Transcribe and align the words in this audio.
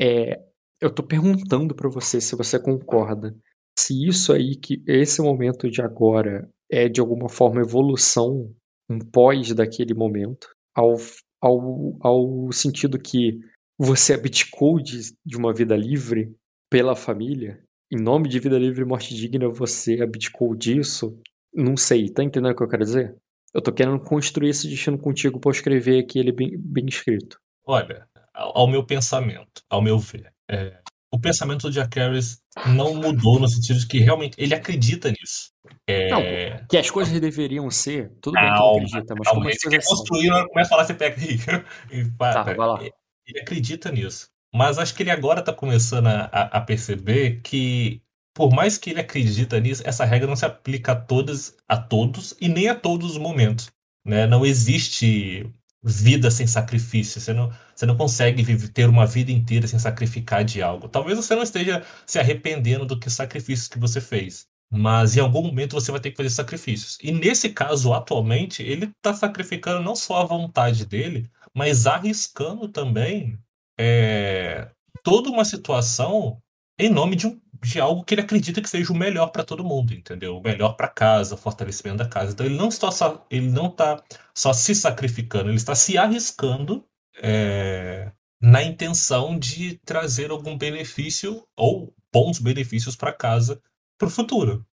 É, 0.00 0.40
eu 0.80 0.90
tô 0.90 1.02
perguntando 1.02 1.74
para 1.74 1.88
você 1.88 2.20
se 2.20 2.34
você 2.34 2.58
concorda. 2.58 3.34
Se 3.78 4.06
isso 4.06 4.32
aí, 4.32 4.56
que 4.56 4.82
esse 4.86 5.22
momento 5.22 5.70
de 5.70 5.80
agora 5.80 6.48
é 6.70 6.88
de 6.88 7.00
alguma 7.00 7.28
forma 7.28 7.60
evolução, 7.60 8.52
um 8.90 8.98
pós 8.98 9.54
daquele 9.54 9.94
momento, 9.94 10.48
ao, 10.74 10.96
ao, 11.40 11.96
ao 12.00 12.52
sentido 12.52 12.98
que 12.98 13.38
você 13.78 14.14
abdicou 14.14 14.80
de, 14.80 15.14
de 15.24 15.36
uma 15.36 15.52
vida 15.52 15.76
livre 15.76 16.34
pela 16.70 16.94
família, 16.94 17.62
em 17.90 18.00
nome 18.00 18.28
de 18.28 18.38
vida 18.38 18.58
livre 18.58 18.82
e 18.82 18.86
morte 18.86 19.14
digna, 19.14 19.48
você 19.48 20.00
abdicou 20.00 20.54
disso? 20.54 21.18
Não 21.54 21.76
sei, 21.76 22.08
tá 22.08 22.22
entendendo 22.22 22.52
o 22.52 22.56
que 22.56 22.62
eu 22.62 22.68
quero 22.68 22.84
dizer? 22.84 23.16
Eu 23.54 23.60
tô 23.60 23.72
querendo 23.72 24.00
construir 24.00 24.48
esse 24.48 24.66
destino 24.66 24.98
contigo 24.98 25.38
eu 25.44 25.50
escrever 25.50 26.02
aqui 26.02 26.18
ele 26.18 26.32
bem, 26.32 26.56
bem 26.56 26.86
escrito. 26.86 27.38
Olha, 27.66 28.08
ao 28.34 28.66
meu 28.66 28.84
pensamento, 28.84 29.62
ao 29.68 29.82
meu 29.82 29.98
ver, 29.98 30.32
é, 30.50 30.82
o 31.12 31.18
pensamento 31.20 31.68
do 31.68 31.70
Jack 31.70 31.98
Harris 31.98 32.42
não 32.74 32.94
mudou 32.94 33.38
no 33.38 33.46
sentido 33.46 33.78
de 33.78 33.86
que 33.86 33.98
realmente 33.98 34.34
ele 34.38 34.54
acredita 34.54 35.10
nisso. 35.10 35.52
É... 35.86 36.08
Não, 36.08 36.66
que 36.66 36.78
as 36.78 36.90
coisas 36.90 37.20
deveriam 37.20 37.70
ser, 37.70 38.10
tudo 38.22 38.34
bem 38.34 38.44
que 38.44 38.62
ele 38.62 38.86
acredita, 38.86 39.14
mas 39.14 39.28
calma, 39.28 39.40
como 39.40 39.48
as 39.48 39.58
coisas 39.58 39.84
são. 39.84 39.96
Construir, 39.96 40.30
começa 40.48 40.68
a 40.68 40.70
falar, 40.70 40.84
você 40.86 40.94
pega 40.94 41.16
aí. 41.20 41.38
Tá, 42.18 42.42
vai 42.42 42.56
lá. 42.56 42.82
Ele 42.82 43.40
acredita 43.40 43.92
nisso. 43.92 44.28
Mas 44.54 44.78
acho 44.78 44.94
que 44.94 45.02
ele 45.02 45.10
agora 45.10 45.40
está 45.40 45.52
começando 45.52 46.06
a, 46.06 46.24
a, 46.24 46.60
perceber 46.60 47.40
que, 47.42 48.02
por 48.34 48.52
mais 48.52 48.76
que 48.76 48.90
ele 48.90 49.00
acredita 49.00 49.58
nisso, 49.60 49.82
essa 49.86 50.04
regra 50.04 50.28
não 50.28 50.36
se 50.36 50.44
aplica 50.44 50.92
a 50.92 50.96
todas, 50.96 51.56
a 51.68 51.76
todos 51.76 52.34
e 52.40 52.48
nem 52.48 52.68
a 52.68 52.74
todos 52.74 53.12
os 53.12 53.18
momentos. 53.18 53.70
Né? 54.04 54.26
Não 54.26 54.44
existe 54.44 55.50
vida 55.82 56.30
sem 56.30 56.46
sacrifício. 56.46 57.20
Você 57.20 57.32
não, 57.32 57.50
você 57.74 57.86
não 57.86 57.96
consegue 57.96 58.42
viver, 58.42 58.68
ter 58.68 58.88
uma 58.88 59.06
vida 59.06 59.32
inteira 59.32 59.66
sem 59.66 59.78
sacrificar 59.78 60.44
de 60.44 60.62
algo. 60.62 60.88
Talvez 60.88 61.16
você 61.16 61.34
não 61.34 61.42
esteja 61.42 61.84
se 62.06 62.18
arrependendo 62.18 62.86
do 62.86 62.98
que 62.98 63.10
sacrifícios 63.10 63.68
que 63.68 63.78
você 63.78 64.00
fez. 64.00 64.46
Mas 64.70 65.16
em 65.16 65.20
algum 65.20 65.42
momento 65.42 65.74
você 65.74 65.90
vai 65.90 66.00
ter 66.00 66.10
que 66.10 66.16
fazer 66.16 66.30
sacrifícios. 66.30 66.98
E 67.02 67.12
nesse 67.12 67.50
caso, 67.50 67.92
atualmente, 67.92 68.62
ele 68.62 68.86
está 68.86 69.12
sacrificando 69.12 69.82
não 69.82 69.94
só 69.94 70.22
a 70.22 70.24
vontade 70.24 70.86
dele, 70.86 71.30
mas 71.54 71.86
arriscando 71.86 72.68
também 72.68 73.38
é, 73.78 74.70
toda 75.02 75.28
uma 75.28 75.44
situação 75.44 76.40
em 76.78 76.88
nome 76.88 77.16
de, 77.16 77.26
um, 77.26 77.40
de 77.62 77.80
algo 77.80 78.04
que 78.04 78.14
ele 78.14 78.22
acredita 78.22 78.60
que 78.60 78.68
seja 78.68 78.92
o 78.92 78.96
melhor 78.96 79.28
para 79.28 79.44
todo 79.44 79.64
mundo, 79.64 79.94
entendeu? 79.94 80.36
O 80.36 80.42
melhor 80.42 80.74
para 80.74 80.88
casa, 80.88 81.34
o 81.34 81.38
fortalecimento 81.38 81.98
da 81.98 82.08
casa. 82.08 82.32
Então 82.32 82.44
ele 82.44 82.56
não 82.56 82.68
está 82.68 82.90
só, 82.90 83.24
ele 83.30 83.50
não 83.50 83.66
está 83.66 84.02
só 84.34 84.52
se 84.52 84.74
sacrificando, 84.74 85.48
ele 85.48 85.56
está 85.56 85.74
se 85.74 85.96
arriscando 85.96 86.84
é, 87.22 88.10
na 88.40 88.62
intenção 88.62 89.38
de 89.38 89.78
trazer 89.84 90.30
algum 90.30 90.58
benefício 90.58 91.46
ou 91.56 91.94
bons 92.12 92.38
benefícios 92.38 92.96
para 92.96 93.12
casa 93.12 93.62
para 93.96 94.08
o 94.08 94.10
futuro. 94.10 94.66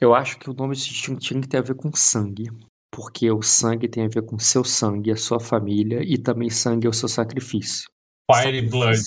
Eu 0.00 0.14
acho 0.14 0.38
que 0.38 0.48
o 0.48 0.54
nome 0.54 0.74
desse 0.74 0.92
tinha 0.92 1.40
que 1.40 1.48
ter 1.48 1.58
a 1.58 1.62
ver 1.62 1.74
com 1.74 1.92
sangue 1.94 2.48
porque 2.90 3.30
o 3.30 3.42
sangue 3.42 3.88
tem 3.88 4.06
a 4.06 4.08
ver 4.08 4.22
com 4.22 4.38
seu 4.38 4.64
sangue, 4.64 5.12
a 5.12 5.16
sua 5.16 5.38
família, 5.38 6.00
e 6.02 6.18
também 6.18 6.50
sangue 6.50 6.86
é 6.86 6.90
o 6.90 6.92
seu 6.92 7.08
sacrifício. 7.08 7.88
Fire 8.28 8.62
Blood. 8.62 9.00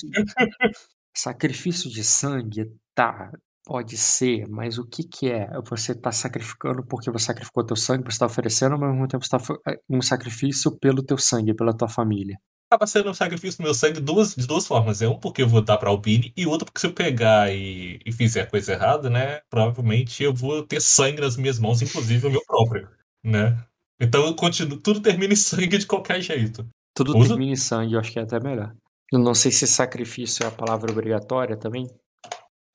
Sacrifício 1.14 1.90
de 1.90 2.02
sangue, 2.02 2.72
tá, 2.96 3.32
pode 3.66 3.98
ser, 3.98 4.48
mas 4.50 4.78
o 4.78 4.86
que 4.86 5.04
que 5.04 5.30
é? 5.30 5.48
Você 5.70 5.94
está 5.94 6.12
sacrificando 6.12 6.84
porque 6.86 7.12
você 7.12 7.26
sacrificou 7.26 7.66
teu 7.66 7.76
sangue, 7.76 8.04
você 8.04 8.12
está 8.12 8.26
oferecendo, 8.26 8.78
mas 8.78 8.90
ao 8.90 8.94
mesmo 8.94 9.08
tempo 9.08 9.26
você 9.26 9.36
está 9.36 9.54
eh, 9.68 9.80
um 9.90 10.02
sacrifício 10.02 10.78
pelo 10.78 11.04
teu 11.04 11.18
sangue, 11.18 11.54
pela 11.54 11.76
tua 11.76 11.88
família. 11.88 12.38
Acaba 12.70 12.88
sendo 12.88 13.10
um 13.10 13.14
sacrifício 13.14 13.58
do 13.60 13.64
meu 13.64 13.74
sangue 13.74 14.00
duas, 14.00 14.34
de 14.34 14.48
duas 14.48 14.66
formas. 14.66 15.02
É 15.02 15.08
um 15.08 15.20
porque 15.20 15.42
eu 15.42 15.48
vou 15.48 15.62
dar 15.62 15.78
pra 15.78 15.90
Albini, 15.90 16.34
e 16.38 16.48
outro 16.48 16.66
porque 16.66 16.80
se 16.80 16.88
eu 16.88 16.94
pegar 16.94 17.54
e, 17.54 18.00
e 18.06 18.12
fizer 18.12 18.50
coisa 18.50 18.74
errada, 18.74 19.10
né, 19.10 19.42
provavelmente 19.50 20.24
eu 20.24 20.34
vou 20.34 20.66
ter 20.66 20.82
sangue 20.82 21.22
nas 21.22 21.36
minhas 21.36 21.60
mãos, 21.60 21.82
inclusive 21.82 22.28
o 22.28 22.32
meu 22.32 22.42
próprio, 22.46 22.90
né? 23.24 23.58
Então 24.00 24.26
eu 24.26 24.36
continuo, 24.36 24.78
tudo 24.78 25.02
termina 25.02 25.34
em 25.34 25.36
sangue 25.36 25.78
de 25.78 25.86
qualquer 25.86 26.22
jeito. 26.22 26.66
Tudo 26.96 27.16
Usa? 27.18 27.30
termina 27.30 27.52
em 27.52 27.56
sangue, 27.56 27.94
eu 27.94 28.00
acho 28.00 28.12
que 28.12 28.20
é 28.20 28.24
até 28.24 28.40
melhor. 28.40 28.74
Eu 29.12 29.20
não 29.20 29.34
sei 29.34 29.52
se 29.52 29.68
sacrifício 29.68 30.44
é 30.44 30.48
a 30.48 30.52
palavra 30.52 30.92
obrigatória 30.92 31.58
também. 31.58 31.86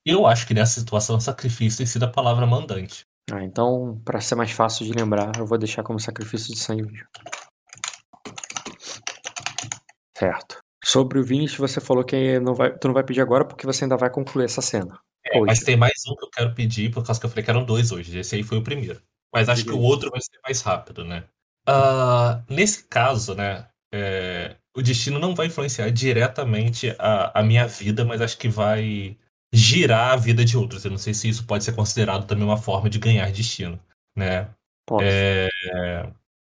Eu 0.06 0.24
acho 0.24 0.46
que 0.46 0.54
nessa 0.54 0.78
situação 0.78 1.18
sacrifício 1.18 1.78
tem 1.78 1.86
sido 1.86 2.04
a 2.04 2.08
palavra 2.08 2.46
mandante. 2.46 3.04
Ah, 3.28 3.42
então, 3.42 4.00
para 4.04 4.20
ser 4.20 4.36
mais 4.36 4.52
fácil 4.52 4.86
de 4.86 4.92
lembrar, 4.92 5.32
eu 5.36 5.44
vou 5.44 5.58
deixar 5.58 5.82
como 5.82 5.98
sacrifício 5.98 6.54
de 6.54 6.60
sangue. 6.60 7.04
Certo. 10.16 10.60
Sobre 10.84 11.18
o 11.18 11.24
Vinicius, 11.24 11.58
você 11.58 11.80
falou 11.80 12.04
que 12.04 12.38
não 12.38 12.54
vai, 12.54 12.78
tu 12.78 12.86
não 12.86 12.94
vai 12.94 13.02
pedir 13.02 13.20
agora 13.20 13.44
porque 13.44 13.66
você 13.66 13.82
ainda 13.82 13.96
vai 13.96 14.08
concluir 14.08 14.44
essa 14.44 14.62
cena. 14.62 14.96
É, 15.26 15.40
mas 15.40 15.58
tem 15.58 15.76
mais 15.76 16.00
um 16.08 16.14
que 16.14 16.24
eu 16.24 16.30
quero 16.30 16.54
pedir, 16.54 16.92
por 16.92 17.04
causa 17.04 17.18
que 17.18 17.26
eu 17.26 17.30
falei 17.30 17.44
que 17.44 17.50
eram 17.50 17.64
dois 17.64 17.90
hoje. 17.90 18.16
Esse 18.16 18.36
aí 18.36 18.44
foi 18.44 18.58
o 18.58 18.62
primeiro. 18.62 19.02
Mas 19.34 19.48
acho 19.48 19.64
que 19.64 19.72
o 19.72 19.80
outro 19.80 20.08
vai 20.08 20.20
ser 20.20 20.38
mais 20.44 20.60
rápido, 20.60 21.04
né? 21.04 21.24
Uh, 21.68 22.44
nesse 22.48 22.84
caso, 22.84 23.34
né? 23.34 23.66
É, 23.92 24.54
o 24.76 24.80
destino 24.80 25.18
não 25.18 25.34
vai 25.34 25.46
influenciar 25.46 25.90
diretamente 25.90 26.94
a, 26.96 27.40
a 27.40 27.42
minha 27.42 27.66
vida, 27.66 28.04
mas 28.04 28.20
acho 28.20 28.38
que 28.38 28.48
vai 28.48 29.18
girar 29.56 30.12
a 30.12 30.16
vida 30.16 30.44
de 30.44 30.56
outros. 30.56 30.84
Eu 30.84 30.90
não 30.90 30.98
sei 30.98 31.14
se 31.14 31.28
isso 31.28 31.46
pode 31.46 31.64
ser 31.64 31.74
considerado 31.74 32.26
também 32.26 32.44
uma 32.44 32.58
forma 32.58 32.90
de 32.90 32.98
ganhar 32.98 33.30
destino, 33.32 33.80
né? 34.14 34.50
É, 35.00 35.48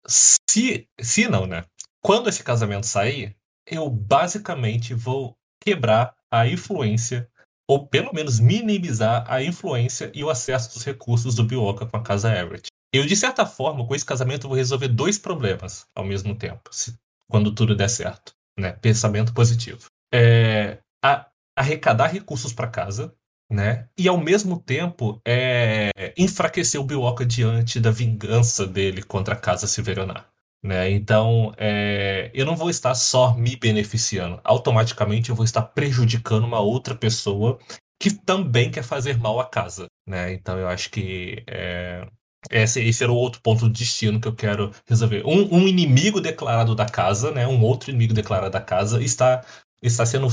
se, 0.05 0.87
se 0.99 1.27
não, 1.27 1.47
né? 1.47 1.63
Quando 2.03 2.29
esse 2.29 2.43
casamento 2.43 2.85
sair, 2.85 3.35
eu 3.65 3.89
basicamente 3.89 4.93
vou 4.93 5.35
quebrar 5.63 6.13
a 6.31 6.47
influência 6.47 7.27
ou 7.67 7.87
pelo 7.87 8.13
menos 8.13 8.39
minimizar 8.39 9.25
a 9.27 9.41
influência 9.41 10.11
e 10.13 10.23
o 10.23 10.29
acesso 10.29 10.73
dos 10.73 10.83
recursos 10.83 11.33
do 11.33 11.43
Bioka 11.43 11.85
com 11.85 11.97
a 11.97 12.03
casa 12.03 12.31
Everett. 12.37 12.67
Eu, 12.93 13.05
de 13.05 13.15
certa 13.15 13.45
forma, 13.45 13.85
com 13.87 13.95
esse 13.95 14.05
casamento, 14.05 14.47
vou 14.47 14.55
resolver 14.55 14.87
dois 14.89 15.17
problemas 15.17 15.87
ao 15.95 16.05
mesmo 16.05 16.35
tempo, 16.35 16.69
se, 16.71 16.95
quando 17.27 17.53
tudo 17.53 17.75
der 17.75 17.89
certo. 17.89 18.33
Né? 18.57 18.73
Pensamento 18.73 19.33
positivo. 19.33 19.87
É, 20.13 20.77
a, 21.03 21.27
arrecadar 21.55 22.07
recursos 22.07 22.53
para 22.53 22.67
casa, 22.67 23.13
né? 23.49 23.87
E 23.97 24.07
ao 24.07 24.17
mesmo 24.17 24.59
tempo 24.59 25.21
é, 25.25 26.13
enfraquecer 26.17 26.79
o 26.79 26.83
Bioka 26.83 27.25
diante 27.25 27.79
da 27.79 27.91
vingança 27.91 28.65
dele 28.65 29.01
contra 29.03 29.33
a 29.35 29.37
casa 29.37 29.67
Silverionar. 29.67 30.29
Né? 30.63 30.89
Então, 30.89 31.53
é, 31.57 32.31
eu 32.33 32.43
não 32.43 32.55
vou 32.55 32.71
estar 32.71 32.95
só 32.95 33.35
me 33.35 33.55
beneficiando, 33.55 34.41
automaticamente 34.43 35.29
eu 35.29 35.35
vou 35.35 35.45
estar 35.45 35.61
prejudicando 35.61 36.43
uma 36.43 36.59
outra 36.59 36.95
pessoa 36.95 37.59
que 38.01 38.11
também 38.11 38.71
quer 38.71 38.83
fazer 38.83 39.15
mal 39.19 39.39
à 39.39 39.45
casa. 39.45 39.85
Né? 40.07 40.33
Então, 40.33 40.57
eu 40.57 40.67
acho 40.67 40.89
que 40.89 41.43
é, 41.47 42.07
esse, 42.49 42.81
esse 42.81 43.03
era 43.03 43.11
o 43.11 43.15
outro 43.15 43.41
ponto 43.41 43.69
de 43.69 43.79
destino 43.79 44.19
que 44.19 44.27
eu 44.27 44.35
quero 44.35 44.71
resolver. 44.87 45.23
Um, 45.25 45.55
um, 45.55 45.67
inimigo 45.67 46.21
declarado 46.21 46.75
da 46.75 46.85
casa, 46.85 47.31
né? 47.31 47.47
Um 47.47 47.61
outro 47.61 47.89
inimigo 47.89 48.13
declarado 48.13 48.51
da 48.51 48.61
casa 48.61 49.01
está, 49.03 49.43
está 49.81 50.05
sendo 50.05 50.27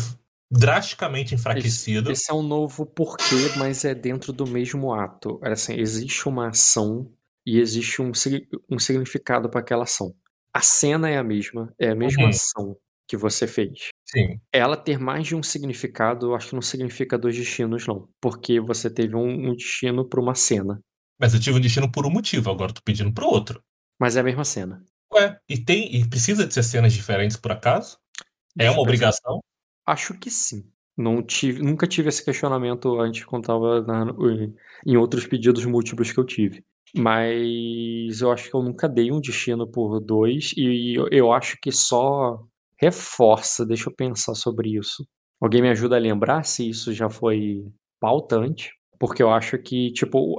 drasticamente 0.52 1.34
enfraquecido. 1.34 2.12
Esse, 2.12 2.24
esse 2.24 2.30
é 2.30 2.34
um 2.34 2.42
novo 2.42 2.84
porquê, 2.84 3.50
mas 3.56 3.84
é 3.86 3.94
dentro 3.94 4.32
do 4.32 4.46
mesmo 4.46 4.92
ato. 4.92 5.40
Assim, 5.42 5.74
existe 5.74 6.28
uma 6.28 6.48
ação 6.48 7.10
e 7.46 7.58
existe 7.58 8.02
um, 8.02 8.12
um 8.70 8.78
significado 8.78 9.48
para 9.48 9.60
aquela 9.60 9.84
ação. 9.84 10.14
A 10.54 10.60
cena 10.60 11.08
é 11.08 11.16
a 11.16 11.24
mesma, 11.24 11.72
é 11.78 11.88
a 11.88 11.94
mesma 11.94 12.24
uhum. 12.24 12.28
ação 12.28 12.76
que 13.08 13.16
você 13.16 13.46
fez. 13.46 13.88
Sim. 14.06 14.38
Ela 14.52 14.76
ter 14.76 14.98
mais 14.98 15.26
de 15.26 15.34
um 15.34 15.42
significado, 15.42 16.34
acho 16.34 16.50
que 16.50 16.54
não 16.54 16.62
significa 16.62 17.18
dois 17.18 17.34
destinos, 17.34 17.86
não. 17.86 18.08
Porque 18.20 18.60
você 18.60 18.90
teve 18.90 19.16
um, 19.16 19.50
um 19.50 19.56
destino 19.56 20.06
para 20.06 20.20
uma 20.20 20.34
cena. 20.34 20.78
Mas 21.18 21.32
eu 21.32 21.40
tive 21.40 21.56
um 21.56 21.60
destino 21.60 21.90
por 21.90 22.04
um 22.04 22.10
motivo, 22.10 22.50
agora 22.50 22.74
tô 22.74 22.82
pedindo 22.84 23.12
pro 23.12 23.26
outro. 23.26 23.62
Mas 23.98 24.16
é 24.16 24.20
a 24.20 24.24
mesma 24.24 24.44
cena. 24.44 24.84
Ué, 25.14 25.38
e 25.48 25.58
tem. 25.58 25.94
E 25.96 26.06
precisa 26.08 26.46
de 26.46 26.52
ser 26.52 26.62
cenas 26.62 26.92
diferentes 26.92 27.36
por 27.36 27.52
acaso? 27.52 27.96
É 28.58 28.64
Deixa 28.64 28.72
uma 28.72 28.82
obrigação? 28.82 29.40
Acho 29.86 30.18
que 30.18 30.30
sim. 30.30 30.64
Não 30.96 31.22
tive, 31.22 31.62
nunca 31.62 31.86
tive 31.86 32.08
esse 32.08 32.24
questionamento 32.24 33.00
antes 33.00 33.24
quando 33.24 33.46
tava 33.46 33.80
na, 33.82 34.06
em 34.86 34.96
outros 34.96 35.26
pedidos 35.26 35.64
múltiplos 35.64 36.12
que 36.12 36.20
eu 36.20 36.24
tive. 36.24 36.64
Mas 36.94 38.20
eu 38.20 38.30
acho 38.30 38.50
que 38.50 38.54
eu 38.54 38.62
nunca 38.62 38.88
dei 38.88 39.10
um 39.10 39.20
destino 39.20 39.66
por 39.66 39.98
dois 40.00 40.52
e 40.56 40.94
eu, 40.98 41.08
eu 41.10 41.32
acho 41.32 41.56
que 41.60 41.72
só 41.72 42.44
reforça. 42.76 43.64
Deixa 43.64 43.88
eu 43.88 43.94
pensar 43.94 44.34
sobre 44.34 44.76
isso. 44.76 45.06
Alguém 45.40 45.62
me 45.62 45.70
ajuda 45.70 45.96
a 45.96 46.00
lembrar 46.00 46.44
se 46.44 46.68
isso 46.68 46.92
já 46.92 47.08
foi 47.08 47.64
pautante? 47.98 48.70
Porque 48.98 49.22
eu 49.22 49.30
acho 49.30 49.58
que, 49.58 49.90
tipo, 49.92 50.38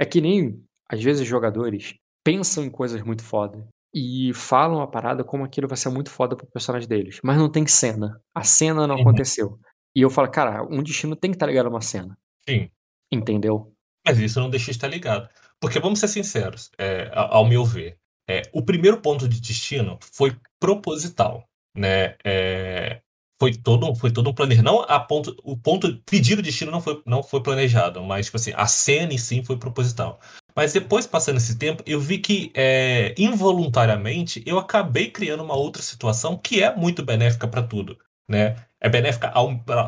é 0.00 0.04
que 0.06 0.20
nem, 0.20 0.62
às 0.88 1.02
vezes, 1.02 1.26
jogadores 1.26 1.94
pensam 2.22 2.64
em 2.64 2.70
coisas 2.70 3.02
muito 3.02 3.22
foda 3.22 3.68
e 3.94 4.32
falam 4.34 4.80
a 4.80 4.88
parada 4.88 5.22
como 5.22 5.44
aquilo 5.44 5.68
vai 5.68 5.76
ser 5.76 5.88
muito 5.88 6.10
foda 6.10 6.34
pro 6.34 6.46
personagem 6.46 6.88
deles, 6.88 7.20
mas 7.22 7.38
não 7.38 7.48
tem 7.48 7.64
cena. 7.66 8.20
A 8.34 8.42
cena 8.42 8.86
não 8.88 8.96
uhum. 8.96 9.02
aconteceu. 9.02 9.58
E 9.94 10.00
eu 10.00 10.10
falo, 10.10 10.28
cara, 10.28 10.64
um 10.64 10.82
destino 10.82 11.14
tem 11.14 11.30
que 11.30 11.36
estar 11.36 11.46
tá 11.46 11.50
ligado 11.50 11.66
a 11.66 11.70
uma 11.70 11.80
cena. 11.80 12.18
Sim. 12.48 12.68
Entendeu? 13.12 13.72
Mas 14.04 14.18
isso 14.18 14.40
não 14.40 14.50
deixa 14.50 14.66
de 14.66 14.72
estar 14.72 14.88
ligado. 14.88 15.28
Porque 15.60 15.78
vamos 15.78 16.00
ser 16.00 16.08
sinceros, 16.08 16.70
é, 16.76 17.08
ao 17.14 17.46
meu 17.46 17.64
ver, 17.64 17.96
é, 18.28 18.42
o 18.52 18.64
primeiro 18.64 19.00
ponto 19.00 19.28
de 19.28 19.40
destino 19.40 19.96
foi 20.00 20.36
proposital. 20.58 21.48
Né? 21.76 22.16
É, 22.24 23.00
foi 23.40 23.54
todo, 23.54 23.94
foi 23.94 24.10
todo 24.10 24.28
um 24.28 24.34
planejamento. 24.34 24.72
Não 24.72 24.80
a 24.82 24.98
ponto, 24.98 25.36
o 25.44 25.56
ponto 25.56 26.02
pedir 26.04 26.38
o 26.38 26.42
destino 26.42 26.72
não 26.72 26.80
foi, 26.80 27.00
não 27.06 27.22
foi 27.22 27.42
planejado, 27.42 28.02
mas 28.02 28.26
tipo 28.26 28.36
assim, 28.36 28.52
a 28.56 28.66
cena 28.66 29.12
em 29.12 29.18
si 29.18 29.42
foi 29.44 29.56
proposital. 29.56 30.20
Mas 30.56 30.72
depois, 30.72 31.06
passando 31.06 31.38
esse 31.38 31.58
tempo, 31.58 31.82
eu 31.86 32.00
vi 32.00 32.18
que 32.18 32.52
é, 32.54 33.14
involuntariamente 33.18 34.42
eu 34.46 34.58
acabei 34.58 35.10
criando 35.10 35.42
uma 35.42 35.56
outra 35.56 35.82
situação 35.82 36.38
que 36.38 36.62
é 36.62 36.74
muito 36.74 37.04
benéfica 37.04 37.48
para 37.48 37.62
tudo, 37.62 37.98
né? 38.28 38.56
É 38.80 38.88
benéfica 38.88 39.32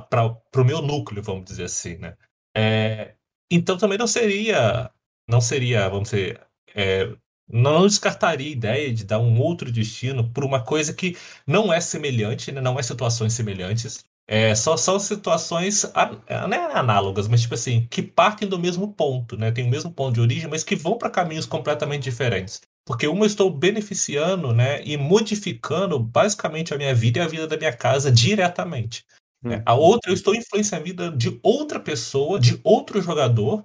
para 0.09 0.33
o 0.57 0.65
meu 0.65 0.83
núcleo, 0.83 1.23
vamos 1.23 1.45
dizer 1.45 1.65
assim, 1.65 1.97
né? 1.99 2.17
É, 2.57 3.15
então 3.51 3.77
também 3.79 3.99
não 3.99 4.07
seria, 4.07 4.91
não 5.29 5.41
seria, 5.41 5.89
vamos 5.89 6.11
dizer, 6.11 6.41
é, 6.75 7.17
não 7.49 7.87
descartaria 7.87 8.49
a 8.49 8.51
ideia 8.51 8.93
de 8.93 9.05
dar 9.05 9.21
um 9.21 9.41
outro 9.41 9.71
destino 9.71 10.29
por 10.33 10.45
uma 10.45 10.65
coisa 10.65 10.93
que 10.93 11.17
não 11.47 11.73
é 11.73 11.81
semelhante, 11.81 12.51
né? 12.51 12.61
não 12.61 12.79
é 12.79 12.83
situações 12.83 13.33
semelhantes. 13.35 14.05
É, 14.29 14.55
só 14.57 14.77
são 14.77 14.99
situações 14.99 15.85
é 16.27 16.35
análogas, 16.75 17.29
mas 17.29 17.43
tipo 17.43 17.55
assim, 17.55 17.87
que 17.89 18.03
partem 18.03 18.49
do 18.49 18.59
mesmo 18.59 18.93
ponto, 18.93 19.37
né? 19.37 19.53
Tem 19.53 19.65
o 19.65 19.71
mesmo 19.71 19.93
ponto 19.93 20.15
de 20.15 20.21
origem, 20.21 20.51
mas 20.51 20.65
que 20.65 20.75
vão 20.75 20.99
para 20.99 21.11
caminhos 21.11 21.47
completamente 21.47 22.03
diferentes. 22.03 22.61
Porque 22.85 23.07
uma 23.07 23.23
eu 23.23 23.27
estou 23.27 23.51
beneficiando, 23.51 24.53
né, 24.53 24.81
e 24.85 24.97
modificando 24.97 25.99
basicamente 25.99 26.73
a 26.73 26.77
minha 26.77 26.95
vida 26.95 27.19
e 27.19 27.23
a 27.23 27.27
vida 27.27 27.47
da 27.47 27.57
minha 27.57 27.73
casa 27.73 28.13
diretamente. 28.13 29.05
Né? 29.43 29.63
A 29.67 29.75
outra 29.75 30.11
eu 30.11 30.15
estou 30.15 30.35
influenciando 30.35 30.83
a 30.83 30.87
vida 30.87 31.11
de 31.11 31.39
outra 31.43 31.79
pessoa, 31.79 32.39
de 32.39 32.61
outro 32.65 33.01
jogador, 33.01 33.65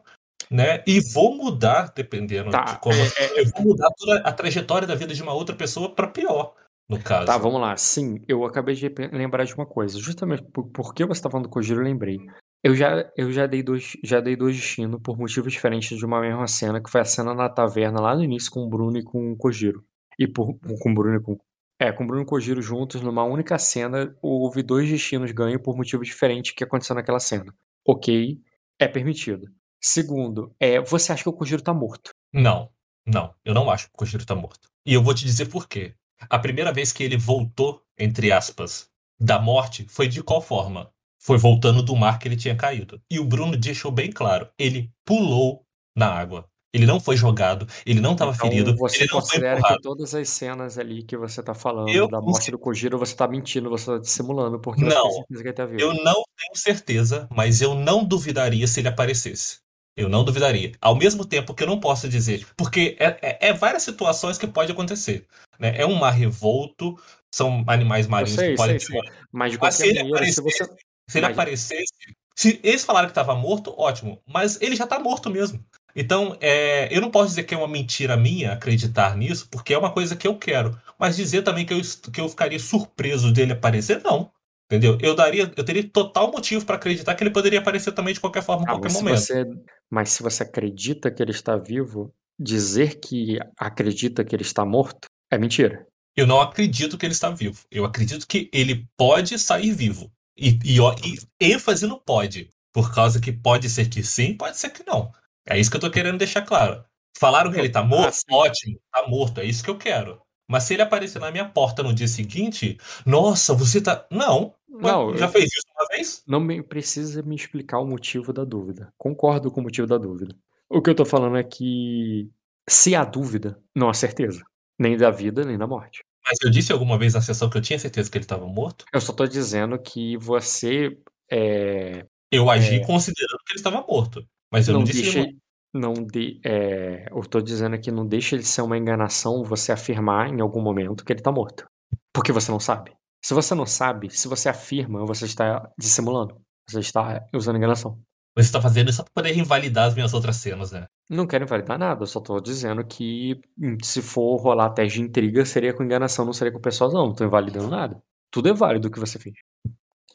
né? 0.50 0.84
E 0.86 1.00
vou 1.00 1.36
mudar, 1.36 1.92
dependendo 1.96 2.52
tá, 2.52 2.64
de 2.64 2.80
como. 2.80 2.96
É, 2.96 3.10
é, 3.18 3.42
eu 3.42 3.46
vou 3.50 3.62
mudar 3.64 3.90
toda 3.98 4.20
a 4.20 4.32
trajetória 4.32 4.88
da 4.88 4.96
vida 4.96 5.14
de 5.14 5.24
uma 5.24 5.34
outra 5.34 5.56
pessoa 5.56 5.90
para 5.94 6.08
pior, 6.08 6.54
no 6.92 7.02
caso. 7.02 7.26
Tá, 7.26 7.38
vamos 7.38 7.62
lá. 7.62 7.76
Sim, 7.78 8.22
eu 8.28 8.44
acabei 8.44 8.76
de 8.76 8.94
lembrar 9.14 9.46
de 9.46 9.56
uma 9.56 9.66
coisa. 9.66 9.98
Justamente 9.98 10.44
por, 10.44 10.68
porque 10.68 11.06
você 11.06 11.20
está 11.20 11.30
falando 11.30 11.46
do 11.46 11.50
Kojiro, 11.50 11.80
eu 11.80 11.86
lembrei. 11.86 12.18
Eu 12.62 12.76
já, 12.76 13.10
eu 13.18 13.32
já 13.32 13.48
dei 13.48 13.64
dois, 13.64 13.94
já 14.04 14.20
dei 14.20 14.36
dois 14.36 14.56
destinos 14.56 15.00
por 15.02 15.18
motivos 15.18 15.54
diferentes 15.54 15.98
de 15.98 16.06
uma 16.06 16.20
mesma 16.20 16.46
cena, 16.48 16.84
que 16.84 16.92
foi 16.92 17.02
a 17.02 17.06
cena 17.06 17.34
na 17.34 17.50
taverna 17.50 18.02
lá 18.02 18.14
no 18.14 18.24
início 18.24 18.52
com 18.52 18.60
o 18.60 18.70
Bruno 18.70 18.98
e 18.98 19.04
com 19.04 19.32
o 19.32 19.38
Kojiro. 19.38 19.84
E 20.20 20.28
por, 20.28 20.60
com 20.60 20.92
o 20.92 20.94
Bruno 20.94 21.18
e 21.18 21.22
com. 21.22 21.38
É, 21.80 21.92
com 21.94 22.04
o 22.04 22.08
Bruno 22.08 22.22
e 22.22 22.26
o 22.26 22.28
Kojiro 22.28 22.62
juntos 22.62 23.02
numa 23.02 23.24
única 23.24 23.58
cena, 23.58 24.14
houve 24.22 24.62
dois 24.62 24.90
destinos 24.90 25.32
ganhos 25.32 25.62
por 25.64 25.76
motivos 25.76 26.06
diferentes 26.06 26.52
que 26.52 26.64
aconteceu 26.64 26.96
naquela 26.96 27.20
cena. 27.20 27.52
Ok, 27.88 28.38
é 28.78 28.88
permitido. 28.88 29.48
Segundo, 29.82 30.54
é, 30.60 30.80
você 30.82 31.14
acha 31.14 31.24
que 31.24 31.30
o 31.30 31.34
Kojiro 31.34 31.64
tá 31.64 31.74
morto? 31.74 32.12
Não, 32.32 32.70
não. 33.08 33.34
Eu 33.44 33.54
não 33.54 33.72
acho 33.72 33.88
que 33.88 33.94
o 33.94 33.98
Kojiro 33.98 34.26
tá 34.26 34.36
morto. 34.36 34.70
E 34.86 34.94
eu 34.94 35.02
vou 35.02 35.16
te 35.16 35.26
dizer 35.26 35.48
por 35.48 35.68
quê. 35.68 35.96
A 36.30 36.40
primeira 36.40 36.72
vez 36.72 36.92
que 36.92 37.04
ele 37.04 37.18
voltou, 37.18 37.82
entre 37.98 38.32
aspas, 38.32 38.90
da 39.20 39.40
morte 39.40 39.86
foi 39.90 40.08
de 40.08 40.24
qual 40.24 40.42
forma? 40.42 40.92
Foi 41.20 41.38
voltando 41.38 41.84
do 41.84 41.96
mar 41.96 42.18
que 42.18 42.28
ele 42.28 42.36
tinha 42.36 42.56
caído. 42.56 43.00
E 43.10 43.20
o 43.20 43.26
Bruno 43.26 43.56
deixou 43.56 43.92
bem 43.92 44.12
claro: 44.12 44.50
ele 44.58 44.92
pulou 45.06 45.66
na 45.96 46.08
água. 46.08 46.48
Ele 46.74 46.86
não 46.86 47.02
foi 47.02 47.18
jogado, 47.18 47.68
ele 47.86 48.00
não 48.00 48.14
estava 48.14 48.32
então, 48.32 48.50
ferido. 48.50 48.76
Você 48.78 49.04
ele 49.04 49.12
não 49.12 49.20
considera 49.20 49.62
que 49.62 49.82
todas 49.82 50.16
as 50.16 50.30
cenas 50.30 50.78
ali 50.78 51.04
que 51.04 51.18
você 51.18 51.42
está 51.42 51.54
falando 51.54 51.90
eu 51.90 52.08
da 52.08 52.22
morte 52.22 52.38
consigo... 52.38 52.58
do 52.58 52.64
Kojiro, 52.64 52.98
você 52.98 53.12
está 53.12 53.28
mentindo, 53.28 53.70
você 53.70 53.92
está 53.92 53.98
dissimulando, 53.98 54.58
porque 54.58 54.86
não, 54.86 55.26
você 55.30 55.44
tem 55.44 55.54
tá 55.54 55.64
Eu 55.78 55.94
não 55.96 56.24
tenho 56.38 56.56
certeza, 56.56 57.28
mas 57.30 57.62
eu 57.62 57.76
não 57.76 58.06
duvidaria 58.06 58.66
se 58.68 58.80
ele 58.80 58.88
aparecesse. 58.88 59.60
Eu 59.96 60.08
não 60.08 60.24
duvidaria. 60.24 60.72
Ao 60.80 60.96
mesmo 60.96 61.26
tempo 61.26 61.54
que 61.54 61.64
eu 61.64 61.68
não 61.68 61.80
posso 61.80 62.08
dizer, 62.08 62.48
porque 62.56 62.96
é, 63.00 63.18
é, 63.22 63.50
é 63.50 63.54
várias 63.54 63.84
situações 63.84 64.38
que 64.38 64.48
pode 64.48 64.72
acontecer. 64.72 65.26
Né? 65.60 65.74
É 65.78 65.86
um 65.86 65.96
mar 65.96 66.12
revolto, 66.12 66.98
são 67.32 67.64
animais 67.68 68.08
marinhos 68.08 68.40
sei, 68.40 68.52
que 68.52 68.58
podem 68.58 68.80
sei, 68.80 69.02
sei. 69.02 69.12
Mas 69.32 69.58
mas 69.58 69.76
se 69.76 69.88
maneira, 69.88 70.08
aparecesse, 70.08 70.34
se 70.34 70.42
você. 70.42 70.66
Se 71.10 71.18
ele 71.18 71.28
mas... 71.28 71.38
aparecesse. 71.38 71.94
Se 72.36 72.60
eles 72.64 72.84
falaram 72.84 73.08
que 73.08 73.12
estava 73.12 73.36
morto, 73.36 73.74
ótimo. 73.78 74.22
Mas 74.26 74.60
ele 74.62 74.76
já 74.76 74.86
está 74.86 74.98
morto 74.98 75.30
mesmo. 75.30 75.64
Então, 75.96 76.38
é, 76.40 76.88
eu 76.96 77.02
não 77.02 77.12
posso 77.12 77.30
dizer 77.30 77.44
que 77.44 77.54
é 77.54 77.58
uma 77.58 77.68
mentira 77.68 78.16
minha 78.16 78.54
acreditar 78.54 79.16
nisso, 79.18 79.48
porque 79.52 79.74
é 79.74 79.78
uma 79.78 79.92
coisa 79.92 80.16
que 80.16 80.28
eu 80.28 80.38
quero. 80.38 80.80
Mas 80.98 81.18
dizer 81.18 81.44
também 81.44 81.66
que 81.66 81.74
eu, 81.74 81.82
que 82.12 82.22
eu 82.22 82.30
ficaria 82.30 82.60
surpreso 82.60 83.32
dele 83.32 83.52
aparecer, 83.52 84.02
não. 84.02 84.32
Entendeu? 84.72 84.98
Eu 85.02 85.14
daria, 85.14 85.52
eu 85.58 85.66
teria 85.66 85.86
total 85.86 86.32
motivo 86.32 86.66
para 86.66 86.78
acreditar 86.78 87.14
que 87.14 87.22
ele 87.22 87.30
poderia 87.30 87.60
aparecer 87.60 87.92
também 87.92 88.14
de 88.14 88.22
qualquer 88.22 88.42
forma, 88.42 88.64
em 88.64 88.70
ah, 88.70 88.72
qualquer 88.72 88.94
momento. 88.94 89.18
Você, 89.18 89.46
mas 89.90 90.12
se 90.12 90.24
você 90.24 90.44
acredita 90.44 91.12
que 91.12 91.22
ele 91.22 91.32
está 91.32 91.58
vivo, 91.58 92.14
dizer 92.40 92.98
que 93.02 93.38
acredita 93.58 94.24
que 94.24 94.34
ele 94.34 94.44
está 94.44 94.64
morto 94.64 95.10
é 95.30 95.38
mentira. 95.38 95.86
Eu 96.16 96.26
não 96.26 96.40
acredito 96.40 96.98
que 96.98 97.06
ele 97.06 97.12
está 97.12 97.30
vivo. 97.30 97.66
Eu 97.70 97.84
acredito 97.84 98.26
que 98.26 98.50
ele 98.54 98.88
pode 98.96 99.38
sair 99.38 99.74
vivo. 99.74 100.10
E, 100.38 100.58
e, 100.64 100.78
e 100.80 101.52
ênfase 101.52 101.86
no 101.86 102.00
pode. 102.00 102.48
Por 102.74 102.96
causa 102.96 103.20
que 103.20 103.34
pode 103.34 103.70
ser 103.70 103.90
que 103.90 104.02
sim, 104.02 104.38
pode 104.38 104.58
ser 104.58 104.70
que 104.70 104.86
não. 104.88 105.12
É 105.46 105.60
isso 105.60 105.70
que 105.70 105.76
eu 105.76 105.82
tô 105.82 105.92
querendo 105.92 106.18
deixar 106.18 106.44
claro. 106.44 106.82
Falaram 107.20 107.52
que 107.52 107.60
ele 107.60 107.68
tá 107.68 107.84
morto? 107.84 108.22
Ah, 108.30 108.36
ótimo, 108.36 108.80
tá 108.90 109.06
morto. 109.06 109.42
É 109.42 109.44
isso 109.44 109.62
que 109.62 109.70
eu 109.70 109.78
quero. 109.78 110.22
Mas 110.52 110.64
se 110.64 110.74
ele 110.74 110.82
aparecer 110.82 111.20
na 111.20 111.32
minha 111.32 111.48
porta 111.48 111.82
no 111.82 111.94
dia 111.94 112.10
seguinte, 112.10 112.78
nossa, 113.06 113.54
você 113.54 113.80
tá. 113.80 114.06
Não. 114.12 114.54
Não 114.72 115.16
já 115.18 115.28
fez 115.28 115.46
isso 115.46 115.68
uma 115.76 115.88
vez? 115.88 116.24
Não 116.26 116.40
me, 116.40 116.64
precisa 116.64 117.22
me 117.22 117.36
explicar 117.36 117.80
o 117.80 117.86
motivo 117.86 118.32
da 118.32 118.46
dúvida. 118.46 118.94
Concordo 118.98 119.52
com 119.52 119.60
o 119.60 119.64
motivo 119.64 119.86
da 119.86 119.98
dúvida. 119.98 120.36
O 120.70 120.82
que 120.82 120.90
eu 120.90 120.96
tô 120.96 121.04
falando 121.04 121.36
é 121.38 121.44
que 121.44 122.30
se 122.68 122.96
há 122.96 123.04
dúvida, 123.04 123.62
não 123.76 123.90
há 123.90 123.94
certeza. 123.94 124.42
Nem 124.80 124.96
da 124.96 125.12
vida, 125.12 125.44
nem 125.44 125.58
da 125.58 125.68
morte. 125.68 126.04
Mas 126.26 126.38
eu 126.44 126.50
disse 126.50 126.72
alguma 126.72 126.98
vez 126.98 127.14
na 127.14 127.22
sessão 127.22 127.50
que 127.50 127.58
eu 127.58 127.62
tinha 127.62 127.78
certeza 127.78 128.10
que 128.10 128.18
ele 128.18 128.24
estava 128.24 128.46
morto? 128.46 128.86
Eu 128.94 129.02
só 129.02 129.12
tô 129.12 129.28
dizendo 129.28 129.78
que 129.78 130.16
você. 130.18 130.98
É, 131.30 132.06
eu 132.32 132.50
agi 132.50 132.76
é, 132.76 132.86
considerando 132.86 133.40
que 133.46 133.52
ele 133.52 133.60
estava 133.60 133.86
morto. 133.88 134.26
Mas 134.52 134.68
eu 134.68 134.74
não, 134.74 134.80
não 134.82 134.86
disse. 134.86 135.02
Deixa, 135.02 135.32
não 135.74 135.94
de, 135.94 136.40
é, 136.46 137.08
eu 137.12 137.22
tô 137.22 137.42
dizendo 137.42 137.80
que 137.80 137.92
não 137.92 138.06
deixa 138.06 138.38
de 138.38 138.44
ser 138.46 138.62
uma 138.62 138.78
enganação 138.78 139.44
você 139.44 139.72
afirmar 139.72 140.30
em 140.30 140.42
algum 140.42 140.62
momento 140.62 141.04
que 141.04 141.12
ele 141.12 141.22
tá 141.22 141.32
morto. 141.32 141.68
Porque 142.14 142.32
você 142.32 142.52
não 142.52 142.60
sabe. 142.60 142.94
Se 143.22 143.34
você 143.34 143.54
não 143.54 143.66
sabe, 143.66 144.10
se 144.10 144.28
você 144.28 144.50
afirma, 144.50 145.06
você 145.06 145.26
está 145.26 145.70
dissimulando. 145.78 146.42
Você 146.68 146.80
está 146.80 147.24
usando 147.34 147.58
enganação. 147.58 148.00
Você 148.36 148.48
está 148.48 148.62
fazendo 148.62 148.90
isso 148.90 148.98
só 148.98 149.04
para 149.04 149.24
poder 149.24 149.38
invalidar 149.38 149.88
as 149.88 149.94
minhas 149.94 150.14
outras 150.14 150.38
cenas, 150.38 150.72
né? 150.72 150.88
Não 151.10 151.28
quero 151.28 151.44
invalidar 151.44 151.78
nada, 151.78 152.04
eu 152.04 152.08
só 152.08 152.22
tô 152.22 152.40
dizendo 152.40 152.84
que 152.86 153.42
hum, 153.58 153.78
se 153.84 154.02
for 154.02 154.38
rolar 154.38 154.70
teste 154.70 155.00
de 155.00 155.06
intriga, 155.06 155.46
seria 155.46 155.74
com 155.74 155.84
enganação, 155.84 156.26
não 156.26 156.32
seria 156.32 156.54
com 156.54 156.60
pessoas, 156.60 156.94
não. 156.94 157.08
Não 157.08 157.14
tô 157.14 157.26
invalidando 157.26 157.70
nada. 157.70 158.02
Tudo 158.32 158.48
é 158.48 158.54
válido 158.54 158.88
o 158.88 158.92
que 158.92 159.00
você 159.00 159.20
fez. 159.20 159.36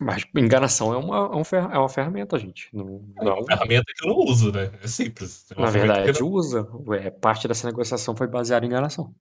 Mas 0.00 0.25
enganação 0.35 0.93
é 0.93 0.97
uma, 0.97 1.17
é, 1.17 1.37
um 1.37 1.44
fer, 1.44 1.62
é 1.70 1.79
uma 1.79 1.88
ferramenta, 1.88 2.38
gente. 2.38 2.69
Não, 2.72 3.03
é 3.20 3.31
uma 3.31 3.44
ferramenta 3.44 3.84
que 3.94 4.06
eu 4.06 4.13
não 4.13 4.19
uso, 4.25 4.53
né? 4.53 4.70
É 4.82 4.86
simples. 4.86 5.46
É 5.51 5.60
Na 5.60 5.70
verdade, 5.70 6.20
não... 6.20 6.29
usa. 6.29 6.67
É, 7.01 7.10
parte 7.10 7.46
dessa 7.48 7.67
negociação 7.67 8.17
foi 8.17 8.27
baseada 8.27 8.65
em 8.65 8.69
enganação. 8.69 9.15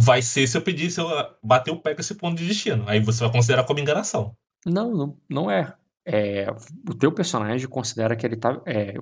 Vai 0.00 0.22
ser 0.22 0.46
se 0.46 0.56
eu 0.56 0.62
pedir, 0.62 0.90
se 0.90 1.00
eu 1.00 1.08
bater 1.42 1.70
o 1.70 1.80
pé 1.80 1.94
com 1.94 2.00
esse 2.00 2.14
ponto 2.14 2.36
de 2.38 2.46
destino. 2.46 2.84
Aí 2.86 3.00
você 3.00 3.24
vai 3.24 3.32
considerar 3.32 3.64
como 3.64 3.78
enganação. 3.78 4.34
Não, 4.64 4.90
não, 4.90 5.16
não 5.28 5.50
é. 5.50 5.74
é 6.04 6.46
o 6.88 6.94
teu 6.94 7.12
personagem 7.12 7.68
considera 7.68 8.16
que 8.16 8.26
ele 8.26 8.36
tá. 8.36 8.60
É, 8.66 8.94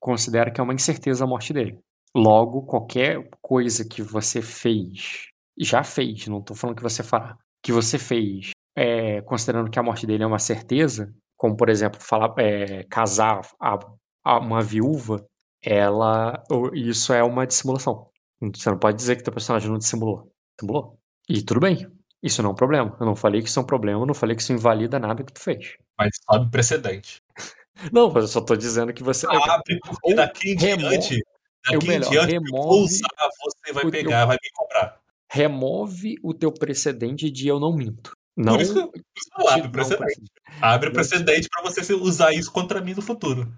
considera 0.00 0.50
que 0.50 0.60
é 0.60 0.64
uma 0.64 0.74
incerteza 0.74 1.24
a 1.24 1.26
morte 1.26 1.52
dele. 1.52 1.78
Logo, 2.14 2.62
qualquer 2.62 3.28
coisa 3.42 3.84
que 3.84 4.00
você 4.00 4.40
fez, 4.40 5.28
já 5.58 5.84
fez, 5.84 6.26
não 6.26 6.40
tô 6.40 6.54
falando 6.54 6.76
que 6.76 6.82
você 6.82 7.02
fará, 7.02 7.36
que 7.62 7.70
você 7.70 7.98
fez 7.98 8.52
é, 8.76 9.22
considerando 9.22 9.70
que 9.70 9.78
a 9.78 9.82
morte 9.82 10.06
dele 10.06 10.22
é 10.22 10.26
uma 10.26 10.38
certeza, 10.38 11.12
como 11.36 11.56
por 11.56 11.68
exemplo 11.70 12.00
falar, 12.00 12.34
é, 12.38 12.84
casar 12.84 13.40
a, 13.60 13.78
a 14.22 14.38
uma 14.38 14.62
viúva, 14.62 15.26
ela 15.62 16.42
isso 16.74 17.12
é 17.12 17.22
uma 17.22 17.46
dissimulação. 17.46 18.10
Você 18.40 18.70
não 18.70 18.78
pode 18.78 18.96
dizer 18.96 19.16
que 19.16 19.22
teu 19.22 19.32
personagem 19.32 19.70
não 19.70 19.78
dissimulou. 19.78 20.32
Dissimulou. 20.56 20.98
E 21.28 21.42
tudo 21.42 21.60
bem. 21.60 21.90
Isso 22.22 22.42
não 22.42 22.50
é 22.50 22.52
um 22.52 22.56
problema. 22.56 22.96
Eu 22.98 23.06
não 23.06 23.16
falei 23.16 23.42
que 23.42 23.48
isso 23.48 23.58
é 23.58 23.62
um 23.62 23.66
problema, 23.66 24.00
eu 24.00 24.06
não 24.06 24.14
falei 24.14 24.34
que 24.34 24.42
isso 24.42 24.52
invalida 24.52 24.98
nada 24.98 25.22
que 25.22 25.32
tu 25.32 25.40
fez. 25.40 25.76
Mas 25.98 26.16
sabe 26.28 26.50
precedente. 26.50 27.22
Não, 27.92 28.10
eu 28.16 28.26
só 28.26 28.40
tô 28.40 28.56
dizendo 28.56 28.90
que 28.90 29.02
você. 29.02 29.26
Abre, 29.26 29.78
porque 29.80 30.14
daqui 30.14 30.52
em 30.52 30.56
diante. 30.56 31.22
Daqui 31.70 31.86
melhor, 31.86 32.06
em 32.06 32.10
diante, 32.10 32.32
remove 32.32 32.84
usar, 32.84 33.28
você 33.38 33.72
vai 33.72 33.90
pegar, 33.90 34.20
teu... 34.20 34.26
vai 34.28 34.38
me 34.42 34.50
comprar. 34.54 34.98
Remove 35.30 36.16
o 36.22 36.32
teu 36.32 36.50
precedente 36.50 37.30
de 37.30 37.48
eu 37.48 37.60
não 37.60 37.76
minto. 37.76 38.12
Não, 38.36 38.54
Por 38.54 38.62
isso, 38.62 38.92
isso 39.16 39.48
abre 39.48 39.68
precedente. 39.68 40.30
Abre 40.60 40.90
precedente 40.90 41.48
para 41.50 41.62
você 41.64 41.92
usar 41.92 42.32
isso 42.32 42.50
contra 42.52 42.80
mim 42.80 42.94
no 42.94 43.02
futuro. 43.02 43.52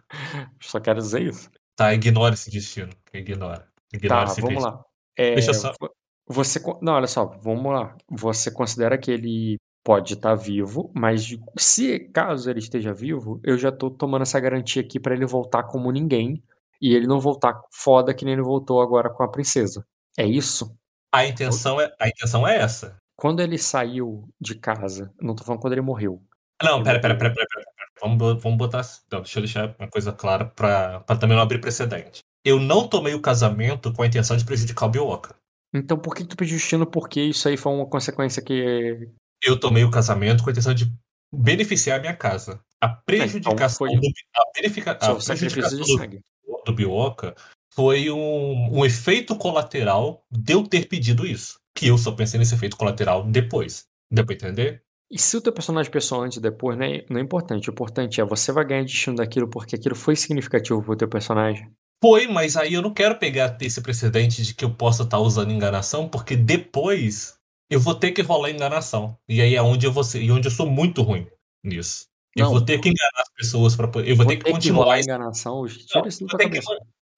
Só 0.61 0.81
quero 0.81 1.01
dizer 1.01 1.23
isso. 1.23 1.51
Tá, 1.77 1.93
ignora 1.93 2.35
esse 2.35 2.51
destino. 2.51 2.93
Ignora. 3.13 3.68
Tá, 4.07 4.25
vamos 4.41 4.63
lá. 4.63 4.85
É, 5.17 5.35
Deixa 5.35 5.55
só. 5.55 5.73
Você, 6.29 6.61
não, 6.83 6.93
olha 6.93 7.07
só, 7.07 7.25
vamos 7.25 7.73
lá. 7.73 7.97
Você 8.11 8.51
considera 8.51 8.99
que 8.99 9.11
ele 9.11 9.59
pode 9.83 10.15
estar 10.15 10.35
vivo, 10.35 10.93
mas 10.95 11.35
se 11.59 11.99
caso 12.11 12.51
ele 12.51 12.59
esteja 12.59 12.93
vivo, 12.93 13.41
eu 13.43 13.57
já 13.57 13.73
tô 13.73 13.91
tomando 13.91 14.23
essa 14.23 14.39
garantia 14.39 14.83
aqui 14.83 15.01
para 15.01 15.15
ele 15.15 15.25
voltar 15.25 15.63
como 15.63 15.91
ninguém 15.91 16.43
e 16.81 16.95
ele 16.95 17.07
não 17.07 17.19
voltar 17.19 17.59
foda 17.73 18.13
que 18.13 18.25
nem 18.25 18.35
ele 18.35 18.43
voltou 18.43 18.83
agora 18.83 19.09
com 19.09 19.23
a 19.23 19.31
princesa. 19.31 19.87
É 20.19 20.27
isso? 20.27 20.77
A 21.11 21.25
intenção 21.25 21.81
é, 21.81 21.91
a 21.99 22.09
intenção 22.09 22.47
é 22.47 22.59
essa. 22.59 22.99
Quando 23.17 23.41
ele 23.41 23.57
saiu 23.57 24.29
de 24.39 24.55
casa, 24.55 25.11
não 25.21 25.35
tô 25.35 25.43
falando 25.43 25.63
quando 25.63 25.73
ele 25.73 25.81
morreu, 25.81 26.23
Não, 26.63 26.83
pera, 26.83 27.01
pera, 27.01 27.17
pera, 27.17 27.33
pera. 27.33 27.47
Vamos, 28.01 28.43
vamos 28.43 28.59
botar. 28.59 28.83
Não, 29.11 29.23
deixa 29.23 29.39
eu 29.39 29.43
deixar 29.43 29.75
uma 29.79 29.89
coisa 29.89 30.13
clara 30.13 30.45
pra 30.45 31.01
também 31.19 31.35
não 31.37 31.43
abrir 31.43 31.61
precedente. 31.61 32.23
Eu 32.45 32.61
não 32.61 32.89
tomei 32.89 33.15
o 33.15 33.21
casamento 33.21 33.93
com 33.93 34.03
a 34.03 34.07
intenção 34.07 34.37
de 34.37 34.45
prejudicar 34.45 34.87
o 34.87 34.91
Bioka. 34.91 35.35
Então 35.75 35.99
por 35.99 36.15
que, 36.15 36.25
tu 36.25 36.37
pediu 36.37 36.57
destino? 36.57 36.87
Porque 36.87 37.21
isso 37.21 37.49
aí 37.49 37.57
foi 37.57 37.73
uma 37.73 37.87
consequência 37.87 38.43
que. 38.43 39.09
Eu 39.43 39.59
tomei 39.59 39.85
o 39.85 39.91
casamento 39.91 40.43
com 40.43 40.51
a 40.51 40.53
intenção 40.53 40.75
de 40.75 40.93
beneficiar 41.33 41.99
a 41.99 42.01
minha 42.01 42.17
casa. 42.17 42.61
A 42.81 42.89
prejudicação 42.89 43.87
foi- 43.87 43.97
do, 43.97 44.07
a 44.37 44.43
verifica, 44.57 44.93
a 44.93 45.15
prejudicação 45.15 45.79
do, 45.79 46.63
do 46.65 46.73
Bioka 46.73 47.35
foi 47.75 48.11
um, 48.11 48.79
um 48.79 48.85
efeito 48.85 49.37
colateral 49.37 50.25
de 50.31 50.55
eu 50.55 50.67
ter 50.67 50.89
pedido 50.89 51.27
isso. 51.27 51.61
Que 51.77 51.89
eu 51.89 51.99
só 51.99 52.13
pensei 52.13 52.39
nesse 52.39 52.55
efeito 52.55 52.77
colateral 52.77 53.25
depois. 53.25 53.85
Deu 54.11 54.25
pra 54.25 54.35
entender? 54.35 54.83
E 55.11 55.19
se 55.19 55.37
o 55.37 55.41
teu 55.41 55.53
personagem 55.53 55.91
pensou 55.91 56.21
antes 56.21 56.39
e 56.39 56.41
depois, 56.41 56.77
não 56.77 56.85
é, 56.85 57.05
não 57.09 57.19
é 57.19 57.23
importante. 57.23 57.71
O 57.71 57.73
importante 57.73 58.21
é 58.21 58.25
você 58.25 58.53
vai 58.53 58.65
ganhar 58.65 58.83
destino 58.83 59.17
daquilo 59.17 59.49
porque 59.49 59.77
aquilo 59.77 59.95
foi 59.95 60.17
significativo 60.17 60.83
pro 60.83 60.97
teu 60.97 61.09
personagem. 61.09 61.71
Foi, 62.03 62.29
mas 62.29 62.57
aí 62.57 62.75
eu 62.75 62.83
não 62.83 62.93
quero 62.95 63.19
pegar 63.19 63.57
esse 63.61 63.81
precedente 63.81 64.43
de 64.43 64.55
que 64.55 64.65
eu 64.65 64.73
possa 64.75 65.03
estar 65.03 65.19
usando 65.19 65.51
enganação, 65.53 66.09
porque 66.09 66.37
depois 66.37 67.37
eu 67.71 67.81
vou 67.81 67.95
ter 67.95 68.13
que 68.13 68.23
rolar 68.23 68.51
enganação. 68.51 69.19
E 69.29 69.41
aí 69.41 69.55
é 69.55 69.63
onde 69.63 69.87
eu 69.87 69.93
vou 69.93 70.05
ser, 70.05 70.23
e 70.23 70.31
onde 70.31 70.47
eu 70.47 70.53
sou 70.53 70.69
muito 70.71 71.03
ruim 71.03 71.27
nisso. 71.65 72.07
Eu 72.37 72.45
Não. 72.45 72.53
vou 72.53 72.61
ter 72.65 72.81
que 72.81 72.89
enganar 72.89 73.21
as 73.23 73.33
pessoas 73.35 73.75
para 73.75 73.87
eu 74.07 74.15
vou, 74.15 74.27
ter 74.27 74.37
que 74.37 74.51
continuar 74.51 74.85
rolar 74.85 74.99
esse- 75.01 75.09
enganação. 75.09 75.67
Tira 75.67 76.01
Não, 76.03 76.09
isso 76.09 76.25
da 76.25 76.33
eu 76.35 76.39
ter 76.39 76.51
que 76.51 76.61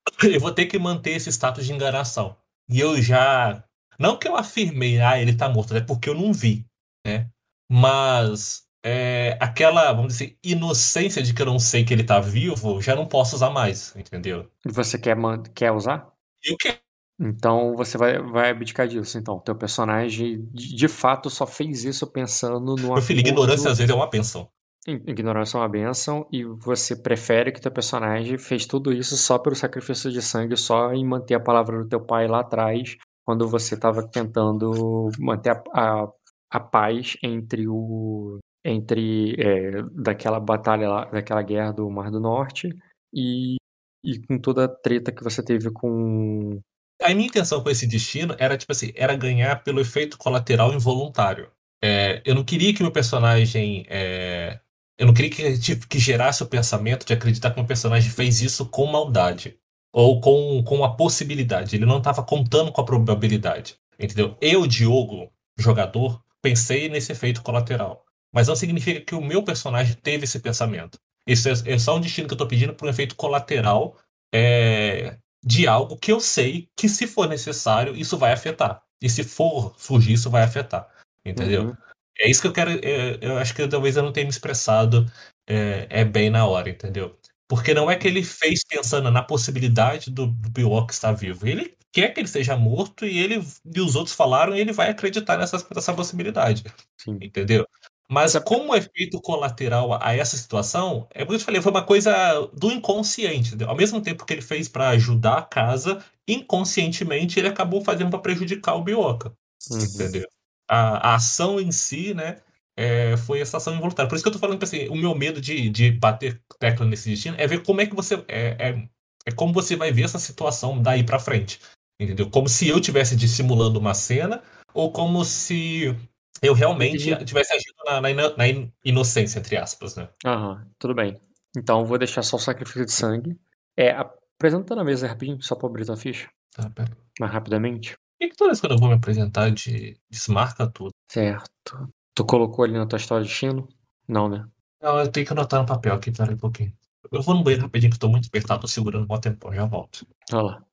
eu 0.37 0.41
vou 0.41 0.53
ter 0.53 0.67
que 0.67 0.79
manter 0.79 1.11
esse 1.11 1.31
status 1.31 1.67
de 1.67 1.73
enganação. 1.73 2.37
E 2.69 2.81
eu 2.81 3.01
já. 3.03 3.63
Não 3.99 4.17
que 4.17 4.27
eu 4.27 4.35
afirmei, 4.35 4.99
ah, 4.99 5.21
ele 5.21 5.35
tá 5.35 5.47
morto, 5.49 5.77
é 5.77 5.81
porque 5.81 6.09
eu 6.09 6.15
não 6.15 6.33
vi, 6.33 6.65
né? 7.07 7.29
Mas 7.71 8.63
é, 8.83 9.37
aquela, 9.41 9.93
vamos 9.93 10.15
dizer, 10.15 10.39
inocência 10.43 11.23
de 11.23 11.35
que 11.35 11.43
eu 11.43 11.47
não 11.47 11.59
sei 11.59 11.85
que 11.85 11.93
ele 11.93 12.05
tá 12.05 12.21
vivo, 12.21 12.77
eu 12.77 12.83
já 12.83 12.97
não 12.97 13.07
posso 13.07 13.37
usar 13.37 13.51
mais, 13.51 13.95
entendeu? 13.97 14.49
Você 14.67 14.99
quer, 14.99 15.17
quer 15.55 15.73
usar? 15.73 16.09
E 16.45 16.53
o 16.53 16.57
que? 16.57 16.79
Então 17.21 17.77
você 17.77 17.99
vai, 17.99 18.19
vai 18.19 18.51
abdicar 18.51 18.89
disso. 18.89 19.19
Então, 19.19 19.39
teu 19.41 19.55
personagem 19.55 20.47
de, 20.53 20.75
de 20.75 20.89
fato 20.89 21.29
só 21.29 21.47
fez 21.47 21.85
isso 21.85 22.07
pensando 22.07 22.75
no 22.77 22.77
Meu 22.77 23.03
filho, 23.03 23.21
ignorância 23.21 23.71
às 23.71 23.79
vezes 23.79 23.93
é 23.93 23.95
uma 23.95 24.09
benção. 24.09 24.49
Ig- 24.87 25.05
Ignorância 25.07 25.59
é 25.59 25.61
uma 25.61 25.69
benção 25.69 26.27
e 26.33 26.45
você 26.45 26.97
prefere 26.97 27.53
que 27.53 27.61
teu 27.61 27.71
personagem 27.71 28.39
fez 28.39 28.65
tudo 28.65 28.93
isso 28.93 29.17
só 29.17 29.39
pelo 29.39 29.55
sacrifício 29.55 30.11
de 30.11 30.23
sangue, 30.23 30.57
só 30.57 30.93
em 30.95 31.05
manter 31.05 31.35
a 31.35 31.41
palavra 31.41 31.79
do 31.83 31.89
teu 31.89 32.01
pai 32.01 32.27
lá 32.27 32.41
atrás, 32.41 32.97
quando 33.25 33.47
você 33.47 33.75
estava 33.75 34.03
tentando 34.09 35.11
manter 35.19 35.51
a, 35.51 35.63
a, 35.75 36.09
a 36.51 36.61
paz 36.61 37.19
entre 37.23 37.69
o 37.69 38.39
entre 38.65 39.35
é, 39.39 39.83
daquela 39.93 40.39
batalha 40.39 40.89
lá, 40.89 41.05
daquela 41.07 41.43
guerra 41.43 41.73
do 41.73 41.91
Mar 41.91 42.11
do 42.11 42.21
Norte 42.21 42.69
e, 43.13 43.57
e 44.05 44.19
com 44.27 44.39
toda 44.39 44.65
a 44.65 44.69
treta 44.69 45.13
que 45.13 45.25
você 45.25 45.43
teve 45.43 45.71
com 45.71 46.61
A 47.03 47.15
minha 47.15 47.29
intenção 47.29 47.63
com 47.63 47.71
esse 47.71 47.87
destino 47.87 48.35
era, 48.39 48.57
tipo 48.57 48.73
assim, 48.73 48.93
era 48.95 49.17
ganhar 49.17 49.63
pelo 49.63 49.81
efeito 49.81 50.19
colateral 50.19 50.73
involuntário. 50.75 51.51
É, 51.83 52.23
eu 52.25 52.35
não 52.35 52.45
queria 52.45 52.75
que 52.75 52.83
meu 52.83 52.93
personagem. 52.93 53.85
é, 53.89 54.61
eu 54.99 55.07
não 55.07 55.15
queria 55.15 55.31
que, 55.31 55.77
que 55.89 55.99
gerasse 55.99 56.43
o 56.43 56.47
pensamento 56.47 57.07
de 57.07 57.15
acreditar 57.15 57.51
que 57.51 57.57
meu 57.57 57.67
personagem 57.67 58.11
fez 58.11 58.43
isso 58.43 58.67
com 58.67 58.87
maldade. 58.87 59.59
Ou 59.93 60.21
com, 60.21 60.63
com 60.63 60.85
a 60.85 60.95
possibilidade. 60.95 61.75
Ele 61.75 61.87
não 61.87 61.99
estava 61.99 62.23
contando 62.23 62.71
com 62.71 62.81
a 62.81 62.85
probabilidade. 62.85 63.77
Entendeu? 63.99 64.37
Eu, 64.41 64.67
Diogo, 64.67 65.33
jogador, 65.59 66.23
pensei 66.41 66.89
nesse 66.89 67.13
efeito 67.13 67.43
colateral. 67.43 68.05
Mas 68.33 68.49
não 68.49 68.57
significa 68.57 69.01
que 69.01 69.15
o 69.15 69.21
meu 69.21 69.43
personagem 69.43 69.95
teve 69.97 70.25
esse 70.25 70.39
pensamento. 70.41 70.99
Isso 71.27 71.49
é, 71.49 71.53
é 71.67 71.79
só 71.79 71.97
um 71.97 72.01
destino 72.01 72.27
que 72.27 72.33
eu 72.33 72.37
estou 72.37 72.49
pedindo 72.49 72.75
por 72.75 72.87
um 72.87 72.91
efeito 72.91 73.17
colateral 73.17 73.97
é, 74.33 75.19
de 75.45 75.67
algo 75.67 75.97
que 75.97 76.13
eu 76.13 76.21
sei 76.21 76.69
que, 76.77 76.89
se 76.89 77.07
for 77.07 77.29
necessário, 77.29 77.97
isso 77.97 78.17
vai 78.17 78.33
afetar. 78.33 78.83
E 79.03 79.09
se 79.09 79.25
for 79.25 79.75
surgir, 79.79 80.13
isso 80.13 80.31
vai 80.31 80.43
afetar. 80.43 80.89
Entendeu? 81.25 81.65
Uhum. 81.65 81.77
É 82.19 82.31
isso 82.31 82.41
que 82.43 82.49
eu 82.49 82.53
quero. 82.53 82.71
é, 82.71 83.19
eu 83.21 83.39
acho 83.39 83.55
que 83.55 83.67
talvez 83.67 83.97
eu 83.97 84.03
não 84.03 84.13
tenha 84.13 84.25
me 84.25 84.31
expressado 84.31 85.11
é, 85.49 85.87
é 85.91 86.05
bem 86.05 86.31
na 86.31 86.47
hora, 86.47 86.69
entendeu? 86.69 87.19
Porque 87.49 87.75
não 87.75 87.91
é 87.91 87.97
que 87.97 88.07
ele 88.07 88.23
fez 88.23 88.63
pensando 88.65 89.11
na 89.11 89.23
possibilidade 89.23 90.11
do, 90.11 90.27
do 90.27 90.51
Biwok 90.51 90.93
estar 90.93 91.13
vivo. 91.13 91.47
Ele 91.47 91.77
quer 91.93 92.11
que 92.11 92.21
ele 92.21 92.29
seja 92.29 92.57
morto 92.57 93.05
e 93.05 93.19
ele 93.19 93.43
e 93.75 93.81
os 93.81 93.97
outros 93.97 94.15
falaram 94.15 94.55
e 94.55 94.61
ele 94.61 94.73
vai 94.73 94.91
acreditar 94.91 95.37
nessa, 95.37 95.67
nessa 95.75 95.93
possibilidade, 95.93 96.63
Sim. 96.97 97.19
entendeu? 97.21 97.67
Mas 98.11 98.37
como 98.45 98.75
efeito 98.75 99.21
colateral 99.21 99.97
a, 100.03 100.15
essa 100.15 100.37
situação, 100.37 101.07
é 101.15 101.25
como 101.25 101.37
eu 101.37 101.39
te 101.39 101.45
falei, 101.45 101.63
foi 101.63 101.71
uma 101.71 101.85
coisa 101.85 102.13
do 102.53 102.73
inconsciente. 102.73 103.57
Ao 103.65 103.77
mesmo 103.77 104.01
tempo 104.01 104.27
que 104.27 104.33
ele 104.33 104.43
fez 104.43 104.69
para 104.69 104.89
ajudar 104.89 105.39
a 105.39 105.43
casa, 105.43 106.05
inconscientemente 106.27 107.39
ele 107.39 107.49
acabou 107.49 107.85
fazendo 107.85 108.11
para 108.11 108.19
prejudicar 108.19 108.75
o 108.75 108.83
Bioka 108.83 109.33
Uhum. 109.71 109.83
entendeu? 109.83 110.27
A, 110.69 111.11
a 111.11 111.15
ação 111.17 111.61
em 111.61 111.71
si, 111.71 112.15
né, 112.15 112.39
é, 112.77 113.17
foi 113.17 113.41
essa 113.41 113.59
ação 113.59 113.75
involuntária. 113.75 114.09
Por 114.09 114.15
isso 114.15 114.25
que 114.25 114.29
eu 114.29 114.33
tô 114.33 114.39
falando 114.39 114.59
que 114.59 114.65
assim, 114.65 114.89
o 114.89 114.97
meu 114.97 115.15
medo 115.15 115.41
de, 115.41 115.69
de 115.69 115.91
bater 115.91 116.41
tecla 116.59 116.87
nesse 116.87 117.11
destino 117.11 117.37
é 117.39 117.47
ver 117.47 117.63
como 117.63 117.81
é 117.81 117.87
que 117.87 117.95
você 117.95 118.15
é, 118.29 118.57
é, 118.59 118.89
é 119.27 119.33
como 119.33 119.53
você 119.53 119.77
vai 119.77 119.93
ver 119.93 120.05
essa 120.05 120.19
situação 120.19 120.81
daí 120.81 121.05
pra 121.05 121.19
frente, 121.19 121.61
entendeu? 122.01 122.31
Como 122.31 122.49
se 122.49 122.69
eu 122.69 122.81
tivesse 122.81 123.15
dissimulando 123.17 123.79
uma 123.79 123.95
cena 123.95 124.43
ou 124.73 124.93
como 124.93 125.25
se 125.25 125.95
eu 126.43 126.55
realmente 126.55 126.99
tivesse 127.25 127.53
agido 127.53 127.75
na, 127.85 128.01
na 128.01 128.37
na 128.37 128.49
in- 128.49 128.73
inocência, 128.85 129.39
entre 129.39 129.57
aspas, 129.57 129.97
né? 129.97 130.09
Aham, 130.25 130.67
tudo 130.79 130.95
bem. 130.95 131.21
Então 131.57 131.85
vou 131.85 131.99
deixar 131.99 132.23
só 132.23 132.37
o 132.37 132.41
sacrifício 132.41 132.87
de 132.87 132.93
sangue. 132.93 133.39
É, 133.77 133.91
apresenta 133.91 134.75
na 134.75 134.85
mesa 134.85 135.07
rapidinho, 135.07 135.43
só 135.43 135.55
pra 135.55 135.69
abrir 135.69 135.85
tua 135.85 135.97
ficha, 135.97 136.29
Tá, 136.55 136.69
pera. 136.71 136.97
mais 137.19 137.33
rapidamente. 137.33 137.97
Por 138.19 138.29
que 138.29 138.37
toda 138.37 138.51
vez 138.51 138.61
que 138.61 138.67
eu 138.67 138.79
vou 138.79 138.89
me 138.89 138.95
apresentar, 138.95 139.51
de, 139.51 139.99
desmarca 140.11 140.67
tudo? 140.67 140.91
Certo. 141.11 141.89
Tu 142.15 142.25
colocou 142.25 142.65
ali 142.65 142.75
na 142.75 142.87
tua 142.87 142.99
história 142.99 143.25
de 143.25 143.31
destino? 143.31 143.69
Não, 144.07 144.29
né? 144.29 144.47
Não, 144.83 144.99
eu 145.01 145.11
tenho 145.11 145.27
que 145.27 145.33
anotar 145.33 145.61
no 145.61 145.67
papel 145.67 145.95
aqui, 145.95 146.11
pera 146.13 146.33
um 146.33 146.37
pouquinho. 146.37 146.73
Eu 147.11 147.23
vou 147.23 147.35
no 147.35 147.43
banheiro 147.43 147.65
rapidinho 147.65 147.91
que 147.91 147.97
eu 147.97 148.01
tô 148.01 148.09
muito 148.09 148.27
apertado, 148.29 148.61
tô 148.61 148.69
segurando 148.69 149.07
um 149.11 149.21
tempo, 149.21 149.53
já 149.53 149.65
volto. 149.65 150.07
Olha 150.33 150.43
lá. 150.43 150.65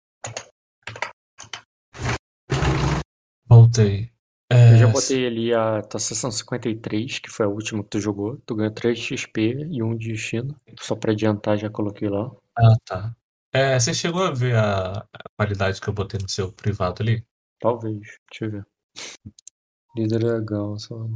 Voltei. 3.50 4.12
É, 4.50 4.74
Eu 4.74 4.78
já 4.78 4.88
botei 4.88 5.28
ali 5.28 5.54
a 5.54 5.82
tua 5.82 6.00
sessão 6.00 6.32
53, 6.32 7.20
que 7.20 7.30
foi 7.30 7.46
a 7.46 7.50
última 7.50 7.84
que 7.84 7.90
tu 7.90 8.00
jogou. 8.00 8.38
Tu 8.46 8.56
ganhou 8.56 8.74
3 8.74 8.98
XP 8.98 9.68
e 9.70 9.84
1 9.84 9.98
de 9.98 10.14
destino. 10.14 10.56
Só 10.80 10.96
pra 10.96 11.12
adiantar, 11.12 11.58
já 11.58 11.70
coloquei 11.70 12.08
lá. 12.08 12.32
Ah, 12.58 12.76
tá. 12.86 13.16
É, 13.54 13.80
você 13.80 13.94
chegou 13.94 14.24
a 14.24 14.32
ver 14.32 14.56
a, 14.56 15.00
a 15.00 15.30
qualidade 15.38 15.82
que 15.82 15.88
eu 15.88 15.94
botei 15.94 16.20
no 16.22 16.30
seu 16.30 16.52
privado 16.52 17.02
ali? 17.02 17.26
Talvez. 17.60 18.00
Deixa 18.30 18.46
eu 18.46 18.52
ver. 18.52 18.66
Líder 19.96 20.24
legal, 20.24 20.78
só. 20.78 21.08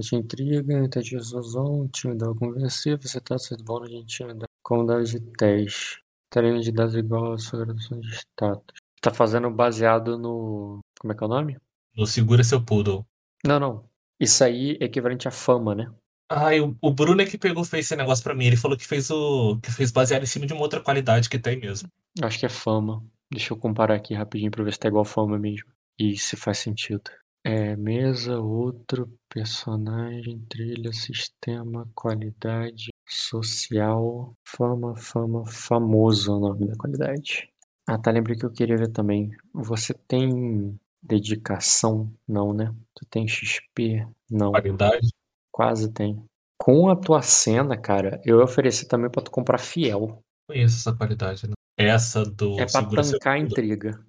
Te 0.00 0.16
intriga, 0.16 0.88
teste 0.90 1.16
de 1.16 1.38
intimidar 1.84 2.34
convencer, 2.34 2.98
você 3.00 3.20
tá 3.20 3.38
sendo 3.38 3.62
bônus 3.62 3.90
de 3.90 3.96
intimidar. 3.96 4.48
Comunidade 4.62 5.12
de 5.12 5.20
teste. 5.20 6.02
Treino 6.30 6.60
de 6.60 6.72
dados 6.72 6.96
igual 6.96 7.34
à 7.34 7.38
sua 7.38 7.60
graduação 7.60 8.00
de 8.00 8.12
status. 8.14 8.80
Tá 9.00 9.12
fazendo 9.12 9.50
baseado 9.50 10.18
no. 10.18 10.80
Como 11.00 11.12
é 11.12 11.16
que 11.16 11.22
é 11.22 11.26
o 11.26 11.30
nome? 11.30 11.56
No 11.96 12.06
Segura 12.06 12.42
Seu 12.44 12.62
Poodle. 12.64 13.06
Não, 13.44 13.60
não. 13.60 13.88
Isso 14.18 14.42
aí 14.42 14.78
é 14.80 14.84
equivalente 14.84 15.28
à 15.28 15.30
fama, 15.30 15.74
né? 15.74 15.92
Ah, 16.28 16.54
e 16.54 16.60
o, 16.60 16.76
o 16.80 16.90
Bruno 16.90 17.20
é 17.20 17.26
que 17.26 17.36
pegou 17.36 17.64
fez 17.64 17.86
esse 17.86 17.96
negócio 17.96 18.24
pra 18.24 18.34
mim. 18.34 18.46
Ele 18.46 18.56
falou 18.56 18.76
que 18.76 18.86
fez 18.86 19.10
o. 19.10 19.58
que 19.60 19.70
fez 19.70 19.90
baseado 19.90 20.22
em 20.22 20.26
cima 20.26 20.46
de 20.46 20.52
uma 20.52 20.62
outra 20.62 20.80
qualidade 20.80 21.28
que 21.28 21.38
tem 21.38 21.58
mesmo. 21.58 21.88
Acho 22.22 22.38
que 22.38 22.46
é 22.46 22.48
fama. 22.48 23.04
Deixa 23.30 23.52
eu 23.52 23.58
comparar 23.58 23.96
aqui 23.96 24.14
rapidinho 24.14 24.50
pra 24.50 24.64
ver 24.64 24.72
se 24.72 24.78
tá 24.78 24.88
igual 24.88 25.04
fama 25.04 25.38
mesmo. 25.38 25.70
E 25.98 26.16
se 26.16 26.36
faz 26.36 26.58
sentido. 26.58 27.10
É 27.44 27.76
mesa, 27.76 28.40
outro, 28.40 29.12
personagem, 29.28 30.40
trilha, 30.48 30.92
sistema, 30.92 31.86
qualidade, 31.94 32.88
social, 33.06 34.34
fama, 34.42 34.96
fama, 34.96 35.44
famoso 35.46 36.32
é 36.32 36.34
o 36.36 36.40
nome 36.40 36.66
da 36.66 36.76
qualidade. 36.76 37.50
Ah, 37.86 37.98
tá, 37.98 38.10
lembrei 38.10 38.34
que 38.34 38.46
eu 38.46 38.50
queria 38.50 38.78
ver 38.78 38.88
também. 38.88 39.30
Você 39.52 39.92
tem 39.92 40.78
dedicação? 41.04 42.10
Não, 42.26 42.52
né? 42.52 42.74
Tu 42.94 43.06
tem 43.06 43.28
XP? 43.28 44.06
Não. 44.30 44.52
Qualidade. 44.52 45.08
Quase 45.52 45.92
tem. 45.92 46.24
Com 46.58 46.88
a 46.88 46.96
tua 46.96 47.20
cena, 47.20 47.76
cara, 47.76 48.20
eu 48.24 48.38
ia 48.38 48.44
oferecer 48.44 48.86
também 48.86 49.10
pra 49.10 49.22
tu 49.22 49.30
comprar 49.30 49.58
fiel. 49.58 50.22
Conheço 50.48 50.76
essa 50.76 50.96
qualidade, 50.96 51.46
né? 51.46 51.54
Essa 51.76 52.24
do 52.24 52.58
É 52.58 52.66
pra 52.66 53.02
Seu 53.02 53.18
tancar 53.18 53.34
a 53.34 53.38
intriga. 53.38 54.04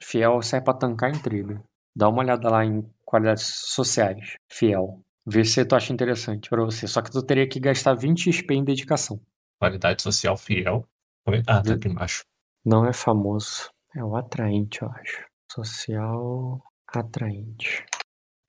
Fiel 0.00 0.42
serve 0.42 0.64
pra 0.64 0.74
tancar 0.74 1.12
a 1.12 1.16
intriga. 1.16 1.62
Dá 1.96 2.08
uma 2.08 2.20
olhada 2.22 2.48
lá 2.50 2.64
em 2.64 2.88
qualidades 3.04 3.44
sociais. 3.44 4.36
Fiel. 4.50 5.00
Vê 5.26 5.44
se 5.44 5.64
tu 5.64 5.74
acha 5.74 5.92
interessante 5.92 6.48
pra 6.48 6.64
você. 6.64 6.86
Só 6.86 7.02
que 7.02 7.10
tu 7.10 7.22
teria 7.22 7.48
que 7.48 7.60
gastar 7.60 7.94
20 7.94 8.32
XP 8.32 8.54
em 8.54 8.64
dedicação. 8.64 9.20
Qualidade 9.60 10.02
social 10.02 10.36
fiel. 10.36 10.84
Ah, 11.46 11.62
tá 11.62 11.74
aqui 11.74 11.88
embaixo. 11.88 12.24
Não 12.64 12.86
é 12.86 12.92
famoso. 12.92 13.70
É 13.94 14.02
o 14.02 14.16
atraente, 14.16 14.82
eu 14.82 14.90
acho. 14.90 15.27
Social 15.50 16.62
atraente. 16.88 17.84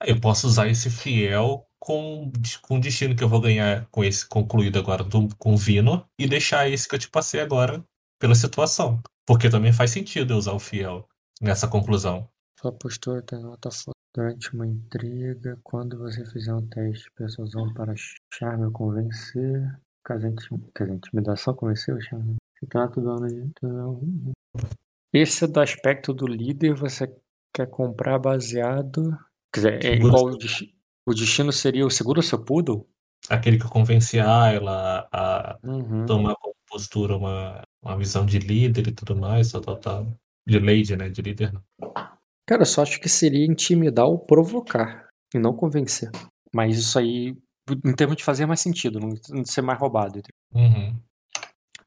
Eu 0.06 0.20
posso 0.20 0.48
usar 0.48 0.68
esse 0.68 0.89
fiel 0.89 1.65
com, 1.79 2.32
com 2.62 2.77
o 2.77 2.79
destino 2.79 3.15
que 3.15 3.24
eu 3.24 3.29
vou 3.29 3.41
ganhar 3.41 3.86
com 3.91 4.03
esse 4.03 4.27
concluído 4.27 4.79
agora 4.79 5.03
do, 5.03 5.27
com 5.38 5.53
o 5.53 5.58
Vino 5.58 6.06
e 6.18 6.27
deixar 6.27 6.70
esse 6.70 6.88
que 6.88 6.96
eu 6.96 7.00
te 7.00 7.10
passei 7.10 7.41
agora 7.41 7.84
pela 8.20 8.36
situação. 8.36 9.01
Porque 9.25 9.50
também 9.50 9.74
faz 9.74 9.91
sentido 9.91 10.34
eu 10.34 10.38
usar 10.38 10.53
o 10.53 10.60
fiel 10.60 11.08
nessa 11.41 11.68
conclusão. 11.68 12.29
Sua 12.60 12.72
postura 12.72 13.22
tem 13.22 13.41
nota 13.41 13.70
forte 13.72 14.00
durante 14.13 14.53
uma 14.53 14.68
intriga. 14.68 15.60
Quando 15.63 15.98
você 15.98 16.25
fizer 16.25 16.53
um 16.53 16.68
teste 16.68 17.06
de 17.06 17.12
persuasão 17.12 17.74
para 17.74 17.94
charme 18.34 18.65
ou 18.65 18.72
convencer. 18.72 19.79
Caso 20.03 20.27
intimidação 20.27 21.53
convencer 21.53 21.96
o 21.96 22.01
charme. 22.01 22.36
Se 22.58 22.65
trata 22.68 23.00
do 23.00 23.10
ano 23.10 23.27
de. 23.27 24.34
Esse 25.13 25.46
é 25.46 25.48
do 25.48 25.60
aspecto 25.60 26.13
do 26.13 26.28
líder, 26.28 26.75
você 26.75 27.08
quer 27.54 27.68
comprar 27.68 28.20
baseado. 28.20 29.18
Quer 29.54 29.60
dizer, 29.60 29.86
é 29.86 29.96
igual 29.96 30.25
o 30.25 30.38
destino, 30.38 30.72
o 31.08 31.13
destino 31.13 31.51
seria 31.51 31.86
o 31.86 31.89
seguro 31.89 32.22
seu 32.22 32.44
poodle? 32.44 32.88
Aquele 33.30 33.58
que 33.58 33.68
convence 33.68 34.20
a 34.20 34.51
ela 34.51 35.08
a 35.12 35.58
Uhum. 35.63 36.06
tomar 36.06 36.36
como 36.36 36.56
postura 36.68 37.18
uma, 37.18 37.62
uma 37.82 37.98
visão 37.98 38.25
de 38.25 38.38
líder 38.39 38.88
e 38.88 38.92
tudo 38.92 39.16
mais, 39.16 39.51
tal, 39.51 39.62
tal, 39.62 39.78
tal. 39.78 40.20
De 40.48 40.60
lady, 40.60 40.96
né? 40.96 41.10
De 41.10 41.22
líder. 41.22 41.51
não. 41.54 41.63
Cara, 42.48 42.62
eu 42.63 42.66
só 42.66 42.82
acho 42.82 43.00
que 43.00 43.10
seria 43.10 43.46
intimidar 43.46 44.06
ou 44.06 44.18
provocar, 44.18 45.08
e 45.34 45.38
não 45.39 45.54
convencer. 45.56 46.10
Mas 46.54 46.78
isso 46.78 46.98
aí, 46.98 47.36
em 47.86 47.96
termos 47.96 48.16
de 48.16 48.24
fazer 48.24 48.46
mais 48.48 48.60
sentido, 48.60 49.00
não 49.00 49.46
ser 49.46 49.62
mais 49.62 49.80
roubado. 49.80 50.22
Uhum. 50.54 51.00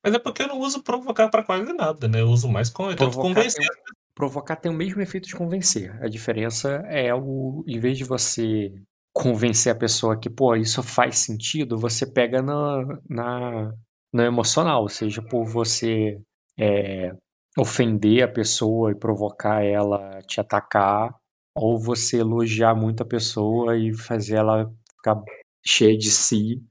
Mas 0.02 0.14
é 0.14 0.18
porque 0.18 0.42
eu 0.42 0.48
não 0.48 0.58
uso 0.58 0.82
provocar 0.82 1.28
pra 1.28 1.44
quase 1.44 1.72
nada, 1.72 2.08
né? 2.08 2.20
Eu 2.20 2.28
uso 2.28 2.48
mais 2.48 2.68
com 2.68 2.90
eu 2.90 2.96
tento 2.96 3.16
convencer. 3.16 3.60
tem, 3.60 3.70
provocar 4.14 4.56
tem 4.56 4.70
o 4.70 4.74
mesmo 4.74 5.00
efeito 5.00 5.28
de 5.28 5.36
convencer. 5.36 5.96
A 6.02 6.08
diferença 6.08 6.68
é 6.88 7.14
o, 7.14 7.64
em 7.66 7.78
vez 7.78 7.96
de 7.98 8.04
você 8.04 8.72
convencer 9.14 9.72
a 9.72 9.78
pessoa 9.78 10.18
que, 10.18 10.28
pô, 10.28 10.56
isso 10.56 10.82
faz 10.82 11.18
sentido, 11.18 11.78
você 11.78 12.06
pega 12.06 12.42
na, 12.42 12.98
na, 13.08 13.72
no 14.12 14.22
emocional, 14.22 14.88
seja 14.88 15.22
por 15.22 15.44
você 15.44 16.18
é, 16.58 17.12
ofender 17.56 18.22
a 18.22 18.28
pessoa 18.28 18.90
e 18.90 18.98
provocar 18.98 19.62
ela 19.62 20.18
a 20.18 20.22
te 20.22 20.40
atacar, 20.40 21.14
ou 21.54 21.78
você 21.78 22.18
elogiar 22.18 22.74
muito 22.74 23.02
a 23.02 23.06
pessoa 23.06 23.76
e 23.76 23.94
fazer 23.94 24.36
ela 24.36 24.72
ficar 24.96 25.22
cheia 25.64 25.96
de 25.96 26.10
si. 26.10 26.62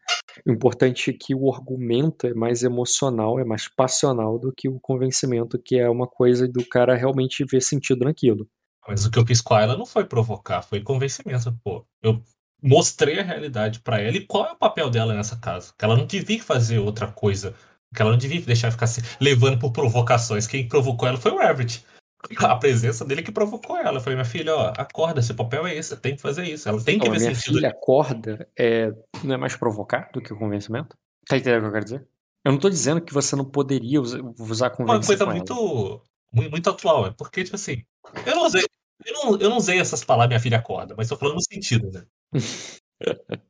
O 0.45 0.51
importante 0.51 1.09
é 1.09 1.13
que 1.13 1.35
o 1.35 1.53
argumento 1.53 2.27
é 2.27 2.33
mais 2.33 2.63
emocional, 2.63 3.39
é 3.39 3.43
mais 3.43 3.67
passional 3.67 4.39
do 4.39 4.53
que 4.55 4.69
o 4.69 4.79
convencimento, 4.79 5.59
que 5.59 5.77
é 5.77 5.89
uma 5.89 6.07
coisa 6.07 6.47
do 6.47 6.65
cara 6.65 6.95
realmente 6.95 7.45
ver 7.45 7.61
sentido 7.61 8.05
naquilo. 8.05 8.47
Mas 8.87 9.05
o 9.05 9.11
que 9.11 9.19
eu 9.19 9.25
fiz 9.25 9.41
com 9.41 9.55
ela 9.55 9.77
não 9.77 9.85
foi 9.85 10.05
provocar, 10.05 10.61
foi 10.61 10.81
convencimento, 10.81 11.53
pô. 11.63 11.85
Eu 12.01 12.21
mostrei 12.61 13.19
a 13.19 13.23
realidade 13.23 13.79
pra 13.79 13.99
ela 13.99 14.17
e 14.17 14.25
qual 14.25 14.45
é 14.45 14.51
o 14.51 14.57
papel 14.57 14.89
dela 14.89 15.13
nessa 15.13 15.37
casa. 15.37 15.73
Que 15.77 15.85
ela 15.85 15.97
não 15.97 16.05
devia 16.05 16.41
fazer 16.41 16.79
outra 16.79 17.07
coisa. 17.07 17.55
Que 17.93 18.01
ela 18.01 18.11
não 18.11 18.17
devia 18.17 18.41
deixar 18.41 18.71
ficar 18.71 18.87
se 18.87 19.01
levando 19.19 19.59
por 19.59 19.71
provocações. 19.71 20.47
Quem 20.47 20.67
provocou 20.67 21.07
ela 21.07 21.17
foi 21.17 21.31
o 21.31 21.41
Everett. 21.41 21.85
A 22.39 22.55
presença 22.55 23.03
dele 23.05 23.23
que 23.23 23.31
provocou 23.31 23.77
ela. 23.77 23.97
Eu 23.97 24.01
falei, 24.01 24.15
minha 24.15 24.25
filha, 24.25 24.55
ó, 24.55 24.73
acorda, 24.77 25.21
seu 25.21 25.35
papel 25.35 25.65
é 25.67 25.75
esse, 25.75 25.89
você 25.89 25.97
tem 25.97 26.15
que 26.15 26.21
fazer 26.21 26.43
isso. 26.43 26.67
Ela 26.69 26.77
tem 26.83 26.99
que 26.99 27.05
Então, 27.05 27.11
ver 27.13 27.19
minha 27.19 27.35
sentido. 27.35 27.55
filha 27.55 27.69
acorda 27.69 28.47
é, 28.57 28.91
não 29.23 29.35
é 29.35 29.37
mais 29.37 29.55
provocar 29.55 30.09
do 30.13 30.21
que 30.21 30.31
o 30.33 30.37
convencimento? 30.37 30.95
Tá 31.27 31.37
entendendo 31.37 31.59
o 31.59 31.61
que 31.63 31.67
eu 31.67 31.73
quero 31.73 31.85
dizer? 31.85 32.07
Eu 32.43 32.51
não 32.51 32.59
tô 32.59 32.69
dizendo 32.69 33.01
que 33.01 33.13
você 33.13 33.35
não 33.35 33.45
poderia 33.45 34.01
usar, 34.01 34.19
usar 34.39 34.67
Uma 34.67 34.75
convencer 34.75 35.17
coisa 35.17 35.25
muito, 35.25 36.01
muito, 36.33 36.51
muito 36.51 36.69
atual, 36.69 37.07
é 37.07 37.11
porque, 37.11 37.43
tipo 37.43 37.55
assim, 37.55 37.83
eu 38.25 38.35
não 38.35 38.45
usei. 38.45 38.63
Eu 39.05 39.13
não, 39.13 39.39
eu 39.39 39.49
não 39.49 39.57
usei 39.57 39.79
essas 39.79 40.03
palavras, 40.03 40.29
minha 40.29 40.39
filha 40.39 40.57
acorda, 40.57 40.95
mas 40.97 41.07
tô 41.07 41.17
falando 41.17 41.35
no 41.35 41.43
sentido, 41.43 41.89
né? 41.91 42.03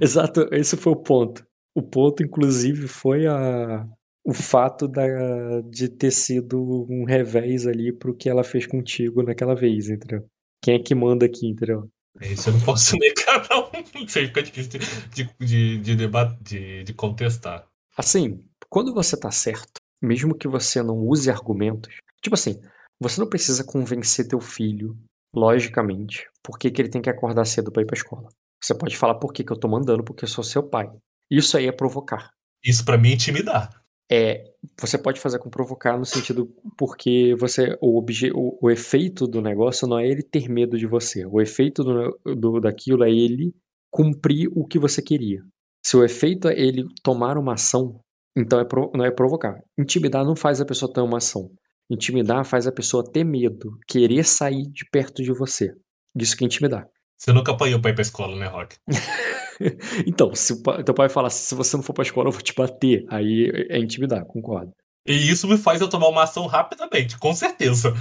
Exato, 0.00 0.48
esse 0.52 0.76
foi 0.76 0.92
o 0.92 0.96
ponto. 0.96 1.46
O 1.74 1.82
ponto, 1.82 2.22
inclusive, 2.22 2.86
foi 2.88 3.26
a, 3.26 3.86
o 4.24 4.32
fato 4.34 4.86
da, 4.86 5.60
de 5.62 5.88
ter 5.88 6.10
sido 6.10 6.86
um 6.90 7.04
revés 7.04 7.66
ali 7.66 7.92
pro 7.92 8.14
que 8.14 8.28
ela 8.28 8.44
fez 8.44 8.66
contigo 8.66 9.22
naquela 9.22 9.54
vez, 9.54 9.88
entendeu? 9.88 10.26
Quem 10.62 10.74
é 10.74 10.78
que 10.78 10.94
manda 10.94 11.24
aqui, 11.26 11.46
entendeu? 11.48 11.88
Isso 12.20 12.50
eu 12.50 12.54
não 12.54 12.60
posso 12.60 12.96
negar, 12.96 13.46
não. 13.48 13.70
Isso 14.04 14.18
aí 14.18 14.26
fica 14.26 14.42
difícil 14.42 14.80
de, 14.80 15.24
de, 15.24 15.46
de, 15.46 15.78
de, 15.78 15.96
deba- 15.96 16.36
de, 16.40 16.84
de 16.84 16.92
contestar. 16.92 17.66
Assim, 17.96 18.44
quando 18.68 18.92
você 18.92 19.16
tá 19.18 19.30
certo, 19.30 19.80
mesmo 20.02 20.34
que 20.34 20.48
você 20.48 20.82
não 20.82 20.98
use 20.98 21.30
argumentos, 21.30 21.94
tipo 22.22 22.34
assim, 22.34 22.60
você 23.00 23.20
não 23.20 23.28
precisa 23.28 23.64
convencer 23.64 24.28
teu 24.28 24.40
filho, 24.40 24.96
logicamente, 25.34 26.26
por 26.42 26.58
que, 26.58 26.70
que 26.70 26.82
ele 26.82 26.88
tem 26.90 27.00
que 27.00 27.08
acordar 27.10 27.44
cedo 27.46 27.72
pra 27.72 27.82
ir 27.82 27.86
pra 27.86 27.96
escola. 27.96 28.28
Você 28.62 28.74
pode 28.74 28.96
falar 28.96 29.14
por 29.14 29.32
que, 29.32 29.42
que 29.42 29.52
eu 29.52 29.58
tô 29.58 29.68
mandando, 29.68 30.04
porque 30.04 30.24
eu 30.24 30.28
sou 30.28 30.44
seu 30.44 30.62
pai. 30.62 30.90
Isso 31.30 31.56
aí 31.56 31.66
é 31.66 31.72
provocar. 31.72 32.30
Isso 32.62 32.84
pra 32.84 32.98
mim 32.98 33.10
é 33.10 33.14
intimidar. 33.14 33.79
É, 34.12 34.50
você 34.80 34.98
pode 34.98 35.20
fazer 35.20 35.38
com 35.38 35.48
provocar 35.48 35.96
no 35.96 36.04
sentido 36.04 36.52
porque 36.76 37.34
você 37.38 37.76
o, 37.80 37.96
obje, 37.96 38.32
o, 38.34 38.58
o 38.60 38.68
efeito 38.68 39.26
do 39.26 39.40
negócio 39.40 39.86
não 39.86 39.98
é 39.98 40.08
ele 40.08 40.22
ter 40.22 40.48
medo 40.48 40.76
de 40.76 40.86
você. 40.86 41.24
O 41.26 41.40
efeito 41.40 41.84
do, 41.84 42.18
do, 42.34 42.60
daquilo 42.60 43.04
é 43.04 43.10
ele 43.10 43.54
cumprir 43.90 44.48
o 44.52 44.66
que 44.66 44.78
você 44.78 45.00
queria. 45.00 45.40
Se 45.84 45.96
o 45.96 46.04
efeito 46.04 46.48
é 46.48 46.58
ele 46.58 46.84
tomar 47.02 47.38
uma 47.38 47.54
ação, 47.54 48.00
então 48.36 48.58
é 48.58 48.64
pro, 48.64 48.90
não 48.94 49.04
é 49.04 49.10
provocar. 49.10 49.60
Intimidar 49.78 50.24
não 50.24 50.34
faz 50.34 50.60
a 50.60 50.66
pessoa 50.66 50.92
ter 50.92 51.00
uma 51.00 51.18
ação. 51.18 51.50
Intimidar 51.88 52.44
faz 52.44 52.66
a 52.66 52.72
pessoa 52.72 53.04
ter 53.04 53.24
medo, 53.24 53.78
querer 53.86 54.24
sair 54.24 54.62
de 54.70 54.84
perto 54.90 55.22
de 55.22 55.32
você. 55.32 55.72
Isso 56.16 56.36
que 56.36 56.44
é 56.44 56.46
intimidar. 56.46 56.86
Você 57.20 57.34
nunca 57.34 57.52
apanhou 57.52 57.78
pra 57.80 57.90
ir 57.90 57.94
pra 57.94 58.00
escola, 58.00 58.34
né, 58.34 58.46
Rock? 58.46 58.76
então, 60.06 60.34
se 60.34 60.54
o 60.54 60.62
pai, 60.62 60.82
teu 60.82 60.94
pai 60.94 61.08
falar 61.10 61.28
se 61.28 61.54
você 61.54 61.76
não 61.76 61.82
for 61.82 61.92
pra 61.92 62.02
escola, 62.02 62.28
eu 62.28 62.32
vou 62.32 62.40
te 62.40 62.54
bater. 62.54 63.04
Aí 63.10 63.50
é 63.68 63.78
intimidar, 63.78 64.24
concordo. 64.24 64.72
E 65.06 65.12
isso 65.30 65.46
me 65.46 65.58
faz 65.58 65.82
eu 65.82 65.88
tomar 65.88 66.08
uma 66.08 66.22
ação 66.22 66.46
rapidamente, 66.46 67.18
com 67.18 67.34
certeza. 67.34 67.92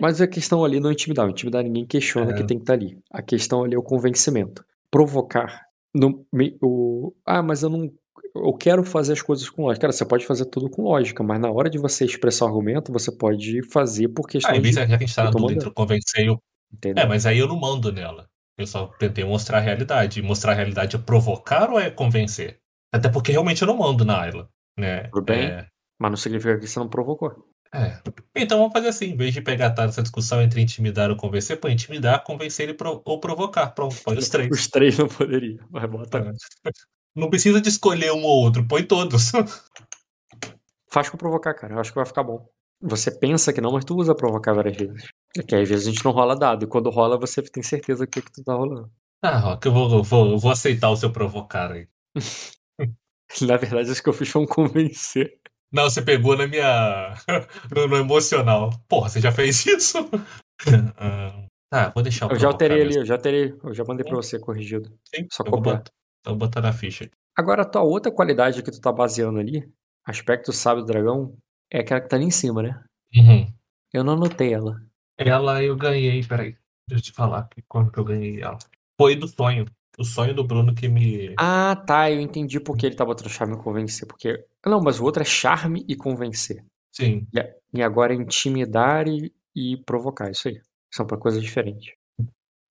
Mas 0.00 0.20
a 0.20 0.26
questão 0.26 0.64
ali 0.64 0.80
não 0.80 0.90
é 0.90 0.92
intimidar. 0.92 1.28
Intimidar 1.28 1.62
ninguém 1.62 1.86
questiona 1.86 2.32
É. 2.32 2.34
que 2.34 2.44
tem 2.44 2.56
que 2.58 2.64
estar 2.64 2.72
ali. 2.74 2.98
A 3.12 3.22
questão 3.22 3.62
ali 3.62 3.76
é 3.76 3.78
o 3.78 3.82
convencimento. 3.82 4.64
Provocar. 4.90 5.62
No, 5.94 6.26
me- 6.32 6.56
o, 6.60 7.12
ah, 7.24 7.42
mas 7.42 7.62
eu 7.62 7.70
não. 7.70 7.88
Eu 8.34 8.52
quero 8.54 8.82
fazer 8.84 9.12
as 9.12 9.22
coisas 9.22 9.48
com 9.48 9.62
lógica. 9.66 9.82
Cara, 9.82 9.92
você 9.92 10.04
pode 10.04 10.26
fazer 10.26 10.46
tudo 10.46 10.68
com 10.68 10.82
lógica, 10.82 11.22
mas 11.22 11.40
na 11.40 11.50
hora 11.50 11.70
de 11.70 11.78
você 11.78 12.04
expressar 12.04 12.44
o 12.44 12.48
argumento, 12.48 12.92
você 12.92 13.10
pode 13.10 13.62
fazer 13.70 14.08
por 14.08 14.26
questão 14.28 14.52
Ah, 14.54 14.58
de. 14.58 14.72
já 14.72 14.84
que 14.86 14.92
a 14.94 14.98
gente 14.98 15.14
tá 15.14 15.30
eu 15.32 15.50
entre 15.50 15.70
convencer 15.70 16.26
e 16.26 16.30
o 16.30 16.40
Entendeu? 16.72 17.04
É, 17.04 17.06
mas 17.06 17.24
aí 17.24 17.38
eu 17.38 17.48
não 17.48 17.58
mando 17.58 17.90
nela. 17.90 18.28
Eu 18.58 18.66
só 18.66 18.88
tentei 18.98 19.24
mostrar 19.24 19.58
a 19.58 19.60
realidade. 19.60 20.18
E 20.20 20.22
mostrar 20.22 20.52
a 20.52 20.54
realidade 20.56 20.96
é 20.96 20.98
provocar 20.98 21.70
ou 21.70 21.78
é 21.78 21.90
convencer? 21.90 22.60
Até 22.92 23.08
porque 23.08 23.32
realmente 23.32 23.62
eu 23.62 23.68
não 23.68 23.76
mando 23.76 24.04
na 24.04 24.20
Ayla, 24.20 24.50
né? 24.76 25.04
Tudo 25.04 25.24
bem. 25.24 25.46
É, 25.46 25.68
Mas 25.98 26.10
não 26.10 26.16
significa 26.16 26.58
que 26.58 26.66
você 26.66 26.78
não 26.78 26.88
provocou. 26.88 27.46
é. 27.72 28.00
Então 28.34 28.58
vamos 28.58 28.72
fazer 28.72 28.88
assim, 28.88 29.06
em 29.12 29.16
vez 29.16 29.32
de 29.32 29.40
pegar 29.42 29.70
tá, 29.70 29.84
essa 29.84 30.02
discussão 30.02 30.42
entre 30.42 30.60
intimidar 30.60 31.10
ou 31.10 31.16
convencer, 31.16 31.60
põe 31.60 31.72
intimidar, 31.72 32.24
convencer 32.24 32.68
e 32.70 32.74
pro- 32.74 33.02
ou 33.04 33.20
provocar. 33.20 33.68
Pronto, 33.70 33.96
põe 34.02 34.16
os 34.18 34.28
três. 34.28 34.48
Os 34.50 34.66
três 34.68 34.98
não 34.98 35.06
poderiam. 35.08 35.64
Mas 35.70 35.88
bota. 35.90 36.18
É. 36.18 36.70
Não 37.14 37.28
precisa 37.30 37.60
de 37.60 37.68
escolher 37.68 38.10
um 38.12 38.22
ou 38.24 38.42
outro, 38.44 38.66
põe 38.66 38.82
todos. 38.84 39.30
Faz 40.90 41.10
com 41.10 41.16
provocar, 41.18 41.52
cara. 41.54 41.74
Eu 41.74 41.80
acho 41.80 41.90
que 41.90 41.96
vai 41.96 42.06
ficar 42.06 42.22
bom. 42.22 42.48
Você 42.80 43.10
pensa 43.10 43.52
que 43.52 43.60
não, 43.60 43.72
mas 43.72 43.84
tu 43.84 43.96
usa 43.96 44.14
provocar 44.14 44.52
várias 44.54 44.76
vezes. 44.76 45.08
É 45.36 45.42
que 45.42 45.54
às 45.54 45.68
vezes 45.68 45.86
a 45.86 45.90
gente 45.90 46.04
não 46.04 46.12
rola 46.12 46.36
dado. 46.36 46.64
E 46.64 46.68
quando 46.68 46.90
rola, 46.90 47.18
você 47.18 47.42
tem 47.42 47.62
certeza 47.62 48.04
do 48.06 48.10
que, 48.10 48.22
que 48.22 48.30
tu 48.32 48.44
tá 48.44 48.54
rolando. 48.54 48.90
Ah, 49.22 49.36
Rock, 49.38 49.66
eu 49.66 49.72
vou, 49.72 49.90
eu 49.98 50.02
vou, 50.02 50.30
eu 50.30 50.38
vou 50.38 50.50
aceitar 50.52 50.90
o 50.90 50.96
seu 50.96 51.10
provocar 51.12 51.72
aí. 51.72 51.88
Na 53.42 53.56
verdade, 53.56 53.90
acho 53.90 54.02
que 54.02 54.08
eu 54.08 54.12
fiz 54.12 54.28
foi 54.28 54.42
um 54.42 54.46
convencer. 54.46 55.40
Não, 55.72 55.84
você 55.84 56.00
pegou 56.00 56.36
na 56.36 56.46
minha. 56.46 57.14
no, 57.74 57.88
no 57.88 57.96
emocional. 57.96 58.70
Porra, 58.88 59.08
você 59.08 59.20
já 59.20 59.32
fez 59.32 59.64
isso? 59.66 59.98
Ah, 60.96 61.44
Tá, 61.70 61.90
vou 61.90 62.02
deixar 62.02 62.26
o 62.26 62.32
Eu 62.32 62.38
já 62.38 62.48
alterei 62.48 62.78
mesmo. 62.78 62.90
ali, 62.92 62.98
eu 63.00 63.04
já 63.06 63.14
alterei. 63.14 63.54
Eu 63.62 63.74
já 63.74 63.84
mandei 63.84 64.04
pra 64.04 64.16
você 64.16 64.38
corrigido. 64.40 64.88
Sim, 65.14 65.26
Só 65.30 65.44
eu 65.44 65.50
copiar. 65.50 65.84
vou 66.24 66.34
botar 66.34 66.60
na 66.62 66.72
ficha. 66.72 67.08
Agora, 67.36 67.62
a 67.62 67.64
tua 67.64 67.82
outra 67.82 68.10
qualidade 68.10 68.62
que 68.62 68.70
tu 68.72 68.80
tá 68.80 68.90
baseando 68.90 69.38
ali, 69.38 69.70
aspecto 70.04 70.50
sábio 70.52 70.82
do 70.82 70.86
dragão, 70.86 71.36
é 71.70 71.80
aquela 71.80 72.00
que 72.00 72.08
tá 72.08 72.16
ali 72.16 72.24
em 72.24 72.30
cima, 72.30 72.62
né? 72.62 72.84
Uhum. 73.14 73.52
Eu 73.92 74.04
não 74.04 74.14
anotei 74.14 74.52
ela. 74.52 74.80
Ela 75.16 75.62
eu 75.62 75.76
ganhei, 75.76 76.24
peraí. 76.24 76.56
Deixa 76.88 77.00
eu 77.00 77.02
te 77.02 77.12
falar 77.12 77.48
quando 77.66 77.90
que 77.90 77.98
eu 77.98 78.04
ganhei 78.04 78.40
ela. 78.40 78.58
Foi 78.98 79.14
do 79.14 79.26
sonho. 79.26 79.66
O 79.98 80.04
sonho 80.04 80.32
do 80.32 80.44
Bruno 80.44 80.74
que 80.74 80.88
me. 80.88 81.34
Ah, 81.36 81.74
tá. 81.74 82.10
Eu 82.10 82.20
entendi 82.20 82.60
porque 82.60 82.86
ele 82.86 82.94
tá 82.94 83.04
botando 83.04 83.28
charme 83.28 83.54
e 83.54 83.58
convencer. 83.58 84.06
Porque. 84.06 84.44
Não, 84.64 84.80
mas 84.80 85.00
o 85.00 85.04
outro 85.04 85.22
é 85.22 85.26
charme 85.26 85.84
e 85.88 85.96
convencer. 85.96 86.64
Sim. 86.94 87.26
E 87.74 87.82
agora 87.82 88.14
é 88.14 88.16
intimidar 88.16 89.08
e, 89.08 89.32
e 89.54 89.76
provocar. 89.78 90.30
Isso 90.30 90.48
aí. 90.48 90.60
São 90.92 91.06
pra 91.06 91.18
coisas 91.18 91.42
diferentes. 91.42 91.92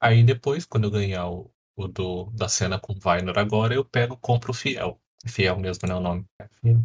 Aí 0.01 0.23
depois, 0.23 0.65
quando 0.65 0.85
eu 0.85 0.91
ganhar 0.91 1.29
o, 1.29 1.51
o 1.75 1.87
do, 1.87 2.25
da 2.31 2.47
cena 2.47 2.79
com 2.79 2.93
o 2.93 2.99
Vainor 2.99 3.37
agora, 3.37 3.73
eu 3.73 3.83
pego 3.83 4.15
e 4.15 4.19
compro 4.21 4.51
o 4.51 4.53
Fiel. 4.53 4.99
Fiel 5.25 5.59
mesmo, 5.59 5.87
né? 5.87 5.95
O 5.95 5.99
nome. 5.99 6.25
É, 6.41 6.47
Fiel. 6.61 6.81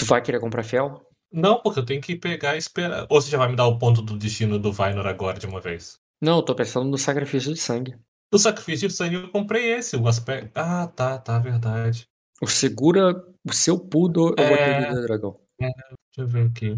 Tu 0.00 0.06
vai 0.06 0.22
querer 0.22 0.40
comprar 0.40 0.62
fiel? 0.62 1.06
Não, 1.32 1.60
porque 1.62 1.78
eu 1.78 1.84
tenho 1.84 2.00
que 2.00 2.16
pegar 2.16 2.54
e 2.56 2.58
esperar. 2.58 3.06
Ou 3.08 3.20
você 3.20 3.30
já 3.30 3.38
vai 3.38 3.48
me 3.48 3.54
dar 3.56 3.66
o 3.66 3.78
ponto 3.78 4.02
do 4.02 4.16
destino 4.18 4.58
do 4.58 4.72
Vainor 4.72 5.06
agora 5.06 5.38
de 5.38 5.46
uma 5.46 5.60
vez? 5.60 5.98
Não, 6.20 6.38
eu 6.38 6.42
tô 6.42 6.54
pensando 6.54 6.88
no 6.88 6.98
sacrifício 6.98 7.52
de 7.54 7.60
sangue. 7.60 7.94
Do 8.32 8.38
sacrifício 8.38 8.88
de 8.88 8.94
sangue 8.94 9.16
eu 9.16 9.30
comprei 9.30 9.72
esse, 9.74 9.96
o 9.96 10.08
aspecto. 10.08 10.50
Ah, 10.56 10.86
tá, 10.88 11.18
tá, 11.18 11.38
verdade. 11.38 12.06
O 12.42 12.46
segura 12.46 13.12
o 13.46 13.52
seu 13.52 13.78
pudo, 13.78 14.34
eu 14.38 14.44
É. 14.44 14.48
botei 14.50 14.74
o 14.74 14.88
líder 14.88 15.02
dragão. 15.06 15.38
Deixa 15.60 15.74
eu 16.18 16.26
ver 16.26 16.46
aqui. 16.46 16.76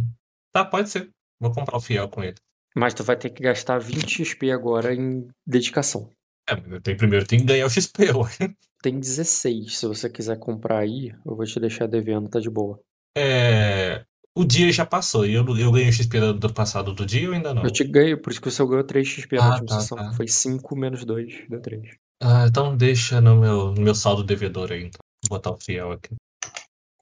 Tá, 0.52 0.64
pode 0.64 0.90
ser. 0.90 1.08
Vou 1.40 1.52
comprar 1.52 1.76
o 1.76 1.80
fiel 1.80 2.08
com 2.08 2.22
ele. 2.22 2.36
Mas 2.74 2.94
tu 2.94 3.04
vai 3.04 3.16
ter 3.16 3.30
que 3.30 3.42
gastar 3.42 3.78
20 3.78 4.24
XP 4.24 4.50
agora 4.50 4.94
em 4.94 5.28
dedicação. 5.46 6.10
É, 6.48 6.56
mas 6.56 6.72
eu 6.72 6.80
tenho, 6.80 6.96
primeiro 6.96 7.26
tem 7.26 7.38
que 7.38 7.44
ganhar 7.44 7.66
o 7.66 7.70
XP, 7.70 8.10
ué. 8.12 8.54
Tem 8.82 8.98
16. 8.98 9.78
Se 9.78 9.86
você 9.86 10.10
quiser 10.10 10.38
comprar 10.38 10.78
aí, 10.78 11.14
eu 11.24 11.36
vou 11.36 11.44
te 11.44 11.60
deixar 11.60 11.86
devendo, 11.86 12.28
tá 12.28 12.40
de 12.40 12.50
boa. 12.50 12.80
É. 13.16 14.04
O 14.34 14.44
dia 14.44 14.72
já 14.72 14.86
passou. 14.86 15.26
E 15.26 15.34
eu, 15.34 15.44
eu 15.58 15.72
ganhei 15.72 15.88
o 15.88 15.92
XP 15.92 16.18
do, 16.18 16.32
do 16.34 16.52
passado 16.52 16.94
do 16.94 17.04
dia 17.04 17.28
ou 17.28 17.34
ainda 17.34 17.52
não? 17.52 17.62
Eu 17.62 17.70
te 17.70 17.84
ganhei, 17.84 18.16
por 18.16 18.30
isso 18.30 18.40
que 18.40 18.50
você 18.50 18.64
ganhou 18.64 18.84
3 18.84 19.06
XP 19.06 19.36
na 19.36 19.44
Ah, 19.44 19.48
última 19.50 19.66
tá, 19.66 19.80
sessão. 19.80 19.98
tá. 19.98 20.12
Foi 20.14 20.26
5 20.26 20.74
menos 20.74 21.04
2, 21.04 21.48
deu 21.48 21.60
3. 21.60 21.96
Ah, 22.22 22.46
então 22.48 22.74
deixa 22.76 23.20
no 23.20 23.36
meu, 23.36 23.72
no 23.72 23.82
meu 23.82 23.94
saldo 23.94 24.24
devedor 24.24 24.72
aí, 24.72 24.84
então. 24.84 25.00
Vou 25.28 25.36
botar 25.38 25.50
o 25.50 25.58
fiel 25.60 25.92
aqui. 25.92 26.14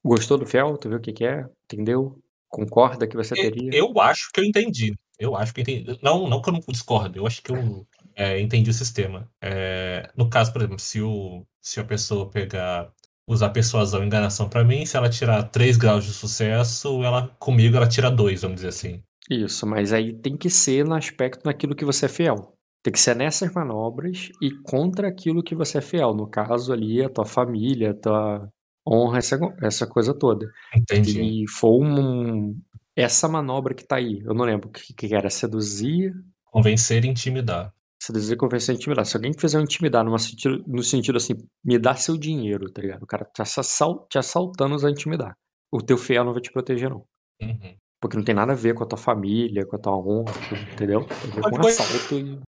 Gostou 0.04 0.38
do 0.38 0.46
fiel? 0.46 0.76
Tu 0.76 0.88
viu 0.88 0.98
o 0.98 1.00
que, 1.00 1.12
que 1.12 1.24
é? 1.24 1.44
Entendeu? 1.64 2.18
Concorda 2.48 3.06
que 3.06 3.16
você 3.16 3.34
teria? 3.34 3.70
Eu 3.72 3.98
acho 4.00 4.30
que 4.32 4.40
eu 4.40 4.44
entendi. 4.44 4.94
Eu 5.18 5.36
acho 5.36 5.54
que 5.54 5.60
eu 5.60 5.62
entendi. 5.62 5.98
Não, 6.02 6.28
não 6.28 6.42
que 6.42 6.48
eu 6.48 6.54
não 6.54 6.60
discordo, 6.66 7.18
eu 7.18 7.26
acho 7.26 7.42
que 7.42 7.52
eu 7.52 7.86
é, 8.16 8.40
entendi 8.40 8.70
o 8.70 8.74
sistema. 8.74 9.30
É, 9.40 10.10
no 10.16 10.28
caso, 10.28 10.52
por 10.52 10.62
exemplo, 10.62 10.78
se, 10.78 11.00
o, 11.00 11.46
se 11.60 11.78
a 11.78 11.84
pessoa 11.84 12.28
pegar, 12.28 12.90
usar 13.32 13.50
persuasão 13.50 14.02
e 14.02 14.06
enganação 14.06 14.48
pra 14.48 14.64
mim, 14.64 14.84
se 14.84 14.96
ela 14.96 15.08
tirar 15.08 15.42
3 15.44 15.76
graus 15.76 16.04
de 16.04 16.12
sucesso, 16.12 17.02
ela 17.02 17.28
comigo 17.38 17.76
ela 17.76 17.88
tira 17.88 18.10
2, 18.10 18.42
vamos 18.42 18.56
dizer 18.56 18.68
assim. 18.68 19.02
Isso, 19.28 19.66
mas 19.66 19.92
aí 19.92 20.12
tem 20.12 20.36
que 20.36 20.50
ser 20.50 20.84
no 20.84 20.94
aspecto 20.94 21.44
naquilo 21.44 21.74
que 21.74 21.84
você 21.84 22.06
é 22.06 22.08
fiel. 22.08 22.54
Tem 22.82 22.92
que 22.92 22.98
ser 22.98 23.14
nessas 23.14 23.52
manobras 23.52 24.30
e 24.40 24.50
contra 24.62 25.08
aquilo 25.08 25.42
que 25.42 25.54
você 25.54 25.78
é 25.78 25.82
fiel. 25.82 26.14
No 26.14 26.28
caso 26.28 26.72
ali, 26.72 27.04
a 27.04 27.08
tua 27.08 27.26
família, 27.26 27.90
a 27.90 27.94
tua 27.94 28.48
honra, 28.88 29.18
essa, 29.18 29.38
essa 29.62 29.86
coisa 29.86 30.14
toda. 30.14 30.46
Entendi. 30.74 31.20
E 31.20 31.48
foi 31.48 31.70
um. 31.70 32.58
Essa 32.96 33.28
manobra 33.28 33.74
que 33.74 33.86
tá 33.86 33.96
aí, 33.96 34.20
eu 34.24 34.34
não 34.34 34.44
lembro 34.44 34.68
o 34.68 34.72
que, 34.72 34.92
que 34.92 35.14
era, 35.14 35.30
seduzir, 35.30 36.12
Convencer 36.50 37.04
e 37.04 37.08
intimidar. 37.08 37.72
Seduzir, 38.00 38.36
convencer, 38.36 38.74
intimidar. 38.74 39.04
Se 39.04 39.16
alguém 39.16 39.32
fizer 39.32 39.58
um 39.58 39.62
intimidar 39.62 40.04
numa 40.04 40.18
sentido, 40.18 40.64
no 40.66 40.82
sentido 40.82 41.16
assim, 41.16 41.34
me 41.62 41.78
dá 41.78 41.94
seu 41.94 42.16
dinheiro, 42.16 42.70
tá 42.70 42.80
ligado? 42.80 43.02
O 43.02 43.06
cara 43.06 43.24
te, 43.24 43.42
assal, 43.42 44.06
te 44.08 44.18
assaltando 44.18 44.84
a 44.86 44.90
intimidar. 44.90 45.36
O 45.70 45.82
teu 45.82 45.98
fiel 45.98 46.24
não 46.24 46.32
vai 46.32 46.40
te 46.42 46.50
proteger, 46.50 46.90
não. 46.90 47.04
Uhum. 47.42 47.76
Porque 48.00 48.16
não 48.16 48.24
tem 48.24 48.34
nada 48.34 48.52
a 48.52 48.56
ver 48.56 48.74
com 48.74 48.82
a 48.82 48.86
tua 48.86 48.96
família, 48.98 49.66
com 49.66 49.76
a 49.76 49.78
tua 49.78 49.94
honra, 49.94 50.32
entendeu? 50.72 51.04
Tem 51.04 51.30
a 51.30 51.34
ver 51.34 51.42
com 51.42 51.50
coisa- 51.60 51.82
assalto 51.82 52.14
e. 52.18 52.40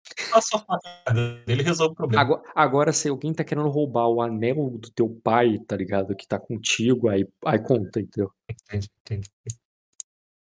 A 1.07 1.13
dele 1.13 1.63
resolve 1.65 1.93
o 1.93 1.97
problema. 1.97 2.23
Agora, 2.23 2.43
agora, 2.55 2.93
se 2.93 3.09
alguém 3.09 3.35
tá 3.35 3.43
querendo 3.43 3.69
roubar 3.69 4.07
o 4.07 4.23
anel 4.23 4.71
do 4.79 4.91
teu 4.93 5.09
pai, 5.25 5.59
tá 5.67 5.77
ligado? 5.77 6.15
Que 6.15 6.27
tá 6.27 6.39
contigo, 6.39 7.09
aí, 7.09 7.27
aí 7.45 7.59
conta, 7.59 8.01
entendeu? 8.01 8.31
Entendi, 8.49 8.89
entendi. 9.05 9.29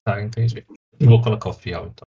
Tá, 0.03 0.21
entendi. 0.21 0.65
Vou 0.99 1.21
colocar 1.21 1.49
o 1.49 1.53
fiel, 1.53 1.87
então. 1.87 2.06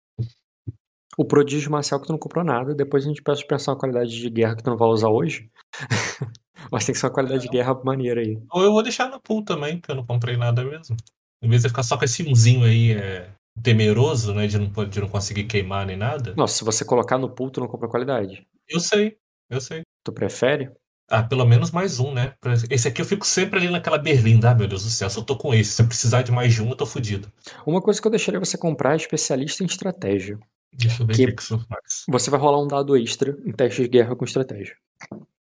O 1.18 1.24
prodígio 1.24 1.68
marcial 1.68 1.98
que 2.00 2.06
tu 2.06 2.12
não 2.12 2.18
comprou 2.18 2.44
nada, 2.44 2.72
depois 2.72 3.04
a 3.04 3.08
gente 3.08 3.20
pede 3.20 3.44
pra 3.44 3.56
pensar 3.56 3.72
uma 3.72 3.78
qualidade 3.78 4.08
de 4.08 4.30
guerra 4.30 4.54
que 4.54 4.62
tu 4.62 4.70
não 4.70 4.76
vai 4.76 4.86
usar 4.86 5.08
hoje. 5.08 5.50
Mas 6.70 6.84
tem 6.84 6.92
que 6.92 7.00
ser 7.00 7.06
uma 7.06 7.12
qualidade 7.12 7.42
de 7.42 7.48
guerra 7.48 7.74
maneira 7.82 8.20
aí. 8.20 8.38
Ou 8.52 8.62
eu 8.62 8.70
vou 8.70 8.84
deixar 8.84 9.10
na 9.10 9.18
pool 9.18 9.44
também, 9.44 9.78
porque 9.78 9.90
eu 9.90 9.96
não 9.96 10.06
comprei 10.06 10.36
nada 10.36 10.62
mesmo. 10.62 10.96
Em 11.42 11.48
vez 11.48 11.62
de 11.62 11.68
ficar 11.70 11.82
só 11.82 11.98
com 11.98 12.04
esse 12.04 12.22
umzinho 12.22 12.64
aí 12.64 12.92
é, 12.92 13.30
temeroso, 13.60 14.32
né? 14.32 14.46
De 14.46 14.58
não, 14.58 14.68
de 14.88 15.00
não 15.00 15.08
conseguir 15.08 15.42
queimar 15.44 15.86
nem 15.86 15.96
nada. 15.96 16.34
Nossa, 16.36 16.58
se 16.58 16.64
você 16.64 16.84
colocar 16.84 17.18
no 17.18 17.28
pool, 17.28 17.50
tu 17.50 17.60
não 17.60 17.66
compra 17.66 17.88
qualidade. 17.88 18.46
Eu 18.68 18.78
sei, 18.78 19.16
eu 19.50 19.60
sei. 19.60 19.82
Tu 20.04 20.12
prefere? 20.12 20.70
Ah, 21.10 21.24
pelo 21.24 21.44
menos 21.44 21.72
mais 21.72 21.98
um, 21.98 22.12
né? 22.12 22.34
Esse 22.70 22.86
aqui 22.86 23.02
eu 23.02 23.06
fico 23.06 23.26
sempre 23.26 23.58
ali 23.58 23.68
naquela 23.68 23.98
berlinda. 23.98 24.52
Ah, 24.52 24.54
meu 24.54 24.68
Deus 24.68 24.84
do 24.84 24.90
céu, 24.90 25.10
se 25.10 25.18
eu 25.18 25.24
tô 25.24 25.36
com 25.36 25.52
esse, 25.52 25.72
se 25.72 25.82
eu 25.82 25.86
precisar 25.88 26.22
de 26.22 26.30
mais 26.30 26.54
de 26.54 26.62
um, 26.62 26.68
eu 26.68 26.76
tô 26.76 26.86
fudido. 26.86 27.26
Uma 27.66 27.82
coisa 27.82 28.00
que 28.00 28.06
eu 28.06 28.10
deixaria 28.10 28.38
você 28.38 28.56
comprar 28.56 28.92
é 28.92 28.96
especialista 28.96 29.64
em 29.64 29.66
estratégia. 29.66 30.38
Deixa 30.72 31.02
eu 31.02 31.06
ver 31.06 31.16
Que- 31.16 31.24
o 31.24 31.26
que 31.28 31.32
que 31.34 31.42
isso 31.42 31.58
faz. 31.68 32.04
Você 32.08 32.30
vai 32.30 32.38
rolar 32.40 32.62
um 32.62 32.66
dado 32.68 32.96
extra 32.96 33.36
em 33.44 33.52
teste 33.52 33.82
de 33.82 33.88
guerra 33.88 34.14
com 34.14 34.24
estratégia. 34.24 34.74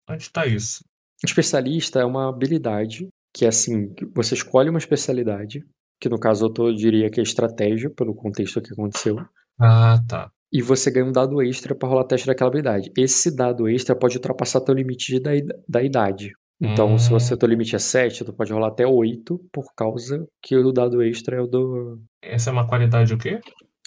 Onde 0.10 0.30
tá 0.30 0.46
isso? 0.46 0.84
Especialista 1.26 2.00
é 2.00 2.06
uma 2.06 2.30
habilidade 2.30 3.08
que 3.34 3.46
é 3.46 3.50
assim, 3.50 3.94
você 4.16 4.34
escolhe 4.36 4.70
uma 4.70 4.80
especialidade, 4.80 5.64
que 6.00 6.10
no 6.10 6.20
caso 6.20 6.46
eu 6.46 6.50
tô- 6.50 6.70
eu 6.70 6.76
diria 6.76 7.10
que 7.10 7.20
é 7.20 7.24
estratégia, 7.24 7.90
pelo 7.90 8.16
contexto 8.16 8.62
que 8.62 8.72
aconteceu, 8.74 9.18
Ah, 9.60 10.00
tá. 10.08 10.32
e 10.52 10.62
você 10.62 10.90
ganha 10.90 11.06
um 11.06 11.12
dado 11.12 11.42
extra 11.42 11.76
para 11.76 11.88
rolar 11.90 12.06
teste 12.06 12.26
daquela 12.26 12.50
habilidade. 12.50 12.92
Esse 12.98 13.36
dado 13.36 13.68
extra 13.68 13.96
pode 13.96 14.16
ultrapassar 14.18 14.62
teu 14.62 14.74
limite 14.74 15.20
da, 15.20 15.32
da 15.68 15.84
idade. 15.84 16.32
Então, 16.60 16.98
se 16.98 17.10
Hum. 17.14 17.20
você 17.20 17.38
teu 17.38 17.48
limite 17.48 17.76
é 17.76 17.80
7, 17.80 18.24
tu 18.26 18.34
pode 18.34 18.52
rolar 18.52 18.70
até 18.70 18.88
8, 18.88 19.40
por 19.52 19.72
causa 19.76 20.26
que 20.42 20.56
o 20.56 20.72
dado 20.72 21.04
extra 21.04 21.38
é 21.38 21.42
o 21.42 21.46
do. 21.46 22.02
Essa 22.24 22.50
é 22.50 22.54
uma 22.54 22.68
qualidade 22.68 23.14
o 23.14 23.18
quê? 23.18 23.40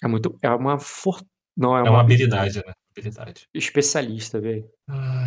É 0.03 0.09
muito. 0.09 0.37
É 0.43 0.51
uma 0.51 0.79
for... 0.79 1.21
Não, 1.57 1.77
é, 1.77 1.81
É 1.87 1.91
uma 1.91 2.01
habilidade, 2.01 2.59
né? 2.59 2.73
Habilidade. 2.97 3.47
Especialista, 3.55 4.41
velho. 4.41 4.69
Ah, 4.89 5.27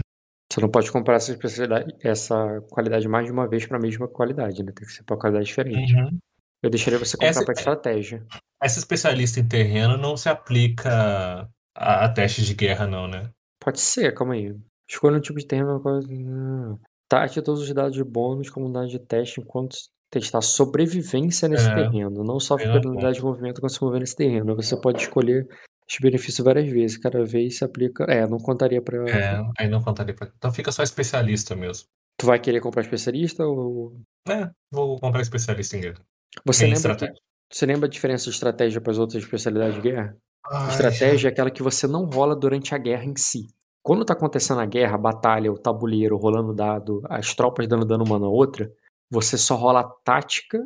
Você 0.52 0.62
não 0.62 0.70
pode 0.70 0.92
comprar 0.92 1.16
essa 1.16 1.32
especialidade, 1.32 1.96
essa 2.02 2.62
qualidade 2.70 3.08
mais 3.08 3.26
de 3.26 3.32
uma 3.32 3.48
vez 3.48 3.66
para 3.66 3.78
a 3.78 3.82
mesma 3.82 4.08
qualidade, 4.08 4.64
né? 4.64 4.72
Tem 4.72 4.86
que 4.88 4.94
ser 4.94 5.04
para 5.04 5.18
qualidade 5.18 5.46
diferente. 5.46 5.96
uhum. 5.96 6.18
Eu 6.64 6.70
deixaria 6.70 6.98
você 6.98 7.18
comprar 7.18 7.44
para 7.44 7.54
estratégia. 7.54 8.26
Essa 8.62 8.80
especialista 8.80 9.40
em 9.40 9.48
terreno 9.48 9.98
não 9.98 10.16
se 10.16 10.30
aplica 10.30 11.50
a, 11.76 12.06
a 12.06 12.10
testes 12.10 12.46
de 12.46 12.54
guerra, 12.54 12.88
não, 12.88 13.08
né? 13.08 13.30
Pode 13.60 13.82
ser, 13.82 14.14
calma 14.14 14.34
aí. 14.36 14.56
Escolha 14.90 15.18
um 15.18 15.22
tipo 15.22 15.38
de 15.40 15.46
terreno. 15.46 15.72
uma 15.72 15.80
coisa- 15.82 16.08
Não. 16.10 16.80
Trate 17.10 17.42
todos 17.42 17.62
os 17.62 17.74
dados 17.74 17.94
de 17.94 18.04
bônus 18.04 18.50
como 18.50 18.72
dados 18.72 18.90
de 18.92 18.98
teste 19.00 19.40
enquanto 19.42 19.76
testar 20.14 20.42
sobrevivência 20.42 21.50
nesse 21.50 21.70
É, 21.70 21.76
terreno. 21.76 22.24
Não 22.24 22.40
só 22.40 22.56
probabilidade 22.56 23.18
de 23.18 23.24
movimento 23.24 23.60
quando 23.60 23.72
se 23.72 23.82
mover 23.82 24.00
nesse 24.00 24.16
terreno. 24.16 24.56
Você 24.56 24.80
pode 24.80 25.02
escolher 25.02 25.48
os 25.90 25.98
benefícios 26.00 26.46
várias 26.46 26.70
vezes. 26.70 26.98
Cada 26.98 27.24
vez 27.26 27.58
se 27.58 27.66
aplica. 27.66 28.04
É, 28.06 28.28
não 28.28 28.38
contaria 28.38 28.82
pra. 28.82 28.98
É, 29.10 29.42
aí 29.60 29.68
não 29.68 29.82
contaria 29.82 30.14
pra. 30.14 30.30
Então 30.38 30.52
fica 30.52 30.72
só 30.72 30.84
especialista 30.84 31.56
mesmo. 31.56 31.88
Tu 32.18 32.26
vai 32.28 32.40
querer 32.40 32.62
comprar 32.62 32.84
especialista 32.84 33.44
ou. 33.46 34.00
É, 34.30 34.50
vou 34.72 35.00
comprar 35.00 35.22
especialista 35.22 35.76
em 35.78 35.82
guerra. 35.82 36.00
Você 36.46 36.68
Em 36.68 36.74
lembra, 36.74 36.96
que... 36.96 37.08
Você 37.52 37.66
lembra 37.66 37.88
a 37.88 37.90
diferença 37.90 38.26
de 38.26 38.32
estratégia 38.32 38.82
para 38.82 38.92
as 38.92 38.98
outras 39.00 39.22
especialidades 39.24 39.76
de 39.76 39.82
guerra? 39.82 40.16
Ai, 40.50 40.70
Estratégia 40.70 41.28
é 41.28 41.32
aquela 41.32 41.52
que 41.52 41.64
você 41.64 41.88
não 41.88 42.06
rola 42.06 42.36
durante 42.36 42.74
a 42.76 42.78
guerra 42.78 43.06
em 43.06 43.16
si. 43.16 43.48
Quando 43.82 44.06
tá 44.06 44.14
acontecendo 44.14 44.62
a 44.62 44.66
guerra, 44.66 44.96
a 44.96 44.98
batalha, 44.98 45.52
o 45.52 45.58
tabuleiro 45.58 46.18
rolando 46.18 46.54
dado, 46.54 47.02
as 47.10 47.34
tropas 47.36 47.68
dando 47.68 47.86
dano 47.86 48.04
uma 48.06 48.18
na 48.18 48.28
outra, 48.28 48.72
você 49.14 49.38
só 49.38 49.56
rola 49.56 49.82
a 49.82 49.90
tática 50.04 50.60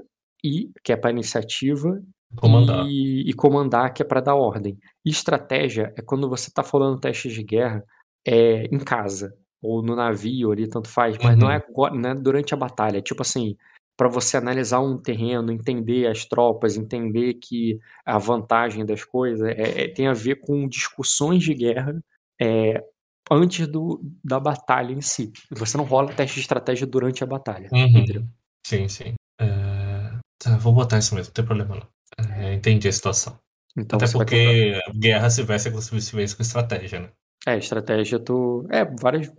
e 0.44 0.72
que 0.84 0.92
é 0.94 0.96
para 0.96 1.12
iniciativa 1.12 2.02
Comandar. 2.36 2.86
E, 2.88 3.22
e 3.30 3.34
comandar 3.34 3.94
que 3.94 4.02
é 4.02 4.06
para 4.06 4.20
dar 4.20 4.36
ordem. 4.36 4.78
E 5.06 5.10
estratégia 5.10 5.94
é 5.98 6.02
quando 6.02 6.30
você 6.30 6.52
tá 6.52 6.62
falando 6.62 7.00
testes 7.00 7.34
de 7.34 7.42
guerra 7.42 7.82
é, 8.26 8.64
em 8.66 8.80
casa 8.80 9.34
ou 9.62 9.82
no 9.82 9.96
navio 9.96 10.52
ali 10.52 10.68
tanto 10.68 10.90
faz, 10.90 11.18
mas 11.24 11.38
não, 11.38 11.48
Uhum. 11.48 11.54
é, 11.54 11.56
agora- 11.56 11.96
não 11.96 12.10
é 12.10 12.16
durante 12.16 12.54
a 12.54 12.58
batalha. 12.58 12.98
É 12.98 13.02
tipo 13.02 13.22
assim, 13.22 13.56
para 13.98 14.10
você 14.10 14.36
analisar 14.38 14.82
um 14.82 14.98
terreno, 14.98 15.52
entender 15.54 16.06
as 16.08 16.26
tropas, 16.26 16.76
entender 16.76 17.36
que 17.36 17.80
a 18.06 18.18
vantagem 18.18 18.86
das 18.86 19.04
coisas 19.06 19.48
é- 19.48 19.86
é- 19.86 19.88
tem 19.94 20.08
a 20.08 20.14
ver 20.14 20.36
com 20.42 20.68
discussões 20.68 21.44
de 21.44 21.54
guerra 21.54 21.98
é, 22.42 22.84
antes 23.32 23.68
do, 23.68 24.02
da 24.24 24.40
batalha 24.40 24.92
em 24.94 25.02
si. 25.02 25.32
Você 25.52 25.78
não 25.78 25.86
rola 25.86 26.14
teste 26.14 26.36
de 26.36 26.42
estratégia 26.42 26.86
durante 26.86 27.24
a 27.24 27.28
batalha. 27.28 27.70
entendeu? 27.72 28.22
Uhum. 28.22 28.28
Sim, 28.68 28.90
sim. 28.90 29.14
É, 29.40 30.18
Tá, 30.40 30.58
vou 30.58 30.74
botar 30.74 30.98
isso 31.00 31.16
mesmo, 31.16 31.30
não 31.30 31.34
tem 31.34 31.46
problema 31.46 31.76
não. 31.76 32.36
É, 32.36 32.54
entendi 32.54 32.88
a 32.88 32.92
situação. 32.92 33.40
Então 33.78 33.98
Até 33.98 34.12
porque 34.12 34.74
guerra 35.00 35.30
se 35.30 35.42
vence 35.44 35.72
com, 35.72 35.80
se 35.82 36.16
vence 36.16 36.36
com 36.36 36.42
estratégia, 36.42 37.00
né? 37.00 37.12
É, 37.48 37.58
estratégia 37.58 38.20
tu. 38.20 38.68
É, 38.70 38.84
várias. 38.84 39.32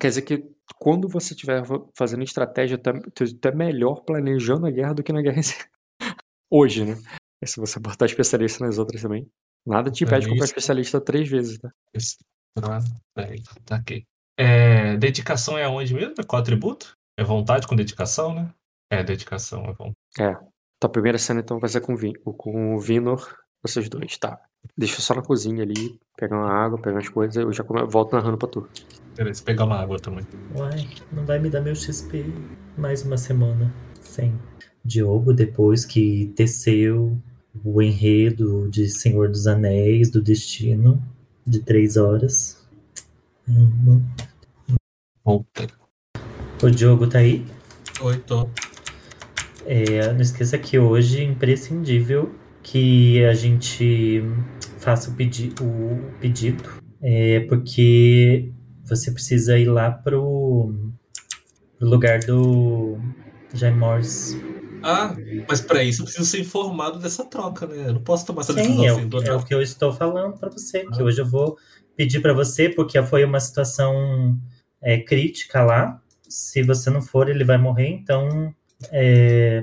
Quer 0.00 0.08
dizer 0.08 0.22
que 0.22 0.44
quando 0.80 1.08
você 1.08 1.32
estiver 1.32 1.62
fazendo 1.96 2.24
estratégia, 2.24 2.76
tu 2.76 2.90
é, 2.90 3.00
tu- 3.14 3.38
tu 3.38 3.48
é 3.48 3.54
melhor 3.54 4.02
planejando 4.02 4.66
a 4.66 4.70
guerra 4.70 4.94
do 4.94 5.02
que 5.02 5.12
na 5.12 5.22
guerra 5.22 5.38
em 5.38 5.42
si. 5.42 5.54
Hoje, 6.50 6.84
né? 6.84 6.96
E 7.42 7.46
se 7.46 7.60
você 7.60 7.78
botar 7.78 8.06
especialista 8.06 8.64
nas 8.64 8.78
outras 8.78 9.00
também. 9.02 9.28
Nada 9.64 9.90
te 9.92 10.02
impede 10.04 10.22
de 10.22 10.28
comprar 10.28 10.44
Isso. 10.44 10.52
especialista 10.54 11.00
três 11.00 11.28
vezes, 11.28 11.58
tá? 11.58 11.70
Esse- 11.94 12.16
ah, 12.58 12.80
Peraí, 13.14 13.42
tá 13.64 13.76
aqui. 13.76 14.04
É, 14.36 14.96
dedicação 14.96 15.56
é 15.56 15.64
aonde 15.64 15.94
mesmo? 15.94 16.14
É 16.18 16.24
qual 16.24 16.42
atributo? 16.42 16.96
É 17.16 17.22
vontade 17.22 17.66
com 17.66 17.76
dedicação, 17.76 18.34
né? 18.34 18.52
É, 18.92 19.02
dedicação 19.02 19.64
é 19.64 19.72
vontade. 19.72 20.46
Tua 20.78 20.90
primeira 20.90 21.16
cena 21.16 21.40
então 21.40 21.58
vai 21.58 21.70
ser 21.70 21.80
com, 21.80 21.94
o 21.94 21.96
Vin, 21.96 22.12
com 22.36 22.74
o 22.74 22.78
Vinor, 22.78 23.36
vocês 23.62 23.88
dois, 23.88 24.18
tá? 24.18 24.38
Deixa 24.76 24.96
eu 24.96 25.00
só 25.00 25.14
na 25.14 25.22
cozinha 25.22 25.62
ali, 25.62 25.98
pegar 26.16 26.36
uma 26.36 26.50
água, 26.52 26.76
pegar 26.78 26.96
umas 26.96 27.08
coisas, 27.08 27.36
eu 27.36 27.50
já 27.52 27.64
come- 27.64 27.86
volto 27.86 28.12
narrando 28.12 28.36
pra 28.36 28.48
tu. 28.48 28.68
Beleza, 29.16 29.42
pegar 29.42 29.64
uma 29.64 29.76
água 29.80 29.98
também. 29.98 30.26
Uai, 30.54 30.86
não 31.10 31.24
vai 31.24 31.38
me 31.38 31.48
dar 31.48 31.62
meu 31.62 31.74
XP 31.74 32.24
mais 32.76 33.02
uma 33.02 33.16
semana. 33.16 33.72
Sem. 34.00 34.38
Diogo, 34.84 35.32
depois 35.32 35.84
que 35.86 36.30
teceu 36.36 37.16
o 37.64 37.80
enredo 37.80 38.68
de 38.68 38.88
Senhor 38.90 39.28
dos 39.28 39.46
Anéis, 39.46 40.10
do 40.10 40.20
Destino, 40.20 41.02
de 41.46 41.60
três 41.60 41.96
horas. 41.96 42.68
Volta. 45.24 45.66
O 46.62 46.70
Diogo 46.70 47.06
tá 47.08 47.18
aí? 47.20 47.46
Oi, 48.00 48.18
tô. 48.18 48.48
É, 49.66 50.12
não 50.12 50.20
esqueça 50.20 50.58
que 50.58 50.78
hoje 50.78 51.20
é 51.20 51.24
imprescindível 51.24 52.34
que 52.62 53.24
a 53.24 53.34
gente 53.34 54.22
faça 54.78 55.10
o, 55.10 55.14
pedi 55.14 55.52
o 55.60 55.98
pedido, 56.20 56.62
é, 57.00 57.40
porque 57.40 58.50
você 58.84 59.10
precisa 59.10 59.58
ir 59.58 59.66
lá 59.66 59.90
pro, 59.90 60.74
pro 61.78 61.88
lugar 61.88 62.20
do 62.20 62.98
Jaime 63.54 63.78
Morris. 63.78 64.36
Ah, 64.84 65.14
mas 65.48 65.60
para 65.60 65.82
isso 65.84 66.02
eu 66.02 66.06
preciso 66.06 66.28
ser 66.28 66.40
informado 66.40 66.98
dessa 66.98 67.24
troca, 67.24 67.66
né? 67.66 67.88
Eu 67.88 67.94
não 67.94 68.02
posso 68.02 68.26
tomar 68.26 68.40
essa 68.42 68.52
decisão 68.52 68.76
Sim, 68.80 68.86
é, 68.86 68.92
o- 68.92 69.06
do 69.08 69.22
é 69.22 69.32
o 69.32 69.44
que 69.44 69.54
eu 69.54 69.62
estou 69.62 69.92
falando 69.92 70.36
para 70.38 70.50
você, 70.50 70.80
que 70.86 71.00
Ah. 71.00 71.04
hoje 71.04 71.20
eu 71.20 71.26
vou 71.26 71.56
pedir 71.96 72.20
para 72.20 72.32
você, 72.32 72.68
porque 72.68 73.00
foi 73.04 73.24
uma 73.24 73.38
situação 73.38 74.36
é, 74.82 74.98
crítica 74.98 75.62
lá. 75.62 76.00
Se 76.28 76.62
você 76.64 76.90
não 76.90 77.00
for, 77.00 77.28
ele 77.28 77.44
vai 77.44 77.56
morrer. 77.58 77.86
Então, 77.90 78.52
é, 78.90 79.62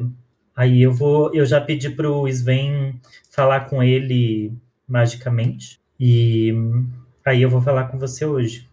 aí 0.56 0.82
eu 0.82 0.94
vou, 0.94 1.34
eu 1.34 1.46
já 1.46 1.60
pedi 1.60 1.90
para 1.90 2.10
o 2.10 2.28
Sven 2.28 3.00
falar 3.30 3.62
com 3.62 3.82
ele 3.84 4.54
magicamente 4.88 5.80
e 6.00 6.54
aí 7.26 7.42
eu 7.42 7.50
vou 7.50 7.62
falar 7.62 7.86
com 7.86 8.00
você 8.00 8.26
hoje. 8.26 8.68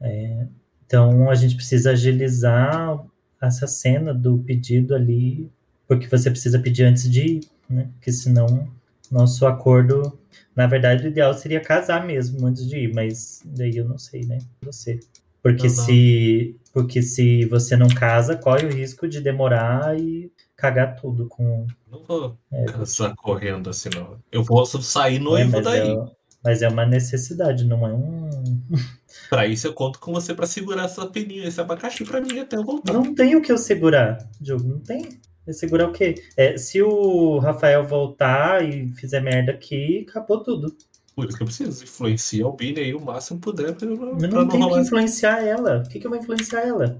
É, 0.00 0.46
então, 0.86 1.28
a 1.28 1.34
gente 1.34 1.56
precisa 1.56 1.90
agilizar 1.90 3.04
essa 3.42 3.66
cena 3.66 4.14
do 4.14 4.38
pedido 4.38 4.94
ali, 4.94 5.50
porque 5.86 6.06
você 6.06 6.30
precisa 6.30 6.58
pedir 6.58 6.84
antes 6.84 7.10
de 7.10 7.20
ir, 7.20 7.40
né? 7.68 7.88
Porque 7.94 8.12
senão 8.12 8.68
nosso 9.10 9.46
acordo, 9.46 10.18
na 10.54 10.66
verdade, 10.66 11.04
o 11.04 11.08
ideal 11.08 11.34
seria 11.34 11.60
casar 11.60 12.06
mesmo 12.06 12.46
antes 12.46 12.66
de 12.68 12.76
ir, 12.78 12.94
mas 12.94 13.42
daí 13.44 13.76
eu 13.76 13.88
não 13.88 13.98
sei, 13.98 14.24
né? 14.24 14.38
Você. 14.62 15.00
Porque 15.42 15.68
Não, 15.68 15.74
não. 15.76 15.84
se 15.84 16.56
porque 16.76 17.00
se 17.00 17.46
você 17.46 17.74
não 17.74 17.88
casa, 17.88 18.36
corre 18.36 18.66
o 18.66 18.70
risco 18.70 19.08
de 19.08 19.18
demorar 19.18 19.98
e 19.98 20.30
cagar 20.54 20.94
tudo 20.94 21.26
com 21.26 21.66
Não 21.90 22.04
vou 22.04 22.36
é, 22.52 22.66
casar 22.66 23.16
correndo 23.16 23.70
assim, 23.70 23.88
não. 23.94 24.18
Eu 24.30 24.44
posso 24.44 24.82
sair 24.82 25.16
é, 25.16 25.18
noivo 25.18 25.52
mas, 25.52 25.64
daí. 25.64 25.90
é, 25.90 26.04
mas 26.44 26.60
é 26.60 26.68
uma 26.68 26.84
necessidade, 26.84 27.64
não 27.64 27.86
é 27.86 27.94
um 27.94 28.28
Pra 29.30 29.46
isso 29.46 29.66
eu 29.66 29.72
conto 29.72 29.98
com 29.98 30.12
você 30.12 30.34
pra 30.34 30.46
segurar 30.46 30.84
essa 30.84 31.06
peninha, 31.06 31.48
esse 31.48 31.58
abacaxi 31.58 32.04
pra 32.04 32.20
mim 32.20 32.40
até 32.40 32.56
eu 32.56 32.62
voltar. 32.62 32.92
Não 32.92 33.14
tem 33.14 33.34
o 33.34 33.40
que 33.40 33.50
eu 33.50 33.56
segurar, 33.56 34.18
Diogo, 34.38 34.68
não 34.68 34.80
tem. 34.80 35.18
Vai 35.46 35.54
segurar 35.54 35.88
o 35.88 35.92
quê? 35.92 36.16
É, 36.36 36.58
se 36.58 36.82
o 36.82 37.38
Rafael 37.38 37.86
voltar 37.86 38.62
e 38.62 38.88
fizer 38.88 39.20
merda 39.20 39.52
aqui, 39.52 40.04
acabou 40.06 40.42
tudo. 40.42 40.76
Por 41.16 41.24
isso 41.24 41.36
que 41.38 41.42
eu 41.42 41.46
preciso. 41.46 41.82
Influencia 41.82 42.46
o 42.46 42.52
Bini 42.52 42.78
aí 42.78 42.94
o 42.94 43.00
máximo 43.00 43.40
puder 43.40 43.74
pra, 43.74 43.88
pra 43.88 43.96
Mas 43.96 44.22
não, 44.22 44.42
não 44.42 44.48
tem 44.48 44.68
que 44.68 44.78
influenciar 44.78 45.42
ela. 45.42 45.78
O 45.78 45.88
que, 45.88 45.98
que 45.98 46.06
eu 46.06 46.10
vou 46.10 46.20
influenciar 46.20 46.60
ela? 46.60 46.84
Ela 46.84 46.98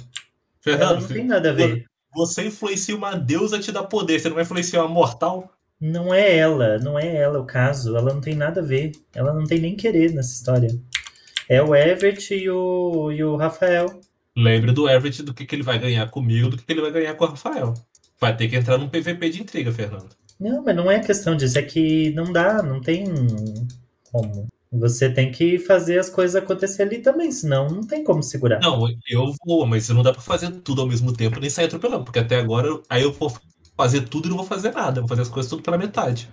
Fernando, 0.58 1.00
não 1.02 1.08
tem 1.08 1.24
nada 1.26 1.50
a 1.50 1.52
ver. 1.52 1.84
você 2.14 2.46
influencia 2.46 2.96
uma 2.96 3.14
deusa 3.14 3.58
a 3.58 3.60
te 3.60 3.70
dar 3.70 3.84
poder, 3.84 4.18
você 4.18 4.28
não 4.28 4.34
vai 4.34 4.44
influenciar 4.44 4.80
uma 4.80 4.88
mortal? 4.88 5.52
Não 5.78 6.14
é 6.14 6.34
ela, 6.34 6.78
não 6.78 6.98
é 6.98 7.14
ela 7.14 7.38
o 7.38 7.44
caso. 7.44 7.94
Ela 7.94 8.14
não 8.14 8.22
tem 8.22 8.34
nada 8.34 8.62
a 8.62 8.64
ver. 8.64 8.92
Ela 9.14 9.34
não 9.34 9.44
tem 9.44 9.60
nem 9.60 9.76
querer 9.76 10.10
nessa 10.14 10.32
história. 10.32 10.70
É 11.46 11.62
o 11.62 11.74
Everett 11.74 12.34
e 12.34 12.48
o, 12.48 13.12
e 13.12 13.22
o 13.22 13.36
Rafael. 13.36 14.00
Lembre 14.34 14.72
do 14.72 14.88
Everett 14.88 15.22
do 15.22 15.34
que, 15.34 15.44
que 15.44 15.54
ele 15.54 15.62
vai 15.62 15.78
ganhar 15.78 16.10
comigo, 16.10 16.48
do 16.48 16.56
que, 16.56 16.64
que 16.64 16.72
ele 16.72 16.80
vai 16.80 16.90
ganhar 16.90 17.14
com 17.14 17.24
o 17.26 17.28
Rafael. 17.28 17.74
Vai 18.18 18.34
ter 18.34 18.48
que 18.48 18.56
entrar 18.56 18.78
num 18.78 18.88
PVP 18.88 19.28
de 19.28 19.42
intriga, 19.42 19.70
Fernando. 19.70 20.16
Não, 20.40 20.64
mas 20.64 20.74
não 20.74 20.90
é 20.90 21.00
questão 21.00 21.36
disso. 21.36 21.58
É 21.58 21.62
que 21.62 22.10
não 22.12 22.32
dá, 22.32 22.62
não 22.62 22.80
tem 22.80 23.04
como. 24.20 24.48
Você 24.72 25.08
tem 25.08 25.30
que 25.30 25.58
fazer 25.58 25.98
as 25.98 26.10
coisas 26.10 26.36
acontecer 26.36 26.82
ali 26.82 26.98
também, 26.98 27.30
senão 27.30 27.68
não 27.68 27.80
tem 27.82 28.02
como 28.02 28.22
segurar. 28.22 28.60
Não, 28.60 28.86
eu 29.08 29.32
vou, 29.46 29.66
mas 29.66 29.88
não 29.88 30.02
dá 30.02 30.12
pra 30.12 30.20
fazer 30.20 30.50
tudo 30.60 30.82
ao 30.82 30.88
mesmo 30.88 31.12
tempo 31.12 31.40
nem 31.40 31.48
sair 31.48 31.66
atropelando, 31.66 32.04
porque 32.04 32.18
até 32.18 32.36
agora 32.36 32.66
eu- 32.66 32.82
aí 32.88 33.02
eu 33.02 33.12
vou 33.12 33.32
fazer 33.76 34.02
tudo 34.08 34.26
e 34.26 34.28
não 34.28 34.36
vou 34.36 34.46
fazer 34.46 34.72
nada, 34.72 35.00
vou 35.00 35.08
fazer 35.08 35.22
as 35.22 35.28
coisas 35.28 35.48
tudo 35.48 35.62
pela 35.62 35.78
metade. 35.78 36.28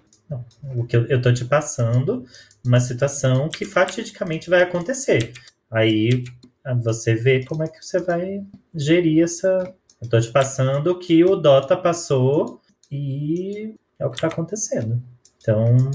O 0.75 0.85
que 0.85 0.97
eu, 0.97 1.05
eu 1.07 1.21
tô 1.21 1.31
te 1.31 1.45
passando 1.45 2.25
uma 2.65 2.79
situação 2.79 3.49
que 3.49 3.65
fatidicamente 3.65 4.49
vai 4.49 4.63
acontecer. 4.63 5.31
Aí 5.71 6.23
ah, 6.65 6.73
você 6.73 7.13
vê 7.13 7.45
como 7.45 7.63
é 7.63 7.67
que 7.67 7.83
você 7.85 7.99
vai 8.01 8.41
gerir 8.73 9.23
essa. 9.23 9.73
Eu 10.01 10.09
tô 10.09 10.19
te 10.19 10.31
passando 10.31 10.87
o 10.87 10.99
que 10.99 11.23
o 11.23 11.35
Dota 11.35 11.77
passou 11.77 12.59
e 12.91 13.75
é 13.99 14.05
o 14.05 14.09
que 14.11 14.19
tá 14.21 14.27
acontecendo. 14.27 15.01
Então. 15.37 15.91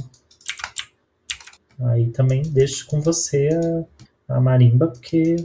Aí 1.81 2.11
também 2.11 2.43
deixo 2.43 2.87
com 2.87 3.01
você 3.01 3.49
a, 4.29 4.37
a 4.37 4.41
marimba, 4.41 4.89
porque. 4.89 5.37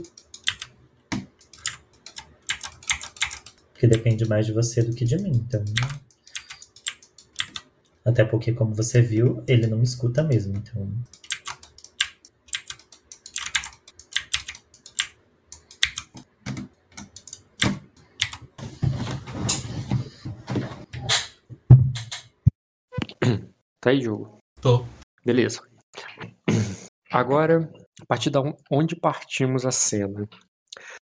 Porque 3.72 3.86
depende 3.86 4.26
mais 4.28 4.46
de 4.46 4.52
você 4.52 4.82
do 4.82 4.94
que 4.94 5.04
de 5.04 5.16
mim. 5.16 5.32
Então. 5.32 5.64
Até 8.04 8.24
porque, 8.24 8.52
como 8.52 8.74
você 8.74 9.00
viu, 9.00 9.42
ele 9.46 9.66
não 9.66 9.78
me 9.78 9.84
escuta 9.84 10.22
mesmo. 10.22 10.56
Então. 10.56 10.88
Tá 23.80 23.90
aí, 23.90 24.00
jogo. 24.00 24.38
Tô. 24.62 24.86
Beleza. 25.26 25.73
Agora, 27.10 27.70
a 28.00 28.06
partir 28.06 28.36
on- 28.36 28.56
onde 28.70 28.96
partimos 28.96 29.64
a 29.64 29.70
cena. 29.70 30.28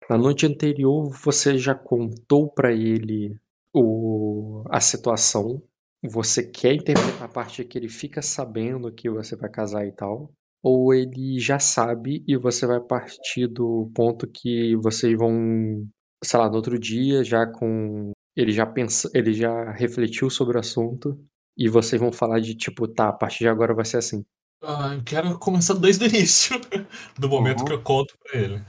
Na 0.09 0.19
noite 0.19 0.47
anterior, 0.47 1.11
você 1.25 1.59
já 1.59 1.75
contou 1.75 2.51
pra 2.51 2.73
ele 2.73 3.37
o, 3.75 4.65
a 4.71 4.81
situação. 4.81 5.63
Você 6.03 6.43
quer 6.51 6.75
interpretar 6.75 7.23
a 7.25 7.29
parte 7.29 7.65
que 7.65 7.79
ele 7.79 7.89
fica 7.89 8.21
sabendo 8.21 8.93
que 8.93 9.09
você 9.09 9.37
vai 9.37 9.51
casar 9.51 9.87
e 9.87 9.93
tal? 9.93 10.31
Ou 10.63 10.93
ele 10.95 11.39
já 11.39 11.59
sabe 11.59 12.23
e 12.29 12.37
você 12.37 12.67
vai 12.67 12.81
partir 12.81 13.47
do 13.47 13.91
ponto 13.95 14.27
que 14.27 14.77
vocês 14.77 15.17
vão, 15.17 15.87
sei 16.23 16.39
lá, 16.41 16.49
no 16.49 16.57
outro 16.57 16.79
dia, 16.79 17.25
já 17.25 17.47
com. 17.47 18.13
Ele 18.37 18.53
já 18.53 18.67
pensa, 18.67 19.09
ele 19.15 19.33
já 19.33 19.71
refletiu 19.73 20.29
sobre 20.29 20.57
o 20.57 20.61
assunto 20.61 21.19
e 21.57 21.69
vocês 21.69 22.01
vão 22.01 22.13
falar 22.13 22.41
de 22.41 22.55
tipo, 22.55 22.89
tá, 22.89 23.09
a 23.09 23.13
partir 23.13 23.41
de 23.41 23.49
agora 23.49 23.75
vai 23.75 23.85
ser 23.85 23.99
assim. 23.99 24.25
Ah, 24.67 24.95
eu 24.95 25.03
quero 25.05 25.39
começar 25.39 25.75
desde 25.75 26.05
o 26.05 26.09
início, 26.09 26.59
do 27.19 27.29
momento 27.29 27.61
Uhum. 27.61 27.65
que 27.67 27.73
eu 27.73 27.83
conto 27.83 28.15
pra 28.23 28.39
ele. 28.41 28.63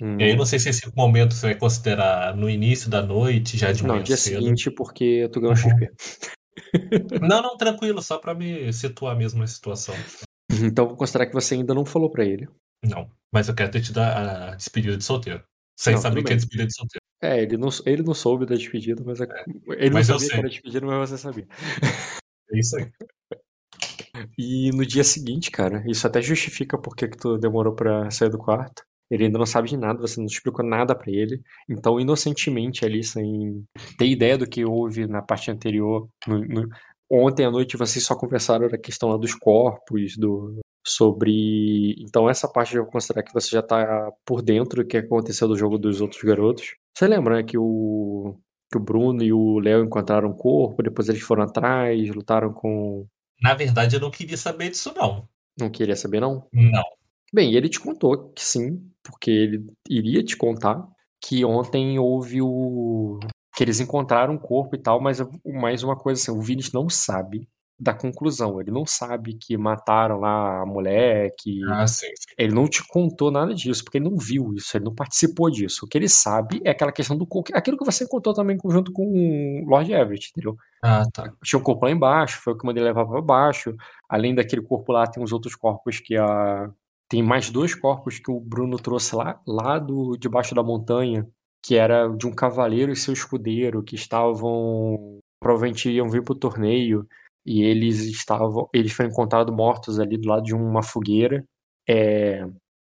Hum. 0.00 0.18
E 0.18 0.24
aí 0.24 0.30
eu 0.30 0.36
não 0.36 0.46
sei 0.46 0.58
se 0.58 0.68
esse 0.70 0.92
momento 0.96 1.34
você 1.34 1.46
vai 1.46 1.54
considerar 1.54 2.34
no 2.36 2.48
início 2.50 2.90
da 2.90 3.00
noite, 3.02 3.56
já 3.56 3.70
de 3.72 3.82
Não, 3.82 3.90
manhã 3.94 4.02
dia 4.04 4.16
cedo. 4.16 4.40
seguinte, 4.40 4.70
porque 4.70 5.28
tu 5.32 5.40
ganhou 5.40 5.54
Uhum. 5.54 5.70
XP. 5.70 5.92
Não, 7.20 7.42
não, 7.42 7.56
tranquilo, 7.56 8.00
só 8.02 8.18
pra 8.18 8.34
me 8.34 8.72
situar 8.72 9.16
mesmo 9.16 9.40
na 9.40 9.46
situação. 9.46 9.94
Então 10.50 10.86
vou 10.88 10.96
considerar 10.96 11.26
que 11.26 11.32
você 11.32 11.54
ainda 11.54 11.74
não 11.74 11.84
falou 11.84 12.10
pra 12.10 12.24
ele. 12.24 12.48
Não, 12.84 13.10
mas 13.32 13.48
eu 13.48 13.54
quero 13.54 13.70
ter 13.70 13.80
te 13.82 13.92
dar 13.92 14.52
a 14.52 14.54
despedida 14.54 14.96
de 14.96 15.04
solteiro. 15.04 15.42
Sem 15.78 15.94
Não, 15.94 16.00
saber 16.00 16.22
que 16.22 16.32
é 16.32 16.36
despedida 16.36 16.66
de 16.66 16.74
solteiro. 16.74 17.02
É, 17.22 17.42
ele 17.42 17.56
não, 17.56 17.68
ele 17.86 18.02
não 18.02 18.14
soube 18.14 18.46
da 18.46 18.54
despedida, 18.54 19.02
mas 19.04 19.20
é- 19.20 19.26
ele 19.68 19.86
não 19.90 19.94
mas 19.94 20.08
eu 20.08 20.18
sabia 20.18 20.30
que 20.32 20.38
era 20.38 20.48
despedida, 20.48 20.86
mas 20.86 21.10
você 21.10 21.18
sabia. 21.18 21.46
É 22.50 22.58
isso 22.58 22.76
aí. 22.76 22.90
E 24.38 24.70
no 24.72 24.84
dia 24.86 25.04
seguinte, 25.04 25.50
cara, 25.50 25.82
isso 25.86 26.06
até 26.06 26.20
justifica 26.22 26.78
por 26.78 26.94
que 26.96 27.08
tu 27.08 27.36
demorou 27.38 27.74
pra 27.74 28.10
sair 28.10 28.30
do 28.30 28.38
quarto. 28.38 28.82
Ele 29.10 29.24
ainda 29.24 29.38
não 29.38 29.46
sabe 29.46 29.68
de 29.68 29.76
nada, 29.76 30.00
você 30.00 30.18
não 30.18 30.26
explicou 30.26 30.64
nada 30.64 30.94
pra 30.94 31.10
ele. 31.10 31.42
Então, 31.68 32.00
inocentemente 32.00 32.84
ali, 32.84 33.02
sem 33.04 33.64
ter 33.98 34.06
ideia 34.06 34.38
do 34.38 34.46
que 34.48 34.64
houve 34.64 35.06
na 35.06 35.20
parte 35.22 35.50
anterior, 35.50 36.08
no- 36.26 36.44
no- 36.46 36.68
ontem 37.10 37.44
à 37.44 37.50
noite 37.50 37.76
vocês 37.76 38.04
só 38.04 38.14
conversaram 38.16 38.68
da 38.68 38.78
questão 38.78 39.10
lá 39.10 39.16
dos 39.18 39.34
corpos, 39.34 40.16
do 40.16 40.58
sobre. 40.86 41.94
Então, 42.00 42.28
essa 42.28 42.48
parte 42.48 42.76
eu 42.76 42.82
vou 42.82 42.92
considerar 42.92 43.22
que 43.22 43.32
você 43.32 43.48
já 43.50 43.62
tá 43.62 44.10
por 44.24 44.42
dentro 44.42 44.82
do 44.82 44.86
que 44.88 44.96
aconteceu 44.98 45.48
do 45.48 45.56
jogo 45.56 45.78
dos 45.78 46.00
outros 46.00 46.22
garotos. 46.22 46.74
Você 46.96 47.06
lembra, 47.06 47.36
né, 47.36 47.42
que 47.42 47.58
o 47.58 48.36
que 48.72 48.78
o 48.78 48.80
Bruno 48.80 49.22
e 49.22 49.32
o 49.32 49.60
Léo 49.60 49.84
encontraram 49.84 50.30
o 50.30 50.34
corpo, 50.36 50.82
depois 50.82 51.08
eles 51.08 51.22
foram 51.22 51.44
atrás, 51.44 52.08
lutaram 52.12 52.52
com 52.52 53.06
Na 53.44 53.52
verdade, 53.52 53.94
eu 53.94 54.00
não 54.00 54.10
queria 54.10 54.38
saber 54.38 54.70
disso, 54.70 54.90
não. 54.96 55.28
não 55.58 55.68
queria 55.68 55.94
saber, 55.94 56.18
não? 56.18 56.48
Não. 56.50 56.82
Bem, 57.30 57.54
ele 57.54 57.68
te 57.68 57.78
contou 57.78 58.30
que 58.30 58.42
sim, 58.42 58.90
porque 59.02 59.30
ele 59.30 59.66
iria 59.86 60.24
te 60.24 60.34
contar 60.34 60.82
que 61.20 61.44
ontem 61.44 61.98
houve 61.98 62.40
o. 62.40 63.20
que 63.54 63.62
eles 63.62 63.80
encontraram 63.80 64.32
um 64.32 64.38
corpo 64.38 64.74
e 64.74 64.78
tal, 64.78 64.98
mas 64.98 65.18
mais 65.44 65.82
uma 65.82 65.94
coisa 65.94 66.22
assim, 66.22 66.30
o 66.30 66.40
Vinícius 66.40 66.72
não 66.72 66.88
sabe 66.88 67.46
da 67.78 67.92
conclusão. 67.92 68.60
Ele 68.60 68.70
não 68.70 68.86
sabe 68.86 69.34
que 69.34 69.56
mataram 69.56 70.20
lá 70.20 70.62
a 70.62 70.66
mulher, 70.66 71.30
que 71.38 71.60
Ah, 71.68 71.86
sim, 71.86 72.06
sim. 72.06 72.34
ele 72.38 72.54
não 72.54 72.68
te 72.68 72.86
contou 72.86 73.30
nada 73.30 73.54
disso, 73.54 73.82
porque 73.82 73.98
ele 73.98 74.08
não 74.08 74.16
viu 74.16 74.52
isso, 74.54 74.76
ele 74.76 74.84
não 74.84 74.94
participou 74.94 75.50
disso. 75.50 75.84
O 75.84 75.88
que 75.88 75.98
ele 75.98 76.08
sabe 76.08 76.60
é 76.64 76.70
aquela 76.70 76.92
questão 76.92 77.16
do 77.16 77.26
corpo, 77.26 77.50
aquilo 77.54 77.76
que 77.76 77.84
você 77.84 78.06
contou 78.06 78.32
também 78.32 78.56
junto 78.68 78.92
com 78.92 79.02
o 79.04 79.68
Lord 79.68 79.92
Everett, 79.92 80.30
entendeu? 80.30 80.56
Ah, 80.82 81.04
tá. 81.12 81.32
Tinha 81.42 81.58
um 81.58 81.62
corpo 81.62 81.84
lá 81.86 81.90
embaixo, 81.90 82.40
foi 82.42 82.52
o 82.52 82.58
que 82.58 82.66
mandei 82.66 82.82
levar 82.82 83.06
para 83.06 83.20
baixo. 83.20 83.74
Além 84.08 84.34
daquele 84.34 84.62
corpo 84.62 84.92
lá, 84.92 85.06
tem 85.06 85.22
os 85.22 85.32
outros 85.32 85.54
corpos 85.54 85.98
que 86.00 86.16
a 86.16 86.70
tem 87.08 87.22
mais 87.22 87.50
dois 87.50 87.74
corpos 87.74 88.18
que 88.18 88.30
o 88.30 88.40
Bruno 88.40 88.76
trouxe 88.78 89.14
lá, 89.14 89.38
lá 89.46 89.78
do 89.78 90.16
debaixo 90.16 90.54
da 90.54 90.62
montanha, 90.62 91.26
que 91.62 91.76
era 91.76 92.08
de 92.08 92.26
um 92.26 92.32
cavaleiro 92.34 92.90
e 92.90 92.96
seu 92.96 93.12
escudeiro 93.12 93.82
que 93.82 93.94
estavam 93.94 95.18
provavelmente 95.40 95.90
iam 95.90 96.08
vir 96.08 96.24
pro 96.24 96.34
torneio 96.34 97.06
e 97.46 97.62
eles 97.62 98.00
estavam 98.00 98.68
eles 98.72 98.92
foram 98.92 99.10
encontrados 99.10 99.54
mortos 99.54 100.00
ali 100.00 100.18
do 100.18 100.28
lado 100.28 100.44
de 100.44 100.54
uma 100.54 100.82
fogueira. 100.82 101.44
É, 101.88 102.44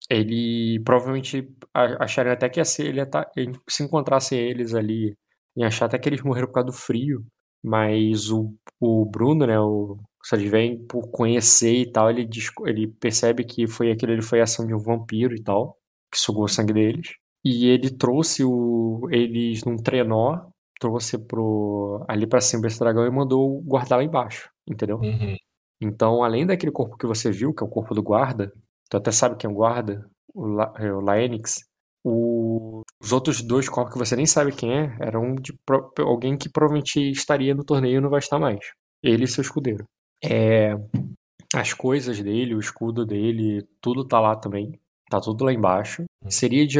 ele 0.09 0.79
provavelmente 0.83 1.47
acharam 1.73 2.31
até 2.31 2.49
que 2.49 2.59
ia 2.59 2.65
ser, 2.65 2.87
ele 2.87 2.99
ia 2.99 3.05
tá, 3.05 3.29
se 3.69 3.83
encontrasse 3.83 4.35
eles 4.35 4.73
ali, 4.75 5.15
ia 5.55 5.67
achar 5.67 5.85
até 5.85 5.97
que 5.99 6.09
eles 6.09 6.21
morreram 6.21 6.47
por 6.47 6.53
causa 6.53 6.67
do 6.67 6.73
frio, 6.73 7.25
mas 7.63 8.29
o, 8.31 8.53
o 8.79 9.05
Bruno, 9.05 9.47
né, 9.47 9.59
o 9.59 9.97
vem 10.49 10.85
por 10.87 11.09
conhecer 11.11 11.73
e 11.75 11.91
tal, 11.91 12.09
ele, 12.09 12.27
ele 12.65 12.87
percebe 12.87 13.43
que 13.43 13.67
foi 13.67 13.91
aquilo, 13.91 14.11
ele 14.11 14.21
foi 14.21 14.39
a 14.41 14.43
ação 14.43 14.65
de 14.65 14.73
um 14.73 14.79
vampiro 14.79 15.35
e 15.35 15.41
tal, 15.43 15.77
que 16.11 16.19
sugou 16.19 16.45
o 16.45 16.47
sangue 16.47 16.73
deles, 16.73 17.15
e 17.43 17.67
ele 17.67 17.89
trouxe 17.91 18.43
o, 18.43 19.07
eles 19.11 19.63
num 19.63 19.77
trenó, 19.77 20.49
trouxe 20.79 21.17
pro, 21.17 22.03
ali 22.07 22.27
pra 22.27 22.41
cima 22.41 22.63
desse 22.63 22.79
dragão 22.79 23.05
e 23.05 23.09
mandou 23.11 23.61
guardar 23.61 23.99
lá 23.99 24.03
embaixo, 24.03 24.49
entendeu? 24.67 24.97
Uhum. 24.97 25.35
Então, 25.81 26.23
além 26.23 26.45
daquele 26.45 26.71
corpo 26.71 26.97
que 26.97 27.05
você 27.07 27.31
viu, 27.31 27.53
que 27.53 27.63
é 27.63 27.65
o 27.67 27.69
corpo 27.69 27.93
do 27.93 28.01
guarda, 28.03 28.51
tu 28.89 28.97
até 28.97 29.11
sabe 29.11 29.35
quem 29.37 29.49
é 29.49 29.53
o 29.53 29.55
guarda, 29.55 30.09
o, 30.33 30.45
La, 30.45 30.73
é, 30.77 30.91
o 30.91 30.99
Laenix, 31.01 31.65
o- 32.03 32.81
os 33.01 33.11
outros 33.11 33.41
dois 33.41 33.67
corpos 33.67 33.93
que 33.93 33.99
você 33.99 34.15
nem 34.15 34.25
sabe 34.25 34.51
quem 34.51 34.71
é, 34.73 34.95
eram 34.99 35.35
de 35.35 35.53
pro- 35.65 35.91
alguém 35.99 36.37
que 36.37 36.49
provavelmente 36.49 36.99
estaria 37.11 37.53
no 37.55 37.63
torneio 37.63 37.97
e 37.97 38.01
não 38.01 38.09
vai 38.09 38.19
estar 38.19 38.39
mais. 38.39 38.59
Ele 39.03 39.25
e 39.25 39.27
seu 39.27 39.41
escudeiro. 39.41 39.85
É, 40.23 40.75
as 41.53 41.73
coisas 41.73 42.21
dele, 42.21 42.55
o 42.55 42.59
escudo 42.59 43.05
dele, 43.05 43.65
tudo 43.81 44.05
tá 44.07 44.19
lá 44.19 44.35
também. 44.35 44.79
Tá 45.09 45.19
tudo 45.21 45.43
lá 45.45 45.53
embaixo. 45.53 46.03
Hum. 46.23 46.29
Seria 46.31 46.65
de. 46.65 46.79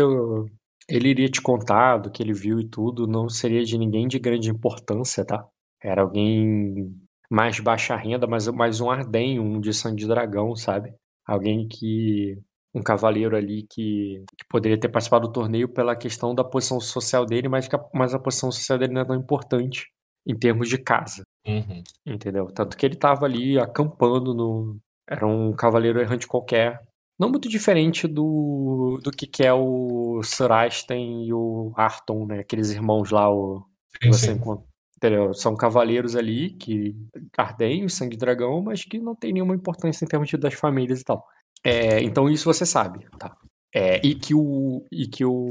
Ele 0.90 1.10
iria 1.10 1.30
te 1.30 1.42
contar 1.42 1.98
do 1.98 2.12
que 2.12 2.22
ele 2.22 2.34
viu 2.34 2.60
e 2.60 2.68
tudo, 2.68 3.08
não 3.08 3.28
seria 3.30 3.64
de 3.64 3.78
ninguém 3.78 4.08
de 4.08 4.20
grande 4.20 4.50
importância, 4.50 5.26
tá? 5.26 5.46
Era 5.84 6.02
alguém 6.02 6.96
mais 7.30 7.60
baixa 7.60 7.96
renda, 7.96 8.28
mas 8.28 8.48
mais 8.48 8.80
um 8.82 8.90
Arden, 8.90 9.40
um 9.40 9.60
de 9.60 9.74
sangue 9.74 9.98
de 10.02 10.08
dragão, 10.08 10.56
sabe? 10.56 10.94
Alguém 11.26 11.68
que. 11.68 12.38
Um 12.78 12.84
cavaleiro 12.84 13.38
ali 13.38 13.66
que, 13.70 14.22
que 14.38 14.46
poderia 14.50 14.78
ter 14.78 14.90
participado 14.90 15.28
do 15.28 15.32
torneio 15.34 15.70
pela 15.70 15.96
questão 15.96 16.36
da 16.36 16.44
posição 16.44 16.78
social 16.82 17.26
dele, 17.26 17.48
mas, 17.48 17.70
que 17.70 17.76
a, 17.78 17.80
mas 17.94 18.14
a 18.14 18.20
posição 18.20 18.52
social 18.52 18.78
dele 18.78 18.92
não 18.94 19.00
é 19.02 19.06
tão 19.06 19.16
importante 19.16 19.86
em 20.28 20.38
termos 20.38 20.68
de 20.68 20.78
casa, 20.78 21.24
Uhum. 21.48 21.82
entendeu? 22.06 22.48
Tanto 22.48 22.76
que 22.76 22.86
ele 22.86 22.96
tava 22.98 23.26
ali 23.26 23.58
acampando 23.58 24.34
no. 24.34 24.78
Era 25.08 25.26
um 25.26 25.54
cavaleiro 25.54 26.02
errante 26.02 26.28
qualquer. 26.28 26.82
Não 27.18 27.30
muito 27.30 27.48
diferente 27.48 28.08
do, 28.08 29.00
do 29.04 29.12
que, 29.12 29.26
que 29.26 29.44
é 29.44 29.54
o 29.54 30.22
Sir 30.24 30.52
Aston 30.52 31.24
e 31.26 31.34
o 31.34 31.72
Arton, 31.76 32.26
né? 32.26 32.40
Aqueles 32.40 32.72
irmãos 32.72 33.10
lá, 33.12 33.30
o, 33.32 33.64
que 34.00 34.06
Sim, 34.06 34.12
você 34.12 34.32
encontra. 34.34 34.66
Entendeu? 34.98 35.34
São 35.34 35.56
cavaleiros 35.56 36.16
ali 36.16 36.52
que 36.52 36.96
ardem 37.38 37.86
o 37.86 37.90
sangue 37.90 38.16
de 38.16 38.20
dragão, 38.20 38.62
mas 38.62 38.84
que 38.84 38.98
não 38.98 39.16
tem 39.16 39.32
nenhuma 39.34 39.56
importância 39.56 40.04
em 40.04 40.08
termos 40.08 40.30
de- 40.30 40.38
das 40.38 40.54
famílias 40.54 41.02
e 41.02 41.04
tal. 41.04 41.26
É, 41.64 42.02
então 42.02 42.30
isso 42.30 42.46
você 42.46 42.66
sabe, 42.66 43.06
tá? 43.20 43.36
É, 43.74 44.00
e 44.06 44.16
que 44.16 44.34
o 44.34 44.86
e 44.92 45.06
que 45.08 45.26
o 45.26 45.50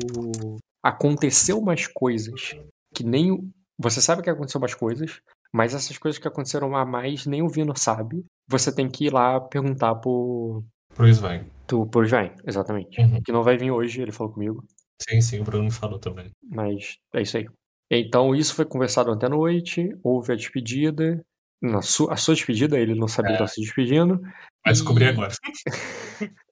aconteceu 0.83 1.59
umas 1.59 1.87
coisas 1.87 2.57
que 2.95 3.05
nem 3.05 3.31
o- 3.33 3.49
você 3.79 4.01
sabe 4.01 4.23
que 4.23 4.31
aconteceu 4.31 4.59
umas 4.61 4.75
coisas, 4.75 5.21
mas 5.53 5.75
essas 5.75 5.99
coisas 5.99 6.19
que 6.19 6.29
aconteceram 6.29 6.75
a 6.77 6.85
mais 6.87 7.27
nem 7.27 7.43
o 7.43 7.49
Vino 7.49 7.77
sabe. 7.77 8.25
Você 8.49 8.75
tem 8.75 8.89
que 8.89 9.07
ir 9.07 9.13
lá 9.13 9.41
perguntar 9.41 9.95
pro 9.97 10.63
Pro 10.95 11.09
Sven. 11.09 11.45
Tu, 11.67 11.87
pro 11.87 12.05
Jain, 12.05 12.31
exatamente. 12.47 13.01
Uhum. 13.01 13.21
Que 13.23 13.33
não 13.33 13.43
vai 13.43 13.57
vir 13.57 13.71
hoje, 13.71 14.01
ele 14.03 14.13
falou 14.13 14.33
comigo. 14.33 14.65
Sim, 15.09 15.21
sim, 15.21 15.41
o 15.41 15.45
Bruno 15.45 15.65
me 15.65 15.71
falou 15.71 15.99
também. 15.99 16.31
Mas 16.43 16.97
é 17.15 17.23
isso 17.23 17.37
aí. 17.37 17.47
Então, 17.91 18.35
isso 18.35 18.55
foi 18.55 18.65
conversado 18.65 19.11
ontem 19.13 19.27
à 19.27 19.29
noite, 19.29 19.89
houve 20.03 20.33
a 20.33 20.37
despedida. 20.37 21.21
Na 21.63 21.81
sua, 21.83 22.13
a 22.13 22.17
sua 22.17 22.35
despedida, 22.35 22.79
ele 22.79 22.95
não 22.95 23.09
sabia 23.09 23.31
que 23.31 23.35
estava 23.35 23.49
se 23.51 23.61
despedindo. 23.61 24.21
Vai 24.65 24.73
descobrir 24.73 25.05
E- 25.05 25.09
agora. 25.09 25.33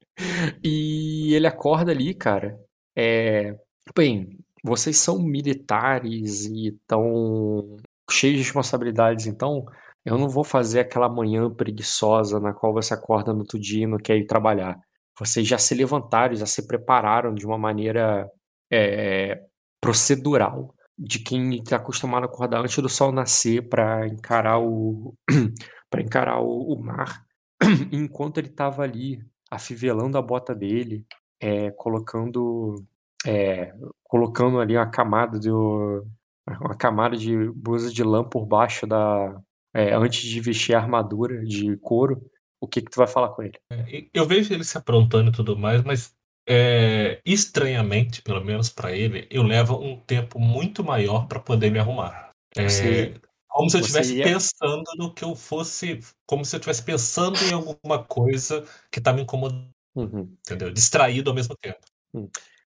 E 0.62 1.34
ele 1.34 1.46
acorda 1.46 1.90
ali, 1.90 2.14
cara. 2.14 2.58
É, 2.96 3.56
bem, 3.96 4.38
vocês 4.62 4.98
são 4.98 5.18
militares 5.18 6.44
e 6.46 6.68
estão 6.68 7.76
cheios 8.10 8.36
de 8.38 8.42
responsabilidades, 8.44 9.26
então 9.26 9.64
eu 10.04 10.18
não 10.18 10.28
vou 10.28 10.44
fazer 10.44 10.80
aquela 10.80 11.08
manhã 11.08 11.48
preguiçosa 11.50 12.38
na 12.38 12.52
qual 12.52 12.72
você 12.74 12.92
acorda 12.92 13.32
no 13.32 13.40
outro 13.40 13.58
dia 13.58 13.84
e 13.84 13.86
não 13.86 13.98
quer 13.98 14.16
ir 14.18 14.26
trabalhar. 14.26 14.78
Vocês 15.24 15.46
já 15.46 15.56
se 15.56 15.74
levantaram, 15.74 16.34
já 16.34 16.46
se 16.46 16.66
prepararam 16.66 17.32
de 17.32 17.46
uma 17.46 17.56
maneira 17.56 18.28
é, 18.70 19.40
procedural 19.80 20.74
de 20.98 21.20
quem 21.20 21.54
está 21.56 21.76
acostumado 21.76 22.24
a 22.24 22.26
acordar 22.26 22.60
antes 22.60 22.76
do 22.78 22.88
sol 22.88 23.12
nascer 23.12 23.68
para 23.68 24.06
encarar 24.08 24.58
o 24.58 25.14
para 25.88 26.02
encarar 26.02 26.40
o, 26.40 26.72
o 26.72 26.82
mar. 26.82 27.24
Enquanto 27.92 28.38
ele 28.38 28.48
estava 28.48 28.82
ali 28.82 29.20
afivelando 29.50 30.18
a 30.18 30.22
bota 30.22 30.54
dele, 30.54 31.06
é, 31.40 31.70
colocando 31.70 32.84
é, 33.24 33.72
colocando 34.02 34.58
ali 34.58 34.76
uma 34.76 34.90
camada 34.90 35.38
de 35.38 35.50
uma 35.50 36.76
camada 36.76 37.16
de 37.16 37.50
blusa 37.52 37.92
de 37.92 38.02
lã 38.02 38.24
por 38.24 38.44
baixo 38.44 38.86
da 38.86 39.40
é, 39.72 39.94
antes 39.94 40.22
de 40.22 40.40
vestir 40.40 40.74
a 40.74 40.80
armadura 40.80 41.44
de 41.44 41.76
couro. 41.78 42.20
O 42.62 42.68
que 42.68 42.80
que 42.80 42.90
tu 42.92 42.96
vai 42.96 43.08
falar 43.08 43.30
com 43.30 43.42
ele? 43.42 43.58
É, 43.72 44.06
Eu 44.14 44.24
vejo 44.24 44.54
ele 44.54 44.62
se 44.62 44.78
aprontando 44.78 45.30
e 45.30 45.32
tudo 45.32 45.58
mais, 45.58 45.82
mas 45.82 46.14
é, 46.48 47.20
estranhamente, 47.26 48.22
pelo 48.22 48.44
menos 48.44 48.68
pra 48.70 48.92
ele, 48.92 49.26
eu 49.32 49.42
levo 49.42 49.82
um 49.82 49.98
tempo 49.98 50.38
muito 50.38 50.84
maior 50.84 51.26
pra 51.26 51.40
poder 51.40 51.70
me 51.72 51.80
arrumar. 51.80 52.30
É, 52.56 52.62
Você- 52.68 53.14
como 53.48 53.68
se 53.68 53.76
eu 53.76 53.80
estivesse 53.80 54.16
ia- 54.16 54.24
pensando 54.24 54.84
no 54.96 55.12
que 55.12 55.24
eu 55.24 55.34
fosse. 55.34 55.98
Como 56.24 56.44
se 56.44 56.54
eu 56.54 56.58
estivesse 56.58 56.84
pensando 56.84 57.36
em 57.50 57.52
alguma 57.52 58.04
coisa 58.04 58.64
que 58.92 59.00
tá 59.00 59.12
me 59.12 59.22
incomodando, 59.22 59.68
Uhum. 59.96 60.32
entendeu? 60.46 60.70
Distraído 60.72 61.30
ao 61.30 61.34
mesmo 61.36 61.56
tempo. 61.60 61.80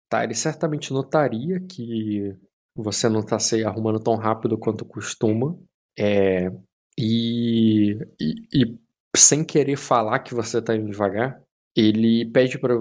Tá, 0.08 0.23
ele 0.23 0.36
certamente 0.36 0.93
notaria 0.93 1.60
que 1.60 2.36
você 2.75 3.10
não 3.10 3.23
tá 3.23 3.39
se 3.39 3.63
arrumando 3.65 3.99
tão 3.99 4.15
rápido 4.15 4.56
quanto 4.58 4.86
costuma. 4.86 5.58
É, 5.97 6.52
e, 6.97 7.93
e, 8.19 8.36
e 8.54 8.80
sem 9.21 9.43
querer 9.43 9.75
falar 9.75 10.19
que 10.19 10.34
você 10.34 10.62
tá 10.62 10.75
indo 10.75 10.89
devagar, 10.89 11.41
ele 11.75 12.25
pede 12.32 12.58
pra 12.60 12.73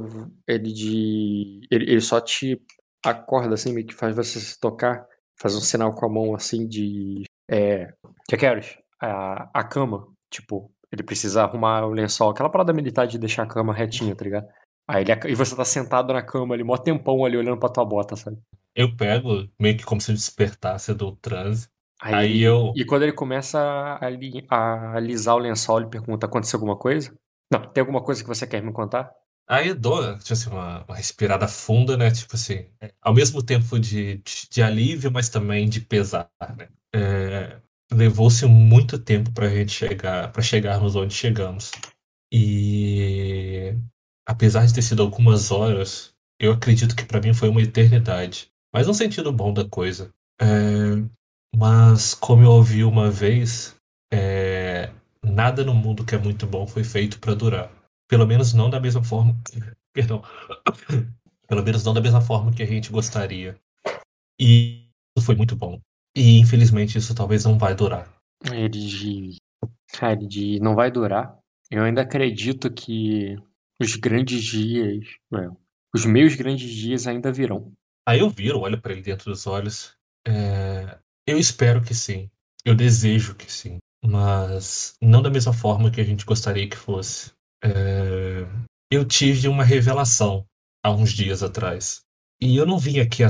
ele 0.47 0.73
de. 0.73 1.61
Ele, 1.71 1.91
ele 1.91 2.01
só 2.01 2.21
te 2.21 2.61
acorda 3.05 3.55
assim, 3.55 3.73
meio 3.73 3.87
que 3.87 3.95
faz 3.95 4.17
você 4.17 4.41
se 4.41 4.59
tocar, 4.59 5.07
faz 5.41 5.55
um 5.55 5.61
sinal 5.61 5.95
com 5.95 6.07
a 6.07 6.09
mão 6.09 6.35
assim 6.35 6.67
de. 6.67 7.25
É, 7.51 7.93
que 8.29 8.37
queres? 8.37 8.77
A, 9.01 9.51
a 9.55 9.65
cama. 9.65 10.07
Tipo, 10.31 10.71
ele 10.93 11.03
precisa 11.03 11.43
arrumar 11.43 11.87
o 11.87 11.91
lençol, 11.91 12.31
aquela 12.31 12.51
parada 12.51 12.73
militar 12.73 13.07
de 13.07 13.19
deixar 13.19 13.45
a 13.45 13.49
cama 13.49 13.73
retinha, 13.73 14.15
tá 14.15 14.25
ligado? 14.25 14.47
Aí 14.87 15.03
ele, 15.03 15.13
e 15.33 15.35
você 15.35 15.55
tá 15.55 15.65
sentado 15.65 16.13
na 16.13 16.23
cama 16.23 16.55
ali, 16.55 16.65
mó 16.65 16.77
tempão 16.77 17.25
ali 17.25 17.37
olhando 17.37 17.59
pra 17.59 17.69
tua 17.69 17.85
bota, 17.85 18.17
sabe? 18.17 18.39
Eu 18.75 18.97
pego, 18.97 19.49
meio 19.59 19.77
que 19.77 19.85
como 19.85 20.01
se 20.01 20.11
eu 20.11 20.15
despertasse 20.15 20.95
do 20.95 21.15
transe. 21.17 21.69
Aí, 22.01 22.17
Aí 22.17 22.43
eu- 22.43 22.75
E 22.75 22.85
quando 22.85 23.03
ele 23.03 23.13
começa 23.13 23.59
a, 23.61 24.07
ali- 24.07 24.47
a 24.51 24.95
alisar 24.97 25.35
o 25.35 25.39
lençol, 25.39 25.81
ele 25.81 25.89
pergunta: 25.91 26.27
aconteceu 26.27 26.59
alguma 26.59 26.77
coisa? 26.77 27.13
Não, 27.53 27.71
tem 27.73 27.81
alguma 27.81 28.03
coisa 28.03 28.23
que 28.23 28.29
você 28.29 28.47
quer 28.47 28.63
me 28.63 28.73
contar? 28.73 29.11
Aí 29.49 29.69
eu 29.69 29.75
dou 29.75 30.19
tipo 30.19 30.33
assim, 30.35 30.51
uma, 30.51 30.85
uma 30.85 30.95
respirada 30.97 31.49
funda, 31.49 31.97
né? 31.97 32.11
Tipo 32.11 32.35
assim, 32.37 32.67
ao 33.01 33.15
mesmo 33.15 33.43
tempo 33.43 33.79
de, 33.79 34.19
de, 34.19 34.49
de 34.51 34.63
alívio, 34.63 35.11
mas 35.11 35.29
também 35.29 35.69
de 35.69 35.81
pesar, 35.81 36.31
né? 36.57 36.69
É, 36.95 37.61
Levou-se 37.91 38.45
muito 38.47 38.99
tempo 38.99 39.33
pra 39.33 39.49
gente 39.49 39.73
chegar, 39.73 40.31
para 40.31 40.43
chegarmos 40.43 40.95
onde 40.95 41.15
chegamos. 41.15 41.71
E 42.33 43.75
apesar 44.27 44.67
de 44.67 44.75
ter 44.75 44.83
sido 44.83 45.03
algumas 45.03 45.51
horas, 45.51 46.15
eu 46.41 46.53
acredito 46.53 46.97
que 46.97 47.05
pra 47.07 47.21
mim 47.21 47.35
foi 47.35 47.49
uma 47.49 47.63
eternidade. 47.63 48.51
Mas 48.75 48.87
no 48.87 48.95
sentido 48.95 49.33
bom 49.33 49.53
da 49.55 49.65
coisa. 49.69 50.13
É, 50.41 50.47
mas 51.55 52.15
como 52.15 52.43
eu 52.43 52.51
ouvi 52.51 52.85
uma 52.85 53.11
vez, 53.11 53.77
é, 54.13 54.93
nada 55.23 55.65
no 55.65 55.75
mundo 55.75 56.05
que 56.05 56.15
é 56.15 56.19
muito 56.19 56.47
bom 56.47 56.67
foi 56.67 56.85
feito 56.85 57.19
pra 57.19 57.35
durar. 57.35 57.71
Pelo 58.09 58.27
menos 58.27 58.55
não 58.55 58.71
da 58.71 58.81
mesma 58.81 59.03
forma. 59.03 59.37
Perdão. 59.93 60.23
Pelo 61.49 61.63
menos 61.63 61.83
não 61.85 61.95
da 61.95 62.01
mesma 62.01 62.21
forma 62.21 62.53
que 62.53 62.63
a 62.63 62.67
gente 62.67 62.93
gostaria. 62.93 63.59
E 64.39 64.87
isso 65.17 65.25
foi 65.25 65.35
muito 65.35 65.57
bom. 65.57 65.81
E 66.15 66.39
infelizmente 66.39 66.99
isso 66.99 67.15
talvez 67.15 67.45
não 67.45 67.59
vai 67.59 67.75
durar. 67.75 68.13
Ele 68.53 69.37
Cara, 69.93 70.17
de 70.17 70.61
não 70.61 70.75
vai 70.75 70.91
durar. 70.91 71.39
Eu 71.71 71.83
ainda 71.83 72.03
acredito 72.03 72.71
que 72.73 73.37
os 73.81 73.97
grandes 73.97 74.43
dias, 74.43 75.07
é, 75.35 75.49
os 75.95 76.05
meus 76.05 76.35
grandes 76.35 76.71
dias 76.71 77.07
ainda 77.07 77.33
virão. 77.33 77.73
Aí 78.07 78.21
eu 78.21 78.31
viro, 78.31 78.61
olho 78.61 78.81
para 78.81 78.93
ele 78.93 79.03
dentro 79.03 79.31
dos 79.31 79.47
olhos. 79.47 79.97
É, 80.27 80.99
eu 81.29 81.39
espero 81.39 81.83
que 81.83 81.95
sim. 81.95 82.31
Eu 82.65 82.75
desejo 82.75 83.35
que 83.35 83.51
sim. 83.51 83.79
Mas 84.05 84.95
não 85.03 85.21
da 85.21 85.31
mesma 85.31 85.53
forma 85.53 85.91
que 85.91 86.01
a 86.01 86.05
gente 86.05 86.25
gostaria 86.25 86.69
que 86.69 86.77
fosse. 86.77 87.33
É, 87.63 88.47
eu 88.91 89.05
tive 89.05 89.49
uma 89.49 89.65
revelação 89.65 90.47
há 90.83 90.91
uns 90.91 91.13
dias 91.13 91.43
atrás. 91.43 92.01
E 92.41 92.57
eu 92.57 92.65
não 92.65 92.79
vim 92.79 93.01
aqui 93.01 93.23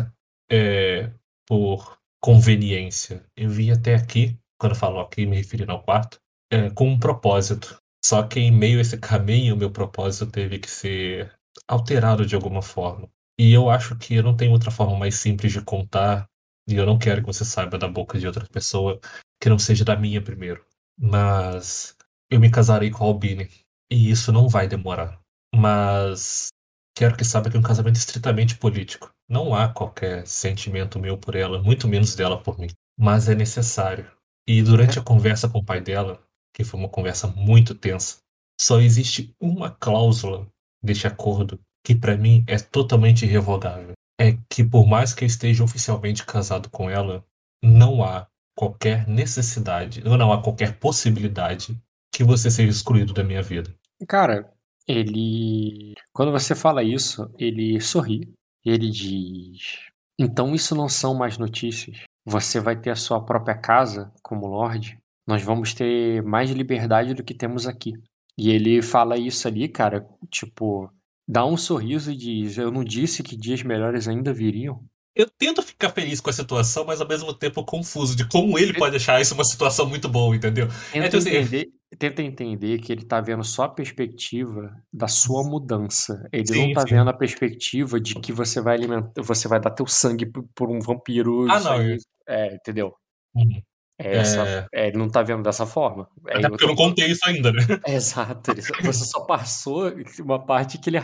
é, 0.50 1.12
por 1.46 1.98
conveniência. 2.22 3.24
Eu 3.36 3.50
vim 3.50 3.70
até 3.70 3.94
aqui, 3.94 4.38
quando 4.60 4.74
falo 4.74 5.00
aqui, 5.00 5.26
me 5.26 5.36
referindo 5.36 5.72
ao 5.72 5.82
quarto, 5.82 6.20
é, 6.52 6.70
com 6.70 6.88
um 6.88 6.98
propósito. 6.98 7.78
Só 8.04 8.22
que 8.22 8.38
em 8.38 8.52
meio 8.52 8.78
a 8.78 8.82
esse 8.82 8.96
caminho, 8.98 9.56
meu 9.56 9.70
propósito 9.70 10.30
teve 10.30 10.58
que 10.58 10.70
ser 10.70 11.34
alterado 11.66 12.24
de 12.24 12.34
alguma 12.34 12.62
forma. 12.62 13.08
E 13.38 13.52
eu 13.52 13.70
acho 13.70 13.96
que 13.96 14.14
eu 14.14 14.22
não 14.22 14.36
tenho 14.36 14.52
outra 14.52 14.70
forma 14.70 14.96
mais 14.96 15.16
simples 15.16 15.52
de 15.52 15.62
contar, 15.62 16.28
e 16.68 16.76
eu 16.76 16.84
não 16.84 16.98
quero 16.98 17.22
que 17.22 17.26
você 17.26 17.44
saiba 17.44 17.78
da 17.78 17.88
boca 17.88 18.18
de 18.18 18.26
outra 18.26 18.46
pessoa 18.46 19.00
que 19.40 19.48
não 19.48 19.58
seja 19.58 19.84
da 19.84 19.96
minha 19.96 20.22
primeiro. 20.22 20.64
Mas 21.00 21.96
eu 22.30 22.38
me 22.38 22.50
casarei 22.50 22.90
com 22.90 23.04
a 23.04 23.06
Albine, 23.06 23.48
e 23.90 24.10
isso 24.10 24.30
não 24.30 24.48
vai 24.48 24.68
demorar. 24.68 25.18
Mas 25.54 26.48
quero 26.94 27.16
que 27.16 27.24
saiba 27.24 27.50
que 27.50 27.56
é 27.56 27.60
um 27.60 27.62
casamento 27.62 27.96
estritamente 27.96 28.58
político. 28.58 29.10
Não 29.28 29.54
há 29.54 29.68
qualquer 29.68 30.26
sentimento 30.26 30.98
meu 30.98 31.16
por 31.16 31.34
ela, 31.34 31.62
muito 31.62 31.88
menos 31.88 32.14
dela 32.14 32.42
por 32.42 32.58
mim. 32.58 32.68
Mas 32.98 33.28
é 33.28 33.34
necessário. 33.34 34.10
E 34.46 34.62
durante 34.62 34.98
a 34.98 35.02
conversa 35.02 35.48
com 35.48 35.58
o 35.58 35.64
pai 35.64 35.80
dela, 35.80 36.22
que 36.54 36.64
foi 36.64 36.78
uma 36.78 36.88
conversa 36.88 37.26
muito 37.28 37.74
tensa, 37.74 38.18
só 38.60 38.80
existe 38.80 39.34
uma 39.40 39.70
cláusula 39.70 40.46
deste 40.82 41.06
acordo 41.06 41.58
que 41.84 41.94
para 41.94 42.16
mim 42.16 42.44
é 42.46 42.58
totalmente 42.58 43.24
irrevogável. 43.24 43.92
É 44.18 44.36
que 44.48 44.64
por 44.64 44.86
mais 44.86 45.14
que 45.14 45.24
eu 45.24 45.26
esteja 45.26 45.62
oficialmente 45.62 46.26
casado 46.26 46.68
com 46.70 46.90
ela, 46.90 47.24
não 47.62 48.02
há 48.02 48.26
qualquer 48.56 49.06
necessidade, 49.06 50.02
ou 50.04 50.18
não 50.18 50.32
há 50.32 50.42
qualquer 50.42 50.78
possibilidade 50.78 51.80
que 52.12 52.24
você 52.24 52.50
seja 52.50 52.70
excluído 52.70 53.12
da 53.12 53.22
minha 53.22 53.42
vida. 53.42 53.72
Cara, 54.08 54.52
ele. 54.86 55.94
Quando 56.12 56.32
você 56.32 56.54
fala 56.54 56.82
isso, 56.82 57.30
ele 57.38 57.80
sorri. 57.80 58.32
Ele 58.64 58.90
diz: 58.90 59.78
Então 60.18 60.54
isso 60.54 60.74
não 60.74 60.88
são 60.88 61.14
mais 61.14 61.38
notícias. 61.38 61.98
Você 62.24 62.58
vai 62.58 62.78
ter 62.78 62.90
a 62.90 62.96
sua 62.96 63.24
própria 63.24 63.56
casa 63.56 64.12
como 64.22 64.46
Lorde. 64.46 64.98
Nós 65.26 65.42
vamos 65.42 65.74
ter 65.74 66.22
mais 66.22 66.50
liberdade 66.50 67.14
do 67.14 67.22
que 67.22 67.34
temos 67.34 67.66
aqui. 67.66 67.92
E 68.36 68.50
ele 68.50 68.82
fala 68.82 69.18
isso 69.18 69.46
ali, 69.46 69.68
cara, 69.68 70.08
tipo, 70.30 70.90
dá 71.28 71.44
um 71.44 71.56
sorriso 71.56 72.10
e 72.10 72.16
diz: 72.16 72.56
Eu 72.56 72.70
não 72.70 72.82
disse 72.82 73.22
que 73.22 73.36
dias 73.36 73.62
melhores 73.62 74.08
ainda 74.08 74.32
viriam? 74.32 74.82
Eu 75.14 75.28
tento 75.28 75.60
ficar 75.62 75.90
feliz 75.90 76.20
com 76.20 76.30
a 76.30 76.32
situação, 76.32 76.84
mas 76.84 77.00
ao 77.00 77.08
mesmo 77.08 77.34
tempo 77.34 77.64
confuso 77.64 78.14
de 78.14 78.26
como 78.28 78.56
ele 78.56 78.72
pode 78.72 78.96
achar 78.96 79.20
isso 79.20 79.34
uma 79.34 79.44
situação 79.44 79.88
muito 79.88 80.08
boa, 80.08 80.34
entendeu? 80.34 80.68
Tenta, 80.92 81.06
é, 81.06 81.08
tipo 81.08 81.16
assim, 81.16 81.30
entender, 81.30 81.68
tenta 81.98 82.22
entender 82.22 82.78
que 82.78 82.92
ele 82.92 83.04
tá 83.04 83.20
vendo 83.20 83.42
só 83.42 83.64
a 83.64 83.68
perspectiva 83.68 84.72
da 84.92 85.08
sua 85.08 85.42
mudança. 85.42 86.24
Ele 86.32 86.46
sim, 86.46 86.66
não 86.68 86.74
tá 86.74 86.82
sim. 86.82 86.94
vendo 86.94 87.10
a 87.10 87.16
perspectiva 87.16 88.00
de 88.00 88.14
que 88.14 88.32
você 88.32 88.60
vai 88.60 88.76
alimentar, 88.76 89.20
você 89.20 89.48
vai 89.48 89.60
dar 89.60 89.72
teu 89.72 89.88
sangue 89.88 90.30
por 90.54 90.70
um 90.70 90.78
vampiro. 90.78 91.50
Ah, 91.50 91.58
não. 91.58 91.72
Aí, 91.72 91.98
é, 92.28 92.54
entendeu? 92.54 92.94
Uhum. 93.34 93.60
É 94.00 94.16
essa, 94.16 94.46
é... 94.46 94.66
É, 94.72 94.88
ele 94.88 94.96
não 94.96 95.08
tá 95.08 95.22
vendo 95.22 95.42
dessa 95.42 95.66
forma. 95.66 96.08
É 96.28 96.38
Até 96.38 96.48
porque 96.48 96.64
eu 96.64 96.68
não 96.68 96.76
contei 96.76 97.06
isso 97.06 97.26
ainda, 97.26 97.52
né? 97.52 97.60
Exato. 97.86 98.54
você 98.54 99.04
só 99.04 99.20
passou 99.22 99.92
uma 100.20 100.44
parte 100.44 100.78
que 100.78 100.88
ele 100.88 101.00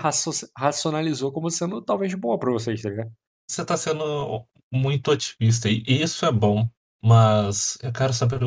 racionalizou 0.57 1.33
como 1.33 1.51
sendo 1.51 1.83
talvez 1.83 2.15
boa 2.15 2.39
pra 2.39 2.53
vocês, 2.53 2.81
tá 2.81 2.89
ligado? 2.89 3.11
Você 3.51 3.65
tá 3.65 3.77
sendo 3.77 4.47
muito 4.73 5.11
otimista 5.11 5.69
e 5.69 5.83
isso 5.87 6.25
é 6.25 6.33
bom, 6.33 6.69
mas 7.03 7.77
eu 7.83 7.93
quero 7.93 8.13
saber. 8.13 8.41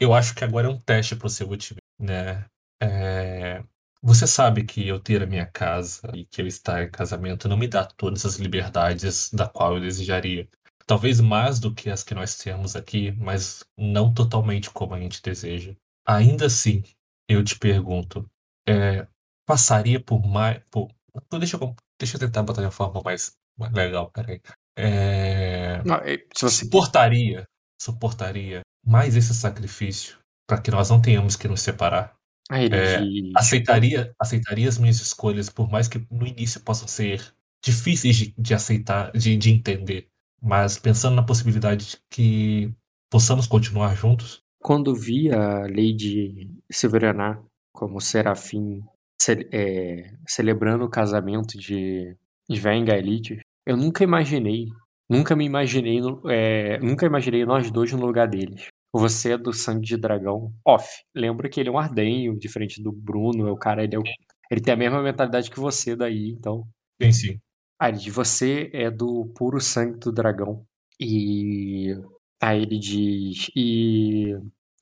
Eu 0.00 0.14
acho 0.14 0.34
que 0.34 0.42
agora 0.42 0.66
é 0.66 0.70
um 0.70 0.80
teste 0.80 1.14
pro 1.14 1.28
seu 1.28 1.48
otimismo, 1.50 1.82
né? 2.00 2.46
É... 2.82 3.62
Você 4.02 4.26
sabe 4.26 4.64
que 4.64 4.88
eu 4.88 4.98
ter 4.98 5.22
a 5.22 5.26
minha 5.26 5.46
casa 5.46 6.10
e 6.12 6.24
que 6.24 6.42
eu 6.42 6.46
estar 6.46 6.82
em 6.82 6.90
casamento 6.90 7.48
não 7.48 7.56
me 7.56 7.68
dá 7.68 7.84
todas 7.84 8.26
as 8.26 8.36
liberdades 8.36 9.30
da 9.32 9.46
qual 9.46 9.76
eu 9.76 9.80
desejaria. 9.80 10.48
Talvez 10.86 11.20
mais 11.20 11.58
do 11.58 11.74
que 11.74 11.90
as 11.90 12.02
que 12.02 12.14
nós 12.14 12.36
temos 12.36 12.76
aqui, 12.76 13.12
mas 13.12 13.64
não 13.76 14.12
totalmente 14.12 14.70
como 14.70 14.94
a 14.94 15.00
gente 15.00 15.22
deseja. 15.22 15.74
Ainda 16.06 16.46
assim, 16.46 16.82
eu 17.28 17.42
te 17.44 17.58
pergunto, 17.58 18.28
é, 18.68 19.06
passaria 19.46 20.00
por 20.00 20.26
mais. 20.26 20.60
Por... 20.70 20.88
Deixa, 21.38 21.56
eu, 21.56 21.76
deixa 21.98 22.16
eu 22.16 22.20
tentar 22.20 22.42
botar 22.42 22.60
de 22.62 22.66
uma 22.66 22.72
forma 22.72 23.00
mais, 23.04 23.36
mais 23.58 23.72
legal, 23.72 24.10
peraí. 24.10 24.40
É, 24.76 25.82
não, 25.84 25.98
se 26.34 26.42
você... 26.42 26.64
Suportaria, 26.64 27.46
suportaria 27.80 28.62
mais 28.84 29.14
esse 29.16 29.34
sacrifício 29.34 30.18
para 30.48 30.60
que 30.60 30.70
nós 30.70 30.90
não 30.90 31.00
tenhamos 31.00 31.36
que 31.36 31.48
nos 31.48 31.60
separar? 31.60 32.14
é, 32.50 32.98
aceitaria, 33.36 34.14
aceitaria 34.18 34.68
as 34.68 34.78
minhas 34.78 35.00
escolhas, 35.00 35.48
por 35.48 35.70
mais 35.70 35.88
que 35.88 36.06
no 36.10 36.26
início 36.26 36.60
possam 36.60 36.88
ser 36.88 37.34
difíceis 37.64 38.16
de, 38.16 38.34
de 38.36 38.54
aceitar, 38.54 39.12
de, 39.12 39.36
de 39.36 39.50
entender 39.50 40.08
mas 40.42 40.78
pensando 40.78 41.14
na 41.14 41.22
possibilidade 41.22 41.90
de 41.90 41.96
que 42.10 42.74
possamos 43.08 43.46
continuar 43.46 43.94
juntos. 43.94 44.42
Quando 44.60 44.94
vi 44.94 45.30
a 45.30 45.60
Lady 45.60 46.50
Silveraná 46.70 47.40
como 47.72 48.00
Serafim 48.00 48.82
ce 49.20 49.48
é, 49.52 50.12
celebrando 50.26 50.84
o 50.84 50.90
casamento 50.90 51.56
de 51.56 52.16
Sven 52.50 52.84
Gaelite, 52.84 53.40
eu 53.64 53.76
nunca 53.76 54.02
imaginei, 54.02 54.66
nunca 55.08 55.36
me 55.36 55.44
imaginei, 55.44 56.00
é, 56.28 56.78
nunca 56.80 57.06
imaginei 57.06 57.44
nós 57.44 57.70
dois 57.70 57.92
no 57.92 58.04
lugar 58.04 58.26
deles. 58.26 58.66
Você 58.92 59.32
é 59.32 59.38
do 59.38 59.52
sangue 59.52 59.86
de 59.86 59.96
dragão 59.96 60.52
off. 60.66 60.86
Lembra 61.14 61.48
que 61.48 61.60
ele 61.60 61.68
é 61.68 61.72
um 61.72 61.78
ardenho, 61.78 62.38
diferente 62.38 62.82
do 62.82 62.92
Bruno, 62.92 63.48
é 63.48 63.50
o 63.50 63.56
cara, 63.56 63.84
ele, 63.84 63.94
é 63.94 63.98
o, 63.98 64.02
ele 64.50 64.60
tem 64.60 64.74
a 64.74 64.76
mesma 64.76 65.02
mentalidade 65.02 65.50
que 65.50 65.58
você 65.58 65.96
daí, 65.96 66.28
então. 66.28 66.66
Sim, 67.00 67.12
sim. 67.12 67.40
Aí 67.82 67.92
ele 67.94 68.10
você 68.12 68.70
é 68.72 68.88
do 68.88 69.26
puro 69.36 69.60
sangue 69.60 69.98
do 69.98 70.12
dragão. 70.12 70.64
E 71.00 71.92
aí 72.40 72.62
ele 72.62 72.78
diz. 72.78 73.50
E, 73.56 74.36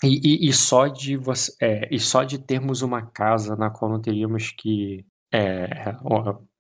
e, 0.05 0.47
e 0.47 0.53
só 0.53 0.87
de 0.87 1.17
você. 1.17 1.51
É, 1.63 1.89
e 1.91 1.99
só 1.99 2.25
de 2.25 2.39
termos 2.39 2.83
uma 2.83 3.01
casa 3.01 3.57
na 3.57 3.71
qual 3.71 3.91
não 3.91 4.03
teríamos 4.03 4.51
que. 4.51 5.07
É, 5.33 5.95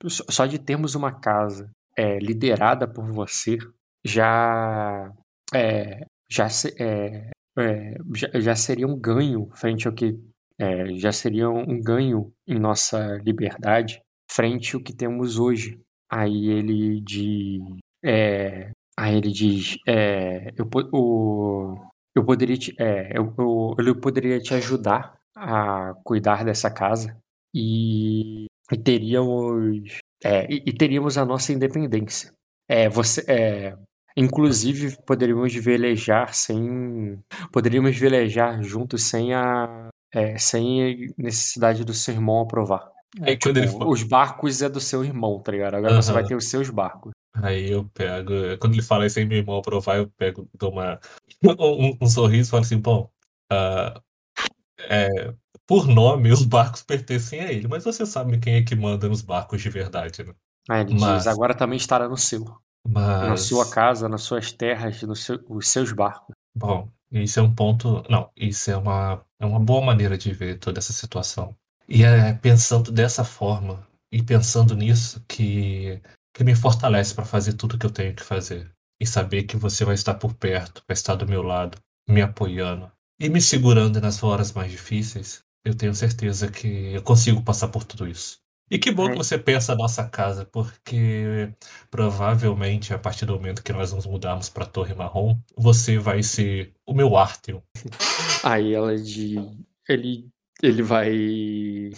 só 0.08 0.46
de 0.46 0.58
termos 0.58 0.94
uma 0.94 1.12
casa 1.12 1.70
é, 1.94 2.18
liderada 2.18 2.88
por 2.88 3.04
você 3.12 3.58
já. 4.02 5.12
É, 5.54 6.06
já, 6.26 6.46
é, 6.78 7.30
é, 7.58 7.94
já, 8.14 8.40
já 8.40 8.56
seria 8.56 8.86
um 8.86 8.98
ganho 8.98 9.46
frente 9.56 9.86
ao 9.86 9.92
que. 9.92 10.18
Já 10.96 11.12
seria 11.12 11.50
um 11.50 11.82
ganho 11.82 12.32
em 12.46 12.58
nossa 12.58 13.18
liberdade 13.24 14.00
frente 14.30 14.74
ao 14.74 14.82
que 14.82 14.94
temos 14.94 15.38
hoje. 15.38 15.78
Aí 16.10 16.48
ele 16.50 17.00
diz. 17.00 17.62
É, 18.04 18.72
aí 18.98 19.16
ele 19.16 19.30
diz. 19.30 19.76
É, 19.86 20.52
eu, 20.56 20.68
o, 20.92 21.76
eu 22.14 22.24
poderia 22.24 22.56
te, 22.56 22.74
é, 22.78 23.16
eu, 23.16 23.32
eu, 23.38 23.76
eu 23.78 24.00
poderia 24.00 24.40
te 24.40 24.52
ajudar 24.54 25.16
a 25.36 25.94
cuidar 26.04 26.44
dessa 26.44 26.70
casa 26.70 27.16
e, 27.54 28.46
e 28.72 28.76
teríamos. 28.76 30.00
É, 30.24 30.52
e, 30.52 30.62
e, 30.66 30.72
teríamos 30.72 31.16
a 31.16 31.24
nossa 31.24 31.52
independência. 31.52 32.32
É, 32.68 32.88
você, 32.88 33.24
é, 33.28 33.76
inclusive, 34.16 34.96
poderíamos 35.06 35.54
velejar 35.54 36.34
sem. 36.34 37.18
Poderíamos 37.52 37.96
velejar 37.96 38.62
juntos 38.62 39.04
sem 39.04 39.32
a. 39.34 39.88
É, 40.12 40.36
sem 40.38 41.14
necessidade 41.16 41.84
do 41.84 41.94
seu 41.94 42.14
irmão 42.14 42.40
aprovar. 42.40 42.89
É, 43.22 43.34
tipo, 43.34 43.88
Os 43.88 44.02
barcos 44.02 44.62
é 44.62 44.68
do 44.68 44.80
seu 44.80 45.04
irmão, 45.04 45.40
tá 45.40 45.50
ligado? 45.50 45.74
Agora 45.74 46.00
você 46.00 46.12
vai 46.12 46.24
ter 46.24 46.36
os 46.36 46.48
seus 46.48 46.70
barcos. 46.70 47.12
Aí 47.34 47.70
eu 47.70 47.88
pego. 47.92 48.32
Quando 48.60 48.74
ele 48.74 48.82
fala 48.82 49.06
isso 49.06 49.18
aí, 49.18 49.24
meu 49.24 49.38
irmão 49.38 49.58
aprovar, 49.58 49.98
eu 49.98 50.08
pego, 50.16 50.48
dou 50.54 50.70
uma, 50.70 51.00
um, 51.58 51.96
um 52.00 52.06
sorriso 52.06 52.48
e 52.48 52.50
falo 52.50 52.62
assim: 52.62 52.78
bom, 52.78 53.10
uh, 53.52 54.00
é, 54.78 55.34
por 55.66 55.86
nome, 55.86 56.32
os 56.32 56.44
barcos 56.44 56.82
pertencem 56.82 57.40
a 57.40 57.52
ele, 57.52 57.68
mas 57.68 57.84
você 57.84 58.06
sabe 58.06 58.38
quem 58.38 58.54
é 58.54 58.62
que 58.62 58.74
manda 58.74 59.08
nos 59.08 59.22
barcos 59.22 59.60
de 59.60 59.70
verdade, 59.70 60.24
né? 60.24 60.34
Aí 60.68 60.82
ele 60.82 60.98
mas, 60.98 61.24
diz: 61.24 61.26
agora 61.26 61.54
também 61.54 61.76
estará 61.76 62.08
no 62.08 62.16
seu. 62.16 62.44
Mas... 62.88 63.28
Na 63.28 63.36
sua 63.36 63.70
casa, 63.70 64.08
nas 64.08 64.22
suas 64.22 64.52
terras, 64.52 65.02
nos 65.02 65.24
seu, 65.24 65.38
seus 65.60 65.92
barcos. 65.92 66.34
Bom, 66.54 66.88
isso 67.10 67.38
é 67.38 67.42
um 67.42 67.54
ponto. 67.54 68.04
Não, 68.08 68.30
isso 68.36 68.70
é 68.70 68.76
uma, 68.76 69.24
é 69.38 69.46
uma 69.46 69.60
boa 69.60 69.84
maneira 69.84 70.16
de 70.16 70.32
ver 70.32 70.58
toda 70.58 70.78
essa 70.78 70.92
situação. 70.92 71.54
E 71.90 72.02
é 72.04 72.32
pensando 72.34 72.92
dessa 72.92 73.24
forma 73.24 73.86
e 74.12 74.22
pensando 74.22 74.74
nisso 74.76 75.22
que, 75.28 76.00
que 76.34 76.44
me 76.44 76.54
fortalece 76.54 77.14
para 77.14 77.24
fazer 77.24 77.54
tudo 77.54 77.78
que 77.78 77.86
eu 77.86 77.90
tenho 77.90 78.14
que 78.14 78.22
fazer. 78.22 78.70
E 79.00 79.06
saber 79.06 79.44
que 79.44 79.56
você 79.56 79.84
vai 79.84 79.94
estar 79.94 80.14
por 80.14 80.34
perto, 80.34 80.82
vai 80.86 80.94
estar 80.94 81.14
do 81.16 81.26
meu 81.26 81.42
lado, 81.42 81.78
me 82.08 82.22
apoiando. 82.22 82.90
e 83.22 83.28
me 83.28 83.40
segurando 83.40 84.00
nas 84.00 84.22
horas 84.22 84.52
mais 84.52 84.70
difíceis, 84.70 85.42
eu 85.64 85.74
tenho 85.74 85.94
certeza 85.94 86.50
que 86.50 86.94
eu 86.94 87.02
consigo 87.02 87.42
passar 87.42 87.68
por 87.68 87.84
tudo 87.84 88.08
isso. 88.08 88.38
E 88.70 88.78
que 88.78 88.90
bom 88.90 89.08
É. 89.08 89.10
que 89.10 89.16
você 89.16 89.36
pensa 89.38 89.72
a 89.72 89.76
nossa 89.76 90.08
casa, 90.08 90.46
porque 90.46 91.52
provavelmente 91.90 92.94
a 92.94 92.98
partir 92.98 93.26
do 93.26 93.34
momento 93.34 93.62
que 93.62 93.72
nós 93.72 93.92
nos 93.92 94.06
mudarmos 94.06 94.48
para 94.48 94.64
Torre 94.64 94.94
Marrom, 94.94 95.38
você 95.56 95.98
vai 95.98 96.22
ser 96.22 96.72
o 96.86 96.94
meu 96.94 97.16
Artheon. 97.16 97.60
Aí 98.42 98.74
ela 98.74 98.96
de. 98.96 99.36
Ele. 99.88 100.28
Ele 100.62 100.82
vai. 100.82 101.08
Ele, 101.10 101.90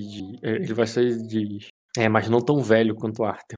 de- 0.00 0.38
ele 0.42 0.74
vai 0.74 0.86
ser 0.86 1.16
de. 1.26 1.58
É, 1.96 2.08
mas 2.08 2.28
não 2.28 2.40
tão 2.40 2.62
velho 2.62 2.94
quanto 2.94 3.20
o 3.20 3.24
Arthur. 3.24 3.56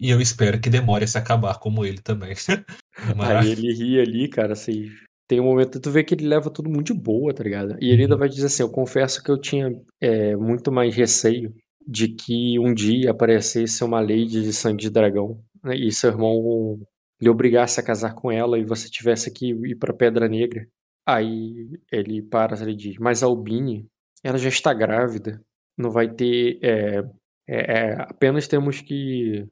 E 0.00 0.10
eu 0.10 0.20
espero 0.20 0.60
que 0.60 0.70
demore 0.70 1.04
a 1.04 1.06
se 1.08 1.18
acabar 1.18 1.58
como 1.58 1.84
ele 1.84 2.00
também. 2.00 2.34
Mas- 3.16 3.46
Aí 3.46 3.52
ele 3.52 3.72
ri 3.74 4.00
ali, 4.00 4.28
cara, 4.28 4.52
assim. 4.52 4.90
Tem 5.28 5.40
um 5.40 5.44
momento, 5.44 5.78
tu 5.80 5.90
vê 5.90 6.02
que 6.02 6.14
ele 6.14 6.26
leva 6.26 6.50
tudo 6.50 6.70
muito 6.70 6.92
de 6.94 6.98
boa, 7.00 7.34
tá 7.34 7.42
ligado? 7.44 7.76
E 7.80 7.90
ele 7.90 8.02
ainda 8.02 8.14
Uhum. 8.14 8.20
vai 8.20 8.28
dizer 8.28 8.46
assim: 8.46 8.62
Eu 8.62 8.70
confesso 8.70 9.22
que 9.22 9.30
eu 9.30 9.38
tinha 9.40 9.70
é, 10.00 10.34
muito 10.36 10.70
mais 10.72 10.94
receio 10.94 11.54
de 11.86 12.08
que 12.08 12.58
um 12.58 12.72
dia 12.72 13.10
aparecesse 13.10 13.82
uma 13.84 14.00
lady 14.00 14.42
de 14.42 14.52
sangue 14.52 14.82
de 14.82 14.90
dragão 14.90 15.40
né, 15.62 15.74
e 15.76 15.90
seu 15.92 16.10
irmão 16.10 16.78
lhe 17.20 17.28
obrigasse 17.28 17.80
a 17.80 17.82
casar 17.82 18.14
com 18.14 18.30
ela 18.30 18.58
e 18.58 18.64
você 18.64 18.88
tivesse 18.88 19.30
que 19.32 19.50
ir 19.50 19.76
pra 19.76 19.92
Pedra 19.92 20.28
Negra. 20.28 20.66
Aí 21.08 21.70
ele 21.90 22.20
para 22.20 22.54
e 22.70 22.76
diz: 22.76 22.98
Mas 22.98 23.22
a 23.22 23.26
Albine, 23.26 23.86
ela 24.22 24.36
já 24.36 24.48
está 24.50 24.74
grávida, 24.74 25.40
não 25.76 25.90
vai 25.90 26.06
ter. 26.12 26.58
é, 26.62 27.02
é, 27.48 27.92
apenas 28.02 28.46
temos 28.46 28.82
que 28.82 29.46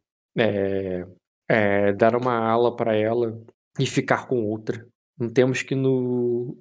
dar 1.92 2.14
uma 2.16 2.34
ala 2.38 2.76
para 2.76 2.94
ela 2.94 3.40
e 3.78 3.86
ficar 3.86 4.26
com 4.28 4.44
outra. 4.44 4.86
Não 5.18 5.30
temos 5.30 5.62
que 5.62 5.74
no. 5.74 6.58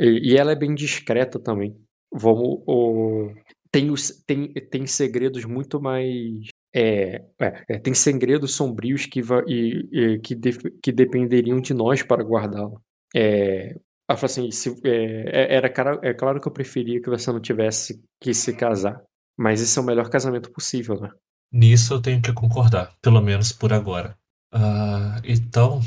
e, 0.00 0.36
ela 0.36 0.50
é 0.52 0.56
bem 0.56 0.74
discreta 0.74 1.38
também. 1.38 1.76
Vamos. 2.12 2.62
o- 2.66 3.32
tem, 3.70 3.90
os, 3.90 4.10
tem, 4.26 4.52
tem 4.52 4.86
segredos 4.86 5.44
muito 5.44 5.80
mais. 5.80 6.48
É, 6.74 7.24
é, 7.68 7.78
tem 7.78 7.94
segredos 7.94 8.54
sombrios 8.54 9.06
que, 9.06 9.22
va- 9.22 9.44
e, 9.46 9.88
e 9.92 10.18
que, 10.20 10.34
que 10.82 10.90
dependeriam 10.92 11.60
de 11.60 11.72
nós 11.72 12.02
para 12.02 12.22
guardá-la. 12.24 12.80
É, 13.14 13.76
ela 14.08 14.18
falou 14.18 14.30
assim: 14.30 14.50
se, 14.50 14.70
é, 14.84 15.52
é- 15.52 15.54
era, 15.56 15.70
cara- 15.70 16.00
é 16.02 16.14
claro 16.14 16.40
que 16.40 16.48
eu 16.48 16.52
preferia 16.52 17.00
que 17.00 17.10
você 17.10 17.30
não 17.32 17.40
tivesse 17.40 18.02
que 18.20 18.32
se 18.34 18.54
casar. 18.56 19.02
Mas 19.36 19.60
esse 19.60 19.78
é 19.78 19.82
o 19.82 19.84
melhor 19.84 20.10
casamento 20.10 20.50
possível, 20.50 21.00
né? 21.00 21.10
Nisso 21.52 21.94
eu 21.94 22.02
tenho 22.02 22.20
que 22.20 22.32
concordar, 22.32 22.94
pelo 23.00 23.20
menos 23.20 23.52
por 23.52 23.72
agora. 23.72 24.18
Ah, 24.52 25.20
então, 25.24 25.80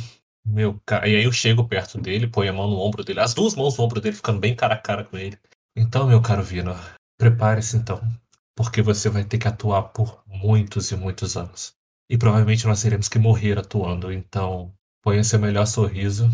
meu 0.46 0.80
cara. 0.86 1.08
E 1.08 1.16
aí 1.16 1.24
eu 1.24 1.32
chego 1.32 1.68
perto 1.68 2.00
dele, 2.00 2.28
ponho 2.28 2.52
a 2.52 2.54
mão 2.54 2.70
no 2.70 2.80
ombro 2.80 3.04
dele, 3.04 3.20
as 3.20 3.34
duas 3.34 3.56
mãos 3.56 3.78
no 3.78 3.84
ombro 3.84 4.02
dele, 4.02 4.16
ficando 4.16 4.40
bem 4.40 4.56
cara 4.56 4.76
a 4.76 4.78
cara 4.78 5.04
com 5.04 5.18
ele. 5.18 5.38
Então, 5.76 6.08
meu 6.08 6.22
caro 6.22 6.44
Vino, 6.44 6.74
prepare-se 7.18 7.78
então, 7.78 8.02
porque 8.56 8.82
você 8.82 9.10
vai 9.10 9.24
ter 9.24 9.38
que 9.38 9.48
atuar 9.48 9.84
por 9.90 10.24
muitos 10.28 10.92
e 10.92 10.96
muitos 10.96 11.38
anos. 11.38 11.74
E 12.10 12.18
provavelmente 12.18 12.66
nós 12.68 12.82
teremos 12.82 13.08
que 13.08 13.20
morrer 13.20 13.58
atuando. 13.58 14.12
Então, 14.12 14.74
ponha 15.04 15.24
seu 15.24 15.40
melhor 15.40 15.66
sorriso, 15.66 16.30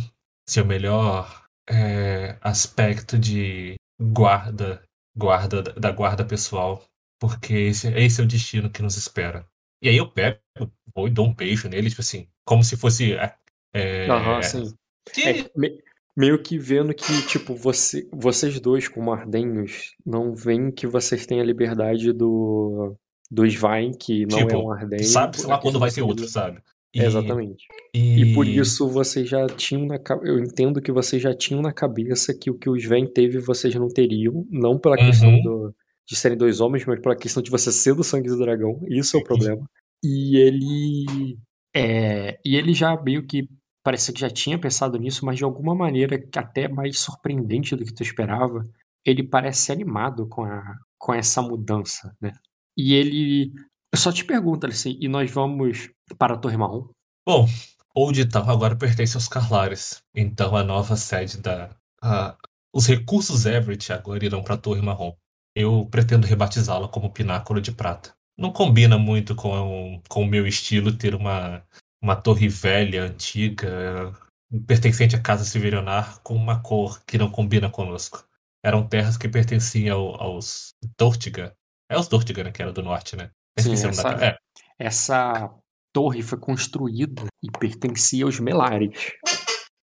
seu 0.48 0.66
melhor 0.66 1.47
é, 1.70 2.38
aspecto 2.42 3.18
de 3.18 3.76
guarda, 4.00 4.84
guarda 5.16 5.62
da 5.64 5.92
guarda 5.92 6.26
pessoal, 6.26 6.84
porque 7.20 7.54
esse, 7.54 7.88
esse 7.94 8.22
é 8.22 8.24
o 8.24 8.28
destino 8.28 8.70
que 8.70 8.82
nos 8.82 8.96
espera. 8.98 9.46
E 9.82 9.90
aí 9.90 9.98
eu 9.98 10.10
pego, 10.10 10.40
vou 10.96 11.08
e 11.08 11.12
dou 11.12 11.28
um 11.28 11.34
beijo 11.34 11.68
nele, 11.70 11.90
tipo 11.90 12.02
assim, 12.02 12.28
como 12.46 12.64
se 12.64 12.78
fosse. 12.78 13.14
É, 13.74 14.08
Aham, 14.10 14.42
sim. 14.42 14.74
de- 15.14 15.30
É, 15.30 15.50
me- 15.56 15.82
meio 16.16 16.42
que 16.42 16.58
vendo 16.58 16.94
que, 16.94 17.04
tipo, 17.28 17.56
você, 17.56 18.08
vocês 18.12 18.60
dois, 18.60 18.88
como 18.88 19.12
ardenhos, 19.12 19.96
não 20.06 20.34
veem 20.34 20.72
que 20.72 20.88
vocês 20.88 21.26
têm 21.26 21.40
a 21.40 21.44
liberdade 21.44 22.12
do, 22.12 22.96
do 23.30 23.46
Svein, 23.46 23.92
que 23.92 24.26
não 24.26 24.40
Tipo, 24.40 24.52
é 24.52 24.58
um 24.58 24.72
ardenho. 24.72 25.04
sabe, 25.08 25.38
sei 25.38 25.48
lá 25.48 25.58
quando 25.60 25.80
vai 25.80 25.90
questão 25.90 26.08
outro, 26.08 26.28
sabe? 26.28 26.62
E, 26.98 27.06
Exatamente. 27.06 27.66
E, 27.94 28.22
E 28.22 28.34
por 28.34 28.48
isso 28.48 28.90
vocês 28.90 29.28
já 29.30 29.46
tinham 29.48 29.86
na 29.86 30.00
Eu 30.24 30.40
entendo 30.40 30.82
que 30.82 30.92
vocês 30.92 31.22
já 31.22 31.34
tinham 31.36 31.62
na 31.62 31.72
cabeça 31.74 32.34
que 32.34 32.50
o 32.50 32.58
que 32.58 32.70
o 32.70 32.76
Sven 32.76 33.06
teve 33.12 33.40
vocês 33.40 33.74
não 33.76 33.88
teriam, 33.88 34.46
não 34.50 34.80
pela 34.80 34.98
questão 34.98 35.30
Uhum. 35.30 35.42
do- 35.44 35.76
de 36.10 36.16
serem 36.16 36.38
dois 36.38 36.62
homens, 36.62 36.86
mas 36.86 37.02
pela 37.02 37.16
questão 37.18 37.44
de 37.44 37.52
você 37.52 37.70
ser 37.72 37.94
do 37.94 38.04
sangue 38.04 38.30
do 38.30 38.38
dragão. 38.38 38.80
Isso 38.88 39.18
é 39.18 39.20
o 39.20 39.24
problema. 39.24 39.70
E 40.04 40.38
ele. 40.38 41.38
É, 41.76 42.40
e 42.46 42.56
ele 42.56 42.74
já 42.74 43.00
meio 43.02 43.26
que 43.28 43.48
parecia 43.84 44.14
que 44.14 44.20
já 44.22 44.30
tinha 44.30 44.58
pensado 44.60 44.98
nisso, 44.98 45.26
mas 45.26 45.38
de 45.38 45.44
alguma 45.44 45.76
maneira 45.76 46.18
até 46.36 46.68
mais 46.68 47.00
surpreendente 47.00 47.76
do 47.76 47.86
que 47.86 47.94
tu 47.94 48.04
esperava, 48.04 48.66
ele 49.06 49.24
parece 49.24 49.72
animado 49.72 50.28
com, 50.28 50.44
a, 50.44 50.76
com 50.98 51.14
essa 51.14 51.42
mudança, 51.42 52.14
né? 52.22 52.34
E 52.78 52.94
ele. 52.94 53.52
Eu 53.94 53.98
só 54.00 54.12
te 54.12 54.24
pergunto 54.26 54.66
assim, 54.68 54.98
e 55.00 55.08
nós 55.08 55.30
vamos 55.32 55.90
para 56.18 56.36
a 56.36 56.38
Torre 56.38 56.58
Marrom? 56.58 56.88
Bom, 57.26 57.48
Old 57.96 58.26
Town 58.30 58.50
agora 58.50 58.76
pertence 58.76 59.16
aos 59.18 59.28
Carlares. 59.28 60.02
Então 60.16 60.56
a 60.56 60.64
nova 60.64 60.96
sede 60.96 61.38
da. 61.40 61.70
a- 62.02 62.36
os 62.74 62.86
recursos 62.88 63.46
Everett 63.46 63.92
agora 63.92 64.24
irão 64.26 64.44
para 64.44 64.54
a 64.56 64.58
Torre 64.58 64.82
Marrom. 64.82 65.14
Eu 65.56 65.88
pretendo 65.90 66.28
rebatizá-la 66.28 66.88
como 66.88 67.12
Pináculo 67.12 67.60
de 67.60 67.72
Prata. 67.72 68.14
Não 68.38 68.52
combina 68.52 68.98
muito 69.00 69.36
com, 69.36 70.00
com 70.08 70.22
o 70.22 70.28
meu 70.28 70.46
estilo 70.46 70.96
ter 70.96 71.16
uma, 71.16 71.64
uma 72.00 72.16
torre 72.16 72.48
velha, 72.48 73.04
antiga, 73.04 74.14
pertencente 74.68 75.16
à 75.16 75.22
Casa 75.22 75.44
Severionar, 75.44 76.20
com 76.22 76.36
uma 76.36 76.62
cor 76.62 77.02
que 77.04 77.18
não 77.18 77.32
combina 77.32 77.68
conosco. 77.70 78.24
Eram 78.64 78.88
terras 78.88 79.18
que 79.18 79.28
pertenciam 79.28 79.98
ao- 79.98 80.22
aos 80.22 80.76
Dortiga. 81.00 81.56
É 81.90 81.98
os 81.98 82.08
Dortiga, 82.08 82.44
né? 82.44 82.52
Que 82.52 82.62
era 82.62 82.72
do 82.72 82.84
norte, 82.84 83.16
né? 83.16 83.32
Sim, 83.60 83.74
essa-. 83.74 84.12
É, 84.24 84.38
Essa 84.78 85.52
torre 85.98 86.22
foi 86.22 86.38
construída 86.38 87.24
e 87.42 87.50
pertencia 87.60 88.24
aos 88.24 88.40
Melares. 88.40 89.14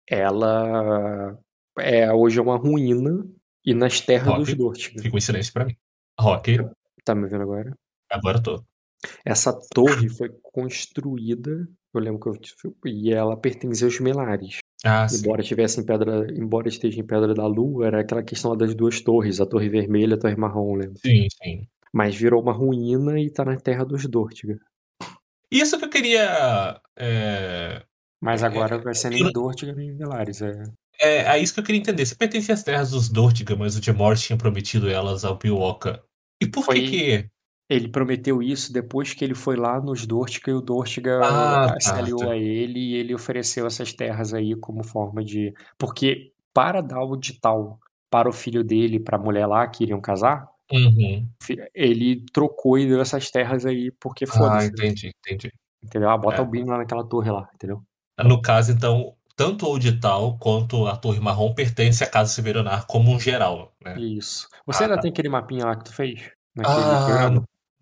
Ela 0.10 1.40
é 1.80 2.12
hoje 2.12 2.40
é 2.40 2.42
uma 2.42 2.58
ruína 2.58 3.26
e 3.66 3.74
nas 3.74 4.02
terras 4.02 4.28
Rock. 4.28 4.40
dos 4.44 4.54
Dortiga. 4.56 5.02
Ficou 5.02 5.18
em 5.18 5.22
silêncio 5.22 5.54
pra 5.54 5.64
mim. 5.64 5.78
Rock, 6.20 6.58
Tá 7.06 7.16
me 7.16 7.28
vendo 7.30 7.44
agora? 7.44 7.74
agora 8.12 8.38
eu 8.38 8.44
tô. 8.44 8.64
Essa 9.26 9.58
torre 9.74 10.10
foi 10.10 10.30
construída, 10.42 11.68
eu 11.94 12.02
lembro 12.02 12.20
que 12.20 12.28
eu 12.68 12.76
e 12.86 13.14
ela 13.14 13.38
pertencia 13.38 13.88
aos 13.88 14.00
Melares. 14.02 14.58
Ah, 14.84 15.08
sim. 15.08 15.20
Embora 15.20 15.42
tivesse 15.42 15.80
em 15.80 15.86
pedra, 15.86 16.28
embora 16.38 16.68
esteja 16.68 17.00
em 17.00 17.06
Pedra 17.08 17.34
da 17.34 17.48
Lua, 17.48 17.88
era 17.88 18.02
aquela 18.02 18.24
questão 18.24 18.58
das 18.58 18.76
duas 18.76 19.00
torres, 19.00 19.40
a 19.40 19.46
torre 19.46 19.70
vermelha 19.70 20.16
e 20.16 20.18
a 20.18 20.20
torre 20.20 20.36
marrom, 20.36 20.76
lembra? 20.76 21.00
Sim, 21.00 21.28
sim. 21.42 21.66
Mas 21.94 22.14
virou 22.14 22.42
uma 22.42 22.52
ruína 22.52 23.20
e 23.22 23.30
tá 23.30 23.46
na 23.46 23.56
terra 23.56 23.86
dos 23.86 24.06
Dortiga. 24.06 24.60
Isso 25.54 25.78
que 25.78 25.86
eu 25.86 25.90
queria. 25.90 26.82
É, 26.98 27.84
Mas 28.22 28.42
É, 28.42 28.46
agora 28.46 28.78
vai 28.78 28.94
ser 28.94 29.08
eu 29.08 29.12
nem 29.12 29.24
não- 29.24 29.32
Dortiga 29.32 29.74
nem 29.74 29.92
Melares, 29.94 30.42
é. 30.42 30.64
é, 31.00 31.18
é 31.24 31.40
isso 31.40 31.54
que 31.54 31.60
eu 31.60 31.64
queria 31.64 31.80
entender. 31.82 32.06
Se 32.06 32.16
pertencia 32.16 32.54
às 32.54 32.64
terras 32.64 32.92
dos 32.92 33.10
Dortiga, 33.10 33.56
mas 33.56 33.76
o 33.78 33.84
Jemor 33.84 34.16
tinha 34.16 34.38
prometido 34.38 34.90
elas 34.90 35.26
ao 35.26 35.38
Bioka. 35.38 36.02
E 36.42 36.48
por 36.48 36.64
Foi- 36.66 36.76
que 36.82 36.90
que. 36.90 37.30
Ele 37.70 37.88
prometeu 37.88 38.42
isso 38.44 38.72
depois 38.74 39.14
que 39.14 39.24
ele 39.24 39.34
foi 39.34 39.56
lá 39.56 39.80
nos 39.82 40.06
Dortiga 40.06 40.52
e 40.52 40.54
o 40.54 40.62
Dortiga 40.62 41.20
Ah, 41.24 41.76
se 41.80 41.90
tá, 41.90 41.98
aliou 41.98 42.20
tá. 42.20 42.32
a 42.32 42.38
ele 42.38 42.80
e 42.80 42.96
ele 42.96 43.16
ofereceu 43.16 43.66
essas 43.66 43.94
terras 43.94 44.34
aí 44.34 44.56
como 44.56 44.84
forma 44.84 45.24
de. 45.24 45.54
Porque 45.78 46.32
para 46.54 46.82
dar 46.82 47.02
o 47.04 47.16
dital 47.18 47.80
para 48.12 48.30
o 48.30 48.34
filho 48.34 48.64
dele, 48.64 49.00
para 49.00 49.18
a 49.18 49.20
mulher 49.22 49.48
lá 49.48 49.66
que 49.68 49.84
iriam 49.84 50.00
casar, 50.00 50.48
Uhum. 50.72 51.34
ele 51.74 52.24
trocou 52.34 52.78
e 52.78 52.88
deu 52.88 53.02
essas 53.02 53.30
terras 53.32 53.66
aí 53.66 53.92
porque 53.92 54.26
Ah, 54.30 54.36
foda-se. 54.38 54.68
entendi, 54.68 55.12
entendi. 55.26 55.52
Entendeu? 55.84 56.10
Ah, 56.10 56.18
bota 56.18 56.42
É. 56.42 56.46
o 56.46 56.48
Bino 56.48 56.68
lá 56.72 56.78
naquela 56.78 57.08
torre 57.08 57.32
lá, 57.32 57.50
entendeu? 57.54 57.84
No 58.24 58.42
caso, 58.42 58.72
então, 58.72 59.16
tanto 59.36 59.66
o 59.66 59.70
Audital 59.70 60.38
quanto 60.38 60.86
a 60.88 60.96
Torre 60.96 61.20
Marrom 61.20 61.54
pertence 61.54 62.04
à 62.04 62.08
Casa 62.10 62.32
Severionar 62.34 62.86
como 62.86 63.12
um 63.12 63.20
geral, 63.20 63.76
né? 63.84 63.96
Isso. 63.96 64.48
Você 64.66 64.84
Ah, 64.84 64.86
ainda 64.86 64.96
tá. 64.96 65.02
tem 65.02 65.12
aquele 65.12 65.30
mapinha 65.30 65.66
lá 65.66 65.76
que 65.78 65.86
tu 65.86 65.94
fez? 65.94 66.32
Ah, 66.64 67.30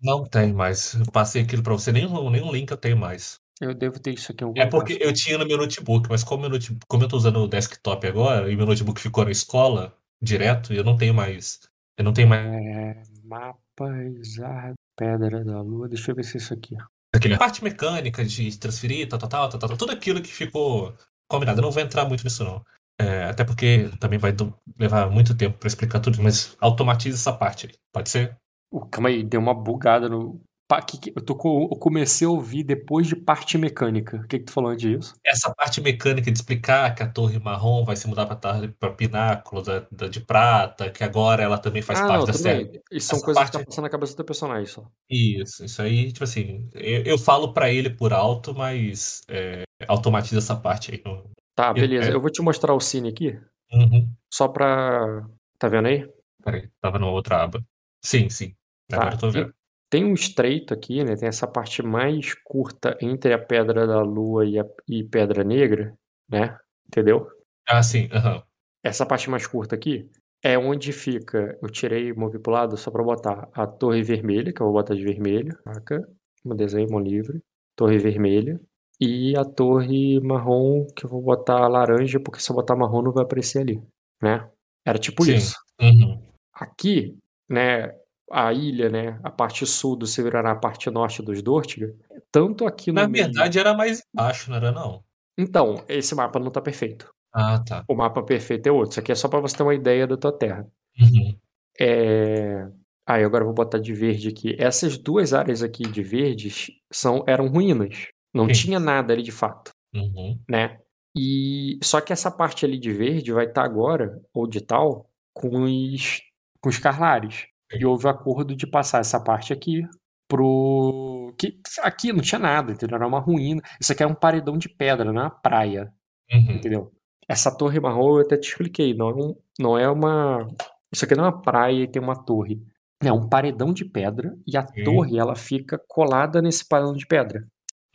não 0.02 0.24
tem 0.24 0.52
mais. 0.52 0.94
Eu 0.94 1.06
passei 1.12 1.42
aquilo 1.42 1.62
pra 1.62 1.72
você. 1.74 1.92
Nenhum, 1.92 2.28
nenhum 2.30 2.50
link 2.52 2.70
eu 2.70 2.76
tenho 2.76 2.96
mais. 2.96 3.40
Eu 3.60 3.74
devo 3.74 4.00
ter 4.00 4.12
isso 4.14 4.32
aqui 4.32 4.42
em 4.44 4.46
algum 4.46 4.60
É 4.62 4.66
porque 4.66 4.98
eu 5.00 5.12
tinha 5.12 5.38
no 5.38 5.46
meu 5.46 5.56
notebook, 5.56 6.08
mas 6.10 6.24
como, 6.24 6.42
meu 6.42 6.50
notebook, 6.50 6.84
como 6.88 7.04
eu 7.04 7.08
tô 7.08 7.16
usando 7.16 7.38
o 7.38 7.48
desktop 7.48 8.06
agora 8.06 8.50
e 8.50 8.56
meu 8.56 8.66
notebook 8.66 9.00
ficou 9.00 9.24
na 9.24 9.30
escola 9.30 9.96
direto, 10.20 10.72
eu 10.74 10.84
não 10.84 10.96
tenho 10.96 11.14
mais. 11.14 11.60
Eu 11.96 12.04
não 12.04 12.12
tenho 12.12 12.28
mais 12.28 12.46
É, 12.46 13.02
mapas, 13.24 14.38
a 14.40 14.74
pedra 14.96 15.44
da 15.44 15.60
lua. 15.62 15.88
Deixa 15.88 16.10
eu 16.10 16.16
ver 16.16 16.24
se 16.24 16.36
é 16.36 16.40
isso 16.40 16.54
aqui. 16.54 16.76
aquele 17.14 17.36
parte 17.36 17.62
mecânica 17.62 18.24
de 18.24 18.58
transferir, 18.58 19.08
tal, 19.08 19.18
tal, 19.18 19.28
tal, 19.28 19.48
tal, 19.48 19.60
tal, 19.60 19.76
tudo 19.76 19.92
aquilo 19.92 20.22
que 20.22 20.32
ficou 20.32 20.94
combinado. 21.28 21.60
Eu 21.60 21.62
não 21.62 21.70
vou 21.70 21.82
entrar 21.82 22.04
muito 22.06 22.24
nisso, 22.24 22.44
não. 22.44 22.62
É, 22.98 23.24
até 23.24 23.44
porque 23.44 23.90
também 23.98 24.18
vai 24.18 24.32
do- 24.32 24.54
levar 24.78 25.10
muito 25.10 25.36
tempo 25.36 25.58
pra 25.58 25.66
explicar 25.66 26.00
tudo, 26.00 26.22
mas 26.22 26.56
automatiza 26.60 27.16
essa 27.16 27.32
parte 27.32 27.66
aí. 27.66 27.72
Pode 27.92 28.10
ser? 28.10 28.36
Uh, 28.70 28.86
calma 28.88 29.08
aí, 29.08 29.22
deu 29.22 29.40
uma 29.40 29.54
bugada 29.54 30.08
no. 30.08 30.40
Que 30.80 30.96
que- 30.98 31.12
eu, 31.14 31.20
tô, 31.22 31.34
eu 31.34 31.76
comecei 31.78 32.26
a 32.26 32.30
ouvir 32.30 32.62
depois 32.64 33.06
de 33.06 33.14
parte 33.16 33.58
mecânica. 33.58 34.16
O 34.18 34.26
que, 34.28 34.38
que 34.38 34.44
tu 34.46 34.52
falou 34.52 34.70
antes 34.70 34.82
disso? 34.88 35.14
Essa 35.24 35.52
parte 35.54 35.80
mecânica 35.80 36.30
de 36.30 36.38
explicar 36.38 36.94
que 36.94 37.02
a 37.02 37.08
torre 37.08 37.38
marrom 37.38 37.84
vai 37.84 37.96
se 37.96 38.06
mudar 38.08 38.24
para 38.26 38.90
pináculo 38.92 39.60
da, 39.62 39.86
da- 39.90 40.08
de 40.08 40.20
prata, 40.20 40.88
que 40.90 41.02
agora 41.04 41.42
ela 41.42 41.58
também 41.58 41.82
faz 41.82 42.00
ah, 42.00 42.06
parte 42.06 42.18
não, 42.20 42.26
da 42.26 42.32
série. 42.32 42.64
bem. 42.64 42.80
Isso 42.92 43.08
são 43.08 43.20
coisas 43.20 43.42
que 43.44 43.50
parte- 43.52 43.58
tá 43.64 43.66
passando 43.70 43.84
na 43.84 43.90
cabeça 43.90 44.16
do 44.16 44.24
personagem 44.24 44.66
só. 44.66 44.84
Isso, 45.10 45.64
isso 45.64 45.82
aí, 45.82 46.12
tipo 46.12 46.24
assim, 46.24 46.68
eu, 46.74 47.02
eu 47.02 47.18
falo 47.18 47.52
pra 47.52 47.70
ele 47.70 47.90
por 47.90 48.12
alto, 48.12 48.54
mas 48.54 49.22
é, 49.28 49.64
automatiza 49.88 50.38
essa 50.38 50.56
parte 50.56 50.92
aí. 50.94 51.02
no- 51.04 51.30
Tá, 51.54 51.72
beleza. 51.72 52.10
é. 52.10 52.14
Eu 52.14 52.20
vou 52.20 52.30
te 52.30 52.40
mostrar 52.40 52.72
o 52.72 52.80
cine 52.80 53.08
aqui, 53.10 53.38
Uhum. 53.72 54.08
só 54.32 54.48
pra. 54.48 55.26
Tá 55.58 55.68
vendo 55.68 55.86
aí? 55.88 56.08
Peraí, 56.42 56.68
tava 56.80 56.98
numa 56.98 57.12
outra 57.12 57.42
aba. 57.42 57.62
Sim, 58.04 58.28
sim. 58.30 58.54
Agora 58.90 59.10
Tá. 59.10 59.16
eu 59.16 59.20
tô 59.20 59.30
vendo. 59.30 59.54
Tem 59.92 60.06
um 60.06 60.14
estreito 60.14 60.72
aqui, 60.72 61.04
né? 61.04 61.14
Tem 61.16 61.28
essa 61.28 61.46
parte 61.46 61.82
mais 61.82 62.32
curta 62.44 62.96
entre 62.98 63.34
a 63.34 63.38
Pedra 63.38 63.86
da 63.86 64.00
Lua 64.00 64.46
e 64.46 64.58
a 64.58 64.64
e 64.88 65.04
Pedra 65.04 65.44
Negra, 65.44 65.92
né? 66.30 66.56
Entendeu? 66.88 67.28
Ah, 67.68 67.82
sim, 67.82 68.08
aham. 68.10 68.42
Essa 68.82 69.04
parte 69.04 69.28
mais 69.28 69.46
curta 69.46 69.74
aqui 69.74 70.08
é 70.42 70.56
onde 70.56 70.94
fica. 70.94 71.58
Eu 71.60 71.68
tirei 71.68 72.10
movi 72.14 72.38
pro 72.38 72.54
lado 72.54 72.74
só 72.78 72.90
pra 72.90 73.02
botar 73.04 73.50
a 73.52 73.66
Torre 73.66 74.02
Vermelha, 74.02 74.50
que 74.50 74.62
eu 74.62 74.66
vou 74.66 74.76
botar 74.76 74.94
de 74.94 75.04
vermelho. 75.04 75.54
Saca? 75.62 76.00
Um 76.42 76.56
desenho, 76.56 76.90
mão 76.90 76.98
livre. 76.98 77.42
Torre 77.76 77.98
Vermelha. 77.98 78.58
E 78.98 79.36
a 79.36 79.44
Torre 79.44 80.18
Marrom, 80.20 80.86
que 80.96 81.04
eu 81.04 81.10
vou 81.10 81.20
botar 81.20 81.68
laranja, 81.68 82.18
porque 82.18 82.40
se 82.40 82.50
eu 82.50 82.56
botar 82.56 82.76
marrom 82.76 83.02
não 83.02 83.12
vai 83.12 83.24
aparecer 83.24 83.58
ali, 83.60 83.82
né? 84.22 84.48
Era 84.86 84.98
tipo 84.98 85.22
Sim. 85.22 85.34
isso. 85.34 85.54
Uhum. 85.78 86.18
Aqui, 86.54 87.14
né, 87.46 87.94
a 88.32 88.52
ilha, 88.52 88.88
né, 88.88 89.20
a 89.22 89.30
parte 89.30 89.66
sul 89.66 89.94
do 89.94 90.06
se 90.06 90.22
virar 90.22 90.42
na 90.42 90.54
parte 90.56 90.90
norte 90.90 91.22
dos 91.22 91.42
Dortiga, 91.42 91.94
tanto 92.30 92.66
aqui 92.66 92.90
no 92.90 93.00
Na 93.02 93.06
meio... 93.08 93.24
verdade 93.24 93.58
era 93.58 93.74
mais 93.74 94.02
embaixo, 94.12 94.50
não 94.50 94.56
era 94.56 94.72
não? 94.72 95.04
Então, 95.38 95.84
esse 95.88 96.14
mapa 96.14 96.38
não 96.38 96.50
tá 96.50 96.60
perfeito. 96.60 97.12
Ah, 97.32 97.58
tá. 97.62 97.84
O 97.88 97.94
mapa 97.94 98.22
perfeito 98.22 98.66
é 98.66 98.72
outro. 98.72 98.90
Isso 98.92 99.00
aqui 99.00 99.12
é 99.12 99.14
só 99.14 99.28
pra 99.28 99.40
você 99.40 99.56
ter 99.56 99.62
uma 99.62 99.74
ideia 99.74 100.06
da 100.06 100.16
tua 100.16 100.32
terra. 100.36 100.66
Uhum. 101.00 101.36
É... 101.80 102.68
Aí 103.06 103.24
agora 103.24 103.42
eu 103.42 103.46
vou 103.46 103.54
botar 103.54 103.78
de 103.78 103.92
verde 103.92 104.28
aqui. 104.28 104.54
Essas 104.58 104.96
duas 104.98 105.32
áreas 105.32 105.62
aqui 105.62 105.82
de 105.84 106.02
verdes 106.02 106.70
são, 106.92 107.24
eram 107.26 107.48
ruínas. 107.48 108.08
Não 108.34 108.46
Sim. 108.46 108.52
tinha 108.52 108.80
nada 108.80 109.12
ali 109.12 109.22
de 109.22 109.32
fato, 109.32 109.72
Uhum. 109.94 110.38
né? 110.48 110.78
E 111.16 111.78
só 111.82 112.00
que 112.00 112.12
essa 112.12 112.30
parte 112.30 112.64
ali 112.64 112.78
de 112.78 112.92
verde 112.92 113.32
vai 113.32 113.44
estar 113.46 113.64
agora, 113.64 114.18
ou 114.32 114.46
de 114.46 114.60
tal, 114.62 115.10
com 115.34 115.64
os, 115.64 116.20
com 116.60 116.68
os 116.70 116.78
Carlares. 116.78 117.46
E 117.78 117.84
houve 117.86 118.08
acordo 118.08 118.54
de 118.54 118.66
passar 118.66 119.00
essa 119.00 119.18
parte 119.22 119.52
aqui 119.52 119.82
pro. 120.28 121.34
Que, 121.38 121.58
aqui 121.82 122.12
não 122.12 122.20
tinha 122.22 122.38
nada, 122.38 122.72
entendeu? 122.72 122.96
Era 122.96 123.06
uma 123.06 123.20
ruína. 123.20 123.62
Isso 123.80 123.92
aqui 123.92 124.02
era 124.02 124.10
um 124.10 124.14
paredão 124.14 124.56
de 124.56 124.68
pedra, 124.68 125.12
não 125.12 125.20
é 125.20 125.24
uma 125.24 125.30
praia, 125.30 125.92
Uhum. 126.32 126.52
entendeu? 126.56 126.92
Essa 127.28 127.54
torre 127.56 127.78
marrom 127.80 128.16
eu 128.18 128.22
até 128.24 128.36
te 128.36 128.48
expliquei, 128.48 128.94
não 128.94 129.10
é, 129.10 129.34
não 129.58 129.78
é 129.78 129.90
uma. 129.90 130.46
Isso 130.92 131.04
aqui 131.04 131.14
não 131.14 131.24
é 131.24 131.28
uma 131.28 131.42
praia 131.42 131.82
e 131.82 131.88
tem 131.88 132.02
uma 132.02 132.16
torre. 132.24 132.60
É 133.02 133.12
um 133.12 133.28
paredão 133.28 133.72
de 133.72 133.84
pedra 133.84 134.36
e 134.46 134.56
a 134.56 134.66
Sim. 134.66 134.84
torre 134.84 135.18
ela 135.18 135.34
fica 135.34 135.80
colada 135.88 136.40
nesse 136.40 136.66
paredão 136.66 136.94
de 136.94 137.06
pedra. 137.06 137.46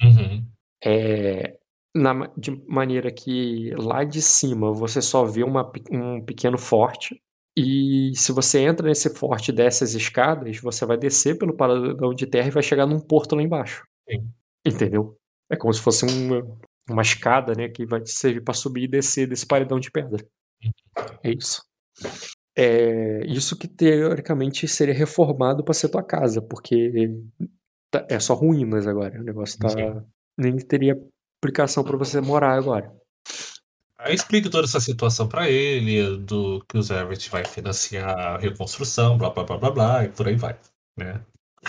Uhum. 0.02 0.46
É, 0.84 1.58
na 1.96 2.28
de 2.38 2.52
maneira 2.68 3.12
que 3.12 3.72
lá 3.78 4.04
de 4.04 4.22
cima 4.22 4.72
você 4.72 5.02
só 5.02 5.26
vê 5.26 5.44
uma 5.44 5.70
um 5.92 6.24
pequeno 6.24 6.58
forte. 6.58 7.22
E 7.60 8.16
se 8.16 8.32
você 8.32 8.60
entra 8.60 8.88
nesse 8.88 9.10
forte 9.16 9.50
e 9.50 9.56
desce 9.56 9.84
as 9.84 9.96
escadas, 9.96 10.60
você 10.60 10.86
vai 10.86 10.96
descer 10.96 11.40
pelo 11.40 11.56
paredão 11.56 12.14
de 12.14 12.28
terra 12.28 12.50
e 12.50 12.52
vai 12.52 12.62
chegar 12.62 12.86
num 12.86 13.00
porto 13.00 13.36
lá 13.36 13.42
embaixo. 13.42 13.84
Sim. 14.08 14.30
Entendeu? 14.64 15.18
É 15.50 15.56
como 15.56 15.74
se 15.74 15.82
fosse 15.82 16.06
uma, 16.06 16.46
uma 16.88 17.02
escada, 17.02 17.54
né? 17.56 17.68
Que 17.68 17.84
vai 17.84 18.00
te 18.00 18.12
servir 18.12 18.42
para 18.44 18.54
subir 18.54 18.84
e 18.84 18.88
descer 18.88 19.28
desse 19.28 19.44
paredão 19.46 19.80
de 19.80 19.90
pedra. 19.90 20.24
É 21.24 21.32
isso. 21.32 21.64
É 22.56 23.26
isso 23.26 23.58
que 23.58 23.68
teoricamente 23.68 24.68
seria 24.68 24.94
reformado 24.94 25.64
para 25.64 25.74
ser 25.74 25.90
tua 25.90 26.04
casa, 26.04 26.42
porque 26.42 27.12
tá- 27.90 28.06
é 28.08 28.20
só 28.20 28.36
ruínas 28.36 28.86
agora. 28.86 29.20
O 29.20 29.24
negócio 29.24 29.58
tá. 29.58 29.70
Sim. 29.70 30.06
Nem 30.38 30.58
teria 30.58 30.96
aplicação 31.42 31.84
para 31.84 31.98
você 31.98 32.22
morar 32.22 32.54
agora. 32.54 32.92
Aí 34.00 34.14
explica 34.14 34.50
toda 34.50 34.66
essa 34.66 34.80
situação 34.80 35.28
pra 35.28 35.50
ele, 35.50 36.18
do 36.18 36.64
que 36.66 36.78
o 36.78 36.82
Everett 36.82 37.30
vai 37.30 37.44
financiar 37.46 38.10
a 38.18 38.38
reconstrução, 38.38 39.18
blá 39.18 39.30
blá 39.32 39.44
blá 39.44 39.58
blá 39.58 39.72
blá, 39.72 40.04
e 40.06 40.10
por 40.10 40.28
aí 40.28 40.36
vai, 40.36 40.58
né? 40.98 41.22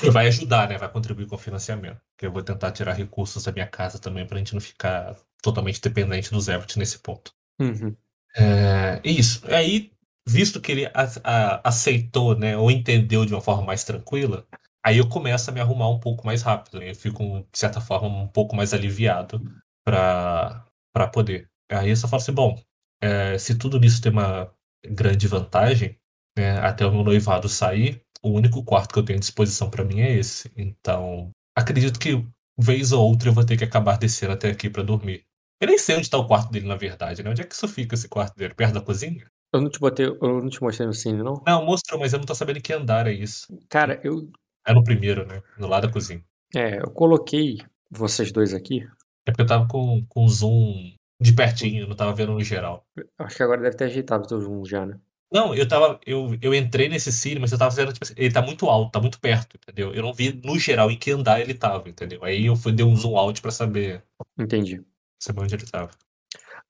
E 0.03 0.11
vai 0.11 0.29
ajudar, 0.29 0.69
né? 0.69 0.77
Vai 0.77 0.91
contribuir 0.93 1.27
com 1.27 1.35
o 1.37 1.39
financiamento. 1.39 1.99
Que 2.19 2.27
eu 2.27 2.33
vou 2.33 2.43
tentar 2.43 2.71
tirar 2.73 2.93
recursos 2.93 3.43
da 3.45 3.53
minha 3.53 3.67
casa 3.67 3.99
também 3.99 4.27
pra 4.27 4.39
gente 4.39 4.53
não 4.55 4.61
ficar 4.61 5.17
totalmente 5.43 5.81
dependente 5.81 6.31
do 6.31 6.39
Everett 6.39 6.79
nesse 6.79 6.99
ponto. 6.99 7.33
Uhum. 7.61 7.97
É, 8.37 9.01
isso. 9.03 9.43
Aí, 9.53 9.91
visto 10.29 10.61
que 10.61 10.71
ele 10.73 10.87
a- 10.87 10.93
a- 11.25 11.69
aceitou, 11.69 12.37
né, 12.39 12.57
ou 12.57 12.71
entendeu 12.71 13.25
de 13.25 13.33
uma 13.35 13.41
forma 13.41 13.63
mais 13.65 13.83
tranquila, 13.85 14.47
aí 14.85 14.99
eu 14.99 15.09
começo 15.09 15.51
a 15.51 15.53
me 15.53 15.61
arrumar 15.61 15.89
um 15.89 15.99
pouco 15.99 16.27
mais 16.27 16.43
rápido. 16.43 16.79
né? 16.79 16.91
Eu 16.91 16.95
fico, 16.95 17.23
de 17.51 17.59
certa 17.59 17.81
forma, 17.81 18.09
um 18.09 18.29
pouco 18.29 18.55
mais 18.55 18.75
aliviado 18.75 19.43
para 19.85 20.65
para 20.93 21.07
poder. 21.09 21.49
Aí 21.71 21.91
eu 21.91 21.97
só 21.97 22.09
falo 22.09 22.23
assim, 22.23 22.33
bom, 22.33 22.61
é, 23.01 23.39
se 23.39 23.57
tudo 23.57 23.79
nisso 23.79 24.01
tem 24.01 24.13
uma 24.13 24.53
grande 24.85 25.27
vantagem, 25.29 25.99
né, 26.37 26.59
até 26.61 26.87
o 26.87 26.93
meu 26.93 27.05
noivado 27.05 27.49
sair, 27.49 28.03
o 28.23 28.31
único 28.31 28.65
quarto 28.65 28.93
que 28.93 28.99
eu 28.99 29.05
tenho 29.05 29.19
à 29.19 29.21
disposição 29.21 29.71
para 29.71 29.85
mim 29.85 30.01
é 30.01 30.13
esse. 30.13 30.51
Então, 30.57 31.31
acredito 31.57 31.99
que 31.99 32.25
vez 32.59 32.93
ou 32.93 33.09
outra 33.09 33.29
eu 33.29 33.33
vou 33.33 33.45
ter 33.45 33.57
que 33.57 33.65
acabar 33.65 33.99
descendo 33.99 34.33
até 34.33 34.51
aqui 34.51 34.69
para 34.69 34.83
dormir. 34.83 35.25
Eu 35.61 35.69
nem 35.69 35.79
sei 35.79 35.97
onde 35.97 36.09
tá 36.09 36.19
o 36.19 36.27
quarto 36.27 36.51
dele, 36.51 36.69
na 36.69 36.77
verdade, 36.77 37.23
né? 37.23 37.31
Onde 37.31 37.43
é 37.43 37.45
que 37.45 37.55
isso 37.55 37.67
fica, 37.67 37.95
esse 37.95 38.09
quarto 38.09 38.37
dele? 38.37 38.55
Perto 38.55 38.75
da 38.75 38.81
cozinha? 38.81 39.29
Eu 39.53 39.61
não 39.61 39.71
te 39.71 39.81
botei, 39.81 40.07
eu 40.07 40.19
não 40.21 40.49
te 40.49 40.63
mostrei 40.63 40.87
no 40.87 40.93
cine, 40.93 41.23
não? 41.23 41.43
Não, 41.47 41.65
mostrou, 41.65 41.99
mas 41.99 42.13
eu 42.13 42.19
não 42.19 42.27
tô 42.27 42.35
sabendo 42.35 42.61
que 42.61 42.73
andar 42.73 43.07
é 43.07 43.13
isso. 43.13 43.47
Cara, 43.69 44.01
eu. 44.05 44.31
É 44.67 44.73
no 44.73 44.85
primeiro, 44.85 45.27
né? 45.27 45.43
No 45.59 45.67
lado 45.67 45.87
da 45.87 45.93
cozinha. 45.93 46.23
É, 46.55 46.79
eu 46.79 46.91
coloquei 46.91 47.59
vocês 47.91 48.31
dois 48.31 48.55
aqui. 48.55 48.87
É 49.27 49.31
porque 49.31 49.43
eu 49.43 49.47
tava 49.47 49.67
com, 49.67 50.05
com 50.07 50.29
zoom 50.29 50.95
de 51.21 51.33
pertinho, 51.33 51.87
não 51.87 51.97
tava 51.97 52.15
vendo 52.15 52.33
no 52.33 52.43
geral. 52.43 52.87
Acho 53.19 53.37
que 53.37 53.43
agora 53.43 53.61
deve 53.61 53.77
ter 53.77 53.85
ajeitado 53.85 54.25
o 54.25 54.27
teu 54.27 54.41
zoom 54.41 54.65
já, 54.65 54.87
né? 54.87 54.99
Não, 55.31 55.55
eu 55.55 55.69
tava. 55.69 56.01
Eu, 56.07 56.39
eu 56.41 56.55
entrei 56.55 56.89
nesse 56.89 57.13
cine, 57.13 57.39
mas 57.39 57.53
eu 57.53 57.59
tava 57.59 57.75
vendo, 57.75 57.93
tipo 57.93 58.05
assim, 58.05 58.15
ele 58.17 58.33
tá 58.33 58.41
muito 58.41 58.67
alto, 58.67 58.93
tá 58.93 59.01
muito 59.01 59.21
perto, 59.21 59.57
entendeu? 59.57 59.93
Eu 59.93 60.03
não 60.03 60.15
vi 60.15 60.41
no 60.43 60.59
geral 60.59 60.91
em 60.91 60.99
que 60.99 61.11
andar 61.11 61.41
ele 61.41 61.53
tava, 61.53 61.89
entendeu? 61.89 62.25
Aí 62.25 62.47
eu 62.47 62.57
fui, 62.57 62.73
dei 62.73 62.85
um 62.85 62.97
zoom 62.97 63.17
out 63.17 63.43
pra 63.43 63.51
saber, 63.51 64.03
Entendi. 64.39 64.83
saber 65.23 65.43
onde 65.43 65.55
ele 65.55 65.67
tava. 65.67 65.91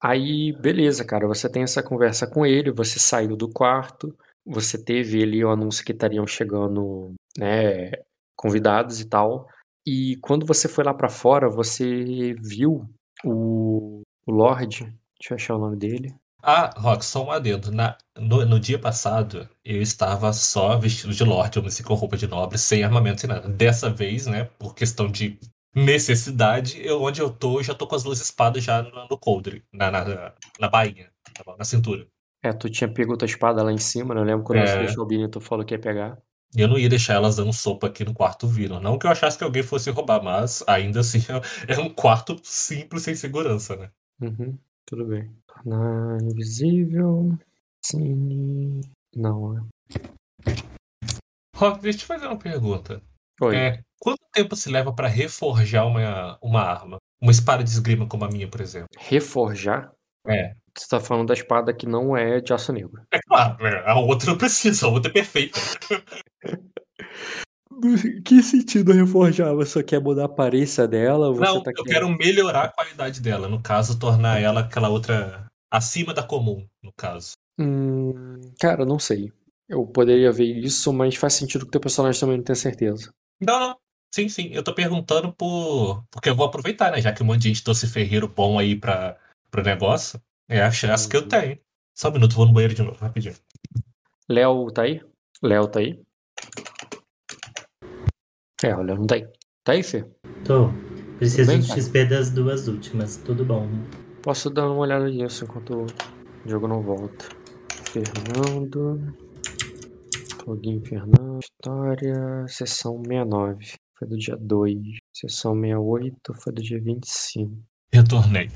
Aí, 0.01 0.53
beleza, 0.61 1.05
cara, 1.05 1.27
você 1.27 1.49
tem 1.51 1.63
essa 1.63 1.83
conversa 1.83 2.27
com 2.27 2.45
ele, 2.45 2.73
você 2.73 2.99
saiu 2.99 3.37
do 3.37 3.49
quarto, 3.49 4.17
você 4.45 4.83
teve 4.83 5.23
ali 5.23 5.45
o 5.45 5.51
anúncio 5.51 5.85
que 5.85 5.93
estariam 5.93 6.27
chegando, 6.27 7.15
né, 7.37 7.93
convidados 8.37 9.01
e 9.01 9.09
tal. 9.09 9.49
E 9.87 10.17
quando 10.21 10.47
você 10.47 10.69
foi 10.69 10.85
lá 10.85 10.95
pra 10.95 11.09
fora, 11.09 11.49
você 11.49 12.35
viu 12.35 12.89
o, 13.25 14.03
o 14.31 14.35
Lorde, 14.35 14.85
deixa 15.19 15.33
eu 15.33 15.37
achar 15.37 15.55
o 15.57 15.59
nome 15.59 15.77
dele. 15.77 16.15
Ah, 16.43 16.71
Rock, 16.79 17.05
só 17.05 17.25
um 17.25 17.31
adendo. 17.31 17.71
Na, 17.73 17.97
no, 18.17 18.45
no 18.47 18.61
dia 18.61 18.79
passado, 18.79 19.49
eu 19.65 19.83
estava 19.83 20.33
só 20.33 20.77
vestido 20.79 21.13
de 21.13 21.25
Lorde, 21.25 21.59
eu 21.59 21.63
me 21.63 21.71
com 21.83 21.95
roupa 21.95 22.17
de 22.17 22.27
nobre, 22.27 22.57
sem 22.59 22.85
armamento, 22.85 23.21
sem 23.21 23.29
nada. 23.29 23.49
Dessa 23.49 23.91
vez, 23.91 24.27
né, 24.27 24.45
por 24.59 24.75
questão 24.75 25.11
de 25.11 25.39
necessidade, 25.75 26.81
eu, 26.85 27.03
onde 27.03 27.21
eu 27.21 27.31
tô, 27.31 27.59
eu 27.59 27.65
já 27.65 27.75
tô 27.75 27.87
com 27.87 27.95
as 27.97 28.03
duas 28.03 28.21
espadas 28.21 28.65
já 28.65 28.83
no, 28.83 29.09
no 29.09 29.19
coldre, 29.19 29.65
na, 29.73 29.91
na, 29.91 30.33
na 30.59 30.69
bainha, 30.69 31.11
tá 31.35 31.57
na 31.57 31.65
cintura. 31.65 32.07
É, 32.43 32.53
tu 32.53 32.71
tinha 32.71 32.93
pego 32.93 33.17
tua 33.17 33.27
espada 33.27 33.63
lá 33.63 33.73
em 33.73 33.79
cima, 33.79 34.15
né? 34.15 34.21
Eu 34.21 34.25
lembro 34.25 34.45
quando 34.45 34.59
É. 34.61 34.67
você 34.67 34.79
deixou 34.79 35.05
o 35.05 35.07
Bini, 35.07 35.29
tu 35.29 35.41
falou 35.41 35.65
que 35.65 35.75
ia 35.75 35.79
pegar. 35.81 36.17
E 36.57 36.61
eu 36.63 36.69
não 36.69 36.79
ia 36.79 36.89
deixar 36.89 37.15
elas 37.15 37.37
dando 37.37 37.53
sopa 37.53 37.89
aqui 37.89 38.05
no 38.05 38.15
quarto 38.15 38.47
Viram. 38.47 38.81
Não 38.81 38.99
que 38.99 39.07
eu 39.07 39.11
achasse 39.11 39.37
que 39.37 39.45
alguém 39.45 39.63
fosse 39.63 39.91
roubar, 39.91 40.23
mas 40.23 40.65
ainda 40.67 41.01
assim 41.01 41.19
é 41.69 41.79
um 41.79 41.91
quarto 41.91 42.41
simples, 42.43 43.03
sem 43.03 43.15
segurança, 43.15 43.77
né? 43.77 43.91
Uhum, 44.21 44.59
tudo 44.85 45.07
bem. 45.07 45.31
Na 45.65 46.19
invisível. 46.23 47.39
Cine. 47.85 48.81
Não, 49.15 49.55
né? 49.55 49.67
Rock, 51.57 51.81
deixa 51.81 51.99
eu 51.99 52.01
te 52.01 52.07
fazer 52.07 52.27
uma 52.27 52.39
pergunta. 52.39 53.01
Oi. 53.41 53.57
É, 53.57 53.81
quanto 54.01 54.21
tempo 54.33 54.57
se 54.57 54.71
leva 54.71 54.93
pra 54.93 55.09
reforjar 55.09 55.87
uma, 55.87 56.39
uma 56.43 56.63
arma? 56.63 56.99
Uma 57.21 57.33
espada 57.33 57.65
de 57.65 57.71
esgrima 57.71 58.07
como 58.07 58.25
a 58.25 58.29
minha, 58.29 58.49
por 58.49 58.61
exemplo? 58.61 58.89
Reforjar? 58.97 59.93
É. 60.27 60.55
Você 60.77 60.89
tá 60.89 61.01
falando 61.01 61.29
da 61.29 61.35
espada 61.35 61.75
que 61.75 61.87
não 61.87 62.17
é 62.17 62.41
de 62.41 62.53
aço 62.53 62.73
negro. 62.73 63.03
É 63.13 63.19
claro, 63.27 63.63
né? 63.63 63.83
a 63.85 63.99
outra 63.99 64.31
não 64.31 64.39
precisa, 64.39 64.87
a 64.87 64.91
outra 64.91 65.11
é 65.11 65.15
perfeita. 65.15 65.59
Que 68.25 68.43
sentido 68.43 68.93
reforjar? 68.93 69.55
Você 69.55 69.83
quer 69.83 70.01
mudar 70.01 70.23
a 70.23 70.27
aparência 70.27 70.87
dela? 70.89 71.29
Não, 71.35 71.63
tá 71.63 71.71
eu 71.71 71.85
querendo- 71.85 71.87
quero 71.87 72.09
melhorar 72.19 72.65
a 72.65 72.69
qualidade 72.73 73.21
dela. 73.21 73.49
No 73.49 73.63
caso, 73.63 73.99
tornar 73.99 74.41
ela 74.41 74.61
aquela 74.61 74.89
outra 74.89 75.47
acima 75.71 76.13
da 76.15 76.23
comum, 76.23 76.67
no 76.83 76.93
caso. 76.97 77.33
Hum, 77.59 78.41
cara, 78.61 78.85
não 78.85 78.99
sei. 78.99 79.33
Eu 79.69 79.87
poderia 79.87 80.33
ver 80.33 80.45
isso, 80.47 80.93
mas 80.93 81.17
faz 81.17 81.35
sentido 81.35 81.65
que 81.67 81.71
teu 81.73 81.81
personagem 81.81 82.19
também 82.21 82.37
não 82.39 82.45
tenha 82.45 82.57
certeza. 82.57 83.13
Não, 83.41 83.61
não. 83.61 83.77
Sim, 84.15 84.29
sim. 84.29 84.49
Eu 84.53 84.63
tô 84.63 84.73
perguntando 84.75 85.33
por. 85.35 86.03
Porque 86.11 86.31
eu 86.31 86.35
vou 86.35 86.47
aproveitar, 86.47 86.91
né? 86.91 87.01
Já 87.03 87.13
que 87.13 87.23
um 87.23 87.27
monte 87.27 87.43
de 87.43 87.49
gente 87.49 87.63
trouxe 87.63 87.87
ferreiro 87.87 88.27
bom 88.27 88.59
aí 88.59 88.75
pra, 88.75 89.19
pro 89.51 89.63
negócio. 89.63 90.19
É 90.49 90.63
a 90.63 90.71
chance 90.71 91.07
que 91.07 91.15
eu 91.17 91.21
Uhum. 91.23 91.29
tenho. 91.29 91.59
Só 91.95 92.09
um 92.09 92.13
minuto, 92.13 92.35
vou 92.35 92.47
no 92.47 92.53
banheiro 92.55 92.75
de 92.75 92.83
novo, 92.83 92.97
rapidinho. 92.99 93.35
Léo 94.29 94.71
tá 94.71 94.83
aí? 94.83 95.03
Léo 95.43 95.69
tá 95.69 95.81
aí? 95.81 96.01
É, 98.63 98.75
o 98.75 98.83
Léo 98.83 98.97
não 98.97 99.07
tá 99.07 99.15
aí. 99.15 99.27
Tá 99.63 99.73
aí, 99.73 99.83
Fê? 99.83 100.05
Tô. 100.45 100.71
Preciso 101.19 101.51
bem, 101.51 101.61
de 101.61 101.69
cara? 101.69 101.81
XP 101.81 102.05
das 102.07 102.31
duas 102.31 102.69
últimas, 102.69 103.17
tudo 103.17 103.45
bom. 103.45 103.69
Posso 104.23 104.51
dar 104.51 104.67
uma 104.67 104.79
olhada 104.79 105.09
nisso 105.09 105.45
enquanto 105.45 105.85
o 105.85 106.49
jogo 106.49 106.67
não 106.67 106.83
volta. 106.83 107.27
Fernando. 107.85 109.15
Login 110.47 110.85
Fernando. 110.85 111.39
História. 111.41 112.47
Sessão 112.49 113.01
69. 113.05 113.77
Foi 113.97 114.09
do 114.09 114.17
dia 114.17 114.37
2. 114.37 114.77
Sessão 115.13 115.55
68 115.55 116.35
foi 116.35 116.53
do 116.53 116.63
dia 116.63 116.81
25. 116.81 117.53
Retornei. 117.93 118.51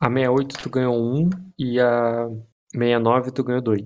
A 0.00 0.08
68 0.08 0.58
tu 0.58 0.70
ganhou 0.70 0.96
1 0.96 1.30
e 1.58 1.80
a 1.80 2.28
69 2.72 3.30
tu 3.30 3.44
ganhou 3.44 3.62
2. 3.62 3.82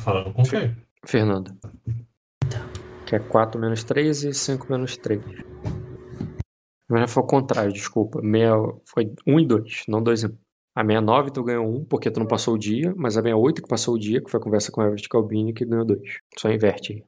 Falando 0.00 0.32
com 0.32 0.42
quem? 0.42 0.76
Fernando. 1.06 1.52
Que 3.10 3.16
é 3.16 3.18
4 3.18 3.60
menos 3.60 3.82
3 3.82 4.22
e 4.22 4.32
5 4.32 4.70
menos 4.70 4.96
3. 4.96 5.20
Mas 6.88 7.12
foi 7.12 7.24
o 7.24 7.26
contrário, 7.26 7.72
desculpa. 7.72 8.22
Meia, 8.22 8.52
foi 8.86 9.12
1 9.26 9.40
e 9.40 9.46
2, 9.48 9.84
não 9.88 10.00
2 10.00 10.22
e 10.22 10.26
1. 10.28 10.38
A 10.76 10.84
69 10.84 11.32
tu 11.32 11.42
ganhou 11.42 11.66
1 11.66 11.86
porque 11.86 12.08
tu 12.08 12.20
não 12.20 12.26
passou 12.28 12.54
o 12.54 12.58
dia, 12.58 12.94
mas 12.96 13.16
a 13.16 13.20
68 13.20 13.62
que 13.62 13.68
passou 13.68 13.96
o 13.96 13.98
dia, 13.98 14.22
que 14.22 14.30
foi 14.30 14.38
a 14.38 14.42
conversa 14.44 14.70
com 14.70 14.80
o 14.80 14.84
Everett 14.84 15.08
Calbini, 15.08 15.52
que 15.52 15.64
ganhou 15.64 15.84
2. 15.84 16.18
Só 16.38 16.52
inverte 16.52 16.92
aí. 16.92 17.04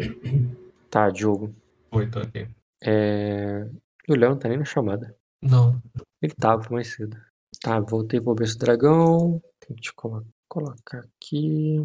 Tá, 0.90 1.08
Diogo. 1.10 1.54
Oi, 1.92 2.10
tô 2.10 2.18
aqui. 2.18 2.48
É... 2.82 3.64
O 4.08 4.14
Léo 4.16 4.30
não 4.30 4.38
tá 4.38 4.48
nem 4.48 4.58
na 4.58 4.64
chamada. 4.64 5.14
Não. 5.40 5.80
Ele 6.20 6.34
tava 6.34 6.66
mais 6.70 6.88
cedo. 6.88 7.16
Tá, 7.60 7.78
voltei 7.78 8.20
pro 8.20 8.34
berço 8.34 8.56
do 8.56 8.64
dragão. 8.64 9.40
Te 9.74 9.92
colo- 9.94 10.26
colocar 10.48 11.00
aqui. 11.00 11.84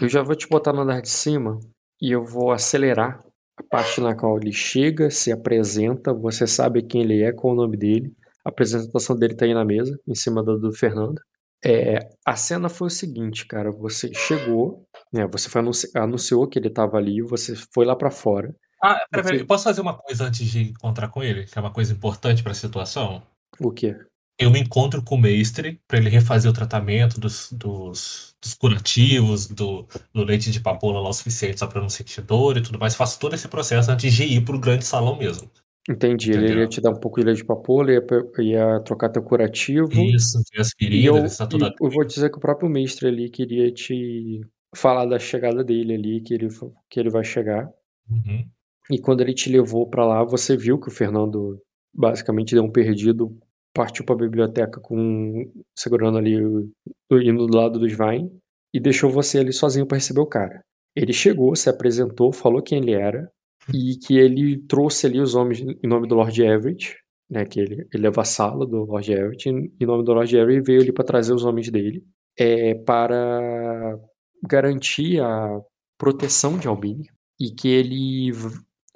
Eu 0.00 0.08
já 0.08 0.22
vou 0.22 0.34
te 0.34 0.48
botar 0.48 0.72
no 0.72 0.80
andar 0.80 1.00
de 1.00 1.08
cima 1.08 1.58
e 2.00 2.10
eu 2.10 2.24
vou 2.24 2.50
acelerar 2.52 3.22
a 3.56 3.62
parte 3.62 4.00
na 4.00 4.14
qual 4.14 4.38
ele 4.38 4.52
chega, 4.52 5.10
se 5.10 5.30
apresenta, 5.30 6.12
você 6.12 6.46
sabe 6.46 6.82
quem 6.82 7.02
ele 7.02 7.22
é, 7.22 7.32
qual 7.32 7.52
o 7.52 7.56
nome 7.56 7.76
dele. 7.76 8.12
A 8.44 8.48
apresentação 8.48 9.14
dele 9.16 9.34
tá 9.36 9.44
aí 9.44 9.52
na 9.54 9.64
mesa, 9.64 9.98
em 10.08 10.14
cima 10.14 10.42
do, 10.42 10.58
do 10.58 10.72
Fernando. 10.72 11.20
É, 11.62 11.98
a 12.24 12.34
cena 12.36 12.70
foi 12.70 12.86
o 12.86 12.90
seguinte, 12.90 13.46
cara. 13.46 13.70
Você 13.70 14.12
chegou, 14.14 14.86
né? 15.12 15.26
Você 15.26 15.48
foi 15.50 15.60
anunci- 15.60 15.90
anunciou 15.94 16.48
que 16.48 16.58
ele 16.58 16.70
tava 16.70 16.96
ali, 16.96 17.20
você 17.20 17.54
foi 17.74 17.84
lá 17.84 17.94
pra 17.94 18.10
fora. 18.10 18.56
Ah, 18.82 18.94
pera, 19.10 19.22
pera, 19.22 19.36
Você- 19.36 19.42
eu 19.42 19.46
posso 19.46 19.64
fazer 19.64 19.82
uma 19.82 19.94
coisa 19.96 20.24
antes 20.24 20.46
de 20.46 20.70
encontrar 20.70 21.08
com 21.08 21.22
ele? 21.22 21.44
Que 21.44 21.58
é 21.58 21.60
uma 21.60 21.70
coisa 21.72 21.92
importante 21.92 22.42
pra 22.42 22.54
situação? 22.54 23.22
O 23.60 23.70
quê? 23.70 23.94
Eu 24.40 24.50
me 24.50 24.58
encontro 24.58 25.02
com 25.02 25.16
o 25.16 25.20
mestre 25.20 25.78
pra 25.86 25.98
ele 25.98 26.08
refazer 26.08 26.50
o 26.50 26.54
tratamento 26.54 27.20
dos, 27.20 27.52
dos, 27.52 28.34
dos 28.40 28.54
curativos, 28.54 29.46
do, 29.46 29.86
do 30.14 30.24
leite 30.24 30.50
de 30.50 30.60
papoula 30.60 30.98
lá 30.98 31.10
o 31.10 31.12
suficiente 31.12 31.58
só 31.58 31.66
pra 31.66 31.80
não 31.80 31.90
sentir 31.90 32.22
dor 32.22 32.56
e 32.56 32.62
tudo 32.62 32.78
mais. 32.78 32.94
Faço 32.94 33.20
todo 33.20 33.34
esse 33.34 33.46
processo 33.48 33.90
antes 33.90 34.14
de 34.14 34.24
ir 34.24 34.42
pro 34.42 34.58
grande 34.58 34.86
salão 34.86 35.18
mesmo. 35.18 35.50
Entendi. 35.90 36.30
Ele 36.30 36.44
Entendeu. 36.44 36.62
ia 36.62 36.68
te 36.68 36.80
dar 36.80 36.90
um 36.90 36.98
pouco 36.98 37.20
de 37.20 37.26
leite 37.26 37.38
de 37.38 37.44
papoula, 37.44 37.92
ia, 37.92 38.02
ia 38.38 38.80
trocar 38.80 39.10
teu 39.10 39.22
curativo. 39.22 39.92
Isso, 39.92 40.40
as 40.58 40.72
E 40.80 41.04
eu, 41.04 41.14
feridas, 41.14 41.36
tá 41.36 41.46
tudo 41.46 41.74
eu 41.80 41.90
vou 41.90 42.04
dizer 42.04 42.30
que 42.30 42.38
o 42.38 42.40
próprio 42.40 42.70
mestre 42.70 43.08
ali 43.08 43.28
queria 43.28 43.70
te 43.70 44.40
falar 44.74 45.04
da 45.04 45.18
chegada 45.18 45.62
dele 45.62 45.94
ali, 45.94 46.20
que 46.22 46.32
ele, 46.32 46.48
que 46.88 46.98
ele 46.98 47.10
vai 47.10 47.24
chegar. 47.24 47.68
Uhum. 48.08 48.46
E 48.90 48.98
quando 48.98 49.20
ele 49.20 49.34
te 49.34 49.50
levou 49.50 49.86
pra 49.86 50.06
lá, 50.06 50.24
você 50.24 50.56
viu 50.56 50.78
que 50.78 50.88
o 50.88 50.92
Fernando 50.92 51.60
basicamente 51.92 52.54
deu 52.54 52.64
um 52.64 52.70
perdido, 52.70 53.36
partiu 53.74 54.04
pra 54.04 54.14
biblioteca 54.16 54.80
com 54.80 55.50
segurando 55.76 56.18
ali, 56.18 56.36
o- 56.42 56.70
indo 57.12 57.46
do 57.46 57.56
lado 57.56 57.78
do 57.78 57.86
Svein, 57.88 58.30
e 58.74 58.80
deixou 58.80 59.10
você 59.10 59.38
ali 59.38 59.52
sozinho 59.52 59.86
pra 59.86 59.96
receber 59.98 60.20
o 60.20 60.26
cara. 60.26 60.62
Ele 60.94 61.12
chegou, 61.12 61.54
se 61.56 61.68
apresentou, 61.68 62.32
falou 62.32 62.62
quem 62.62 62.78
ele 62.78 62.92
era, 62.92 63.30
e 63.72 63.96
que 63.96 64.16
ele 64.18 64.58
trouxe 64.66 65.06
ali 65.06 65.20
os 65.20 65.34
homens 65.34 65.60
em 65.60 65.86
nome 65.88 66.08
do 66.08 66.14
Lord 66.14 66.42
Everett, 66.42 66.96
né, 67.28 67.44
que 67.44 67.60
ele, 67.60 67.86
ele 67.94 68.06
é 68.06 68.10
vassalo 68.10 68.66
do 68.66 68.84
Lord 68.84 69.12
Everett, 69.12 69.48
em 69.48 69.86
nome 69.86 70.04
do 70.04 70.12
Lord 70.12 70.36
Everett, 70.36 70.66
veio 70.66 70.80
ali 70.82 70.92
pra 70.92 71.04
trazer 71.04 71.32
os 71.32 71.44
homens 71.44 71.70
dele, 71.70 72.04
é, 72.38 72.74
para 72.74 73.98
garantir 74.42 75.20
a 75.20 75.60
proteção 75.98 76.58
de 76.58 76.66
Albini, 76.66 77.08
e 77.38 77.50
que 77.50 77.68
ele 77.68 78.32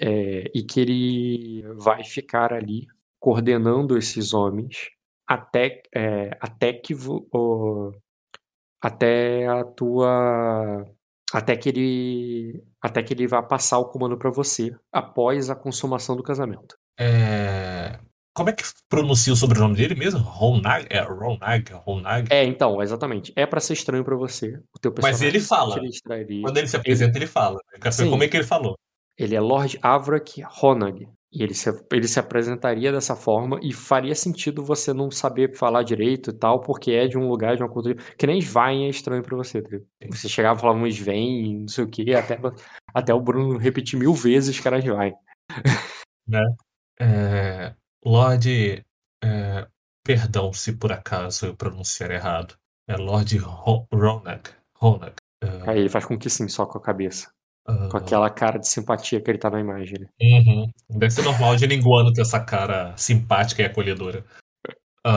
é, 0.00 0.50
e 0.54 0.62
que 0.64 0.80
ele 0.80 1.62
vai 1.76 2.02
ficar 2.02 2.52
ali 2.52 2.86
coordenando 3.24 3.96
esses 3.96 4.34
homens 4.34 4.90
até, 5.26 5.80
é, 5.94 6.36
até 6.38 6.74
que 6.74 6.92
vo- 6.94 7.26
o- 7.32 7.90
até 8.82 9.46
a 9.46 9.64
tua 9.64 10.84
até 11.32 11.56
que 11.56 11.70
ele 11.70 12.62
até 12.82 13.02
que 13.02 13.14
ele 13.14 13.26
vá 13.26 13.42
passar 13.42 13.78
o 13.78 13.86
comando 13.86 14.18
para 14.18 14.28
você 14.30 14.76
após 14.92 15.48
a 15.48 15.54
consumação 15.56 16.14
do 16.14 16.22
casamento. 16.22 16.76
É, 17.00 17.98
Como 18.36 18.50
é 18.50 18.52
que 18.52 18.62
pronuncia 18.90 19.32
o 19.32 19.36
sobrenome 19.36 19.74
dele 19.74 19.94
mesmo? 19.94 20.20
Ronag? 20.20 20.86
É 20.90 21.00
Ronag? 21.00 21.72
Ronag? 21.72 22.28
É, 22.30 22.44
então, 22.44 22.82
exatamente. 22.82 23.32
É 23.36 23.46
para 23.46 23.60
ser 23.60 23.72
estranho 23.72 24.04
para 24.04 24.16
você. 24.16 24.48
O 24.74 24.78
teu 24.78 24.90
Mas 24.96 25.04
personagem 25.06 25.28
ele 25.28 25.40
fala. 25.40 25.80
distraria. 25.80 26.42
Quando 26.42 26.58
ele 26.58 26.66
se 26.68 26.76
apresenta, 26.76 27.16
ele 27.16 27.26
fala. 27.26 27.58
Eu 27.72 27.80
quero 27.80 27.94
saber 27.94 28.10
como 28.10 28.22
é 28.22 28.28
que 28.28 28.36
ele 28.36 28.44
falou. 28.44 28.74
Ele 29.16 29.34
é 29.34 29.40
Lord 29.40 29.78
Avrak 29.80 30.42
Honag. 30.60 31.08
E 31.34 31.42
ele 31.42 31.52
se, 31.52 31.68
ele 31.90 32.06
se 32.06 32.20
apresentaria 32.20 32.92
dessa 32.92 33.16
forma 33.16 33.58
e 33.60 33.72
faria 33.72 34.14
sentido 34.14 34.64
você 34.64 34.92
não 34.92 35.10
saber 35.10 35.56
falar 35.56 35.82
direito 35.82 36.30
e 36.30 36.32
tal, 36.32 36.60
porque 36.60 36.92
é 36.92 37.08
de 37.08 37.18
um 37.18 37.28
lugar, 37.28 37.56
de 37.56 37.62
uma 37.64 37.68
cultura. 37.68 37.96
Que 38.16 38.24
nem 38.26 38.38
Svein 38.40 38.84
é 38.86 38.88
estranho 38.88 39.22
pra 39.22 39.36
você, 39.36 39.60
tá? 39.60 39.76
Você 40.10 40.28
chegava 40.28 40.56
e 40.58 40.60
falava 40.60 40.78
um 40.78 40.86
Sven, 40.86 41.60
não 41.62 41.68
sei 41.68 41.84
o 41.84 41.90
quê, 41.90 42.14
até, 42.16 42.38
até 42.94 43.12
o 43.12 43.20
Bruno 43.20 43.58
repetir 43.58 43.98
mil 43.98 44.14
vezes 44.14 44.60
que 44.60 44.68
era 44.68 44.78
Svein. 44.78 45.12
É, 47.00 47.74
Lorde. 48.04 48.84
é, 49.22 49.66
perdão 50.04 50.52
se 50.52 50.76
por 50.76 50.92
acaso 50.92 51.46
eu 51.46 51.56
pronunciar 51.56 52.10
errado. 52.10 52.54
É 52.88 52.96
Lord 52.96 53.36
Ro- 53.38 53.86
Ronag. 53.92 54.42
Ronag. 54.76 55.14
É, 55.42 55.70
Aí 55.70 55.78
ele 55.80 55.88
faz 55.88 56.04
com 56.04 56.18
que 56.18 56.30
sim, 56.30 56.46
só 56.48 56.66
com 56.66 56.78
a 56.78 56.82
cabeça. 56.82 57.32
Ah, 57.66 57.88
Com 57.90 57.96
aquela 57.96 58.28
cara 58.30 58.58
de 58.58 58.68
simpatia 58.68 59.20
que 59.20 59.30
ele 59.30 59.38
tá 59.38 59.50
na 59.50 59.60
imagem. 59.60 59.98
né? 60.00 60.06
uhum. 60.20 60.70
Deve 60.90 61.10
ser 61.10 61.22
normal 61.22 61.56
de 61.56 61.66
linguano 61.66 62.12
ter 62.12 62.22
essa 62.22 62.40
cara 62.40 62.94
simpática 62.96 63.62
e 63.62 63.64
acolhedora. 63.66 64.24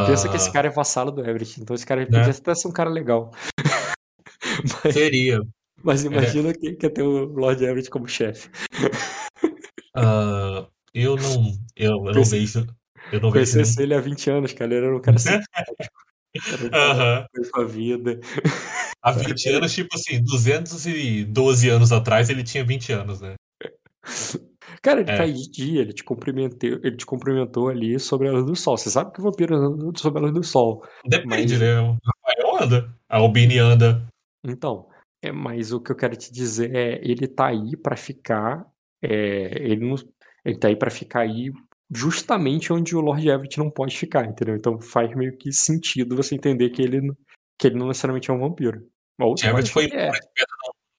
Pensa 0.05 0.27
que 0.27 0.33
Ah, 0.33 0.37
esse 0.37 0.51
cara 0.51 0.67
é 0.67 0.69
vassalo 0.71 1.11
do 1.11 1.21
Everett, 1.21 1.61
então 1.61 1.73
esse 1.75 1.85
cara 1.85 2.01
Né? 2.01 2.07
podia 2.07 2.29
até 2.31 2.53
ser 2.55 2.67
um 2.67 2.73
cara 2.73 2.89
legal. 2.89 3.31
mas, 4.83 4.93
Seria. 4.93 5.39
mas 5.83 6.03
imagina 6.03 6.53
que 6.53 6.75
quer 6.75 6.89
ter 6.89 7.03
o 7.03 7.25
Lord 7.25 7.63
Everett 7.63 7.89
como 7.89 8.07
chefe. 8.07 8.49
Ah, 9.95 10.67
eu 10.93 11.15
não. 11.15 11.53
Eu, 11.75 12.05
eu 12.07 12.13
não 12.13 12.23
vejo. 12.23 12.67
Eu 13.11 13.21
não 13.21 13.31
vejo. 13.31 13.51
Conhecesse 13.53 13.81
ele 13.81 13.93
há 13.93 13.99
20 14.01 14.29
anos, 14.29 14.53
cara. 14.53 14.73
Ele 14.75 14.85
era 14.85 14.95
um 14.97 15.01
cara 15.01 15.17
simpático. 15.19 15.85
Era 16.51 16.65
um 16.65 16.69
cara 16.69 16.91
Aham. 16.91 17.25
com 17.51 17.61
a 17.61 17.65
vida. 17.65 18.19
Há 19.01 19.11
20 19.11 19.49
anos, 19.49 19.73
tipo 19.73 19.89
assim, 19.95 20.21
212 20.23 21.69
anos 21.69 21.91
atrás 21.91 22.29
ele 22.29 22.43
tinha 22.43 22.63
20 22.63 22.91
anos, 22.91 23.21
né? 23.21 23.35
Cara, 24.81 25.01
ele 25.01 25.09
É. 25.11 25.15
tá 25.17 25.23
aí 25.23 25.33
de 25.33 25.49
dia, 25.49 25.81
ele 25.81 25.93
te 25.93 26.03
cumprimentou, 26.03 26.69
ele 26.83 26.95
te 26.95 27.05
cumprimentou 27.05 27.69
ali 27.69 27.99
sobre 27.99 28.27
a 28.27 28.31
luz 28.31 28.45
do 28.45 28.55
sol. 28.55 28.77
Você 28.77 28.89
sabe 28.89 29.11
que 29.11 29.19
o 29.19 29.23
vampiro 29.23 29.55
anda 29.55 29.97
sobre 29.99 30.19
a 30.19 30.21
luz 30.23 30.33
do 30.33 30.43
sol. 30.43 30.83
Depende, 31.05 31.53
Mas- 31.53 31.59
né? 31.59 31.79
O 31.79 31.97
Rafael 32.05 32.63
anda. 32.63 32.95
A 33.09 33.17
Albini 33.17 33.57
anda. 33.59 34.05
Então, 34.45 34.87
é, 35.21 35.31
mas 35.31 35.71
o 35.71 35.79
que 35.81 35.91
eu 35.91 35.95
quero 35.95 36.15
te 36.15 36.31
dizer 36.31 36.73
é, 36.75 36.99
ele 37.03 37.27
tá 37.27 37.47
aí 37.47 37.75
pra 37.77 37.95
ficar, 37.95 38.65
é, 39.01 39.61
ele 39.63 39.85
não, 39.85 39.95
ele 40.45 40.57
tá 40.57 40.67
aí 40.67 40.75
para 40.75 40.91
ficar 40.91 41.21
aí 41.21 41.51
justamente 41.93 42.71
onde 42.71 42.95
o 42.95 43.01
Lord 43.01 43.27
Everett 43.27 43.57
não 43.57 43.69
pode 43.69 43.97
ficar, 43.97 44.25
entendeu? 44.25 44.55
Então 44.55 44.79
faz 44.79 45.13
meio 45.15 45.35
que 45.37 45.51
sentido 45.51 46.15
você 46.15 46.35
entender 46.35 46.69
que 46.69 46.81
ele, 46.81 47.01
não- 47.01 47.15
que 47.59 47.67
ele 47.67 47.77
não 47.77 47.87
necessariamente 47.87 48.29
é 48.29 48.33
um 48.33 48.39
vampiro. 48.39 48.81
Ou 49.19 49.35
Everett 49.43 49.71
foi 49.71 49.85
é, 49.93 50.11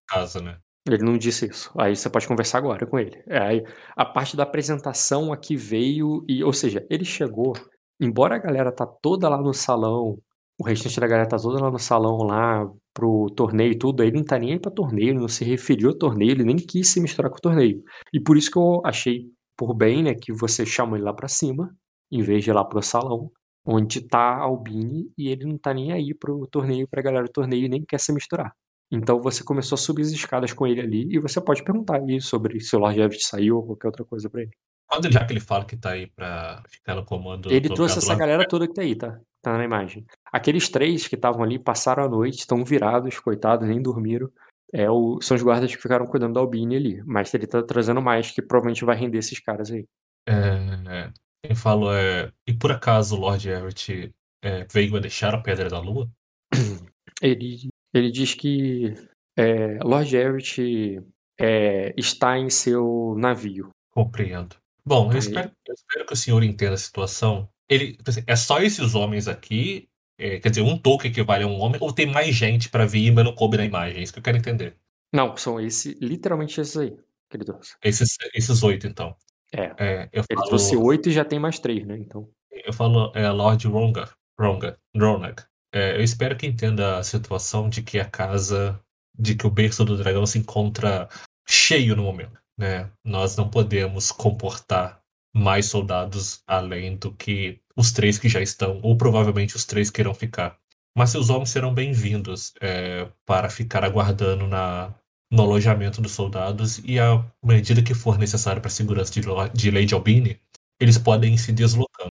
casa, 0.09 0.41
né? 0.41 0.59
Ele 0.89 1.05
não 1.05 1.19
disse 1.19 1.47
isso. 1.47 1.71
Aí 1.79 1.95
você 1.95 2.09
pode 2.09 2.27
conversar 2.27 2.59
agora 2.59 2.87
com 2.87 2.99
ele. 2.99 3.23
É, 3.29 3.63
a 3.95 4.05
parte 4.07 4.37
da 4.37 4.43
apresentação 4.43 5.33
aqui 5.33 5.55
veio 5.55 6.25
e, 6.27 6.43
ou 6.43 6.53
seja, 6.53 6.85
ele 6.89 7.05
chegou. 7.05 7.53
Embora 8.01 8.37
a 8.37 8.39
galera 8.39 8.73
tá 8.73 8.87
toda 8.87 9.29
lá 9.29 9.37
no 9.37 9.53
salão, 9.53 10.19
o 10.59 10.65
restante 10.65 10.99
da 10.99 11.07
galera 11.07 11.29
tá 11.29 11.37
toda 11.37 11.61
lá 11.63 11.71
no 11.71 11.79
salão 11.79 12.19
lá 12.19 12.67
pro 12.95 13.27
torneio 13.37 13.73
e 13.73 13.79
tudo, 13.79 14.03
ele 14.03 14.17
não 14.17 14.25
tá 14.25 14.39
nem 14.39 14.53
aí 14.53 14.59
pra 14.59 14.71
torneio, 14.71 15.11
ele 15.11 15.21
não 15.21 15.29
se 15.29 15.45
referiu 15.45 15.91
ao 15.91 15.95
torneio, 15.99 16.31
ele 16.33 16.45
nem 16.45 16.57
quis 16.57 16.89
se 16.89 17.01
misturar 17.01 17.31
com 17.31 17.37
o 17.37 17.41
torneio. 17.41 17.83
E 18.13 18.19
por 18.21 18.37
isso 18.37 18.51
que 18.51 18.59
eu 18.59 18.81
achei 18.85 19.27
por 19.59 19.75
bem, 19.75 20.05
né, 20.05 20.15
que 20.15 20.33
você 20.33 20.65
chama 20.65 20.97
ele 20.97 21.05
lá 21.05 21.13
pra 21.13 21.27
cima, 21.27 21.75
em 22.11 22.23
vez 22.23 22.45
de 22.45 22.51
ir 22.51 22.53
lá 22.53 22.65
pro 22.65 22.81
salão, 22.81 23.31
onde 23.67 24.01
tá 24.01 24.19
a 24.19 24.43
Albini, 24.43 25.13
e 25.19 25.29
ele 25.29 25.45
não 25.45 25.59
tá 25.59 25.75
nem 25.75 25.93
aí 25.93 26.15
pro 26.15 26.47
torneio, 26.47 26.87
pra 26.89 27.03
galera 27.03 27.25
do 27.25 27.33
torneio, 27.33 27.67
e 27.67 27.69
nem 27.69 27.85
quer 27.85 27.99
se 27.99 28.13
misturar. 28.13 28.53
Então 28.91 29.21
você 29.21 29.45
começou 29.45 29.75
a 29.75 29.79
subir 29.79 30.03
as 30.03 30.09
escadas 30.09 30.53
com 30.53 30.67
ele 30.67 30.81
ali 30.81 31.07
e 31.11 31.19
você 31.19 31.41
pode 31.41 31.63
perguntar 31.63 31.97
aí 31.97 32.21
sobre 32.23 32.59
se 32.61 32.75
o 32.75 32.79
Lord 32.79 32.99
Everett 32.99 33.23
saiu 33.23 33.57
ou 33.57 33.67
qualquer 33.67 33.89
outra 33.89 34.05
coisa 34.05 34.31
pra 34.31 34.41
ele. 34.41 34.51
Quando 34.89 35.13
já 35.13 35.27
que 35.27 35.35
ele 35.35 35.41
fala 35.41 35.67
que 35.67 35.77
tá 35.77 35.91
aí 35.91 36.07
pra 36.07 36.63
ficar 36.71 36.95
no 36.95 37.05
comando. 37.05 37.53
Ele 37.53 37.69
trouxe 37.69 37.99
essa 37.99 38.07
Lord 38.07 38.21
galera 38.21 38.49
toda 38.49 38.67
que 38.67 38.73
tá 38.73 38.81
aí, 38.81 38.97
tá? 38.97 39.21
Tá 39.43 39.59
na 39.59 39.65
imagem. 39.65 40.07
Aqueles 40.33 40.71
três 40.71 41.07
que 41.07 41.17
estavam 41.17 41.43
ali 41.43 41.59
passaram 41.59 42.05
a 42.05 42.09
noite, 42.09 42.39
estão 42.39 42.65
virados, 42.65 43.21
coitados, 43.21 43.69
nem 43.69 43.83
dormiram. 43.83 44.31
É 44.73 44.91
o, 44.91 45.21
são 45.23 45.37
os 45.37 45.43
guardas 45.43 45.75
que 45.75 45.81
ficaram 45.81 46.07
cuidando 46.07 46.35
da 46.35 46.41
Albine 46.41 46.77
ali. 46.77 47.03
Mas 47.05 47.33
ele 47.33 47.47
tá 47.47 47.63
trazendo 47.63 48.03
mais, 48.03 48.31
que 48.31 48.43
provavelmente 48.43 48.85
vai 48.85 48.97
render 48.97 49.19
esses 49.19 49.41
caras 49.41 49.71
aí. 49.71 49.87
É, 50.29 51.11
quem 51.45 51.55
falou 51.55 51.95
é. 51.95 52.31
E 52.47 52.53
por 52.53 52.71
acaso 52.73 53.17
o 53.17 53.21
Lord 53.21 53.49
Everett 53.49 54.13
é, 54.43 54.67
veio 54.71 54.97
a 54.97 55.01
deixar 55.01 55.35
a 55.35 55.41
Pedra 55.41 55.69
da 55.69 55.81
Lua? 55.81 56.11
Ele, 57.21 57.69
ele 57.93 58.13
diz 58.13 58.33
que 58.33 58.95
é, 59.37 59.81
Lord 59.83 60.17
Everett 60.17 61.03
é, 61.41 61.93
está 61.97 62.39
em 62.39 62.49
seu 62.49 63.17
navio. 63.19 63.71
Compreendo. 63.91 64.55
Bom, 64.85 65.13
eu 65.13 65.19
espero, 65.19 65.51
eu 65.67 65.75
espero 65.75 66.07
que 66.07 66.13
o 66.13 66.17
senhor 66.17 66.43
entenda 66.45 66.75
a 66.75 66.79
situação. 66.79 67.49
Ele, 67.69 67.99
é 68.25 68.37
só 68.37 68.61
esses 68.61 68.95
homens 68.95 69.27
aqui. 69.27 69.89
É, 70.19 70.41
quer 70.41 70.51
dizer, 70.51 70.63
um 70.63 70.77
token 70.77 71.11
equivale 71.11 71.45
a 71.45 71.47
um 71.47 71.61
homem, 71.61 71.79
ou 71.81 71.93
tem 71.93 72.07
mais 72.07 72.35
gente 72.35 72.69
pra 72.69 72.85
vir, 72.85 73.13
mas 73.13 73.25
não 73.25 73.35
coube 73.35 73.57
na 73.57 73.65
imagem? 73.65 73.99
É 73.99 74.03
isso 74.03 74.13
que 74.13 74.19
eu 74.19 74.23
quero 74.23 74.37
entender. 74.37 74.77
Não, 75.13 75.37
são 75.37 75.61
esse, 75.61 75.97
literalmente 76.01 76.61
esses 76.61 76.77
aí 76.77 76.97
que 77.31 77.37
ele 77.37 77.45
trouxe. 77.45 77.77
Esses, 77.83 78.17
esses 78.35 78.63
oito, 78.63 78.87
então. 78.87 79.17
É. 79.53 79.73
É, 79.79 80.09
eu 80.13 80.25
Ele 80.29 80.39
falo, 80.39 80.49
trouxe 80.49 80.77
oito 80.77 81.09
e 81.09 81.13
já 81.13 81.25
tem 81.25 81.39
mais 81.39 81.59
três, 81.59 81.87
né? 81.87 81.97
Então. 81.97 82.29
Eu 82.51 82.73
falo 82.73 83.13
é, 83.15 83.31
Lord 83.31 83.67
Ronga, 83.67 84.11
Ronga, 84.39 84.79
Ronag. 84.97 85.43
É, 85.73 85.97
eu 85.97 86.03
espero 86.03 86.37
que 86.37 86.47
entenda 86.47 86.99
a 86.99 87.03
situação 87.03 87.69
de 87.69 87.83
que 87.83 87.99
a 87.99 88.05
casa, 88.05 88.81
de 89.19 89.35
que 89.35 89.47
o 89.47 89.51
berço 89.51 89.85
do 89.85 89.97
dragão 89.97 90.27
se 90.27 90.39
encontra 90.39 91.09
cheio 91.47 91.95
no 91.95 92.03
momento. 92.03 92.39
Né? 92.59 92.91
Nós 93.05 93.37
não 93.37 93.49
podemos 93.49 94.11
comportar 94.11 95.01
mais 95.35 95.67
soldados 95.67 96.43
além 96.47 96.97
do 96.97 97.13
que 97.13 97.61
os 97.79 97.93
três 97.93 98.19
que 98.19 98.29
já 98.29 98.43
estão, 98.43 98.81
ou 98.83 98.97
provavelmente 98.97 99.55
os 99.55 99.65
três 99.65 99.89
que 99.89 100.01
irão 100.01 100.13
ficar. 100.13 100.59
Mas 100.97 101.11
seus 101.11 101.31
homens 101.31 101.51
serão 101.51 101.73
bem-vindos 101.73 102.53
é, 102.61 103.09
para 103.25 103.49
ficar 103.49 103.85
aguardando 103.85 104.49
na, 104.49 104.93
no 105.31 105.43
alojamento 105.43 106.03
dos 106.03 106.11
soldados 106.11 106.79
e 106.85 106.99
à 106.99 107.25
medida 107.41 107.81
que 107.81 107.95
for 107.95 108.19
necessário 108.19 108.61
para 108.61 108.67
a 108.67 108.73
segurança 108.73 109.13
de, 109.13 109.21
de 109.55 109.71
Lady 109.71 109.95
Albini, 109.95 110.41
eles 110.81 110.99
podem 110.99 111.37
se 111.37 111.53
deslocando. 111.53 112.11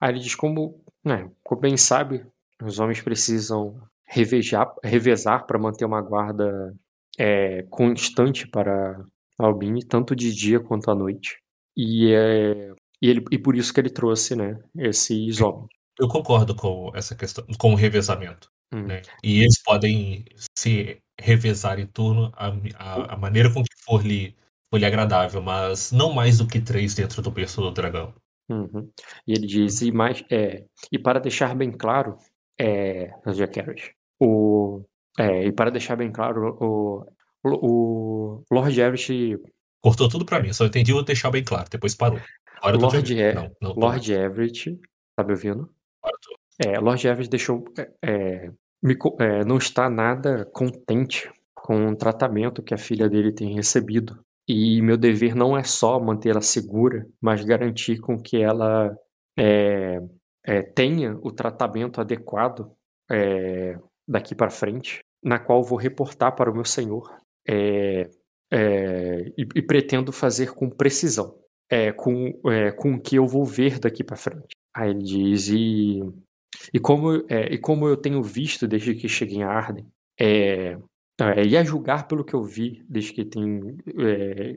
Aí 0.00 0.12
ele 0.12 0.18
diz 0.18 0.34
como, 0.34 0.82
né, 1.04 1.30
como 1.42 1.60
bem 1.60 1.76
sabe, 1.76 2.24
os 2.62 2.78
homens 2.78 3.02
precisam 3.02 3.78
revejar, 4.08 4.74
revezar 4.82 5.46
para 5.46 5.58
manter 5.58 5.84
uma 5.84 6.00
guarda 6.00 6.74
é, 7.18 7.64
constante 7.64 8.48
para 8.48 8.98
Albini, 9.38 9.84
tanto 9.84 10.16
de 10.16 10.34
dia 10.34 10.58
quanto 10.58 10.90
à 10.90 10.94
noite. 10.94 11.36
E, 11.76 12.14
é, 12.14 12.72
e, 13.00 13.08
ele, 13.08 13.24
e 13.30 13.38
por 13.38 13.56
isso 13.56 13.72
que 13.72 13.80
ele 13.80 13.90
trouxe, 13.90 14.36
né, 14.36 14.58
esses 14.76 15.40
homens. 15.40 15.68
Eu 15.98 16.08
concordo 16.08 16.54
com 16.54 16.90
essa 16.94 17.14
questão, 17.14 17.44
com 17.58 17.72
o 17.72 17.76
revezamento. 17.76 18.50
Hum. 18.72 18.86
Né? 18.86 19.02
E 19.22 19.40
eles 19.40 19.62
podem 19.62 20.24
se 20.56 20.98
revezar 21.20 21.78
em 21.78 21.86
turno 21.86 22.32
a, 22.34 22.48
a, 22.76 23.14
a 23.14 23.16
maneira 23.16 23.52
com 23.52 23.62
que 23.62 23.84
for 23.84 24.04
lhe, 24.04 24.34
for 24.70 24.78
lhe 24.78 24.86
agradável, 24.86 25.42
mas 25.42 25.92
não 25.92 26.12
mais 26.12 26.38
do 26.38 26.46
que 26.46 26.60
três 26.60 26.94
dentro 26.94 27.20
do 27.20 27.30
berço 27.30 27.60
do 27.60 27.70
dragão. 27.70 28.14
Uhum. 28.48 28.90
E 29.26 29.32
ele 29.32 29.46
diz, 29.46 29.80
e, 29.82 29.92
mais, 29.92 30.24
é, 30.30 30.64
e 30.90 30.98
para 30.98 31.20
deixar 31.20 31.54
bem 31.54 31.70
claro, 31.70 32.16
é, 32.58 33.12
Jack 33.34 33.94
o, 34.20 34.82
é, 35.18 35.46
e 35.46 35.52
para 35.52 35.70
deixar 35.70 35.96
bem 35.96 36.10
claro, 36.10 36.56
o, 36.60 37.06
o, 37.44 38.42
o 38.42 38.44
Lord 38.50 38.80
Everett 38.80 39.38
Cortou 39.82 40.08
tudo 40.08 40.24
pra 40.24 40.40
mim, 40.40 40.52
só 40.52 40.66
entendi 40.66 40.92
vou 40.92 41.02
deixar 41.02 41.30
bem 41.30 41.42
claro, 41.42 41.68
depois 41.70 41.94
parou. 41.94 42.20
Agora 42.58 42.76
Lord, 42.76 43.20
é, 43.20 43.34
Não, 43.34 43.50
não. 43.60 43.72
Lord 43.72 44.12
Everett, 44.12 44.78
tá 45.16 45.24
me 45.24 45.32
ouvindo? 45.32 45.70
Agora 46.02 46.18
tô. 46.20 46.40
É, 46.58 46.78
Lord 46.78 47.06
Everett 47.06 47.30
deixou, 47.30 47.64
é, 47.78 47.90
é, 48.02 48.50
me 48.82 48.96
é, 49.18 49.44
não 49.44 49.56
está 49.56 49.88
nada 49.88 50.44
contente 50.52 51.30
com 51.54 51.88
o 51.88 51.96
tratamento 51.96 52.62
que 52.62 52.74
a 52.74 52.78
filha 52.78 53.08
dele 53.08 53.32
tem 53.32 53.54
recebido. 53.54 54.22
E 54.46 54.82
meu 54.82 54.96
dever 54.96 55.34
não 55.34 55.56
é 55.56 55.62
só 55.62 56.00
mantê-la 56.00 56.40
segura, 56.40 57.06
mas 57.20 57.44
garantir 57.44 57.98
com 58.00 58.20
que 58.20 58.42
ela 58.42 58.94
é, 59.38 60.00
é, 60.44 60.62
tenha 60.62 61.16
o 61.22 61.30
tratamento 61.30 62.00
adequado 62.00 62.72
é, 63.10 63.78
daqui 64.06 64.34
para 64.34 64.50
frente, 64.50 65.00
na 65.22 65.38
qual 65.38 65.62
vou 65.62 65.78
reportar 65.78 66.34
para 66.34 66.50
o 66.50 66.54
meu 66.54 66.64
senhor. 66.64 67.08
É, 68.52 69.32
e, 69.38 69.46
e 69.54 69.62
pretendo 69.62 70.10
fazer 70.10 70.52
com 70.52 70.68
precisão, 70.68 71.38
é, 71.70 71.92
com, 71.92 72.36
é, 72.50 72.72
com 72.72 72.94
o 72.94 73.00
que 73.00 73.14
eu 73.14 73.24
vou 73.24 73.44
ver 73.44 73.78
daqui 73.78 74.02
para 74.02 74.16
frente. 74.16 74.56
Aí 74.74 74.90
ele 74.90 75.04
diz, 75.04 75.48
e, 75.48 76.00
e, 76.74 76.80
como, 76.80 77.24
é, 77.28 77.54
e 77.54 77.58
como 77.58 77.86
eu 77.86 77.96
tenho 77.96 78.20
visto 78.22 78.66
desde 78.66 78.94
que 78.94 79.08
cheguei 79.08 79.38
em 79.38 79.44
Arden, 79.44 79.86
é, 80.20 80.76
é, 81.20 81.46
e 81.46 81.56
a 81.56 81.62
julgar 81.62 82.08
pelo 82.08 82.24
que 82.24 82.34
eu 82.34 82.42
vi 82.42 82.82
desde 82.88 83.12
que, 83.12 83.24
tem, 83.24 83.76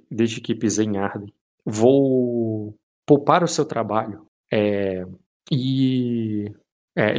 desde 0.09 0.41
que 0.41 0.55
pisei 0.55 0.87
em 0.87 0.97
Arden, 0.97 1.31
vou 1.63 2.73
poupar 3.05 3.43
o 3.43 3.47
seu 3.47 3.65
trabalho 3.65 4.25
e 5.51 6.45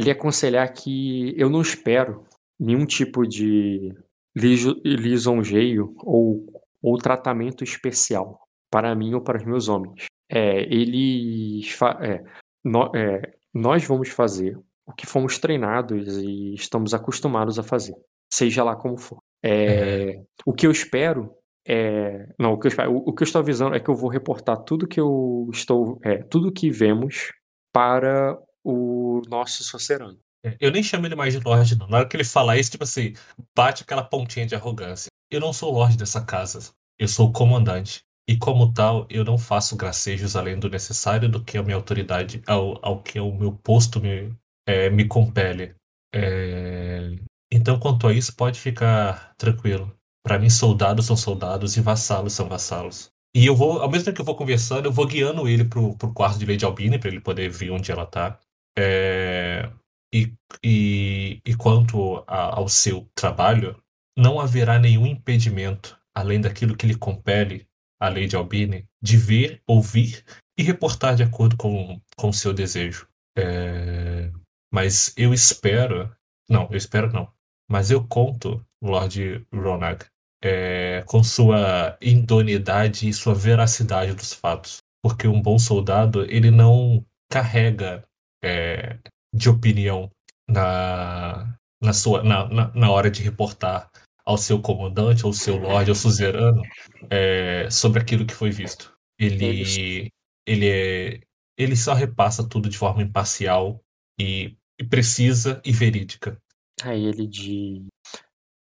lhe 0.01 0.11
aconselhar 0.11 0.73
que 0.73 1.33
eu 1.37 1.49
não 1.49 1.61
espero 1.61 2.23
nenhum 2.59 2.85
tipo 2.85 3.25
de 3.25 3.93
liso- 4.35 4.81
lisonjeio 4.83 5.93
ou, 6.03 6.54
ou 6.85 6.97
tratamento 6.97 7.63
especial 7.63 8.39
para 8.71 8.93
mim 8.95 9.13
ou 9.13 9.21
para 9.21 9.37
os 9.37 9.43
meus 9.45 9.67
homens. 9.67 10.05
É, 10.29 10.61
eles 10.73 11.77
é, 12.01 12.23
nó- 12.63 12.91
é, 12.95 13.21
nós 13.53 13.83
vamos 13.85 14.09
fazer 14.09 14.57
o 14.85 14.93
que 14.93 15.05
fomos 15.05 15.39
treinados 15.39 16.17
e 16.17 16.53
estamos 16.53 16.93
acostumados 16.93 17.57
a 17.57 17.63
fazer, 17.63 17.95
seja 18.31 18.63
lá 18.63 18.75
como 18.75 18.97
for. 18.97 19.17
É, 19.43 20.21
O 20.45 20.53
que 20.53 20.67
eu 20.67 20.71
espero 20.71 21.31
é, 21.67 22.27
não, 22.39 22.53
o 22.53 22.59
que 22.59 22.67
eu 22.67 22.69
espero, 22.69 22.91
o, 22.91 22.97
o 23.09 23.13
que 23.13 23.23
eu 23.23 23.25
estou 23.25 23.39
avisando 23.41 23.75
é 23.75 23.79
que 23.79 23.89
eu 23.89 23.95
vou 23.95 24.09
reportar 24.09 24.57
tudo 24.63 24.87
que 24.87 24.99
eu 24.99 25.49
estou, 25.51 25.99
é, 26.03 26.17
tudo 26.23 26.51
que 26.51 26.69
vemos 26.69 27.31
para 27.73 28.37
o 28.63 29.21
nosso 29.29 29.63
Socerano. 29.63 30.19
É, 30.45 30.55
Eu 30.59 30.71
nem 30.71 30.83
chamo 30.83 31.05
ele 31.07 31.15
mais 31.15 31.33
de 31.33 31.43
Lorde, 31.43 31.77
não. 31.77 31.87
Na 31.87 31.97
hora 31.99 32.07
que 32.07 32.15
ele 32.15 32.23
falar 32.23 32.57
isso, 32.57 32.69
tipo 32.71 32.83
assim, 32.83 33.13
bate 33.55 33.81
aquela 33.83 34.03
pontinha 34.03 34.45
de 34.45 34.53
arrogância. 34.55 35.09
Eu 35.31 35.39
não 35.39 35.53
sou 35.53 35.71
Lorde 35.71 35.97
dessa 35.97 36.23
casa. 36.23 36.59
Eu 36.99 37.07
sou 37.07 37.29
o 37.29 37.33
comandante. 37.33 38.03
E 38.27 38.37
como 38.37 38.73
tal, 38.73 39.05
eu 39.09 39.23
não 39.23 39.37
faço 39.37 39.75
gracejos 39.75 40.35
além 40.35 40.57
do 40.59 40.69
necessário 40.69 41.29
do 41.29 41.43
que 41.43 41.57
a 41.57 41.63
minha 41.63 41.75
autoridade, 41.75 42.41
ao, 42.47 42.83
ao 42.83 43.03
que 43.03 43.19
o 43.19 43.31
meu 43.31 43.51
posto 43.51 43.99
me, 44.01 44.35
é, 44.67 44.89
me 44.89 45.07
compele. 45.07 45.75
É, 46.13 47.15
Então, 47.51 47.79
quanto 47.79 48.07
a 48.07 48.13
isso, 48.13 48.35
pode 48.35 48.59
ficar 48.59 49.33
tranquilo. 49.37 49.95
Para 50.23 50.39
mim, 50.39 50.49
soldados 50.49 51.05
são 51.05 51.15
soldados 51.15 51.77
e 51.77 51.81
vassalos 51.81 52.33
são 52.33 52.49
vassalos. 52.49 53.11
E 53.35 53.45
eu 53.45 53.55
vou, 53.55 53.79
ao 53.81 53.89
mesmo 53.91 54.05
tempo 54.05 54.15
que 54.15 54.21
eu 54.21 54.25
vou 54.25 54.35
conversando, 54.35 54.85
eu 54.87 54.91
vou 54.91 55.05
guiando 55.05 55.47
ele 55.47 55.65
pro, 55.65 55.95
pro 55.97 56.13
quarto 56.13 56.39
de 56.39 56.45
Lady 56.45 56.65
Albini, 56.65 56.97
para 56.97 57.09
ele 57.09 57.19
poder 57.21 57.49
ver 57.49 57.69
onde 57.69 57.91
ela 57.91 58.05
tá. 58.07 58.39
É, 58.77 59.69
E, 60.13 60.33
e, 60.63 61.39
e 61.45 61.55
quanto 61.55 62.23
a- 62.27 62.55
ao 62.57 62.67
seu 62.69 63.07
trabalho, 63.13 63.75
não 64.17 64.39
haverá 64.39 64.79
nenhum 64.79 65.05
impedimento, 65.05 65.99
além 66.13 66.39
daquilo 66.39 66.75
que 66.75 66.87
lhe 66.87 66.95
compele 66.95 67.67
a 67.99 68.09
Lady 68.09 68.35
Albini, 68.35 68.85
de 69.01 69.17
ver, 69.17 69.61
ouvir 69.67 70.23
e 70.57 70.63
reportar 70.63 71.15
de 71.15 71.23
acordo 71.23 71.57
com 71.57 72.01
o 72.23 72.33
seu 72.33 72.53
desejo. 72.53 73.07
É, 73.37 74.31
Mas 74.71 75.13
eu 75.17 75.33
espero. 75.33 76.13
Não, 76.49 76.67
eu 76.69 76.77
espero 76.77 77.11
não. 77.11 77.31
Mas 77.69 77.91
eu 77.91 78.05
conto, 78.07 78.63
Lord 78.81 79.45
Ronag, 79.53 80.05
é, 80.43 81.03
com 81.07 81.23
sua 81.23 81.97
indonidade 82.01 83.07
e 83.09 83.13
sua 83.13 83.33
veracidade 83.33 84.13
dos 84.13 84.33
fatos. 84.33 84.77
Porque 85.03 85.27
um 85.27 85.41
bom 85.41 85.57
soldado, 85.57 86.23
ele 86.25 86.51
não 86.51 87.05
carrega 87.29 88.03
é, 88.43 88.97
de 89.33 89.49
opinião 89.49 90.09
na, 90.47 91.57
na, 91.81 91.93
sua, 91.93 92.23
na, 92.23 92.47
na, 92.47 92.71
na 92.73 92.91
hora 92.91 93.09
de 93.09 93.21
reportar 93.23 93.89
ao 94.25 94.37
seu 94.37 94.59
comandante, 94.61 95.23
ao 95.23 95.33
seu 95.33 95.57
lord, 95.57 95.89
ao 95.89 95.95
suzerano, 95.95 96.61
é, 97.09 97.69
sobre 97.69 98.01
aquilo 98.01 98.25
que 98.25 98.33
foi 98.33 98.49
visto. 98.49 98.93
Ele, 99.17 100.11
ele, 100.45 100.69
é, 100.69 101.21
ele 101.57 101.75
só 101.75 101.93
repassa 101.93 102.47
tudo 102.47 102.67
de 102.69 102.77
forma 102.77 103.01
imparcial 103.03 103.81
e, 104.19 104.57
e 104.79 104.83
precisa 104.83 105.61
e 105.63 105.71
verídica. 105.71 106.37
Aí 106.83 107.05
ele 107.05 107.27
diz. 107.27 107.83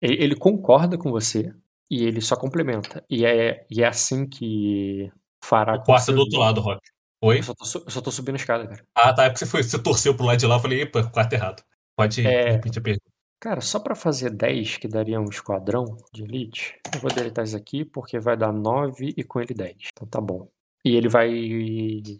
Ele, 0.00 0.22
ele 0.22 0.36
concorda 0.36 0.98
com 0.98 1.10
você 1.10 1.52
e 1.90 2.04
ele 2.04 2.20
só 2.20 2.36
complementa. 2.36 3.04
E 3.08 3.24
é, 3.24 3.66
e 3.70 3.82
é 3.82 3.86
assim 3.86 4.26
que 4.26 5.10
fará 5.42 5.74
O 5.74 5.82
quarto 5.82 6.10
é 6.10 6.14
do 6.14 6.20
outro 6.20 6.38
lado, 6.38 6.60
Rock. 6.60 6.80
Oi? 7.22 7.38
Eu 7.38 7.42
só, 7.42 7.54
tô, 7.54 7.64
eu 7.64 7.90
só 7.90 8.00
tô 8.02 8.10
subindo 8.10 8.34
a 8.34 8.38
escada, 8.38 8.68
cara. 8.68 8.84
Ah, 8.94 9.12
tá. 9.14 9.24
É 9.24 9.30
porque 9.30 9.38
você, 9.44 9.50
foi, 9.50 9.62
você 9.62 9.82
torceu 9.82 10.14
pro 10.14 10.26
lado 10.26 10.38
de 10.38 10.46
lá. 10.46 10.56
Eu 10.56 10.60
falei, 10.60 10.82
epa, 10.82 11.10
quarto 11.10 11.32
errado. 11.32 11.62
Pode 11.96 12.26
É. 12.26 12.52
repetir 12.52 12.80
a 12.80 12.82
pergunta. 12.82 13.13
Cara, 13.44 13.60
só 13.60 13.78
pra 13.78 13.94
fazer 13.94 14.30
10, 14.30 14.78
que 14.78 14.88
daria 14.88 15.20
um 15.20 15.28
esquadrão 15.28 15.84
de 16.10 16.22
elite, 16.22 16.78
eu 16.94 16.98
vou 16.98 17.12
deletar 17.12 17.44
isso 17.44 17.54
aqui 17.54 17.84
porque 17.84 18.18
vai 18.18 18.38
dar 18.38 18.50
9 18.50 19.12
e 19.14 19.22
com 19.22 19.38
ele 19.38 19.52
10. 19.52 19.76
Então 19.92 20.08
tá 20.08 20.18
bom. 20.18 20.48
E 20.82 20.96
ele 20.96 21.10
vai 21.10 21.30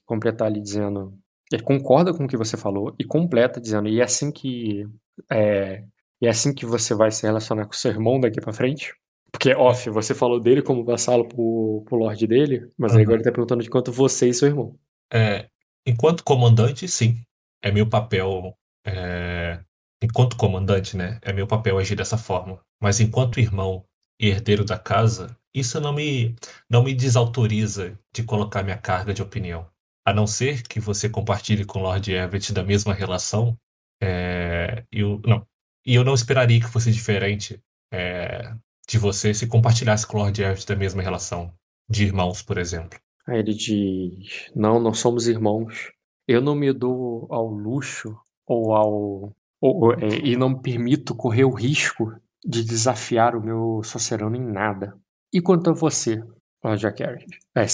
completar 0.05 0.49
ali 0.49 0.61
dizendo. 0.61 1.19
Ele 1.51 1.63
concorda 1.63 2.13
com 2.13 2.25
o 2.27 2.29
que 2.29 2.37
você 2.37 2.59
falou 2.59 2.95
e 2.99 3.05
completa 3.05 3.59
dizendo. 3.59 3.89
E 3.89 4.01
é 4.01 4.05
assim 4.05 4.31
que. 4.31 4.87
É, 5.33 5.83
e 6.21 6.27
é 6.27 6.29
assim 6.29 6.53
que 6.53 6.67
você 6.67 6.95
vai 6.95 7.11
se 7.11 7.23
relacionar 7.27 7.65
com 7.65 7.73
o 7.73 7.75
seu 7.77 7.91
irmão 7.91 8.21
daqui 8.21 8.39
pra 8.39 8.53
frente? 8.53 8.95
Porque, 9.33 9.55
off, 9.55 9.89
você 9.89 10.15
falou 10.15 10.39
dele 10.39 10.61
como 10.61 10.85
vassalo 10.85 11.27
pro, 11.27 11.83
pro 11.87 11.97
Lorde 11.97 12.27
dele, 12.27 12.69
mas 12.77 12.95
Uhum. 12.95 13.01
agora 13.01 13.17
ele 13.17 13.25
tá 13.25 13.33
perguntando 13.33 13.63
de 13.63 13.71
quanto 13.71 13.91
você 13.91 14.29
e 14.29 14.35
seu 14.35 14.49
irmão. 14.49 14.79
É, 15.11 15.49
enquanto 15.87 16.23
comandante, 16.23 16.87
sim. 16.87 17.17
É 17.63 17.73
meu 17.73 17.89
papel. 17.89 18.55
é, 18.87 19.59
enquanto 20.05 20.37
comandante, 20.37 20.97
né? 20.97 21.19
É 21.23 21.33
meu 21.33 21.47
papel 21.47 21.79
agir 21.79 21.97
dessa 21.97 22.19
forma. 22.19 22.61
Mas 22.81 23.01
enquanto 23.01 23.41
irmão 23.41 23.85
e 24.21 24.29
herdeiro 24.29 24.65
da 24.65 24.79
casa, 24.79 25.37
isso 25.55 25.81
não 25.81 25.93
me, 25.93 26.37
não 26.69 26.83
me 26.85 26.95
desautoriza 26.95 27.99
de 28.13 28.23
colocar 28.23 28.63
minha 28.63 28.77
carga 28.77 29.15
de 29.15 29.23
opinião. 29.23 29.67
A 30.07 30.13
não 30.13 30.27
ser 30.27 30.63
que 30.63 30.79
você 30.79 31.09
compartilhe 31.09 31.65
com 31.65 31.81
Lord 31.81 32.13
Everett 32.13 32.53
da 32.53 32.63
mesma 32.63 32.93
relação, 32.93 33.59
é, 34.03 34.85
eu, 34.93 35.21
não. 35.25 35.47
E 35.87 35.95
eu 35.95 36.05
não 36.05 36.15
esperaria 36.15 36.61
que 36.61 36.69
fosse 36.69 36.93
diferente 36.93 37.59
é, 37.93 38.55
de 38.87 38.99
você 38.99 39.33
se 39.33 39.47
compartilhasse 39.47 40.07
com 40.07 40.19
Lord 40.19 40.41
Everett 40.41 40.67
da 40.67 40.77
mesma 40.77 41.03
relação. 41.03 41.53
De 41.89 42.05
irmãos, 42.05 42.43
por 42.43 42.57
exemplo. 42.57 42.99
Aí 43.27 43.39
ele 43.39 43.55
diz: 43.55 44.51
Não, 44.55 44.81
nós 44.81 44.99
somos 44.99 45.27
irmãos. 45.27 45.93
Eu 46.27 46.41
não 46.41 46.55
me 46.55 46.73
dou 46.73 47.27
ao 47.31 47.47
luxo 47.47 48.19
ou 48.47 48.75
ao. 48.75 49.37
É, 50.01 50.19
e 50.23 50.37
não 50.37 50.51
me 50.51 50.61
permito 50.61 51.15
correr 51.15 51.45
o 51.45 51.55
risco 51.55 52.13
de 52.45 52.63
desafiar 52.63 53.35
o 53.35 53.43
meu 53.43 53.83
socerano 53.83 54.37
em 54.37 54.45
nada. 54.45 54.95
E 55.33 55.41
quanto 55.41 55.71
a 55.71 55.73
você, 55.73 56.23
Lord 56.63 56.81
Jaqueris? 56.81 57.25
É. 57.57 57.67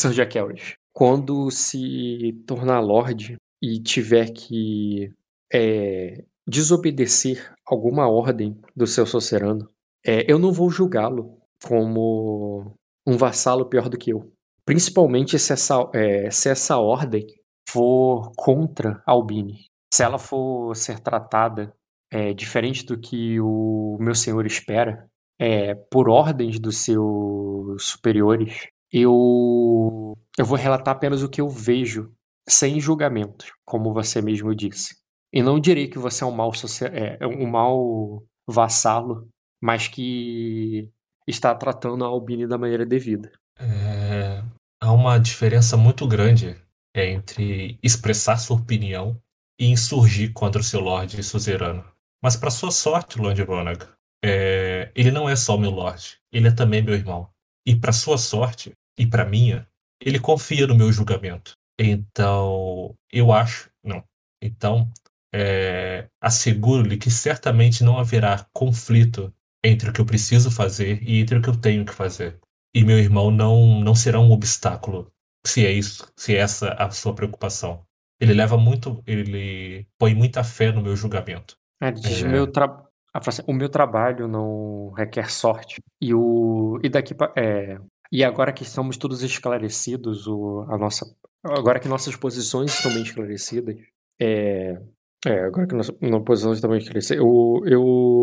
Quando 0.93 1.51
se 1.51 2.33
tornar 2.47 2.81
Lorde 2.81 3.37
e 3.61 3.81
tiver 3.81 4.31
que 4.31 5.13
é, 5.53 6.25
desobedecer 6.47 7.53
alguma 7.67 8.09
ordem 8.09 8.59
do 8.75 8.87
seu 8.87 9.05
socerano, 9.05 9.69
é, 10.07 10.31
eu 10.31 10.39
não 10.39 10.53
vou 10.53 10.71
julgá-lo 10.71 11.39
como 11.65 12.73
um 13.07 13.17
vassalo 13.17 13.69
pior 13.69 13.89
do 13.89 13.99
que 13.99 14.13
eu. 14.13 14.33
Principalmente 14.65 15.39
se 15.39 15.53
essa, 15.53 15.91
é, 15.93 16.31
se 16.31 16.49
essa 16.49 16.79
ordem 16.79 17.27
for 17.69 18.33
contra 18.37 19.03
Albini. 19.07 19.67
Se 19.93 20.05
ela 20.05 20.19
for 20.19 20.75
ser 20.77 21.01
tratada 21.01 21.75
é, 22.11 22.33
diferente 22.35 22.85
do 22.85 22.99
que 22.99 23.41
o 23.41 23.97
meu 24.01 24.15
senhor 24.15 24.45
espera, 24.47 25.09
é, 25.39 25.75
por 25.75 26.09
ordens 26.09 26.59
dos 26.59 26.79
seus 26.79 27.85
superiores, 27.85 28.67
eu, 28.93 30.19
eu 30.37 30.45
vou 30.45 30.59
relatar 30.59 30.95
apenas 30.95 31.23
o 31.23 31.29
que 31.29 31.41
eu 31.41 31.49
vejo, 31.49 32.13
sem 32.49 32.81
julgamentos, 32.81 33.53
como 33.65 33.95
você 33.95 34.21
mesmo 34.21 34.55
disse. 34.55 34.97
E 35.33 35.43
não 35.43 35.61
direi 35.61 35.87
que 35.89 35.99
você 35.99 36.25
é 36.25 36.27
um 36.27 36.33
mau, 36.33 36.53
soci- 36.53 36.87
é, 36.87 37.19
um 37.25 37.47
mau 37.47 38.25
vassalo, 38.49 39.29
mas 39.63 39.87
que 39.87 40.91
está 41.27 41.55
tratando 41.55 42.05
a 42.05 42.09
Albini 42.09 42.47
da 42.47 42.59
maneira 42.59 42.85
devida. 42.85 43.31
É, 43.59 44.43
há 44.83 44.93
uma 44.93 45.19
diferença 45.19 45.77
muito 45.77 46.07
grande 46.09 46.57
entre 46.95 47.79
expressar 47.83 48.37
sua 48.39 48.57
opinião 48.57 49.17
e 49.61 49.67
insurgir 49.67 50.33
contra 50.33 50.61
o 50.61 50.65
seu 50.65 50.81
Lorde 50.81 51.23
suzerano. 51.23 51.85
Mas 52.23 52.37
para 52.37 52.51
sua 52.51 52.71
sorte, 52.71 53.19
Lord 53.19 53.43
Ronag, 53.43 53.87
é, 54.25 54.91
ele 54.95 55.11
não 55.11 55.29
é 55.29 55.37
só 55.37 55.57
meu 55.57 55.71
Lorde, 55.71 56.19
ele 56.33 56.49
é 56.49 56.53
também 56.53 56.83
meu 56.83 56.95
irmão. 56.95 57.31
E 57.67 57.75
para 57.75 57.93
sua 57.93 58.19
sorte, 58.19 58.73
e 58.99 59.07
para 59.07 59.25
minha, 59.25 59.67
ele 60.01 60.19
confia 60.19 60.67
no 60.67 60.75
meu 60.75 60.93
julgamento. 60.93 61.57
Então, 61.79 62.95
eu 63.11 63.33
acho, 63.33 63.71
não. 63.83 64.05
Então, 64.43 64.91
é, 65.35 66.09
asseguro-lhe 66.21 66.97
que 66.97 67.11
certamente 67.11 67.83
não 67.83 67.99
haverá 67.99 68.47
conflito 68.53 69.33
entre 69.65 69.91
o 69.91 69.93
que 69.93 70.01
eu 70.01 70.07
preciso 70.07 70.51
fazer 70.51 71.03
e 71.03 71.21
entre 71.21 71.39
o 71.39 71.43
que 71.43 71.49
eu 71.49 71.57
tenho 71.57 71.85
que 71.85 71.93
fazer 71.93 72.39
e 72.75 72.85
meu 72.85 72.99
irmão 72.99 73.31
não, 73.31 73.81
não 73.81 73.95
será 73.95 74.21
um 74.21 74.31
obstáculo, 74.31 75.13
se 75.45 75.67
é 75.67 75.73
isso, 75.73 76.11
se 76.17 76.35
é 76.35 76.39
essa 76.39 76.73
a 76.75 76.91
sua 76.91 77.15
preocupação. 77.15 77.85
Ele 78.21 78.35
leva 78.35 78.57
muito, 78.57 79.03
ele 79.07 79.87
põe 79.99 80.15
muita 80.15 80.45
fé 80.45 80.71
no 80.71 80.83
meu 80.83 80.95
julgamento. 80.95 81.57
É, 81.81 81.89
ele 81.89 82.01
diz, 82.01 82.23
É. 82.23 82.29
meu 82.29 82.47
tra... 82.47 82.85
a 83.13 83.21
frase, 83.23 83.43
o 83.47 83.53
meu 83.53 83.69
trabalho 83.69 84.29
não 84.29 84.91
requer 84.97 85.31
sorte. 85.31 85.81
E 86.01 86.15
o 86.15 86.79
e 86.83 86.89
daqui 86.89 87.15
pra... 87.15 87.33
é... 87.37 87.79
e 88.13 88.23
agora 88.25 88.53
que 88.53 88.63
estamos 88.63 88.97
todos 88.97 89.23
esclarecidos, 89.23 90.27
o... 90.27 90.65
a 90.69 90.77
nossa 90.79 91.07
agora 91.43 91.81
que 91.81 91.89
nossas 91.89 92.15
posições 92.17 92.73
estão 92.75 92.93
bem 92.93 93.03
esclarecidas, 93.03 93.75
é, 94.21 94.79
é 95.27 95.41
agora 95.45 95.67
que 95.67 95.75
nossas 95.75 95.97
nossas 96.01 96.25
posições 96.25 96.57
estão 96.59 96.71
bem 96.71 96.79
esclarecidas, 96.79 97.19
eu 97.19 97.63
eu, 97.65 98.21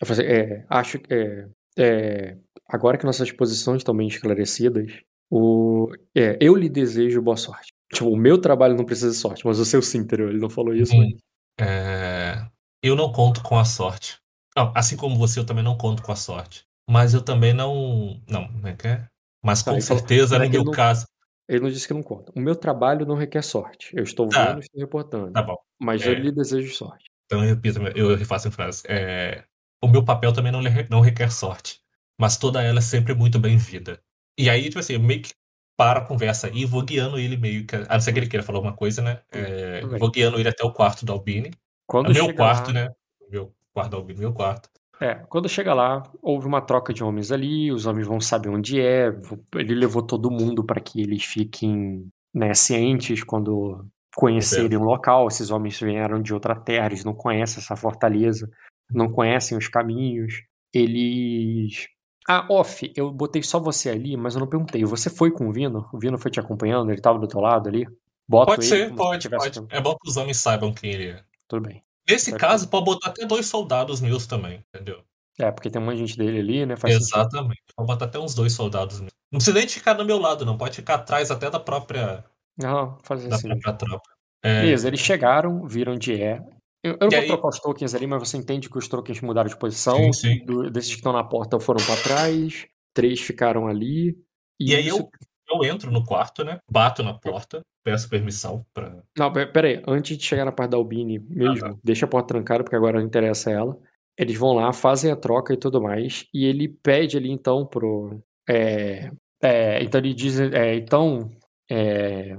eu 0.00 0.06
falei, 0.06 0.26
é, 0.26 0.64
acho 0.68 0.98
que 1.00 1.12
é, 1.12 1.48
é, 1.78 2.36
agora 2.68 2.96
que 2.96 3.04
nossas 3.04 3.32
posições 3.32 3.78
estão 3.78 3.96
bem 3.96 4.06
esclarecidas, 4.06 5.00
o 5.30 5.88
é, 6.16 6.38
eu 6.40 6.54
lhe 6.54 6.68
desejo 6.68 7.20
boa 7.22 7.36
sorte. 7.36 7.70
Tipo, 7.92 8.10
o 8.10 8.16
meu 8.16 8.38
trabalho 8.40 8.76
não 8.76 8.84
precisa 8.84 9.10
de 9.10 9.16
sorte, 9.16 9.44
mas 9.44 9.58
o 9.58 9.64
seu 9.64 9.82
sim, 9.82 9.98
entendeu? 9.98 10.28
Ele 10.28 10.38
não 10.38 10.48
falou 10.50 10.72
isso, 10.74 10.94
Hum. 10.94 11.10
mas 11.58 11.66
É, 11.68 12.46
eu 12.82 12.96
não 12.96 13.12
conto 13.12 13.42
com 13.42 13.58
a 13.58 13.64
sorte. 13.64 14.18
Não, 14.56 14.72
assim 14.74 14.96
como 14.96 15.16
você, 15.16 15.38
eu 15.40 15.46
também 15.46 15.62
não 15.64 15.76
conto 15.76 16.02
com 16.02 16.12
a 16.12 16.16
sorte. 16.16 16.64
Mas 16.88 17.14
eu 17.14 17.22
também 17.22 17.52
não. 17.52 18.20
Não, 18.28 18.46
como 18.48 18.66
é 18.66 18.74
que 18.74 18.88
é? 18.88 19.06
Mas 19.44 19.64
Não, 19.64 19.74
com 19.74 19.80
certeza, 19.80 20.36
não 20.38 20.44
é 20.44 20.48
no 20.48 20.54
ele 20.54 20.58
meu 20.58 20.64
não- 20.64 20.72
caso. 20.72 21.06
Ele 21.48 21.60
não 21.60 21.70
disse 21.70 21.86
que 21.88 21.94
não 21.94 22.02
conta. 22.02 22.32
O 22.36 22.40
meu 22.40 22.54
trabalho 22.54 23.04
não 23.06 23.16
requer 23.16 23.42
sorte. 23.42 23.90
Eu 23.96 24.04
estou 24.04 24.28
Tá. 24.28 24.46
vendo 24.46 24.58
e 24.58 24.60
estou 24.60 24.80
reportando. 24.80 25.32
Tá 25.32 25.42
bom. 25.42 25.56
Mas 25.80 26.02
É. 26.02 26.10
eu 26.10 26.14
lhe 26.14 26.30
desejo 26.30 26.72
sorte. 26.74 27.04
Então 27.26 27.42
eu 27.42 27.48
repito, 27.54 27.80
eu 27.96 28.14
refaço 28.16 28.48
a 28.48 28.50
frase. 28.50 28.82
É, 28.88 29.44
o 29.82 29.88
meu 29.88 30.04
papel 30.04 30.32
também 30.32 30.52
não, 30.52 30.60
não 30.88 31.00
requer 31.00 31.30
sorte, 31.30 31.80
mas 32.20 32.36
toda 32.36 32.62
ela 32.62 32.78
é 32.78 32.82
sempre 32.82 33.14
muito 33.14 33.38
bem-vinda. 33.38 34.00
E 34.38 34.48
aí, 34.50 34.64
tipo 34.64 34.78
assim, 34.78 34.94
eu 34.94 35.00
meio 35.00 35.22
que 35.22 35.32
paro 35.76 36.00
a 36.00 36.04
conversa 36.04 36.50
e 36.52 36.64
vou 36.64 36.82
guiando 36.84 37.18
ele 37.18 37.36
meio 37.36 37.66
que. 37.66 37.74
A 37.76 37.94
não 37.94 38.00
ser 38.00 38.12
que 38.12 38.18
ele 38.20 38.28
queira 38.28 38.44
falar 38.44 38.58
alguma 38.58 38.76
coisa, 38.76 39.00
né? 39.02 39.20
É, 39.32 39.80
vou 39.98 40.10
guiando 40.10 40.38
ele 40.38 40.48
até 40.48 40.64
o 40.64 40.72
quarto 40.72 41.04
do 41.06 41.12
Albini. 41.12 41.50
Quando 41.90 42.12
É 42.12 42.14
meu 42.14 42.32
quarto, 42.32 42.68
lá, 42.68 42.72
né? 42.72 42.88
Meu 43.28 43.52
Albini, 43.74 44.20
meu 44.20 44.32
quarto. 44.32 44.70
É, 45.00 45.16
quando 45.28 45.48
chega 45.48 45.74
lá, 45.74 46.04
houve 46.22 46.46
uma 46.46 46.60
troca 46.60 46.94
de 46.94 47.02
homens 47.02 47.32
ali, 47.32 47.72
os 47.72 47.84
homens 47.84 48.06
vão 48.06 48.20
saber 48.20 48.48
onde 48.48 48.80
é. 48.80 49.08
Ele 49.56 49.74
levou 49.74 50.00
todo 50.00 50.30
mundo 50.30 50.62
para 50.62 50.80
que 50.80 51.00
eles 51.00 51.24
fiquem 51.24 52.08
né, 52.32 52.54
cientes 52.54 53.24
quando 53.24 53.84
conhecerem 54.14 54.78
o 54.78 54.84
local. 54.84 55.26
Esses 55.26 55.50
homens 55.50 55.80
vieram 55.80 56.22
de 56.22 56.32
outra 56.32 56.54
terra, 56.54 56.86
eles 56.86 57.04
não 57.04 57.12
conhecem 57.12 57.60
essa 57.60 57.74
fortaleza, 57.74 58.48
não 58.88 59.10
conhecem 59.10 59.58
os 59.58 59.66
caminhos. 59.66 60.44
Eles. 60.72 61.88
Ah, 62.28 62.46
off, 62.48 62.92
eu 62.94 63.10
botei 63.10 63.42
só 63.42 63.58
você 63.58 63.90
ali, 63.90 64.16
mas 64.16 64.34
eu 64.34 64.40
não 64.40 64.46
perguntei. 64.46 64.84
Você 64.84 65.10
foi 65.10 65.32
com 65.32 65.48
o 65.48 65.52
Vino? 65.52 65.88
O 65.92 65.98
Vino 65.98 66.16
foi 66.16 66.30
te 66.30 66.38
acompanhando? 66.38 66.88
Ele 66.88 67.00
estava 67.00 67.18
do 67.18 67.26
teu 67.26 67.40
lado 67.40 67.68
ali? 67.68 67.84
Bota 68.28 68.52
Pode 68.52 68.72
ele 68.72 68.86
ser, 68.86 68.94
pode, 68.94 69.28
pode. 69.28 69.60
É 69.70 69.80
bom 69.80 69.96
que 70.00 70.08
os 70.08 70.16
homens 70.16 70.36
saibam 70.36 70.72
quem 70.72 70.92
ele 70.92 71.08
é. 71.08 71.29
Tudo 71.50 71.68
bem. 71.68 71.82
Nesse 72.08 72.32
caso, 72.36 72.68
pode 72.68 72.84
botar 72.84 73.10
até 73.10 73.26
dois 73.26 73.46
soldados 73.46 74.00
meus 74.00 74.26
também, 74.26 74.64
entendeu? 74.72 75.02
É, 75.38 75.50
porque 75.50 75.68
tem 75.68 75.80
um 75.82 75.84
monte 75.84 75.96
de 75.96 76.06
gente 76.06 76.16
dele 76.18 76.38
ali, 76.38 76.64
né? 76.66 76.76
Faz 76.76 76.94
sentido. 76.94 77.08
Exatamente. 77.18 77.62
Pode 77.76 77.86
botar 77.86 78.04
até 78.04 78.18
uns 78.18 78.34
dois 78.34 78.52
soldados 78.52 79.00
meus. 79.00 79.12
Não 79.32 79.38
precisa 79.38 79.58
nem 79.58 79.68
ficar 79.68 79.94
do 79.94 80.04
meu 80.04 80.18
lado, 80.18 80.44
não. 80.46 80.56
Pode 80.56 80.76
ficar 80.76 80.94
atrás 80.94 81.30
até 81.30 81.50
da 81.50 81.58
própria, 81.60 82.24
Não, 82.56 82.96
faz 83.02 83.26
da 83.28 83.34
assim. 83.36 83.48
própria 83.48 83.72
tropa. 83.74 84.10
É, 84.44 84.62
Beleza, 84.62 84.86
eles 84.88 85.00
chegaram, 85.00 85.66
viram 85.66 85.92
onde 85.94 86.14
é. 86.20 86.40
Eu, 86.82 86.92
eu 86.94 86.98
não 87.02 87.08
E 87.08 87.10
vou 87.10 87.20
aí- 87.20 87.26
trocar 87.26 87.48
os 87.48 87.60
tokens 87.60 87.94
ali, 87.94 88.06
mas 88.06 88.28
você 88.28 88.36
entende 88.38 88.70
que 88.70 88.78
os 88.78 88.88
tokens 88.88 89.20
mudaram 89.20 89.48
de 89.48 89.56
posição. 89.58 89.96
Sim, 89.96 90.12
sim. 90.12 90.44
Do- 90.46 90.70
desses 90.70 90.90
que 90.90 90.96
estão 90.96 91.12
na 91.12 91.22
porta 91.24 91.60
foram 91.60 91.84
pra 91.84 91.96
trás, 91.96 92.66
três 92.94 93.20
ficaram 93.20 93.66
ali. 93.66 94.16
E 94.58 94.74
aí 94.74 94.86
isso- 94.88 94.98
eu, 94.98 95.10
eu 95.50 95.64
entro 95.64 95.90
no 95.90 96.04
quarto, 96.04 96.44
né? 96.44 96.58
Bato 96.70 97.02
na 97.02 97.14
porta, 97.14 97.60
peço 97.84 98.08
permissão 98.08 98.64
pra. 98.74 99.02
Não, 99.18 99.32
pe- 99.32 99.46
pera 99.46 99.68
aí, 99.68 99.82
antes 99.86 100.16
de 100.16 100.24
chegar 100.24 100.44
na 100.44 100.52
parte 100.52 100.70
da 100.70 100.76
Albini 100.76 101.18
mesmo, 101.18 101.66
Ah, 101.66 101.70
tá. 101.70 101.76
deixa 101.82 102.04
a 102.06 102.08
porta 102.08 102.28
trancada, 102.34 102.62
porque 102.64 102.76
agora 102.76 102.98
não 102.98 103.06
interessa 103.06 103.50
ela. 103.50 103.76
Eles 104.18 104.36
vão 104.36 104.52
lá, 104.52 104.72
fazem 104.72 105.10
a 105.10 105.16
troca 105.16 105.54
e 105.54 105.56
tudo 105.56 105.80
mais, 105.80 106.26
e 106.34 106.44
ele 106.44 106.68
pede 106.68 107.16
ali 107.16 107.30
então 107.30 107.64
pro. 107.66 108.20
é, 108.48 109.10
é, 109.42 109.82
então 109.82 109.98
ele 110.00 110.12
diz. 110.14 110.38
é, 110.38 110.74
então. 110.74 111.30
é, 111.70 112.36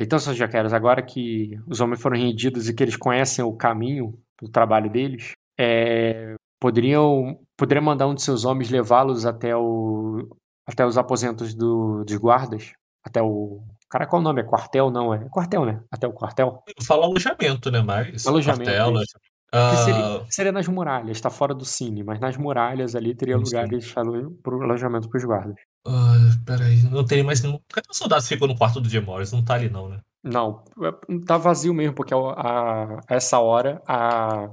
então, 0.00 0.18
seus 0.18 0.36
jaqueiros, 0.36 0.72
agora 0.74 1.00
que 1.00 1.58
os 1.66 1.80
homens 1.80 2.02
foram 2.02 2.16
rendidos 2.18 2.68
e 2.68 2.74
que 2.74 2.82
eles 2.82 2.96
conhecem 2.96 3.42
o 3.44 3.52
caminho 3.56 4.12
do 4.42 4.46
trabalho 4.48 4.90
deles, 4.90 5.32
é, 5.58 6.34
poderiam, 6.60 7.38
poderiam 7.56 7.82
mandar 7.84 8.06
um 8.06 8.14
de 8.14 8.20
seus 8.22 8.44
homens 8.44 8.68
levá-los 8.68 9.24
até, 9.24 9.56
o, 9.56 10.28
até 10.72 10.86
os 10.86 10.96
aposentos 10.98 11.54
do- 11.54 12.04
dos 12.04 12.16
guardas? 12.16 12.72
Até 13.04 13.22
o. 13.22 13.62
Cara, 13.88 14.06
qual 14.06 14.20
o 14.20 14.22
nome? 14.24 14.40
É 14.40 14.44
quartel? 14.44 14.90
Não, 14.90 15.12
é 15.12 15.28
quartel, 15.28 15.64
né? 15.64 15.82
Até 15.90 16.06
o 16.06 16.12
quartel. 16.12 16.62
Eu 16.66 16.84
falo 16.84 17.02
alojamento, 17.04 17.70
né? 17.70 17.80
Mas. 17.82 18.26
Alojamento, 18.26 18.64
quartel, 18.70 19.02
isso. 19.02 19.18
Que 19.52 19.76
seria, 19.78 20.24
seria 20.30 20.52
nas 20.52 20.68
muralhas, 20.68 21.20
tá 21.20 21.28
fora 21.28 21.52
do 21.52 21.64
cine, 21.64 22.04
mas 22.04 22.20
nas 22.20 22.36
muralhas 22.36 22.94
ali 22.94 23.16
teria 23.16 23.36
Sim, 23.36 23.42
lugares 23.42 23.92
alo- 23.96 24.30
pro 24.44 24.62
alojamento 24.62 25.08
pros 25.08 25.24
guardas. 25.24 25.56
Ah, 25.84 26.14
peraí, 26.46 26.82
não 26.84 27.04
tem 27.04 27.24
mais 27.24 27.42
nenhum. 27.42 27.58
Cadê 27.68 27.88
os 27.90 27.96
soldados 27.96 28.28
que 28.28 28.34
ficam 28.34 28.46
no 28.46 28.56
quarto 28.56 28.80
do 28.80 28.88
Jim 28.88 29.00
Morris? 29.00 29.32
Não 29.32 29.44
tá 29.44 29.54
ali, 29.54 29.68
não, 29.68 29.88
né? 29.88 29.98
Não, 30.22 30.62
tá 31.26 31.36
vazio 31.36 31.74
mesmo, 31.74 31.94
porque 31.96 32.14
a, 32.14 32.16
a- 32.18 33.00
a 33.08 33.14
essa 33.16 33.40
hora 33.40 33.82
a. 33.88 34.50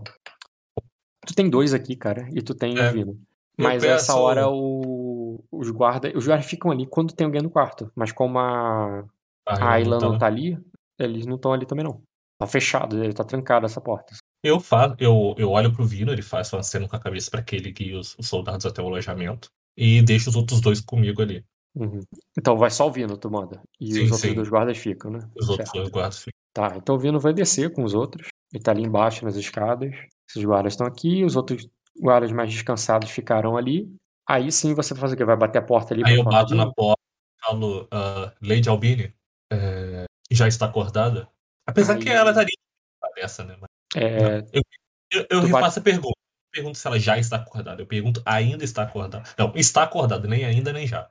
Tu 1.28 1.36
tem 1.36 1.47
dois 1.49 1.74
aqui, 1.76 1.95
cara, 1.95 2.28
e 2.34 2.41
tu 2.41 2.55
tem 2.55 2.76
É. 2.80 2.89
o 2.89 2.93
Vino. 2.93 3.20
Mas 3.58 3.84
essa 3.84 4.16
hora 4.16 4.47
o, 4.49 5.43
os 5.51 5.70
guardas. 5.72 6.14
Os 6.16 6.26
guardas 6.28 6.45
ficam 6.45 6.72
ali 6.72 6.86
quando 6.86 7.14
tem 7.14 7.26
alguém 7.26 7.41
no 7.41 7.49
quarto. 7.49 7.91
Mas 7.95 8.12
como 8.12 8.38
a, 8.38 9.03
a 9.47 9.72
Ayla 9.72 9.99
não 9.99 10.18
tá 10.18 10.28
ali, 10.28 10.58
eles 10.99 11.26
não 11.26 11.36
estão 11.36 11.53
ali 11.53 11.66
também 11.66 11.84
não. 11.84 12.01
Tá 12.39 12.45
fechado, 12.45 13.03
ele 13.03 13.14
tá 13.14 13.24
trancado 13.24 13.66
essa 13.66 13.82
porta. 13.82 14.14
Eu, 14.43 14.60
faço, 14.60 14.95
eu, 14.99 15.34
eu 15.39 15.49
olho 15.49 15.74
pro 15.74 15.86
Vino, 15.86 16.12
ele 16.12 16.22
faz 16.22 16.53
uma 16.53 16.62
cena 16.62 16.88
com 16.88 16.95
a 16.95 16.99
cabeça 16.99 17.32
pra 17.32 17.41
que 17.41 17.55
ele 17.55 17.72
guie 17.72 17.95
os, 17.95 18.16
os 18.20 18.28
soldados 18.28 18.66
até 18.66 18.82
o 18.82 18.86
alojamento. 18.86 19.49
E 19.76 20.01
deixa 20.03 20.30
os 20.30 20.36
outros 20.36 20.62
dois 20.62 20.80
comigo 20.80 21.22
ali. 21.22 21.43
Uhum. 21.76 22.01
Então 22.38 22.58
vai 22.58 22.70
só 22.70 22.88
o 22.88 22.91
Vino, 22.91 23.18
tu 23.18 23.30
manda. 23.30 23.62
E 23.80 23.93
Sim, 23.93 24.03
os 24.03 24.12
outros 24.12 24.22
sim. 24.22 24.36
dois 24.36 24.49
guardas 24.49 24.78
ficam, 24.78 25.12
né? 25.12 25.20
Os 25.36 25.49
outros 25.49 25.70
Certo. 25.70 25.82
dois 25.82 25.89
guardas 25.89 26.20
ficam. 26.20 26.38
Tá, 26.53 26.74
então 26.76 26.95
o 26.95 26.99
Vino 26.99 27.20
vai 27.20 27.34
descer 27.34 27.72
com 27.72 27.84
os 27.84 27.93
outros. 27.93 28.28
Ele 28.53 28.64
tá 28.64 28.72
ali 28.72 28.84
embaixo 28.84 29.26
nas 29.26 29.36
escadas. 29.36 29.93
Esses 30.30 30.43
guardas 30.43 30.74
estão 30.74 30.88
aqui, 30.88 31.24
os 31.24 31.36
outros 31.36 31.68
guardas 32.00 32.32
mais 32.32 32.52
descansados 32.52 33.10
ficaram 33.10 33.58
ali. 33.58 33.93
Aí 34.28 34.52
sim 34.52 34.74
você 34.74 34.93
faz 34.93 35.12
o 35.12 35.18
quê? 35.18 35.24
Vai 35.24 35.38
bater 35.38 35.60
a 35.60 35.62
porta 35.62 35.93
ali 35.93 36.04
Aí 36.06 36.16
eu 36.16 36.24
bato 36.24 36.54
na 36.54 36.72
porta 36.72 37.02
e 37.02 37.45
falo, 37.45 37.88
ah, 37.91 38.34
Lady 38.41 38.68
Albini, 38.68 39.14
é, 39.52 40.06
já 40.32 40.48
está 40.48 40.66
acordada? 40.66 41.30
Apesar 41.66 41.95
Aí- 41.95 42.04
que 42.04 42.10
ela 42.10 42.32
estaria 42.32 42.56
dessa, 43.16 43.43
né? 43.43 43.58
Mas 43.60 43.70
É, 43.95 44.39
eu 44.54 44.62
eu, 45.12 45.26
eu 45.30 45.41
refaço 45.41 45.80
a 45.80 45.82
pergunta. 45.82 46.10
Eu 46.10 46.52
pergunto 46.52 46.78
se 46.78 46.88
ela 46.88 47.00
já 47.00 47.18
está 47.18 47.38
acordada. 47.38 47.82
Eu 47.82 47.88
pergunto, 47.88 48.22
ainda 48.26 48.64
está 48.64 48.84
acordada? 48.84 49.24
Não, 49.38 49.54
está 49.56 49.84
acordada, 49.84 50.28
nem 50.28 50.45
ainda, 50.45 50.74
nem 50.74 50.86
já. 50.88 51.10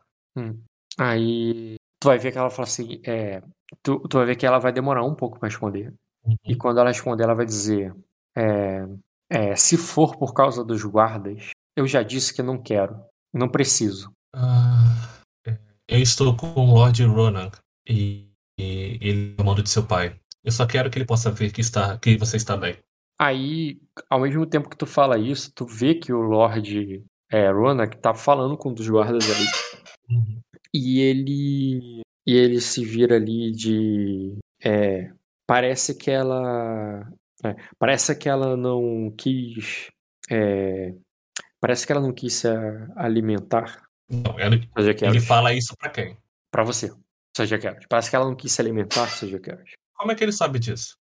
aí 0.99 1.77
tu 2.01 2.09
vai 2.09 2.19
ver 2.19 2.33
que 2.33 2.39
ela 2.39 2.51
fala 2.51 2.69
assim, 2.69 3.01
é, 3.05 3.43
tu, 3.83 4.01
tu 4.09 4.19
vai 4.19 4.27
ver 4.27 4.37
que 4.37 4.47
ela 4.47 4.59
vai 4.59 4.73
demorar 4.73 5.05
um 5.05 5.15
pouco 5.15 5.39
pra 5.39 5.49
responder. 5.49 5.95
Uhum. 6.25 6.37
E 6.45 6.55
quando 6.57 6.79
ela 6.79 6.91
responder, 6.91 7.25
ela 7.25 7.35
vai 7.35 7.47
dizer, 7.47 7.95
é, 8.37 8.87
é, 9.31 9.57
se 9.57 9.77
for 9.77 10.17
por 10.17 10.33
causa 10.35 10.65
dos 10.65 10.85
guardas, 10.85 11.51
eu 11.77 11.87
já 11.87 12.03
disse 12.03 12.33
que 12.33 12.43
não 12.43 12.61
quero, 12.61 12.99
não 13.33 13.49
preciso. 13.49 14.11
Ah, 14.35 15.21
é, 15.47 15.59
eu 15.89 16.01
estou 16.01 16.37
com 16.37 16.49
o 16.49 16.75
Lord 16.75 17.03
Ronan 17.05 17.51
e, 17.89 18.29
e 18.59 18.99
ele 19.01 19.35
é 19.39 19.43
o 19.43 19.45
mando 19.45 19.63
de 19.63 19.71
seu 19.71 19.85
pai. 19.85 20.19
Eu 20.45 20.53
só 20.53 20.67
quero 20.67 20.91
que 20.91 20.99
ele 20.99 21.07
possa 21.07 21.31
ver 21.31 21.53
que, 21.53 21.61
está, 21.61 21.99
que 21.99 22.17
você 22.17 22.37
está 22.37 22.57
bem. 22.57 22.77
Aí, 23.19 23.81
ao 24.11 24.21
mesmo 24.21 24.47
tempo 24.47 24.69
que 24.69 24.77
tu 24.77 24.87
fala 24.87 25.19
isso, 25.19 25.51
tu 25.55 25.67
vê 25.67 25.95
que 25.95 26.13
o 26.13 26.21
Lorde 26.21 27.03
é, 27.31 27.51
Ronak 27.51 27.97
tá 27.99 28.15
falando 28.15 28.57
com 28.57 28.71
um 28.71 28.75
dos 28.75 28.89
guardas 28.89 29.25
ali. 29.29 29.47
Uhum. 30.11 30.41
E 30.73 31.01
ele. 31.01 32.03
E 32.27 32.35
ele 32.35 32.61
se 32.61 32.85
vira 32.85 33.17
ali 33.17 33.53
de. 33.53 34.37
É, 34.63 35.11
parece 35.47 35.95
que 35.95 36.11
ela. 36.11 37.11
É, 37.45 37.55
parece 37.79 38.17
que 38.17 38.29
ela 38.29 38.57
não 38.57 39.13
quis. 39.17 39.91
é, 40.31 40.95
parece 41.61 41.87
que 41.87 41.93
ela 41.93 42.01
não 42.01 42.13
quis 42.13 42.35
se 42.35 42.49
alimentar. 42.97 43.83
Não, 44.11 44.23
que 44.95 45.05
ele 45.05 45.21
fala 45.21 45.53
isso 45.53 45.77
pra 45.77 45.91
quem? 45.91 46.17
Pra 46.51 46.63
você. 46.63 46.93
Seja 47.37 47.59
que 47.59 47.71
Parece 47.89 48.09
que 48.09 48.17
ela 48.17 48.25
não 48.25 48.37
quis 48.37 48.53
se 48.53 48.61
alimentar, 48.61 49.09
seja 49.09 49.39
que 49.39 49.51
Como 49.95 50.13
é 50.13 50.15
que 50.15 50.25
ele 50.25 50.33
sabe 50.33 50.59
disso? 50.59 50.97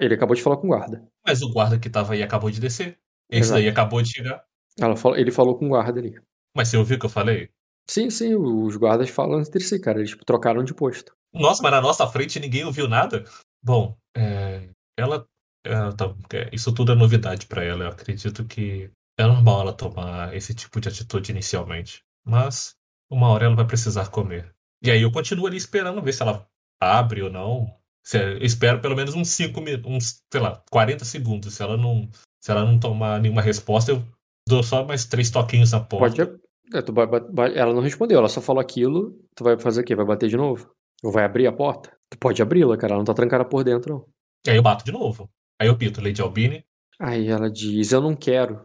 Ele 0.00 0.14
acabou 0.14 0.34
de 0.34 0.42
falar 0.42 0.56
com 0.56 0.66
o 0.66 0.70
guarda. 0.70 1.06
Mas 1.26 1.42
o 1.42 1.52
guarda 1.52 1.78
que 1.78 1.90
tava 1.90 2.14
aí 2.14 2.22
acabou 2.22 2.50
de 2.50 2.60
descer. 2.60 2.98
Esse 3.28 3.40
Exato. 3.48 3.60
daí 3.60 3.68
acabou 3.68 4.00
de 4.00 4.10
chegar. 4.10 4.42
Ela 4.80 4.96
falou, 4.96 5.18
ele 5.18 5.30
falou 5.30 5.58
com 5.58 5.66
o 5.66 5.70
guarda 5.70 6.00
ali. 6.00 6.14
Mas 6.56 6.68
você 6.68 6.76
ouviu 6.76 6.96
o 6.96 7.00
que 7.00 7.06
eu 7.06 7.10
falei? 7.10 7.50
Sim, 7.90 8.08
sim, 8.08 8.34
os 8.34 8.76
guardas 8.76 9.10
falam 9.10 9.40
entre 9.40 9.60
si, 9.60 9.80
cara. 9.80 9.98
Eles 9.98 10.16
trocaram 10.24 10.62
de 10.62 10.72
posto. 10.72 11.14
Nossa, 11.32 11.62
mas 11.62 11.72
na 11.72 11.80
nossa 11.80 12.06
frente 12.06 12.38
ninguém 12.40 12.64
ouviu 12.64 12.88
nada? 12.88 13.24
Bom, 13.62 13.96
é, 14.16 14.68
ela. 14.96 15.26
Ela 15.64 15.92
tá- 15.92 16.14
é, 16.32 16.48
isso 16.52 16.72
tudo 16.72 16.92
é 16.92 16.94
novidade 16.94 17.46
pra 17.46 17.62
ela. 17.64 17.84
Eu 17.84 17.88
acredito 17.90 18.44
que 18.44 18.90
é 19.18 19.24
normal 19.26 19.62
ela 19.62 19.72
tomar 19.72 20.34
esse 20.34 20.54
tipo 20.54 20.80
de 20.80 20.88
atitude 20.88 21.32
inicialmente. 21.32 22.02
Mas 22.26 22.74
uma 23.10 23.28
hora 23.28 23.46
ela 23.46 23.54
vai 23.56 23.66
precisar 23.66 24.08
comer. 24.10 24.52
E 24.82 24.90
aí 24.90 25.02
eu 25.02 25.10
continuo 25.10 25.46
ali 25.46 25.56
esperando 25.56 26.02
ver 26.02 26.12
se 26.12 26.22
ela 26.22 26.46
abre 26.80 27.22
ou 27.22 27.30
não. 27.30 27.66
Se- 28.04 28.18
eu 28.18 28.38
espero 28.38 28.80
pelo 28.80 28.94
menos 28.96 29.14
uns 29.14 29.28
5 29.28 29.60
minutos, 29.60 29.90
uns, 29.90 30.22
sei 30.32 30.40
lá, 30.40 30.62
40 30.70 31.04
segundos. 31.04 31.54
Se 31.54 31.62
ela 31.62 31.76
não, 31.76 32.08
se 32.40 32.50
ela 32.50 32.64
não 32.64 32.78
tomar 32.78 33.20
nenhuma 33.20 33.42
resposta, 33.42 33.90
eu 33.92 34.02
dou 34.48 34.62
só 34.62 34.84
mais 34.84 35.04
três 35.04 35.30
toquinhos 35.30 35.72
na 35.72 35.80
porta. 35.80 36.26
Pode. 36.26 36.38
é, 36.74 37.58
ela 37.58 37.72
não 37.72 37.80
respondeu, 37.82 38.18
ela 38.18 38.28
só 38.28 38.40
falou 38.40 38.60
aquilo. 38.60 39.18
Tu 39.34 39.42
vai 39.42 39.58
fazer 39.58 39.80
o 39.80 39.84
quê? 39.84 39.94
Vai 39.96 40.04
bater 40.06 40.28
de 40.28 40.36
novo? 40.36 40.70
Ou 41.02 41.10
vai 41.10 41.24
abrir 41.24 41.46
a 41.46 41.52
porta? 41.52 41.90
Tu 42.10 42.18
pode 42.18 42.40
abri-la, 42.42 42.76
cara. 42.76 42.92
Ela 42.92 42.98
não 43.00 43.04
tá 43.04 43.14
trancada 43.14 43.44
por 43.44 43.64
dentro, 43.64 43.92
não. 43.94 44.06
E 44.46 44.50
aí 44.50 44.56
eu 44.56 44.62
bato 44.62 44.84
de 44.84 44.92
novo. 44.92 45.28
Aí 45.60 45.68
eu 45.68 45.76
pito, 45.76 46.00
Lady 46.00 46.20
Albini. 46.20 46.64
Aí 47.00 47.28
ela 47.28 47.50
diz: 47.50 47.92
Eu 47.92 48.00
não 48.00 48.14
quero. 48.14 48.60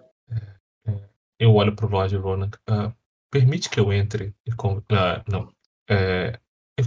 Eu 1.39 1.53
olho 1.55 1.75
pro 1.75 1.89
Lord 1.89 2.15
Ronan. 2.15 2.49
Ah, 2.67 2.93
permite 3.31 3.69
que 3.69 3.79
eu 3.79 3.91
entre 3.91 4.33
e 4.47 4.51
ah, 4.91 5.23
não. 5.27 5.51
É, 5.89 6.39
eu, 6.77 6.85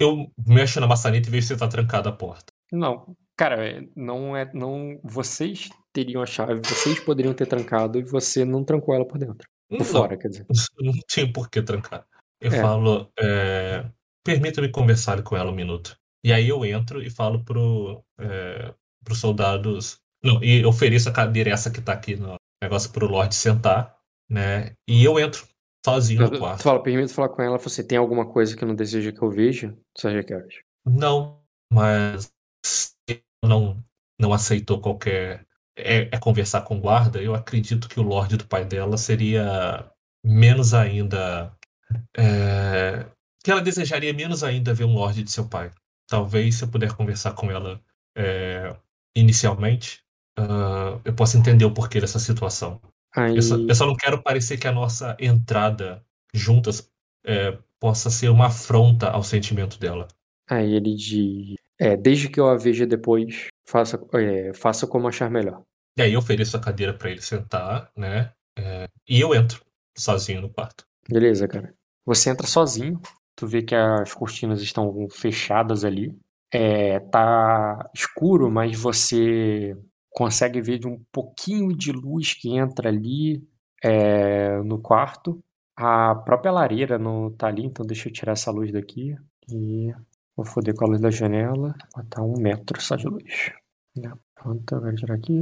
eu 0.00 0.32
mexo 0.46 0.80
na 0.80 0.86
maçaneta 0.86 1.28
e 1.28 1.30
vejo 1.30 1.48
se 1.48 1.56
tá 1.56 1.68
trancada 1.68 2.08
a 2.08 2.12
porta. 2.12 2.52
Não. 2.72 3.16
Cara, 3.36 3.68
é, 3.68 3.82
não 3.94 4.36
é. 4.36 4.50
Não, 4.54 4.98
vocês 5.02 5.68
teriam 5.92 6.22
a 6.22 6.26
chave, 6.26 6.60
vocês 6.64 6.98
poderiam 7.00 7.34
ter 7.34 7.46
trancado 7.46 7.98
e 7.98 8.02
você 8.02 8.44
não 8.44 8.64
trancou 8.64 8.94
ela 8.94 9.06
por 9.06 9.18
dentro. 9.18 9.48
Por 9.68 9.78
Não, 9.78 9.84
fora, 9.84 10.16
quer 10.16 10.28
dizer. 10.28 10.46
não 10.80 10.92
tinha 11.08 11.32
por 11.32 11.50
que 11.50 11.62
trancar. 11.62 12.06
Eu 12.40 12.52
É. 12.52 12.60
falo, 12.62 13.10
é, 13.18 13.84
permita-me 14.24 14.70
conversar 14.70 15.22
com 15.22 15.36
ela 15.36 15.50
um 15.50 15.54
minuto. 15.54 15.96
E 16.24 16.32
aí 16.32 16.48
eu 16.48 16.64
entro 16.64 17.02
e 17.02 17.10
falo 17.10 17.44
pro, 17.44 18.04
é, 18.18 18.74
pros 19.08 19.20
soldados. 19.20 19.98
Não, 20.22 20.42
e 20.42 20.62
eu 20.62 20.68
ofereço 20.68 21.08
a 21.08 21.12
cadeira 21.12 21.50
essa 21.50 21.70
que 21.70 21.80
tá 21.80 21.92
aqui 21.92 22.16
no 22.16 22.36
negócio 22.62 22.90
pro 22.92 23.06
Lorde 23.08 23.34
sentar, 23.34 23.96
né? 24.30 24.74
E 24.88 25.04
eu 25.04 25.18
entro 25.18 25.46
sozinho 25.84 26.22
no 26.22 26.30
Tu 26.30 26.38
quarto. 26.38 26.62
fala, 26.62 26.82
permite 26.82 27.12
falar 27.12 27.28
com 27.30 27.42
ela, 27.42 27.58
você 27.58 27.82
tem 27.82 27.98
alguma 27.98 28.26
coisa 28.30 28.56
que 28.56 28.64
não 28.64 28.74
deseja 28.74 29.12
que 29.12 29.22
eu 29.22 29.30
veja? 29.30 29.76
Que 29.96 30.08
Não, 30.86 31.40
mas 31.72 32.32
não, 33.44 33.82
não 34.20 34.32
aceitou 34.32 34.80
qualquer. 34.80 35.46
É, 35.76 36.08
é 36.12 36.18
conversar 36.18 36.62
com 36.62 36.76
o 36.76 36.80
guarda, 36.80 37.22
eu 37.22 37.34
acredito 37.34 37.88
que 37.88 38.00
o 38.00 38.02
Lorde 38.02 38.36
do 38.36 38.46
pai 38.48 38.64
dela 38.64 38.96
seria 38.98 39.88
menos 40.24 40.74
ainda. 40.74 41.56
é, 42.16 43.06
que 43.44 43.50
ela 43.50 43.60
desejaria 43.62 44.12
menos 44.12 44.42
ainda 44.42 44.74
ver 44.74 44.84
um 44.84 44.94
Lorde 44.94 45.22
de 45.22 45.30
seu 45.30 45.48
pai. 45.48 45.70
Talvez 46.08 46.56
se 46.56 46.64
eu 46.64 46.68
puder 46.68 46.92
conversar 46.94 47.32
com 47.32 47.50
ela 47.50 47.80
é, 48.16 48.74
inicialmente, 49.14 50.02
ah, 50.38 51.00
eu 51.04 51.14
possa 51.14 51.36
entender 51.36 51.64
o 51.64 51.74
porquê 51.74 52.00
dessa 52.00 52.18
situação. 52.18 52.80
Eu 53.34 53.42
só, 53.42 53.56
eu 53.56 53.74
só 53.74 53.86
não 53.86 53.96
quero 53.96 54.22
parecer 54.22 54.58
que 54.58 54.68
a 54.68 54.72
nossa 54.72 55.16
entrada 55.18 56.04
juntas 56.32 56.88
é, 57.24 57.58
possa 57.80 58.10
ser 58.10 58.28
uma 58.28 58.46
afronta 58.46 59.10
ao 59.10 59.24
sentimento 59.24 59.78
dela. 59.78 60.06
Aí 60.48 60.74
ele 60.74 60.94
diz: 60.94 61.56
é, 61.78 61.96
desde 61.96 62.28
que 62.28 62.38
eu 62.38 62.48
a 62.48 62.56
veja 62.56 62.86
depois, 62.86 63.48
faça, 63.66 64.00
é, 64.14 64.52
faça 64.54 64.86
como 64.86 65.08
achar 65.08 65.30
melhor. 65.30 65.62
E 65.96 66.02
aí 66.02 66.12
eu 66.12 66.20
ofereço 66.20 66.56
a 66.56 66.60
cadeira 66.60 66.94
pra 66.94 67.10
ele 67.10 67.20
sentar, 67.20 67.90
né? 67.96 68.32
É, 68.56 68.88
e 69.08 69.20
eu 69.20 69.34
entro 69.34 69.64
sozinho 69.96 70.40
no 70.40 70.50
quarto. 70.50 70.84
Beleza, 71.08 71.48
cara. 71.48 71.74
Você 72.04 72.30
entra 72.30 72.46
sozinho, 72.46 73.00
tu 73.34 73.46
vê 73.46 73.62
que 73.62 73.74
as 73.74 74.14
cortinas 74.14 74.62
estão 74.62 75.08
fechadas 75.10 75.84
ali. 75.84 76.16
É, 76.52 76.98
tá 77.00 77.90
escuro, 77.94 78.50
mas 78.50 78.78
você 78.78 79.76
consegue 80.10 80.60
ver 80.60 80.78
de 80.78 80.88
um 80.88 81.02
pouquinho 81.12 81.76
de 81.76 81.92
luz 81.92 82.34
que 82.34 82.56
entra 82.56 82.88
ali 82.88 83.46
é, 83.82 84.58
no 84.62 84.80
quarto. 84.80 85.42
A 85.76 86.14
própria 86.14 86.50
lareira 86.50 86.98
não 86.98 87.30
tá 87.30 87.46
ali, 87.46 87.64
então 87.64 87.86
deixa 87.86 88.08
eu 88.08 88.12
tirar 88.12 88.32
essa 88.32 88.50
luz 88.50 88.72
daqui. 88.72 89.14
E 89.50 89.92
vou 90.36 90.44
foder 90.44 90.74
com 90.74 90.86
a 90.86 90.88
luz 90.88 91.00
da 91.00 91.10
janela. 91.10 91.74
Botar 91.94 92.22
um 92.22 92.38
metro 92.38 92.80
só 92.80 92.96
de 92.96 93.06
luz. 93.06 93.52
Pronto, 94.34 94.74
agora 94.74 94.94
tirar 94.94 95.14
aqui. 95.14 95.32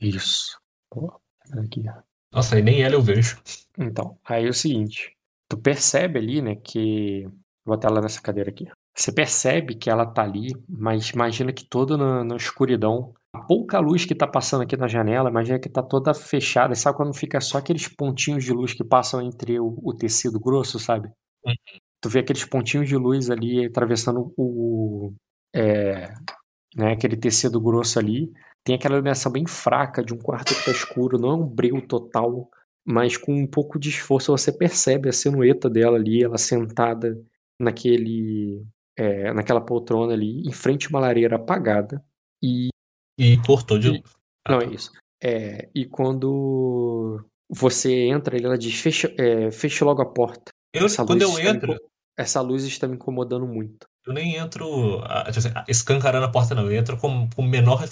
Isso. 0.00 0.58
Pô, 0.90 1.20
aqui. 1.52 1.84
Nossa, 2.32 2.56
aí 2.56 2.62
nem 2.62 2.82
ela 2.82 2.94
eu 2.94 3.02
vejo. 3.02 3.40
Então, 3.78 4.18
aí 4.24 4.46
é 4.46 4.48
o 4.48 4.54
seguinte, 4.54 5.16
tu 5.48 5.56
percebe 5.56 6.18
ali, 6.18 6.42
né, 6.42 6.56
que 6.56 7.24
vou 7.64 7.76
botar 7.76 7.88
ela 7.88 8.00
nessa 8.00 8.20
cadeira 8.20 8.50
aqui. 8.50 8.66
Você 8.96 9.12
percebe 9.12 9.74
que 9.74 9.90
ela 9.90 10.06
tá 10.06 10.22
ali, 10.22 10.52
mas 10.66 11.10
imagina 11.10 11.52
que 11.52 11.68
toda 11.68 11.98
na, 11.98 12.24
na 12.24 12.36
escuridão, 12.36 13.12
a 13.30 13.40
pouca 13.42 13.78
luz 13.78 14.06
que 14.06 14.14
tá 14.14 14.26
passando 14.26 14.62
aqui 14.62 14.74
na 14.74 14.88
janela, 14.88 15.28
imagina 15.28 15.58
que 15.58 15.68
tá 15.68 15.82
toda 15.82 16.14
fechada, 16.14 16.74
sabe 16.74 16.96
quando 16.96 17.12
fica 17.12 17.38
só 17.38 17.58
aqueles 17.58 17.86
pontinhos 17.88 18.42
de 18.42 18.52
luz 18.52 18.72
que 18.72 18.82
passam 18.82 19.20
entre 19.20 19.60
o, 19.60 19.78
o 19.82 19.92
tecido 19.92 20.40
grosso, 20.40 20.78
sabe? 20.78 21.08
Uhum. 21.44 21.54
Tu 22.00 22.08
vê 22.08 22.20
aqueles 22.20 22.44
pontinhos 22.46 22.88
de 22.88 22.96
luz 22.96 23.28
ali 23.28 23.66
atravessando 23.66 24.32
o, 24.34 25.12
é, 25.54 26.14
né, 26.74 26.92
aquele 26.92 27.18
tecido 27.18 27.60
grosso 27.60 27.98
ali, 27.98 28.32
tem 28.64 28.76
aquela 28.76 28.94
iluminação 28.94 29.30
bem 29.30 29.46
fraca 29.46 30.02
de 30.02 30.14
um 30.14 30.18
quarto 30.18 30.54
que 30.54 30.64
tá 30.64 30.70
escuro, 30.70 31.18
não 31.18 31.30
é 31.30 31.34
um 31.34 31.46
breu 31.46 31.86
total, 31.86 32.48
mas 32.82 33.18
com 33.18 33.34
um 33.34 33.46
pouco 33.46 33.78
de 33.78 33.90
esforço 33.90 34.32
você 34.32 34.50
percebe 34.50 35.10
a 35.10 35.12
silhueta 35.12 35.68
dela 35.68 35.98
ali, 35.98 36.24
ela 36.24 36.38
sentada 36.38 37.22
naquele 37.60 38.64
é, 38.96 39.32
naquela 39.32 39.60
poltrona 39.60 40.12
ali, 40.12 40.40
em 40.46 40.52
frente 40.52 40.86
a 40.86 40.90
uma 40.90 41.00
lareira 41.00 41.36
apagada. 41.36 42.02
E. 42.42 42.68
E 43.18 43.36
cortou 43.38 43.78
de 43.78 43.88
novo. 43.88 44.02
Não, 44.48 44.60
é 44.60 44.66
isso. 44.66 44.92
É, 45.22 45.68
e 45.74 45.84
quando 45.86 47.24
você 47.48 48.08
entra, 48.08 48.36
ela 48.36 48.58
diz: 48.58 48.78
fecha, 48.80 49.12
é, 49.18 49.50
fecha 49.50 49.84
logo 49.84 50.02
a 50.02 50.06
porta. 50.06 50.50
Eu, 50.72 50.86
quando 51.06 51.22
eu 51.22 51.38
entro. 51.38 51.72
Me, 51.72 51.78
essa 52.18 52.40
luz 52.40 52.64
está 52.64 52.88
me 52.88 52.94
incomodando 52.94 53.46
muito. 53.46 53.86
Eu 54.06 54.12
nem 54.12 54.36
entro 54.36 55.02
tipo 55.32 55.38
assim, 55.38 55.48
escancarando 55.68 56.24
a 56.24 56.30
porta, 56.30 56.54
não. 56.54 56.64
Eu 56.64 56.72
entro 56.72 56.96
com, 56.96 57.28
com 57.28 57.42
o 57.42 57.44
menor. 57.44 57.82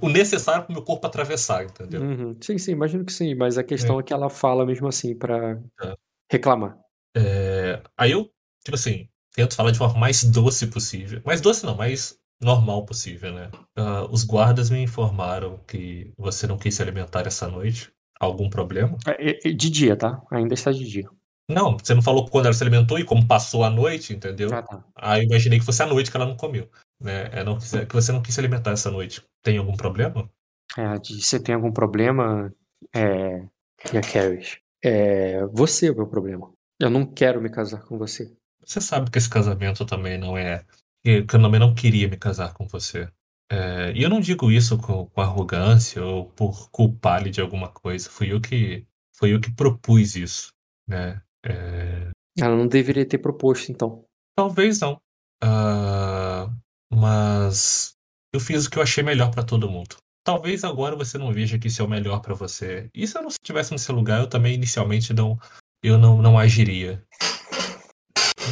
O 0.00 0.08
necessário 0.08 0.62
para 0.62 0.70
o 0.70 0.74
meu 0.74 0.82
corpo 0.82 1.06
atravessar, 1.06 1.64
entendeu? 1.64 2.02
Uhum. 2.02 2.36
Sim, 2.40 2.58
sim, 2.58 2.72
imagino 2.72 3.04
que 3.04 3.12
sim. 3.12 3.34
Mas 3.34 3.56
a 3.56 3.64
questão 3.64 3.96
é, 3.96 4.00
é 4.00 4.02
que 4.02 4.12
ela 4.12 4.28
fala 4.28 4.66
mesmo 4.66 4.86
assim 4.86 5.16
para 5.16 5.58
é. 5.82 5.94
reclamar. 6.30 6.78
É, 7.16 7.82
aí 7.96 8.12
eu, 8.12 8.30
tipo 8.62 8.74
assim, 8.74 9.08
tento 9.34 9.54
falar 9.56 9.72
de 9.72 9.78
forma 9.78 9.98
mais 9.98 10.24
doce 10.24 10.66
possível. 10.68 11.20
Mais 11.24 11.40
doce 11.40 11.66
não, 11.66 11.76
mais 11.76 12.18
normal 12.40 12.84
possível, 12.86 13.32
né? 13.32 13.50
Uh, 13.76 14.10
os 14.10 14.24
guardas 14.24 14.70
me 14.70 14.80
informaram 14.80 15.58
que 15.66 16.12
você 16.16 16.46
não 16.46 16.56
quis 16.56 16.74
se 16.74 16.82
alimentar 16.82 17.26
essa 17.26 17.48
noite. 17.48 17.92
Algum 18.18 18.48
problema? 18.48 18.96
É, 19.06 19.48
é, 19.48 19.52
de 19.52 19.68
dia, 19.68 19.96
tá? 19.96 20.22
Ainda 20.30 20.54
está 20.54 20.70
de 20.70 20.88
dia. 20.88 21.08
Não, 21.50 21.76
você 21.76 21.94
não 21.94 22.00
falou 22.00 22.26
quando 22.28 22.46
ela 22.46 22.54
se 22.54 22.62
alimentou 22.62 22.98
e 22.98 23.04
como 23.04 23.26
passou 23.26 23.64
a 23.64 23.70
noite, 23.70 24.14
entendeu? 24.14 24.48
Ah, 24.52 24.62
tá. 24.62 24.84
Aí 24.94 25.22
eu 25.22 25.26
imaginei 25.26 25.58
que 25.58 25.64
fosse 25.64 25.82
a 25.82 25.86
noite 25.86 26.10
que 26.10 26.16
ela 26.16 26.26
não 26.26 26.36
comeu. 26.36 26.70
Né? 27.00 27.28
É, 27.32 27.44
não, 27.44 27.58
que 27.58 27.92
você 27.92 28.12
não 28.12 28.22
quis 28.22 28.34
se 28.34 28.40
alimentar 28.40 28.70
essa 28.70 28.90
noite. 28.90 29.22
Tem 29.42 29.58
algum 29.58 29.76
problema? 29.76 30.30
É, 30.78 30.98
de, 30.98 31.22
você 31.22 31.42
tem 31.42 31.54
algum 31.54 31.72
problema, 31.72 32.54
é, 32.94 33.42
minha 33.90 34.02
Carrie? 34.10 34.46
É, 34.82 35.44
você 35.46 35.88
é 35.88 35.92
o 35.92 35.96
meu 35.96 36.06
problema. 36.06 36.50
Eu 36.80 36.88
não 36.88 37.04
quero 37.04 37.42
me 37.42 37.50
casar 37.50 37.82
com 37.82 37.98
você. 37.98 38.32
Você 38.66 38.80
sabe 38.80 39.10
que 39.10 39.18
esse 39.18 39.28
casamento 39.28 39.84
também 39.84 40.18
não 40.18 40.36
é. 40.36 40.64
Que 41.02 41.10
eu 41.10 41.26
também 41.26 41.60
não 41.60 41.74
queria 41.74 42.08
me 42.08 42.16
casar 42.16 42.52
com 42.54 42.66
você. 42.66 43.08
É, 43.50 43.92
e 43.94 44.02
eu 44.02 44.08
não 44.08 44.20
digo 44.20 44.50
isso 44.50 44.78
com, 44.78 45.06
com 45.06 45.20
arrogância 45.20 46.02
ou 46.02 46.26
por 46.30 46.70
culpar-lhe 46.70 47.30
de 47.30 47.40
alguma 47.40 47.68
coisa. 47.68 48.08
Fui 48.08 48.32
eu 48.32 48.40
que, 48.40 48.86
fui 49.16 49.34
eu 49.34 49.40
que 49.40 49.52
propus 49.52 50.16
isso. 50.16 50.52
Né? 50.88 51.20
É... 51.44 52.10
Ela 52.38 52.56
não 52.56 52.66
deveria 52.66 53.06
ter 53.06 53.18
proposto, 53.18 53.70
então. 53.70 54.04
Talvez 54.36 54.80
não. 54.80 55.00
Uh, 55.42 56.50
mas 56.92 57.94
eu 58.32 58.40
fiz 58.40 58.66
o 58.66 58.70
que 58.70 58.78
eu 58.78 58.82
achei 58.82 59.02
melhor 59.02 59.30
para 59.30 59.44
todo 59.44 59.70
mundo. 59.70 59.96
Talvez 60.24 60.64
agora 60.64 60.96
você 60.96 61.18
não 61.18 61.32
veja 61.32 61.58
que 61.58 61.68
isso 61.68 61.82
é 61.82 61.84
o 61.84 61.88
melhor 61.88 62.20
para 62.20 62.34
você. 62.34 62.88
E 62.94 63.06
se 63.06 63.16
eu 63.16 63.22
não 63.22 63.28
estivesse 63.28 63.72
no 63.72 63.78
seu 63.78 63.94
lugar, 63.94 64.20
eu 64.20 64.26
também 64.26 64.54
inicialmente 64.54 65.12
não, 65.12 65.38
eu 65.82 65.98
não, 65.98 66.20
não 66.20 66.38
agiria. 66.38 67.04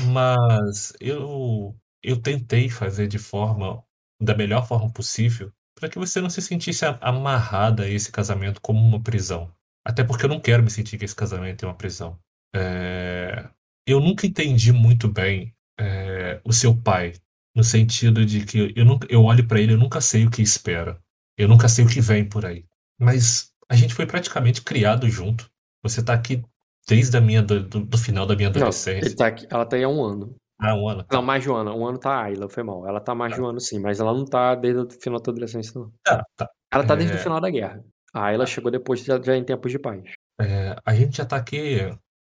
Mas 0.02 0.92
eu, 1.00 1.76
eu 2.02 2.20
tentei 2.20 2.68
fazer 2.68 3.06
de 3.06 3.18
forma, 3.18 3.82
da 4.20 4.34
melhor 4.36 4.66
forma 4.66 4.90
possível, 4.92 5.52
para 5.78 5.88
que 5.88 5.98
você 5.98 6.20
não 6.20 6.30
se 6.30 6.42
sentisse 6.42 6.84
amarrada 7.00 7.84
a 7.84 7.88
esse 7.88 8.10
casamento 8.10 8.60
como 8.60 8.80
uma 8.80 9.02
prisão. 9.02 9.52
Até 9.84 10.04
porque 10.04 10.24
eu 10.24 10.28
não 10.28 10.40
quero 10.40 10.62
me 10.62 10.70
sentir 10.70 10.98
que 10.98 11.04
esse 11.04 11.14
casamento 11.14 11.64
é 11.64 11.68
uma 11.68 11.76
prisão. 11.76 12.18
É, 12.54 13.48
eu 13.86 14.00
nunca 14.00 14.26
entendi 14.26 14.72
muito 14.72 15.08
bem 15.08 15.54
é, 15.78 16.40
o 16.44 16.52
seu 16.52 16.76
pai, 16.76 17.14
no 17.54 17.64
sentido 17.64 18.24
de 18.24 18.44
que 18.44 18.72
eu, 18.76 18.84
nunca, 18.84 19.06
eu 19.10 19.24
olho 19.24 19.46
para 19.46 19.60
ele, 19.60 19.72
eu 19.74 19.78
nunca 19.78 20.00
sei 20.00 20.26
o 20.26 20.30
que 20.30 20.42
espera. 20.42 21.02
Eu 21.36 21.48
nunca 21.48 21.68
sei 21.68 21.84
o 21.84 21.88
que 21.88 22.00
vem 22.00 22.28
por 22.28 22.44
aí. 22.46 22.64
Mas 22.98 23.52
a 23.68 23.74
gente 23.74 23.94
foi 23.94 24.06
praticamente 24.06 24.62
criado 24.62 25.08
junto. 25.08 25.50
Você 25.82 26.02
tá 26.02 26.14
aqui 26.14 26.42
desde 26.88 27.16
a 27.16 27.20
minha, 27.20 27.42
do, 27.42 27.60
do 27.62 27.98
final 27.98 28.26
da 28.26 28.36
minha 28.36 28.48
adolescência. 28.48 29.08
Não, 29.08 29.16
tá 29.16 29.26
aqui, 29.26 29.46
ela 29.50 29.66
tá 29.66 29.76
aí 29.76 29.84
há 29.84 29.88
um 29.88 30.02
ano. 30.02 30.34
Ah, 30.60 30.74
um 30.74 30.88
ano. 30.88 31.02
Tá. 31.02 31.16
Não, 31.16 31.22
mais 31.22 31.42
de 31.42 31.50
um 31.50 31.56
ano. 31.56 31.74
Um 31.76 31.86
ano 31.86 31.98
tá 31.98 32.10
a 32.10 32.22
Ayla, 32.22 32.48
foi 32.48 32.62
mal. 32.62 32.86
Ela 32.86 33.00
tá 33.00 33.14
mais 33.14 33.32
tá. 33.32 33.36
de 33.36 33.42
um 33.42 33.46
ano 33.46 33.60
sim, 33.60 33.80
mas 33.80 33.98
ela 33.98 34.12
não 34.12 34.24
tá 34.24 34.54
desde 34.54 34.80
o 34.80 34.88
final 34.90 35.20
da 35.20 35.32
adolescência, 35.32 35.72
não. 35.74 35.92
Tá, 36.04 36.24
tá. 36.36 36.48
Ela 36.72 36.84
tá 36.84 36.94
desde 36.94 37.16
é... 37.16 37.18
o 37.18 37.22
final 37.22 37.40
da 37.40 37.50
guerra. 37.50 37.84
A 38.14 38.26
Ayla 38.26 38.46
chegou 38.46 38.70
depois, 38.70 39.02
já, 39.02 39.20
já 39.20 39.36
em 39.36 39.44
tempos 39.44 39.72
de 39.72 39.78
paz. 39.78 40.02
É, 40.40 40.76
a 40.84 40.94
gente 40.94 41.16
já 41.16 41.24
tá 41.24 41.36
aqui. 41.36 41.78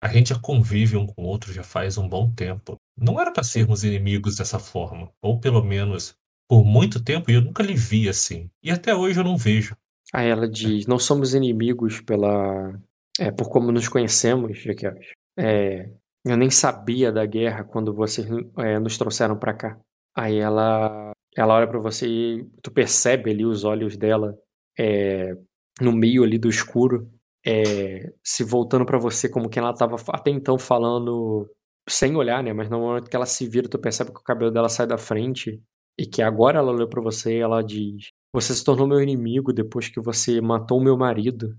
A 0.03 0.09
gente 0.09 0.29
já 0.29 0.39
convive 0.39 0.97
um 0.97 1.07
com 1.07 1.23
o 1.23 1.27
outro 1.27 1.53
já 1.53 1.63
faz 1.63 1.99
um 1.99 2.09
bom 2.09 2.31
tempo. 2.33 2.77
Não 2.97 3.21
era 3.21 3.33
para 3.33 3.43
sermos 3.43 3.83
inimigos 3.83 4.37
dessa 4.37 4.59
forma. 4.59 5.11
Ou 5.23 5.41
pelo 5.41 5.63
menos 5.63 6.15
por 6.49 6.65
muito 6.65 7.03
tempo 7.03 7.31
eu 7.31 7.43
nunca 7.43 7.63
lhe 7.63 7.75
vi 7.75 8.09
assim. 8.09 8.49
E 8.63 8.71
até 8.71 8.95
hoje 8.95 9.19
eu 9.19 9.25
não 9.25 9.37
vejo. 9.37 9.77
Aí 10.13 10.29
ela 10.29 10.49
diz: 10.49 10.87
não 10.87 10.99
somos 10.99 11.35
inimigos 11.35 12.01
pela 12.01 12.79
é, 13.19 13.31
por 13.31 13.49
como 13.49 13.73
nos 13.73 13.89
conhecemos, 13.89 14.59
Jaquel. 14.59 14.95
É, 15.37 15.91
eu 16.25 16.37
nem 16.37 16.51
sabia 16.51 17.13
da 17.13 17.25
guerra 17.27 17.65
quando 17.65 17.95
vocês 17.95 18.27
é, 18.59 18.79
nos 18.79 18.99
trouxeram 18.99 19.39
para 19.39 19.55
cá. 19.55 19.79
Aí 20.17 20.37
ela, 20.37 21.13
ela 21.37 21.55
olha 21.55 21.69
para 21.69 21.79
você 21.79 22.07
e 22.07 22.45
tu 22.63 22.71
percebe 22.71 23.31
ali 23.31 23.45
os 23.45 23.65
olhos 23.65 23.97
dela 23.97 24.37
é, 24.79 25.35
no 25.81 25.93
meio 25.93 26.25
ali 26.25 26.39
do 26.39 26.49
escuro, 26.49 27.11
é, 27.47 28.13
se 28.23 28.45
voltando 28.45 28.85
para 28.85 28.99
você 28.99 29.29
como 29.29 29.49
que 29.49 29.59
ela 29.59 29.73
tava 29.73 29.97
até 30.09 30.31
então 30.31 30.59
falando 30.59 31.49
sem 31.89 32.17
olhar, 32.17 32.43
né? 32.43 32.53
Mas 32.53 32.69
no 32.69 32.81
momento 32.81 33.09
que 33.09 33.17
ela 33.17 33.27
se 33.27 33.49
vira, 33.49 33.69
tu 33.69 33.79
percebe 33.79 34.13
que 34.13 34.21
o 34.21 34.25
cabelo 34.25 34.51
dela 34.51 34.69
sai 34.69 34.87
da 34.87 34.99
frente 34.99 35.61
e 35.99 36.07
que 36.07 36.23
agora 36.23 36.59
ela 36.59 36.73
olhou 36.73 36.89
para 36.89 37.03
você 37.03 37.39
e 37.39 37.41
ela 37.41 37.63
diz: 37.63 38.11
"Você 38.33 38.55
se 38.55 38.65
tornou 38.65 38.87
meu 38.87 39.01
inimigo 39.01 39.53
depois 39.53 39.89
que 39.89 40.01
você 40.01 40.41
matou 40.41 40.83
meu 40.83 40.97
marido 40.97 41.57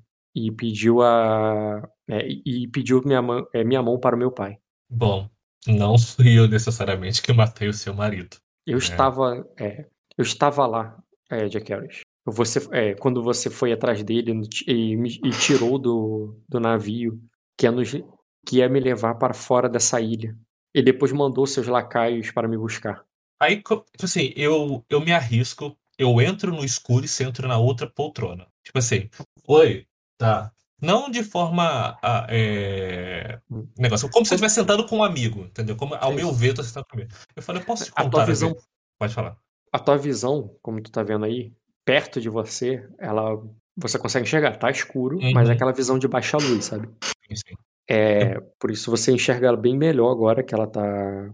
e 0.48 0.52
pediu 0.52 1.02
a 1.02 1.88
é, 2.08 2.28
e 2.28 2.68
pediu 2.68 3.02
minha 3.04 3.22
mão, 3.22 3.48
é, 3.54 3.64
minha 3.64 3.82
mão 3.82 4.00
para 4.00 4.16
o 4.16 4.20
meu 4.20 4.32
pai. 4.32 4.58
Bom, 4.90 5.30
não 5.68 5.98
fui 5.98 6.38
eu 6.38 6.48
necessariamente 6.48 7.22
que 7.22 7.34
matei 7.34 7.68
o 7.68 7.74
seu 7.74 7.94
marido. 7.94 8.38
Eu 8.66 8.76
é. 8.76 8.80
estava 8.80 9.48
é, 9.60 9.86
eu 10.18 10.24
estava 10.24 10.68
lá, 10.68 10.98
é, 11.30 11.48
Jack 11.48 11.72
Harris. 11.72 12.02
Você, 12.26 12.60
é, 12.72 12.94
quando 12.96 13.24
você 13.24 13.50
foi 13.50 13.72
atrás 13.72 14.04
dele 14.04 14.42
e, 14.68 14.94
e 14.94 15.30
tirou 15.32 15.80
do, 15.80 16.40
do 16.48 16.60
navio 16.60 17.20
que 17.58 17.66
ia, 17.66 17.72
nos, 17.72 17.92
que 18.46 18.58
ia 18.58 18.70
me 18.70 18.80
levar 18.80 19.16
para 19.16 19.34
fora 19.34 19.70
dessa 19.70 20.00
ilha. 20.00 20.38
E 20.76 20.84
depois 20.84 21.12
mandou 21.12 21.48
seus 21.48 21.68
lacaios 21.68 22.32
para 22.32 22.48
me 22.48 22.58
buscar. 22.58 23.04
Aí, 23.40 23.56
tipo 23.56 23.86
assim, 24.04 24.34
eu, 24.36 24.86
eu 24.90 25.00
me 25.00 25.12
arrisco, 25.12 25.76
eu 25.98 26.22
entro 26.22 26.52
no 26.52 26.64
escuro 26.64 27.06
e 27.06 27.08
sento 27.08 27.42
na 27.48 27.58
outra 27.58 27.90
poltrona. 27.90 28.46
Tipo 28.64 28.78
assim, 28.80 29.10
oi, 29.48 29.88
Tá. 30.20 30.52
Não 30.82 31.10
de 31.10 31.24
forma. 31.24 31.98
é, 32.30 33.40
negócio. 33.78 34.10
Como 34.10 34.26
se 34.26 34.30
você 34.30 34.36
estivesse 34.36 34.56
sentado 34.56 34.86
com 34.86 34.98
um 34.98 35.04
amigo, 35.04 35.42
entendeu? 35.42 35.76
Como, 35.76 35.96
ao 35.96 36.14
meu 36.14 36.32
ver, 36.32 36.50
eu 36.50 36.56
tô 36.56 36.64
sentado 36.64 36.86
com 36.90 36.98
amigo. 36.98 37.12
Eu 37.36 37.42
falei, 37.42 37.62
eu 37.62 37.66
posso 37.66 37.86
te 37.86 37.92
contar. 37.92 38.08
A 38.08 38.12
tua 38.12 38.26
visão. 38.26 38.56
Pode 39.00 39.14
falar. 39.14 39.38
A 39.72 39.80
tua 39.80 39.98
visão, 39.98 40.56
como 40.62 40.82
tu 40.82 40.92
tá 40.92 41.04
vendo 41.04 41.26
aí, 41.26 41.54
perto 41.86 42.22
de 42.22 42.30
você, 42.30 42.88
ela. 43.00 43.42
Você 43.78 43.98
consegue 43.98 44.26
enxergar, 44.26 44.58
tá 44.58 44.70
escuro, 44.70 45.18
uhum. 45.18 45.32
mas 45.32 45.48
é 45.48 45.54
aquela 45.54 45.72
visão 45.72 45.98
de 45.98 46.08
baixa 46.08 46.36
luz, 46.36 46.66
sabe? 46.66 46.90
Sim, 47.02 47.36
sim. 47.36 47.56
É, 47.90 48.38
por 48.60 48.70
isso 48.70 48.92
você 48.92 49.12
enxerga 49.12 49.48
ela 49.48 49.58
bem 49.58 49.76
melhor 49.76 50.12
agora 50.12 50.44
que 50.44 50.54
ela 50.54 50.68
tá 50.68 50.82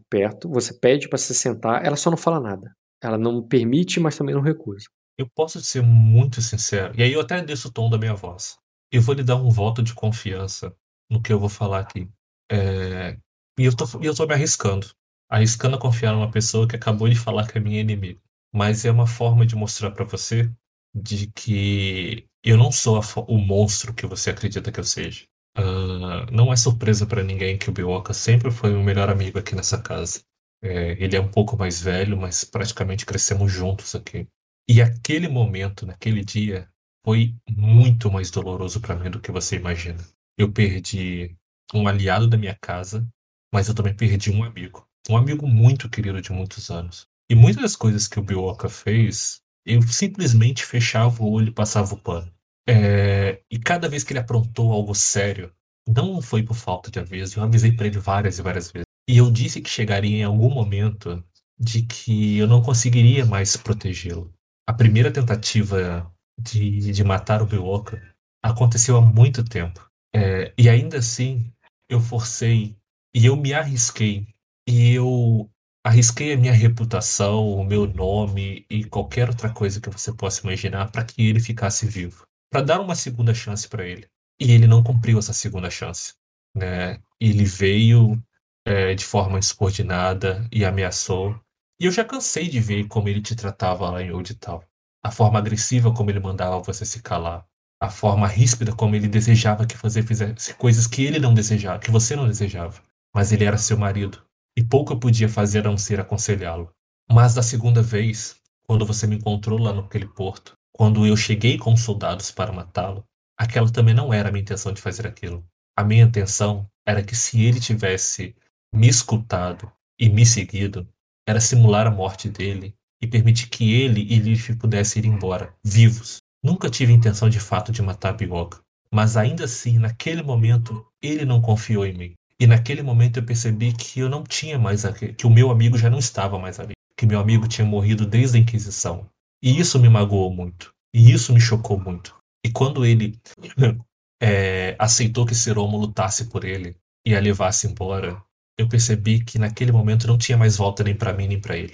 perto. 0.07 0.47
Você 0.49 0.73
pede 0.73 1.09
para 1.09 1.17
se 1.17 1.33
sentar, 1.33 1.83
ela 1.83 1.95
só 1.95 2.11
não 2.11 2.17
fala 2.17 2.39
nada. 2.39 2.71
Ela 3.01 3.17
não 3.17 3.41
permite, 3.41 3.99
mas 3.99 4.15
também 4.15 4.35
não 4.35 4.41
recusa. 4.41 4.85
Eu 5.17 5.27
posso 5.33 5.59
ser 5.61 5.81
muito 5.81 6.39
sincero, 6.41 6.93
e 6.95 7.01
aí 7.01 7.13
eu 7.13 7.21
até 7.21 7.41
desço 7.41 7.69
o 7.69 7.71
tom 7.71 7.89
da 7.89 7.97
minha 7.97 8.13
voz 8.13 8.57
eu 8.95 9.01
vou 9.01 9.15
lhe 9.15 9.23
dar 9.23 9.35
um 9.35 9.49
voto 9.49 9.81
de 9.83 9.93
confiança 9.93 10.75
no 11.09 11.21
que 11.21 11.31
eu 11.31 11.39
vou 11.39 11.49
falar 11.49 11.79
aqui. 11.79 12.09
É, 12.51 13.17
e 13.57 13.65
eu 13.65 13.75
tô, 13.75 13.85
eu 14.01 14.15
tô 14.15 14.25
me 14.25 14.33
arriscando. 14.33 14.87
Arriscando 15.29 15.75
a 15.75 15.79
confiar 15.79 16.13
numa 16.13 16.29
pessoa 16.29 16.67
que 16.67 16.75
acabou 16.75 17.09
de 17.09 17.15
falar 17.15 17.47
que 17.47 17.57
é 17.57 17.61
minha 17.61 17.81
inimiga. 17.81 18.19
Mas 18.53 18.85
é 18.85 18.91
uma 18.91 19.07
forma 19.07 19.45
de 19.45 19.55
mostrar 19.55 19.91
para 19.91 20.05
você 20.05 20.51
de 20.93 21.27
que 21.27 22.27
eu 22.43 22.57
não 22.57 22.71
sou 22.71 23.01
o 23.27 23.37
monstro 23.37 23.93
que 23.93 24.05
você 24.05 24.29
acredita 24.29 24.71
que 24.71 24.79
eu 24.79 24.83
seja. 24.83 25.25
Uh, 25.57 26.29
não 26.31 26.51
é 26.51 26.55
surpresa 26.55 27.05
para 27.05 27.23
ninguém 27.23 27.57
que 27.57 27.69
o 27.69 27.73
Bioka 27.73 28.13
sempre 28.13 28.51
foi 28.51 28.75
o 28.75 28.83
melhor 28.83 29.09
amigo 29.09 29.39
aqui 29.39 29.55
nessa 29.55 29.81
casa. 29.81 30.21
É, 30.61 30.91
ele 31.03 31.15
é 31.15 31.21
um 31.21 31.29
pouco 31.29 31.57
mais 31.57 31.81
velho, 31.81 32.17
mas 32.17 32.43
praticamente 32.43 33.05
crescemos 33.05 33.51
juntos 33.51 33.95
aqui. 33.95 34.27
E 34.67 34.81
aquele 34.81 35.27
momento, 35.27 35.85
naquele 35.85 36.23
dia, 36.23 36.69
foi 37.05 37.35
muito 37.47 38.11
mais 38.11 38.31
doloroso 38.31 38.81
para 38.81 38.95
mim 38.95 39.11
do 39.11 39.21
que 39.21 39.31
você 39.31 39.57
imagina. 39.57 40.03
Eu 40.35 40.51
perdi 40.51 41.37
um 41.71 41.87
aliado 41.87 42.27
da 42.27 42.35
minha 42.35 42.57
casa, 42.59 43.07
mas 43.53 43.67
eu 43.67 43.75
também 43.75 43.93
perdi 43.93 44.31
um 44.31 44.43
amigo. 44.43 44.87
Um 45.07 45.15
amigo 45.15 45.47
muito 45.47 45.87
querido 45.87 46.19
de 46.19 46.31
muitos 46.31 46.71
anos. 46.71 47.05
E 47.29 47.35
muitas 47.35 47.61
das 47.61 47.75
coisas 47.75 48.07
que 48.07 48.19
o 48.19 48.23
Bioka 48.23 48.67
fez, 48.67 49.39
eu 49.63 49.83
simplesmente 49.83 50.65
fechava 50.65 51.21
o 51.21 51.31
olho 51.31 51.49
e 51.49 51.53
passava 51.53 51.93
o 51.93 52.01
pano. 52.01 52.31
É... 52.67 53.39
E 53.51 53.59
cada 53.59 53.87
vez 53.87 54.03
que 54.03 54.11
ele 54.11 54.19
aprontou 54.19 54.71
algo 54.71 54.95
sério, 54.95 55.53
não 55.87 56.19
foi 56.23 56.41
por 56.41 56.55
falta 56.55 56.89
de 56.89 56.99
aviso, 56.99 57.39
eu 57.39 57.43
avisei 57.43 57.71
para 57.71 57.85
ele 57.85 57.99
várias 57.99 58.39
e 58.39 58.41
várias 58.41 58.71
vezes. 58.71 58.87
E 59.07 59.17
eu 59.17 59.29
disse 59.29 59.61
que 59.61 59.69
chegaria 59.69 60.17
em 60.17 60.23
algum 60.23 60.49
momento 60.49 61.23
de 61.59 61.83
que 61.83 62.37
eu 62.37 62.47
não 62.47 62.63
conseguiria 62.63 63.25
mais 63.27 63.55
protegê-lo. 63.55 64.33
A 64.67 64.73
primeira 64.73 65.11
tentativa 65.11 66.11
de, 66.39 66.91
de 66.91 67.03
matar 67.03 67.41
o 67.41 67.45
Biwoka 67.45 68.01
aconteceu 68.43 68.97
há 68.97 69.01
muito 69.01 69.43
tempo. 69.43 69.89
É, 70.15 70.53
e 70.57 70.69
ainda 70.69 70.99
assim, 70.99 71.51
eu 71.89 71.99
forcei 71.99 72.75
e 73.13 73.25
eu 73.25 73.35
me 73.35 73.53
arrisquei. 73.53 74.27
E 74.67 74.93
eu 74.93 75.49
arrisquei 75.83 76.33
a 76.33 76.37
minha 76.37 76.53
reputação, 76.53 77.47
o 77.47 77.63
meu 77.63 77.85
nome 77.85 78.65
e 78.69 78.83
qualquer 78.85 79.29
outra 79.29 79.51
coisa 79.51 79.79
que 79.79 79.89
você 79.89 80.11
possa 80.13 80.41
imaginar 80.41 80.91
para 80.91 81.03
que 81.05 81.27
ele 81.27 81.39
ficasse 81.39 81.85
vivo, 81.85 82.25
para 82.51 82.61
dar 82.61 82.81
uma 82.81 82.95
segunda 82.95 83.33
chance 83.33 83.67
para 83.67 83.85
ele. 83.85 84.07
E 84.39 84.51
ele 84.51 84.67
não 84.67 84.83
cumpriu 84.83 85.19
essa 85.19 85.33
segunda 85.33 85.69
chance, 85.69 86.13
né? 86.55 86.99
Ele 87.19 87.45
veio 87.45 88.21
é, 88.65 88.95
de 88.95 89.05
forma 89.05 89.37
insubordinada 89.37 90.47
e 90.51 90.65
ameaçou. 90.65 91.39
E 91.79 91.85
eu 91.85 91.91
já 91.91 92.03
cansei 92.03 92.49
de 92.49 92.59
ver 92.59 92.87
como 92.87 93.07
ele 93.07 93.21
te 93.21 93.35
tratava 93.35 93.89
lá 93.89 94.01
em 94.01 94.11
Old 94.11 94.33
Town. 94.35 94.61
A 95.05 95.11
forma 95.11 95.37
agressiva 95.37 95.93
como 95.93 96.09
ele 96.09 96.19
mandava 96.19 96.59
você 96.61 96.83
se 96.83 96.99
calar. 96.99 97.45
A 97.79 97.91
forma 97.91 98.25
ríspida 98.25 98.75
como 98.75 98.95
ele 98.95 99.07
desejava 99.07 99.63
que 99.63 99.77
você 99.77 100.01
fizesse 100.01 100.55
coisas 100.55 100.87
que 100.87 101.05
ele 101.05 101.19
não 101.19 101.31
desejava, 101.31 101.77
que 101.77 101.91
você 101.91 102.15
não 102.15 102.25
desejava. 102.25 102.81
Mas 103.13 103.31
ele 103.31 103.43
era 103.43 103.55
seu 103.55 103.77
marido 103.77 104.25
e 104.57 104.63
pouco 104.63 104.99
podia 104.99 105.29
fazer 105.29 105.59
a 105.59 105.69
não 105.69 105.77
ser 105.77 105.99
aconselhá-lo. 105.99 106.71
Mas 107.07 107.35
da 107.35 107.43
segunda 107.43 107.83
vez, 107.83 108.37
quando 108.63 108.83
você 108.83 109.05
me 109.05 109.17
encontrou 109.17 109.59
lá 109.59 109.71
naquele 109.71 110.07
porto, 110.07 110.53
quando 110.73 111.05
eu 111.05 111.15
cheguei 111.15 111.59
com 111.59 111.77
soldados 111.77 112.31
para 112.31 112.51
matá-lo, 112.51 113.05
aquela 113.37 113.71
também 113.71 113.93
não 113.93 114.11
era 114.11 114.29
a 114.29 114.31
minha 114.31 114.41
intenção 114.41 114.73
de 114.73 114.81
fazer 114.81 115.05
aquilo. 115.05 115.45
A 115.77 115.83
minha 115.83 116.03
intenção 116.03 116.67
era 116.83 117.03
que 117.03 117.15
se 117.15 117.45
ele 117.45 117.59
tivesse 117.59 118.35
me 118.73 118.87
escutado 118.87 119.71
e 119.99 120.09
me 120.09 120.25
seguido, 120.25 120.89
era 121.27 121.39
simular 121.39 121.85
a 121.85 121.91
morte 121.91 122.27
dele 122.27 122.75
e 123.01 123.07
permitir 123.07 123.49
que 123.49 123.73
ele 123.73 124.05
e 124.09 124.19
Leaf 124.19 124.55
pudessem 124.55 125.03
ir 125.03 125.07
embora, 125.07 125.53
vivos. 125.63 126.17
Nunca 126.43 126.69
tive 126.69 126.93
intenção 126.93 127.29
de 127.29 127.39
fato 127.39 127.71
de 127.71 127.81
matar 127.81 128.13
Bigoga, 128.13 128.59
mas 128.93 129.17
ainda 129.17 129.45
assim, 129.45 129.77
naquele 129.77 130.21
momento, 130.21 130.85
ele 131.01 131.25
não 131.25 131.41
confiou 131.41 131.85
em 131.85 131.93
mim. 131.93 132.13
E 132.39 132.45
naquele 132.45 132.81
momento 132.81 133.17
eu 133.17 133.25
percebi 133.25 133.73
que 133.73 133.99
eu 133.99 134.09
não 134.09 134.23
tinha 134.23 134.59
mais 134.59 134.85
aquele, 134.85 135.13
que 135.13 135.25
o 135.25 135.29
meu 135.29 135.49
amigo 135.49 135.77
já 135.77 135.89
não 135.89 135.99
estava 135.99 136.37
mais 136.37 136.59
ali, 136.59 136.73
que 136.97 137.05
meu 137.05 137.19
amigo 137.19 137.47
tinha 137.47 137.65
morrido 137.65 138.05
desde 138.05 138.37
a 138.37 138.39
Inquisição. 138.41 139.09
E 139.41 139.57
isso 139.59 139.79
me 139.79 139.89
magoou 139.89 140.33
muito. 140.33 140.73
E 140.93 141.11
isso 141.11 141.33
me 141.33 141.39
chocou 141.39 141.79
muito. 141.79 142.15
E 142.45 142.51
quando 142.51 142.85
ele 142.85 143.19
é, 144.21 144.75
aceitou 144.77 145.25
que 145.25 145.35
Seromo 145.35 145.77
lutasse 145.77 146.25
por 146.25 146.43
ele 146.43 146.75
e 147.05 147.15
a 147.15 147.19
levasse 147.19 147.67
embora, 147.67 148.21
eu 148.57 148.67
percebi 148.67 149.23
que 149.23 149.37
naquele 149.37 149.71
momento 149.71 150.07
não 150.07 150.17
tinha 150.17 150.37
mais 150.37 150.57
volta 150.57 150.83
nem 150.83 150.95
para 150.95 151.13
mim 151.13 151.27
nem 151.27 151.39
para 151.39 151.57
ele. 151.57 151.73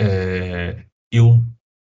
É, 0.00 0.84
eu 1.12 1.44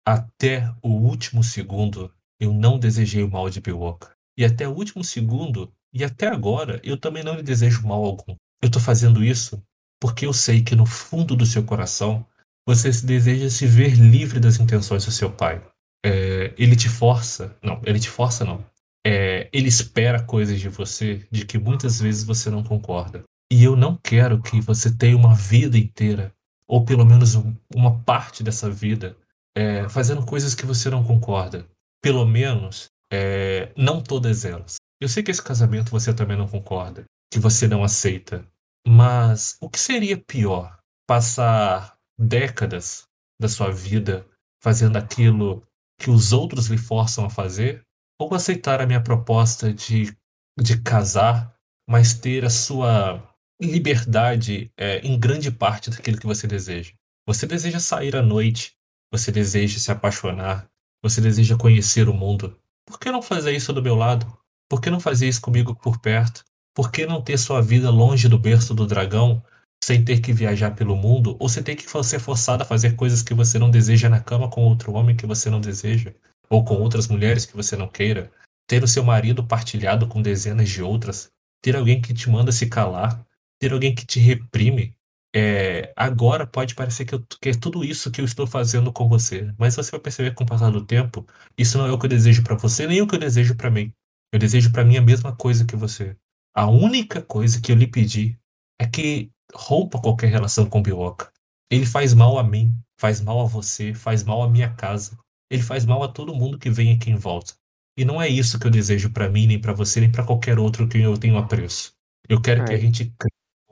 até 0.06 0.70
o 0.82 0.90
último 0.90 1.42
segundo 1.42 2.12
eu 2.38 2.52
não 2.52 2.78
desejei 2.78 3.22
o 3.22 3.30
mal 3.30 3.48
de 3.48 3.60
Biwoka. 3.60 4.12
E 4.36 4.44
até 4.44 4.66
o 4.66 4.72
último 4.72 5.02
segundo 5.02 5.72
e 5.94 6.02
até 6.02 6.26
agora, 6.26 6.80
eu 6.82 6.96
também 6.96 7.22
não 7.22 7.34
lhe 7.34 7.42
desejo 7.42 7.86
mal 7.86 8.02
algum. 8.04 8.34
Eu 8.62 8.66
estou 8.66 8.80
fazendo 8.80 9.22
isso 9.22 9.62
porque 10.00 10.26
eu 10.26 10.32
sei 10.32 10.62
que 10.62 10.74
no 10.74 10.86
fundo 10.86 11.36
do 11.36 11.46
seu 11.46 11.62
coração 11.62 12.26
você 12.66 12.90
deseja 13.04 13.50
se 13.50 13.66
ver 13.66 13.94
livre 13.94 14.40
das 14.40 14.58
intenções 14.58 15.04
do 15.04 15.10
seu 15.10 15.30
pai. 15.30 15.62
É, 16.04 16.52
ele 16.58 16.74
te 16.74 16.88
força, 16.88 17.56
não, 17.62 17.80
ele 17.84 18.00
te 18.00 18.08
força 18.08 18.44
não. 18.44 18.64
É, 19.06 19.48
ele 19.52 19.68
espera 19.68 20.22
coisas 20.22 20.60
de 20.60 20.68
você 20.68 21.26
de 21.30 21.44
que 21.44 21.58
muitas 21.58 22.00
vezes 22.00 22.24
você 22.24 22.50
não 22.50 22.62
concorda. 22.62 23.22
E 23.52 23.62
eu 23.62 23.76
não 23.76 23.96
quero 23.96 24.40
que 24.40 24.60
você 24.60 24.96
tenha 24.96 25.16
uma 25.16 25.34
vida 25.34 25.76
inteira, 25.76 26.34
ou 26.72 26.82
pelo 26.86 27.04
menos 27.04 27.34
um, 27.34 27.54
uma 27.74 28.02
parte 28.02 28.42
dessa 28.42 28.70
vida, 28.70 29.14
é, 29.54 29.86
fazendo 29.90 30.24
coisas 30.24 30.54
que 30.54 30.64
você 30.64 30.88
não 30.88 31.04
concorda. 31.04 31.68
Pelo 32.02 32.26
menos, 32.26 32.86
é, 33.12 33.70
não 33.76 34.02
todas 34.02 34.46
elas. 34.46 34.76
Eu 34.98 35.06
sei 35.06 35.22
que 35.22 35.30
esse 35.30 35.42
casamento 35.42 35.90
você 35.90 36.14
também 36.14 36.34
não 36.34 36.48
concorda, 36.48 37.04
que 37.30 37.38
você 37.38 37.68
não 37.68 37.84
aceita. 37.84 38.42
Mas 38.88 39.58
o 39.60 39.68
que 39.68 39.78
seria 39.78 40.16
pior? 40.16 40.78
Passar 41.06 41.94
décadas 42.18 43.02
da 43.38 43.50
sua 43.50 43.70
vida 43.70 44.26
fazendo 44.62 44.96
aquilo 44.96 45.62
que 46.00 46.10
os 46.10 46.32
outros 46.32 46.68
lhe 46.68 46.78
forçam 46.78 47.26
a 47.26 47.30
fazer? 47.30 47.82
Ou 48.18 48.34
aceitar 48.34 48.80
a 48.80 48.86
minha 48.86 49.02
proposta 49.02 49.70
de, 49.74 50.16
de 50.58 50.80
casar, 50.80 51.54
mas 51.86 52.14
ter 52.14 52.46
a 52.46 52.50
sua 52.50 53.22
liberdade 53.66 54.70
é, 54.76 54.98
em 55.00 55.18
grande 55.18 55.50
parte 55.50 55.90
daquilo 55.90 56.18
que 56.18 56.26
você 56.26 56.46
deseja? 56.46 56.92
Você 57.26 57.46
deseja 57.46 57.78
sair 57.78 58.16
à 58.16 58.22
noite, 58.22 58.72
você 59.10 59.30
deseja 59.30 59.78
se 59.78 59.90
apaixonar, 59.90 60.68
você 61.02 61.20
deseja 61.20 61.56
conhecer 61.56 62.08
o 62.08 62.14
mundo. 62.14 62.58
Por 62.86 62.98
que 62.98 63.10
não 63.10 63.22
fazer 63.22 63.52
isso 63.52 63.72
do 63.72 63.82
meu 63.82 63.94
lado? 63.94 64.26
Por 64.68 64.80
que 64.80 64.90
não 64.90 65.00
fazer 65.00 65.28
isso 65.28 65.40
comigo 65.40 65.74
por 65.74 66.00
perto? 66.00 66.44
Por 66.74 66.90
que 66.90 67.04
não 67.04 67.20
ter 67.20 67.38
sua 67.38 67.60
vida 67.60 67.90
longe 67.90 68.28
do 68.28 68.38
berço 68.38 68.74
do 68.74 68.86
dragão, 68.86 69.42
sem 69.84 70.04
ter 70.04 70.20
que 70.20 70.32
viajar 70.32 70.74
pelo 70.74 70.96
mundo, 70.96 71.36
ou 71.38 71.48
sem 71.48 71.62
ter 71.62 71.76
que 71.76 71.84
ser 72.04 72.18
forçado 72.18 72.62
a 72.62 72.66
fazer 72.66 72.96
coisas 72.96 73.22
que 73.22 73.34
você 73.34 73.58
não 73.58 73.70
deseja 73.70 74.08
na 74.08 74.20
cama 74.20 74.48
com 74.48 74.62
outro 74.62 74.92
homem 74.92 75.16
que 75.16 75.26
você 75.26 75.50
não 75.50 75.60
deseja, 75.60 76.14
ou 76.48 76.64
com 76.64 76.74
outras 76.74 77.08
mulheres 77.08 77.44
que 77.44 77.56
você 77.56 77.76
não 77.76 77.88
queira? 77.88 78.32
Ter 78.66 78.82
o 78.82 78.88
seu 78.88 79.04
marido 79.04 79.44
partilhado 79.44 80.06
com 80.06 80.22
dezenas 80.22 80.70
de 80.70 80.82
outras? 80.82 81.30
Ter 81.60 81.76
alguém 81.76 82.00
que 82.00 82.14
te 82.14 82.30
manda 82.30 82.50
se 82.50 82.68
calar? 82.68 83.26
Ter 83.62 83.72
alguém 83.72 83.94
que 83.94 84.04
te 84.04 84.18
reprime? 84.18 84.92
É, 85.32 85.92
agora 85.94 86.44
pode 86.44 86.74
parecer 86.74 87.04
que, 87.04 87.14
eu, 87.14 87.24
que 87.40 87.50
é 87.50 87.52
tudo 87.52 87.84
isso 87.84 88.10
que 88.10 88.20
eu 88.20 88.24
estou 88.24 88.44
fazendo 88.44 88.92
com 88.92 89.08
você, 89.08 89.54
mas 89.56 89.76
você 89.76 89.92
vai 89.92 90.00
perceber 90.00 90.30
que 90.30 90.34
com 90.34 90.42
o 90.42 90.46
passar 90.48 90.72
do 90.72 90.84
tempo, 90.84 91.24
isso 91.56 91.78
não 91.78 91.86
é 91.86 91.92
o 91.92 91.96
que 91.96 92.06
eu 92.06 92.10
desejo 92.10 92.42
para 92.42 92.56
você, 92.56 92.88
nem 92.88 93.00
o 93.00 93.06
que 93.06 93.14
eu 93.14 93.20
desejo 93.20 93.54
para 93.54 93.70
mim. 93.70 93.92
Eu 94.32 94.40
desejo 94.40 94.72
para 94.72 94.84
mim 94.84 94.96
a 94.96 95.00
mesma 95.00 95.36
coisa 95.36 95.64
que 95.64 95.76
você. 95.76 96.16
A 96.52 96.68
única 96.68 97.22
coisa 97.22 97.60
que 97.60 97.70
eu 97.70 97.76
lhe 97.76 97.86
pedi 97.86 98.36
é 98.80 98.86
que 98.88 99.30
rompa 99.54 100.00
qualquer 100.00 100.26
relação 100.26 100.68
com 100.68 100.80
o 100.80 100.82
Bioca. 100.82 101.30
Ele 101.70 101.86
faz 101.86 102.14
mal 102.14 102.40
a 102.40 102.42
mim, 102.42 102.74
faz 102.98 103.20
mal 103.20 103.42
a 103.42 103.44
você, 103.44 103.94
faz 103.94 104.24
mal 104.24 104.42
à 104.42 104.50
minha 104.50 104.74
casa. 104.74 105.16
Ele 105.48 105.62
faz 105.62 105.84
mal 105.84 106.02
a 106.02 106.08
todo 106.08 106.34
mundo 106.34 106.58
que 106.58 106.68
vem 106.68 106.96
aqui 106.96 107.12
em 107.12 107.16
volta. 107.16 107.54
E 107.96 108.04
não 108.04 108.20
é 108.20 108.28
isso 108.28 108.58
que 108.58 108.66
eu 108.66 108.72
desejo 108.72 109.12
para 109.12 109.28
mim, 109.28 109.46
nem 109.46 109.60
para 109.60 109.72
você, 109.72 110.00
nem 110.00 110.10
para 110.10 110.24
qualquer 110.24 110.58
outro 110.58 110.88
que 110.88 110.98
eu 110.98 111.16
tenho 111.16 111.38
apreço. 111.38 111.92
Eu 112.28 112.42
quero 112.42 112.62
Ai. 112.62 112.66
que 112.66 112.74
a 112.74 112.78
gente 112.78 113.14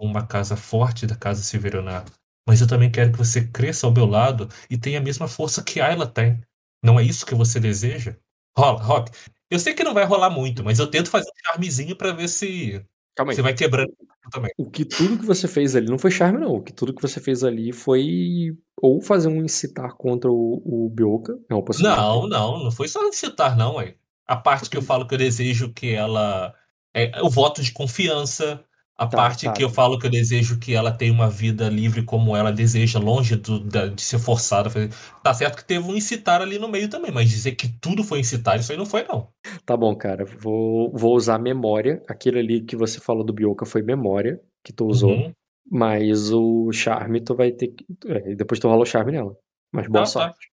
uma 0.00 0.26
casa 0.26 0.56
forte 0.56 1.06
da 1.06 1.16
casa 1.16 1.42
Severonato. 1.42 2.12
Mas 2.46 2.60
eu 2.60 2.66
também 2.66 2.90
quero 2.90 3.12
que 3.12 3.18
você 3.18 3.46
cresça 3.46 3.86
ao 3.86 3.92
meu 3.92 4.06
lado 4.06 4.48
e 4.68 4.76
tenha 4.78 4.98
a 4.98 5.02
mesma 5.02 5.28
força 5.28 5.62
que 5.62 5.80
Ayla 5.80 6.06
tem. 6.06 6.40
Não 6.82 6.98
é 6.98 7.02
isso 7.02 7.26
que 7.26 7.34
você 7.34 7.60
deseja? 7.60 8.16
Rola, 8.56 8.82
Rock, 8.82 9.12
eu 9.50 9.58
sei 9.58 9.74
que 9.74 9.84
não 9.84 9.94
vai 9.94 10.04
rolar 10.04 10.30
muito, 10.30 10.64
mas 10.64 10.78
eu 10.78 10.86
tento 10.86 11.10
fazer 11.10 11.28
um 11.28 11.46
charmezinho 11.46 11.96
pra 11.96 12.12
ver 12.12 12.28
se 12.28 12.84
Calma 13.14 13.32
aí. 13.32 13.36
você 13.36 13.42
vai 13.42 13.54
quebrando 13.54 13.92
também. 14.30 14.50
O 14.56 14.70
que 14.70 14.84
tudo 14.84 15.18
que 15.18 15.26
você 15.26 15.48
fez 15.48 15.74
ali 15.76 15.88
não 15.88 15.98
foi 15.98 16.10
charme, 16.10 16.38
não. 16.38 16.54
O 16.54 16.62
que 16.62 16.72
tudo 16.72 16.94
que 16.94 17.02
você 17.02 17.20
fez 17.20 17.42
ali 17.42 17.72
foi 17.72 18.56
ou 18.80 19.00
fazer 19.00 19.28
um 19.28 19.44
incitar 19.44 19.94
contra 19.96 20.30
o, 20.30 20.62
o 20.64 20.88
Bioka. 20.90 21.38
É 21.48 21.54
uma. 21.54 21.64
Não, 21.80 22.28
não, 22.28 22.64
não 22.64 22.70
foi 22.70 22.88
só 22.88 23.06
incitar, 23.06 23.56
não, 23.56 23.76
ué. 23.76 23.96
A 24.26 24.36
parte 24.36 24.70
que 24.70 24.76
eu 24.76 24.82
falo 24.82 25.06
que 25.06 25.14
eu 25.14 25.18
desejo 25.18 25.72
que 25.72 25.92
ela. 25.92 26.54
É, 26.94 27.20
o 27.22 27.30
voto 27.30 27.62
de 27.62 27.72
confiança, 27.72 28.64
a 29.00 29.06
tá, 29.06 29.16
parte 29.16 29.46
tá. 29.46 29.52
que 29.54 29.64
eu 29.64 29.70
falo 29.70 29.98
que 29.98 30.06
eu 30.06 30.10
desejo 30.10 30.58
que 30.58 30.74
ela 30.74 30.92
tenha 30.92 31.10
uma 31.10 31.30
vida 31.30 31.70
livre 31.70 32.02
como 32.02 32.36
ela 32.36 32.52
deseja, 32.52 32.98
longe 32.98 33.34
do, 33.34 33.58
da, 33.58 33.86
de 33.86 34.02
ser 34.02 34.18
forçada 34.18 34.68
a 34.68 34.70
fazer. 34.70 34.90
Tá 35.22 35.32
certo 35.32 35.56
que 35.56 35.64
teve 35.64 35.90
um 35.90 35.96
incitar 35.96 36.42
ali 36.42 36.58
no 36.58 36.68
meio 36.68 36.86
também, 36.86 37.10
mas 37.10 37.30
dizer 37.30 37.52
que 37.52 37.66
tudo 37.80 38.04
foi 38.04 38.20
incitar, 38.20 38.60
isso 38.60 38.70
aí 38.70 38.76
não 38.76 38.84
foi, 38.84 39.04
não. 39.04 39.32
Tá 39.64 39.74
bom, 39.74 39.96
cara. 39.96 40.26
Vou, 40.26 40.92
vou 40.92 41.16
usar 41.16 41.38
memória. 41.38 42.02
Aquilo 42.06 42.38
ali 42.38 42.60
que 42.60 42.76
você 42.76 43.00
falou 43.00 43.24
do 43.24 43.32
Bioka 43.32 43.64
foi 43.64 43.80
memória 43.80 44.38
que 44.62 44.70
tu 44.70 44.84
usou. 44.84 45.12
Uhum. 45.12 45.32
Mas 45.70 46.30
o 46.30 46.70
charme 46.70 47.22
tu 47.22 47.34
vai 47.34 47.52
ter 47.52 47.68
que. 47.68 47.86
É, 48.06 48.34
depois 48.34 48.60
tu 48.60 48.68
rola 48.68 48.82
o 48.82 48.86
charme 48.86 49.12
nela. 49.12 49.34
Mas 49.72 49.88
boa 49.88 50.02
ah, 50.02 50.06
sorte. 50.06 50.50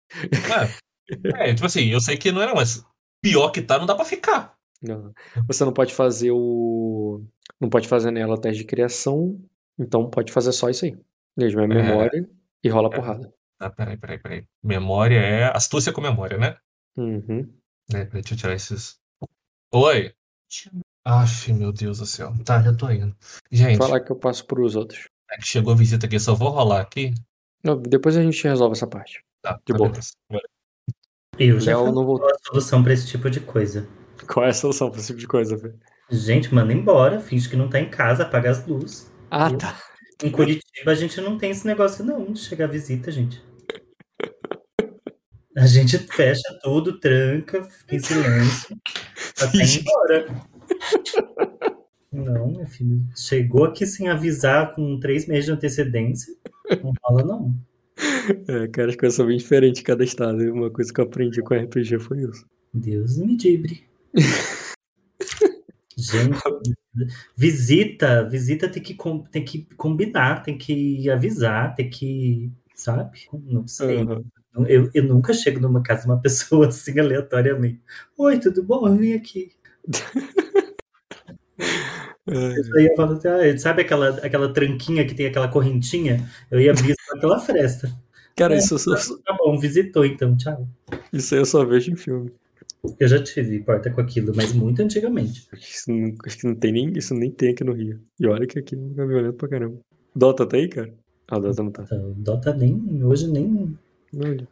Tá. 0.48 0.70
É. 1.42 1.50
é, 1.50 1.54
tipo 1.54 1.66
assim, 1.66 1.88
eu 1.88 2.00
sei 2.00 2.16
que 2.16 2.32
não 2.32 2.42
era, 2.42 2.54
mas 2.54 2.86
pior 3.22 3.50
que 3.50 3.62
tá, 3.62 3.78
não 3.78 3.86
dá 3.86 3.96
pra 3.96 4.06
ficar. 4.06 4.56
Não. 4.82 5.12
Você 5.48 5.66
não 5.66 5.74
pode 5.74 5.94
fazer 5.94 6.32
o 6.32 7.26
não 7.60 7.70
pode 7.70 7.88
fazer 7.88 8.12
nela 8.12 8.40
teste 8.40 8.62
de 8.62 8.68
criação, 8.68 9.40
então 9.78 10.10
pode 10.10 10.32
fazer 10.32 10.52
só 10.52 10.70
isso 10.70 10.86
aí. 10.86 10.98
Mesmo 11.36 11.62
é, 11.62 11.64
é. 11.64 11.68
memória 11.68 12.30
e 12.64 12.70
rola 12.70 12.90
é. 12.92 12.96
porrada. 12.96 13.34
Ah, 13.60 13.70
peraí, 13.70 13.98
peraí, 13.98 14.20
peraí. 14.20 14.46
Memória 14.64 15.20
é 15.20 15.46
astúcia 15.46 15.92
com 15.92 16.02
memória, 16.02 16.38
né? 16.38 16.58
Uhum. 16.96 17.52
É, 17.94 18.06
deixa 18.06 18.34
eu 18.34 18.38
tirar 18.38 18.54
esses. 18.54 19.00
Oi! 19.74 20.14
Aff, 21.04 21.52
meu 21.54 21.72
Deus 21.72 22.00
do 22.00 22.06
céu. 22.06 22.34
Tá, 22.44 22.62
já 22.62 22.76
tô 22.76 22.90
indo. 22.92 23.16
Gente. 23.52 23.78
Falar 23.78 24.02
que 24.02 24.12
eu 24.12 24.16
passo 24.16 24.46
pros 24.46 24.76
outros. 24.76 25.08
É 25.32 25.38
que 25.38 25.46
chegou 25.46 25.74
a 25.74 25.76
visita 25.76 26.06
aqui, 26.06 26.20
só 26.20 26.36
vou 26.36 26.50
rolar 26.50 26.82
aqui. 26.82 27.14
Não, 27.64 27.82
depois 27.82 28.16
a 28.16 28.22
gente 28.22 28.44
resolve 28.44 28.76
essa 28.76 28.88
parte. 28.88 29.24
Tá, 29.42 29.60
de 29.66 29.74
tá 29.74 29.78
boa. 29.78 29.92
Eu 31.40 31.60
já 31.60 31.74
não 31.74 32.06
vou... 32.06 32.24
a 32.24 32.38
solução 32.46 32.84
pra 32.84 32.94
esse 32.94 33.08
tipo 33.08 33.30
de 33.30 33.40
coisa. 33.40 33.88
Qual 34.28 34.46
é 34.46 34.50
a 34.50 34.54
solução 34.54 34.90
pra 34.90 35.00
esse 35.00 35.08
tipo 35.08 35.20
de 35.20 35.28
coisa, 35.28 35.56
velho? 35.56 35.80
Gente, 36.10 36.54
manda 36.54 36.72
embora, 36.72 37.20
finge 37.20 37.50
que 37.50 37.56
não 37.56 37.70
tá 37.70 37.80
em 37.80 37.90
casa, 37.90 38.24
apaga 38.24 38.50
as 38.50 38.66
luzes. 38.66 39.12
Ah, 39.30 39.52
tá. 39.52 39.78
Em 40.24 40.32
Curitiba 40.32 40.92
a 40.92 40.96
gente 40.96 41.20
não 41.20 41.38
tem 41.38 41.52
esse 41.52 41.68
negócio, 41.68 42.04
não, 42.04 42.32
de 42.32 42.40
chegar 42.40 42.68
visita, 42.68 43.12
gente. 43.12 43.44
A 45.56 45.66
gente 45.66 45.98
fecha 45.98 46.60
tudo, 46.62 47.00
tranca, 47.00 47.64
fica 47.64 47.96
em 47.96 48.00
silêncio, 48.00 48.78
até 49.42 49.58
ir 49.58 49.82
embora. 49.82 50.42
Não, 52.12 52.52
meu 52.52 52.66
filho. 52.68 53.02
Chegou 53.16 53.66
aqui 53.66 53.86
sem 53.86 54.08
avisar, 54.08 54.74
com 54.76 55.00
três 55.00 55.28
meses 55.28 55.46
de 55.46 55.52
antecedência. 55.52 56.34
Não 56.84 56.94
fala, 57.02 57.24
não. 57.24 57.54
É, 58.48 58.68
cara, 58.68 58.90
as 58.90 58.96
coisas 58.96 59.16
são 59.16 59.26
bem 59.26 59.38
diferentes 59.38 59.82
em 59.82 59.84
cada 59.84 60.04
estado. 60.04 60.38
Uma 60.54 60.72
coisa 60.72 60.94
que 60.94 61.02
eu 61.02 61.06
aprendi 61.06 61.42
com 61.42 61.54
RPG 61.54 62.00
foi 62.00 62.20
isso. 62.20 62.46
Deus 62.74 63.18
me 63.18 63.36
dibre. 63.36 63.84
Gente, 66.12 66.40
visita, 67.36 68.24
visita 68.28 68.70
tem 68.70 68.82
que, 68.82 68.94
com- 68.94 69.24
tem 69.24 69.44
que 69.44 69.68
combinar, 69.76 70.44
tem 70.44 70.58
que 70.58 71.10
avisar, 71.10 71.76
tem 71.76 71.90
que, 71.90 72.52
sabe? 72.76 73.28
Não 73.34 73.68
sei. 73.68 73.98
Aham. 74.00 74.24
Eu, 74.68 74.90
eu 74.94 75.04
nunca 75.04 75.34
chego 75.34 75.60
numa 75.60 75.84
casa 75.84 76.02
de 76.04 76.08
uma 76.08 76.20
pessoa 76.22 76.68
assim 76.68 77.00
aleatoriamente. 77.00 77.82
Oi, 78.18 78.40
tudo 78.40 78.64
bom? 78.64 78.88
Eu 78.88 78.96
vim 78.96 79.14
aqui. 79.14 79.52
Eu 82.26 82.80
ia 82.82 82.94
falando 82.96 83.18
assim, 83.18 83.28
ah, 83.28 83.58
sabe 83.58 83.82
aquela, 83.84 84.10
aquela 84.18 84.52
tranquinha 84.52 85.06
que 85.08 85.14
tem 85.16 85.28
aquela 85.28 85.48
correntinha? 85.48 86.28
Eu 86.52 86.60
ia 86.60 86.72
abrir 86.72 86.96
pela 87.22 87.40
fresta. 87.40 87.90
Cara, 88.36 88.54
É. 88.56 88.58
isso, 88.58 88.76
eu 88.76 88.80
só- 88.80 89.18
Tá 89.20 89.36
bom, 89.38 89.58
visitou 89.58 90.06
então, 90.06 90.36
tchau. 90.36 90.68
isso 91.14 91.34
aí 91.34 91.42
eu 91.42 91.46
só 91.46 91.64
vejo 91.66 91.92
em 91.92 91.96
filme. 91.96 92.32
Eu 93.00 93.08
já 93.08 93.24
tive 93.24 93.60
porta 93.60 93.90
com 93.90 94.02
aquilo, 94.02 94.34
mas 94.36 94.54
muito 94.54 94.82
antigamente. 94.82 95.48
Acho 95.52 95.62
que 95.62 95.74
Isso 95.76 95.92
não, 95.92 96.16
acho 96.26 96.38
que 96.38 96.48
não 96.48 96.56
tem 96.56 96.72
nem, 96.72 96.92
isso 96.98 97.14
nem 97.14 97.32
tem 97.32 97.52
aqui 97.52 97.64
no 97.64 97.74
Rio. 97.74 98.00
E 98.20 98.28
olha 98.28 98.48
que 98.48 98.60
aqui 98.60 98.76
é 98.76 99.06
violento 99.06 99.34
pra 99.34 99.48
caramba. 99.48 99.78
Dota 100.16 100.46
tá 100.46 100.58
aí, 100.58 100.68
cara? 100.68 100.94
Ah, 101.28 101.40
Dota 101.40 101.64
não 101.64 101.72
tá. 101.72 101.84
Então, 101.84 102.14
Dota 102.18 102.54
nem, 102.54 103.04
hoje 103.04 103.28
nem 103.28 103.78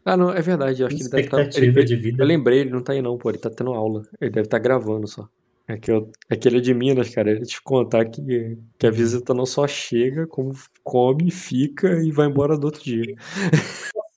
Ah, 0.04 0.18
não, 0.18 0.32
é 0.32 0.42
verdade. 0.42 0.82
Eu 0.82 0.88
acho 0.88 0.96
que 0.96 1.04
ele 1.04 1.10
deve 1.10 1.24
estar. 1.24 1.42
expectativa 1.42 1.80
ele, 1.80 1.88
de 1.88 1.96
vida. 1.96 2.24
Eu 2.24 2.28
lembrei, 2.28 2.60
ele 2.60 2.70
não 2.70 2.82
tá 2.82 2.94
aí 2.94 3.02
não, 3.02 3.18
pô. 3.18 3.30
Ele 3.30 3.38
tá 3.38 3.50
tendo 3.50 3.74
aula. 3.74 4.04
Ele 4.20 4.32
deve 4.32 4.48
estar 4.48 4.60
gravando 4.60 5.08
só. 5.08 5.28
É 5.68 5.78
que, 5.78 5.90
eu, 5.90 6.12
é 6.30 6.36
que 6.36 6.48
ele 6.48 6.58
é 6.58 6.62
de 6.62 6.74
Minas, 6.74 7.10
cara. 7.10 7.32
Ele 7.32 7.46
te 7.46 7.60
contar 7.62 8.06
que, 8.06 8.58
que 8.78 8.86
a 8.86 8.92
visita 8.92 9.34
não 9.34 9.46
só 9.46 9.68
chega, 9.68 10.28
como 10.28 10.54
come, 10.84 11.32
fica 11.32 12.04
e 12.04 12.12
vai 12.12 12.28
embora 12.28 12.58
do 12.58 12.66
outro 12.66 12.84
dia. 12.84 13.16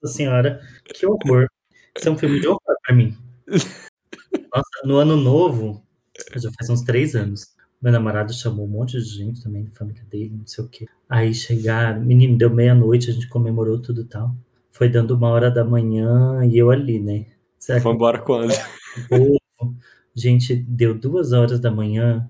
Nossa 0.02 0.14
senhora, 0.14 0.60
que 0.84 1.06
horror. 1.06 1.48
Isso 1.96 2.08
é 2.08 2.12
um 2.12 2.18
filme 2.18 2.40
de 2.40 2.46
horror 2.48 2.76
pra 2.84 2.94
mim. 2.94 3.16
Nossa, 4.32 4.86
no 4.86 4.96
ano 4.96 5.16
novo, 5.16 5.82
já 6.36 6.50
faz 6.52 6.70
uns 6.70 6.82
três 6.82 7.14
anos, 7.14 7.54
meu 7.80 7.92
namorado 7.92 8.32
chamou 8.32 8.66
um 8.66 8.70
monte 8.70 8.98
de 8.98 9.04
gente 9.04 9.42
também 9.42 9.64
da 9.64 9.70
família 9.70 10.02
dele, 10.10 10.34
não 10.36 10.46
sei 10.46 10.64
o 10.64 10.68
quê. 10.68 10.86
Aí 11.08 11.32
chegaram, 11.32 12.00
menino, 12.00 12.36
deu 12.36 12.50
meia-noite, 12.50 13.10
a 13.10 13.12
gente 13.12 13.28
comemorou 13.28 13.80
tudo 13.80 14.02
e 14.02 14.04
tal. 14.04 14.34
Foi 14.70 14.88
dando 14.88 15.12
uma 15.12 15.28
hora 15.28 15.50
da 15.50 15.64
manhã 15.64 16.44
e 16.44 16.58
eu 16.58 16.70
ali, 16.70 16.98
né? 16.98 17.26
Será 17.58 17.80
Foi 17.80 17.92
embora 17.92 18.20
quando? 18.20 18.52
Gente, 20.14 20.56
deu 20.56 20.94
duas 20.94 21.32
horas 21.32 21.60
da 21.60 21.70
manhã. 21.70 22.28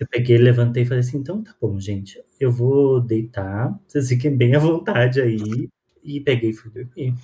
Eu 0.00 0.06
peguei, 0.06 0.38
levantei 0.38 0.82
e 0.82 0.86
falei 0.86 1.00
assim: 1.00 1.18
então 1.18 1.42
tá 1.42 1.54
bom, 1.60 1.78
gente. 1.78 2.22
Eu 2.40 2.50
vou 2.50 3.00
deitar. 3.00 3.78
Vocês 3.86 4.08
fiquem 4.08 4.34
bem 4.34 4.54
à 4.54 4.58
vontade 4.58 5.20
aí. 5.20 5.68
E 6.02 6.20
peguei 6.20 6.50
e 6.50 6.54
fui 6.54 6.70
dormir. 6.70 7.14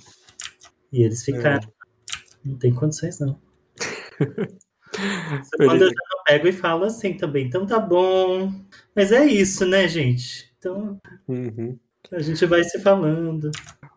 E 0.91 1.01
eles 1.01 1.23
ficaram. 1.23 1.67
Não 2.43 2.55
tem 2.55 2.71
condições, 2.71 3.19
não. 3.19 3.39
Quando 5.57 5.81
eu 5.83 5.89
já 5.89 6.23
pego 6.25 6.47
e 6.47 6.51
falo 6.53 6.85
assim 6.85 7.15
também, 7.17 7.47
então 7.47 7.65
tá 7.65 7.79
bom. 7.79 8.51
Mas 8.95 9.11
é 9.11 9.25
isso, 9.25 9.65
né, 9.65 9.87
gente? 9.87 10.53
Então 10.57 10.99
Uhum. 11.27 11.77
a 12.11 12.19
gente 12.21 12.45
vai 12.45 12.63
se 12.63 12.79
falando. 12.79 13.51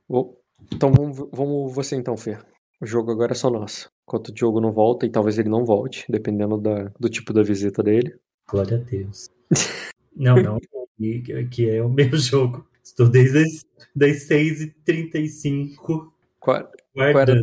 Vou- 0.09 0.41
Então 0.73 0.93
vamos, 0.93 1.17
vamos 1.33 1.75
você 1.75 1.95
então, 1.97 2.17
Fer. 2.17 2.45
O 2.81 2.87
jogo 2.87 3.11
agora 3.13 3.33
é 3.33 3.35
só 3.35 3.49
nosso. 3.51 3.91
Enquanto 4.07 4.29
o 4.29 4.33
Diogo 4.35 4.61
não 4.61 4.73
volta, 4.73 5.07
e 5.07 5.11
talvez 5.11 5.39
ele 5.39 5.49
não 5.49 5.65
volte, 5.65 6.05
dependendo 6.09 6.59
da, 6.59 6.91
do 6.99 7.09
tipo 7.09 7.33
da 7.33 7.43
visita 7.43 7.83
dele. 7.83 8.15
Glória 8.49 8.77
a 8.79 8.81
Deus. 8.81 9.29
Não, 10.17 10.35
não, 10.35 10.59
que, 10.99 11.47
que 11.49 11.71
é 11.71 11.81
o 11.81 11.89
meu 11.89 12.11
jogo. 12.19 12.67
Estou 12.83 13.09
desde 13.09 13.39
as 13.39 13.65
das 13.95 14.27
6h35 14.27 16.13
Qual, 16.41 16.69
qual 16.93 17.07
era 17.09 17.41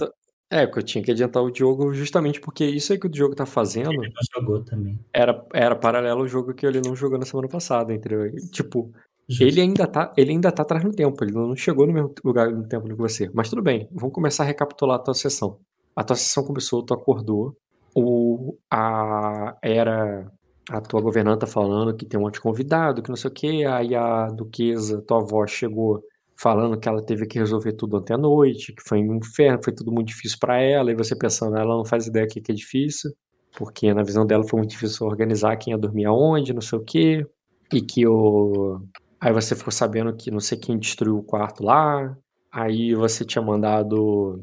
É, 0.49 0.67
que 0.67 0.77
eu 0.77 0.83
tinha 0.83 1.03
que 1.03 1.11
adiantar 1.11 1.41
o 1.43 1.51
Diogo 1.51 1.91
justamente 1.93 2.39
porque 2.39 2.63
isso 2.65 2.93
aí 2.93 2.99
que 2.99 3.07
o 3.07 3.09
Diogo 3.09 3.33
tá 3.35 3.45
fazendo 3.47 3.91
Ele 3.91 4.13
não 4.13 4.41
jogou 4.41 4.63
também. 4.63 4.99
era, 5.11 5.43
era 5.53 5.75
paralelo 5.75 6.21
ao 6.21 6.27
jogo 6.27 6.53
que 6.53 6.65
ele 6.65 6.81
não 6.81 6.95
jogou 6.95 7.17
na 7.17 7.25
semana 7.25 7.47
passada, 7.47 7.93
entendeu? 7.93 8.31
Tipo, 8.51 8.91
Justo. 9.27 9.43
ele 9.43 9.59
ainda 9.61 9.87
tá, 9.87 10.13
ele 10.15 10.31
ainda 10.31 10.51
tá 10.51 10.61
atrás 10.61 10.83
no 10.83 10.91
tempo, 10.91 11.23
ele 11.23 11.31
não 11.33 11.55
chegou 11.55 11.87
no 11.87 11.93
mesmo 11.93 12.13
lugar 12.23 12.51
no 12.51 12.67
tempo 12.67 12.87
que 12.87 12.93
você. 12.93 13.29
Mas 13.33 13.49
tudo 13.49 13.61
bem, 13.63 13.87
vamos 13.91 14.13
começar 14.13 14.43
a 14.43 14.45
recapitular 14.45 14.97
a 14.97 14.99
tua 15.03 15.15
sessão. 15.15 15.59
A 15.95 16.03
tua 16.03 16.15
sessão 16.15 16.43
começou, 16.43 16.83
tu 16.83 16.93
acordou, 16.93 17.57
o, 17.95 18.55
a, 18.69 19.57
era 19.63 20.31
a 20.69 20.81
tua 20.81 21.01
governanta 21.01 21.47
falando 21.47 21.95
que 21.95 22.05
tem 22.05 22.19
um 22.19 22.23
monte 22.23 22.35
de 22.35 22.41
convidado, 22.41 23.01
que 23.01 23.09
não 23.09 23.15
sei 23.15 23.29
o 23.31 23.33
que, 23.33 23.65
aí 23.65 23.95
a 23.95 24.27
duquesa, 24.27 25.01
tua 25.01 25.19
avó, 25.21 25.45
chegou 25.47 26.03
falando 26.45 26.79
que 26.79 26.87
ela 26.87 27.01
teve 27.01 27.25
que 27.25 27.39
resolver 27.39 27.73
tudo 27.73 27.97
ontem 27.97 28.13
à 28.13 28.17
noite, 28.19 28.71
que 28.71 28.83
foi 28.87 28.99
um 28.99 29.15
inferno, 29.15 29.63
foi 29.63 29.73
tudo 29.73 29.91
muito 29.91 30.09
difícil 30.09 30.37
pra 30.39 30.61
ela, 30.61 30.91
e 30.91 30.95
você 30.95 31.15
pensando, 31.15 31.57
ela 31.57 31.75
não 31.75 31.83
faz 31.83 32.05
ideia 32.05 32.27
que 32.27 32.39
que 32.39 32.51
é 32.51 32.55
difícil, 32.55 33.11
porque 33.57 33.91
na 33.95 34.03
visão 34.03 34.27
dela 34.27 34.43
foi 34.47 34.59
muito 34.59 34.69
difícil 34.69 35.07
organizar 35.07 35.57
quem 35.57 35.73
ia 35.73 35.77
dormir 35.79 36.05
aonde, 36.05 36.53
não 36.53 36.61
sei 36.61 36.77
o 36.77 36.83
que, 36.83 37.25
e 37.73 37.81
que 37.81 38.05
o... 38.05 38.79
Aí 39.19 39.33
você 39.33 39.55
ficou 39.55 39.71
sabendo 39.71 40.15
que 40.15 40.29
não 40.29 40.39
sei 40.39 40.55
quem 40.55 40.77
destruiu 40.77 41.17
o 41.17 41.23
quarto 41.23 41.63
lá, 41.63 42.15
aí 42.51 42.93
você 42.93 43.25
tinha 43.25 43.41
mandado... 43.41 44.39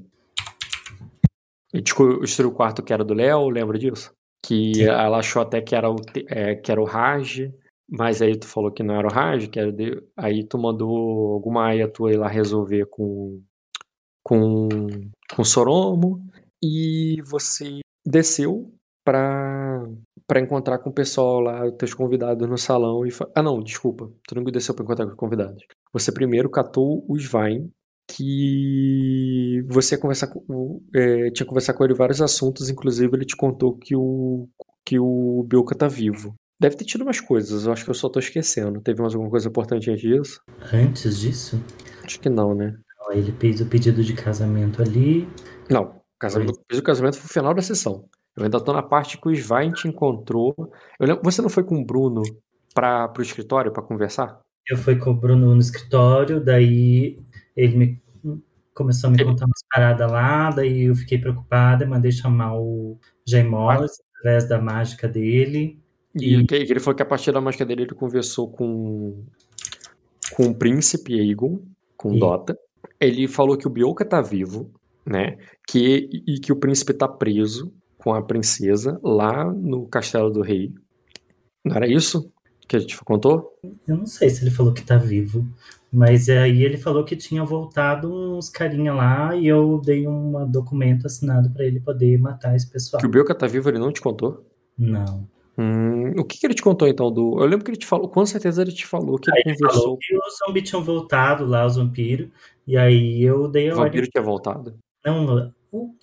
Destruiu 1.73 2.51
o 2.51 2.55
quarto 2.55 2.83
que 2.83 2.93
era 2.93 3.05
do 3.05 3.15
Léo, 3.15 3.49
lembra 3.49 3.79
disso? 3.79 4.13
Que 4.45 4.75
Sim. 4.75 4.83
ela 4.87 5.19
achou 5.19 5.41
até 5.41 5.61
que 5.61 5.77
era 5.77 5.89
o, 5.89 5.95
é, 6.27 6.57
que 6.57 6.73
era 6.73 6.81
o 6.83 6.85
Raj, 6.85 7.49
mas 7.89 8.23
aí 8.23 8.39
tu 8.39 8.47
falou 8.47 8.73
que 8.73 8.83
não 8.83 8.95
era 8.95 9.07
o 9.07 9.13
Raj, 9.13 9.49
que 9.49 9.59
era 9.59 9.73
de... 9.73 10.03
aí 10.17 10.45
tu 10.45 10.59
mandou 10.59 11.35
alguma 11.35 11.67
aia 11.67 11.89
tua 11.89 12.13
ir 12.13 12.17
lá 12.17 12.29
resolver 12.29 12.87
com 12.87 13.43
com 14.25 14.69
com 15.35 15.45
Soromo 15.45 16.25
e 16.63 17.21
você 17.23 17.81
desceu 18.07 18.73
pra 19.05 19.85
para 20.27 20.41
encontrar 20.41 20.79
com 20.79 20.91
o 20.91 20.95
pessoal 20.95 21.41
lá, 21.41 21.67
os 21.67 21.77
teus 21.77 21.93
convidados 21.93 22.49
no 22.49 22.57
salão 22.57 23.05
e 23.05 23.11
fa... 23.11 23.29
ah 23.35 23.43
não, 23.43 23.63
desculpa, 23.63 24.11
tu 24.27 24.35
não 24.35 24.45
desceu 24.45 24.75
pra 24.75 24.85
encontrar 24.85 25.05
com 25.07 25.13
os 25.13 25.19
convidados. 25.19 25.65
Você 25.93 26.13
primeiro 26.13 26.49
catou 26.49 27.05
o 27.09 27.17
Svein 27.19 27.71
que 28.09 29.63
você 29.69 29.99
conversar 29.99 30.29
com, 30.29 30.81
é, 30.95 31.31
tinha 31.31 31.47
conversado 31.47 31.79
com 31.79 31.85
ele 31.85 31.95
vários 31.95 32.21
assuntos, 32.21 32.71
inclusive 32.71 33.15
ele 33.15 33.25
te 33.25 33.37
contou 33.37 33.77
que 33.77 33.95
o 33.97 34.49
que 34.85 34.99
o 34.99 35.45
Bilka 35.49 35.77
tá 35.77 35.89
vivo. 35.89 36.35
Deve 36.63 36.77
ter 36.77 36.85
tido 36.85 37.03
umas 37.03 37.21
coisas, 37.21 37.67
eu 37.67 37.73
acho 37.73 37.85
que 37.85 37.91
eu 37.91 37.95
só 37.95 38.09
tô 38.09 38.21
esquecendo. 38.21 38.81
Teve 38.81 39.01
mais 39.03 39.15
alguma 39.15 39.31
coisa 39.31 39.49
importante 39.49 39.91
antes 39.91 40.03
disso? 40.03 40.41
Antes 40.73 41.19
disso, 41.19 41.61
Acho 42.05 42.21
que 42.21 42.29
não, 42.29 42.55
né? 42.55 42.77
ele 43.11 43.33
fez 43.39 43.61
o 43.61 43.67
pedido 43.67 44.03
de 44.03 44.15
casamento 44.15 44.81
ali. 44.81 45.29
Não, 45.69 45.83
o 45.83 45.95
casamento, 46.19 46.59
fiz 46.71 46.79
o 46.79 46.83
casamento 46.83 47.17
foi 47.19 47.27
o 47.27 47.33
final 47.33 47.53
da 47.53 47.61
sessão. 47.61 48.05
Eu 48.37 48.45
ainda 48.45 48.59
tô 48.61 48.73
na 48.73 48.83
parte 48.83 49.19
que 49.19 49.29
o 49.29 49.33
Svein 49.33 49.73
te 49.73 49.87
encontrou. 49.89 50.55
Eu 51.01 51.07
lembro, 51.09 51.23
você 51.25 51.43
não 51.43 51.51
foi 51.51 51.65
com 51.65 51.79
o 51.81 51.85
Bruno 51.85 52.23
para 52.73 53.09
pro 53.09 53.23
escritório 53.23 53.71
para 53.73 53.83
conversar? 53.83 54.41
Eu 54.67 54.79
fui 54.79 54.97
com 54.97 55.11
o 55.11 55.15
Bruno 55.15 55.53
no 55.53 55.61
escritório, 55.61 56.43
daí 56.43 57.19
ele 57.57 57.77
me 57.77 58.03
começou 58.73 59.09
a 59.09 59.11
me 59.11 59.17
Ele- 59.19 59.25
contar 59.25 59.47
umas 59.47 59.61
paradas 59.71 60.11
lá, 60.11 60.51
daí 60.51 60.85
eu 60.85 60.95
fiquei 60.95 61.19
preocupada, 61.19 61.85
mandei 61.85 62.13
chamar 62.13 62.57
o 62.57 62.99
Jaimos 63.27 63.91
através 64.21 64.49
da 64.49 64.59
mágica 64.61 65.07
dele. 65.09 65.82
E 66.15 66.35
E- 66.35 66.47
que, 66.47 66.55
ele 66.55 66.81
falou 66.81 66.97
que 66.97 67.03
a 67.03 67.07
partir 67.07 67.33
da 67.33 67.41
mágica 67.41 67.65
dele 67.65 67.83
ele 67.83 67.95
conversou 67.95 68.49
com 68.51 69.25
com 70.37 70.45
o 70.47 70.55
príncipe 70.55 71.19
Aegon, 71.21 71.61
com 71.97 72.15
E- 72.15 72.19
Dota. 72.19 72.59
Ele 73.01 73.27
falou 73.29 73.57
que 73.57 73.67
o 73.67 73.71
Bioka 73.71 74.05
tá 74.05 74.21
vivo, 74.23 74.71
né? 75.05 75.37
Que 75.67 76.09
e 76.27 76.39
que 76.41 76.53
o 76.53 76.57
príncipe 76.57 76.95
tá 76.95 77.07
preso 77.09 77.73
com 77.99 78.15
a 78.15 78.23
princesa 78.23 78.99
lá 79.03 79.45
no 79.53 79.87
castelo 79.87 80.31
do 80.31 80.41
rei. 80.43 80.73
Não 81.65 81.77
era 81.77 81.87
isso 81.87 82.31
que 82.67 82.77
a 82.77 82.79
gente 82.79 82.97
contou? 83.05 83.59
Eu 83.87 83.97
não 83.97 84.07
sei 84.07 84.31
se 84.31 84.43
ele 84.43 84.51
falou 84.51 84.73
que 84.73 84.83
tá 84.83 84.97
vivo, 84.97 85.47
mas 85.93 86.29
aí 86.29 86.63
ele 86.65 86.77
falou 86.79 87.05
que 87.05 87.15
tinha 87.17 87.45
voltado 87.45 88.13
uns 88.13 88.49
carinha 88.49 88.95
lá 88.95 89.37
e 89.37 89.47
eu 89.47 89.81
dei 89.85 90.07
um 90.09 90.49
documento 90.51 91.07
assinado 91.07 91.51
pra 91.51 91.65
ele 91.65 91.79
poder 91.81 92.19
matar 92.19 92.57
esse 92.57 92.69
pessoal. 92.71 93.01
Que 93.01 93.07
o 93.07 93.11
Bioka 93.11 93.35
tá 93.35 93.47
vivo, 93.47 93.69
ele 93.69 93.79
não 93.79 93.93
te 93.93 94.01
contou? 94.01 94.45
Não. 94.79 95.27
Hum, 95.63 96.13
o 96.21 96.25
que, 96.25 96.39
que 96.39 96.47
ele 96.47 96.55
te 96.55 96.63
contou 96.63 96.89
então 96.89 97.11
do. 97.13 97.39
Eu 97.41 97.47
lembro 97.47 97.65
que 97.65 97.71
ele 97.71 97.79
te 97.79 97.87
falou, 97.87 98.09
com 98.09 98.25
certeza 98.27 98.63
ele 98.63 98.73
te 98.73 98.87
falou 98.87 99.19
que 99.19 99.31
ele 99.31 99.43
Ele 99.47 99.55
conversou. 99.57 99.83
falou 99.83 99.99
que 99.99 100.17
os 100.17 100.39
zumbis 100.47 100.69
tinham 100.69 100.83
voltado 100.83 101.45
lá, 101.47 101.65
os 101.67 101.77
vampiros, 101.77 102.29
e 102.67 102.77
aí 102.77 103.23
eu 103.23 103.49
dei 103.49 103.71
a 103.71 103.75
O 103.75 103.77
vampiro 103.77 104.07
tinha 104.09 104.23
voltado. 104.23 104.77
Não, 105.05 105.53
o, 105.71 105.95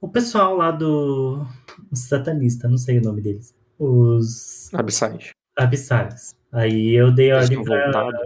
o 0.00 0.08
pessoal 0.08 0.56
lá 0.56 0.70
do. 0.70 1.44
Os 1.90 2.00
satanistas, 2.00 2.70
não 2.70 2.78
sei 2.78 2.98
o 2.98 3.02
nome 3.02 3.20
deles. 3.20 3.54
Os 3.78 4.72
Abissais. 4.74 5.30
abissais. 5.56 6.34
Aí 6.52 6.94
eu 6.94 7.10
dei 7.12 7.32
a 7.32 7.38
ordem 7.38 7.62
pra. 7.64 7.84
voltado. 7.84 8.18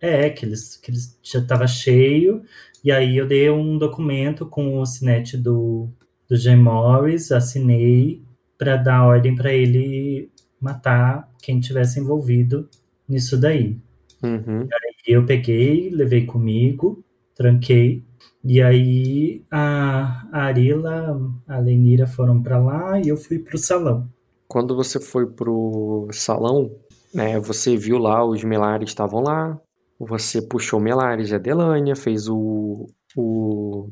É, 0.00 0.28
que 0.28 0.44
eles, 0.44 0.76
que 0.76 0.90
eles 0.90 1.18
já 1.22 1.40
tava 1.44 1.66
cheio, 1.66 2.42
e 2.84 2.92
aí 2.92 3.16
eu 3.16 3.26
dei 3.26 3.48
um 3.50 3.78
documento 3.78 4.44
com 4.46 4.78
o 4.78 4.84
sinete 4.86 5.36
do, 5.38 5.88
do 6.28 6.36
Jim 6.36 6.56
Morris, 6.56 7.32
assinei 7.32 8.22
para 8.58 8.76
dar 8.76 9.04
ordem 9.04 9.34
para 9.34 9.52
ele 9.52 10.30
matar 10.60 11.30
quem 11.42 11.60
tivesse 11.60 12.00
envolvido 12.00 12.68
nisso 13.08 13.38
daí. 13.38 13.78
Uhum. 14.22 14.66
E 15.06 15.12
eu 15.12 15.24
peguei, 15.24 15.90
levei 15.90 16.26
comigo, 16.26 17.04
tranquei, 17.34 18.02
e 18.48 18.62
aí 18.62 19.44
a, 19.50 20.24
Arila, 20.30 21.20
a 21.48 21.58
Lenira 21.58 22.06
foram 22.06 22.40
para 22.40 22.58
lá 22.58 23.00
e 23.00 23.08
eu 23.08 23.16
fui 23.16 23.40
pro 23.40 23.58
salão. 23.58 24.08
Quando 24.46 24.76
você 24.76 25.00
foi 25.00 25.26
pro 25.26 26.08
salão, 26.12 26.70
né, 27.12 27.40
você 27.40 27.76
viu 27.76 27.98
lá 27.98 28.24
os 28.24 28.44
Melares 28.44 28.90
estavam 28.90 29.20
lá, 29.20 29.60
você 29.98 30.40
puxou 30.40 30.78
Melares 30.78 31.30
e 31.30 31.34
a 31.34 31.38
Delânia, 31.38 31.96
fez 31.96 32.28
o, 32.28 32.86
o, 33.16 33.90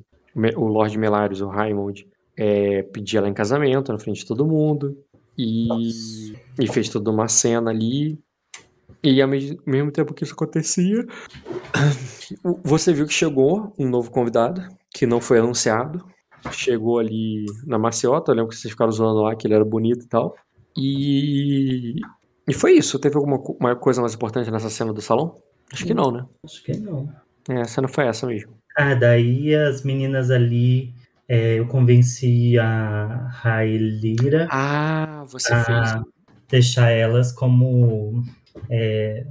o 0.57 0.67
Lord 0.69 0.97
Melares, 0.99 1.41
o 1.41 1.49
Raimond, 1.49 2.07
é, 2.37 2.83
pedir 2.83 3.19
ela 3.19 3.29
em 3.29 3.35
casamento 3.35 3.93
na 3.93 3.99
frente 3.99 4.21
de 4.21 4.27
todo 4.27 4.47
mundo. 4.47 4.97
E, 5.37 6.33
e 6.61 6.69
fez 6.69 6.89
toda 6.89 7.11
uma 7.11 7.29
cena 7.29 7.71
ali. 7.71 8.19
E 9.03 9.21
ao 9.21 9.29
mesmo 9.29 9.91
tempo 9.93 10.15
que 10.15 10.25
isso 10.25 10.33
acontecia, 10.33 11.05
você 12.65 12.93
viu 12.93 13.07
que 13.07 13.13
chegou 13.13 13.75
um 13.79 13.89
novo 13.89 14.11
convidado, 14.11 14.63
que 14.95 15.07
não 15.07 15.21
foi 15.21 15.39
anunciado. 15.39 16.05
Chegou 16.51 16.99
ali 16.99 17.45
na 17.67 17.79
maciota, 17.79 18.31
eu 18.31 18.37
lembro 18.37 18.51
que 18.51 18.57
vocês 18.57 18.71
ficaram 18.71 18.93
zoando 18.93 19.23
lá, 19.23 19.35
que 19.35 19.47
ele 19.47 19.55
era 19.55 19.65
bonito 19.65 20.05
e 20.05 20.09
tal. 20.09 20.35
E, 20.77 21.95
e 22.49 22.55
foi 22.55 22.73
isso. 22.73 22.99
Teve 22.99 23.17
alguma 23.17 23.39
uma 23.61 23.77
coisa 23.77 24.01
mais 24.01 24.15
importante 24.15 24.51
nessa 24.51 24.71
cena 24.71 24.93
do 24.93 25.01
salão? 25.01 25.41
Acho 25.73 25.87
que 25.87 25.95
não, 25.95 26.11
né? 26.11 26.25
Acho 26.45 26.63
que 26.63 26.77
não. 26.77 27.09
É, 27.49 27.61
a 27.61 27.65
cena 27.65 27.89
foi 27.89 28.07
essa 28.07 28.27
mesmo. 28.27 28.55
Ah, 28.77 28.95
daí 28.95 29.55
as 29.55 29.83
meninas 29.83 30.31
ali, 30.31 30.93
é, 31.29 31.59
eu 31.59 31.67
convenci 31.67 32.59
a 32.59 33.29
Raelira 33.31 34.47
Ah, 34.51 35.23
a 35.23 35.27
fez. 35.65 36.03
deixar 36.49 36.91
elas 36.91 37.33
como. 37.33 38.23
É, 38.71 39.27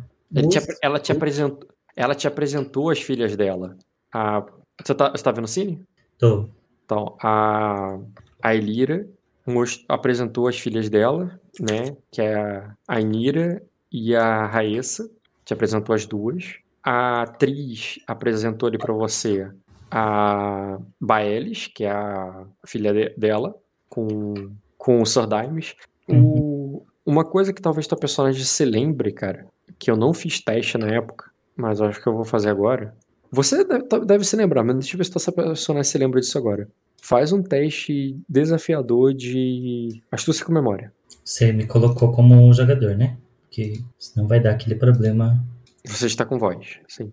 te 0.50 0.60
ela, 0.82 1.00
te 1.00 1.12
apresentou, 1.12 1.68
ela 1.96 2.16
te 2.16 2.28
apresentou 2.28 2.90
as 2.90 3.02
filhas 3.02 3.36
dela. 3.36 3.78
A, 4.14 4.44
você, 4.84 4.94
tá, 4.96 5.10
você 5.12 5.24
tá 5.24 5.32
vendo 5.32 5.46
o 5.46 5.48
cine? 5.48 5.82
Tô. 6.18 6.50
Então, 6.86 7.16
a, 7.22 7.98
a 8.42 8.56
Elira 8.56 9.08
mos- 9.46 9.86
apresentou 9.88 10.48
as 10.48 10.60
filhas 10.60 10.90
dela, 10.90 11.40
né? 11.60 11.96
Que 12.12 12.22
é 12.22 12.36
a, 12.36 12.76
a 12.88 13.00
Inira 13.00 13.62
e 13.92 14.16
a 14.16 14.46
Raessa. 14.48 15.10
Te 15.46 15.54
apresentou 15.54 15.94
as 15.96 16.06
duas. 16.06 16.56
A 16.84 17.22
atriz 17.24 18.00
apresentou 18.08 18.68
ali 18.68 18.78
pra 18.78 18.94
você 18.94 19.50
a 19.96 20.80
Baelis, 21.00 21.68
que 21.68 21.84
é 21.84 21.92
a 21.92 22.46
filha 22.66 22.92
de- 22.94 23.14
dela, 23.16 23.54
com, 23.88 24.34
com 24.78 25.02
o 25.02 25.06
Sir 25.06 25.28
Dimes. 25.28 25.76
O- 26.10 26.84
uma 27.06 27.24
coisa 27.24 27.54
que 27.54 27.62
talvez 27.62 27.86
tua 27.86 27.98
personagem 27.98 28.44
se 28.44 28.66
lembre, 28.66 29.12
cara, 29.12 29.46
que 29.78 29.92
eu 29.92 29.96
não 29.96 30.14
fiz 30.14 30.40
teste 30.44 30.78
na 30.78 30.88
época, 30.88 31.30
mas 31.56 31.80
acho 31.80 32.02
que 32.02 32.08
eu 32.08 32.16
vou 32.16 32.26
fazer 32.26 32.50
agora. 32.50 32.96
Você 33.32 33.64
deve, 33.64 33.86
deve 34.06 34.24
se 34.24 34.36
lembrar, 34.36 34.64
mas 34.64 34.76
deixa 34.78 34.96
eu 34.96 34.98
ver 34.98 35.04
se 35.06 35.12
tua 35.12 35.32
personagem 35.34 35.84
se 35.92 35.98
lembra 35.98 36.20
disso 36.20 36.38
agora. 36.38 36.68
Faz 37.02 37.32
um 37.34 37.44
teste 37.44 38.18
desafiador 38.28 39.14
de 39.14 40.02
astúcia 40.12 40.46
com 40.46 40.54
memória. 40.54 40.92
Você 41.24 41.52
me 41.52 41.68
colocou 41.68 42.12
como 42.12 42.34
um 42.36 42.54
jogador, 42.54 42.96
né? 42.96 43.18
Porque 43.44 43.82
senão 44.00 44.28
vai 44.28 44.40
dar 44.40 44.52
aquele 44.52 44.76
problema. 44.76 45.44
Você 45.86 46.08
está 46.08 46.26
com 46.26 46.38
voz, 46.40 46.80
sim. 46.88 47.12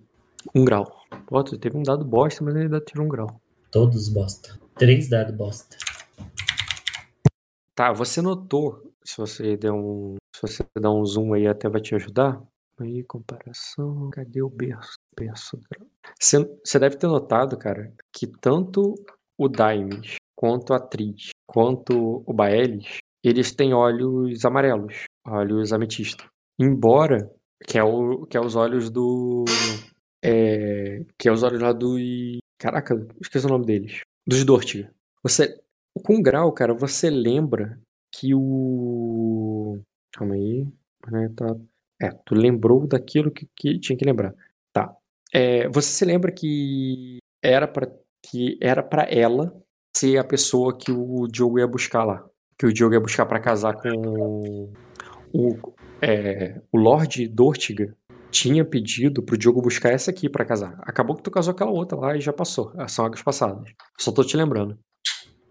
Um 0.54 0.64
grau. 0.64 0.99
Ó, 1.30 1.42
tu 1.42 1.58
teve 1.58 1.76
um 1.76 1.82
dado 1.82 2.04
bosta, 2.04 2.44
mas 2.44 2.54
ele 2.54 2.64
ainda 2.64 2.80
tirou 2.80 3.06
um 3.06 3.08
grau. 3.08 3.40
Todos 3.70 4.08
bosta. 4.08 4.58
Três 4.76 5.08
dados 5.08 5.34
bosta. 5.34 5.76
Tá, 7.74 7.92
você 7.92 8.20
notou, 8.20 8.92
se 9.04 9.16
você 9.16 9.56
der 9.56 9.72
um. 9.72 10.16
Se 10.34 10.42
você 10.42 10.64
dar 10.78 10.90
um 10.90 11.04
zoom 11.04 11.34
aí 11.34 11.46
até 11.46 11.68
vai 11.68 11.80
te 11.80 11.94
ajudar. 11.94 12.42
Aí, 12.78 13.04
comparação. 13.04 14.08
Cadê 14.10 14.42
o 14.42 14.48
berço? 14.48 14.94
Berço. 15.18 15.58
Você, 16.18 16.38
você 16.64 16.78
deve 16.78 16.96
ter 16.96 17.06
notado, 17.06 17.58
cara, 17.58 17.92
que 18.12 18.26
tanto 18.26 18.94
o 19.38 19.48
Dimes, 19.48 20.16
quanto 20.34 20.72
a 20.72 20.76
atriz, 20.76 21.30
quanto 21.46 22.22
o 22.26 22.32
Baelis, 22.32 22.98
eles 23.22 23.54
têm 23.54 23.74
olhos 23.74 24.44
amarelos, 24.44 25.04
olhos 25.26 25.72
ametista. 25.72 26.24
Embora, 26.58 27.30
que 27.66 27.78
é, 27.78 27.84
o, 27.84 28.26
que 28.26 28.36
é 28.36 28.40
os 28.40 28.56
olhos 28.56 28.90
do. 28.90 29.44
É, 30.22 31.02
que 31.18 31.28
é 31.28 31.32
os 31.32 31.42
olhos 31.42 31.60
lá 31.60 31.72
do. 31.72 31.96
Caraca, 32.58 33.06
esqueci 33.20 33.46
o 33.46 33.48
nome 33.48 33.64
deles. 33.64 34.00
Dos 34.26 34.44
Dortiga. 34.44 34.90
Você, 35.22 35.58
com 36.04 36.20
grau, 36.22 36.52
cara, 36.52 36.74
você 36.74 37.08
lembra 37.10 37.78
que 38.12 38.34
o. 38.34 39.80
Calma 40.12 40.34
aí. 40.34 40.66
né, 41.10 41.30
tá- 41.34 41.56
É, 42.02 42.10
tu 42.24 42.34
lembrou 42.34 42.86
daquilo 42.86 43.30
que, 43.30 43.46
que 43.56 43.78
tinha 43.78 43.96
que 43.96 44.04
lembrar. 44.04 44.34
Tá. 44.72 44.94
É, 45.32 45.68
você 45.68 45.88
se 45.90 46.04
lembra 46.04 46.30
que 46.32 47.18
era 47.42 47.66
pra 47.68 47.90
que 48.22 48.58
era 48.60 48.82
para 48.82 49.04
ela 49.10 49.54
ser 49.96 50.18
a 50.18 50.24
pessoa 50.24 50.76
que 50.76 50.92
o 50.92 51.26
Diogo 51.26 51.58
ia 51.58 51.66
buscar 51.66 52.04
lá, 52.04 52.22
que 52.58 52.66
o 52.66 52.72
Diogo 52.72 52.94
ia 52.94 53.00
buscar 53.00 53.24
pra 53.26 53.40
casar 53.40 53.74
com 53.80 54.70
o 55.32 55.72
é, 56.02 56.60
o 56.70 56.76
Lord 56.78 57.26
Dortiga 57.28 57.96
tinha 58.30 58.64
pedido 58.64 59.22
pro 59.22 59.36
Diogo 59.36 59.60
buscar 59.62 59.90
essa 59.90 60.10
aqui 60.10 60.28
pra 60.28 60.44
casar. 60.44 60.78
Acabou 60.82 61.16
que 61.16 61.22
tu 61.22 61.30
casou 61.30 61.52
aquela 61.52 61.70
outra 61.70 61.98
lá 61.98 62.16
e 62.16 62.20
já 62.20 62.32
passou. 62.32 62.72
São 62.88 63.04
águas 63.06 63.22
passadas. 63.22 63.70
Só 63.98 64.12
tô 64.12 64.22
te 64.24 64.36
lembrando. 64.36 64.78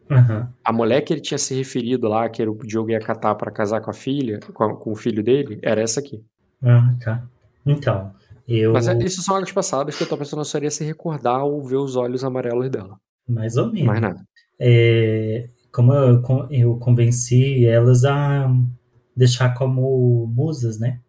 Aham. 0.09 0.51
A 0.63 0.73
mulher 0.73 1.01
que 1.01 1.13
ele 1.13 1.21
tinha 1.21 1.37
se 1.37 1.53
referido 1.53 2.07
lá, 2.07 2.27
que 2.29 2.41
era 2.41 2.51
o 2.51 2.57
Diogo 2.57 2.89
ia 2.89 2.99
catar 2.99 3.35
pra 3.35 3.51
casar 3.51 3.79
com 3.81 3.91
a 3.91 3.93
filha, 3.93 4.39
com, 4.53 4.63
a- 4.63 4.75
com 4.75 4.91
o 4.91 4.95
filho 4.95 5.23
dele, 5.23 5.59
era 5.61 5.81
essa 5.81 5.99
aqui. 5.99 6.23
Ah, 6.63 6.95
tá. 7.03 7.27
Então, 7.65 8.11
eu. 8.47 8.73
Mas 8.73 8.87
é- 8.87 8.97
isso 9.03 9.21
são 9.21 9.35
águas 9.35 9.51
passadas 9.51 9.95
que 9.95 10.03
a 10.03 10.07
tua 10.07 10.17
pessoa 10.17 10.43
só 10.43 10.57
iria 10.57 10.71
se 10.71 10.83
recordar 10.83 11.43
ou 11.43 11.61
ver 11.63 11.75
os 11.77 11.95
olhos 11.95 12.23
amarelos 12.23 12.69
dela. 12.69 12.97
Mais 13.27 13.55
ou 13.57 13.67
menos. 13.71 13.85
Mais 13.85 14.01
nada. 14.01 14.25
É, 14.59 15.47
como 15.71 15.93
eu, 15.93 16.23
eu 16.49 16.75
convenci 16.77 17.65
elas 17.65 18.03
a 18.03 18.51
deixar 19.15 19.53
como 19.53 20.25
musas, 20.35 20.79
né? 20.79 20.99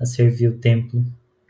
A 0.00 0.04
servir 0.04 0.48
o 0.48 0.58
templo. 0.58 1.04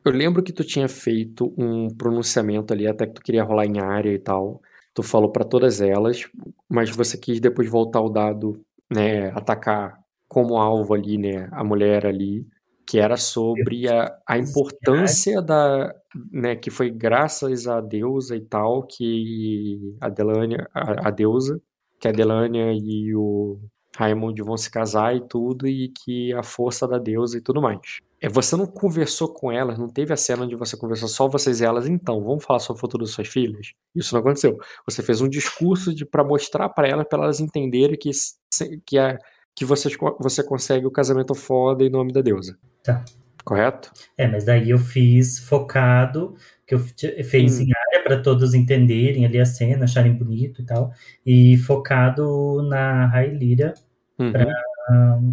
Eu 0.04 0.12
lembro 0.12 0.42
que 0.42 0.52
tu 0.52 0.62
tinha 0.62 0.86
feito 0.86 1.54
um 1.56 1.88
pronunciamento 1.88 2.72
ali, 2.72 2.86
até 2.86 3.06
que 3.06 3.14
tu 3.14 3.22
queria 3.22 3.42
rolar 3.42 3.64
em 3.64 3.80
área 3.80 4.12
e 4.12 4.18
tal. 4.18 4.60
Tu 4.92 5.02
falou 5.02 5.32
pra 5.32 5.44
todas 5.44 5.80
elas, 5.80 6.28
mas 6.68 6.90
você 6.90 7.16
quis 7.16 7.40
depois 7.40 7.68
voltar 7.70 8.00
o 8.00 8.10
dado, 8.10 8.60
né, 8.92 9.30
atacar 9.30 9.98
como 10.28 10.58
alvo 10.58 10.94
ali, 10.94 11.16
né, 11.16 11.48
a 11.52 11.64
mulher 11.64 12.06
ali, 12.06 12.46
que 12.86 12.98
era 12.98 13.16
sobre 13.16 13.88
a, 13.88 14.14
a 14.28 14.38
importância 14.38 15.40
da, 15.40 15.94
né, 16.30 16.54
que 16.54 16.70
foi 16.70 16.90
graças 16.90 17.66
à 17.66 17.80
deusa 17.80 18.36
e 18.36 18.40
tal, 18.42 18.86
que 18.86 19.96
a 20.00 20.08
Delânia, 20.08 20.68
a, 20.74 21.08
a 21.08 21.10
deusa, 21.10 21.60
que 21.98 22.06
a 22.06 22.12
Delânia 22.12 22.72
e 22.72 23.14
o 23.14 23.58
Raimund 23.96 24.40
vão 24.42 24.56
se 24.56 24.70
casar 24.70 25.16
e 25.16 25.26
tudo, 25.26 25.66
e 25.66 25.88
que 25.88 26.32
a 26.34 26.42
força 26.42 26.86
da 26.86 26.98
deusa 26.98 27.38
e 27.38 27.40
tudo 27.40 27.62
mais. 27.62 28.00
É, 28.24 28.28
você 28.28 28.56
não 28.56 28.66
conversou 28.66 29.28
com 29.32 29.52
elas, 29.52 29.78
não 29.78 29.86
teve 29.88 30.12
a 30.12 30.16
cena 30.16 30.44
onde 30.44 30.56
você 30.56 30.76
conversou 30.76 31.08
só 31.08 31.28
vocês 31.28 31.60
e 31.60 31.64
elas, 31.64 31.86
então, 31.86 32.22
vamos 32.22 32.42
falar 32.44 32.58
sobre 32.58 32.78
o 32.78 32.80
futuro 32.80 33.04
das 33.04 33.12
suas 33.12 33.28
filhas? 33.28 33.72
Isso 33.94 34.14
não 34.14 34.20
aconteceu. 34.20 34.58
Você 34.86 35.02
fez 35.02 35.20
um 35.20 35.28
discurso 35.28 35.92
para 36.06 36.24
mostrar 36.24 36.68
para 36.70 36.88
elas, 36.88 37.06
para 37.06 37.22
elas 37.24 37.38
entenderem 37.40 37.98
que, 37.98 38.10
que, 38.86 38.98
é, 38.98 39.18
que 39.54 39.64
vocês, 39.64 39.94
co- 39.94 40.16
você 40.20 40.42
consegue 40.42 40.86
o 40.86 40.90
casamento 40.90 41.34
foda 41.34 41.84
em 41.84 41.90
nome 41.90 42.12
da 42.12 42.22
deusa. 42.22 42.56
Tá. 42.82 43.04
Correto? 43.44 43.92
É, 44.16 44.26
mas 44.26 44.44
daí 44.46 44.70
eu 44.70 44.78
fiz 44.78 45.38
focado, 45.40 46.34
que 46.66 46.74
eu 46.74 46.78
fi- 46.78 47.22
fiz 47.24 47.58
Hum. 47.58 47.64
em 47.64 47.68
área 47.88 48.04
para 48.04 48.22
todos 48.22 48.54
entenderem 48.54 49.26
ali 49.26 49.38
a 49.38 49.44
cena, 49.44 49.84
acharem 49.84 50.14
bonito 50.14 50.62
e 50.62 50.64
tal, 50.64 50.90
e 51.26 51.58
focado 51.58 52.62
na 52.62 53.04
Raelira, 53.06 53.74
Uhum. 54.18 54.32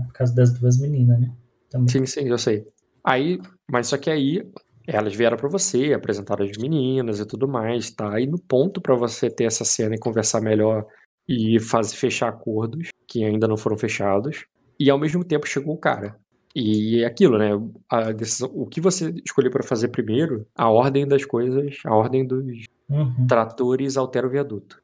por 0.08 0.14
causa 0.14 0.36
das 0.36 0.52
duas 0.52 0.78
meninas, 0.78 1.20
né? 1.22 1.32
Também. 1.70 1.88
Sim, 1.88 2.06
sim, 2.06 2.28
eu 2.28 2.38
sei. 2.38 2.68
Aí, 3.04 3.40
mas 3.70 3.88
só 3.88 3.98
que 3.98 4.10
aí 4.10 4.44
elas 4.88 5.16
vieram 5.16 5.38
pra 5.38 5.50
você, 5.50 5.94
apresentaram 5.94 6.46
as 6.46 6.58
meninas 6.58 7.20
e 7.20 7.26
tudo 7.26 7.48
mais, 7.48 7.92
tá? 7.92 8.20
E 8.20 8.28
no 8.28 8.40
ponto 8.40 8.82
pra 8.82 8.96
você 8.96 9.30
ter 9.30 9.46
essa 9.46 9.64
cena 9.64 9.96
e 9.96 10.00
conversar 10.00 10.42
melhor 10.42 10.86
e 11.28 11.60
fazer 11.60 11.96
fechar 11.96 12.30
acordos 12.30 12.90
que 13.08 13.24
ainda 13.24 13.48
não 13.48 13.58
foram 13.58 13.78
fechados. 13.78 14.46
E 14.80 14.90
ao 14.90 15.00
mesmo 15.00 15.24
tempo 15.24 15.48
chegou 15.48 15.76
o 15.76 15.80
cara. 15.80 16.16
E 16.56 17.02
é 17.04 17.06
aquilo, 17.06 17.38
né? 17.38 17.52
A 17.90 18.12
decisão, 18.12 18.52
o 18.54 18.66
que 18.66 18.82
você 18.82 19.14
escolheu 19.26 19.52
pra 19.52 19.64
fazer 19.64 19.88
primeiro, 19.88 20.46
a 20.56 20.70
ordem 20.70 21.08
das 21.08 21.24
coisas, 21.24 21.78
a 21.86 21.96
ordem 21.96 22.26
dos 22.26 22.66
Uhum. 22.90 23.26
tratores 23.26 23.96
altera 23.96 24.28
o 24.28 24.30
viaduto. 24.30 24.82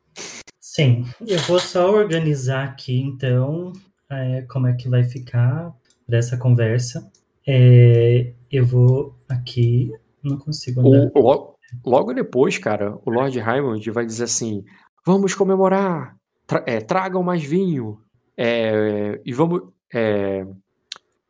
Sim, 0.62 1.06
eu 1.28 1.40
vou 1.40 1.60
só 1.60 1.92
organizar 1.92 2.64
aqui 2.64 2.98
então 3.02 3.74
é, 4.10 4.44
como 4.44 4.68
é 4.68 4.74
que 4.74 4.88
vai 4.88 5.04
ficar 5.04 5.74
para 6.06 6.18
essa 6.18 6.38
conversa. 6.38 7.12
É, 7.48 8.34
eu 8.52 8.66
vou 8.66 9.16
aqui 9.30 9.92
Não 10.22 10.38
consigo 10.38 10.82
andar. 10.82 11.12
O, 11.16 11.22
logo, 11.22 11.56
logo 11.86 12.14
depois, 12.14 12.58
cara, 12.58 12.98
o 13.06 13.10
Lord 13.10 13.40
Raymond 13.40 13.90
vai 13.92 14.06
dizer 14.06 14.26
assim: 14.26 14.66
vamos 15.06 15.34
comemorar, 15.34 16.18
tra 16.46 16.64
é, 16.68 16.82
tragam 16.82 17.24
mais 17.24 17.44
vinho, 17.44 18.00
é, 18.36 19.22
e 19.26 19.34
vamos. 19.34 19.62
É, 19.94 20.46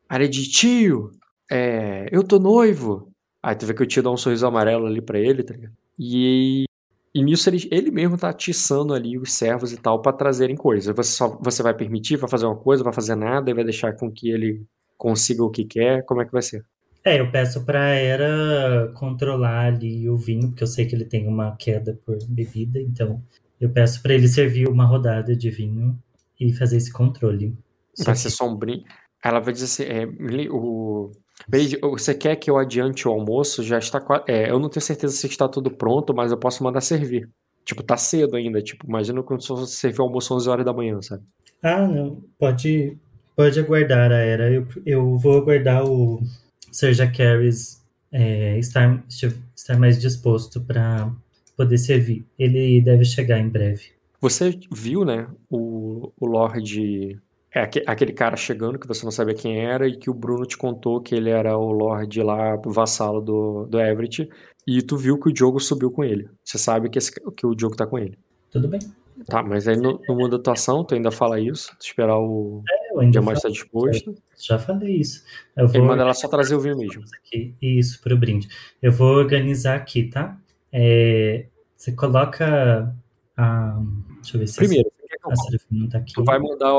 área 0.09 0.27
de 0.27 0.49
tio, 0.49 1.11
é, 1.51 2.07
eu 2.11 2.23
tô 2.23 2.39
noivo. 2.39 3.11
Aí 3.43 3.55
tu 3.55 3.67
vê 3.67 3.73
que 3.73 3.83
o 3.83 3.85
tio 3.85 4.01
dá 4.01 4.09
um 4.09 4.17
sorriso 4.17 4.47
amarelo 4.47 4.87
ali 4.87 5.01
pra 5.01 5.19
ele, 5.19 5.43
tá 5.43 5.53
ligado? 5.53 5.73
E, 5.99 6.65
e 7.13 7.23
nisso 7.23 7.49
ele, 7.49 7.67
ele 7.71 7.91
mesmo 7.91 8.17
tá 8.17 8.29
atiçando 8.29 8.93
ali 8.93 9.17
os 9.17 9.33
servos 9.33 9.71
e 9.71 9.77
tal 9.77 10.01
pra 10.01 10.11
trazerem 10.11 10.55
coisas. 10.55 10.95
Você, 10.95 11.11
só, 11.11 11.37
você 11.39 11.61
vai 11.61 11.73
permitir, 11.75 12.17
vai 12.17 12.29
fazer 12.29 12.47
uma 12.47 12.57
coisa, 12.57 12.83
vai 12.83 12.93
fazer 12.93 13.15
nada 13.15 13.51
e 13.51 13.53
vai 13.53 13.63
deixar 13.63 13.95
com 13.95 14.11
que 14.11 14.29
ele 14.29 14.65
consiga 14.97 15.43
o 15.43 15.49
que 15.49 15.65
quer? 15.65 16.03
Como 16.05 16.21
é 16.21 16.25
que 16.25 16.31
vai 16.31 16.41
ser? 16.41 16.65
É, 17.03 17.19
eu 17.21 17.31
peço 17.31 17.63
pra 17.63 17.93
Era 17.93 18.91
controlar 18.93 19.67
ali 19.67 20.09
o 20.09 20.17
vinho, 20.17 20.49
porque 20.49 20.63
eu 20.63 20.67
sei 20.67 20.85
que 20.85 20.93
ele 20.93 21.05
tem 21.05 21.27
uma 21.27 21.55
queda 21.55 21.97
por 22.05 22.17
bebida, 22.27 22.81
então 22.81 23.23
eu 23.59 23.69
peço 23.69 24.01
pra 24.01 24.13
ele 24.13 24.27
servir 24.27 24.67
uma 24.67 24.85
rodada 24.85 25.35
de 25.35 25.49
vinho 25.49 25.97
e 26.39 26.53
fazer 26.53 26.77
esse 26.77 26.91
controle. 26.91 27.57
Vai 28.03 28.15
ser 28.15 28.29
sombrinho. 28.29 28.83
Ela 29.23 29.39
vai 29.39 29.53
dizer 29.53 29.65
assim: 29.65 29.83
é, 29.83 30.05
o, 30.51 31.11
você 31.91 32.13
quer 32.13 32.35
que 32.35 32.49
eu 32.49 32.57
adiante 32.57 33.07
o 33.07 33.11
almoço? 33.11 33.63
Já 33.63 33.79
está. 33.79 34.03
É, 34.27 34.49
eu 34.51 34.59
não 34.59 34.69
tenho 34.69 34.83
certeza 34.83 35.15
se 35.15 35.27
está 35.27 35.47
tudo 35.47 35.71
pronto, 35.71 36.13
mas 36.13 36.31
eu 36.31 36.37
posso 36.37 36.63
mandar 36.63 36.81
servir. 36.81 37.29
Tipo, 37.65 37.83
tá 37.83 37.97
cedo 37.97 38.35
ainda. 38.35 38.61
Tipo, 38.61 38.85
imagina 38.87 39.23
quando 39.23 39.41
se 39.41 39.47
fosse 39.47 39.75
servir 39.75 39.99
o 39.99 40.03
almoço 40.03 40.33
11 40.35 40.49
horas 40.49 40.65
da 40.65 40.73
manhã, 40.73 41.01
sabe? 41.01 41.23
Ah, 41.61 41.87
não. 41.87 42.23
Pode, 42.37 42.97
pode 43.37 43.59
aguardar 43.59 44.11
a 44.11 44.17
era. 44.17 44.51
Eu, 44.51 44.67
eu 44.85 45.17
vou 45.17 45.37
aguardar 45.37 45.85
o 45.85 46.19
Sir 46.71 46.93
Jacaris 46.93 47.81
é, 48.11 48.57
estar, 48.57 49.03
estar 49.55 49.77
mais 49.79 50.01
disposto 50.01 50.59
para 50.59 51.09
poder 51.55 51.77
servir. 51.77 52.25
Ele 52.37 52.81
deve 52.81 53.05
chegar 53.05 53.39
em 53.39 53.47
breve. 53.47 53.91
Você 54.19 54.59
viu, 54.73 55.05
né, 55.05 55.27
o, 55.49 56.11
o 56.19 56.25
Lorde. 56.25 57.17
É 57.53 57.61
aque- 57.61 57.83
aquele 57.87 58.11
cara 58.11 58.35
chegando 58.35 58.77
que 58.77 58.87
você 58.87 59.03
não 59.05 59.11
sabia 59.11 59.33
quem 59.33 59.59
era 59.59 59.87
e 59.87 59.95
que 59.97 60.09
o 60.09 60.13
Bruno 60.13 60.45
te 60.45 60.57
contou 60.57 60.99
que 61.01 61.15
ele 61.15 61.29
era 61.29 61.57
o 61.57 61.71
Lorde 61.71 62.21
lá, 62.21 62.55
vassalo 62.65 63.21
do, 63.21 63.65
do 63.67 63.79
Everett. 63.79 64.27
E 64.67 64.81
tu 64.81 64.97
viu 64.97 65.17
que 65.19 65.29
o 65.29 65.33
Diogo 65.33 65.59
subiu 65.59 65.89
com 65.89 66.03
ele. 66.03 66.27
Você 66.43 66.57
sabe 66.57 66.89
que, 66.89 66.97
esse- 66.97 67.13
que 67.35 67.45
o 67.47 67.55
Diogo 67.55 67.75
tá 67.75 67.87
com 67.87 67.97
ele. 67.97 68.17
Tudo 68.51 68.67
bem? 68.67 68.79
Tá, 69.25 69.41
mas 69.41 69.67
aí 69.67 69.77
no, 69.77 69.99
no 70.07 70.15
mundo 70.15 70.31
da 70.31 70.37
atuação, 70.37 70.83
tu 70.83 70.93
ainda 70.93 71.09
fala 71.09 71.39
isso, 71.39 71.75
esperar 71.81 72.19
o 72.19 72.61
Eu 72.97 73.01
ainda 73.01 73.11
Diamante 73.11 73.41
falo- 73.41 73.53
estar 73.53 73.63
disposto. 73.63 74.15
já 74.39 74.59
falei 74.59 74.95
isso. 74.97 75.23
Eu 75.55 75.65
Ele 75.65 75.77
vou 75.79 75.87
manda 75.87 76.01
ela 76.03 76.13
só 76.13 76.27
trazer 76.27 76.55
o 76.55 76.59
vinho 76.59 76.77
mesmo. 76.77 77.03
aqui. 77.23 77.55
Isso, 77.61 78.01
pro 78.01 78.17
brinde. 78.17 78.47
Eu 78.81 78.91
vou 78.91 79.15
organizar 79.15 79.75
aqui, 79.75 80.03
tá? 80.09 80.37
É, 80.71 81.45
você 81.75 81.91
coloca 81.91 82.95
a. 83.35 83.79
Deixa 84.21 84.35
eu 84.35 84.39
ver 84.41 84.47
se 84.47 84.55
Primeiro, 84.57 84.89
você 84.99 85.07
quer 85.07 85.17
que 85.17 85.25
eu- 85.27 85.31
a 85.31 85.35
Serafim 85.35 85.79
não 85.79 85.89
tá 85.89 85.97
aqui. 85.99 86.13
tu 86.13 86.23
vai 86.23 86.39
mandar 86.39 86.73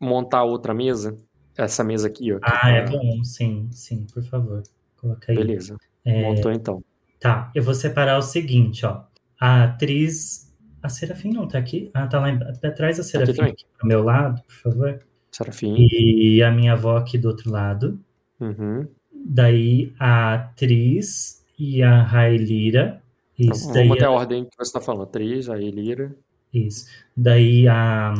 montar 0.00 0.44
outra 0.44 0.72
mesa? 0.74 1.16
Essa 1.56 1.82
mesa 1.82 2.06
aqui, 2.08 2.32
ó. 2.32 2.38
Ah, 2.42 2.50
tá- 2.60 2.70
é 2.70 2.84
bom, 2.86 3.24
sim, 3.24 3.68
sim, 3.72 4.06
por 4.12 4.22
favor. 4.24 4.62
Coloca 5.00 5.32
aí. 5.32 5.36
Beleza. 5.38 5.76
É, 6.04 6.22
Montou 6.22 6.52
então. 6.52 6.82
Tá, 7.18 7.50
eu 7.54 7.62
vou 7.62 7.74
separar 7.74 8.18
o 8.18 8.22
seguinte, 8.22 8.84
ó. 8.84 9.04
A 9.40 9.64
atriz. 9.64 10.46
A 10.82 10.88
Serafim 10.88 11.30
não 11.32 11.48
tá 11.48 11.58
aqui? 11.58 11.90
Ah, 11.92 12.06
tá 12.06 12.20
lá 12.20 12.30
embaixo. 12.30 12.60
Traz 12.76 13.00
a 13.00 13.02
Serafim 13.02 13.40
aqui 13.42 13.64
pro 13.76 13.86
meu 13.88 14.04
lado, 14.04 14.40
por 14.42 14.54
favor. 14.54 15.00
Serafim. 15.36 15.74
E 15.78 16.42
a 16.42 16.50
minha 16.50 16.72
avó 16.72 16.96
aqui 16.96 17.18
do 17.18 17.28
outro 17.28 17.50
lado. 17.50 17.98
Uhum. 18.40 18.86
Daí 19.12 19.92
a 19.98 20.34
atriz 20.34 21.44
e 21.58 21.82
a 21.82 22.02
Raelira. 22.02 23.02
Então, 23.38 23.54
Isso, 23.54 23.72
daí 23.72 23.88
vamos 23.88 23.96
até 24.02 24.06
a- 24.06 24.08
a 24.08 24.12
ordem 24.12 24.44
que 24.44 24.56
você 24.56 24.72
tá 24.72 24.80
falando. 24.80 25.02
Atriz, 25.02 25.48
a 25.50 25.60
Elira. 25.60 26.14
Isso. 26.54 26.86
Daí 27.16 27.68
a, 27.68 28.14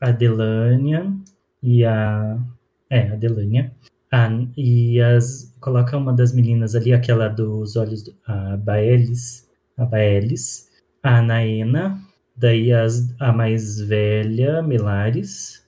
a 0.00 0.10
Delânia 0.10 1.12
e 1.62 1.84
a. 1.84 2.38
É, 2.90 3.08
a 3.08 3.14
Delânia. 3.16 3.72
A, 4.10 4.28
e 4.56 5.00
as. 5.00 5.54
Coloca 5.60 5.96
uma 5.96 6.12
das 6.12 6.32
meninas 6.32 6.74
ali, 6.74 6.92
aquela 6.92 7.28
dos 7.28 7.76
olhos. 7.76 8.02
do- 8.02 8.14
A 8.26 8.56
Baelis. 8.56 9.46
A 9.76 9.84
Baelis. 9.84 10.68
A 11.02 11.20
Naena. 11.22 12.00
Daí 12.36 12.72
as, 12.72 13.14
a 13.20 13.32
mais 13.32 13.80
velha, 13.80 14.62
Melares. 14.62 15.64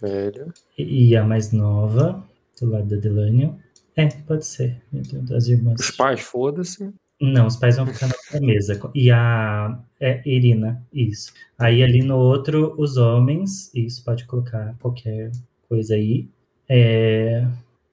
Velha. 0.00 0.46
E, 0.78 1.16
a 1.16 1.24
mais 1.24 1.52
nova, 1.52 2.24
do 2.60 2.70
lado 2.70 2.86
da 2.88 2.96
Delânia. 2.96 3.54
É, 3.96 4.06
pode 4.08 4.44
ser. 4.46 4.82
Deus, 4.92 5.24
das 5.28 5.48
irmãs. 5.48 5.80
Os 5.80 5.90
pais, 5.90 6.20
foda-se. 6.20 6.92
Não, 7.20 7.46
os 7.46 7.56
pais 7.56 7.76
vão 7.76 7.86
ficar 7.86 8.08
na 8.32 8.40
mesa. 8.40 8.78
E 8.94 9.10
a 9.10 9.78
é, 10.00 10.20
Irina, 10.28 10.84
isso. 10.92 11.32
Aí 11.58 11.82
ali 11.82 12.02
no 12.02 12.16
outro, 12.18 12.74
os 12.76 12.96
homens, 12.96 13.72
isso, 13.74 14.04
pode 14.04 14.24
colocar 14.26 14.74
qualquer 14.80 15.30
coisa 15.68 15.94
aí. 15.94 16.28
É, 16.68 17.46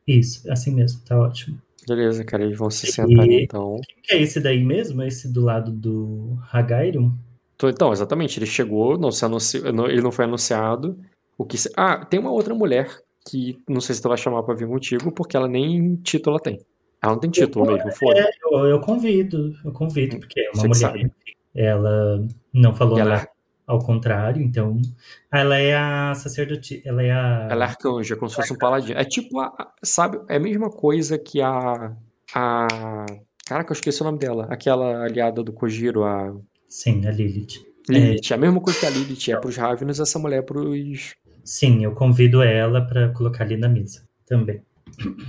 isso, 0.08 0.52
assim 0.52 0.74
mesmo, 0.74 1.02
tá 1.06 1.20
ótimo. 1.20 1.58
Beleza, 1.88 2.24
cara. 2.24 2.44
Eles 2.44 2.58
vão 2.58 2.70
se 2.70 2.88
sentar 2.88 3.28
E- 3.28 3.44
então. 3.44 3.80
Que 4.04 4.16
é 4.16 4.22
esse 4.22 4.40
daí 4.40 4.64
mesmo? 4.64 5.04
Esse 5.04 5.32
do 5.32 5.42
lado 5.42 5.72
do 5.72 6.38
Hagairon? 6.52 7.12
Tô- 7.58 7.70
Então, 7.70 7.92
exatamente. 7.94 8.40
Ele 8.40 8.46
chegou, 8.48 8.98
não 8.98 9.12
se 9.12 9.24
anunciou, 9.24 9.68
ele 9.88 10.02
não 10.02 10.12
foi 10.12 10.26
anunciado. 10.26 10.98
O 11.42 11.46
que 11.46 11.58
se- 11.58 11.72
Ah, 11.76 12.06
tem 12.06 12.20
uma 12.20 12.30
outra 12.32 12.54
mulher 12.54 12.88
que 13.28 13.58
não 13.68 13.82
sei 13.82 13.96
se 13.96 14.02
tu 14.02 14.10
vai 14.10 14.18
chamar 14.18 14.44
pra 14.44 14.54
vir 14.54 14.68
contigo, 14.68 15.12
porque 15.12 15.36
ela 15.36 15.48
nem 15.48 15.96
título 15.96 16.36
ela 16.36 16.44
tem. 16.44 16.60
Ela 17.02 17.14
não 17.14 17.20
tem 17.20 17.32
título 17.32 17.66
mesmo, 17.66 17.92
foda. 17.94 18.20
É, 18.20 18.30
eu, 18.44 18.66
eu 18.68 18.80
convido, 18.80 19.56
eu 19.66 19.72
convido, 19.72 20.20
porque 20.20 20.40
é 20.40 20.52
uma 20.54 20.68
Você 20.68 20.86
mulher. 20.88 21.12
Ela 21.56 22.28
não 22.54 22.76
falou 22.76 23.00
ela, 23.00 23.10
nada 23.10 23.30
ao 23.66 23.80
contrário, 23.80 24.40
então. 24.40 24.80
Ela 25.32 25.58
é 25.58 25.76
a 25.76 26.14
sacerdoti, 26.14 26.84
ela 26.86 27.02
é 27.02 27.12
a. 27.12 27.48
ela 27.50 27.66
é 27.66 27.68
arcanja, 27.68 28.16
como 28.16 28.30
se 28.30 28.36
fosse 28.36 28.54
um 28.54 28.58
paladino. 28.58 29.00
É 29.00 29.04
tipo, 29.04 29.40
a, 29.40 29.52
sabe, 29.82 30.20
é 30.30 30.36
a 30.36 30.40
mesma 30.40 30.70
coisa 30.70 31.18
que 31.18 31.42
a. 31.42 31.96
a 32.36 32.68
caraca, 33.48 33.72
eu 33.72 33.74
esqueci 33.76 34.00
o 34.02 34.06
nome 34.06 34.20
dela. 34.20 34.46
Aquela 34.50 35.04
aliada 35.06 35.42
do 35.44 35.52
Kojiro, 35.52 36.04
a 36.04 36.36
Sim, 36.70 37.06
a 37.08 37.12
Lilith. 37.12 37.66
Lilith. 37.90 38.32
É 38.32 38.36
a 38.36 38.38
mesma 38.38 38.62
coisa 38.62 38.80
que 38.80 38.86
a 38.86 38.90
Lilith 38.92 39.32
é 39.32 39.38
pros 39.38 39.58
Ravenos, 39.58 40.00
essa 40.00 40.20
mulher 40.20 40.40
é 40.40 40.42
pros. 40.44 41.16
Sim, 41.44 41.84
eu 41.84 41.92
convido 41.94 42.42
ela 42.42 42.82
para 42.82 43.10
colocar 43.10 43.44
ali 43.44 43.58
na 43.58 43.68
mesa 43.68 44.04
também. 44.26 44.62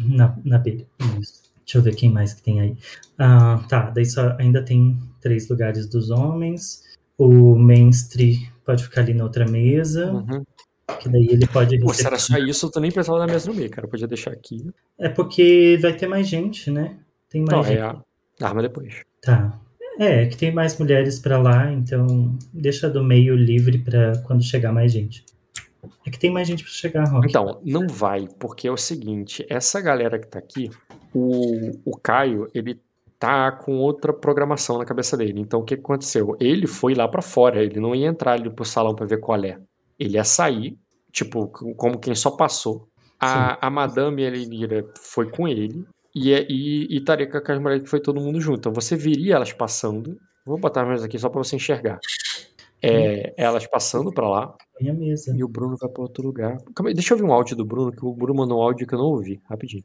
Na, 0.06 0.36
na 0.44 0.58
beira. 0.58 0.84
Isso. 1.20 1.42
Deixa 1.64 1.78
eu 1.78 1.82
ver 1.82 1.94
quem 1.94 2.10
mais 2.10 2.34
que 2.34 2.42
tem 2.42 2.60
aí. 2.60 2.76
Ah, 3.18 3.64
tá, 3.68 3.90
daí 3.90 4.04
só 4.04 4.36
ainda 4.38 4.62
tem 4.62 4.98
três 5.20 5.48
lugares 5.48 5.88
dos 5.88 6.10
homens. 6.10 6.82
O 7.16 7.54
mestre 7.56 8.50
pode 8.64 8.82
ficar 8.84 9.02
ali 9.02 9.14
na 9.14 9.24
outra 9.24 9.46
mesa, 9.48 10.12
Uhum. 10.12 10.44
que 11.00 11.08
daí 11.08 11.28
ele 11.30 11.46
pode 11.46 11.78
Pô, 11.78 11.92
se 11.94 12.04
era 12.06 12.18
só 12.18 12.36
isso, 12.38 12.70
tu 12.70 12.80
nem 12.80 12.90
precisava 12.90 13.24
da 13.24 13.32
mesa 13.32 13.48
no 13.50 13.56
meio, 13.56 13.70
cara. 13.70 13.86
Podia 13.88 14.08
deixar 14.08 14.32
aqui. 14.32 14.66
É 14.98 15.08
porque 15.08 15.78
vai 15.80 15.92
ter 15.96 16.06
mais 16.08 16.28
gente, 16.28 16.70
né? 16.70 16.96
Tem 17.30 17.40
mais 17.42 17.52
Não, 17.52 17.62
gente. 17.64 17.78
é 17.78 17.82
a 17.82 18.02
arma 18.42 18.60
depois. 18.62 19.00
Tá. 19.22 19.58
É, 19.98 20.26
que 20.26 20.36
tem 20.36 20.52
mais 20.52 20.76
mulheres 20.78 21.18
pra 21.20 21.38
lá, 21.38 21.70
então 21.72 22.36
deixa 22.52 22.88
do 22.90 23.04
meio 23.04 23.36
livre 23.36 23.78
pra 23.78 24.18
quando 24.26 24.42
chegar 24.42 24.72
mais 24.72 24.90
gente. 24.92 25.24
É 26.06 26.10
que 26.10 26.18
tem 26.18 26.30
mais 26.30 26.46
gente 26.46 26.62
pra 26.62 26.72
chegar, 26.72 27.04
Rock. 27.08 27.28
Então, 27.28 27.60
não 27.64 27.86
vai, 27.88 28.28
porque 28.38 28.68
é 28.68 28.70
o 28.70 28.76
seguinte, 28.76 29.44
essa 29.48 29.80
galera 29.80 30.18
que 30.18 30.26
tá 30.26 30.38
aqui, 30.38 30.70
o, 31.12 31.72
o 31.84 31.96
Caio, 31.96 32.48
ele 32.54 32.80
tá 33.18 33.52
com 33.52 33.78
outra 33.78 34.12
programação 34.12 34.78
na 34.78 34.84
cabeça 34.84 35.16
dele. 35.16 35.40
Então, 35.40 35.60
o 35.60 35.64
que 35.64 35.74
aconteceu? 35.74 36.36
Ele 36.40 36.66
foi 36.66 36.94
lá 36.94 37.06
pra 37.06 37.22
fora, 37.22 37.62
ele 37.62 37.80
não 37.80 37.94
ia 37.94 38.08
entrar 38.08 38.32
ali 38.32 38.50
pro 38.50 38.64
salão 38.64 38.94
pra 38.94 39.06
ver 39.06 39.18
qual 39.18 39.42
é. 39.44 39.58
Ele 39.98 40.14
ia 40.14 40.24
sair, 40.24 40.76
tipo, 41.10 41.46
como 41.48 41.98
quem 41.98 42.14
só 42.14 42.32
passou. 42.32 42.88
A, 43.20 43.64
a 43.64 43.70
Madame 43.70 44.22
Elenira 44.22 44.84
foi 45.00 45.30
com 45.30 45.46
ele, 45.46 45.86
e, 46.14 46.32
e, 46.32 46.86
e 46.90 46.98
estaria 46.98 47.26
com 47.26 47.52
as 47.52 47.60
mulheres 47.60 47.84
que 47.84 47.88
foi 47.88 48.00
todo 48.00 48.20
mundo 48.20 48.40
junto. 48.40 48.58
Então, 48.58 48.72
você 48.72 48.96
viria 48.96 49.36
elas 49.36 49.52
passando, 49.52 50.18
vou 50.44 50.58
botar 50.58 50.84
mais 50.84 51.02
aqui 51.04 51.18
só 51.18 51.28
pra 51.28 51.42
você 51.42 51.56
enxergar. 51.56 52.00
É, 52.82 53.32
elas 53.36 53.66
passando 53.66 54.12
pra 54.12 54.28
lá, 54.28 54.56
e 54.80 55.44
o 55.44 55.48
Bruno 55.48 55.76
vai 55.80 55.88
pra 55.88 56.02
outro 56.02 56.24
lugar. 56.24 56.58
Calma 56.74 56.90
aí, 56.90 56.94
deixa 56.94 57.14
eu 57.14 57.18
ouvir 57.18 57.28
um 57.28 57.32
áudio 57.32 57.56
do 57.56 57.64
Bruno, 57.64 57.92
que 57.92 58.04
o 58.04 58.12
Bruno 58.12 58.40
mandou 58.40 58.58
um 58.58 58.62
áudio 58.62 58.86
que 58.86 58.94
eu 58.94 58.98
não 58.98 59.06
ouvi. 59.06 59.40
Rapidinho. 59.48 59.84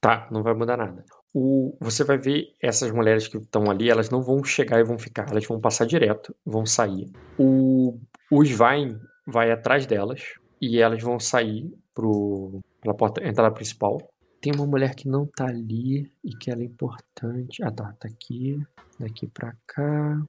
Tá, 0.00 0.28
não 0.30 0.42
vai 0.42 0.54
mudar 0.54 0.76
nada. 0.76 1.04
O, 1.34 1.76
você 1.80 2.04
vai 2.04 2.16
ver 2.16 2.54
essas 2.62 2.90
mulheres 2.90 3.28
que 3.28 3.36
estão 3.36 3.70
ali, 3.70 3.90
elas 3.90 4.08
não 4.08 4.22
vão 4.22 4.42
chegar 4.42 4.80
e 4.80 4.84
vão 4.84 4.98
ficar, 4.98 5.30
elas 5.30 5.44
vão 5.46 5.60
passar 5.60 5.84
direto, 5.84 6.34
vão 6.44 6.64
sair. 6.64 7.10
O, 7.38 7.98
o 8.30 8.42
Svein 8.44 8.98
vai 9.26 9.50
atrás 9.50 9.84
delas 9.84 10.22
e 10.60 10.80
elas 10.80 11.02
vão 11.02 11.20
sair 11.20 11.70
pro, 11.94 12.60
pela 12.80 12.94
porta, 12.94 13.26
entrada 13.26 13.54
principal. 13.54 13.98
Tem 14.40 14.52
uma 14.54 14.66
mulher 14.66 14.94
que 14.94 15.08
não 15.08 15.26
tá 15.26 15.46
ali 15.46 16.12
e 16.22 16.30
que 16.36 16.50
ela 16.50 16.62
é 16.62 16.64
importante. 16.64 17.62
Ah, 17.62 17.72
tá, 17.72 17.92
tá 17.98 18.08
aqui, 18.08 18.62
daqui 18.98 19.26
pra 19.26 19.52
cá. 19.66 20.22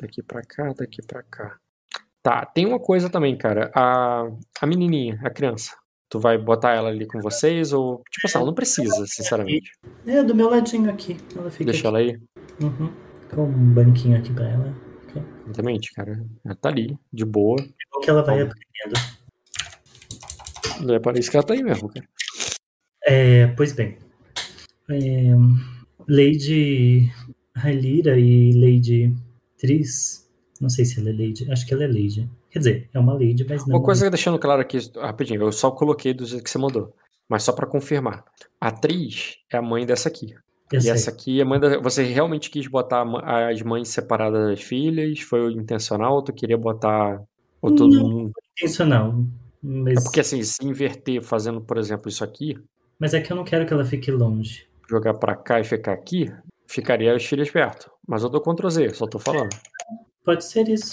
Daqui 0.00 0.22
pra 0.22 0.42
cá, 0.42 0.72
daqui 0.72 1.02
pra 1.06 1.22
cá. 1.22 1.58
Tá, 2.22 2.46
tem 2.46 2.64
uma 2.64 2.80
coisa 2.80 3.10
também, 3.10 3.36
cara. 3.36 3.70
A, 3.74 4.26
a 4.60 4.66
menininha, 4.66 5.20
a 5.22 5.30
criança. 5.30 5.76
Tu 6.08 6.18
vai 6.18 6.38
botar 6.38 6.72
ela 6.72 6.88
ali 6.88 7.06
com 7.06 7.20
vocês 7.20 7.72
ou. 7.72 8.02
Tipo 8.10 8.26
assim, 8.26 8.38
ela 8.38 8.46
não 8.46 8.54
precisa, 8.54 9.06
sinceramente. 9.06 9.72
É, 10.06 10.22
do 10.22 10.34
meu 10.34 10.48
ladinho 10.48 10.90
aqui. 10.90 11.18
Ela 11.36 11.50
fica 11.50 11.70
Deixa 11.70 11.88
ela 11.88 11.98
aí. 11.98 12.18
Uhum. 12.62 12.90
Com 13.34 13.44
um 13.44 13.74
banquinho 13.74 14.16
aqui 14.16 14.32
pra 14.32 14.48
ela. 14.48 14.74
Exatamente, 15.46 15.92
cara. 15.92 16.24
Ela 16.44 16.54
tá 16.54 16.70
ali, 16.70 16.98
de 17.12 17.24
boa. 17.24 17.56
É 17.60 18.00
que 18.00 18.10
ela 18.10 18.22
vai 18.22 18.46
Tá 18.46 18.52
aprendendo. 18.52 19.23
É 20.88 20.98
para 20.98 21.18
isso 21.18 21.30
que 21.30 21.36
ela 21.36 21.46
tá 21.46 21.54
aí 21.54 21.62
mesmo, 21.62 21.88
cara. 21.88 22.06
É, 23.06 23.46
pois 23.48 23.72
bem. 23.72 23.98
É, 24.90 25.34
Lady 26.08 27.10
Railira 27.54 28.18
e 28.18 28.52
Lady 28.52 29.14
Tris. 29.58 30.28
Não 30.60 30.68
sei 30.68 30.84
se 30.84 31.00
ela 31.00 31.10
é 31.10 31.12
Lady. 31.12 31.50
Acho 31.50 31.66
que 31.66 31.74
ela 31.74 31.84
é 31.84 31.86
Lady. 31.86 32.28
Quer 32.50 32.58
dizer, 32.58 32.90
é 32.92 32.98
uma 32.98 33.14
Lady, 33.14 33.44
mas 33.48 33.66
não. 33.66 33.76
Uma 33.76 33.84
coisa 33.84 34.04
que 34.04 34.10
deixando 34.10 34.38
claro 34.38 34.62
aqui, 34.62 34.78
rapidinho, 34.96 35.42
eu 35.42 35.52
só 35.52 35.70
coloquei 35.70 36.14
do 36.14 36.24
jeito 36.24 36.44
que 36.44 36.50
você 36.50 36.58
mandou. 36.58 36.94
Mas 37.28 37.42
só 37.42 37.52
pra 37.52 37.66
confirmar. 37.66 38.24
A 38.60 38.68
atriz 38.68 39.38
é 39.50 39.56
a 39.56 39.62
mãe 39.62 39.84
dessa 39.86 40.08
aqui. 40.08 40.34
Eu 40.72 40.78
e 40.78 40.82
sei. 40.82 40.92
essa 40.92 41.10
aqui 41.10 41.40
é 41.40 41.44
mãe 41.44 41.58
da... 41.58 41.78
Você 41.78 42.02
realmente 42.04 42.50
quis 42.50 42.66
botar 42.66 43.04
as 43.48 43.60
mães 43.62 43.88
separadas 43.88 44.48
das 44.48 44.62
filhas? 44.62 45.20
Foi 45.20 45.52
intencional 45.52 46.14
ou 46.14 46.22
tu 46.22 46.32
queria 46.32 46.56
botar. 46.56 47.22
Ou 47.60 47.74
todo 47.74 47.94
Não. 47.94 48.08
mundo. 48.08 48.32
intencional. 48.56 49.24
É 49.64 49.94
Mas, 49.94 50.04
porque 50.04 50.20
assim, 50.20 50.42
se 50.42 50.64
inverter 50.64 51.22
fazendo, 51.22 51.60
por 51.60 51.78
exemplo, 51.78 52.08
isso 52.08 52.22
aqui, 52.24 52.56
mas 52.98 53.12
é 53.14 53.20
que 53.20 53.32
eu 53.32 53.36
não 53.36 53.44
quero 53.44 53.66
que 53.66 53.72
ela 53.72 53.84
fique 53.84 54.10
longe. 54.10 54.66
jogar 54.88 55.14
pra 55.14 55.34
cá 55.34 55.60
e 55.60 55.64
ficar 55.64 55.92
aqui, 55.92 56.32
ficaria 56.66 57.14
as 57.14 57.24
filhas 57.24 57.50
perto. 57.50 57.90
Mas 58.06 58.22
eu 58.22 58.28
dou 58.28 58.40
Ctrl 58.40 58.68
Z, 58.68 58.90
só 58.94 59.06
tô 59.06 59.18
falando. 59.18 59.50
Pode 60.24 60.44
ser 60.44 60.68
isso. 60.68 60.90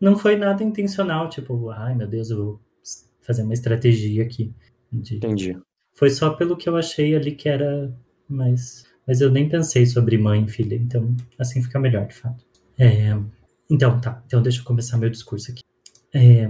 Não 0.00 0.16
foi 0.16 0.36
nada 0.36 0.62
intencional, 0.64 1.28
tipo, 1.28 1.70
ai 1.70 1.94
meu 1.94 2.06
Deus, 2.06 2.30
eu 2.30 2.36
vou 2.44 2.60
fazer 3.20 3.42
uma 3.42 3.52
estratégia 3.54 4.22
aqui. 4.24 4.52
de- 4.92 5.16
Entendi. 5.16 5.58
Foi 5.94 6.10
só 6.10 6.30
pelo 6.30 6.56
que 6.56 6.68
eu 6.68 6.76
achei 6.76 7.14
ali 7.14 7.32
que 7.32 7.48
era 7.48 7.92
mais. 8.28 8.84
Mas 9.06 9.20
eu 9.20 9.30
nem 9.30 9.48
pensei 9.48 9.84
sobre 9.86 10.16
mãe 10.18 10.44
e 10.44 10.48
filha, 10.48 10.74
então 10.76 11.14
assim 11.38 11.62
fica 11.62 11.78
melhor, 11.78 12.06
de 12.06 12.14
fato. 12.14 12.44
É, 12.78 13.16
Então, 13.70 14.00
tá. 14.00 14.22
Então 14.26 14.42
deixa 14.42 14.60
eu 14.60 14.64
começar 14.64 14.96
meu 14.98 15.08
discurso 15.10 15.50
aqui. 15.52 15.62
É, 16.14 16.46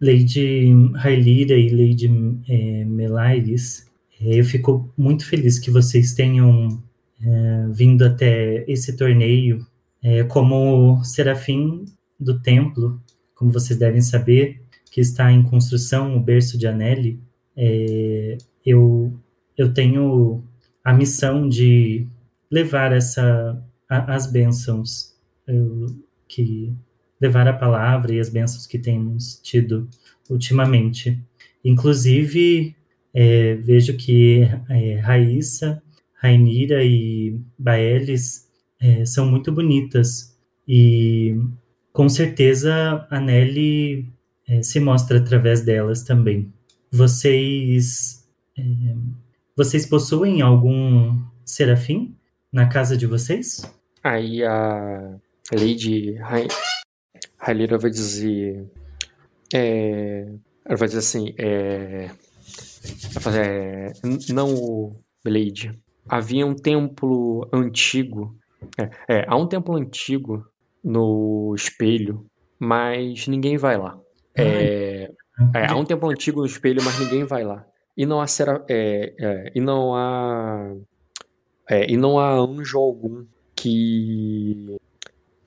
Lady 0.00 0.72
Railira 0.94 1.56
e 1.56 1.68
Lady 1.70 2.08
é, 2.48 2.84
Melaires, 2.84 3.86
é, 4.20 4.40
eu 4.40 4.44
fico 4.44 4.88
muito 4.96 5.24
feliz 5.26 5.58
que 5.58 5.70
vocês 5.70 6.14
tenham 6.14 6.82
é, 7.20 7.66
vindo 7.72 8.04
até 8.04 8.64
esse 8.70 8.96
torneio. 8.96 9.66
É, 10.02 10.22
como 10.24 11.02
Serafim 11.04 11.84
do 12.18 12.40
Templo, 12.40 13.00
como 13.34 13.50
vocês 13.50 13.78
devem 13.78 14.00
saber, 14.00 14.60
que 14.90 15.00
está 15.00 15.30
em 15.32 15.42
construção, 15.42 16.16
o 16.16 16.20
berço 16.20 16.56
de 16.56 16.66
Anelli, 16.68 17.20
é, 17.56 18.38
eu, 18.64 19.12
eu 19.56 19.72
tenho 19.74 20.42
a 20.84 20.94
missão 20.94 21.48
de 21.48 22.06
levar 22.50 22.92
essa, 22.92 23.60
a- 23.88 24.14
as 24.14 24.30
bênçãos, 24.30 25.14
eu- 25.46 25.86
que 26.28 26.72
levar 27.20 27.48
a 27.48 27.52
palavra 27.52 28.14
e 28.14 28.20
as 28.20 28.28
bênçãos 28.28 28.66
que 28.66 28.78
temos 28.78 29.40
tido 29.42 29.88
ultimamente. 30.28 31.18
Inclusive, 31.64 32.74
é, 33.12 33.54
vejo 33.56 33.96
que 33.96 34.48
é, 34.68 34.96
Raíssa, 34.96 35.82
Rainira 36.14 36.84
e 36.84 37.40
Baelis 37.58 38.48
é, 38.80 39.04
são 39.04 39.26
muito 39.26 39.50
bonitas 39.52 40.36
e 40.66 41.36
com 41.92 42.08
certeza 42.08 43.06
a 43.10 43.20
Nelly 43.20 44.08
é, 44.46 44.62
se 44.62 44.78
mostra 44.80 45.18
através 45.18 45.60
delas 45.62 46.02
também. 46.02 46.52
Vocês 46.90 48.26
é, 48.56 48.62
vocês 49.56 49.84
possuem 49.84 50.40
algum 50.40 51.20
serafim 51.44 52.14
na 52.52 52.68
casa 52.68 52.96
de 52.96 53.06
vocês? 53.06 53.62
Aí 54.04 54.44
a 54.44 55.18
Lady 55.52 56.14
Railira 57.38 57.78
vai 57.78 57.90
dizer. 57.90 58.66
É, 59.54 60.26
ela 60.64 60.76
vai 60.76 60.88
dizer 60.88 60.98
assim: 60.98 61.34
é, 61.38 62.10
é, 63.34 63.92
"N- 64.04 64.18
não, 64.32 64.96
Blade. 65.24 65.72
Havia 66.08 66.46
um 66.46 66.54
templo 66.54 67.48
antigo. 67.52 68.36
É, 68.76 68.90
é, 69.08 69.24
há 69.28 69.36
um 69.36 69.46
templo 69.46 69.76
antigo 69.76 70.44
no 70.82 71.54
espelho, 71.54 72.26
mas 72.58 73.26
ninguém 73.28 73.56
vai 73.56 73.76
lá. 73.76 73.98
É, 74.34 75.10
é, 75.54 75.66
há 75.66 75.76
um 75.76 75.84
templo 75.84 76.08
antigo 76.10 76.40
no 76.40 76.46
espelho, 76.46 76.82
mas 76.84 76.98
ninguém 76.98 77.24
vai 77.24 77.44
lá. 77.44 77.64
E 77.96 78.06
não 78.06 78.20
há 78.20 78.26
sera, 78.26 78.64
é, 78.68 79.52
e 79.54 79.60
não 79.60 79.94
há 79.94 80.72
e 81.86 81.96
não 81.96 82.18
há 82.18 82.30
anjo 82.32 82.78
algum 82.78 83.26
que 83.54 84.77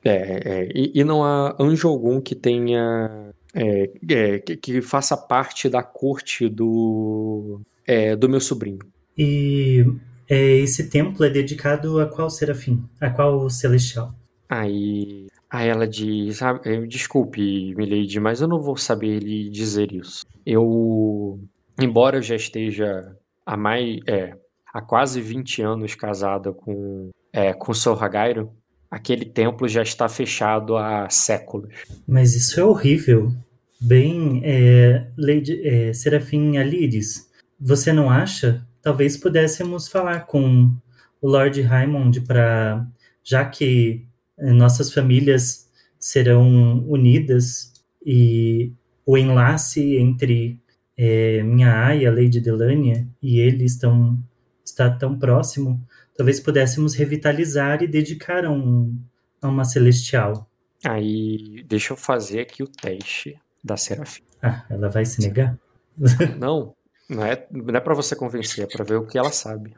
é, 0.04 0.12
é, 0.12 0.70
e, 0.74 0.92
e 0.96 1.04
não 1.04 1.24
há 1.24 1.56
anjo 1.60 1.88
algum 1.88 2.20
que 2.20 2.36
tenha 2.36 3.32
é, 3.54 3.90
é, 4.10 4.40
que, 4.40 4.58
que 4.58 4.82
faça 4.82 5.16
parte 5.16 5.70
da 5.70 5.84
corte 5.84 6.50
do 6.50 7.62
é, 7.86 8.16
do 8.16 8.30
meu 8.30 8.40
sobrinho. 8.40 8.80
E 9.18 9.86
é, 10.30 10.58
esse 10.60 10.90
templo 10.90 11.26
é 11.26 11.30
dedicado 11.30 12.00
a 12.00 12.08
qual 12.08 12.30
serafim? 12.30 12.84
A 13.00 13.10
qual 13.10 13.50
celestial? 13.50 14.16
Aí, 14.50 15.28
aí 15.50 15.68
ela 15.68 15.88
diz, 15.88 16.42
ah, 16.42 16.60
eh, 16.66 16.86
desculpe, 16.86 17.76
Milady, 17.76 18.20
mas 18.20 18.42
eu 18.42 18.48
não 18.48 18.62
vou 18.62 18.76
saber 18.76 19.20
lhe 19.20 19.50
dizer 19.50 19.92
isso. 19.92 20.26
Eu, 20.46 21.40
embora 21.80 22.18
eu 22.18 22.22
já 22.22 22.36
esteja 22.36 23.16
há 23.46 23.56
mais, 23.56 24.00
é, 24.08 24.36
há 24.74 24.82
quase 24.82 25.22
20 25.22 25.62
anos 25.62 25.96
casada 25.96 26.52
com, 26.52 27.12
é, 27.32 27.54
com 27.54 27.72
o 27.72 27.76
Sr. 27.76 28.04
Hagairo, 28.04 28.52
aquele 28.92 29.24
templo 29.24 29.68
já 29.70 29.82
está 29.82 30.10
fechado 30.10 30.76
há 30.76 31.10
séculos. 31.10 31.74
Mas 32.06 32.36
isso 32.36 32.60
é 32.60 32.64
horrível. 32.64 33.34
Bem, 33.80 34.42
é, 34.44 35.08
Lady, 35.18 35.66
é, 35.66 35.94
Serafim 35.94 36.58
Aliris, 36.58 37.32
você 37.58 37.94
não 37.94 38.10
acha? 38.10 38.68
Talvez 38.82 39.16
pudéssemos 39.16 39.88
falar 39.88 40.26
com 40.28 40.76
o 41.22 41.30
Lord 41.30 41.62
Raymond 41.62 42.22
para, 42.22 42.86
já 43.24 43.46
que 43.46 44.06
eh, 44.38 44.52
nossas 44.52 44.92
famílias 44.92 45.70
serão 46.00 46.84
unidas 46.88 47.72
e 48.04 48.74
o 49.06 49.18
enlace 49.18 49.98
entre 49.98 50.60
eh, 50.98 51.44
minha 51.44 51.86
aia, 51.86 52.12
Lady 52.12 52.40
Delania, 52.40 53.08
e 53.22 53.40
ele 53.40 53.64
estão 53.66 54.18
está 54.64 54.90
tão 54.90 55.18
próximo, 55.18 55.86
talvez 56.16 56.40
pudéssemos 56.40 56.96
revitalizar 56.96 57.82
e 57.84 57.88
dedicar 57.88 58.46
a, 58.46 58.52
um, 58.52 58.98
a 59.42 59.48
uma 59.48 59.64
celestial. 59.64 60.50
Aí, 60.84 61.64
deixa 61.68 61.94
eu 61.94 61.98
fazer 61.98 62.42
aqui 62.42 62.64
o 62.64 62.68
teste 62.68 63.40
da 63.64 63.78
Serafim. 63.78 64.24
Ah, 64.42 64.66
ela 64.70 64.90
vai 64.90 65.06
se 65.06 65.22
negar? 65.22 65.58
Não, 66.40 66.74
não 67.08 67.26
é, 67.26 67.46
não 67.52 67.76
é 67.76 67.80
para 67.82 67.94
você 67.94 68.16
convencer, 68.16 68.64
é 68.64 68.68
para 68.68 68.86
ver 68.86 68.96
o 68.96 69.06
que 69.06 69.18
ela 69.18 69.32
sabe. 69.32 69.76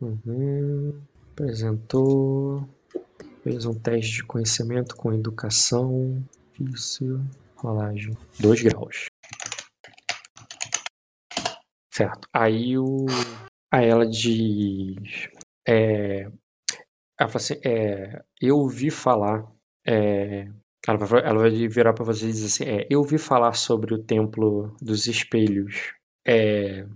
Uhum, 0.00 1.00
apresentou, 1.32 2.68
fez 3.44 3.64
um 3.64 3.72
teste 3.72 4.16
de 4.16 4.24
conhecimento 4.24 4.96
com 4.96 5.12
educação, 5.12 6.20
difícil, 6.58 7.20
rolagem, 7.54 8.12
dois 8.40 8.60
graus. 8.60 9.06
Certo. 11.92 12.28
Aí 12.32 12.76
o, 12.76 13.06
aí 13.76 13.88
ela 13.88 14.06
diz, 14.06 15.28
é, 15.68 16.22
ela 17.18 17.28
fala 17.28 17.36
assim, 17.36 17.60
é, 17.64 18.22
eu 18.40 18.56
ouvi 18.56 18.90
falar, 18.90 19.46
é, 19.86 20.48
ela 20.86 20.98
vai, 20.98 21.20
ela 21.22 21.38
vai 21.40 21.68
virar 21.68 21.92
para 21.92 22.04
você 22.04 22.26
e 22.26 22.32
dizer 22.32 22.46
assim, 22.46 22.64
é, 22.64 22.86
eu 22.88 23.00
ouvi 23.00 23.18
falar 23.18 23.52
sobre 23.52 23.94
o 23.94 24.02
templo 24.02 24.74
dos 24.80 25.06
espelhos, 25.06 25.92
é, 26.26 26.86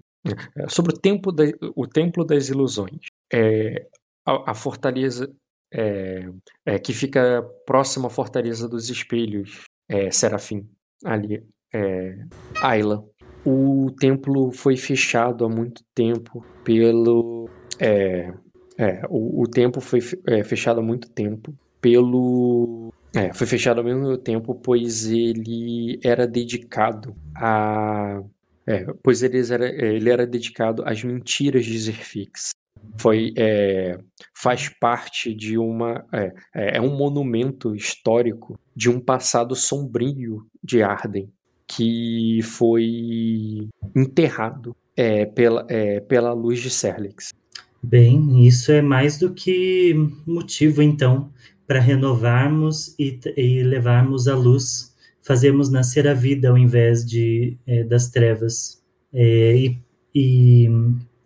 sobre 0.69 0.95
o 0.95 0.99
templo, 0.99 1.31
da, 1.33 1.45
o 1.77 1.87
templo 1.87 2.25
das 2.25 2.49
ilusões, 2.49 3.07
é, 3.33 3.87
a, 4.27 4.53
a 4.53 4.55
fortaleza 4.55 5.31
é, 5.73 6.29
é, 6.67 6.79
que 6.79 6.93
fica 6.93 7.43
próxima 7.67 8.07
à 8.07 8.11
fortaleza 8.11 8.69
dos 8.69 8.89
espelhos, 8.89 9.65
é, 9.89 10.11
Serafim, 10.11 10.69
ali, 11.05 11.47
é, 11.75 12.17
Ayla. 12.63 13.05
O 13.45 13.91
templo 13.99 14.53
foi 14.53 14.77
fechado 14.77 15.45
há 15.45 15.49
muito 15.49 15.83
tempo 15.95 16.45
pelo, 16.63 17.49
é, 17.79 18.33
é, 18.77 19.03
o, 19.09 19.43
o 19.43 19.49
templo 19.49 19.81
foi 19.81 20.01
é, 20.27 20.45
fechado 20.45 20.81
há 20.81 20.83
muito 20.83 21.09
tempo 21.11 21.55
pelo 21.81 22.93
é, 23.15 23.33
foi 23.33 23.47
fechado 23.47 23.79
ao 23.79 23.85
mesmo 23.85 24.17
tempo, 24.17 24.55
pois 24.55 25.07
ele 25.07 25.99
era 26.03 26.27
dedicado 26.27 27.15
a. 27.35 28.23
É, 28.67 28.87
pois 29.03 29.23
ele 29.23 29.41
era, 29.53 29.67
é, 29.67 29.95
ele 29.97 30.11
era 30.11 30.27
dedicado 30.27 30.85
às 30.87 31.03
mentiras 31.03 31.65
de 31.65 31.77
Zerfix. 31.77 32.51
Foi, 32.99 33.33
é, 33.37 33.99
faz 34.33 34.69
parte 34.69 35.35
de 35.35 35.59
uma. 35.59 36.05
É, 36.13 36.33
é 36.55 36.77
é 36.77 36.81
um 36.81 36.97
monumento 36.97 37.75
histórico 37.75 38.59
de 38.77 38.89
um 38.89 39.01
passado 39.01 39.57
sombrio 39.57 40.47
de 40.63 40.83
Arden, 40.83 41.29
que 41.71 42.41
foi 42.43 43.69
enterrado 43.95 44.75
é, 44.97 45.25
pela, 45.25 45.65
é, 45.69 46.01
pela 46.01 46.33
luz 46.33 46.61
de 46.61 46.69
Serlix. 46.69 47.33
Bem, 47.81 48.45
isso 48.45 48.73
é 48.73 48.83
mais 48.83 49.19
do 49.19 49.33
que 49.33 49.95
motivo, 50.27 50.83
então, 50.83 51.31
para 51.67 51.79
renovarmos 51.79 52.95
e, 52.99 53.19
e, 53.37 53.63
levarmos 53.63 54.27
a 54.27 54.35
luz, 54.35 54.95
fazermos 55.23 55.71
nascer 55.71 56.09
a 56.09 56.13
vida 56.13 56.51
ao 56.51 56.59
invés 56.59 57.07
de, 57.07 57.57
é, 57.67 57.85
das 57.85 58.11
trevas. 58.11 58.83
É, 59.13 59.57
e, 59.57 59.79
e, 60.13 60.69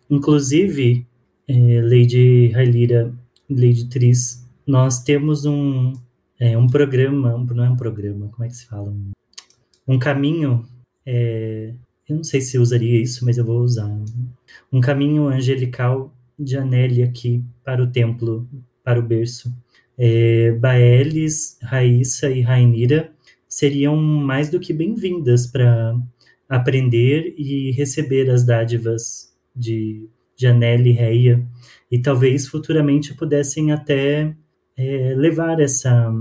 inclusive, 0.09 1.05
é, 1.47 1.81
Lady 1.81 2.49
Railira, 2.49 3.11
Lady 3.49 3.89
Tris, 3.89 4.47
nós 4.65 5.03
temos 5.03 5.45
um, 5.45 5.91
é, 6.39 6.55
um 6.55 6.67
programa, 6.67 7.35
não 7.51 7.65
é 7.65 7.69
um 7.69 7.75
programa, 7.75 8.27
como 8.29 8.45
é 8.45 8.47
que 8.47 8.55
se 8.55 8.67
fala? 8.67 8.89
Um, 8.89 9.11
um 9.87 9.99
caminho, 9.99 10.65
é, 11.05 11.73
eu 12.07 12.15
não 12.17 12.23
sei 12.23 12.41
se 12.41 12.57
usaria 12.57 13.01
isso, 13.01 13.25
mas 13.25 13.37
eu 13.37 13.45
vou 13.45 13.61
usar. 13.61 13.89
Um 14.71 14.81
caminho 14.81 15.27
angelical 15.27 16.13
de 16.37 16.57
Anelli 16.57 17.03
aqui 17.03 17.43
para 17.63 17.81
o 17.83 17.87
templo, 17.87 18.47
para 18.83 18.99
o 18.99 19.03
berço. 19.03 19.53
É, 19.97 20.51
Baelis, 20.51 21.57
Raíssa 21.61 22.29
e 22.29 22.41
Rainira 22.41 23.11
seriam 23.47 23.95
mais 23.95 24.49
do 24.49 24.59
que 24.59 24.73
bem-vindas 24.73 25.47
para 25.47 25.97
aprender 26.49 27.33
e 27.37 27.71
receber 27.71 28.29
as 28.29 28.45
dádivas 28.45 29.33
de 29.55 30.07
Janelle 30.37 30.89
e 30.89 30.93
Reia, 30.93 31.45
e 31.89 31.97
talvez 31.97 32.47
futuramente 32.47 33.13
pudessem 33.13 33.71
até 33.71 34.35
é, 34.75 35.15
levar 35.15 35.61
essa, 35.61 36.13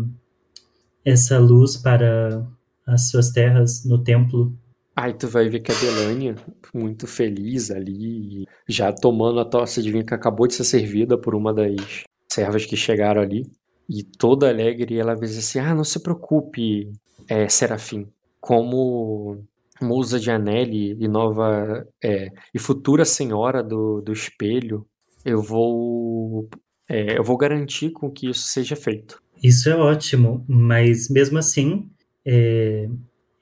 essa 1.05 1.39
luz 1.39 1.77
para 1.77 2.47
as 2.87 3.09
suas 3.11 3.31
terras 3.31 3.85
no 3.85 4.03
templo. 4.03 4.57
Aí 4.97 5.13
tu 5.13 5.27
vai 5.27 5.49
ver 5.49 5.61
que 5.61 5.73
a 5.73 5.75
Delânia, 5.75 6.37
muito 6.73 7.07
feliz 7.07 7.71
ali, 7.71 8.47
já 8.69 8.93
tomando 8.93 9.41
a 9.41 9.45
tosse 9.45 9.83
de 9.83 9.91
vinho 9.91 10.07
que 10.07 10.15
acabou 10.15 10.47
de 10.47 10.55
ser 10.55 10.65
servida 10.65 11.19
por 11.19 11.35
uma 11.35 11.53
das 11.53 12.05
servas 12.31 12.65
que 12.65 12.77
chegaram 12.77 13.21
ali, 13.21 13.51
e 13.89 14.03
toda 14.03 14.49
alegre, 14.49 14.99
ela 14.99 15.15
diz 15.15 15.37
assim: 15.37 15.59
Ah, 15.59 15.75
não 15.75 15.85
se 15.85 16.01
preocupe, 16.01 16.91
é, 17.29 17.49
Serafim, 17.49 18.09
como 18.41 19.43
musa 19.81 20.19
de 20.21 20.31
Anelli 20.31 20.97
e 20.99 21.09
nova 21.09 21.87
é, 22.03 22.29
e 22.55 22.59
futura 22.59 23.05
senhora 23.05 23.63
do, 23.63 24.01
do 24.01 24.13
espelho, 24.13 24.87
eu 25.25 25.43
vou 25.43 26.49
é, 26.89 27.19
eu 27.19 27.25
vou 27.25 27.37
garantir 27.37 27.91
com 27.91 28.11
que 28.11 28.29
isso 28.29 28.47
seja 28.49 28.77
feito. 28.77 29.23
Isso 29.43 29.69
é 29.69 29.77
ótimo, 29.77 30.45
mas 30.49 31.09
mesmo 31.11 31.39
assim, 31.39 31.91
é, 32.27 32.89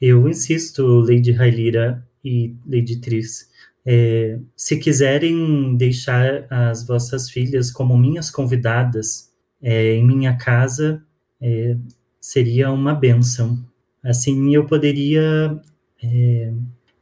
eu 0.01 0.29
insisto, 0.29 0.85
Lady 1.01 1.31
Railira 1.33 2.07
e 2.25 2.55
Lady 2.67 3.01
Tris, 3.01 3.51
é, 3.85 4.39
se 4.57 4.77
quiserem 4.79 5.77
deixar 5.77 6.47
as 6.51 6.87
vossas 6.87 7.31
filhas 7.31 7.71
como 7.71 7.97
minhas 7.97 8.31
convidadas 8.31 9.31
é, 9.61 9.95
em 9.95 10.07
minha 10.07 10.37
casa, 10.37 11.03
é, 11.41 11.77
seria 12.21 12.71
uma 12.71 12.95
benção. 12.95 13.65
Assim 14.03 14.55
eu 14.55 14.67
poderia 14.67 15.61
é, 16.03 16.53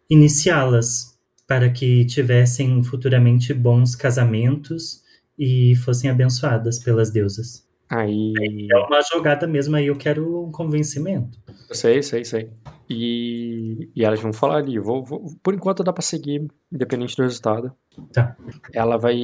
iniciá-las 0.09 1.19
para 1.47 1.71
que 1.71 2.05
tivessem 2.05 2.83
futuramente 2.83 3.53
bons 3.53 3.95
casamentos 3.97 5.03
e 5.39 5.75
fossem 5.77 6.11
abençoadas 6.11 6.79
pelas 6.79 7.11
deusas. 7.11 7.67
Aí... 7.91 8.33
É 8.71 8.79
uma 8.79 9.03
jogada 9.03 9.49
mesmo, 9.49 9.75
aí 9.75 9.89
eu 9.89 9.97
quero 9.97 10.45
um 10.45 10.53
convencimento. 10.53 11.37
Eu 11.69 11.75
sei, 11.75 12.03
sei, 12.03 12.25
sei. 12.25 12.51
E, 12.89 13.91
e 13.95 14.05
elas 14.05 14.21
vão 14.21 14.33
falar 14.33 14.59
ali, 14.59 14.79
vou, 14.79 15.05
vou, 15.05 15.25
por 15.43 15.55
enquanto 15.55 15.83
dá 15.83 15.93
para 15.93 16.03
seguir, 16.03 16.47
independente 16.73 17.17
do 17.17 17.25
resultado. 17.25 17.73
Tá. 18.13 18.37
Ela 18.73 18.97
vai 18.97 19.17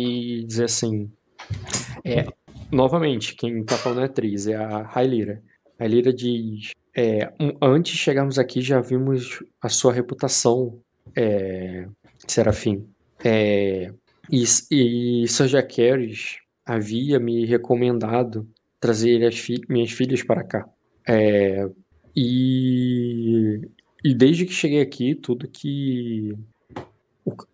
dizer 0.47 0.65
assim, 0.65 1.11
é, 2.05 2.27
novamente, 2.71 3.35
quem 3.35 3.65
tá 3.65 3.77
falando 3.77 4.01
é 4.01 4.03
a 4.03 4.07
atriz, 4.07 4.47
é 4.47 4.57
a 4.57 4.83
Railira. 4.83 5.43
A 5.79 5.85
Railira 5.85 6.13
diz, 6.13 6.73
é, 6.97 7.33
um, 7.41 7.53
antes 7.63 7.93
de 7.93 7.99
chegarmos 7.99 8.39
aqui 8.39 8.61
já 8.61 8.81
vimos 8.81 9.43
a 9.61 9.69
sua 9.69 9.93
reputação, 9.93 10.81
é, 11.15 11.87
Serafim. 12.27 12.89
É, 13.25 13.93
e, 14.31 14.45
e 14.71 15.29
Sir 15.29 15.47
Jaqueres 15.47 16.39
havia 16.65 17.21
me 17.21 17.47
recomendado 17.47 18.49
trazer 18.87 19.33
fi 19.33 19.61
minhas 19.69 19.91
filhas 19.91 20.23
para 20.23 20.45
cá. 20.45 20.69
É, 21.07 21.69
e, 22.15 23.61
e 24.05 24.15
desde 24.15 24.47
que 24.47 24.53
cheguei 24.53 24.81
aqui, 24.81 25.15
tudo 25.15 25.49
que 25.49 26.33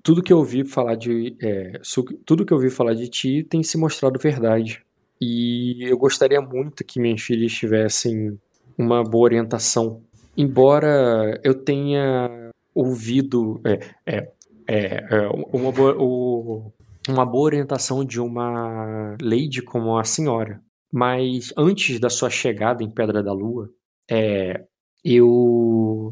tudo 0.03 0.23
que 0.23 0.31
eu 0.31 0.37
ouvi 0.37 0.65
falar 0.65 0.95
de 0.95 1.35
é, 1.41 1.81
tudo 2.27 2.45
que 2.45 2.53
eu 2.53 2.59
ouvi 2.59 2.69
falar 2.69 2.95
de 2.95 3.09
ti 3.09 3.43
tem 3.43 3.63
se 3.63 3.79
mostrado 3.79 4.19
verdade. 4.19 4.85
E 5.21 5.83
eu 5.85 5.97
gostaria 5.97 6.41
muito 6.41 6.85
que 6.85 7.01
minhas 7.01 7.23
filhas 7.23 7.53
tivessem 7.53 8.39
uma 8.77 9.03
boa 9.03 9.25
orientação. 9.25 10.03
Embora 10.37 11.41
eu 11.43 11.55
tenha 11.55 12.51
ouvido 12.75 13.61
é, 13.65 13.79
é, 14.05 14.33
é, 14.67 15.07
é 15.11 15.29
uma, 15.53 15.73
boa, 15.73 15.97
o, 15.99 16.73
uma 17.09 17.25
boa 17.25 17.45
orientação 17.45 18.05
de 18.05 18.21
uma 18.21 19.17
lady 19.23 19.63
como 19.63 19.97
a 19.97 20.05
senhora. 20.05 20.61
Mas 20.93 21.53
antes 21.57 21.99
da 21.99 22.11
sua 22.11 22.29
chegada 22.29 22.85
em 22.85 22.91
Pedra 22.91 23.23
da 23.23 23.33
Lua, 23.33 23.71
é, 24.11 24.63
eu, 25.03 26.11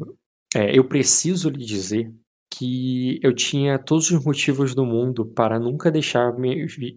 é, 0.55 0.77
eu 0.77 0.87
preciso 0.87 1.49
lhe 1.49 1.63
dizer 1.63 2.11
que 2.49 3.19
eu 3.23 3.33
tinha 3.33 3.79
todos 3.79 4.09
os 4.11 4.25
motivos 4.25 4.73
do 4.73 4.85
mundo 4.85 5.25
para 5.25 5.59
nunca 5.59 5.91
deixar, 5.91 6.33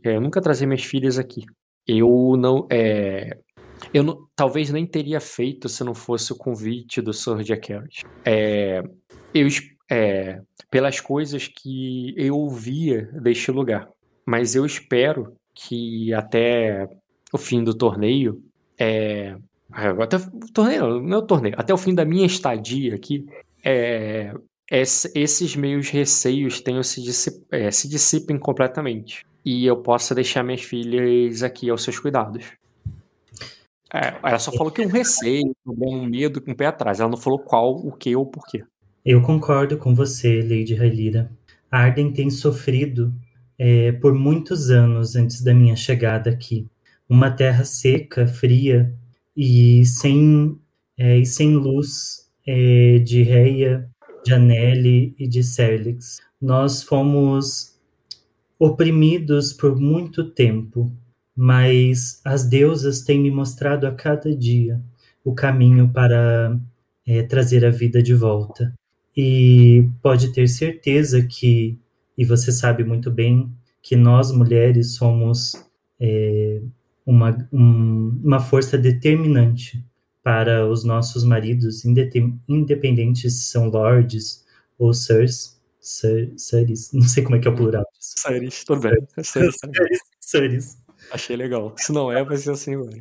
é, 0.03 0.19
nunca 0.19 0.41
trazer 0.41 0.67
minhas 0.67 0.83
filhas 0.83 1.19
aqui. 1.19 1.45
Eu 1.87 2.37
não, 2.39 2.67
é, 2.71 3.39
eu 3.93 4.03
não, 4.03 4.27
talvez 4.35 4.71
nem 4.71 4.87
teria 4.87 5.21
feito 5.21 5.69
se 5.69 5.85
não 5.85 5.95
fosse 5.95 6.33
o 6.33 6.37
convite 6.37 7.01
do 7.01 7.13
Sr. 7.13 7.43
Jack 7.43 7.73
Harris. 7.73 8.01
É, 8.25 8.83
eu, 9.35 9.47
é, 9.91 10.41
pelas 10.71 11.01
coisas 11.01 11.47
que 11.47 12.15
eu 12.17 12.37
ouvia 12.37 13.05
deste 13.21 13.51
lugar. 13.51 13.89
Mas 14.27 14.55
eu 14.55 14.65
espero 14.65 15.37
que 15.55 16.13
até 16.15 16.89
o 17.35 17.39
fim 17.39 17.65
do 17.65 17.75
torneio, 17.75 18.41
é, 18.79 19.37
até 19.73 20.17
o 20.17 20.53
torneio, 20.53 21.01
não 21.01 21.17
é 21.17 21.19
o 21.19 21.27
torneio, 21.27 21.55
até 21.59 21.75
o 21.75 21.77
fim 21.77 21.93
da 21.93 22.05
minha 22.05 22.25
estadia 22.25 22.95
aqui, 22.95 23.27
é, 23.65 24.33
esses 24.71 25.57
meus 25.57 25.91
receios 25.91 26.61
tenham 26.61 26.83
se, 26.85 27.03
dissip, 27.03 27.45
é, 27.51 27.73
se 27.73 27.89
dissipem 27.89 28.39
completamente 28.39 29.27
e 29.45 29.67
eu 29.67 29.77
possa 29.79 30.15
deixar 30.15 30.45
minhas 30.45 30.63
filhas 30.63 31.43
aqui 31.43 31.69
aos 31.69 31.83
seus 31.83 31.99
cuidados. 31.99 32.53
É, 33.93 34.15
ela 34.23 34.39
só 34.39 34.53
falou 34.53 34.73
que 34.73 34.85
um 34.85 34.89
receio, 34.89 35.55
um 35.67 36.07
medo, 36.07 36.43
um 36.47 36.55
pé 36.55 36.67
atrás. 36.67 37.01
Ela 37.01 37.11
não 37.11 37.17
falou 37.17 37.39
qual, 37.41 37.75
o 37.75 37.93
que 37.93 38.15
ou 38.15 38.27
porquê. 38.27 38.65
Eu 39.05 39.23
concordo 39.23 39.77
com 39.77 39.95
você, 39.95 40.41
Lady 40.41 40.75
Railira. 40.75 41.31
Arden 41.71 42.13
tem 42.13 42.31
sofrido 42.31 43.13
é, 43.59 43.93
por 43.93 44.15
muitos 44.15 44.71
anos 44.71 45.15
antes 45.15 45.43
da 45.43 45.53
minha 45.53 45.77
chegada 45.77 46.31
aqui. 46.31 46.67
Uma 47.09 47.31
terra 47.31 47.65
seca, 47.65 48.27
fria 48.27 48.93
e 49.37 49.85
sem, 49.85 50.59
é, 50.97 51.19
e 51.19 51.27
sem 51.27 51.55
luz 51.55 52.31
é, 52.47 52.99
de 52.99 53.23
Reia, 53.23 53.89
de 54.25 54.33
Anelli 54.33 55.15
e 55.19 55.29
de 55.29 55.43
Serlix. 55.43 56.21
Nós 56.41 56.83
fomos 56.83 57.79
oprimidos 58.59 59.53
por 59.53 59.79
muito 59.79 60.31
tempo 60.31 60.91
mas 61.37 62.21
as 62.25 62.45
deusas 62.45 63.03
têm 63.03 63.21
me 63.21 63.31
mostrado 63.31 63.87
a 63.87 63.93
cada 63.93 64.35
dia 64.35 64.81
o 65.25 65.35
caminho 65.35 65.91
para 65.93 66.59
é, 67.07 67.23
trazer 67.23 67.65
a 67.65 67.71
vida 67.71 68.03
de 68.03 68.15
volta. 68.15 68.73
E 69.17 69.89
pode 70.03 70.33
ter 70.33 70.49
certeza 70.49 71.23
que, 71.23 71.79
e 72.17 72.25
você 72.25 72.53
sabe 72.53 72.85
muito 72.85 73.11
bem, 73.11 73.51
que 73.83 73.97
nós 73.97 74.31
mulheres 74.31 74.95
somos 74.95 75.55
é, 75.99 76.61
uma, 77.07 77.49
um, 77.53 78.21
uma 78.23 78.41
força 78.41 78.79
determinante 78.79 79.85
para 80.23 80.67
os 80.67 80.85
nossos 80.85 81.23
maridos, 81.23 81.85
independentes 81.85 83.35
se 83.35 83.51
são 83.51 83.69
lords 83.69 84.45
ou 84.79 84.95
sirs, 84.95 85.61
sir, 85.81 86.33
sirs, 86.37 86.93
não 86.93 87.03
sei 87.03 87.23
como 87.23 87.37
é 87.37 87.39
que 87.39 87.47
é 87.47 87.51
o 87.51 87.55
plural 87.55 87.85
disso. 87.93 88.15
Sirs, 88.17 88.65
tudo 88.65 88.81
bem. 88.81 88.97
Sirs, 89.23 89.57
sirs. 90.21 90.79
Achei 91.13 91.37
legal. 91.37 91.75
Se 91.77 91.93
não 91.93 92.11
é, 92.11 92.25
vai 92.25 92.37
ser 92.39 92.53
assim, 92.53 92.77
mano. 92.77 92.99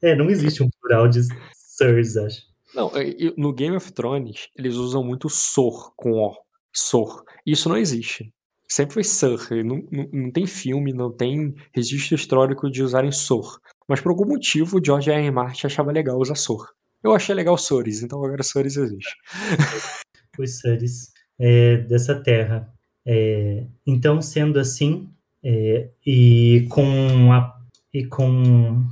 É, 0.00 0.14
não 0.14 0.30
existe 0.30 0.62
um 0.62 0.70
plural 0.80 1.08
de 1.08 1.20
sirs, 1.52 2.16
acho. 2.16 2.42
Não, 2.74 2.90
no 3.36 3.52
Game 3.52 3.76
of 3.76 3.92
Thrones, 3.92 4.48
eles 4.56 4.74
usam 4.74 5.02
muito 5.02 5.28
sor 5.28 5.92
com 5.96 6.12
O. 6.12 6.34
Sor. 6.72 7.24
Isso 7.44 7.68
não 7.68 7.76
existe. 7.76 8.32
Sempre 8.70 8.94
foi 8.94 9.04
Sir. 9.04 9.64
Não, 9.64 9.82
não, 9.90 10.08
não 10.12 10.30
tem 10.30 10.46
filme, 10.46 10.92
não 10.92 11.10
tem 11.10 11.54
registro 11.74 12.14
histórico 12.14 12.70
de 12.70 12.82
usarem 12.82 13.10
Sor. 13.10 13.60
Mas 13.88 14.00
por 14.00 14.10
algum 14.10 14.26
motivo, 14.26 14.80
George 14.84 15.10
R. 15.10 15.22
R. 15.22 15.30
Martin 15.30 15.66
achava 15.66 15.90
legal 15.90 16.18
usar 16.18 16.34
Sor. 16.34 16.68
Eu 17.02 17.14
achei 17.14 17.34
legal 17.34 17.56
Sores, 17.56 18.02
então 18.02 18.22
agora 18.22 18.42
Sores 18.42 18.76
existe. 18.76 19.16
Os 20.38 20.58
Sores 20.58 21.12
é, 21.38 21.78
dessa 21.78 22.14
terra. 22.14 22.72
É, 23.06 23.64
então, 23.86 24.20
sendo 24.20 24.58
assim, 24.58 25.08
é, 25.42 25.88
e, 26.04 26.66
com 26.68 27.32
a, 27.32 27.56
e 27.94 28.04
com 28.04 28.84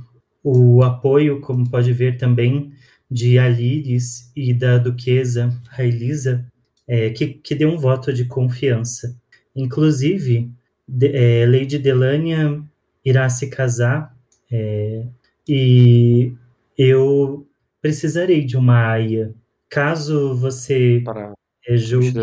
o 0.43 0.81
apoio, 0.83 1.41
como 1.41 1.69
pode 1.69 1.91
ver 1.93 2.17
também, 2.17 2.71
de 3.11 3.37
Alíris 3.37 4.31
e 4.35 4.53
da 4.53 4.77
duquesa 4.77 5.49
Raelisa, 5.69 6.45
é, 6.87 7.09
que, 7.09 7.27
que 7.27 7.53
deu 7.53 7.69
um 7.69 7.77
voto 7.77 8.11
de 8.13 8.25
confiança. 8.25 9.15
Inclusive, 9.57 10.51
de, 10.87 11.07
é, 11.07 11.45
Lady 11.45 11.79
Delania 11.79 12.63
irá 13.03 13.27
se 13.27 13.47
casar 13.47 14.15
é, 14.51 15.03
e 15.47 16.31
eu 16.77 17.47
precisarei 17.81 18.45
de 18.45 18.55
uma 18.55 18.91
aia. 18.91 19.33
Caso 19.69 20.35
você 20.35 21.01
Para 21.03 21.33
é, 21.67 21.75
julgue, 21.75 22.19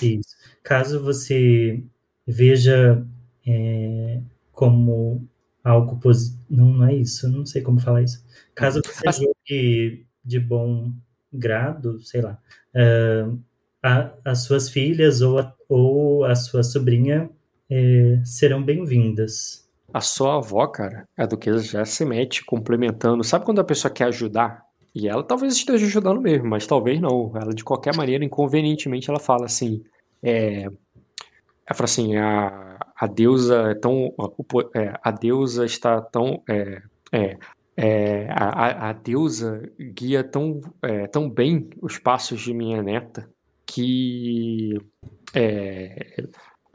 isso, 0.00 0.36
caso 0.62 1.02
você 1.02 1.82
veja 2.26 3.04
é, 3.46 4.20
como 4.52 5.26
algo 5.62 5.98
positivo, 5.98 6.40
não, 6.48 6.68
não 6.72 6.88
é 6.88 6.94
isso, 6.94 7.28
não 7.28 7.44
sei 7.44 7.60
como 7.60 7.80
falar 7.80 8.02
isso. 8.02 8.24
Caso 8.54 8.80
você 8.84 9.12
julgue 9.12 10.06
de 10.24 10.38
bom 10.38 10.92
grado, 11.32 12.00
sei 12.00 12.20
lá, 12.20 12.38
ah, 12.74 13.30
a- 13.82 14.10
as 14.24 14.40
suas 14.44 14.68
filhas 14.68 15.20
ou 15.20 15.38
a, 15.38 15.54
ou 15.68 16.24
a 16.24 16.34
sua 16.34 16.62
sobrinha 16.62 17.28
é, 17.70 18.20
serão 18.24 18.62
bem-vindas. 18.62 19.68
A 19.92 20.00
sua 20.00 20.36
avó, 20.36 20.66
cara, 20.66 21.06
a 21.16 21.26
duquesa 21.26 21.62
já 21.62 21.84
se 21.84 22.04
mete 22.04 22.44
complementando. 22.44 23.22
Sabe 23.24 23.44
quando 23.44 23.60
a 23.60 23.64
pessoa 23.64 23.92
quer 23.92 24.04
ajudar? 24.04 24.64
E 24.94 25.08
ela 25.08 25.22
talvez 25.22 25.54
esteja 25.54 25.86
ajudando 25.86 26.20
mesmo, 26.20 26.46
mas 26.48 26.66
talvez 26.66 27.00
não. 27.00 27.32
Ela, 27.34 27.52
de 27.54 27.64
qualquer 27.64 27.96
maneira, 27.96 28.24
inconvenientemente, 28.24 29.08
ela 29.10 29.18
fala 29.18 29.46
assim: 29.46 29.82
é, 30.22 30.62
ela 30.64 31.74
fala 31.74 31.84
assim, 31.84 32.16
a, 32.16 32.78
a 32.96 33.06
deusa 33.06 33.70
é 33.70 33.74
tão. 33.74 34.10
po- 34.48 34.70
é, 34.74 34.94
a 35.02 35.10
deusa 35.10 35.64
está 35.64 36.00
tão. 36.00 36.42
É, 36.48 36.82
é, 37.12 37.36
é, 37.76 38.26
a, 38.30 38.44
a- 38.66 38.90
a 38.90 38.92
deusa 38.92 39.62
guia 39.78 40.22
tão, 40.22 40.60
é, 40.82 41.06
tão 41.06 41.28
bem 41.28 41.70
os 41.80 41.98
passos 41.98 42.40
de 42.40 42.52
minha 42.52 42.82
neta 42.82 43.28
que 43.74 44.78
é, 45.34 46.24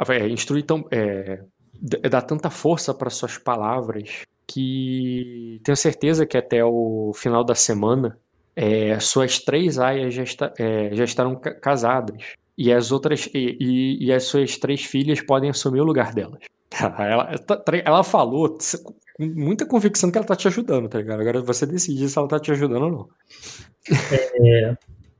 é, 0.10 0.28
instrui 0.30 0.64
tão. 0.64 0.86
É, 0.91 1.41
d- 1.74 1.98
dá 2.10 2.22
tanta 2.22 2.49
força 2.49 2.94
para 2.94 3.10
suas 3.10 3.38
palavras 3.38 4.22
que 4.45 5.60
tenho 5.64 5.76
certeza 5.76 6.26
que 6.26 6.38
até 6.38 6.64
o 6.64 7.11
final 7.14 7.44
da 7.44 7.53
semana 7.56 8.18
é, 8.56 8.99
suas 8.99 9.40
três 9.40 9.78
aias 9.78 10.14
já, 10.14 10.24
está- 10.24 10.53
é, 10.57 10.90
já 10.95 11.03
estarão 11.03 11.36
ca- 11.36 11.53
casadas 11.53 12.24
e 12.57 12.72
as 12.74 12.91
outras 12.91 13.30
e, 13.34 13.57
e- 13.60 14.06
e 14.06 14.14
as 14.14 14.24
suas 14.24 14.57
três 14.57 14.84
filhas 14.84 15.22
podem 15.22 15.49
assumir 15.49 15.82
o 15.82 15.86
lugar 15.86 16.14
delas. 16.14 16.40
Ela, 16.99 17.38
tá- 17.38 17.64
ela 17.86 18.03
falou 18.03 18.57
com 18.84 18.94
muita 19.26 19.65
convicção 19.65 20.11
que 20.11 20.18
ela 20.18 20.28
tá 20.28 20.36
te 20.36 20.48
ajudando, 20.48 20.88
tá 20.90 20.98
ligado? 20.99 21.22
Agora 21.22 21.41
você 21.41 21.65
decide 21.65 22.07
se 22.10 22.18
ela 22.19 22.28
tá 22.28 22.40
te 22.40 22.52
ajudando 22.52 22.84
ou 22.84 22.91
não. 22.91 23.10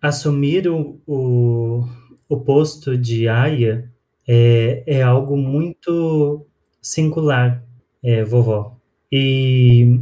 Assumir 0.02 0.68
o, 0.68 0.99
o, 1.07 1.84
o 2.30 2.40
posto 2.40 2.98
de 2.98 3.28
aia 3.28 3.91
é, 4.28 4.84
é 4.86 5.02
algo 5.02 5.38
muito 5.38 6.45
singular, 6.82 7.64
é, 8.03 8.24
vovó. 8.24 8.78
E, 9.11 9.99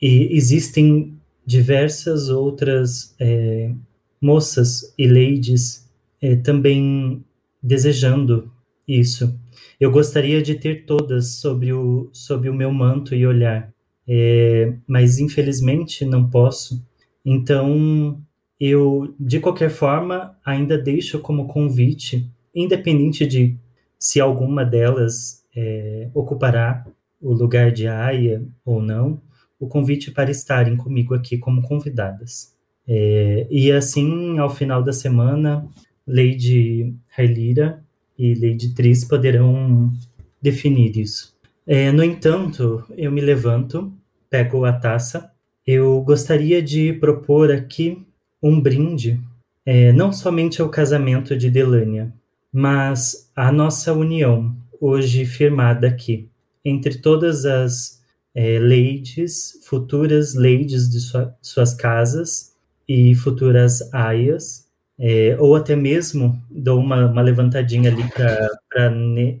e 0.00 0.36
existem 0.36 1.16
diversas 1.46 2.28
outras 2.28 3.14
é, 3.18 3.72
moças 4.20 4.94
e 4.98 5.06
ladies 5.06 5.88
é, 6.20 6.36
também 6.36 7.24
desejando 7.62 8.52
isso. 8.86 9.38
Eu 9.80 9.90
gostaria 9.90 10.42
de 10.42 10.54
ter 10.56 10.84
todas 10.84 11.36
sob 11.36 11.72
o, 11.72 12.10
sob 12.12 12.48
o 12.48 12.54
meu 12.54 12.72
manto 12.72 13.14
e 13.14 13.26
olhar, 13.26 13.72
é, 14.06 14.74
mas 14.86 15.18
infelizmente 15.18 16.04
não 16.04 16.28
posso. 16.28 16.84
Então, 17.24 18.20
eu, 18.60 19.14
de 19.18 19.38
qualquer 19.40 19.70
forma, 19.70 20.36
ainda 20.44 20.76
deixo 20.76 21.20
como 21.20 21.46
convite, 21.46 22.28
independente 22.54 23.26
de 23.26 23.56
se 23.98 24.20
alguma 24.20 24.64
delas 24.64 25.44
é, 25.54 26.08
ocupará 26.14 26.86
o 27.20 27.32
lugar 27.32 27.70
de 27.70 27.86
Aya 27.86 28.42
ou 28.64 28.80
não, 28.80 29.20
o 29.58 29.66
convite 29.66 30.10
para 30.10 30.30
estarem 30.30 30.76
comigo 30.76 31.14
aqui 31.14 31.36
como 31.36 31.62
convidadas. 31.62 32.54
É, 32.86 33.46
e 33.50 33.70
assim, 33.70 34.38
ao 34.38 34.48
final 34.48 34.82
da 34.82 34.92
semana, 34.92 35.66
Lady 36.06 36.94
Hailira 37.16 37.84
e 38.18 38.34
Lady 38.34 38.74
Tris 38.74 39.04
poderão 39.04 39.92
definir 40.40 40.96
isso. 40.96 41.36
É, 41.66 41.92
no 41.92 42.02
entanto, 42.02 42.82
eu 42.96 43.12
me 43.12 43.20
levanto, 43.20 43.92
pego 44.30 44.64
a 44.64 44.72
taça. 44.72 45.30
Eu 45.66 46.00
gostaria 46.00 46.62
de 46.62 46.94
propor 46.94 47.52
aqui 47.52 48.06
um 48.42 48.60
brinde, 48.60 49.20
é, 49.64 49.92
não 49.92 50.12
somente 50.12 50.60
ao 50.62 50.68
casamento 50.68 51.36
de 51.36 51.50
Delânia, 51.50 52.12
mas 52.52 53.30
à 53.34 53.52
nossa 53.52 53.92
união, 53.92 54.56
hoje 54.80 55.26
firmada 55.26 55.88
aqui, 55.88 56.28
entre 56.64 56.98
todas 56.98 57.44
as 57.44 58.02
é, 58.34 58.58
ladies, 58.58 59.60
futuras 59.64 60.34
ladies 60.34 60.88
de 60.88 61.00
sua, 61.00 61.34
suas 61.42 61.74
casas 61.74 62.54
e 62.88 63.14
futuras 63.14 63.92
aias, 63.92 64.66
é, 64.98 65.36
ou 65.38 65.54
até 65.54 65.76
mesmo 65.76 66.42
dou 66.50 66.80
uma, 66.80 67.06
uma 67.06 67.22
levantadinha 67.22 67.90
ali 67.90 68.04
para 68.10 68.90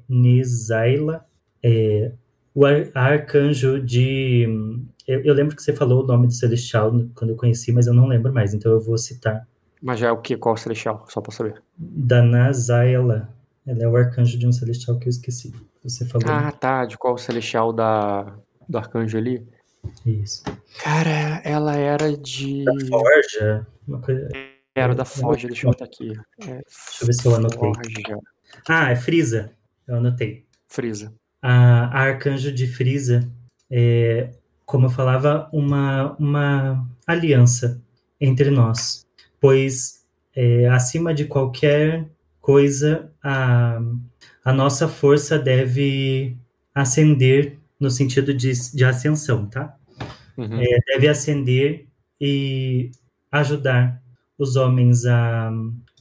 Nezaila, 0.08 1.24
é, 1.62 2.12
o 2.54 2.64
ar, 2.64 2.88
arcanjo 2.94 3.80
de. 3.80 4.46
Eu, 5.08 5.22
eu, 5.24 5.32
lembro 5.32 5.56
que 5.56 5.62
você 5.62 5.72
falou 5.72 6.04
o 6.04 6.06
nome 6.06 6.26
do 6.26 6.34
Celestial 6.34 6.92
quando 7.14 7.30
eu 7.30 7.36
conheci, 7.36 7.72
mas 7.72 7.86
eu 7.86 7.94
não 7.94 8.06
lembro 8.06 8.30
mais, 8.30 8.52
então 8.52 8.70
eu 8.70 8.78
vou 8.78 8.98
citar. 8.98 9.48
Mas 9.82 9.98
já 9.98 10.08
é 10.08 10.12
o 10.12 10.20
que? 10.20 10.36
Qual 10.36 10.54
Celestial? 10.54 11.06
Só 11.08 11.22
pra 11.22 11.32
saber. 11.32 11.62
Da 11.78 12.22
Nazaela. 12.22 13.34
Ela 13.66 13.82
é 13.82 13.88
o 13.88 13.96
arcanjo 13.96 14.38
de 14.38 14.46
um 14.46 14.52
Celestial 14.52 14.98
que 14.98 15.06
eu 15.06 15.10
esqueci. 15.10 15.54
Você 15.82 16.04
falou. 16.04 16.28
Ah, 16.28 16.52
tá. 16.52 16.84
De 16.84 16.98
qual 16.98 17.16
Celestial 17.16 17.72
da, 17.72 18.36
do 18.68 18.76
arcanjo 18.76 19.16
ali? 19.16 19.46
Isso. 20.04 20.42
Cara, 20.82 21.40
ela 21.42 21.74
era 21.74 22.14
de. 22.14 22.64
Da 22.64 22.72
Forja? 22.86 23.66
Uma 23.86 24.00
coisa... 24.02 24.28
Era 24.74 24.94
da 24.94 25.06
Forja, 25.06 25.48
deixa 25.48 25.66
eu 25.66 25.70
botar 25.70 25.86
aqui. 25.86 26.12
É, 26.42 26.44
deixa 26.44 27.02
eu 27.02 27.06
ver 27.06 27.12
se 27.14 27.26
eu 27.26 27.34
anotei. 27.34 27.58
Forja. 27.58 28.18
Ah, 28.68 28.90
é 28.90 28.96
Frisa. 28.96 29.52
Eu 29.86 29.96
anotei. 29.96 30.44
Frisa. 30.68 31.14
A, 31.40 31.84
a 31.86 32.00
arcanjo 32.02 32.52
de 32.52 32.66
Frisa 32.66 33.26
é, 33.70 34.30
como 34.68 34.84
eu 34.84 34.90
falava, 34.90 35.48
uma, 35.50 36.14
uma 36.18 36.86
aliança 37.06 37.82
entre 38.20 38.50
nós. 38.50 39.06
Pois, 39.40 40.04
é, 40.36 40.68
acima 40.68 41.14
de 41.14 41.24
qualquer 41.24 42.06
coisa, 42.38 43.10
a, 43.24 43.80
a 44.44 44.52
nossa 44.52 44.86
força 44.86 45.38
deve 45.38 46.36
ascender 46.74 47.56
no 47.80 47.90
sentido 47.90 48.34
de, 48.34 48.52
de 48.74 48.84
ascensão, 48.84 49.46
tá? 49.46 49.74
Uhum. 50.36 50.60
É, 50.60 50.78
deve 50.92 51.08
ascender 51.08 51.86
e 52.20 52.90
ajudar 53.32 54.02
os 54.38 54.54
homens 54.54 55.06
a. 55.06 55.50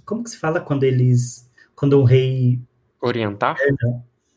Como 0.06 0.26
que 0.26 0.30
se 0.30 0.38
fala 0.38 0.60
quando 0.60 0.84
eles. 0.84 1.49
Quando 1.73 2.02
um 2.02 2.03
rei. 2.03 2.60
Orientar? 3.02 3.56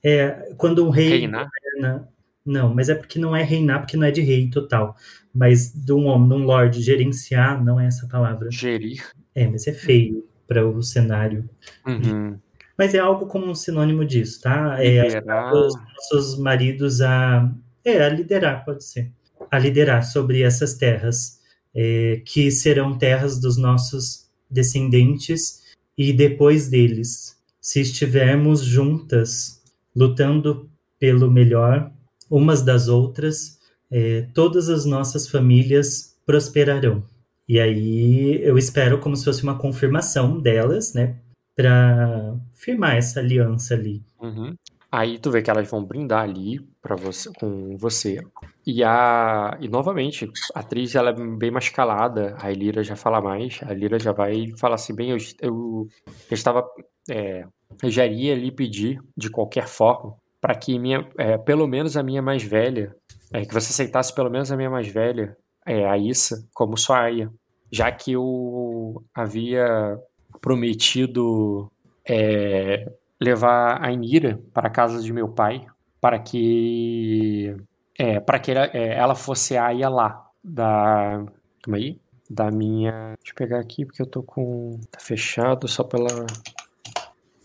É, 0.05 0.55
quando 0.57 0.87
um 0.87 0.91
rei. 0.91 1.19
Reinar? 1.19 1.51
Governa, 1.81 2.09
não, 2.45 2.75
mas 2.75 2.89
é 2.89 2.95
porque 2.95 3.19
não 3.19 3.37
é 3.37 3.43
reinar, 3.43 3.81
porque 3.81 3.97
não 3.97 4.07
é 4.07 4.11
de 4.11 4.21
rei 4.23 4.49
total. 4.49 4.97
Mas 5.33 5.73
de 5.73 5.93
um 5.93 6.07
homem, 6.07 6.29
de 6.29 6.35
um 6.35 6.45
lord, 6.45 6.83
gerenciar, 6.83 7.63
não 7.63 7.79
é 7.79 7.87
essa 7.87 8.07
palavra. 8.09 8.51
Gerir. 8.51 9.05
É, 9.35 9.47
mas 9.47 9.67
é 9.67 9.73
feio 9.73 10.27
para 10.47 10.67
o 10.67 10.83
cenário. 10.83 11.49
Uhum. 11.87 12.39
Mas 12.77 12.95
é 12.95 12.99
algo 12.99 13.27
como 13.27 13.47
um 13.47 13.55
sinônimo 13.55 14.05
disso, 14.05 14.41
tá? 14.41 14.83
É 14.83 15.03
Liderar. 15.03 15.53
os 15.53 15.75
nossos 15.75 16.39
maridos 16.39 17.01
a. 17.01 17.53
É, 17.85 18.03
a 18.03 18.09
liderar, 18.09 18.65
pode 18.65 18.85
ser. 18.85 19.13
A 19.51 19.59
liderar 19.59 20.03
sobre 20.03 20.43
essas 20.43 20.75
terras, 20.75 21.41
é, 21.75 22.23
que 22.25 22.51
serão 22.51 22.97
terras 22.97 23.39
dos 23.39 23.57
nossos 23.57 24.31
descendentes 24.51 25.63
e 25.97 26.13
depois 26.13 26.69
deles. 26.69 27.39
Se 27.61 27.81
estivermos 27.81 28.63
juntas, 28.63 29.63
lutando 29.95 30.69
pelo 30.99 31.31
melhor, 31.31 31.93
umas 32.31 32.63
das 32.63 32.89
outras, 32.89 33.59
é, 33.91 34.27
todas 34.33 34.69
as 34.69 34.85
nossas 34.85 35.29
famílias 35.29 36.17
prosperarão. 36.25 37.03
E 37.49 37.59
aí 37.59 38.41
eu 38.45 38.57
espero 38.57 39.01
como 39.01 39.17
se 39.17 39.25
fosse 39.25 39.43
uma 39.43 39.59
confirmação 39.59 40.39
delas, 40.39 40.95
né? 40.95 41.17
Para 41.57 42.37
firmar 42.55 42.97
essa 42.97 43.19
aliança 43.19 43.75
ali. 43.75 44.01
Uhum. 44.21 44.55
Aí 44.93 45.19
tu 45.19 45.31
vê 45.31 45.41
que 45.41 45.51
elas 45.51 45.71
vão 45.71 45.85
brindar 45.85 46.23
ali 46.23 46.61
para 46.83 46.97
você, 46.97 47.31
com 47.39 47.77
você. 47.77 48.21
E, 48.67 48.83
a, 48.83 49.57
e 49.61 49.69
novamente, 49.69 50.31
a 50.55 50.61
atriz 50.61 50.95
ela 50.95 51.11
é 51.11 51.13
bem 51.13 51.51
mais 51.51 51.69
calada, 51.69 52.37
a 52.41 52.51
Elira 52.51 52.83
já 52.83 52.97
fala 52.97 53.21
mais, 53.21 53.61
a 53.65 53.73
Elira 53.73 53.99
já 53.99 54.13
vai 54.13 54.53
falar 54.57 54.75
assim, 54.75 54.95
bem, 54.95 55.11
eu, 55.11 55.17
eu, 55.41 55.89
eu 56.29 56.35
estava, 56.35 56.69
é, 57.09 57.45
eu 57.83 57.91
já 57.91 58.05
iria 58.05 58.35
lhe 58.35 58.51
pedir, 58.51 59.01
de 59.17 59.31
qualquer 59.31 59.69
forma, 59.69 60.17
para 60.41 60.55
que 60.55 60.79
minha, 60.79 61.07
é, 61.19 61.37
pelo 61.37 61.67
menos 61.67 61.97
a 61.97 62.03
minha 62.03 62.23
mais 62.23 62.43
velha, 62.43 62.95
é, 63.33 63.45
que 63.45 63.53
você 63.53 63.71
aceitasse 63.71 64.15
pelo 64.15 64.31
menos 64.31 64.51
a 64.51 64.57
minha 64.57 64.71
mais 64.71 64.89
velha, 64.89 65.37
é, 65.67 65.89
a 65.89 65.97
Issa, 65.97 66.47
como 66.55 66.77
sua 66.77 67.03
aia, 67.03 67.31
já 67.71 67.91
que 67.93 68.13
eu 68.13 69.05
havia 69.15 69.99
prometido 70.41 71.71
é, 72.09 72.91
levar 73.21 73.85
a 73.85 73.93
Inira 73.93 74.41
para 74.53 74.69
a 74.69 74.71
casa 74.71 75.03
de 75.03 75.13
meu 75.13 75.29
pai, 75.29 75.67
para 76.01 76.19
que 76.19 77.55
é, 77.99 78.19
para 78.19 78.39
que 78.39 78.51
ela, 78.51 78.71
é, 78.73 78.95
ela 78.95 79.15
fosse 79.15 79.57
a 79.57 79.67
aia 79.67 79.89
lá 79.89 80.27
da 80.43 81.25
calma 81.63 81.77
aí? 81.77 82.01
Da 82.29 82.51
minha 82.51 83.15
deixa 83.19 83.33
eu 83.33 83.35
pegar 83.35 83.59
aqui 83.59 83.85
porque 83.85 84.01
eu 84.01 84.07
tô 84.07 84.23
com 84.23 84.81
tá 84.91 85.01
fechado 85.01 85.67
só 85.69 85.83
pela 85.85 86.27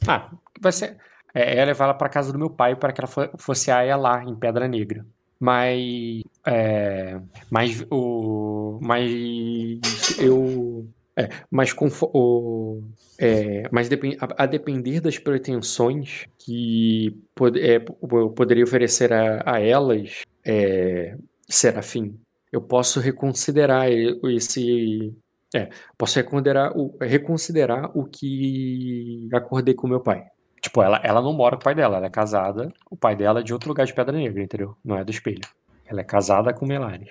ah 0.07 0.29
vai 0.61 0.71
ser 0.71 0.97
é, 1.35 1.65
levar 1.65 1.85
ela 1.85 1.93
para 1.93 2.09
casa 2.09 2.31
do 2.31 2.39
meu 2.39 2.49
pai 2.49 2.75
para 2.75 2.93
que 2.93 3.01
ela 3.01 3.29
fosse 3.37 3.69
a 3.69 3.95
lá 3.95 4.23
em 4.23 4.35
Pedra 4.35 4.67
Negra 4.67 5.05
mas 5.39 6.23
é, 6.45 7.19
mas 7.51 7.85
o 7.91 8.79
mas 8.81 10.17
eu 10.17 10.87
é, 11.17 11.29
mas, 11.49 11.73
o, 12.13 12.81
é, 13.17 13.69
mas 13.71 13.89
a, 13.89 14.43
a, 14.43 14.45
depender 14.45 14.99
das 14.99 15.17
pretensões 15.17 16.25
que 16.37 17.17
pod, 17.33 17.57
é, 17.57 17.77
eu 17.77 18.29
poderia 18.31 18.65
oferecer 18.65 19.13
a, 19.13 19.41
a 19.45 19.61
elas, 19.61 20.23
é, 20.45 21.15
Serafim, 21.47 22.19
eu 22.51 22.61
posso 22.61 22.99
reconsiderar 22.99 23.89
esse. 23.89 25.13
É, 25.55 25.69
posso 25.97 26.19
reconsiderar 26.19 26.77
o, 26.77 26.97
reconsiderar 26.99 27.97
o 27.97 28.03
que 28.03 29.29
acordei 29.31 29.73
com 29.73 29.87
meu 29.87 30.01
pai. 30.01 30.25
Tipo, 30.65 30.81
ela, 30.81 30.99
ela 31.03 31.21
não 31.21 31.31
mora 31.31 31.55
com 31.55 31.61
o 31.61 31.63
pai 31.63 31.75
dela, 31.75 31.97
ela 31.97 32.07
é 32.07 32.09
casada, 32.09 32.73
o 32.89 32.97
pai 32.97 33.15
dela 33.15 33.41
é 33.41 33.43
de 33.43 33.53
outro 33.53 33.69
lugar 33.69 33.85
de 33.85 33.93
Pedra 33.93 34.17
Negra, 34.17 34.41
entendeu? 34.41 34.75
Não 34.83 34.97
é 34.97 35.03
do 35.03 35.11
espelho. 35.11 35.41
Ela 35.85 36.01
é 36.01 36.03
casada 36.03 36.51
com 36.51 36.65
Melares. 36.65 37.09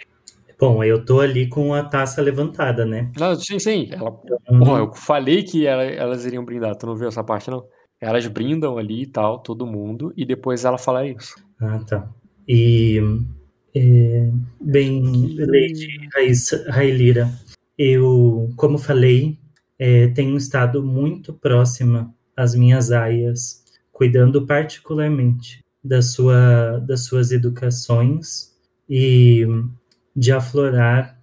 Bom, 0.59 0.83
eu 0.83 1.05
tô 1.05 1.21
ali 1.21 1.49
com 1.49 1.73
a 1.73 1.85
taça 1.85 2.21
levantada, 2.21 2.85
né? 2.85 3.13
Não, 3.17 3.33
sim, 3.37 3.61
sim. 3.61 3.91
Ela, 3.93 4.11
uhum. 4.51 4.59
Porra, 4.59 4.79
eu 4.81 4.93
falei 4.93 5.45
que 5.45 5.69
ela, 5.69 5.85
elas 5.85 6.25
iriam 6.25 6.45
brindar. 6.45 6.75
Tu 6.75 6.85
não 6.85 6.97
viu 6.97 7.07
essa 7.07 7.23
parte, 7.23 7.49
não? 7.49 7.65
Elas 8.01 8.27
brindam 8.27 8.77
ali 8.77 9.03
e 9.03 9.07
tal, 9.07 9.39
todo 9.39 9.65
mundo, 9.65 10.13
e 10.17 10.27
depois 10.27 10.65
ela 10.65 10.77
fala 10.77 11.07
isso. 11.07 11.37
Ah, 11.61 11.79
tá. 11.79 12.11
E. 12.49 13.01
É, 13.77 14.31
bem, 14.61 15.37
Lady 15.37 16.09
Railira, 16.67 17.31
eu, 17.79 18.51
como 18.57 18.79
falei, 18.79 19.39
é, 19.79 20.09
tenho 20.09 20.37
estado 20.37 20.83
muito 20.83 21.33
próxima 21.33 22.13
às 22.37 22.55
minhas 22.55 22.91
aias, 22.91 23.63
cuidando 23.93 24.47
particularmente 24.47 25.65
da 25.83 26.01
sua, 26.01 26.79
das 26.79 27.05
suas 27.05 27.31
educações 27.31 28.53
e 28.89 29.47
de 30.17 30.33
aflorar 30.33 31.19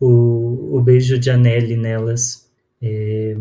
o, 0.00 0.76
o 0.76 0.80
beijo 0.80 1.18
de 1.18 1.30
Anelli 1.30 1.76
nelas, 1.76 2.50
é, 2.80 3.36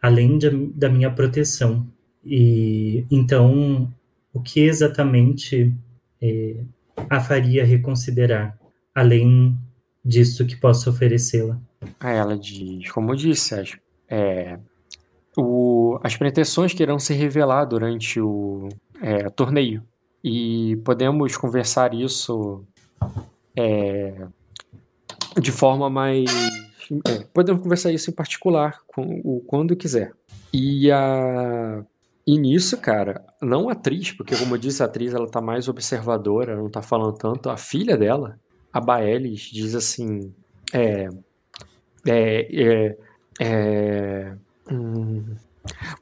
além 0.00 0.38
de, 0.38 0.50
da 0.68 0.88
minha 0.88 1.10
proteção. 1.10 1.86
E 2.24 3.04
então, 3.10 3.92
o 4.32 4.40
que 4.40 4.60
exatamente 4.60 5.72
é, 6.20 6.56
a 7.10 7.20
faria 7.20 7.64
reconsiderar, 7.64 8.58
além 8.94 9.56
disso 10.04 10.46
que 10.46 10.56
posso 10.56 10.88
oferecê-la? 10.88 11.60
Ela 12.00 12.36
diz, 12.36 12.90
como 12.90 13.14
disse, 13.14 13.54
as, 13.54 13.76
é, 14.08 14.58
o, 15.36 15.75
as 16.02 16.16
pretensões 16.16 16.72
que 16.72 16.82
irão 16.82 16.98
se 16.98 17.14
revelar 17.14 17.64
durante 17.64 18.20
o 18.20 18.68
é, 19.00 19.28
torneio. 19.30 19.82
E 20.22 20.76
podemos 20.84 21.36
conversar 21.36 21.94
isso 21.94 22.64
é, 23.54 24.26
de 25.40 25.52
forma 25.52 25.88
mais. 25.88 26.30
É, 27.06 27.24
podemos 27.32 27.62
conversar 27.62 27.92
isso 27.92 28.10
em 28.10 28.14
particular, 28.14 28.80
com, 28.86 29.20
o, 29.24 29.40
quando 29.46 29.76
quiser. 29.76 30.12
E, 30.52 30.90
a, 30.90 31.84
e 32.26 32.38
nisso, 32.38 32.76
cara, 32.78 33.24
não 33.40 33.68
a 33.68 33.72
atriz, 33.72 34.12
porque 34.12 34.36
como 34.36 34.54
eu 34.54 34.58
disse, 34.58 34.82
a 34.82 34.86
atriz 34.86 35.14
ela 35.14 35.28
tá 35.28 35.40
mais 35.40 35.68
observadora, 35.68 36.56
não 36.56 36.68
tá 36.68 36.82
falando 36.82 37.16
tanto. 37.16 37.48
A 37.48 37.56
filha 37.56 37.96
dela, 37.96 38.38
a 38.72 38.80
Baelis, 38.80 39.42
diz 39.52 39.74
assim: 39.74 40.32
é. 40.72 41.08
É. 42.06 42.48
é, 42.52 42.96
é 43.40 44.36
hum, 44.70 45.36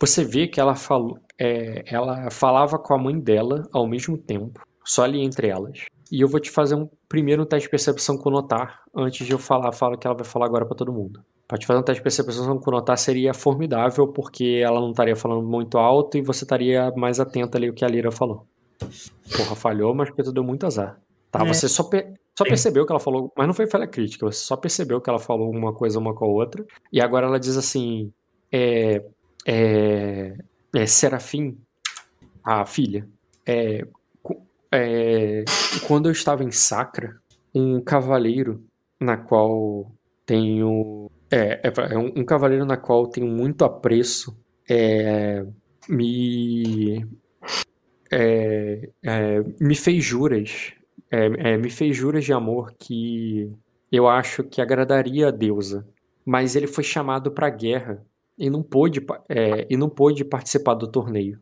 você 0.01 0.25
vê 0.25 0.47
que 0.47 0.61
ela 0.61 0.75
falou. 0.75 1.19
É, 1.39 1.83
ela 1.87 2.31
falava 2.31 2.79
com 2.79 2.95
a 2.95 2.99
mãe 2.99 3.19
dela 3.19 3.63
ao 3.73 3.89
mesmo 3.89 4.17
tempo, 4.17 4.61
só 4.85 5.03
ali 5.03 5.21
entre 5.21 5.49
elas. 5.49 5.85
E 6.13 6.21
eu 6.21 6.29
vou 6.29 6.39
te 6.39 6.51
fazer 6.51 6.77
um 6.77 6.89
primeiro 7.09 7.43
um 7.43 7.47
teste 7.47 7.67
de 7.67 7.71
percepção 7.71 8.17
com 8.17 8.31
notar, 8.31 8.83
antes 8.95 9.27
de 9.27 9.33
eu 9.33 9.39
falar, 9.39 9.73
falo 9.73 9.99
que 9.99 10.07
ela 10.07 10.17
vai 10.17 10.25
falar 10.25 10.47
agora 10.47 10.65
para 10.65 10.77
todo 10.77 10.93
mundo. 10.93 11.21
Pra 11.49 11.59
te 11.59 11.67
fazer 11.67 11.81
um 11.81 11.83
teste 11.83 12.01
de 12.01 12.05
percepção 12.05 12.59
com 12.59 12.71
notar 12.71 12.97
seria 12.97 13.35
formidável, 13.35 14.09
porque 14.09 14.61
ela 14.65 14.81
não 14.81 14.91
estaria 14.91 15.17
falando 15.17 15.47
muito 15.47 15.77
alto 15.77 16.17
e 16.17 16.23
você 16.23 16.45
estaria 16.45 16.93
mais 16.97 17.19
atento 17.19 17.57
ali 17.57 17.69
o 17.69 17.75
que 17.75 17.85
a 17.85 17.89
Lira 17.89 18.11
falou. 18.11 18.47
Porra, 19.37 19.55
falhou, 19.55 19.95
mas 19.95 20.09
porque 20.09 20.23
tu 20.23 20.33
deu 20.33 20.45
muito 20.45 20.67
azar. 20.67 21.01
Tá, 21.31 21.45
é. 21.45 21.49
você 21.49 21.69
só, 21.69 21.83
só 21.83 22.45
percebeu 22.45 22.87
que 22.87 22.93
ela 22.93 23.01
falou, 23.01 23.33
mas 23.37 23.47
não 23.47 23.55
foi 23.55 23.67
falha 23.67 23.89
crítica, 23.89 24.25
você 24.25 24.39
só 24.39 24.57
percebeu 24.57 25.01
que 25.01 25.11
ela 25.11 25.19
falou 25.19 25.51
uma 25.51 25.73
coisa 25.73 25.99
uma 25.99 26.15
com 26.15 26.25
a 26.25 26.29
outra. 26.29 26.65
E 26.93 27.01
agora 27.01 27.27
ela 27.27 27.41
diz 27.41 27.57
assim: 27.57 28.13
é, 28.53 29.05
é, 29.47 30.37
é 30.75 30.87
Serafim, 30.87 31.59
a 32.43 32.65
filha, 32.67 33.09
é, 33.47 33.87
é, 34.73 35.45
quando 35.87 36.09
eu 36.09 36.13
estava 36.13 36.43
em 36.43 36.51
Sacra, 36.51 37.17
um 37.55 37.81
cavaleiro 37.81 38.65
na 39.01 39.17
qual 39.17 39.93
tenho. 40.27 41.11
É, 41.31 41.61
é, 41.63 41.73
é 41.93 41.99
um, 41.99 42.13
um, 42.17 42.25
cavaleiro 42.25 42.65
na 42.65 42.77
qual 42.77 43.07
tenho 43.07 43.27
muito 43.27 43.65
apreço 43.65 44.37
é, 44.69 45.45
me. 45.89 47.07
É, 48.11 48.89
é, 49.03 49.45
me 49.61 49.75
fez 49.75 50.05
juras. 50.05 50.73
me 51.61 51.71
fez 51.71 51.97
juras 51.97 52.25
de 52.25 52.33
amor 52.33 52.75
que 52.79 53.51
eu 53.93 54.09
acho 54.09 54.43
que 54.43 54.61
agradaria 54.61 55.29
a 55.29 55.31
deusa. 55.31 55.87
Mas 56.25 56.57
ele 56.57 56.67
foi 56.67 56.83
chamado 56.83 57.31
para 57.31 57.47
a 57.47 57.51
guerra 57.51 58.05
e 58.39 58.51
não 58.51 58.63
pôde, 58.63 59.05
e 59.69 59.77
não 59.77 59.89
pôde 59.89 60.25
participar 60.25 60.75
do 60.75 60.89
torneio. 60.89 61.39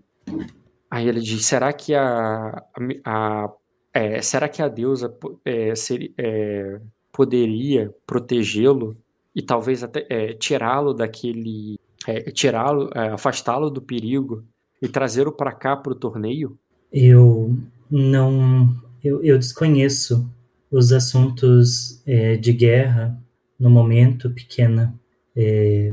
Aí 0.90 1.08
ele 1.08 1.20
diz: 1.20 1.46
será 1.46 1.72
que 1.72 1.94
a, 1.94 2.62
a, 3.04 3.44
a 3.44 3.52
é, 3.94 4.22
será 4.22 4.48
que 4.48 4.62
a 4.62 4.68
deusa 4.68 5.14
é, 5.44 5.72
é, 6.18 6.80
poderia 7.12 7.94
protegê-lo 8.06 8.96
e 9.34 9.42
talvez 9.42 9.82
até 9.82 10.06
é, 10.08 10.32
tirá-lo 10.32 10.94
daquele, 10.94 11.78
é, 12.06 12.30
tirá-lo, 12.30 12.90
é, 12.94 13.08
afastá-lo 13.08 13.70
do 13.70 13.82
perigo 13.82 14.44
e 14.80 14.88
trazê-lo 14.88 15.32
para 15.32 15.52
cá 15.52 15.76
para 15.76 15.92
o 15.92 15.96
torneio? 15.96 16.58
Eu 16.90 17.56
não, 17.90 18.74
eu, 19.04 19.22
eu 19.22 19.38
desconheço 19.38 20.26
os 20.70 20.90
assuntos 20.90 22.02
de 22.40 22.52
guerra 22.52 23.18
no 23.60 23.68
momento, 23.68 24.30
pequena. 24.30 24.94
É, 25.36 25.92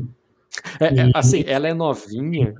é, 0.79 1.11
assim, 1.13 1.43
ela 1.45 1.67
é 1.67 1.73
novinha, 1.73 2.53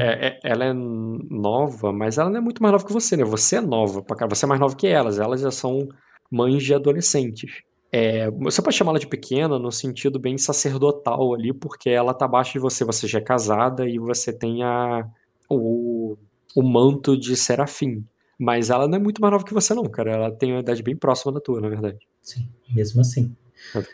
é, 0.00 0.28
é, 0.28 0.40
ela 0.42 0.64
é 0.64 0.72
nova, 0.72 1.92
mas 1.92 2.18
ela 2.18 2.30
não 2.30 2.38
é 2.38 2.40
muito 2.40 2.62
mais 2.62 2.72
nova 2.72 2.86
que 2.86 2.92
você, 2.92 3.16
né? 3.16 3.24
Você 3.24 3.56
é 3.56 3.60
nova, 3.60 4.04
você 4.28 4.44
é 4.44 4.48
mais 4.48 4.60
nova 4.60 4.74
que 4.74 4.86
elas, 4.86 5.18
elas 5.18 5.40
já 5.40 5.50
são 5.50 5.88
mães 6.30 6.62
de 6.62 6.74
adolescentes. 6.74 7.62
É, 7.92 8.30
você 8.30 8.60
pode 8.60 8.76
chamá-la 8.76 8.98
de 8.98 9.06
pequena 9.06 9.58
no 9.58 9.70
sentido 9.70 10.18
bem 10.18 10.36
sacerdotal 10.36 11.34
ali, 11.34 11.52
porque 11.52 11.88
ela 11.88 12.12
tá 12.12 12.24
abaixo 12.24 12.54
de 12.54 12.58
você, 12.58 12.84
você 12.84 13.06
já 13.06 13.18
é 13.18 13.22
casada 13.22 13.88
e 13.88 13.98
você 13.98 14.32
tem 14.32 14.62
a, 14.62 15.06
o, 15.48 16.16
o 16.54 16.62
manto 16.62 17.16
de 17.16 17.36
serafim. 17.36 18.04
Mas 18.38 18.68
ela 18.68 18.86
não 18.86 18.96
é 18.96 19.00
muito 19.00 19.20
mais 19.20 19.32
nova 19.32 19.44
que 19.44 19.54
você, 19.54 19.72
não, 19.72 19.84
cara. 19.84 20.12
Ela 20.12 20.30
tem 20.30 20.52
uma 20.52 20.60
idade 20.60 20.82
bem 20.82 20.94
próxima 20.94 21.32
da 21.32 21.40
tua, 21.40 21.60
na 21.60 21.68
verdade. 21.68 21.98
Sim, 22.20 22.46
mesmo 22.74 23.00
assim. 23.00 23.34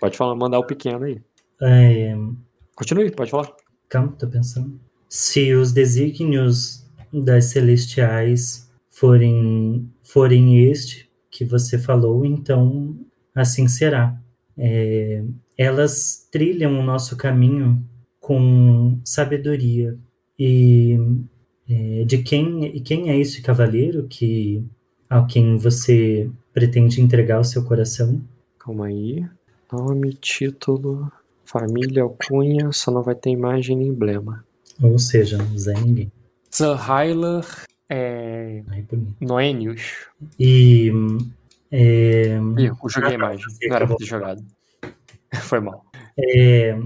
Pode 0.00 0.16
falar, 0.16 0.34
mandar 0.34 0.58
o 0.58 0.66
pequeno 0.66 1.04
aí. 1.04 1.20
É... 1.60 2.16
Continue, 2.74 3.10
pode 3.10 3.30
falar. 3.30 3.52
Calma, 3.88 4.12
tô 4.18 4.26
pensando. 4.26 4.80
Se 5.08 5.52
os 5.54 5.72
desígnios 5.72 6.86
das 7.12 7.46
celestiais 7.46 8.70
forem, 8.90 9.90
forem 10.02 10.70
este 10.70 11.10
que 11.30 11.44
você 11.44 11.78
falou, 11.78 12.24
então 12.24 12.96
assim 13.34 13.68
será. 13.68 14.18
É, 14.56 15.22
elas 15.56 16.28
trilham 16.30 16.78
o 16.78 16.82
nosso 16.82 17.16
caminho 17.16 17.82
com 18.20 18.98
sabedoria. 19.04 19.98
E 20.38 20.98
é, 21.68 22.04
de 22.04 22.18
quem, 22.18 22.64
e 22.64 22.80
quem 22.80 23.10
é 23.10 23.18
esse 23.18 23.42
cavaleiro 23.42 24.06
que 24.08 24.64
a 25.08 25.22
quem 25.26 25.56
você 25.56 26.30
pretende 26.52 27.00
entregar 27.00 27.40
o 27.40 27.44
seu 27.44 27.64
coração? 27.64 28.22
Calma 28.58 28.86
aí. 28.86 29.26
Nome, 29.70 30.14
título, 30.14 31.10
família, 31.52 32.02
alcunha, 32.02 32.72
só 32.72 32.90
não 32.90 33.02
vai 33.02 33.14
ter 33.14 33.30
imagem 33.30 33.76
nem 33.76 33.88
emblema. 33.88 34.44
Ou 34.82 34.98
seja, 34.98 35.36
não 35.38 35.58
Zé 35.58 35.74
Ninguém. 35.74 36.10
Hyler 36.76 37.44
é... 37.88 38.62
Bonito. 38.66 39.16
Noenius. 39.20 40.06
E. 40.38 40.90
É, 41.70 42.38
Ih, 42.58 42.66
eu 42.66 42.76
joguei 42.88 43.10
a 43.10 43.14
Ah, 43.14 43.18
tá, 43.18 43.34
imagem. 43.34 43.46
Não 43.68 43.76
era 43.76 43.86
pra 43.86 43.96
ter 43.96 44.04
jogado. 44.04 44.42
Foi 45.42 45.60
mal. 45.60 45.84
é, 46.18 46.78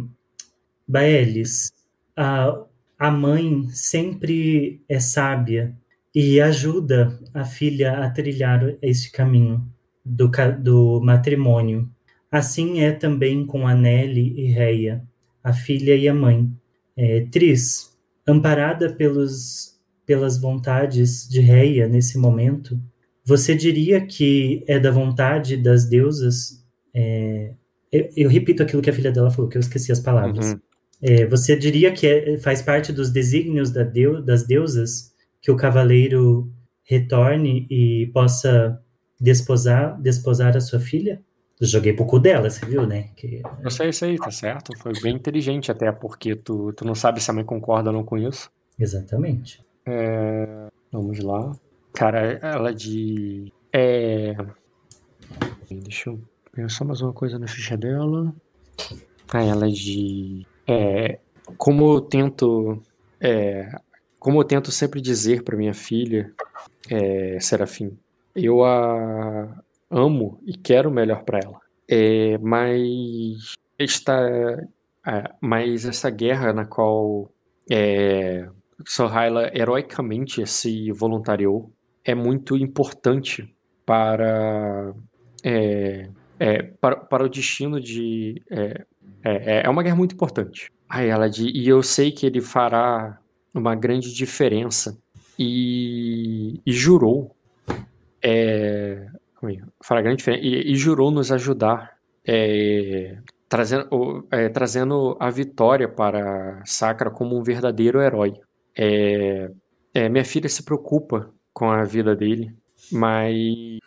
Baelis, 0.86 1.72
a, 2.16 2.62
a 2.98 3.10
mãe 3.10 3.68
sempre 3.70 4.80
é 4.88 5.00
sábia 5.00 5.74
e 6.14 6.40
ajuda 6.40 7.18
a 7.34 7.44
filha 7.44 7.98
a 8.04 8.10
trilhar 8.10 8.74
este 8.80 9.10
caminho 9.10 9.66
do, 10.04 10.30
ca- 10.30 10.50
do 10.50 11.00
matrimônio. 11.02 11.90
Assim 12.30 12.80
é 12.80 12.92
também 12.92 13.46
com 13.46 13.66
Aneli 13.66 14.34
e 14.38 14.46
Reia, 14.46 15.02
a 15.42 15.52
filha 15.52 15.94
e 15.94 16.08
a 16.08 16.14
mãe. 16.14 16.50
É, 16.96 17.26
Tris, 17.30 17.96
amparada 18.26 18.92
pelos, 18.92 19.78
pelas 20.04 20.38
vontades 20.40 21.28
de 21.28 21.40
Reia 21.40 21.86
nesse 21.88 22.18
momento, 22.18 22.80
você 23.24 23.54
diria 23.54 24.00
que 24.04 24.64
é 24.66 24.78
da 24.78 24.90
vontade 24.90 25.56
das 25.56 25.88
deusas? 25.88 26.64
é, 26.94 27.52
eu, 27.92 28.08
eu 28.16 28.28
repito 28.28 28.62
aquilo 28.62 28.82
que 28.82 28.90
a 28.90 28.92
filha 28.92 29.12
dela 29.12 29.30
falou, 29.30 29.48
que 29.48 29.56
eu 29.56 29.60
esqueci 29.60 29.92
as 29.92 30.00
palavras. 30.00 30.52
Uhum. 30.52 30.60
É, 31.02 31.26
você 31.26 31.54
diria 31.56 31.92
que 31.92 32.06
é- 32.06 32.38
faz 32.38 32.62
parte 32.62 32.92
dos 32.92 33.10
desígnios 33.10 33.70
da 33.70 33.82
deu- 33.82 34.22
das 34.22 34.46
deusas 34.46 35.12
que 35.42 35.50
o 35.50 35.56
cavaleiro 35.56 36.50
retorne 36.84 37.66
e 37.70 38.10
possa 38.12 38.80
desposar, 39.20 40.00
desposar 40.00 40.56
a 40.56 40.60
sua 40.60 40.80
filha? 40.80 41.20
Joguei 41.60 41.92
pro 41.94 42.04
cu 42.06 42.18
dela, 42.18 42.50
você 42.50 42.64
viu, 42.66 42.86
né? 42.86 43.08
Que, 43.16 43.42
Eu 43.64 43.70
sei, 43.70 43.92
sei, 43.92 44.16
tá 44.16 44.30
certo. 44.30 44.76
Foi 44.78 44.92
bem 45.02 45.14
inteligente 45.16 45.70
até, 45.70 45.90
porque 45.90 46.36
tu, 46.36 46.72
tu 46.74 46.84
não 46.84 46.94
sabe 46.94 47.20
se 47.22 47.30
a 47.30 47.34
mãe 47.34 47.44
concorda 47.44 47.90
ou 47.90 47.96
não 47.96 48.04
com 48.04 48.18
isso. 48.18 48.50
exatamente. 48.78 49.64
É, 49.86 50.66
Vamos 50.92 51.18
lá. 51.20 51.52
Cara, 51.92 52.38
ela 52.42 52.74
de. 52.74 53.52
É. 53.72 54.34
Deixa 55.70 56.10
eu 56.10 56.20
ver 56.54 56.70
só 56.70 56.84
mais 56.84 57.00
uma 57.00 57.12
coisa 57.12 57.38
na 57.38 57.46
ficha 57.46 57.76
dela. 57.76 58.34
Ah, 59.32 59.42
ela 59.42 59.66
é 59.66 59.70
de. 59.70 60.46
É, 60.66 61.18
como 61.56 61.94
eu 61.94 62.00
tento. 62.00 62.82
É, 63.20 63.70
como 64.18 64.40
eu 64.40 64.44
tento 64.44 64.70
sempre 64.70 65.00
dizer 65.00 65.42
para 65.42 65.56
minha 65.56 65.74
filha, 65.74 66.32
é, 66.90 67.38
Serafim, 67.40 67.96
eu 68.34 68.64
a 68.64 69.62
amo 69.90 70.40
e 70.46 70.56
quero 70.56 70.90
o 70.90 70.92
melhor 70.92 71.24
para 71.24 71.40
ela. 71.42 71.60
É, 71.88 72.36
mas 72.38 73.54
esta, 73.78 74.68
é, 75.06 75.30
mas 75.40 75.84
essa 75.84 76.10
guerra 76.10 76.52
na 76.52 76.64
qual 76.64 77.30
é, 77.70 78.48
heroicamente 79.54 80.46
se 80.46 80.90
voluntariou 80.92 81.72
é 82.04 82.14
muito 82.14 82.56
importante 82.56 83.54
para, 83.84 84.92
é, 85.42 86.08
é, 86.38 86.62
para, 86.62 86.96
para 86.96 87.24
o 87.24 87.28
destino 87.28 87.80
de. 87.80 88.42
É, 88.50 88.84
é, 89.24 89.66
é 89.66 89.68
uma 89.68 89.82
guerra 89.82 89.96
muito 89.96 90.14
importante. 90.14 90.72
Aí 90.88 91.08
ela 91.08 91.28
de, 91.28 91.48
e 91.48 91.68
eu 91.68 91.82
sei 91.82 92.12
que 92.12 92.26
ele 92.26 92.40
fará 92.40 93.18
uma 93.54 93.74
grande 93.74 94.12
diferença. 94.12 94.96
E, 95.38 96.60
e 96.64 96.72
jurou. 96.72 97.34
É, 98.22 99.06
grande 100.02 100.18
diferença. 100.18 100.44
E, 100.44 100.72
e 100.72 100.76
jurou 100.76 101.10
nos 101.10 101.30
ajudar. 101.32 101.96
é, 102.26 103.18
trazendo, 103.48 104.26
é, 104.30 104.48
trazendo 104.48 105.16
a 105.20 105.30
vitória 105.30 105.88
para 105.88 106.62
Sakra 106.64 107.10
como 107.10 107.38
um 107.38 107.42
verdadeiro 107.42 108.00
herói. 108.00 108.34
É, 108.76 109.50
é, 109.94 110.08
minha 110.08 110.24
filha 110.24 110.48
se 110.48 110.62
preocupa 110.62 111.32
com 111.52 111.70
a 111.70 111.84
vida 111.84 112.14
dele, 112.14 112.54
mas 112.92 113.78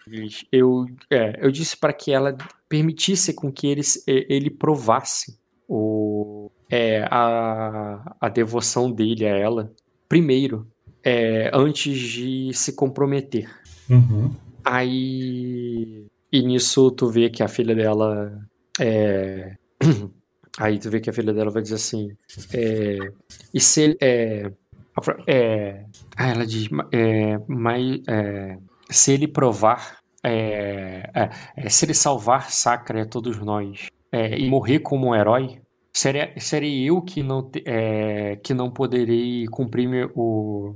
eu, 0.51 0.85
é, 1.11 1.45
eu 1.45 1.51
disse 1.51 1.77
para 1.77 1.93
que 1.93 2.11
ela 2.11 2.35
permitisse 2.67 3.33
com 3.33 3.51
que 3.51 3.67
ele, 3.67 3.81
ele 4.07 4.49
provasse 4.49 5.37
o, 5.67 6.49
é, 6.69 7.05
a, 7.11 8.15
a 8.19 8.29
devoção 8.29 8.91
dele 8.91 9.25
a 9.25 9.37
ela 9.37 9.71
primeiro, 10.07 10.67
é, 11.03 11.51
antes 11.53 11.97
de 11.99 12.51
se 12.53 12.73
comprometer. 12.73 13.47
Uhum. 13.87 14.33
Aí. 14.63 16.05
E 16.31 16.41
nisso 16.43 16.91
tu 16.91 17.07
vê 17.09 17.29
que 17.29 17.43
a 17.43 17.47
filha 17.47 17.75
dela. 17.75 18.39
É... 18.79 19.55
Aí 20.59 20.77
tu 20.79 20.89
vê 20.89 20.99
que 20.99 21.09
a 21.09 21.13
filha 21.13 21.33
dela 21.33 21.51
vai 21.51 21.61
dizer 21.61 21.75
assim. 21.75 22.09
É... 22.53 22.97
E 23.53 23.59
se 23.59 23.81
ele. 23.81 23.97
É... 24.01 24.51
é... 25.27 25.85
Ah, 26.15 26.29
ela 26.29 26.45
diz. 26.45 26.67
É... 26.91 27.39
Mas, 27.47 28.01
é... 28.07 28.57
Se 28.89 29.13
ele 29.13 29.27
provar. 29.27 29.99
É... 30.23 31.09
é, 31.15 31.29
é, 31.57 31.69
Se 31.69 31.85
ele 31.85 31.93
salvar 31.93 32.51
Sacra 32.51 33.03
a 33.03 33.05
todos 33.05 33.39
nós 33.39 33.89
é, 34.11 34.37
e 34.37 34.49
morrer 34.49 34.79
como 34.79 35.07
um 35.09 35.15
herói, 35.15 35.61
seria, 35.93 36.33
serei 36.39 36.89
eu 36.89 37.01
que 37.01 37.23
não, 37.23 37.49
é, 37.65 38.35
que 38.37 38.53
não 38.53 38.71
poderei 38.71 39.45
cumprir, 39.47 39.87
meu, 39.87 40.11
o... 40.15 40.75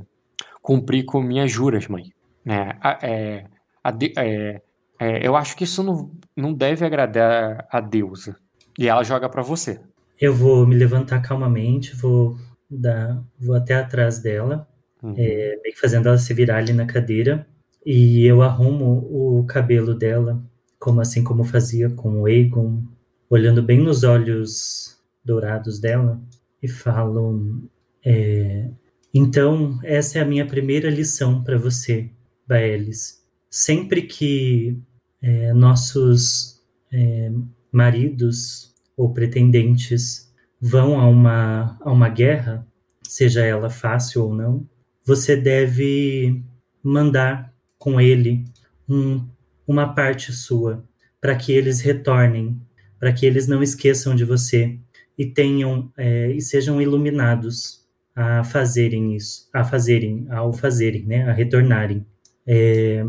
cumprir 0.62 1.04
com 1.06 1.22
minhas 1.22 1.52
juras, 1.52 1.88
mãe. 1.88 2.12
É, 2.46 2.76
a- 2.82 3.00
é, 3.02 3.46
a 3.46 3.63
de- 3.92 4.14
é, 4.18 4.62
é, 5.00 5.28
eu 5.28 5.36
acho 5.36 5.56
que 5.56 5.64
isso 5.64 5.84
não, 5.84 6.12
não 6.36 6.54
deve 6.54 6.86
agradar 6.86 7.68
a 7.72 7.80
deusa. 7.82 8.36
E 8.78 8.88
ela 8.88 9.04
joga 9.04 9.30
pra 9.30 9.42
você. 9.42 9.80
Eu 10.20 10.34
vou 10.34 10.66
me 10.66 10.76
levantar 10.76 11.22
calmamente, 11.22 11.96
vou 11.96 12.38
dar, 12.70 13.22
vou 13.40 13.56
até 13.56 13.76
atrás 13.76 14.20
dela, 14.20 14.68
Uhum. 15.02 15.14
é, 15.18 15.60
meio 15.62 15.74
que 15.76 15.80
fazendo 15.82 16.08
ela 16.08 16.18
se 16.18 16.34
virar 16.34 16.58
ali 16.58 16.72
na 16.72 16.86
cadeira, 16.86 17.46
e 17.86 18.26
eu 18.26 18.42
arrumo 18.42 19.06
o 19.12 19.44
cabelo 19.46 19.94
dela, 19.94 20.42
como 20.80 21.02
assim 21.02 21.24
como 21.24 21.44
fazia 21.44 21.90
com 21.90 22.22
o 22.22 22.26
Aegon, 22.26 22.82
olhando 23.30 23.62
bem 23.62 23.80
nos 23.80 24.04
olhos 24.06 24.98
dourados 25.26 25.80
dela, 25.80 26.22
e 26.62 26.70
falo: 26.70 27.62
é, 28.06 28.70
Então, 29.14 29.78
essa 29.84 30.20
é 30.20 30.22
a 30.22 30.26
minha 30.26 30.46
primeira 30.46 30.90
lição 30.90 31.44
para 31.44 31.58
você, 31.58 32.10
Baelis. 32.48 33.22
Sempre 33.56 34.02
que 34.02 34.80
é, 35.22 35.54
nossos 35.54 36.60
é, 36.92 37.32
maridos 37.72 38.74
ou 38.98 39.14
pretendentes 39.14 40.34
vão 40.60 41.00
a 41.00 41.06
uma, 41.06 41.78
a 41.80 41.92
uma 41.92 42.10
guerra, 42.10 42.66
seja 43.08 43.46
ela 43.46 43.70
fácil 43.70 44.24
ou 44.24 44.34
não, 44.34 44.68
você 45.06 45.36
deve 45.38 46.42
mandar 46.82 47.54
com 47.78 48.02
ele 48.02 48.44
um, 48.90 49.24
uma 49.68 49.94
parte 49.94 50.32
sua 50.34 50.84
para 51.22 51.36
que 51.36 51.52
eles 51.52 51.80
retornem, 51.80 52.60
para 53.00 53.14
que 53.14 53.24
eles 53.24 53.48
não 53.48 53.62
esqueçam 53.62 54.16
de 54.16 54.26
você 54.26 54.80
e 55.16 55.28
tenham 55.28 55.94
é, 55.96 56.32
e 56.32 56.42
sejam 56.42 56.82
iluminados 56.82 57.86
a 58.16 58.44
fazerem 58.44 59.16
isso, 59.16 59.48
a 59.54 59.64
fazerem, 59.64 60.26
ao 60.32 60.52
fazerem, 60.52 61.06
né, 61.06 61.30
a 61.30 61.34
retornarem. 61.34 62.04
É, 62.48 63.06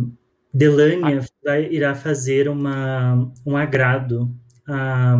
Delania 0.54 1.20
vai, 1.44 1.66
irá 1.72 1.94
fazer 1.94 2.48
uma, 2.48 3.30
um 3.44 3.56
agrado 3.56 4.34
a, 4.66 5.16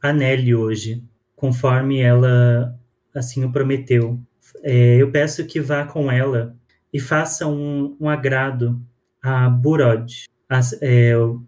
a 0.00 0.12
Nelly 0.12 0.54
hoje, 0.54 1.02
conforme 1.36 2.00
ela 2.00 2.78
assim 3.14 3.44
o 3.44 3.52
prometeu. 3.52 4.20
É, 4.62 4.96
eu 4.96 5.10
peço 5.10 5.44
que 5.46 5.60
vá 5.60 5.84
com 5.84 6.10
ela 6.10 6.56
e 6.92 7.00
faça 7.00 7.46
um, 7.46 7.96
um 8.00 8.08
agrado 8.08 8.80
a 9.22 9.48
Burod, 9.48 10.26
as- 10.48 10.78
é, 10.80 11.16
o 11.16 11.40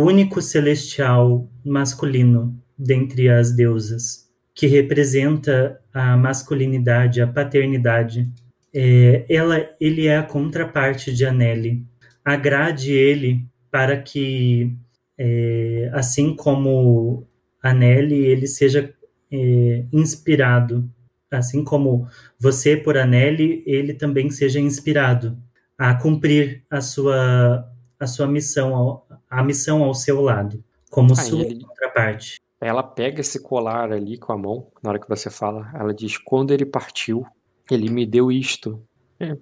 único 0.00 0.42
celestial 0.42 1.48
masculino 1.64 2.60
dentre 2.78 3.28
as 3.28 3.52
deusas, 3.52 4.26
que 4.54 4.66
representa 4.66 5.80
a 5.92 6.16
masculinidade, 6.16 7.20
a 7.20 7.26
paternidade. 7.26 8.28
É, 8.74 9.24
ela, 9.28 9.66
ele 9.80 10.06
é 10.06 10.18
a 10.18 10.22
contraparte 10.22 11.14
de 11.14 11.24
Aneli. 11.24 11.84
Agrade 12.26 12.92
ele 12.92 13.46
para 13.70 13.96
que, 14.02 14.74
é, 15.16 15.88
assim 15.92 16.34
como 16.34 17.24
Aneli, 17.62 18.16
ele 18.16 18.48
seja 18.48 18.92
é, 19.30 19.84
inspirado, 19.92 20.90
assim 21.30 21.62
como 21.62 22.08
você 22.36 22.76
por 22.76 22.96
Aneli, 22.98 23.62
ele 23.64 23.94
também 23.94 24.28
seja 24.28 24.58
inspirado 24.58 25.38
a 25.78 25.94
cumprir 25.94 26.64
a 26.68 26.80
sua 26.80 27.70
a 27.98 28.06
sua 28.06 28.26
missão 28.26 29.02
a 29.30 29.42
missão 29.42 29.82
ao 29.84 29.94
seu 29.94 30.20
lado, 30.20 30.62
como 30.90 31.12
Ah, 31.12 31.16
sua 31.16 31.44
ele- 31.44 31.60
contraparte. 31.64 32.40
Ela 32.60 32.82
pega 32.82 33.20
esse 33.20 33.40
colar 33.40 33.92
ali 33.92 34.18
com 34.18 34.32
a 34.32 34.36
mão, 34.38 34.66
na 34.82 34.90
hora 34.90 34.98
que 34.98 35.08
você 35.08 35.30
fala, 35.30 35.70
ela 35.74 35.94
diz: 35.94 36.18
Quando 36.18 36.52
ele 36.52 36.66
partiu, 36.66 37.24
ele 37.70 37.88
me 37.88 38.04
deu 38.04 38.32
isto. 38.32 38.82
É, 39.20 39.36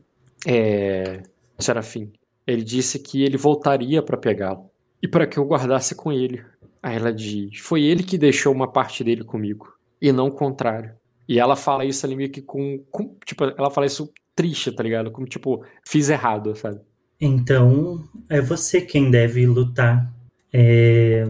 é, 0.47 1.23
Serafim, 1.59 2.13
Ele 2.47 2.63
disse 2.63 2.99
que 2.99 3.23
ele 3.23 3.37
voltaria 3.37 4.03
para 4.03 4.17
pegá-lo 4.17 4.71
e 5.03 5.09
para 5.09 5.27
que 5.27 5.39
eu 5.39 5.45
guardasse 5.45 5.95
com 5.95 6.13
ele. 6.13 6.45
Aí 6.83 6.97
ela 6.97 7.13
diz: 7.13 7.59
Foi 7.59 7.83
ele 7.83 8.03
que 8.03 8.19
deixou 8.19 8.53
uma 8.53 8.71
parte 8.71 9.03
dele 9.03 9.25
comigo 9.25 9.73
e 10.01 10.13
não 10.13 10.29
o 10.29 10.33
contrário. 10.33 10.95
E 11.27 11.39
ela 11.39 11.57
fala 11.57 11.85
isso 11.85 12.05
ali 12.05 12.15
meio 12.15 12.31
que 12.31 12.43
com, 12.43 12.79
com. 12.91 13.17
Tipo, 13.25 13.45
ela 13.45 13.71
fala 13.71 13.87
isso 13.87 14.13
triste, 14.35 14.71
tá 14.73 14.83
ligado? 14.83 15.11
Como 15.11 15.27
tipo, 15.27 15.65
fiz 15.87 16.09
errado, 16.11 16.55
sabe? 16.55 16.81
Então, 17.21 18.05
é 18.29 18.41
você 18.41 18.81
quem 18.81 19.11
deve 19.11 19.47
lutar. 19.47 20.13
É... 20.53 21.25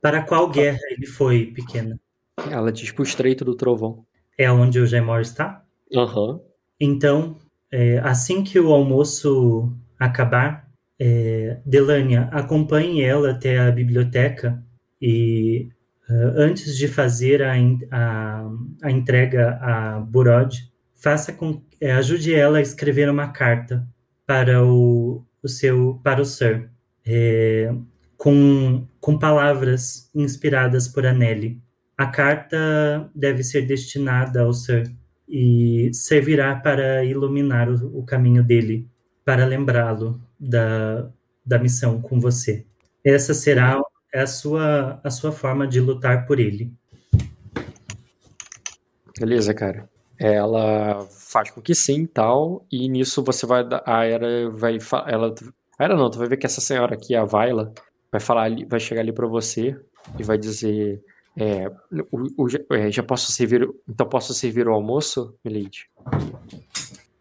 Para 0.00 0.22
qual 0.22 0.48
guerra 0.50 0.78
ele 0.90 1.06
foi, 1.06 1.46
pequena? 1.46 1.98
Ela 2.50 2.70
diz 2.70 2.92
pro 2.92 3.02
Estreito 3.02 3.44
do 3.44 3.54
Trovão. 3.54 4.04
É 4.36 4.50
onde 4.50 4.78
o 4.78 4.86
Gemor 4.86 5.20
está? 5.20 5.64
Aham. 5.94 6.32
Uhum. 6.32 6.40
Então, 6.78 7.36
é, 7.72 7.98
assim 7.98 8.44
que 8.44 8.60
o 8.60 8.72
almoço 8.72 9.72
acabar, 9.98 10.68
é, 11.00 11.58
Delânia, 11.64 12.28
acompanhe 12.32 13.02
ela 13.02 13.30
até 13.30 13.58
a 13.58 13.70
biblioteca 13.70 14.62
e 15.00 15.68
uh, 16.10 16.32
antes 16.36 16.76
de 16.76 16.88
fazer 16.88 17.42
a, 17.42 17.54
a, 17.90 18.50
a 18.82 18.90
entrega 18.90 19.58
a 19.60 20.00
Burod, 20.00 20.68
faça 20.94 21.32
com, 21.32 21.62
é, 21.80 21.92
ajude 21.92 22.34
ela 22.34 22.58
a 22.58 22.62
escrever 22.62 23.08
uma 23.08 23.28
carta 23.28 23.86
para 24.26 24.64
o, 24.64 25.24
o 25.42 25.48
seu 25.48 26.00
para 26.02 26.20
o 26.20 26.24
Sir, 26.24 26.68
é, 27.06 27.72
com, 28.16 28.86
com 29.00 29.18
palavras 29.18 30.10
inspiradas 30.14 30.88
por 30.88 31.06
Anneli. 31.06 31.62
A 31.96 32.06
carta 32.06 33.08
deve 33.14 33.42
ser 33.42 33.62
destinada 33.62 34.42
ao 34.42 34.52
Sir 34.52 34.92
e 35.28 35.90
servirá 35.92 36.56
para 36.56 37.04
iluminar 37.04 37.68
o, 37.70 38.00
o 38.00 38.04
caminho 38.04 38.42
dele, 38.42 38.88
para 39.28 39.44
lembrá-lo 39.44 40.18
da, 40.40 41.06
da 41.44 41.58
missão 41.58 42.00
com 42.00 42.18
você. 42.18 42.64
Essa 43.04 43.34
será 43.34 43.78
a 44.14 44.26
sua, 44.26 44.98
a 45.04 45.10
sua 45.10 45.32
forma 45.32 45.68
de 45.68 45.78
lutar 45.80 46.24
por 46.24 46.40
ele. 46.40 46.72
Beleza, 49.20 49.52
cara. 49.52 49.86
Ela 50.18 51.06
faz 51.10 51.50
com 51.50 51.60
que 51.60 51.74
sim, 51.74 52.06
tal, 52.06 52.64
e 52.72 52.88
nisso 52.88 53.22
você 53.22 53.44
vai 53.44 53.66
a 53.84 54.06
era 54.06 54.48
vai 54.48 54.78
ela 55.06 55.34
a 55.78 55.84
era 55.84 55.94
não, 55.94 56.10
tu 56.10 56.18
vai 56.18 56.26
ver 56.26 56.38
que 56.38 56.46
essa 56.46 56.62
senhora 56.62 56.94
aqui, 56.94 57.14
a 57.14 57.26
Vaila, 57.26 57.74
vai 58.10 58.22
falar 58.22 58.44
ali, 58.44 58.64
vai 58.64 58.80
chegar 58.80 59.02
ali 59.02 59.12
para 59.12 59.26
você 59.26 59.78
e 60.18 60.22
vai 60.22 60.38
dizer 60.38 61.04
é, 61.36 61.70
o, 62.10 62.44
o, 62.44 62.74
é, 62.74 62.90
já 62.90 63.02
posso 63.02 63.30
servir, 63.30 63.68
então 63.86 64.08
posso 64.08 64.32
servir 64.32 64.66
o 64.66 64.72
almoço, 64.72 65.34
Milady? 65.44 65.84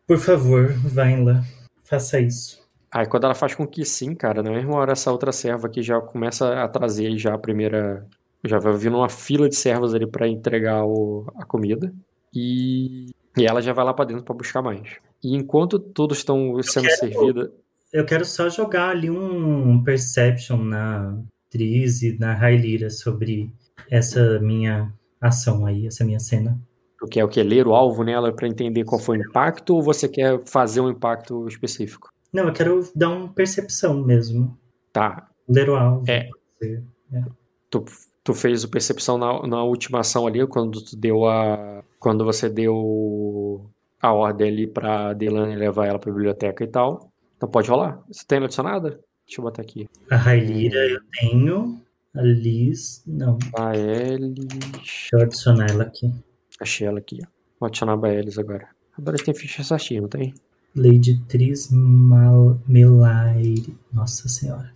Por 0.07 0.17
favor, 0.17 0.71
Vaila, 0.85 1.43
faça 1.87 2.19
isso. 2.19 2.67
Aí 2.91 3.05
quando 3.05 3.25
ela 3.25 3.35
faz 3.35 3.53
com 3.53 3.67
que 3.67 3.83
sim, 3.83 4.15
cara, 4.15 4.41
na 4.41 4.51
mesma 4.51 4.75
hora 4.75 4.93
essa 4.93 5.11
outra 5.11 5.31
serva 5.31 5.67
aqui 5.67 5.81
já 5.81 5.99
começa 5.99 6.63
a 6.63 6.67
trazer 6.67 7.17
já 7.17 7.33
a 7.33 7.37
primeira, 7.37 8.05
já 8.45 8.59
vai 8.59 8.73
vindo 8.77 8.97
uma 8.97 9.09
fila 9.09 9.49
de 9.49 9.55
servas 9.55 9.93
ali 9.93 10.07
para 10.07 10.27
entregar 10.27 10.85
o, 10.85 11.25
a 11.35 11.45
comida. 11.45 11.93
E, 12.33 13.07
e 13.37 13.45
ela 13.45 13.61
já 13.61 13.73
vai 13.73 13.85
lá 13.85 13.93
para 13.93 14.05
dentro 14.05 14.23
para 14.23 14.35
buscar 14.35 14.61
mais. 14.61 14.97
E 15.23 15.35
enquanto 15.35 15.79
todos 15.79 16.19
estão 16.19 16.61
sendo 16.61 16.89
servidos. 16.91 17.49
Eu 17.91 18.05
quero 18.05 18.25
só 18.25 18.49
jogar 18.49 18.89
ali 18.89 19.09
um 19.09 19.81
perception 19.83 20.57
na 20.57 21.17
atriz 21.47 22.01
e 22.01 22.17
na 22.17 22.33
Railira 22.33 22.89
sobre 22.89 23.51
essa 23.89 24.39
minha 24.39 24.93
ação 25.19 25.65
aí, 25.65 25.87
essa 25.87 26.05
minha 26.05 26.19
cena. 26.19 26.59
Tu 26.99 27.07
quer 27.07 27.23
o 27.23 27.27
que? 27.27 27.41
Ler 27.43 27.67
o 27.67 27.75
alvo 27.75 28.03
nela 28.03 28.33
para 28.33 28.47
entender 28.47 28.83
qual 28.83 28.99
foi 28.99 29.17
o 29.17 29.21
impacto 29.21 29.75
ou 29.75 29.83
você 29.83 30.09
quer 30.09 30.39
fazer 30.45 30.81
um 30.81 30.89
impacto 30.89 31.47
específico? 31.47 32.09
Não, 32.33 32.47
eu 32.47 32.53
quero 32.53 32.89
dar 32.95 33.09
uma 33.09 33.27
percepção 33.29 34.03
mesmo. 34.03 34.57
Tá. 34.91 35.29
Ler 35.47 35.69
o 35.69 35.75
alvo. 35.75 36.03
É. 36.09 36.29
é. 36.63 37.23
Tu, 37.69 37.85
tu 38.23 38.33
fez 38.33 38.63
o 38.63 38.69
percepção 38.69 39.17
na, 39.17 39.47
na 39.47 39.63
última 39.63 39.99
ação 39.99 40.25
ali, 40.25 40.45
quando 40.47 40.83
tu 40.83 40.97
deu 40.97 41.25
a, 41.25 41.83
quando 41.99 42.25
você 42.25 42.49
deu 42.49 43.69
a 44.01 44.11
ordem 44.11 44.49
ali 44.49 44.67
pra 44.67 45.13
Delane 45.13 45.55
levar 45.55 45.87
ela 45.87 45.99
pra 45.99 46.11
biblioteca 46.11 46.63
e 46.63 46.67
tal. 46.67 47.11
Então 47.35 47.47
pode 47.47 47.69
rolar. 47.69 48.03
Você 48.07 48.25
tem 48.27 48.43
adicionada? 48.43 48.99
Deixa 49.25 49.39
eu 49.39 49.43
botar 49.43 49.61
aqui. 49.61 49.87
A 50.09 50.15
Railira 50.15 50.79
eu 50.79 50.99
tenho. 51.19 51.81
A 52.15 52.21
Liz, 52.21 53.03
não. 53.05 53.37
A 53.55 53.77
Elis. 53.77 54.45
Deixa 54.71 55.09
eu 55.13 55.21
adicionar 55.21 55.67
ela 55.69 55.83
aqui. 55.83 56.11
Achei 56.59 56.87
ela 56.87 56.99
aqui, 56.99 57.19
ó. 57.23 57.27
Vou 57.59 57.67
adicionar 57.67 57.93
a 57.93 57.97
Baelis 57.97 58.37
agora. 58.37 58.67
Agora 58.97 59.17
tem 59.17 59.33
ficha 59.33 59.63
certinha, 59.63 60.01
não 60.01 60.09
tem? 60.09 60.33
Lady 60.75 61.19
Tris 61.27 61.69
Mal 61.71 62.59
Melaire. 62.67 63.75
Nossa 63.91 64.27
senhora. 64.27 64.71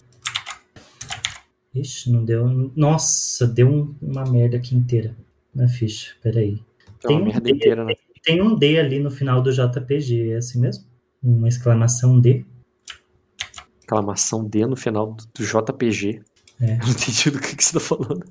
Ixi, 1.73 2.11
não 2.11 2.25
deu. 2.25 2.71
Nossa, 2.75 3.47
deu 3.47 3.69
um, 3.69 3.95
uma 4.01 4.25
merda 4.25 4.57
aqui 4.57 4.75
inteira 4.75 5.15
na 5.53 5.67
ficha. 5.67 6.13
Peraí. 6.21 6.59
Tem, 6.99 7.17
uma 7.17 7.25
merda 7.25 7.41
D, 7.41 7.51
inteira, 7.51 7.85
né? 7.85 7.93
Tem, 7.95 8.35
tem 8.37 8.41
um 8.41 8.55
D 8.55 8.79
ali 8.79 8.99
no 8.99 9.09
final 9.09 9.41
do 9.41 9.51
JPG, 9.51 10.31
é 10.31 10.37
assim 10.37 10.59
mesmo? 10.59 10.85
Uma 11.23 11.47
exclamação 11.47 12.19
D. 12.19 12.45
Exclamação 13.79 14.43
D 14.43 14.65
no 14.65 14.75
final 14.75 15.13
do, 15.13 15.23
do 15.33 15.43
JPG. 15.43 16.21
É. 16.59 16.77
não 16.83 16.89
entendi 16.89 17.31
do 17.31 17.39
que, 17.39 17.55
que 17.55 17.63
você 17.63 17.73
tá 17.73 17.79
falando. 17.79 18.25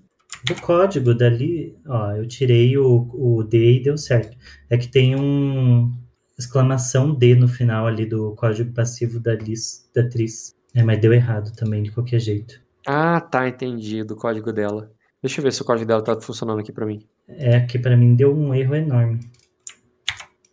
Do 0.44 0.54
código 0.60 1.14
dali, 1.14 1.76
ó, 1.86 2.12
eu 2.12 2.26
tirei 2.26 2.76
o, 2.78 3.08
o 3.12 3.42
D 3.44 3.76
e 3.76 3.82
deu 3.82 3.96
certo. 3.98 4.36
É 4.68 4.78
que 4.78 4.88
tem 4.88 5.14
um 5.14 5.92
exclamação 6.38 7.14
D 7.14 7.34
no 7.34 7.46
final 7.46 7.86
ali 7.86 8.06
do 8.06 8.34
código 8.34 8.72
passivo 8.72 9.20
da, 9.20 9.34
Liz, 9.34 9.88
da 9.94 10.00
atriz. 10.00 10.54
É, 10.74 10.82
mas 10.82 11.00
deu 11.00 11.12
errado 11.12 11.52
também, 11.54 11.82
de 11.82 11.90
qualquer 11.90 12.20
jeito. 12.20 12.60
Ah, 12.86 13.20
tá, 13.20 13.46
entendi, 13.48 14.02
do 14.02 14.16
código 14.16 14.52
dela. 14.52 14.90
Deixa 15.22 15.40
eu 15.40 15.44
ver 15.44 15.52
se 15.52 15.60
o 15.60 15.64
código 15.64 15.86
dela 15.86 16.02
tá 16.02 16.18
funcionando 16.18 16.60
aqui 16.60 16.72
para 16.72 16.86
mim. 16.86 17.06
É, 17.28 17.56
aqui 17.56 17.78
para 17.78 17.96
mim 17.96 18.14
deu 18.14 18.34
um 18.34 18.54
erro 18.54 18.74
enorme. 18.74 19.20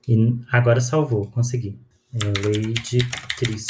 E 0.08 0.36
agora 0.52 0.82
salvou, 0.82 1.30
consegui. 1.32 1.80
É 2.14 2.26
Lady 2.46 3.00
Tris. 3.38 3.66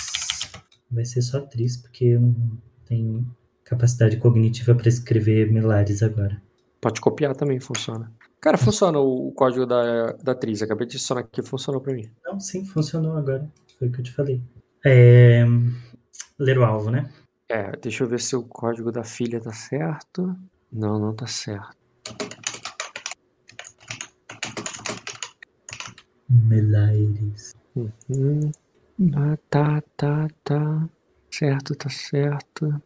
Vai 0.89 1.05
ser 1.05 1.21
só 1.21 1.41
Tris, 1.41 1.77
porque 1.77 2.05
eu 2.05 2.21
não 2.21 2.57
tenho 2.85 3.25
capacidade 3.67 4.17
cognitiva 4.17 4.73
para 4.73 4.87
escrever 4.87 5.51
milhares 5.51 6.01
agora. 6.01 6.41
Pode 6.79 7.01
copiar 7.01 7.35
também, 7.35 7.59
funciona. 7.59 8.11
Cara, 8.39 8.57
funciona 8.57 8.99
o 8.99 9.31
código 9.31 9.65
da, 9.65 10.13
da 10.13 10.31
atriz. 10.31 10.61
Acabei 10.61 10.87
de 10.87 10.95
adicionar 10.95 11.21
aqui, 11.21 11.41
funcionou 11.41 11.81
para 11.81 11.93
mim. 11.93 12.09
Não, 12.23 12.39
sim, 12.39 12.63
funcionou 12.63 13.17
agora. 13.17 13.49
Foi 13.77 13.87
o 13.87 13.91
que 13.91 13.99
eu 13.99 14.03
te 14.03 14.11
falei. 14.11 14.41
É... 14.85 15.43
Ler 16.39 16.57
o 16.59 16.63
alvo, 16.63 16.91
né? 16.91 17.09
É, 17.49 17.71
deixa 17.77 18.03
eu 18.03 18.07
ver 18.07 18.19
se 18.19 18.35
o 18.35 18.43
código 18.43 18.91
da 18.91 19.03
filha 19.03 19.41
tá 19.41 19.51
certo. 19.51 20.35
Não, 20.71 20.99
não 20.99 21.13
tá 21.15 21.25
certo. 21.25 21.75
Melaires. 26.29 27.55
Uhum. 27.75 28.51
Ah, 29.15 29.37
tá, 29.49 29.81
tá, 29.95 30.27
tá. 30.43 30.89
Certo, 31.31 31.75
tá 31.75 31.89
certo. 31.89 32.81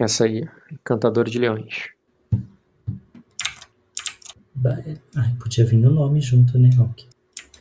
Essa 0.00 0.24
aí, 0.24 0.48
Cantador 0.82 1.28
de 1.28 1.38
Leões. 1.38 1.90
Ai, 5.14 5.34
podia 5.38 5.66
vir 5.66 5.76
no 5.76 5.90
nome 5.90 6.22
junto, 6.22 6.58
né, 6.58 6.70
Rock? 6.74 7.06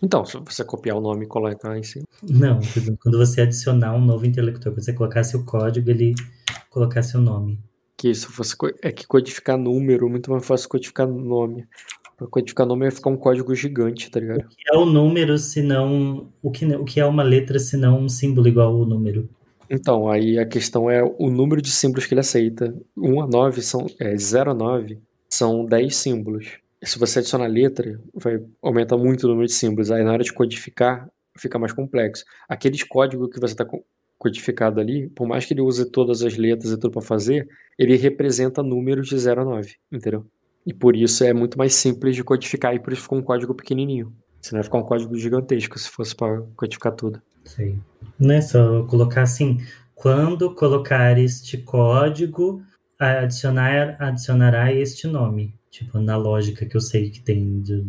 Então, 0.02 0.24
se 0.24 0.38
você 0.38 0.64
copiar 0.64 0.95
o 0.95 1.02
nome 1.02 1.26
e 1.26 1.28
colocar 1.28 1.78
em 1.78 1.84
cima. 1.84 2.06
Não, 2.24 2.61
quando 3.02 3.18
você 3.18 3.41
adicionar 3.41 3.94
um 3.94 3.99
novo 3.99 4.26
intelector, 4.26 4.72
quando 4.72 4.86
você 4.86 4.94
colocasse 4.94 5.36
o 5.36 5.44
código, 5.44 5.90
ele 5.90 6.16
colocasse 6.70 7.18
o 7.18 7.20
nome. 7.20 7.60
Que 7.98 8.10
isso 8.10 8.32
fosse. 8.32 8.56
É 8.82 8.90
que 8.90 9.06
codificar 9.06 9.57
número 9.57 10.07
é 10.07 10.10
muito 10.10 10.32
mais 10.32 10.45
fácil 10.45 10.70
codificar 10.70 11.06
nome. 11.06 11.68
Pra 12.16 12.26
codificar 12.26 12.66
nome 12.66 12.84
vai 12.84 12.91
ficar 12.91 13.10
um 13.10 13.18
código 13.18 13.53
gigante, 13.53 14.10
tá 14.10 14.22
ligado? 14.22 14.45
O 14.45 14.48
que 14.48 14.74
é 14.74 14.78
o 14.78 14.86
número 14.86 15.38
se 15.38 15.61
não. 15.61 16.32
O 16.41 16.49
que, 16.49 16.66
o 16.66 16.86
que 16.86 17.02
é 17.02 17.06
uma 17.06 17.24
letra 17.24 17.60
se 17.60 17.76
não 17.76 17.99
um 17.99 18.07
símbolo 18.07 18.48
igual 18.48 18.74
ao 18.74 18.86
número? 18.86 19.28
Então, 19.69 20.09
aí 20.09 20.39
a 20.39 20.45
questão 20.45 20.89
é 20.89 21.03
o 21.03 21.29
número 21.29 21.61
de 21.61 21.69
símbolos 21.69 22.05
que 22.05 22.13
ele 22.13 22.21
aceita. 22.21 22.73
1 22.97 23.21
a 23.21 23.27
9 23.27 23.61
são. 23.61 23.85
É, 23.99 24.17
0 24.17 24.51
a 24.51 24.53
9 24.53 24.99
são 25.29 25.65
10 25.65 25.95
símbolos. 25.95 26.57
Se 26.81 26.97
você 26.97 27.19
adicionar 27.19 27.47
letra, 27.47 27.99
vai 28.13 28.41
aumentar 28.61 28.97
muito 28.97 29.25
o 29.25 29.27
número 29.27 29.45
de 29.45 29.53
símbolos. 29.53 29.91
Aí 29.91 30.03
na 30.03 30.11
hora 30.11 30.23
de 30.23 30.33
codificar, 30.33 31.07
fica 31.37 31.59
mais 31.59 31.71
complexo. 31.71 32.23
Aqueles 32.47 32.83
códigos 32.83 33.29
que 33.29 33.39
você 33.39 33.53
está 33.53 33.65
codificado 34.17 34.79
ali, 34.79 35.07
por 35.09 35.27
mais 35.27 35.45
que 35.45 35.53
ele 35.53 35.61
use 35.61 35.89
todas 35.89 36.23
as 36.23 36.35
letras 36.35 36.71
e 36.71 36.77
tudo 36.77 36.91
para 36.91 37.01
fazer, 37.01 37.47
ele 37.77 37.95
representa 37.95 38.61
números 38.63 39.07
de 39.07 39.17
0 39.17 39.41
a 39.41 39.45
9, 39.45 39.75
entendeu? 39.91 40.25
E 40.65 40.73
por 40.73 40.95
isso 40.95 41.23
é 41.23 41.33
muito 41.33 41.57
mais 41.57 41.73
simples 41.75 42.15
de 42.15 42.23
codificar 42.23 42.75
e 42.75 42.79
por 42.79 42.91
isso 42.91 43.03
ficou 43.03 43.17
um 43.17 43.23
código 43.23 43.55
pequenininho. 43.55 44.13
Senão 44.41 44.59
ia 44.59 44.63
ficar 44.63 44.77
um 44.77 44.83
código 44.83 45.15
gigantesco 45.15 45.77
se 45.79 45.89
fosse 45.89 46.15
para 46.15 46.41
codificar 46.55 46.93
tudo. 46.93 47.21
Sim. 47.45 47.80
Não 48.20 48.36
é 48.36 48.41
só 48.41 48.84
colocar 48.84 49.24
assim, 49.24 49.57
quando 49.95 50.53
colocar 50.56 51.18
este 51.18 51.57
código, 51.57 52.61
adicionar, 52.98 53.95
adicionará 53.99 54.74
este 54.74 55.07
nome. 55.07 55.53
Tipo, 55.70 55.99
na 55.99 56.18
lógica 56.18 56.66
que 56.66 56.76
eu 56.76 56.82
sei 56.82 57.10
que 57.10 57.22
tem 57.22 57.61
de, 57.61 57.84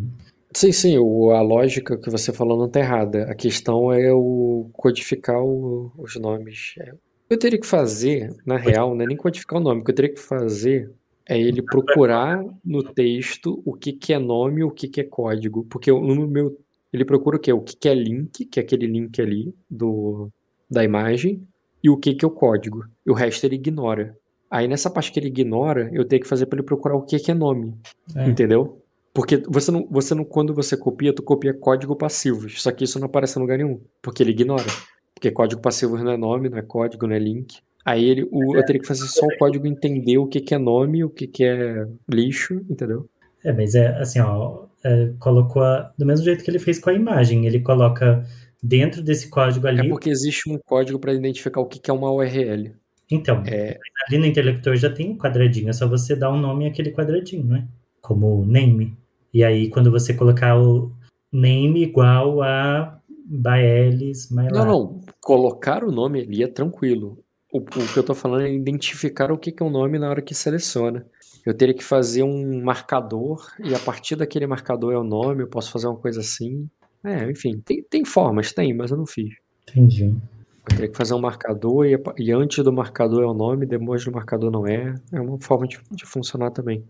Sim, 0.53 0.73
sim, 0.73 0.99
o- 0.99 1.31
a 1.31 1.41
lógica 1.43 1.97
que 1.97 2.11
você 2.11 2.33
falou 2.33 2.59
não 2.59 2.69
tá 2.69 2.81
errada. 2.81 3.23
A 3.31 3.35
questão 3.37 3.93
é 3.93 4.13
o 4.13 4.69
codificar 4.73 5.41
o- 5.41 5.93
os 5.97 6.17
nomes. 6.17 6.75
É, 6.79 6.93
Eu 7.31 7.39
teria 7.39 7.61
que 7.61 7.67
fazer, 7.67 8.35
na 8.45 8.57
real, 8.57 8.93
não 8.93 9.03
é 9.03 9.07
nem 9.07 9.17
codificar 9.17 9.61
o 9.61 9.63
nome, 9.63 9.81
o 9.81 9.85
que 9.85 9.93
eu 9.93 9.95
teria 9.95 10.13
que 10.13 10.19
fazer 10.21 10.91
é 11.29 11.39
ele 11.41 11.63
procurar 11.63 12.45
no 12.65 12.83
texto 12.83 13.63
o 13.65 13.73
que, 13.75 13.93
que 13.93 14.13
é 14.13 14.19
nome 14.19 14.63
e 14.63 14.65
o 14.65 14.71
que, 14.73 14.89
que 14.89 15.01
é 15.01 15.05
código. 15.05 15.65
Porque 15.71 15.93
no 15.93 16.27
meu. 16.27 16.59
Ele 16.93 17.05
procura 17.05 17.37
o 17.37 17.41
quê? 17.41 17.53
O 17.53 17.61
que, 17.61 17.77
que 17.77 17.89
é 17.89 17.95
link, 17.95 18.45
que 18.45 18.59
é 18.59 18.63
aquele 18.63 18.87
link 18.87 19.21
ali 19.21 19.55
do, 19.71 20.29
da 20.69 20.83
imagem, 20.85 21.47
e 21.83 21.89
o 21.89 21.97
que, 21.97 22.15
que 22.15 22.25
é 22.25 22.29
o 22.29 22.31
código. 22.31 22.85
E 23.07 23.11
o 23.11 23.15
resto 23.15 23.45
ele 23.45 23.57
ignora. 23.57 24.17
Aí 24.51 24.67
nessa 24.67 24.91
parte 24.91 25.13
que 25.13 25.21
ele 25.21 25.29
ignora, 25.29 25.89
eu 25.93 26.05
tenho 26.05 26.23
que 26.23 26.29
fazer 26.29 26.47
para 26.47 26.59
ele 26.59 26.67
procurar 26.67 26.97
o 26.97 27.03
que, 27.03 27.19
que 27.19 27.31
é 27.31 27.35
nome. 27.35 27.75
É. 28.17 28.29
Entendeu? 28.29 28.83
Porque 29.15 29.43
você 29.49 29.71
não, 29.71 29.87
você 29.91 30.15
não, 30.15 30.25
quando 30.25 30.55
você 30.55 30.77
copia, 30.77 31.13
tu 31.13 31.23
copia 31.23 31.55
código 31.55 31.97
passivos. 31.97 32.63
Só 32.63 32.71
que 32.71 32.85
isso 32.85 32.99
não 32.99 33.07
aparece 33.07 33.39
em 33.39 33.43
lugar 33.43 33.59
nenhum. 33.59 33.81
Porque 34.03 34.23
ele 34.23 34.33
ignora. 34.33 34.67
Porque 35.15 35.31
código 35.31 35.61
passivo 35.61 35.97
não 35.99 36.13
é 36.13 36.17
nome, 36.17 36.49
não 36.49 36.59
é 36.59 36.63
código, 36.63 37.07
não 37.07 37.15
é 37.15 37.19
link. 37.19 37.59
Aí 37.85 38.05
ele, 38.05 38.29
o, 38.31 38.57
eu 38.57 38.65
teria 38.65 38.81
que 38.81 38.87
fazer 38.87 39.07
só 39.07 39.27
o 39.27 39.39
código 39.39 39.67
entender 39.67 40.19
o 40.19 40.27
que, 40.27 40.41
que 40.41 40.55
é 40.55 40.59
nome, 40.59 41.03
o 41.03 41.11
que, 41.11 41.27
que 41.27 41.45
é 41.45 41.87
lixo, 42.09 42.55
entendeu? 42.69 43.09
É, 43.45 43.53
mas 43.53 43.75
é 43.75 43.89
assim, 43.99 44.21
ó, 44.21 44.67
é, 44.85 45.13
colocou 45.19 45.63
a- 45.63 45.93
do 45.99 46.07
mesmo 46.07 46.25
jeito 46.25 46.43
que 46.45 46.51
ele 46.51 46.59
fez 46.59 46.79
com 46.79 46.91
a 46.91 46.95
imagem, 46.95 47.47
ele 47.47 47.61
coloca 47.61 48.25
dentro 48.63 49.03
desse 49.03 49.29
código 49.31 49.67
É 49.67 49.71
ali. 49.71 49.89
porque 49.89 50.11
existe 50.11 50.51
um 50.51 50.59
código 50.59 50.99
para 50.99 51.13
identificar 51.15 51.61
o 51.61 51.67
que, 51.67 51.91
é 51.91 51.95
uma 51.95 52.11
URL. 52.13 52.73
Então, 53.11 53.43
É, 53.47 53.79
ali 54.09 54.19
no 54.19 54.27
interlocutor 54.27 54.77
já 54.77 54.89
tem 54.91 55.11
um 55.11 55.19
quadradinho, 55.19 55.69
é 55.69 55.73
só 55.73 55.89
você 55.89 56.15
dar 56.15 56.31
um 56.33 56.39
nome 56.41 56.67
àquele 56.67 56.93
quadradinho, 56.93 57.45
né? 57.45 57.67
Como 58.01 58.45
name. 58.47 58.97
E 59.35 59.43
aí, 59.45 59.69
quando 59.69 59.91
você 59.91 60.15
colocar 60.15 60.59
o 60.61 60.93
name 61.33 61.83
igual 61.83 62.43
a 62.43 63.01
Baelis, 63.27 64.31
Não, 64.31 64.65
não. 64.67 65.01
Colocar 65.21 65.85
o 65.85 65.93
nome 65.93 66.21
ali 66.21 66.43
é 66.43 66.49
tranquilo. 66.49 67.19
O, 67.53 67.59
o 67.59 67.63
que 67.93 67.97
eu 67.97 68.03
tô 68.03 68.15
falando 68.15 68.43
é 68.47 68.53
identificar 68.53 69.31
o 69.33 69.39
que, 69.39 69.51
que 69.53 69.63
é 69.63 69.67
o 69.67 69.71
nome 69.71 69.99
na 69.99 70.09
hora 70.09 70.23
que 70.23 70.35
seleciona. 70.35 71.05
Eu 71.45 71.55
teria 71.55 71.75
que 71.75 71.83
fazer 71.85 72.23
um 72.23 72.63
marcador 72.63 73.51
e 73.63 73.75
a 73.75 73.79
partir 73.79 74.17
daquele 74.17 74.47
marcador 74.47 74.93
é 74.93 74.99
o 74.99 75.05
nome, 75.05 75.43
eu 75.43 75.49
posso 75.49 75.71
fazer 75.73 75.87
uma 75.87 75.97
coisa 75.97 76.21
assim. 76.21 76.69
É, 77.03 77.31
enfim, 77.31 77.61
tem, 77.65 77.83
tem 77.83 78.05
formas, 78.05 78.53
tem, 78.53 78.75
mas 78.75 78.91
eu 78.91 78.97
não 78.99 79.07
fiz. 79.07 79.35
Entendi. 79.69 80.05
Eu 80.05 80.77
teria 80.77 80.89
que 80.89 80.97
fazer 80.97 81.15
um 81.15 81.21
marcador 81.21 81.87
e, 81.87 81.97
e 82.19 82.31
antes 82.33 82.63
do 82.63 82.73
marcador 82.73 83.23
é 83.23 83.27
o 83.27 83.33
nome, 83.35 83.65
depois 83.67 84.05
do 84.05 84.13
marcador 84.13 84.51
não 84.51 84.67
é. 84.67 84.95
É 85.13 85.21
uma 85.21 85.41
forma 85.41 85.67
de, 85.67 85.81
de 85.91 86.05
funcionar 86.05 86.51
também. 86.51 86.85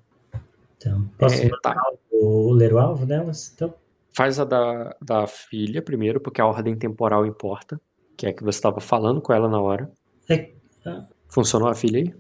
Então, 0.76 1.08
posso 1.18 1.42
É, 1.42 1.48
tá. 1.62 1.74
o- 2.10 2.52
ler 2.52 2.72
o 2.72 2.78
alvo 2.78 3.06
delas? 3.06 3.52
Então, 3.54 3.72
Faz 4.12 4.40
a 4.40 4.44
da, 4.44 4.96
da 5.00 5.26
filha 5.28 5.80
primeiro, 5.80 6.20
porque 6.20 6.40
a 6.40 6.46
ordem 6.46 6.74
temporal 6.74 7.24
importa, 7.24 7.80
que 8.16 8.26
é 8.26 8.30
a 8.30 8.32
que 8.32 8.42
você 8.42 8.58
estava 8.58 8.80
falando 8.80 9.20
com 9.20 9.32
ela 9.32 9.48
na 9.48 9.60
hora. 9.60 9.88
É, 10.28 10.50
ah. 10.84 11.04
Funcionou 11.28 11.68
a 11.68 11.74
filha 11.76 12.00
aí? 12.00 12.14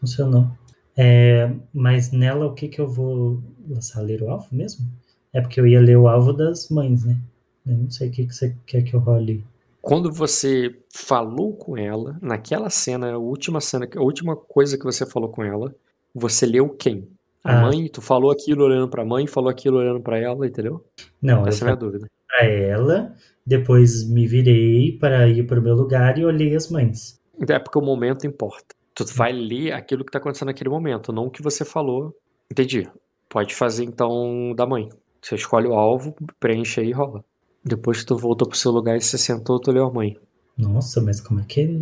funcionou. 0.00 0.48
É, 0.96 1.50
mas 1.72 2.10
nela, 2.10 2.46
o 2.46 2.54
que 2.54 2.68
que 2.68 2.80
eu 2.80 2.88
vou 2.88 3.42
lançar? 3.68 4.00
Ler 4.02 4.22
o 4.22 4.30
alvo 4.30 4.46
mesmo? 4.52 4.86
É 5.32 5.40
porque 5.40 5.60
eu 5.60 5.66
ia 5.66 5.80
ler 5.80 5.96
o 5.96 6.08
alvo 6.08 6.32
das 6.32 6.68
mães, 6.68 7.04
né? 7.04 7.16
Eu 7.66 7.74
não 7.76 7.90
sei 7.90 8.08
o 8.08 8.12
que, 8.12 8.26
que 8.26 8.34
você 8.34 8.54
quer 8.66 8.82
que 8.82 8.94
eu 8.94 9.00
role. 9.00 9.44
Quando 9.80 10.12
você 10.12 10.74
falou 10.92 11.54
com 11.54 11.76
ela, 11.76 12.18
naquela 12.20 12.68
cena, 12.68 13.12
a 13.12 13.18
última 13.18 13.60
cena, 13.60 13.88
a 13.96 14.02
última 14.02 14.36
coisa 14.36 14.76
que 14.76 14.84
você 14.84 15.06
falou 15.06 15.28
com 15.30 15.42
ela, 15.42 15.74
você 16.14 16.44
leu 16.44 16.68
quem? 16.68 17.08
A 17.42 17.58
Ah. 17.58 17.62
mãe? 17.62 17.88
Tu 17.88 18.02
falou 18.02 18.30
aquilo 18.30 18.64
olhando 18.64 18.88
pra 18.88 19.04
mãe, 19.04 19.26
falou 19.26 19.48
aquilo 19.48 19.78
olhando 19.78 20.00
pra 20.00 20.18
ela, 20.18 20.46
entendeu? 20.46 20.84
Não, 21.22 21.46
Essa 21.46 21.64
é 21.64 21.68
a 21.68 21.70
minha 21.70 21.76
dúvida. 21.76 22.06
pra 22.28 22.44
ela, 22.46 23.14
depois 23.46 24.06
me 24.06 24.26
virei 24.26 24.92
para 24.98 25.26
ir 25.28 25.46
para 25.46 25.58
o 25.60 25.62
meu 25.62 25.74
lugar 25.74 26.18
e 26.18 26.24
olhei 26.24 26.54
as 26.54 26.68
mães. 26.70 27.18
É 27.48 27.58
porque 27.58 27.78
o 27.78 27.82
momento 27.82 28.26
importa. 28.26 28.74
Tu 28.94 29.04
vai 29.14 29.32
ler 29.32 29.72
aquilo 29.72 30.04
que 30.04 30.10
tá 30.12 30.18
acontecendo 30.18 30.48
naquele 30.48 30.70
momento, 30.70 31.12
não 31.12 31.26
o 31.26 31.30
que 31.30 31.42
você 31.42 31.64
falou. 31.64 32.14
Entendi. 32.50 32.88
Pode 33.28 33.54
fazer 33.54 33.84
então 33.84 34.54
da 34.56 34.66
mãe. 34.66 34.88
Você 35.22 35.34
escolhe 35.34 35.68
o 35.68 35.74
alvo, 35.74 36.14
preenche 36.38 36.80
aí 36.80 36.88
e 36.88 36.92
rola. 36.92 37.24
Depois 37.64 38.00
que 38.00 38.06
tu 38.06 38.16
voltou 38.16 38.48
pro 38.48 38.56
seu 38.56 38.72
lugar 38.72 38.96
e 38.96 39.00
se 39.00 39.16
sentou, 39.18 39.60
tu 39.60 39.70
leu 39.70 39.86
a 39.86 39.92
mãe. 39.92 40.16
Nossa, 40.56 41.00
mas 41.00 41.20
como 41.20 41.40
é 41.40 41.44
que. 41.44 41.80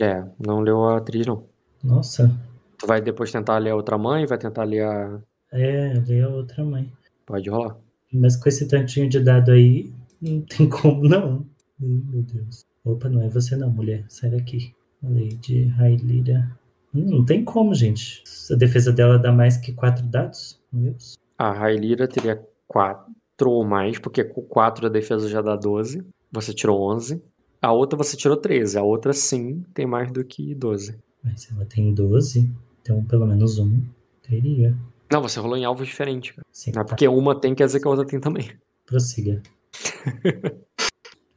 É, 0.00 0.24
não 0.38 0.60
leu 0.60 0.84
a 0.84 0.98
atriz, 0.98 1.26
não. 1.26 1.44
Nossa, 1.82 2.30
Tu 2.78 2.86
vai 2.86 3.00
depois 3.00 3.32
tentar 3.32 3.58
ler 3.58 3.70
a 3.70 3.76
outra 3.76 3.98
mãe, 3.98 4.24
vai 4.24 4.38
tentar 4.38 4.62
ler 4.62 4.84
a. 4.84 5.20
é, 5.52 5.98
dei 5.98 6.22
a 6.22 6.28
outra 6.28 6.64
mãe. 6.64 6.90
Pode 7.26 7.50
rolar. 7.50 7.76
Mas 8.12 8.36
com 8.36 8.48
esse 8.48 8.66
tantinho 8.68 9.08
de 9.08 9.20
dado 9.20 9.50
aí, 9.50 9.92
não 10.22 10.40
tem 10.42 10.68
como, 10.68 11.02
não. 11.08 11.44
Meu 11.78 12.22
Deus. 12.22 12.64
Opa, 12.84 13.08
não 13.08 13.22
é 13.22 13.28
você 13.28 13.56
não, 13.56 13.68
mulher. 13.68 14.04
Sai 14.08 14.30
daqui. 14.30 14.74
Lady 15.02 15.64
Railira. 15.64 16.58
Hum, 16.94 17.04
Não 17.04 17.24
tem 17.24 17.44
como, 17.44 17.74
gente. 17.74 18.22
A 18.50 18.54
defesa 18.54 18.92
dela 18.92 19.18
dá 19.18 19.30
mais 19.32 19.56
que 19.56 19.72
quatro 19.72 20.04
dados? 20.04 20.58
Deus. 20.72 21.18
A 21.36 21.52
Railira 21.52 22.08
teria 22.08 22.42
4 22.66 23.06
ou 23.50 23.64
mais, 23.64 23.98
porque 23.98 24.24
com 24.24 24.42
4 24.42 24.86
a 24.86 24.88
defesa 24.88 25.28
já 25.28 25.40
dá 25.40 25.54
12. 25.54 26.04
Você 26.32 26.52
tirou 26.52 26.80
11. 26.90 27.22
A 27.60 27.72
outra 27.72 27.96
você 27.96 28.16
tirou 28.16 28.36
13. 28.36 28.78
A 28.78 28.82
outra 28.82 29.12
sim 29.12 29.64
tem 29.74 29.86
mais 29.86 30.10
do 30.10 30.24
que 30.24 30.54
12. 30.54 30.98
Mas 31.22 31.48
ela 31.52 31.64
tem 31.64 31.92
12, 31.92 32.50
então 32.80 33.04
pelo 33.04 33.26
menos 33.26 33.58
um 33.58 33.82
teria. 34.22 34.76
Não, 35.10 35.22
você 35.22 35.40
rolou 35.40 35.56
em 35.56 35.64
alvos 35.64 35.86
diferentes, 35.86 36.32
cara. 36.32 36.46
Sim, 36.52 36.70
é 36.70 36.72
tá. 36.74 36.84
porque 36.84 37.08
uma 37.08 37.38
tem, 37.38 37.54
quer 37.54 37.66
dizer 37.66 37.80
que 37.80 37.86
a 37.86 37.90
outra 37.90 38.06
tem 38.06 38.20
também. 38.20 38.50
Prossiga. 38.86 39.42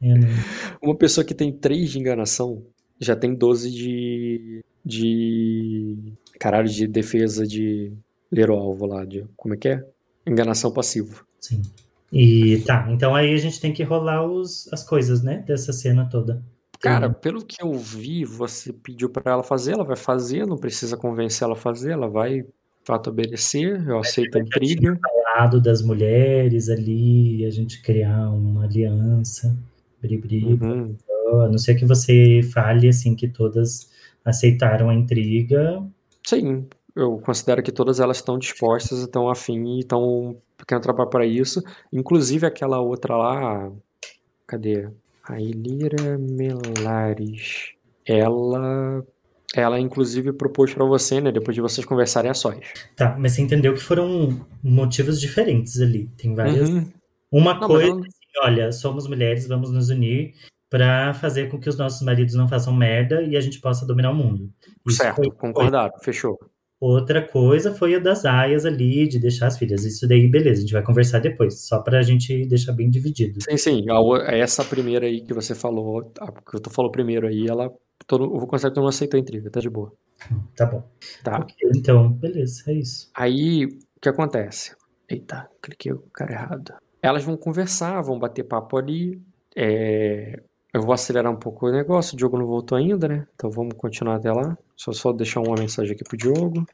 É, 0.04 0.18
né? 0.18 0.26
Uma 0.82 0.96
pessoa 0.96 1.24
que 1.24 1.32
tem 1.32 1.52
3 1.52 1.92
de 1.92 2.00
enganação 2.00 2.66
já 3.02 3.16
tem 3.16 3.34
12 3.34 3.70
de. 3.70 4.64
de. 4.84 5.96
Caralho, 6.38 6.68
de 6.68 6.86
defesa 6.86 7.46
de 7.46 7.92
ler 8.30 8.50
o 8.50 8.54
alvo 8.54 8.86
lá. 8.86 9.04
De, 9.04 9.24
como 9.36 9.54
é 9.54 9.56
que 9.56 9.68
é? 9.68 9.84
Enganação 10.26 10.72
passivo. 10.72 11.24
Sim. 11.40 11.62
E 12.12 12.58
tá, 12.66 12.86
então 12.90 13.14
aí 13.14 13.32
a 13.32 13.38
gente 13.38 13.58
tem 13.58 13.72
que 13.72 13.82
rolar 13.82 14.26
os, 14.26 14.70
as 14.72 14.84
coisas, 14.84 15.22
né? 15.22 15.42
Dessa 15.46 15.72
cena 15.72 16.06
toda. 16.10 16.42
Cara, 16.78 17.08
pelo 17.08 17.44
que 17.44 17.62
eu 17.62 17.72
vi, 17.74 18.24
você 18.24 18.72
pediu 18.72 19.08
pra 19.08 19.32
ela 19.32 19.42
fazer, 19.42 19.72
ela 19.72 19.84
vai 19.84 19.96
fazer, 19.96 20.44
não 20.44 20.56
precisa 20.56 20.96
convencer 20.96 21.44
ela 21.44 21.54
a 21.54 21.56
fazer, 21.56 21.92
ela 21.92 22.08
vai, 22.08 22.42
de 22.42 22.48
fato, 22.84 23.08
obedecer, 23.08 23.86
eu 23.86 24.00
aceito 24.00 24.36
a 24.36 24.40
intriga. 24.40 24.98
lado 25.36 25.60
das 25.60 25.80
mulheres 25.80 26.68
ali, 26.68 27.44
a 27.46 27.50
gente 27.50 27.80
criar 27.80 28.30
uma 28.30 28.64
aliança, 28.64 29.56
bribri, 30.02 30.44
Uhum. 30.44 30.96
A 31.40 31.48
não 31.48 31.58
ser 31.58 31.74
que 31.74 31.84
você 31.84 32.40
fale 32.52 32.88
assim 32.88 33.14
que 33.16 33.26
todas 33.28 33.90
aceitaram 34.24 34.88
a 34.90 34.94
intriga. 34.94 35.82
Sim, 36.26 36.66
eu 36.94 37.18
considero 37.18 37.62
que 37.62 37.72
todas 37.72 37.98
elas 38.00 38.18
estão 38.18 38.38
dispostas, 38.38 38.98
estão 39.00 39.28
afim 39.28 39.76
e 39.76 39.80
estão 39.80 40.36
querendo 40.66 40.82
trabalhar 40.82 41.08
para 41.10 41.26
isso. 41.26 41.62
Inclusive 41.92 42.46
aquela 42.46 42.80
outra 42.80 43.16
lá, 43.16 43.72
cadê? 44.46 44.88
A 45.24 45.40
Ilira 45.40 46.18
Melares. 46.18 47.72
Ela, 48.06 49.04
ela 49.54 49.78
inclusive 49.80 50.32
propôs 50.32 50.74
para 50.74 50.84
você, 50.84 51.20
né? 51.20 51.30
Depois 51.30 51.54
de 51.54 51.60
vocês 51.60 51.86
conversarem 51.86 52.30
a 52.30 52.34
sós. 52.34 52.58
Tá, 52.96 53.16
mas 53.18 53.32
você 53.32 53.42
entendeu 53.42 53.74
que 53.74 53.80
foram 53.80 54.44
motivos 54.62 55.20
diferentes 55.20 55.80
ali. 55.80 56.08
Tem 56.16 56.34
várias. 56.34 56.68
Uhum. 56.68 56.90
Uma 57.30 57.54
Não, 57.54 57.60
mas 57.60 57.68
coisa, 57.68 57.86
ela- 57.90 58.00
assim, 58.00 58.10
olha, 58.44 58.72
somos 58.72 59.06
mulheres, 59.08 59.46
vamos 59.46 59.70
nos 59.70 59.88
unir 59.90 60.34
para 60.72 61.12
fazer 61.12 61.50
com 61.50 61.60
que 61.60 61.68
os 61.68 61.76
nossos 61.76 62.00
maridos 62.00 62.34
não 62.34 62.48
façam 62.48 62.72
merda 62.74 63.20
e 63.22 63.36
a 63.36 63.40
gente 63.42 63.60
possa 63.60 63.84
dominar 63.84 64.10
o 64.10 64.14
mundo. 64.14 64.50
Isso 64.88 64.96
certo, 64.96 65.30
concordaram, 65.32 65.92
fechou. 66.02 66.38
Outra 66.80 67.20
coisa 67.20 67.74
foi 67.74 67.94
a 67.94 67.98
das 67.98 68.24
aias 68.24 68.64
ali, 68.64 69.06
de 69.06 69.18
deixar 69.18 69.48
as 69.48 69.58
filhas. 69.58 69.84
Isso 69.84 70.08
daí, 70.08 70.26
beleza, 70.26 70.60
a 70.60 70.62
gente 70.62 70.72
vai 70.72 70.82
conversar 70.82 71.18
depois, 71.18 71.60
só 71.68 71.78
pra 71.80 72.00
gente 72.00 72.46
deixar 72.46 72.72
bem 72.72 72.88
dividido. 72.88 73.38
Sim, 73.44 73.56
sim. 73.58 73.90
a 73.90 74.00
o- 74.00 74.16
essa 74.16 74.64
primeira 74.64 75.04
aí 75.04 75.20
que 75.20 75.34
você 75.34 75.54
falou, 75.54 76.10
a 76.18 76.32
que 76.32 76.58
tu 76.58 76.70
falou 76.70 76.90
primeiro 76.90 77.26
aí, 77.28 77.46
ela. 77.46 77.70
Todo, 78.06 78.24
eu 78.24 78.30
vou 78.38 78.46
considerar 78.46 78.72
que 78.74 78.80
aceitou 78.88 79.18
a 79.18 79.20
intriga, 79.20 79.50
tá 79.50 79.60
de 79.60 79.68
boa. 79.68 79.92
Tá 80.56 80.64
bom. 80.64 80.82
Tá. 81.22 81.36
Ok, 81.38 81.54
então, 81.76 82.10
beleza, 82.10 82.64
é 82.68 82.72
isso. 82.72 83.10
Aí, 83.14 83.66
o 83.66 84.00
que 84.00 84.08
acontece? 84.08 84.74
Eita, 85.06 85.48
cliquei 85.62 85.92
o 85.92 85.98
cara 86.14 86.32
errado. 86.32 86.72
Elas 87.02 87.22
vão 87.22 87.36
conversar, 87.36 88.00
vão 88.00 88.18
bater 88.18 88.42
papo 88.44 88.78
ali. 88.78 89.20
É, 89.54 90.42
Eu 90.72 90.80
vou 90.82 90.94
acelerar 90.94 91.30
um 91.30 91.36
pouco 91.36 91.66
o 91.66 91.70
negócio, 91.72 92.14
o 92.14 92.16
Diogo 92.16 92.38
não 92.38 92.46
voltou 92.46 92.78
ainda, 92.78 93.06
né? 93.06 93.26
Então 93.34 93.50
vamos 93.50 93.74
continuar 93.76 94.16
até 94.16 94.32
lá. 94.32 94.56
Só 94.76 94.90
só 94.92 95.12
deixar 95.12 95.40
uma 95.40 95.54
mensagem 95.58 95.92
aqui 95.94 96.02
pro 96.02 96.16
Diogo. 96.16 96.66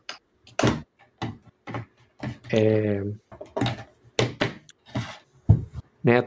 É... 2.52 3.02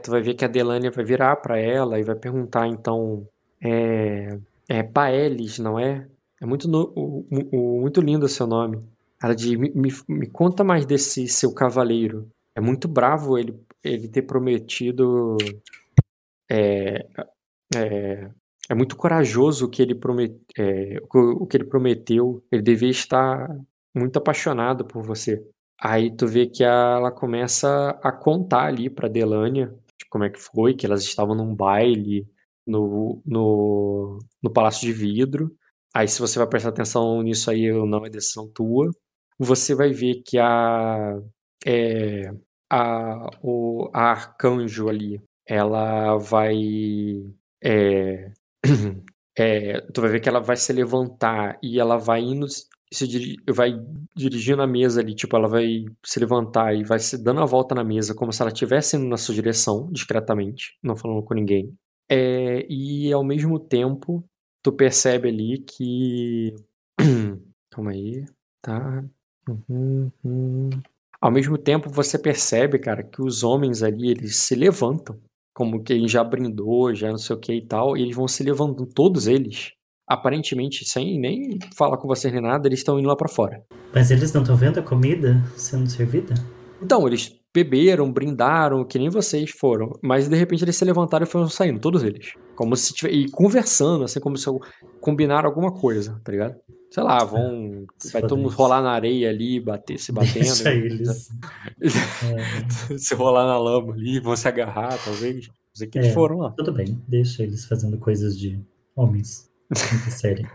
Tu 0.02 0.10
vai 0.10 0.20
ver 0.22 0.34
que 0.34 0.44
a 0.44 0.48
Delânia 0.48 0.90
vai 0.92 1.04
virar 1.04 1.34
pra 1.36 1.58
ela 1.58 1.98
e 1.98 2.04
vai 2.04 2.14
perguntar, 2.14 2.68
então, 2.68 3.26
é, 3.60 4.38
é 4.68 4.82
Paelis, 4.82 5.58
não 5.58 5.78
é? 5.78 6.06
É 6.40 6.46
muito, 6.46 6.68
no- 6.68 6.92
o- 6.94 7.26
o- 7.52 7.80
muito 7.80 8.00
lindo 8.00 8.26
o 8.26 8.28
seu 8.28 8.46
nome. 8.46 8.78
Ela 9.22 9.34
diz, 9.34 9.56
me, 9.58 9.70
me, 9.74 9.90
me 10.08 10.26
conta 10.28 10.62
mais 10.62 10.86
desse 10.86 11.26
seu 11.26 11.52
cavaleiro. 11.52 12.28
É 12.54 12.60
muito 12.60 12.86
bravo 12.86 13.36
ele. 13.38 13.58
ele 13.82 14.06
ter 14.08 14.22
prometido. 14.22 15.36
É, 16.50 17.06
é, 17.76 18.30
é 18.68 18.74
muito 18.74 18.96
corajoso 18.96 19.66
o 19.66 19.68
que 19.70 19.82
ele, 19.82 19.94
promet, 19.94 20.34
é, 20.58 20.98
o 21.12 21.46
que 21.46 21.56
ele 21.56 21.64
prometeu. 21.64 22.42
Ele 22.50 22.62
devia 22.62 22.90
estar 22.90 23.48
muito 23.94 24.18
apaixonado 24.18 24.84
por 24.84 25.02
você. 25.02 25.44
Aí 25.80 26.14
tu 26.14 26.26
vê 26.26 26.46
que 26.46 26.62
ela 26.62 27.10
começa 27.10 27.90
a 28.02 28.12
contar 28.12 28.66
ali 28.66 28.88
pra 28.88 29.08
Delânia 29.08 29.66
de 29.98 30.06
como 30.08 30.24
é 30.24 30.30
que 30.30 30.38
foi, 30.38 30.74
que 30.74 30.86
elas 30.86 31.02
estavam 31.02 31.34
num 31.34 31.54
baile 31.54 32.26
no, 32.66 33.20
no, 33.26 34.18
no 34.42 34.52
Palácio 34.52 34.86
de 34.86 34.92
Vidro. 34.92 35.54
Aí 35.94 36.08
se 36.08 36.20
você 36.20 36.38
vai 36.38 36.48
prestar 36.48 36.70
atenção 36.70 37.22
nisso 37.22 37.50
aí, 37.50 37.70
não 37.72 38.06
é 38.06 38.10
decisão 38.10 38.48
tua. 38.48 38.90
Você 39.38 39.74
vai 39.74 39.92
ver 39.92 40.22
que 40.24 40.38
a, 40.38 41.18
é, 41.66 42.30
a, 42.70 43.28
o, 43.42 43.90
a 43.92 44.10
arcanjo 44.12 44.88
ali, 44.88 45.20
ela 45.46 46.16
vai. 46.16 46.54
É, 47.62 48.32
é, 49.38 49.80
tu 49.92 50.00
vai 50.00 50.10
ver 50.10 50.20
que 50.20 50.28
ela 50.28 50.40
vai 50.40 50.56
se 50.56 50.72
levantar 50.72 51.58
e 51.62 51.78
ela 51.78 51.96
vai 51.96 52.20
indo 52.20 52.46
se 52.92 53.36
vai 53.48 53.72
dirigindo 54.14 54.62
a 54.62 54.66
mesa 54.66 55.00
ali, 55.00 55.14
tipo, 55.14 55.34
ela 55.36 55.48
vai 55.48 55.84
se 56.04 56.20
levantar 56.20 56.74
e 56.74 56.84
vai 56.84 56.98
se 56.98 57.16
dando 57.16 57.40
a 57.40 57.46
volta 57.46 57.74
na 57.74 57.82
mesa, 57.82 58.14
como 58.14 58.32
se 58.32 58.42
ela 58.42 58.50
estivesse 58.52 58.96
indo 58.96 59.06
na 59.06 59.16
sua 59.16 59.34
direção, 59.34 59.90
discretamente, 59.90 60.76
não 60.82 60.94
falando 60.94 61.22
com 61.22 61.34
ninguém. 61.34 61.74
É, 62.08 62.66
e 62.68 63.10
ao 63.12 63.24
mesmo 63.24 63.58
tempo, 63.58 64.22
tu 64.62 64.72
percebe 64.72 65.28
ali 65.28 65.58
que. 65.58 66.54
Calma 67.70 67.92
aí, 67.92 68.26
tá. 68.60 69.02
Uhum, 69.48 70.10
uhum. 70.22 70.70
Ao 71.20 71.30
mesmo 71.30 71.56
tempo, 71.56 71.88
você 71.88 72.18
percebe, 72.18 72.78
cara, 72.78 73.02
que 73.02 73.22
os 73.22 73.42
homens 73.42 73.82
ali, 73.82 74.10
eles 74.10 74.36
se 74.36 74.54
levantam, 74.54 75.18
como 75.54 75.82
quem 75.82 76.08
já 76.08 76.24
brindou, 76.24 76.94
já 76.94 77.10
não 77.10 77.18
sei 77.18 77.36
o 77.36 77.38
que 77.38 77.52
e 77.52 77.66
tal, 77.66 77.96
e 77.96 78.02
eles 78.02 78.16
vão 78.16 78.26
se 78.26 78.42
levantando, 78.42 78.86
todos 78.86 79.26
eles, 79.26 79.72
aparentemente, 80.08 80.84
sem 80.84 81.18
nem 81.18 81.58
falar 81.76 81.96
com 81.98 82.08
você 82.08 82.30
nem 82.30 82.40
nada, 82.40 82.68
eles 82.68 82.80
estão 82.80 82.98
indo 82.98 83.08
lá 83.08 83.16
para 83.16 83.28
fora. 83.28 83.62
Mas 83.94 84.10
eles 84.10 84.32
não 84.32 84.42
estão 84.42 84.56
vendo 84.56 84.80
a 84.80 84.82
comida 84.82 85.42
sendo 85.56 85.88
servida? 85.88 86.34
Então, 86.82 87.06
eles 87.06 87.41
beberam, 87.54 88.10
brindaram, 88.10 88.84
que 88.84 88.98
nem 88.98 89.08
vocês 89.08 89.50
foram, 89.50 89.98
mas 90.02 90.28
de 90.28 90.36
repente 90.36 90.64
eles 90.64 90.76
se 90.76 90.84
levantaram 90.84 91.24
e 91.24 91.28
foram 91.28 91.48
saindo, 91.48 91.80
todos 91.80 92.02
eles. 92.02 92.32
Como 92.56 92.74
se 92.76 92.92
tiver, 92.94 93.12
e 93.12 93.30
conversando, 93.30 94.04
assim, 94.04 94.20
como 94.20 94.36
se 94.36 94.46
combinaram 95.00 95.48
alguma 95.48 95.72
coisa, 95.72 96.20
tá 96.24 96.32
ligado? 96.32 96.56
Sei 96.90 97.02
lá, 97.02 97.24
vão. 97.24 97.86
Vai 98.12 98.22
todo 98.22 98.36
mundo 98.36 98.50
rolar 98.50 98.82
na 98.82 98.92
areia 98.92 99.30
ali, 99.30 99.58
bater, 99.60 99.98
se 99.98 100.12
batendo. 100.12 100.34
Deixa 100.44 100.70
eles. 100.72 101.28
é. 101.82 102.96
se 102.98 103.14
rolar 103.14 103.46
na 103.46 103.58
lama 103.58 103.94
ali, 103.94 104.20
vão 104.20 104.36
se 104.36 104.46
agarrar, 104.48 104.98
talvez. 105.04 105.48
Não 105.48 105.54
sei 105.74 105.88
que 105.88 105.98
eles 105.98 106.10
É, 106.10 106.12
foram 106.12 106.38
lá. 106.38 106.50
Tudo 106.56 106.72
bem, 106.72 107.02
deixa 107.08 107.42
eles 107.42 107.64
fazendo 107.64 107.98
coisas 107.98 108.38
de 108.38 108.60
homens. 108.94 109.50
Muito 109.70 110.10
sério. 110.10 110.50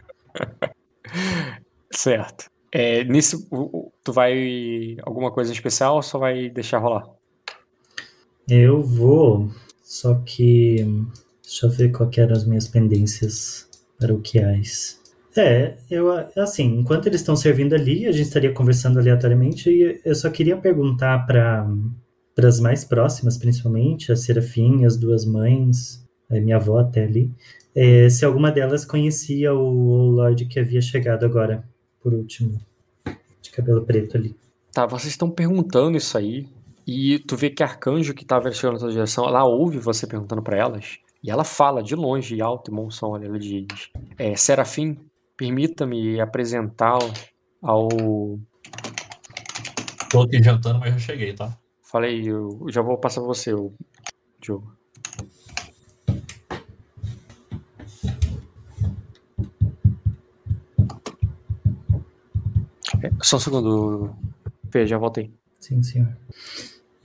Certo. 1.91 2.49
É, 2.71 3.03
nisso, 3.03 3.47
tu 4.03 4.11
vai. 4.11 4.97
Alguma 5.03 5.31
coisa 5.31 5.51
especial 5.51 5.95
ou 5.95 6.01
só 6.01 6.19
vai 6.19 6.49
deixar 6.49 6.79
rolar? 6.79 7.07
Eu 8.47 8.81
vou, 8.81 9.49
só 9.83 10.15
que. 10.25 10.85
Deixa 11.43 11.65
eu 11.65 11.69
ver 11.69 11.91
qual 11.91 12.09
eram 12.17 12.33
as 12.35 12.45
minhas 12.45 12.67
pendências 12.67 13.69
paroquiais. 13.99 14.99
É, 15.37 15.77
eu, 15.89 16.11
assim, 16.35 16.79
enquanto 16.79 17.07
eles 17.07 17.21
estão 17.21 17.35
servindo 17.35 17.73
ali, 17.75 18.07
a 18.07 18.11
gente 18.11 18.27
estaria 18.27 18.51
conversando 18.51 18.99
aleatoriamente 18.99 19.69
e 19.69 20.01
eu 20.03 20.15
só 20.15 20.29
queria 20.31 20.57
perguntar 20.57 21.25
para 21.27 21.67
as 22.39 22.59
mais 22.59 22.83
próximas, 22.83 23.37
principalmente, 23.37 24.11
a 24.11 24.15
Serafim, 24.15 24.83
as 24.83 24.97
duas 24.97 25.25
mães, 25.25 26.03
minha 26.29 26.55
avó 26.55 26.79
até 26.79 27.03
ali, 27.03 27.31
é, 27.75 28.09
se 28.09 28.25
alguma 28.25 28.51
delas 28.51 28.83
conhecia 28.83 29.53
o, 29.53 29.59
o 29.59 30.09
Lorde 30.09 30.45
que 30.45 30.59
havia 30.59 30.81
chegado 30.81 31.23
agora, 31.25 31.63
por 32.07 32.13
último, 32.13 32.57
de 33.41 33.51
cabelo 33.51 33.83
preto 33.83 34.15
ali. 34.15 34.33
Tá, 34.71 34.85
vocês 34.85 35.11
estão 35.11 35.29
perguntando 35.29 35.97
isso 35.97 36.17
aí. 36.17 36.47
E 36.87 37.19
tu 37.19 37.35
vê 37.35 37.49
que 37.49 37.61
Arcanjo, 37.61 38.13
que 38.13 38.23
tava 38.23 38.49
chegando 38.49 38.75
na 38.75 38.79
tua 38.79 38.91
direção, 38.91 39.27
ela 39.27 39.43
ouve 39.43 39.77
você 39.77 40.07
perguntando 40.07 40.41
pra 40.41 40.57
elas. 40.57 40.99
E 41.21 41.29
ela 41.29 41.43
fala 41.43 41.83
de 41.83 41.95
longe, 41.95 42.41
alto 42.41 42.71
e 42.71 42.73
bom 42.73 42.89
som, 42.89 43.09
olha, 43.09 43.25
ela 43.25 43.37
diz: 43.37 43.91
é, 44.17 44.37
Serafim, 44.37 44.97
permita-me 45.35 46.21
apresentá-lo 46.21 47.11
ao. 47.61 47.89
Tô 50.09 50.21
aqui 50.21 50.41
jantando, 50.41 50.79
mas 50.79 50.93
já 50.93 50.99
cheguei, 50.99 51.33
tá? 51.33 51.57
Falei, 51.83 52.25
eu 52.25 52.67
já 52.69 52.81
vou 52.81 52.97
passar 52.97 53.19
pra 53.19 53.27
você, 53.27 53.53
o 53.53 53.73
Diogo. 54.39 54.77
É, 63.03 63.06
só 63.21 63.37
um 63.37 63.39
segundo, 63.39 64.15
Fê, 64.69 64.85
já 64.85 64.97
voltei. 64.97 65.31
Sim, 65.59 65.81
senhor. 65.81 66.15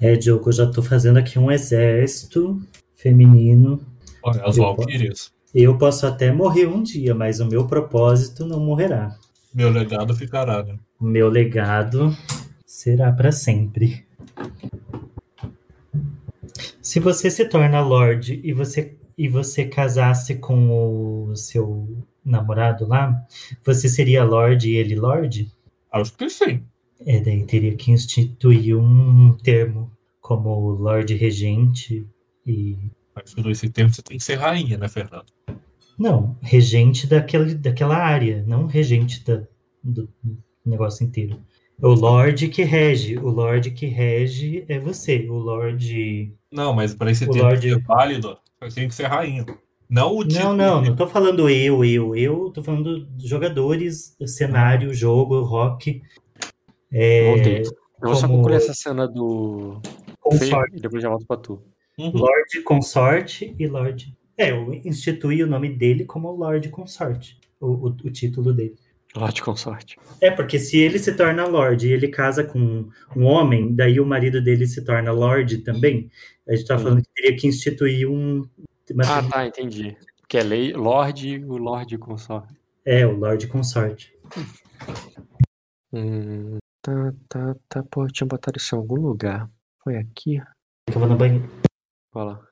É, 0.01 0.17
Diogo, 0.17 0.49
eu 0.49 0.53
já 0.53 0.67
tô 0.71 0.83
fazendo 0.83 1.19
aqui 1.19 1.39
um 1.39 1.51
exército 1.51 2.61
feminino. 2.95 3.81
Olha, 4.23 4.45
as 4.45 4.57
Eu 4.57 4.65
Valkyrias. 4.65 5.33
Eu 5.55 5.77
posso 5.77 6.07
até 6.07 6.33
morrer 6.33 6.67
um 6.67 6.83
dia, 6.83 7.15
mas 7.15 7.39
o 7.39 7.47
meu 7.47 7.67
propósito 7.67 8.47
não 8.47 8.59
morrerá. 8.59 9.17
Meu 9.55 9.71
legado 9.71 10.15
ficará, 10.15 10.63
né? 10.63 10.79
O 10.99 11.05
meu 11.05 11.29
legado 11.29 12.17
será 12.65 13.13
para 13.13 13.31
sempre. 13.31 14.07
Se 16.81 16.99
você 16.99 17.31
se 17.31 17.45
torna 17.45 17.81
Lorde 17.81 18.41
e 18.43 18.53
você, 18.53 18.97
e 19.17 19.29
você 19.29 19.67
casasse 19.67 20.37
com 20.37 21.29
o 21.31 21.37
seu 21.37 22.05
namorado 22.25 22.87
lá, 22.87 23.25
você 23.65 23.89
seria 23.89 24.25
Lorde 24.25 24.71
e 24.71 24.77
ele 24.77 24.97
Lorde? 24.97 25.53
Acho 25.93 26.13
que 26.17 26.29
sim. 26.29 26.65
É, 27.05 27.21
daí 27.21 27.45
teria 27.45 27.75
que 27.77 27.91
instituir 27.91 28.77
um 28.79 29.37
termo 29.37 29.91
como 30.21 30.71
Lorde 30.71 31.15
Regente 31.15 32.07
e. 32.47 32.79
Mas 33.15 33.35
esse 33.47 33.69
tempo 33.69 33.93
você 33.93 34.03
tem 34.03 34.17
que 34.17 34.25
ser 34.25 34.37
rainha, 34.37 34.79
né, 34.79 34.89
Fernando? 34.89 35.27
Não, 35.99 36.37
regente 36.41 37.07
daquele, 37.07 37.55
daquela 37.55 37.97
área, 37.97 38.43
não 38.47 38.67
regente 38.67 39.23
da, 39.25 39.43
do 39.85 40.09
negócio 40.65 41.05
inteiro. 41.05 41.43
O 41.81 41.89
Lorde 41.89 42.49
que 42.49 42.63
rege. 42.63 43.19
O 43.19 43.29
Lorde 43.29 43.73
que 43.73 43.87
rege 43.87 44.65
é 44.69 44.79
você. 44.79 45.27
O 45.29 45.35
Lorde. 45.35 46.33
Não, 46.51 46.73
mas 46.73 46.95
para 46.95 47.11
esse 47.11 47.25
O 47.25 47.31
tempo 47.31 47.45
Lorde- 47.45 47.71
ser 47.71 47.83
válido, 47.83 48.39
você 48.61 48.81
tem 48.81 48.89
que 48.89 48.95
ser 48.95 49.07
rainha. 49.07 49.45
Não 49.95 50.15
o 50.17 50.21
Não, 50.21 50.29
título. 50.29 50.55
não, 50.57 50.81
não 50.83 50.97
tô 50.97 51.07
falando 51.07 51.51
eu, 51.51 51.85
eu, 51.85 52.17
eu, 52.17 52.51
tô 52.51 52.63
falando 52.63 53.07
jogadores, 53.23 54.17
cenário, 54.27 54.95
jogo, 54.95 55.43
rock. 55.43 56.01
É, 56.91 57.27
Voltei. 57.35 57.59
Eu 57.63 57.73
vou 58.03 58.15
só 58.15 58.27
como- 58.27 58.39
concluir 58.39 58.57
essa 58.57 58.73
cena 58.73 59.07
do 59.07 59.81
consorte, 60.19 60.77
e 60.79 60.81
depois 60.81 61.03
já 61.03 61.11
volto 61.11 61.27
pra 61.27 61.37
tu. 61.37 61.63
Uhum. 61.99 62.11
Lorde 62.15 62.63
Consorte 62.65 63.55
e 63.59 63.67
Lorde. 63.67 64.17
É, 64.39 64.51
eu 64.51 64.73
instituí 64.83 65.43
o 65.43 65.47
nome 65.47 65.69
dele 65.69 66.07
como 66.07 66.33
Lorde 66.33 66.71
Consorte, 66.71 67.39
o, 67.61 67.67
o, 67.67 67.87
o 67.89 68.11
título 68.11 68.55
dele. 68.55 68.75
Lorde 69.15 69.43
Consorte. 69.43 69.99
É, 70.23 70.31
porque 70.31 70.59
se 70.59 70.79
ele 70.79 70.99
se 70.99 71.15
torna 71.15 71.45
Lorde 71.47 71.87
e 71.89 71.93
ele 71.93 72.09
casa 72.09 72.43
com 72.43 72.89
um 73.15 73.25
homem, 73.25 73.75
daí 73.75 74.01
o 74.01 74.07
marido 74.07 74.43
dele 74.43 74.67
se 74.67 74.83
torna 74.87 75.13
Lorde 75.13 75.59
também. 75.59 76.11
A 76.49 76.57
gente 76.57 76.67
tá 76.67 76.77
Uhum. 76.77 76.83
falando 76.83 77.03
que 77.03 77.09
teria 77.15 77.37
que 77.37 77.47
instituir 77.47 78.09
um. 78.11 78.43
Uma- 78.91 79.19
Ah, 79.19 79.29
tá, 79.29 79.47
entendi. 79.47 79.97
Que 80.29 80.39
é 80.39 80.43
lei, 80.43 80.73
Lorde 80.73 81.29
e 81.29 81.45
o 81.45 81.57
Lorde 81.57 81.99
Consorte. 81.99 82.55
É, 82.85 83.07
o 83.07 83.17
Lorde 83.17 83.47
Consorte. 83.47 84.13
Hum, 85.93 86.59
tá, 86.81 86.93
tá, 87.29 87.57
tá. 87.69 87.83
Pô, 87.85 88.05
eu 88.05 88.11
tinha 88.13 88.27
botado 88.27 88.57
isso 88.59 88.75
em 88.75 88.79
algum 88.79 88.97
lugar. 88.97 89.51
Foi 89.85 89.97
aqui? 89.97 90.39
Eu 90.89 90.95
vou 90.99 91.07
no 91.07 91.17
banheiro. 91.17 91.49
Vai 92.13 92.25
lá. 92.25 92.47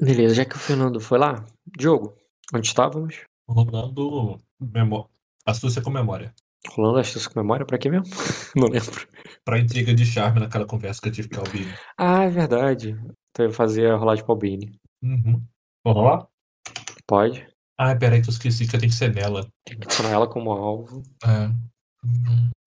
Beleza, 0.00 0.34
já 0.34 0.44
que 0.44 0.54
o 0.54 0.58
Fernando 0.58 1.00
foi 1.00 1.18
lá, 1.18 1.44
Diogo, 1.76 2.16
onde 2.54 2.66
estávamos? 2.68 3.24
Rolando 3.48 4.38
memó... 4.60 5.06
astúcia 5.44 5.82
com 5.82 5.90
memória. 5.90 6.32
Rolando 6.70 6.98
astúcia 6.98 7.28
com 7.30 7.40
memória, 7.40 7.66
pra 7.66 7.78
quê 7.78 7.90
mesmo? 7.90 8.06
Não 8.54 8.68
lembro. 8.68 9.08
Pra 9.44 9.58
intriga 9.58 9.92
de 9.94 10.04
charme 10.06 10.40
naquela 10.40 10.66
conversa 10.66 11.00
que 11.00 11.08
eu 11.08 11.12
tive 11.12 11.28
com 11.28 11.36
a 11.36 11.38
Albini. 11.40 11.72
Ah, 11.96 12.24
é 12.24 12.28
verdade. 12.30 12.96
Então 13.38 13.46
eu 13.46 13.52
fazia 13.52 13.94
rolar 13.94 14.16
de 14.16 14.24
Palbini. 14.24 14.76
Uhum. 15.00 15.40
Vamos 15.84 16.02
lá? 16.02 16.28
Pode. 17.06 17.46
Ah, 17.78 17.94
peraí, 17.94 18.20
que 18.20 18.28
eu 18.28 18.32
esqueci 18.32 18.66
que 18.66 18.76
tem 18.76 18.88
que 18.88 18.94
ser 18.96 19.14
nela. 19.14 19.46
Tem 19.64 19.78
que 19.78 19.84
adicionar 19.84 20.10
ela 20.10 20.28
como 20.28 20.50
alvo. 20.50 21.04
É. 21.24 21.48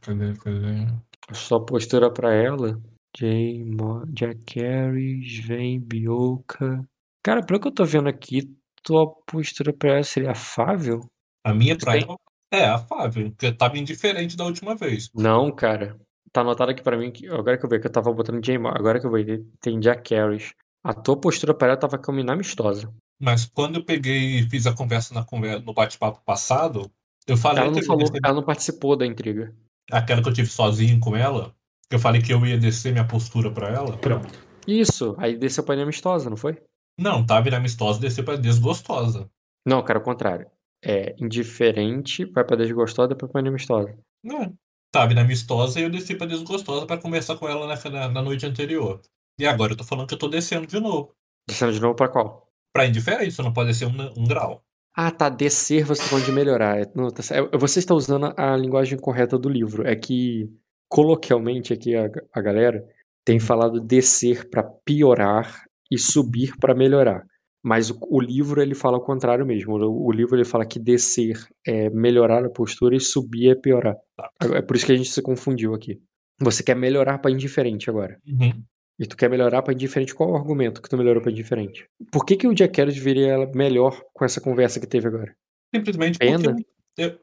Cadê, 0.01 0.33
cadê? 0.37 0.87
Só 1.33 1.59
postura 1.59 2.09
pra 2.09 2.33
ela. 2.33 2.81
Jay, 3.17 3.65
Mo, 3.65 4.05
Jack 4.13 4.45
Carey, 4.45 5.19
Sven, 5.25 5.81
Bioka. 5.81 6.87
Cara, 7.21 7.45
pelo 7.45 7.59
que 7.59 7.67
eu 7.67 7.73
tô 7.73 7.83
vendo 7.83 8.07
aqui, 8.07 8.49
tua 8.81 9.13
postura 9.27 9.73
pra 9.73 9.95
ela 9.95 10.03
seria 10.03 10.31
afável? 10.31 11.01
A 11.43 11.53
minha 11.53 11.77
pra 11.77 11.97
ela 11.97 12.15
é 12.49 12.63
afável, 12.63 13.29
porque 13.31 13.51
tava 13.51 13.77
indiferente 13.77 14.37
da 14.37 14.45
última 14.45 14.73
vez. 14.73 15.09
Não, 15.13 15.53
cara. 15.53 15.99
Tá 16.31 16.39
anotado 16.39 16.71
aqui 16.71 16.81
pra 16.81 16.97
mim, 16.97 17.11
que 17.11 17.27
agora 17.27 17.57
que 17.57 17.65
eu 17.65 17.69
vejo 17.69 17.81
que 17.81 17.87
eu 17.87 17.91
tava 17.91 18.13
botando 18.13 18.41
J. 18.41 18.55
agora 18.69 19.01
que 19.01 19.05
eu 19.05 19.11
vejo 19.11 19.45
tem 19.59 19.77
Jack 19.81 20.15
Harris. 20.15 20.53
A 20.83 20.93
tua 20.93 21.15
postura 21.15 21.53
para 21.53 21.69
ela 21.69 21.77
tava 21.77 21.97
caminhando 21.97 22.31
amistosa. 22.31 22.93
Mas 23.19 23.45
quando 23.45 23.75
eu 23.75 23.85
peguei 23.85 24.39
e 24.39 24.49
fiz 24.49 24.65
a 24.65 24.73
conversa, 24.73 25.13
na 25.13 25.23
conversa 25.23 25.63
no 25.63 25.73
bate-papo 25.73 26.21
passado, 26.25 26.91
eu 27.27 27.37
falei 27.37 27.63
ela 27.63 27.71
não 27.71 27.79
que 27.79 27.85
falou, 27.85 28.03
descer, 28.03 28.19
ela 28.23 28.33
não 28.33 28.43
participou 28.43 28.95
da 28.95 29.05
intriga. 29.05 29.55
aquela 29.91 30.23
que 30.23 30.29
eu 30.29 30.33
tive 30.33 30.49
sozinho 30.49 30.99
com 30.99 31.15
ela, 31.15 31.55
que 31.87 31.95
eu 31.95 31.99
falei 31.99 32.21
que 32.21 32.33
eu 32.33 32.43
ia 32.45 32.57
descer 32.57 32.91
minha 32.91 33.07
postura 33.07 33.51
pra 33.51 33.69
ela. 33.69 33.95
Pronto. 33.97 34.27
Isso, 34.67 35.15
aí 35.19 35.37
desceu 35.37 35.63
pra 35.63 35.79
amistosa, 35.79 36.29
não 36.29 36.37
foi? 36.37 36.61
Não, 36.99 37.25
tava 37.25 37.47
indo 37.47 37.55
amistosa 37.55 37.99
e 37.99 38.01
desceu 38.01 38.23
pra 38.23 38.35
desgostosa. 38.35 39.29
Não, 39.65 39.83
cara, 39.83 39.99
o 39.99 40.03
contrário. 40.03 40.47
É 40.83 41.15
indiferente, 41.19 42.25
vai 42.25 42.43
pra 42.43 42.57
desgostosa, 42.57 43.09
depois 43.09 43.31
pra 43.31 43.41
amistosa. 43.41 43.95
Não. 44.23 44.53
Tava 44.91 45.11
indo 45.11 45.21
amistosa 45.21 45.79
e 45.79 45.83
eu 45.83 45.89
desci 45.89 46.15
pra 46.15 46.27
desgostosa 46.27 46.85
pra 46.85 46.97
conversar 46.97 47.37
com 47.37 47.47
ela 47.47 47.65
na, 47.67 47.89
na, 47.89 48.09
na 48.09 48.21
noite 48.21 48.45
anterior. 48.45 48.99
E 49.39 49.45
agora 49.45 49.73
eu 49.73 49.77
tô 49.77 49.83
falando 49.83 50.07
que 50.07 50.13
eu 50.13 50.19
tô 50.19 50.27
descendo 50.27 50.67
de 50.67 50.79
novo. 50.79 51.13
Descendo 51.47 51.73
de 51.73 51.81
novo 51.81 51.95
pra 51.95 52.07
qual? 52.09 52.47
Pra 52.73 52.85
indiferente, 52.85 53.31
só 53.31 53.43
não 53.43 53.53
pode 53.53 53.69
descer 53.69 53.87
um, 53.87 54.21
um 54.21 54.25
grau. 54.25 54.63
Ah, 54.95 55.11
tá. 55.11 55.29
Descer 55.29 55.83
você 55.85 56.01
tá 56.01 56.09
falando 56.09 56.25
de 56.25 56.31
melhorar. 56.31 56.79
É, 56.79 56.91
Não, 56.95 57.09
tá. 57.09 57.23
É, 57.33 57.57
Você 57.57 57.79
está 57.79 57.93
usando 57.93 58.33
a 58.37 58.55
linguagem 58.55 58.99
correta 58.99 59.37
do 59.37 59.49
livro. 59.49 59.87
É 59.87 59.95
que, 59.95 60.49
coloquialmente, 60.89 61.73
aqui 61.73 61.95
a, 61.95 62.09
a 62.33 62.41
galera 62.41 62.83
tem 63.25 63.39
falado 63.39 63.79
descer 63.79 64.49
pra 64.49 64.63
piorar 64.63 65.63
e 65.89 65.97
subir 65.97 66.55
pra 66.59 66.75
melhorar. 66.75 67.23
Mas 67.63 67.89
o, 67.91 67.97
o 68.09 68.19
livro 68.19 68.61
ele 68.61 68.73
fala 68.73 68.97
o 68.97 69.01
contrário 69.01 69.45
mesmo. 69.45 69.75
O, 69.75 70.07
o 70.07 70.11
livro 70.11 70.35
ele 70.35 70.45
fala 70.45 70.65
que 70.65 70.79
descer 70.79 71.37
é 71.65 71.89
melhorar 71.89 72.43
a 72.45 72.49
postura 72.49 72.95
e 72.95 72.99
subir 72.99 73.51
é 73.51 73.55
piorar. 73.55 73.95
Tá. 74.15 74.29
É 74.55 74.61
por 74.61 74.75
isso 74.75 74.85
que 74.85 74.91
a 74.91 74.95
gente 74.95 75.09
se 75.09 75.21
confundiu 75.21 75.73
aqui. 75.73 76.01
Você 76.39 76.63
quer 76.63 76.75
melhorar 76.75 77.19
pra 77.19 77.31
indiferente 77.31 77.89
agora. 77.89 78.17
Uhum. 78.27 78.63
E 78.99 79.07
tu 79.07 79.17
quer 79.17 79.29
melhorar 79.29 79.61
pra 79.61 79.73
indiferente. 79.73 80.13
Qual 80.13 80.31
o 80.31 80.35
argumento 80.35 80.81
que 80.81 80.89
tu 80.89 80.97
melhorou 80.97 81.21
pra 81.21 81.31
indiferente? 81.31 81.87
Por 82.11 82.25
que, 82.25 82.35
que 82.35 82.47
o 82.47 82.53
Jack 82.53 82.77
Harris 82.79 82.97
viria 82.97 83.47
melhor 83.53 83.99
com 84.13 84.23
essa 84.23 84.39
conversa 84.39 84.79
que 84.79 84.87
teve 84.87 85.07
agora? 85.07 85.35
Simplesmente 85.73 86.19
Pena? 86.19 86.37
porque. 86.53 86.65
eu- 86.97 87.19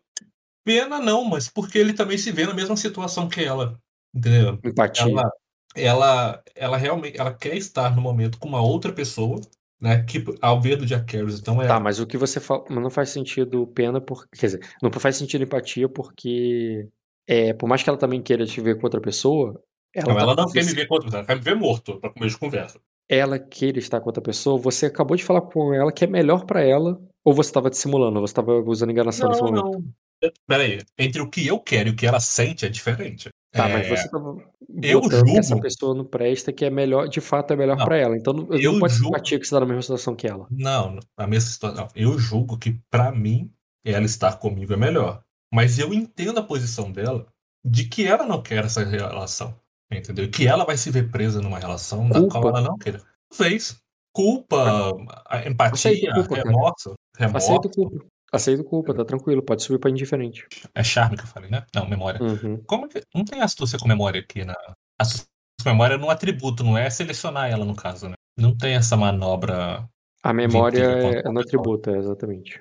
Pena 0.65 0.99
não, 0.99 1.25
mas 1.25 1.49
porque 1.49 1.79
ele 1.79 1.95
também 1.95 2.19
se 2.19 2.31
vê 2.31 2.45
na 2.45 2.53
mesma 2.53 2.77
situação 2.77 3.29
que 3.29 3.43
ela. 3.43 3.79
Entendeu? 4.15 4.59
Empatia. 4.65 5.11
Ela, 5.11 5.31
ela, 5.75 6.43
ela 6.55 6.77
realmente 6.77 7.19
ela 7.19 7.33
quer 7.33 7.57
estar 7.57 7.95
no 7.95 8.03
momento 8.03 8.39
com 8.39 8.49
uma 8.49 8.61
outra 8.61 8.93
pessoa, 8.93 9.41
né? 9.81 10.03
Que 10.05 10.23
ao 10.43 10.61
ver 10.61 10.77
do 10.77 10.85
Jack 10.85 11.17
Harris, 11.17 11.39
então 11.39 11.63
é. 11.63 11.67
Tá, 11.67 11.79
mas 11.81 12.01
o 12.01 12.07
que 12.07 12.19
você 12.19 12.39
fala. 12.41 12.65
Não 12.69 12.91
faz 12.91 13.11
sentido 13.11 13.67
pena, 13.69 14.01
porque. 14.01 14.29
Quer 14.37 14.47
dizer, 14.47 14.69
não 14.83 14.91
faz 14.91 15.17
sentido 15.17 15.45
empatia 15.45 15.89
porque. 15.89 16.89
É, 17.27 17.53
por 17.53 17.69
mais 17.69 17.83
que 17.83 17.89
ela 17.89 17.99
também 17.99 18.23
queira 18.23 18.45
te 18.45 18.61
ver 18.61 18.77
com 18.77 18.85
outra 18.87 19.01
pessoa. 19.01 19.63
Ela, 19.95 20.07
Não, 20.09 20.15
tá 20.17 20.23
ela 20.23 20.37
com 20.37 20.43
não 20.43 20.53
quer 20.53 20.65
me 20.65 20.73
ver 20.73 20.87
contra, 20.87 21.09
ela 21.19 21.25
quer 21.27 21.35
me 21.37 21.43
ver 21.43 21.57
morto 21.57 21.99
pra 22.01 22.11
comer 22.11 22.29
de 22.29 22.39
conversa. 22.39 22.79
ela 23.09 23.39
queira 23.39 23.79
estar 23.79 24.01
com 24.01 24.07
outra 24.09 24.23
pessoa, 24.23 24.59
você 24.61 24.87
acabou 24.87 25.17
de 25.17 25.25
falar 25.25 25.41
com 25.41 25.73
ela 25.73 25.91
que 25.91 26.05
é 26.05 26.07
melhor 26.07 26.45
pra 26.45 26.63
ela, 26.63 27.01
ou 27.25 27.33
você 27.33 27.51
tava 27.53 27.71
dissimulando, 27.71 28.21
você 28.21 28.35
tava 28.35 28.53
usando 28.61 28.91
enganação 28.91 29.29
nesse 29.31 29.41
Não, 29.41 29.49
momento. 29.51 29.79
não. 30.23 30.31
Peraí, 30.47 30.81
entre 30.99 31.23
o 31.23 31.31
que 31.31 31.47
eu 31.47 31.59
quero 31.61 31.89
e 31.89 31.93
o 31.93 31.97
que 31.97 32.05
ela 32.07 32.19
sente 32.21 32.67
é 32.67 32.69
diferente. 32.69 33.29
Tá, 33.53 33.69
É, 33.69 33.73
mas 33.73 33.89
você 33.89 34.11
tava 34.11 34.37
eu 34.83 35.01
botando 35.01 35.25
que 35.25 35.39
essa 35.39 35.49
julgo- 35.51 35.63
pessoa 35.63 35.95
não 35.95 36.05
presta, 36.05 36.53
que 36.53 36.65
é 36.67 36.71
melhor, 36.71 37.09
de 37.09 37.21
fato 37.21 37.53
é 37.53 37.57
melhor 37.57 37.77
pra 37.83 37.97
ela. 37.97 38.15
Então 38.17 38.35
não, 38.35 38.49
eu 38.55 38.73
não 38.73 38.81
pode 38.81 38.93
ser 38.93 38.99
julgo- 38.99 39.15
empatia 39.17 39.39
que 39.39 39.47
você 39.47 39.55
tá 39.55 39.61
na 39.61 39.67
mesma 39.67 39.81
situação 39.83 40.15
que 40.17 40.27
ela. 40.27 40.47
Não, 40.51 40.99
a 41.17 41.27
mesma 41.27 41.49
situação. 41.51 41.89
Eu 41.95 42.19
julgo 42.19 42.59
que, 42.59 42.79
pra 42.91 43.11
mim, 43.13 43.51
ela 43.87 44.05
estar 44.05 44.37
comigo 44.39 44.73
é 44.73 44.77
melhor. 44.77 45.23
Mas 45.55 45.79
eu 45.79 45.95
entendo 45.95 46.41
a 46.41 46.43
posição 46.43 46.93
dela 46.93 47.25
de 47.65 47.85
que 47.85 48.05
ela 48.05 48.27
não 48.27 48.43
quer 48.43 48.65
essa 48.65 48.85
relação. 48.85 49.55
Entendeu? 49.91 50.31
Que 50.31 50.47
ela 50.47 50.65
vai 50.65 50.77
se 50.77 50.91
ver 50.91 51.11
presa 51.11 51.41
numa 51.41 51.59
relação 51.59 52.09
Culpa. 52.09 52.41
qual 52.41 52.49
ela 52.49 52.61
não 52.61 52.77
queira. 52.77 53.03
Talvez. 53.31 53.81
Culpa, 54.13 54.93
a 55.27 55.49
empatia, 55.49 56.13
culpa, 56.15 56.37
cara. 56.37 56.49
remorso. 56.49 56.95
Aceito 57.17 57.69
Remorso. 57.69 57.71
culpa. 57.71 58.07
Aceito 58.31 58.65
culpa, 58.65 58.95
tá 58.95 59.05
tranquilo, 59.05 59.43
pode 59.43 59.63
subir 59.63 59.79
pra 59.79 59.91
indiferente. 59.91 60.47
É 60.75 60.83
charme 60.83 61.17
que 61.17 61.23
eu 61.23 61.27
falei, 61.29 61.51
né? 61.51 61.65
Não, 61.75 61.89
memória. 61.89 62.21
Uhum. 62.23 62.63
Como 62.67 62.89
que. 62.89 63.03
Não 63.15 63.25
tem 63.25 63.41
astúcia 63.41 63.79
com 63.79 63.89
memória 63.89 64.21
aqui 64.21 64.45
na. 64.45 64.55
Astúcia 64.99 65.27
com 65.63 65.71
memória 65.71 65.95
é 65.95 65.99
no 65.99 66.11
atributo, 66.11 66.63
não 66.63 66.77
é 66.77 66.91
selecionar 66.91 67.51
ela, 67.51 67.65
no 67.65 67.75
caso, 67.75 68.09
né? 68.09 68.15
Não 68.37 68.57
tem 68.57 68.75
essa 68.75 68.97
manobra. 68.97 69.89
A 70.23 70.33
memória 70.33 70.83
é, 70.83 71.19
é 71.21 71.31
no 71.31 71.41
atributo, 71.41 71.91
é, 71.91 71.99
exatamente. 71.99 72.61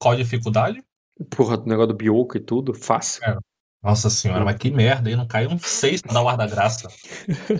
Qual 0.00 0.14
a 0.14 0.16
dificuldade? 0.16 0.82
Porra, 1.36 1.56
do 1.56 1.66
negócio 1.66 1.88
do 1.88 1.96
Bioka 1.96 2.38
e 2.38 2.40
tudo, 2.40 2.72
fácil. 2.72 3.24
É. 3.24 3.36
Nossa 3.84 4.08
senhora, 4.08 4.42
mas 4.46 4.56
que 4.56 4.70
merda, 4.70 5.10
aí 5.10 5.14
não 5.14 5.26
caiu 5.26 5.50
um 5.50 5.58
6 5.58 6.00
pra 6.00 6.14
dar 6.14 6.22
o 6.22 6.28
ar 6.28 6.38
da 6.38 6.46
graça. 6.46 6.88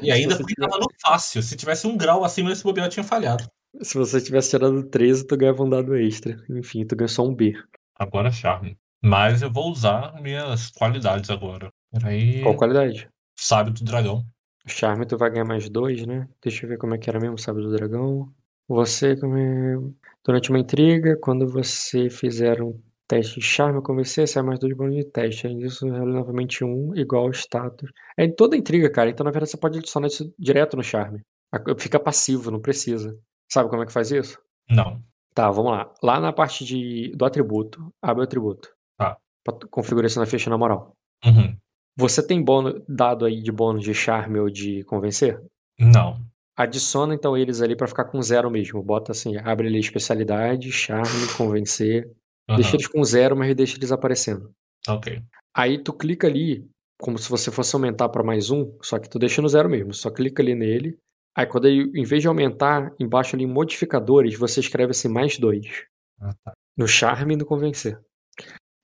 E 0.03 0.11
ainda 0.11 0.39
porque 0.39 0.55
tava 0.55 0.79
no 0.79 0.87
fácil. 0.99 1.43
Se 1.43 1.55
tivesse 1.55 1.87
um 1.87 1.99
grau 1.99 2.25
acima 2.25 2.49
desse 2.49 2.65
bobear, 2.65 2.89
tinha 2.89 3.05
falhado. 3.05 3.45
Se 3.83 3.99
você 3.99 4.21
tivesse 4.23 4.51
tirado 4.51 4.83
13, 4.85 5.27
tu 5.27 5.37
ganhava 5.37 5.63
um 5.63 5.69
dado 5.69 5.95
extra. 5.95 6.43
Enfim, 6.49 6.87
tu 6.87 6.97
ganha 6.97 7.09
só 7.09 7.23
um 7.23 7.35
B. 7.35 7.53
Agora 7.99 8.31
charme. 8.31 8.75
Mas 9.03 9.43
eu 9.43 9.53
vou 9.53 9.71
usar 9.71 10.19
minhas 10.23 10.71
qualidades 10.71 11.29
agora. 11.29 11.71
Peraí. 11.93 12.41
Qual 12.41 12.57
qualidade? 12.57 13.07
Sábio 13.37 13.75
do 13.75 13.85
dragão. 13.85 14.25
Charme, 14.67 15.05
tu 15.05 15.19
vai 15.19 15.31
ganhar 15.31 15.45
mais 15.45 15.69
dois, 15.69 16.07
né? 16.07 16.27
Deixa 16.43 16.65
eu 16.65 16.71
ver 16.71 16.79
como 16.79 16.95
é 16.95 16.99
que 16.99 17.11
era 17.11 17.21
mesmo, 17.21 17.37
sabe, 17.37 17.61
do 17.61 17.71
dragão. 17.71 18.33
Você, 18.67 19.15
como 19.15 19.37
é... 19.37 19.77
durante 20.25 20.49
uma 20.49 20.59
intriga, 20.59 21.19
quando 21.21 21.47
você 21.47 22.09
fizer 22.09 22.63
um 22.63 22.81
teste 23.09 23.41
de 23.41 23.45
charme 23.47 23.83
com 23.83 23.95
você, 23.95 24.27
sai 24.27 24.43
mais 24.43 24.59
dois 24.59 24.75
bônus 24.77 24.97
de 24.97 25.05
teste. 25.05 25.47
Além 25.47 25.59
disso, 25.59 25.87
novamente 25.87 26.65
um, 26.65 26.95
igual 26.97 27.25
ao 27.25 27.31
status. 27.31 27.91
É 28.19 28.25
em 28.25 28.35
toda 28.35 28.57
intriga, 28.57 28.91
cara. 28.91 29.11
Então, 29.11 29.25
na 29.25 29.31
verdade, 29.31 29.51
você 29.51 29.57
pode 29.57 29.79
adicionar 29.79 30.07
isso 30.09 30.33
direto 30.39 30.77
no 30.77 30.83
charme. 30.83 31.21
A- 31.53 31.63
Fica 31.79 31.99
passivo, 32.01 32.51
não 32.51 32.61
precisa. 32.61 33.17
Sabe 33.51 33.69
como 33.71 33.83
é 33.83 33.87
que 33.87 33.93
faz 33.93 34.11
isso? 34.11 34.39
Não. 34.71 35.03
Tá, 35.35 35.51
vamos 35.51 35.73
lá. 35.73 35.93
Lá 36.03 36.21
na 36.21 36.33
parte 36.33 36.65
de, 36.65 37.13
do 37.17 37.25
atributo, 37.25 37.93
abre 38.03 38.21
o 38.23 38.25
atributo. 38.25 38.69
Tá. 38.97 39.17
Pra 39.45 39.55
tu 39.55 39.69
configurar 39.69 40.07
isso 40.07 40.19
na 40.21 40.27
ficha 40.27 40.49
na 40.49 40.57
moral. 40.57 40.97
Uhum. 41.25 41.57
Você 41.97 42.27
tem 42.27 42.43
bônus, 42.43 42.81
dado 42.89 43.25
aí 43.25 43.41
de 43.43 43.53
bônus 43.53 43.85
de 43.85 43.93
charme 43.95 44.39
ou 44.41 44.49
de 44.51 44.83
convencer? 44.85 45.41
Não. 45.79 46.21
Adiciona 46.57 47.15
então 47.15 47.37
eles 47.37 47.61
ali 47.61 47.77
pra 47.77 47.87
ficar 47.89 48.05
com 48.05 48.23
zero 48.23 48.49
mesmo. 48.51 48.83
Bota 48.83 49.13
assim, 49.13 49.37
abre 49.39 49.67
ali 49.69 49.79
especialidade, 49.81 50.71
charme, 50.73 51.09
convencer. 51.37 52.09
Aham. 52.49 52.57
Deixa 52.57 52.77
eles 52.77 52.87
com 52.87 53.03
zero, 53.05 53.37
mas 53.37 53.55
deixa 53.55 53.77
eles 53.77 53.93
aparecendo. 53.93 54.53
Ok. 54.89 55.23
Aí 55.57 55.83
tu 55.83 55.93
clica 55.93 56.27
ali, 56.27 56.69
como 57.01 57.19
se 57.19 57.29
você 57.31 57.51
fosse 57.51 57.75
aumentar 57.75 58.09
pra 58.09 58.23
mais 58.23 58.51
um, 58.51 58.77
só 58.83 58.99
que 58.99 59.09
tu 59.09 59.19
deixa 59.19 59.41
no 59.41 59.49
zero 59.49 59.69
mesmo. 59.69 59.95
Só 59.95 60.11
clica 60.11 60.43
ali 60.43 60.55
nele. 60.55 60.99
Aí 61.37 61.47
quando 61.47 61.67
ele, 61.67 61.91
em 61.99 62.05
vez 62.05 62.23
de 62.23 62.29
aumentar, 62.29 62.93
embaixo 62.99 63.35
ali 63.35 63.45
em 63.45 63.53
modificadores, 63.53 64.39
você 64.39 64.61
escreve 64.61 64.91
assim 64.91 65.09
mais 65.09 65.39
dois. 65.39 65.85
Ah, 66.21 66.33
tá. 66.45 66.53
No 66.77 66.87
charme 66.87 67.35
e 67.35 67.37
no 67.37 67.47
convencer. 67.47 67.99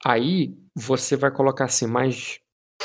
Aí 0.04 0.56
você 0.74 1.16
vai 1.16 1.30
colocar 1.30 1.66
assim 1.66 1.86
mais. 1.86 2.38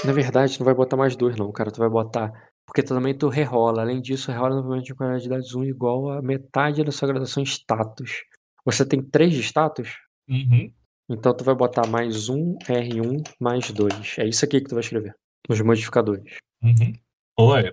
Na 0.03 0.11
verdade, 0.11 0.59
não 0.59 0.65
vai 0.65 0.73
botar 0.73 0.97
mais 0.97 1.15
dois, 1.15 1.35
não, 1.37 1.51
cara. 1.51 1.71
Tu 1.71 1.79
vai 1.79 1.89
botar. 1.89 2.31
Porque 2.67 2.83
também 2.83 3.17
tu 3.17 3.29
rerola. 3.29 3.81
Além 3.81 4.01
disso, 4.01 4.31
rerola 4.31 4.55
novamente 4.55 4.87
de 4.87 4.95
qualidades 4.95 5.55
1 5.55 5.63
igual 5.63 6.11
a 6.11 6.21
metade 6.21 6.83
da 6.83 6.91
sua 6.91 7.07
graduação 7.07 7.41
em 7.41 7.45
status. 7.45 8.23
Você 8.65 8.85
tem 8.85 9.01
três 9.01 9.33
de 9.33 9.41
status? 9.41 10.04
Uhum. 10.27 10.71
Então 11.09 11.35
tu 11.35 11.43
vai 11.43 11.53
botar 11.53 11.87
mais 11.87 12.29
um 12.29 12.57
R1 12.59 13.23
mais 13.39 13.71
dois. 13.71 14.15
É 14.17 14.25
isso 14.25 14.43
aqui 14.43 14.61
que 14.61 14.69
tu 14.69 14.75
vai 14.75 14.81
escrever. 14.81 15.15
Nos 15.47 15.61
modificadores. 15.61 16.37
Uhum. 16.63 16.93
Oi. 17.37 17.71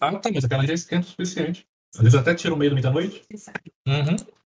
Ah, 0.00 0.18
tá, 0.18 0.30
mas 0.32 0.44
aquela 0.44 0.66
já 0.66 0.74
esquenta 0.74 1.06
o 1.06 1.10
suficiente. 1.10 1.66
Às 1.94 2.02
vezes 2.02 2.14
até 2.18 2.34
tira 2.34 2.52
o 2.52 2.56
meio 2.56 2.70
do 2.70 2.74
meia-noite. 2.74 3.22
Uhum. 3.86 4.16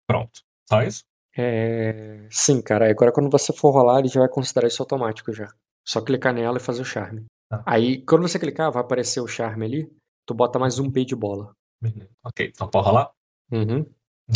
Pronto. 0.08 0.42
Só 0.69 0.82
isso? 0.84 1.03
É... 1.38 2.27
Sim, 2.32 2.61
cara. 2.61 2.90
Agora 2.90 3.11
quando 3.11 3.30
você 3.30 3.53
for 3.53 3.72
rolar, 3.72 4.00
ele 4.00 4.08
já 4.08 4.19
vai 4.19 4.30
considerar 4.30 4.67
isso 4.67 4.82
automático 4.82 5.34
já. 5.34 5.53
Só 5.85 6.01
clicar 6.01 6.34
nela 6.34 6.58
e 6.58 6.61
fazer 6.61 6.82
o 6.82 6.85
charme. 6.85 7.26
Tá. 7.50 7.64
Aí, 7.66 8.01
quando 8.01 8.27
você 8.27 8.40
clicar, 8.40 8.72
vai 8.72 8.82
aparecer 8.82 9.22
o 9.22 9.27
charme 9.27 9.66
ali. 9.66 9.92
Tu 10.26 10.34
bota 10.34 10.59
mais 10.59 10.80
um 10.80 10.90
B 10.90 11.06
de 11.06 11.16
bola. 11.16 11.53
Ok, 12.24 12.48
então 12.48 12.67
pode 12.67 12.85
rolar? 12.85 13.11
Uhum. 13.51 13.85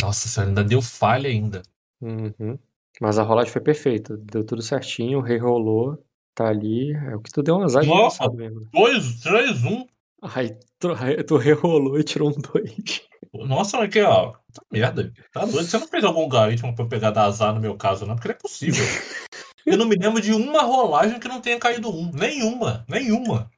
Nossa 0.00 0.28
senhora, 0.28 0.50
ainda 0.50 0.64
deu 0.64 0.80
falha 0.80 1.28
ainda. 1.28 1.62
Uhum. 2.02 2.58
Mas 3.00 3.18
a 3.18 3.22
rolagem 3.22 3.52
foi 3.52 3.62
perfeita. 3.62 4.16
Deu 4.16 4.44
tudo 4.44 4.60
certinho, 4.60 5.18
o 5.18 5.22
rei 5.22 5.38
rolou. 5.38 6.04
Tá 6.34 6.48
ali. 6.48 6.92
É 6.92 7.14
o 7.14 7.20
que 7.20 7.30
tu 7.30 7.42
deu 7.42 7.56
um 7.56 7.62
azar 7.62 7.84
Nossa! 7.84 8.28
desgraçado 8.28 8.36
mesmo. 8.36 8.68
2, 8.72 9.20
3, 9.20 9.64
1. 9.64 9.86
Aí 10.22 10.56
tu, 10.78 10.88
tu 11.26 11.36
rerolou 11.36 11.98
e 11.98 12.04
tirou 12.04 12.30
um 12.30 12.40
2. 12.40 13.02
Nossa, 13.46 13.78
mas 13.78 13.90
que 13.90 14.02
ó. 14.02 14.32
Tá 14.32 14.62
merda. 14.70 15.12
Tá 15.32 15.44
doido. 15.44 15.64
Você 15.66 15.78
não 15.78 15.88
fez 15.88 16.04
algum 16.04 16.20
algoritmo 16.20 16.74
pra 16.74 16.84
eu 16.84 16.88
pegar 16.88 17.10
da 17.10 17.24
azar 17.24 17.54
no 17.54 17.60
meu 17.60 17.76
caso, 17.76 18.06
não? 18.06 18.14
Porque 18.14 18.28
não 18.28 18.34
é 18.34 18.38
possível. 18.38 18.84
Eu 19.64 19.76
não 19.76 19.86
me 19.86 19.94
lembro 19.94 20.20
de 20.20 20.32
uma 20.32 20.62
rolagem 20.62 21.20
que 21.20 21.28
não 21.28 21.40
tenha 21.40 21.56
caído 21.56 21.88
um. 21.88 22.10
Nenhuma. 22.10 22.84
Nenhuma. 22.88 23.48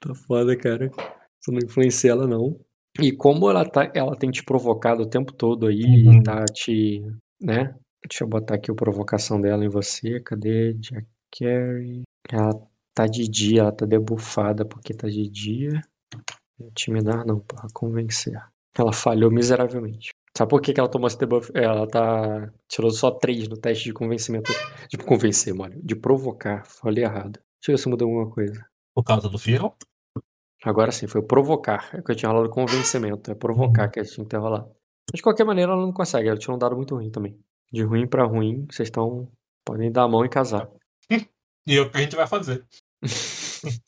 Tá 0.00 0.12
foda, 0.16 0.56
cara. 0.56 0.90
Tu 1.44 1.52
não 1.52 1.60
influencia 1.60 2.10
ela, 2.10 2.26
não. 2.26 2.58
E 3.00 3.10
como 3.12 3.48
ela, 3.48 3.64
tá, 3.68 3.90
ela 3.94 4.14
tem 4.16 4.30
te 4.30 4.44
provocado 4.44 5.02
o 5.02 5.08
tempo 5.08 5.32
todo 5.32 5.66
aí, 5.66 6.06
Uhum. 6.06 6.22
tá 6.22 6.44
te. 6.44 7.00
né? 7.40 7.74
Deixa 8.08 8.24
eu 8.24 8.28
botar 8.28 8.56
aqui 8.56 8.70
a 8.70 8.74
provocação 8.74 9.40
dela 9.40 9.64
em 9.64 9.68
você. 9.68 10.20
Cadê? 10.20 10.74
Jack 10.74 11.06
Carey. 11.38 12.02
Ela 12.30 12.50
Tá 12.94 13.06
de 13.06 13.26
dia, 13.26 13.62
ela 13.62 13.72
tá 13.72 13.86
debufada 13.86 14.66
porque 14.66 14.92
tá 14.92 15.08
de 15.08 15.26
dia. 15.26 15.80
Intimidar 16.60 17.24
não, 17.26 17.40
pra 17.40 17.66
convencer. 17.72 18.34
Ela 18.78 18.92
falhou 18.92 19.30
miseravelmente. 19.30 20.10
Sabe 20.36 20.50
por 20.50 20.60
que, 20.60 20.74
que 20.74 20.80
ela 20.80 20.90
tomou 20.90 21.06
esse 21.06 21.18
debuff? 21.18 21.50
Ela 21.54 21.86
tá. 21.86 22.52
Tirou 22.68 22.90
só 22.90 23.10
3 23.10 23.48
no 23.48 23.56
teste 23.56 23.84
de 23.84 23.94
convencimento. 23.94 24.52
De 24.90 24.98
convencer, 24.98 25.54
mano. 25.54 25.74
De 25.82 25.94
provocar. 25.96 26.64
Falei 26.66 27.04
errado. 27.04 27.32
Deixa 27.60 27.70
eu 27.70 27.76
ver 27.76 27.78
se 27.78 27.88
mudou 27.88 28.08
alguma 28.08 28.30
coisa. 28.30 28.62
Por 28.94 29.04
causa 29.04 29.28
do 29.30 29.38
fiel? 29.38 29.74
Agora 30.64 30.92
sim, 30.92 31.06
foi 31.06 31.22
provocar. 31.22 31.90
É 31.92 32.00
que 32.02 32.10
eu 32.12 32.16
tinha 32.16 32.30
rolado 32.30 32.50
convencimento. 32.50 33.30
É 33.30 33.34
provocar 33.34 33.88
que 33.88 34.00
a 34.00 34.02
gente 34.02 34.14
tinha 34.14 34.24
que 34.24 34.30
ter 34.30 34.36
rolado. 34.38 34.66
Mas 35.10 35.16
de 35.18 35.22
qualquer 35.22 35.44
maneira, 35.44 35.72
ela 35.72 35.82
não 35.82 35.92
consegue. 35.92 36.28
Ela 36.28 36.38
tirou 36.38 36.56
um 36.56 36.58
dado 36.58 36.76
muito 36.76 36.94
ruim 36.94 37.10
também. 37.10 37.36
De 37.72 37.82
ruim 37.82 38.06
pra 38.06 38.24
ruim, 38.24 38.66
vocês 38.70 38.88
estão. 38.88 39.28
Podem 39.64 39.90
dar 39.90 40.02
a 40.04 40.08
mão 40.08 40.24
e 40.24 40.28
casar. 40.28 40.68
E 41.64 41.76
é 41.76 41.80
o 41.80 41.88
que 41.88 41.96
a 41.96 42.00
gente 42.00 42.16
vai 42.16 42.26
fazer. 42.26 42.64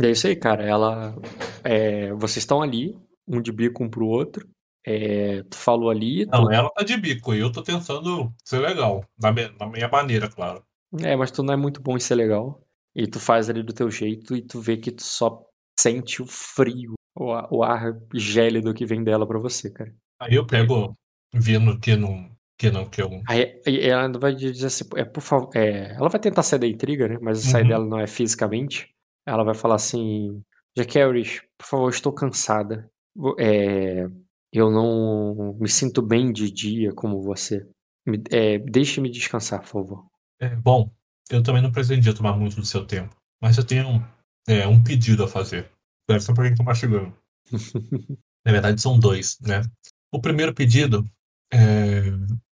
E 0.00 0.06
é 0.06 0.10
isso 0.10 0.26
aí, 0.28 0.36
cara. 0.36 0.64
Ela. 0.64 1.16
é, 1.64 2.12
vocês 2.12 2.38
estão 2.38 2.62
ali, 2.62 2.96
um 3.26 3.40
de 3.40 3.50
bico 3.50 3.82
um 3.82 3.88
pro 3.90 4.06
outro. 4.06 4.48
É, 4.86 5.42
tu 5.44 5.56
falou 5.56 5.90
ali. 5.90 6.24
tu- 6.26 6.30
Não, 6.30 6.52
ela 6.52 6.70
tá 6.70 6.84
de 6.84 6.96
bico 6.96 7.34
e 7.34 7.40
eu 7.40 7.50
tô 7.50 7.62
tentando 7.62 8.32
ser 8.44 8.58
legal. 8.60 9.04
Na, 9.20 9.32
na 9.32 9.66
minha 9.66 9.88
maneira, 9.88 10.28
claro. 10.28 10.62
É, 11.02 11.16
mas 11.16 11.30
tu 11.32 11.42
não 11.42 11.52
é 11.52 11.56
muito 11.56 11.82
bom 11.82 11.96
em 11.96 12.00
ser 12.00 12.14
legal. 12.14 12.62
E 12.94 13.06
tu 13.06 13.18
faz 13.18 13.50
ali 13.50 13.62
do 13.62 13.72
teu 13.72 13.90
jeito 13.90 14.36
e 14.36 14.42
tu 14.42 14.60
vê 14.60 14.76
que 14.76 14.92
tu 14.92 15.02
só 15.02 15.42
sente 15.78 16.20
o 16.22 16.26
frio, 16.26 16.94
o, 17.16 17.58
o 17.58 17.62
ar 17.62 17.96
gélido 18.14 18.74
que 18.74 18.84
vem 18.86 19.04
dela 19.04 19.26
pra 19.26 19.38
você, 19.38 19.70
cara. 19.70 19.94
Aí 20.20 20.34
eu 20.34 20.46
pego, 20.46 20.94
vendo 21.32 21.78
que 21.78 21.96
não. 21.96 22.36
Que 22.60 22.72
não, 22.72 22.90
que 22.90 23.00
eu. 23.00 23.22
Aí 23.28 23.60
ela 23.64 24.10
vai 24.18 24.34
dizer 24.34 24.66
assim, 24.66 24.84
é, 24.96 25.04
por 25.04 25.20
favor, 25.20 25.48
é, 25.54 25.92
ela 25.94 26.08
vai 26.08 26.18
tentar 26.20 26.42
sair 26.42 26.58
da 26.58 26.66
intriga, 26.66 27.06
né? 27.06 27.16
Mas 27.22 27.38
sair 27.38 27.62
Uhum. 27.62 27.68
dela 27.68 27.86
não 27.86 28.00
é 28.00 28.06
fisicamente. 28.08 28.88
Ela 29.24 29.44
vai 29.44 29.54
falar 29.54 29.76
assim, 29.76 30.42
Jaqueris, 30.76 31.40
por 31.56 31.66
favor, 31.66 31.90
estou 31.90 32.12
cansada. 32.12 32.90
É, 33.38 34.08
eu 34.52 34.70
não 34.72 35.56
me 35.60 35.68
sinto 35.68 36.02
bem 36.02 36.32
de 36.32 36.50
dia 36.50 36.92
como 36.92 37.22
você. 37.22 37.64
Me, 38.04 38.20
é, 38.32 38.58
Deixe-me 38.58 39.08
descansar, 39.08 39.60
por 39.60 39.68
favor. 39.68 40.06
É, 40.40 40.56
bom, 40.56 40.90
eu 41.30 41.42
também 41.44 41.62
não 41.62 41.70
pretendia 41.70 42.14
tomar 42.14 42.36
muito 42.36 42.56
do 42.56 42.66
seu 42.66 42.84
tempo. 42.84 43.14
Mas 43.40 43.56
eu 43.56 43.64
tenho 43.64 44.04
é, 44.48 44.66
um 44.66 44.82
pedido 44.82 45.22
a 45.22 45.28
fazer. 45.28 45.70
Deve 46.08 46.20
ser 46.20 46.34
porque 46.34 46.52
eu 46.52 46.56
tô 46.56 46.64
mastigando. 46.64 47.14
Na 48.44 48.52
verdade, 48.52 48.80
são 48.80 48.98
dois, 48.98 49.38
né? 49.40 49.62
O 50.10 50.20
primeiro 50.20 50.54
pedido 50.54 51.08
é 51.52 52.02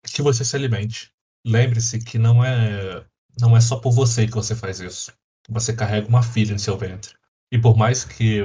que 0.05 0.23
você 0.23 0.45
se 0.45 0.55
alimente. 0.55 1.11
Lembre-se 1.45 1.99
que 1.99 2.19
não 2.19 2.45
é, 2.45 3.05
não 3.41 3.57
é 3.57 3.61
só 3.61 3.77
por 3.77 3.93
você 3.93 4.27
que 4.27 4.35
você 4.35 4.55
faz 4.55 4.79
isso. 4.81 5.13
Você 5.49 5.73
carrega 5.75 6.09
uma 6.09 6.23
filha 6.23 6.53
em 6.53 6.59
seu 6.59 6.77
ventre. 6.77 7.15
E 7.51 7.59
por 7.59 7.77
mais 7.77 8.05
que 8.05 8.43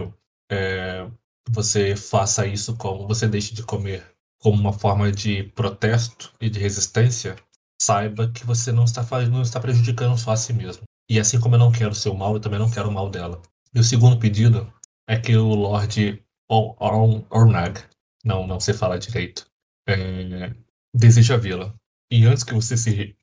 é, 0.49 1.09
você 1.49 1.95
faça 1.95 2.45
isso 2.47 2.77
como 2.77 3.07
você 3.07 3.27
deixe 3.27 3.53
de 3.53 3.63
comer 3.63 4.05
como 4.39 4.59
uma 4.59 4.73
forma 4.73 5.11
de 5.11 5.43
protesto 5.43 6.33
e 6.41 6.49
de 6.49 6.59
resistência, 6.59 7.35
saiba 7.79 8.31
que 8.31 8.45
você 8.45 8.71
não 8.71 8.85
está 8.85 9.03
fazendo, 9.03 9.33
não 9.33 9.41
está 9.41 9.59
prejudicando 9.59 10.17
só 10.17 10.31
a 10.31 10.37
si 10.37 10.51
mesmo. 10.51 10.83
E 11.11 11.19
assim 11.19 11.41
como 11.41 11.55
eu 11.55 11.59
não 11.59 11.73
quero 11.73 11.91
o 11.91 11.95
seu 11.95 12.13
mal, 12.13 12.33
eu 12.35 12.39
também 12.39 12.57
não 12.57 12.71
quero 12.71 12.87
o 12.87 12.91
mal 12.93 13.09
dela. 13.09 13.41
E 13.75 13.79
o 13.81 13.83
segundo 13.83 14.17
pedido 14.17 14.71
é 15.05 15.19
que 15.19 15.35
o 15.35 15.53
Lorde 15.53 16.23
Or- 16.49 16.73
Or- 16.79 17.25
Ornag, 17.29 17.81
não, 18.23 18.47
não 18.47 18.61
sei 18.61 18.73
falar 18.73 18.97
direito, 18.97 19.45
é, 19.89 20.53
deseja 20.95 21.35
vê-la. 21.35 21.75
E 22.09 22.25
antes 22.25 22.45
que 22.45 22.53
você 22.53 22.77
se, 22.77 23.13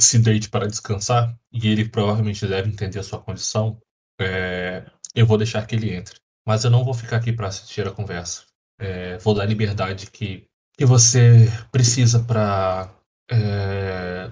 se 0.00 0.18
deite 0.18 0.48
para 0.48 0.66
descansar, 0.66 1.38
e 1.52 1.68
ele 1.68 1.86
provavelmente 1.86 2.46
deve 2.46 2.70
entender 2.70 2.98
a 2.98 3.02
sua 3.02 3.20
condição, 3.20 3.78
é, 4.18 4.90
eu 5.14 5.26
vou 5.26 5.36
deixar 5.36 5.66
que 5.66 5.74
ele 5.74 5.94
entre. 5.94 6.18
Mas 6.48 6.64
eu 6.64 6.70
não 6.70 6.86
vou 6.86 6.94
ficar 6.94 7.18
aqui 7.18 7.34
para 7.34 7.48
assistir 7.48 7.86
a 7.86 7.92
conversa. 7.92 8.44
É, 8.80 9.18
vou 9.18 9.34
dar 9.34 9.42
a 9.42 9.46
liberdade 9.46 10.10
que, 10.10 10.46
que 10.76 10.86
você 10.86 11.48
precisa 11.70 12.24
para 12.24 12.90
é, 13.30 14.30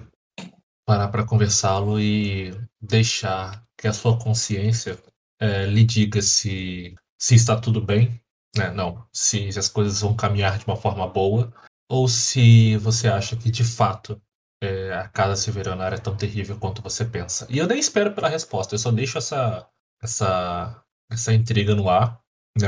parar 0.85 1.07
para 1.09 1.25
conversá-lo 1.25 1.99
e 1.99 2.51
deixar 2.81 3.63
que 3.77 3.87
a 3.87 3.93
sua 3.93 4.17
consciência 4.19 4.97
é, 5.39 5.65
lhe 5.65 5.83
diga 5.83 6.21
se, 6.21 6.95
se 7.19 7.35
está 7.35 7.59
tudo 7.59 7.81
bem, 7.81 8.19
né? 8.55 8.71
não, 8.71 9.07
se, 9.11 9.51
se 9.51 9.59
as 9.59 9.69
coisas 9.69 10.01
vão 10.01 10.15
caminhar 10.15 10.57
de 10.57 10.65
uma 10.65 10.75
forma 10.75 11.07
boa, 11.07 11.53
ou 11.89 12.07
se 12.07 12.77
você 12.77 13.07
acha 13.07 13.35
que 13.35 13.49
de 13.51 13.63
fato 13.63 14.21
é, 14.61 14.93
a 14.93 15.07
casa 15.09 15.35
silveranária 15.35 15.95
é 15.95 15.99
tão 15.99 16.15
terrível 16.15 16.57
quanto 16.57 16.81
você 16.81 17.03
pensa. 17.05 17.45
E 17.49 17.57
eu 17.57 17.67
nem 17.67 17.79
espero 17.79 18.13
pela 18.13 18.29
resposta, 18.29 18.75
eu 18.75 18.79
só 18.79 18.91
deixo 18.91 19.17
essa, 19.17 19.67
essa, 20.01 20.83
essa 21.11 21.33
intriga 21.33 21.75
no 21.75 21.89
ar, 21.89 22.19
né? 22.59 22.67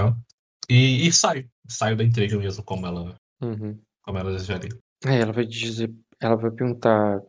E, 0.70 1.08
e 1.08 1.14
saio, 1.14 1.50
saio 1.68 1.96
da 1.96 2.04
intriga 2.04 2.38
mesmo, 2.38 2.64
como 2.64 2.86
ela, 2.88 3.16
Uhum. 3.42 3.80
como 4.04 4.18
ela 4.18 4.32
desejaria. 4.32 4.72
Aí 5.06 5.20
ela 5.20 5.32
vai 5.32 5.46
dizer, 5.46 5.94
ela 6.20 6.36
vai 6.36 6.52
perguntar, 6.52 7.22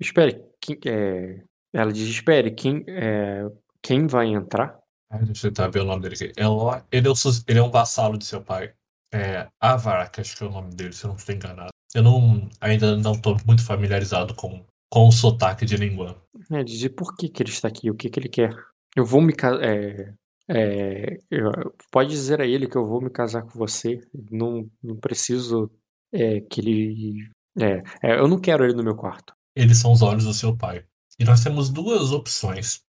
espere, 0.00 0.42
é, 0.86 1.42
ela 1.72 1.92
diz, 1.92 2.08
espere, 2.08 2.50
quem, 2.50 2.84
é, 2.88 3.44
quem 3.82 4.06
vai 4.06 4.28
entrar? 4.28 4.78
Deixa 5.22 5.46
eu 5.46 5.52
tentar 5.52 5.68
ver 5.68 5.80
o 5.80 5.84
nome 5.84 6.02
dele 6.02 6.14
aqui. 6.14 6.32
Ela- 6.36 6.84
ele, 6.90 7.08
é 7.08 7.12
ele 7.48 7.58
é 7.58 7.62
um 7.62 7.70
vassalo 7.70 8.18
de 8.18 8.24
seu 8.24 8.42
pai. 8.42 8.72
É 9.14 9.46
Avarak, 9.60 10.20
acho 10.20 10.36
que 10.36 10.42
é 10.42 10.46
o 10.46 10.50
nome 10.50 10.74
dele, 10.74 10.92
se 10.92 11.04
eu 11.04 11.08
não 11.08 11.16
estou 11.16 11.34
enganado. 11.34 11.70
Eu 11.94 12.02
não, 12.02 12.48
ainda 12.60 12.96
não 12.96 13.12
estou 13.12 13.36
muito 13.46 13.64
familiarizado 13.64 14.34
com, 14.34 14.64
com 14.90 15.06
o 15.08 15.12
sotaque 15.12 15.64
de 15.64 15.76
língua. 15.76 16.20
É, 16.50 16.62
dizer 16.62 16.90
por 16.90 17.16
que, 17.16 17.28
que 17.28 17.42
ele 17.42 17.50
está 17.50 17.68
aqui, 17.68 17.90
o 17.90 17.94
que, 17.94 18.10
que 18.10 18.18
ele 18.18 18.28
quer. 18.28 18.54
Eu 18.94 19.04
vou 19.04 19.22
me 19.22 19.32
casar. 19.32 19.62
É, 19.62 20.12
é, 20.48 21.18
eu- 21.30 21.74
pode 21.90 22.10
dizer 22.10 22.40
a 22.40 22.46
ele 22.46 22.66
que 22.66 22.76
eu 22.76 22.84
vou 22.86 23.00
me 23.00 23.10
casar 23.10 23.42
com 23.42 23.58
você. 23.58 24.00
Não, 24.30 24.68
não 24.82 24.96
preciso 24.96 25.70
é, 26.12 26.40
que 26.40 26.60
ele. 26.60 27.28
É, 27.58 27.82
é, 28.02 28.18
eu 28.18 28.28
não 28.28 28.40
quero 28.40 28.64
ele 28.64 28.74
no 28.74 28.82
meu 28.82 28.96
quarto. 28.96 29.32
Eles 29.56 29.78
são 29.78 29.90
os 29.92 30.02
olhos 30.02 30.24
do 30.24 30.34
seu 30.34 30.56
pai. 30.56 30.84
E 31.18 31.24
nós 31.24 31.42
temos 31.42 31.70
duas 31.70 32.12
opções. 32.12 32.82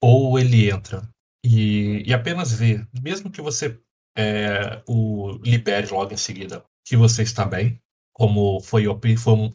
Ou 0.00 0.38
ele 0.38 0.70
entra 0.70 1.08
e, 1.44 2.02
e 2.04 2.12
apenas 2.12 2.52
vê, 2.52 2.84
mesmo 3.00 3.30
que 3.30 3.40
você 3.40 3.80
é, 4.18 4.82
o 4.88 5.38
libere 5.44 5.86
logo 5.86 6.12
em 6.12 6.16
seguida, 6.16 6.64
que 6.84 6.96
você 6.96 7.22
está 7.22 7.44
bem, 7.44 7.80
como 8.12 8.60
foi, 8.60 8.84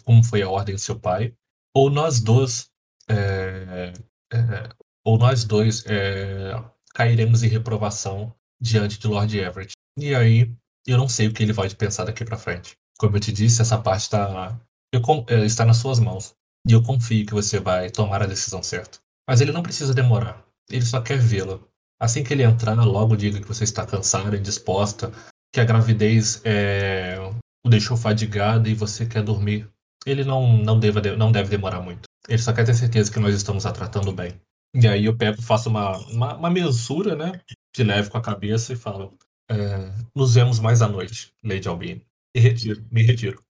como 0.05 0.23
foi 0.23 0.41
a 0.41 0.49
ordem 0.49 0.75
do 0.75 0.79
seu 0.79 0.97
pai, 0.97 1.35
ou 1.75 1.89
nós 1.89 2.21
dois, 2.21 2.69
é, 3.09 3.91
é, 4.31 4.69
ou 5.03 5.17
nós 5.17 5.43
dois 5.43 5.83
é, 5.85 6.53
cairemos 6.93 7.43
em 7.43 7.49
reprovação 7.49 8.33
diante 8.61 8.97
de 8.97 9.07
Lord 9.07 9.37
Everett. 9.37 9.73
E 9.97 10.15
aí, 10.15 10.55
eu 10.87 10.97
não 10.97 11.09
sei 11.09 11.27
o 11.27 11.33
que 11.33 11.43
ele 11.43 11.51
vai 11.51 11.69
pensar 11.71 12.05
daqui 12.05 12.23
para 12.23 12.37
frente. 12.37 12.77
Como 12.97 13.17
eu 13.17 13.19
te 13.19 13.33
disse, 13.33 13.61
essa 13.61 13.77
parte 13.77 14.03
está, 14.03 14.57
eu 14.93 15.01
é, 15.27 15.45
está 15.45 15.65
nas 15.65 15.77
suas 15.77 15.99
mãos. 15.99 16.35
E 16.67 16.73
eu 16.73 16.83
confio 16.83 17.25
que 17.25 17.33
você 17.33 17.59
vai 17.59 17.89
tomar 17.89 18.21
a 18.21 18.27
decisão 18.27 18.61
certa. 18.61 18.99
Mas 19.27 19.41
ele 19.41 19.51
não 19.51 19.63
precisa 19.63 19.93
demorar. 19.93 20.43
Ele 20.69 20.85
só 20.85 21.01
quer 21.01 21.17
vê-la. 21.17 21.59
Assim 21.99 22.23
que 22.23 22.33
ele 22.33 22.43
entrar, 22.43 22.75
logo 22.83 23.15
diga 23.15 23.39
que 23.39 23.47
você 23.47 23.63
está 23.63 23.85
cansada, 23.85 24.35
indisposta, 24.35 25.11
que 25.53 25.59
a 25.59 25.65
gravidez 25.65 26.41
é, 26.43 27.17
o 27.65 27.69
deixou 27.69 27.95
fadigada 27.95 28.69
e 28.69 28.73
você 28.73 29.05
quer 29.05 29.23
dormir. 29.23 29.69
Ele 30.05 30.23
não, 30.23 30.57
não, 30.57 30.79
deva, 30.79 31.01
não 31.15 31.31
deve 31.31 31.49
demorar 31.49 31.81
muito. 31.81 32.03
Ele 32.27 32.41
só 32.41 32.53
quer 32.53 32.65
ter 32.65 32.73
certeza 32.73 33.11
que 33.11 33.19
nós 33.19 33.35
estamos 33.35 33.65
a 33.65 33.71
tratando 33.71 34.11
bem. 34.11 34.39
E 34.73 34.87
aí 34.87 35.05
eu 35.05 35.15
pego, 35.15 35.41
faço 35.41 35.69
uma, 35.69 35.97
uma, 36.07 36.35
uma 36.35 36.49
mesura, 36.49 37.15
né? 37.15 37.41
De 37.75 37.83
leve 37.83 38.09
com 38.09 38.17
a 38.17 38.21
cabeça 38.21 38.73
e 38.73 38.75
falo: 38.75 39.17
é, 39.49 39.91
Nos 40.15 40.35
vemos 40.35 40.59
mais 40.59 40.81
à 40.81 40.87
noite, 40.87 41.33
Lady 41.43 41.67
Albine. 41.67 42.05
E 42.35 42.39
retiro, 42.39 42.83
me 42.89 43.03
retiro. 43.03 43.43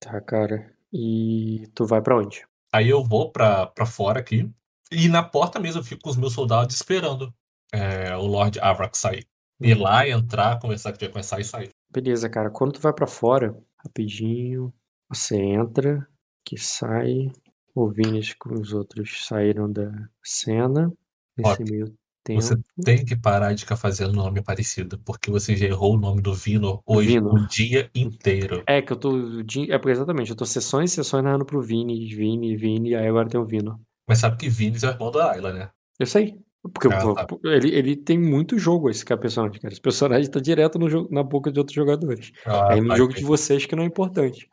Tá, 0.00 0.20
cara. 0.20 0.75
E 0.98 1.66
tu 1.74 1.84
vai 1.84 2.00
pra 2.00 2.16
onde? 2.16 2.46
Aí 2.72 2.88
eu 2.88 3.04
vou 3.04 3.30
pra, 3.30 3.66
pra 3.66 3.84
fora 3.84 4.20
aqui. 4.20 4.50
E 4.90 5.08
na 5.08 5.22
porta 5.22 5.60
mesmo 5.60 5.80
eu 5.80 5.84
fico 5.84 6.00
com 6.00 6.08
os 6.08 6.16
meus 6.16 6.32
soldados 6.32 6.74
esperando 6.74 7.34
é, 7.70 8.16
o 8.16 8.22
Lord 8.22 8.58
Avrak 8.60 8.96
sair. 8.96 9.26
Ir 9.60 9.74
lá, 9.74 10.08
entrar, 10.08 10.58
conversar 10.58 10.92
que 10.92 11.06
começar 11.06 11.38
e 11.38 11.44
sair. 11.44 11.68
Beleza, 11.90 12.30
cara. 12.30 12.50
Quando 12.50 12.72
tu 12.72 12.80
vai 12.80 12.94
pra 12.94 13.06
fora, 13.06 13.54
rapidinho, 13.84 14.72
você 15.06 15.36
entra, 15.36 16.08
que 16.42 16.56
sai. 16.56 17.30
O 17.74 17.90
Vinícius 17.90 18.36
com 18.38 18.54
os 18.54 18.72
outros 18.72 19.26
saíram 19.26 19.70
da 19.70 19.90
cena. 20.24 20.90
Nesse 21.36 21.50
Ótimo. 21.50 21.70
meio 21.70 21.94
tempo. 22.26 22.40
Você 22.42 22.56
tem 22.84 23.04
que 23.04 23.14
parar 23.16 23.54
de 23.54 23.62
ficar 23.62 23.76
fazendo 23.76 24.12
nome 24.12 24.42
parecido, 24.42 24.98
porque 25.04 25.30
você 25.30 25.54
já 25.56 25.66
errou 25.66 25.94
o 25.94 25.98
nome 25.98 26.20
do 26.20 26.34
Vino 26.34 26.82
hoje 26.84 27.08
Vino. 27.08 27.32
o 27.32 27.46
dia 27.46 27.88
inteiro. 27.94 28.62
É 28.66 28.82
que 28.82 28.92
eu 28.92 28.96
tô. 28.96 29.12
É 29.68 29.78
porque 29.78 29.92
exatamente, 29.92 30.30
eu 30.30 30.36
tô 30.36 30.44
sessões 30.44 30.92
e 30.92 30.94
sessões 30.96 31.22
narrando 31.22 31.44
pro 31.46 31.62
Vini, 31.62 32.06
Vini, 32.14 32.56
Vini, 32.56 32.94
aí 32.94 33.06
agora 33.06 33.28
tem 33.28 33.40
o 33.40 33.44
Vino. 33.46 33.80
Mas 34.08 34.18
sabe 34.18 34.36
que 34.36 34.48
Vini 34.48 34.76
é 34.82 34.86
o 34.88 34.90
irmão 34.90 35.10
da 35.10 35.32
Ayla, 35.32 35.52
né? 35.52 35.70
Eu 35.98 36.06
sei. 36.06 36.36
Porque 36.74 36.88
Ah, 36.88 37.14
tá. 37.14 37.26
ele, 37.44 37.72
ele 37.72 37.96
tem 37.96 38.18
muito 38.18 38.58
jogo, 38.58 38.90
esse 38.90 39.04
cara, 39.04 39.20
personagem, 39.20 39.60
cara. 39.60 39.72
Esse 39.72 39.80
personagem 39.80 40.28
tá 40.28 40.40
direto 40.40 40.78
no 40.80 40.90
jogo, 40.90 41.08
na 41.14 41.22
boca 41.22 41.52
de 41.52 41.60
outros 41.60 41.76
jogadores. 41.76 42.32
Ah, 42.44 42.72
Aí 42.72 42.80
no 42.80 42.88
tá, 42.88 42.96
jogo 42.96 43.14
de 43.14 43.22
vocês 43.22 43.66
que 43.66 43.76
não 43.76 43.84
é 43.84 43.86
importante. 43.86 44.48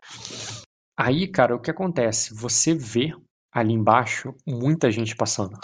Aí, 0.96 1.28
cara, 1.28 1.56
o 1.56 1.60
que 1.60 1.72
acontece? 1.72 2.34
Você 2.36 2.76
vê 2.76 3.14
ali 3.52 3.74
embaixo 3.74 4.34
muita 4.48 4.92
gente 4.92 5.16
passando. 5.16 5.58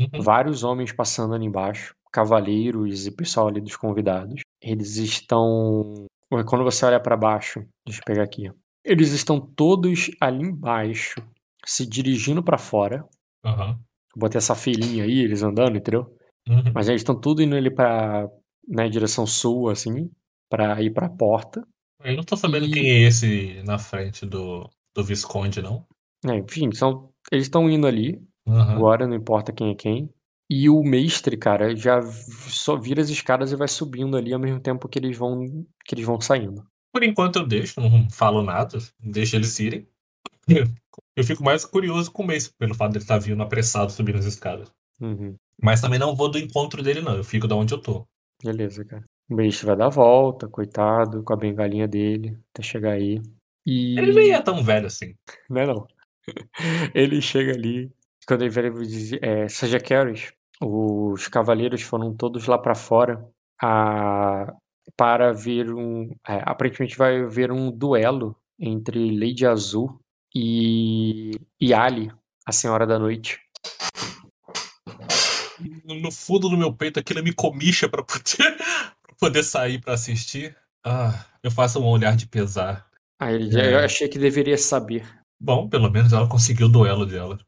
Uhum. 0.00 0.22
vários 0.22 0.64
homens 0.64 0.92
passando 0.92 1.34
ali 1.34 1.44
embaixo, 1.44 1.94
cavaleiros 2.12 3.06
e 3.06 3.10
pessoal 3.10 3.48
ali 3.48 3.60
dos 3.60 3.76
convidados. 3.76 4.40
Eles 4.62 4.96
estão. 4.96 6.06
Quando 6.46 6.64
você 6.64 6.84
olha 6.86 7.00
para 7.00 7.16
baixo, 7.16 7.64
deixa 7.86 8.00
eu 8.00 8.04
pegar 8.04 8.22
aqui. 8.22 8.50
Eles 8.84 9.12
estão 9.12 9.40
todos 9.40 10.10
ali 10.20 10.42
embaixo, 10.44 11.14
se 11.66 11.84
dirigindo 11.86 12.42
para 12.42 12.56
fora. 12.58 13.04
Aham. 13.44 13.78
Botei 14.16 14.38
essa 14.38 14.54
filinha 14.54 15.04
aí, 15.04 15.18
eles 15.20 15.42
andando, 15.42 15.76
entendeu? 15.76 16.16
Uhum. 16.48 16.72
Mas 16.74 16.88
eles 16.88 17.00
estão 17.02 17.14
tudo 17.18 17.42
indo 17.42 17.54
ali 17.54 17.70
pra. 17.70 18.28
na 18.66 18.88
direção 18.88 19.26
sul, 19.26 19.68
assim, 19.68 20.10
pra 20.48 20.80
ir 20.82 20.90
pra 20.92 21.08
porta. 21.08 21.66
Eu 22.02 22.16
não 22.16 22.22
tô 22.24 22.36
sabendo 22.36 22.66
E- 22.66 22.70
quem 22.70 22.88
é 22.90 23.00
esse 23.02 23.62
na 23.64 23.78
frente 23.78 24.24
do, 24.24 24.68
do 24.94 25.04
Visconde, 25.04 25.60
não. 25.60 25.84
É, 26.24 26.36
enfim, 26.36 26.70
são, 26.72 27.10
eles 27.30 27.46
estão 27.46 27.68
indo 27.68 27.86
ali, 27.86 28.20
Aham. 28.50 28.72
agora 28.76 29.06
não 29.06 29.14
importa 29.14 29.52
quem 29.52 29.70
é 29.70 29.74
quem. 29.74 30.10
E 30.48 30.68
o 30.68 30.82
mestre, 30.82 31.36
cara, 31.36 31.76
já 31.76 32.00
só 32.02 32.76
vira 32.76 33.00
as 33.00 33.08
escadas 33.08 33.52
e 33.52 33.56
vai 33.56 33.68
subindo 33.68 34.16
ali 34.16 34.32
ao 34.32 34.40
mesmo 34.40 34.60
tempo 34.60 34.88
que 34.88 34.98
eles 34.98 35.16
vão 35.16 35.64
que 35.84 35.94
eles 35.94 36.04
vão 36.04 36.20
saindo. 36.20 36.64
Por 36.92 37.04
enquanto 37.04 37.36
eu 37.36 37.46
deixo, 37.46 37.80
não 37.80 38.10
falo 38.10 38.42
nada, 38.42 38.78
deixo 38.98 39.36
eles 39.36 39.58
irem. 39.60 39.86
Eu 41.16 41.24
fico 41.24 41.42
mais 41.44 41.64
curioso 41.64 42.10
com 42.10 42.22
o 42.22 42.26
Mace, 42.26 42.52
pelo 42.58 42.74
fato 42.74 42.92
dele 42.92 43.04
estar 43.04 43.18
vindo 43.18 43.42
apressado 43.42 43.92
subindo 43.92 44.18
as 44.18 44.24
escadas. 44.24 44.72
Uhum, 45.00 45.36
Mas 45.62 45.80
também 45.80 45.98
não 45.98 46.14
vou 46.16 46.30
do 46.30 46.38
encontro 46.38 46.82
dele, 46.82 47.00
não. 47.00 47.16
Eu 47.16 47.24
fico 47.24 47.46
da 47.46 47.54
onde 47.54 47.74
eu 47.74 47.80
tô. 47.80 48.06
beleza, 48.42 48.84
cara. 48.84 49.04
O 49.28 49.34
mestre 49.34 49.66
vai 49.66 49.76
dar 49.76 49.86
a 49.86 49.90
volta, 49.90 50.48
coitado, 50.48 51.22
com 51.22 51.32
a 51.32 51.36
bengalinha 51.36 51.86
dele, 51.86 52.38
até 52.52 52.62
chegar 52.62 52.92
aí. 52.92 53.20
E. 53.66 53.98
Ele 53.98 54.12
nem 54.12 54.32
é 54.32 54.40
tão 54.42 54.62
velho 54.64 54.86
assim. 54.86 55.14
Não 55.48 55.60
é 55.60 55.66
não. 55.66 55.86
Ele 56.94 57.20
chega 57.20 57.52
ali, 57.52 57.90
diz, 58.36 59.12
é, 59.20 59.48
Seja 59.48 59.78
Caris, 59.80 60.32
os 60.62 61.28
cavaleiros 61.28 61.82
foram 61.82 62.14
todos 62.14 62.46
lá 62.46 62.58
pra 62.58 62.74
fora 62.74 63.24
a, 63.62 64.52
para 64.96 65.32
ver 65.32 65.72
um. 65.72 66.10
é, 66.28 66.42
aparentemente 66.44 66.96
vai 66.96 67.20
haver 67.22 67.50
um 67.52 67.70
duelo 67.70 68.36
entre 68.58 69.18
Lady 69.18 69.46
Azul 69.46 69.98
e, 70.34 71.32
e 71.60 71.72
Ali, 71.74 72.12
a 72.46 72.52
Senhora 72.52 72.86
da 72.86 72.98
Noite. 72.98 73.38
No 75.84 76.10
fundo 76.10 76.48
do 76.48 76.56
meu 76.56 76.72
peito 76.72 76.98
aquilo 76.98 77.22
me 77.22 77.32
comicha 77.32 77.88
pra 77.88 78.02
poder, 78.02 78.56
pra 79.02 79.14
poder 79.18 79.42
sair 79.42 79.80
pra 79.80 79.94
assistir. 79.94 80.56
Ah, 80.84 81.26
eu 81.42 81.50
faço 81.50 81.78
um 81.80 81.86
olhar 81.86 82.16
de 82.16 82.26
pesar. 82.26 82.86
Aí 83.20 83.50
É. 83.54 83.74
eu 83.74 83.78
achei 83.80 84.08
que 84.08 84.18
deveria 84.18 84.56
saber. 84.56 85.06
Bom, 85.38 85.68
pelo 85.68 85.90
menos 85.90 86.12
ela 86.12 86.28
conseguiu 86.28 86.66
o 86.66 86.70
duelo 86.70 87.04
dela. 87.04 87.38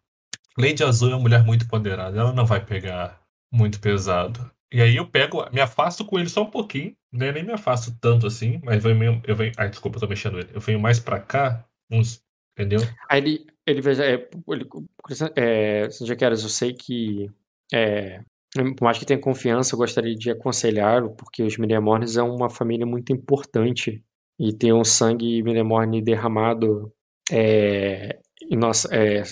Lady 0.58 0.82
Azul 0.84 1.10
é 1.10 1.14
uma 1.14 1.22
mulher 1.22 1.44
muito 1.44 1.64
empoderada, 1.64 2.18
ela 2.18 2.32
não 2.32 2.46
vai 2.46 2.64
pegar 2.64 3.20
muito 3.52 3.80
pesado. 3.80 4.50
E 4.72 4.80
aí 4.80 4.96
eu 4.96 5.06
pego, 5.06 5.44
me 5.52 5.60
afasto 5.60 6.04
com 6.04 6.18
ele 6.18 6.28
só 6.28 6.42
um 6.42 6.50
pouquinho, 6.50 6.96
né? 7.12 7.30
Nem 7.30 7.44
me 7.44 7.52
afasto 7.52 7.94
tanto 8.00 8.26
assim, 8.26 8.58
mas 8.64 8.82
eu 8.82 8.98
venho, 8.98 9.22
eu 9.26 9.36
venho. 9.36 9.52
Ai, 9.58 9.68
desculpa, 9.68 9.98
eu 9.98 10.00
tô 10.00 10.08
mexendo 10.08 10.38
ele. 10.38 10.48
Eu 10.54 10.60
venho 10.60 10.80
mais 10.80 10.98
pra 10.98 11.20
cá, 11.20 11.62
uns. 11.90 12.22
Entendeu? 12.56 12.80
Aí 13.08 13.18
ele, 13.18 13.46
ele 13.66 13.80
veja, 13.80 14.04
é, 14.04 14.28
ele, 14.48 14.68
é, 15.36 15.84
eu 15.84 16.36
sei 16.36 16.74
que 16.74 17.30
é, 17.72 18.20
por 18.76 18.84
mais 18.84 18.98
que 18.98 19.06
tenha 19.06 19.18
confiança, 19.18 19.74
eu 19.74 19.78
gostaria 19.78 20.14
de 20.14 20.30
aconselhá-lo, 20.30 21.10
porque 21.16 21.42
os 21.42 21.56
Miremornes 21.56 22.16
é 22.18 22.22
uma 22.22 22.50
família 22.50 22.84
muito 22.84 23.12
importante 23.12 24.04
e 24.38 24.52
ter 24.52 24.74
um 24.74 24.84
sangue 24.84 25.42
Miremorne 25.42 26.02
derramado 26.02 26.92
é, 27.30 28.18
em, 28.52 28.56
nossa, 28.56 28.88
é, 28.94 29.22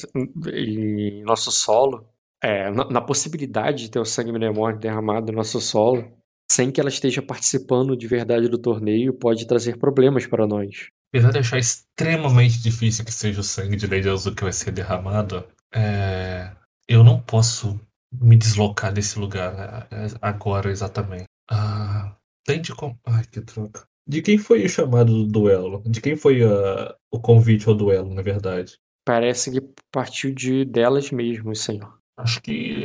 em 0.54 1.22
nosso 1.22 1.52
solo, 1.52 2.08
é, 2.42 2.70
na, 2.70 2.88
na 2.88 3.00
possibilidade 3.02 3.84
de 3.84 3.90
ter 3.90 3.98
o 3.98 4.04
sangue 4.04 4.32
Miremorne 4.32 4.80
derramado 4.80 5.30
no 5.30 5.36
nosso 5.38 5.60
solo, 5.60 6.10
sem 6.50 6.70
que 6.70 6.80
ela 6.80 6.88
esteja 6.88 7.20
participando 7.20 7.94
de 7.94 8.06
verdade 8.06 8.48
do 8.48 8.58
torneio, 8.58 9.12
pode 9.12 9.46
trazer 9.46 9.76
problemas 9.76 10.26
para 10.26 10.46
nós. 10.46 10.88
Apesar 11.12 11.32
de 11.32 11.38
achar 11.38 11.58
extremamente 11.58 12.62
difícil 12.62 13.04
que 13.04 13.12
seja 13.12 13.40
o 13.40 13.44
sangue 13.44 13.76
de 13.76 13.86
Lady 13.86 14.08
Azul 14.08 14.34
que 14.34 14.42
vai 14.42 14.52
ser 14.52 14.72
derramado, 14.72 15.44
é, 15.74 16.50
eu 16.88 17.04
não 17.04 17.20
posso 17.20 17.78
me 18.10 18.36
deslocar 18.36 18.92
desse 18.92 19.18
lugar 19.18 19.86
é, 19.90 20.06
agora 20.22 20.70
exatamente. 20.70 21.26
Ah, 21.50 22.16
tem 22.44 22.62
de 22.62 22.74
como. 22.74 22.98
Ai, 23.04 23.24
que 23.30 23.40
troca. 23.42 23.84
De 24.06 24.22
quem 24.22 24.38
foi 24.38 24.64
o 24.64 24.68
chamado 24.68 25.12
do 25.12 25.26
duelo? 25.26 25.82
De 25.86 26.00
quem 26.00 26.16
foi 26.16 26.42
ah, 26.42 26.96
o 27.12 27.20
convite 27.20 27.68
ao 27.68 27.74
duelo, 27.74 28.14
na 28.14 28.22
verdade? 28.22 28.78
Parece 29.04 29.50
que 29.50 29.60
partiu 29.92 30.34
de 30.34 30.64
delas 30.64 31.10
mesmo, 31.10 31.54
senhor. 31.54 31.98
Acho 32.18 32.40
que 32.42 32.84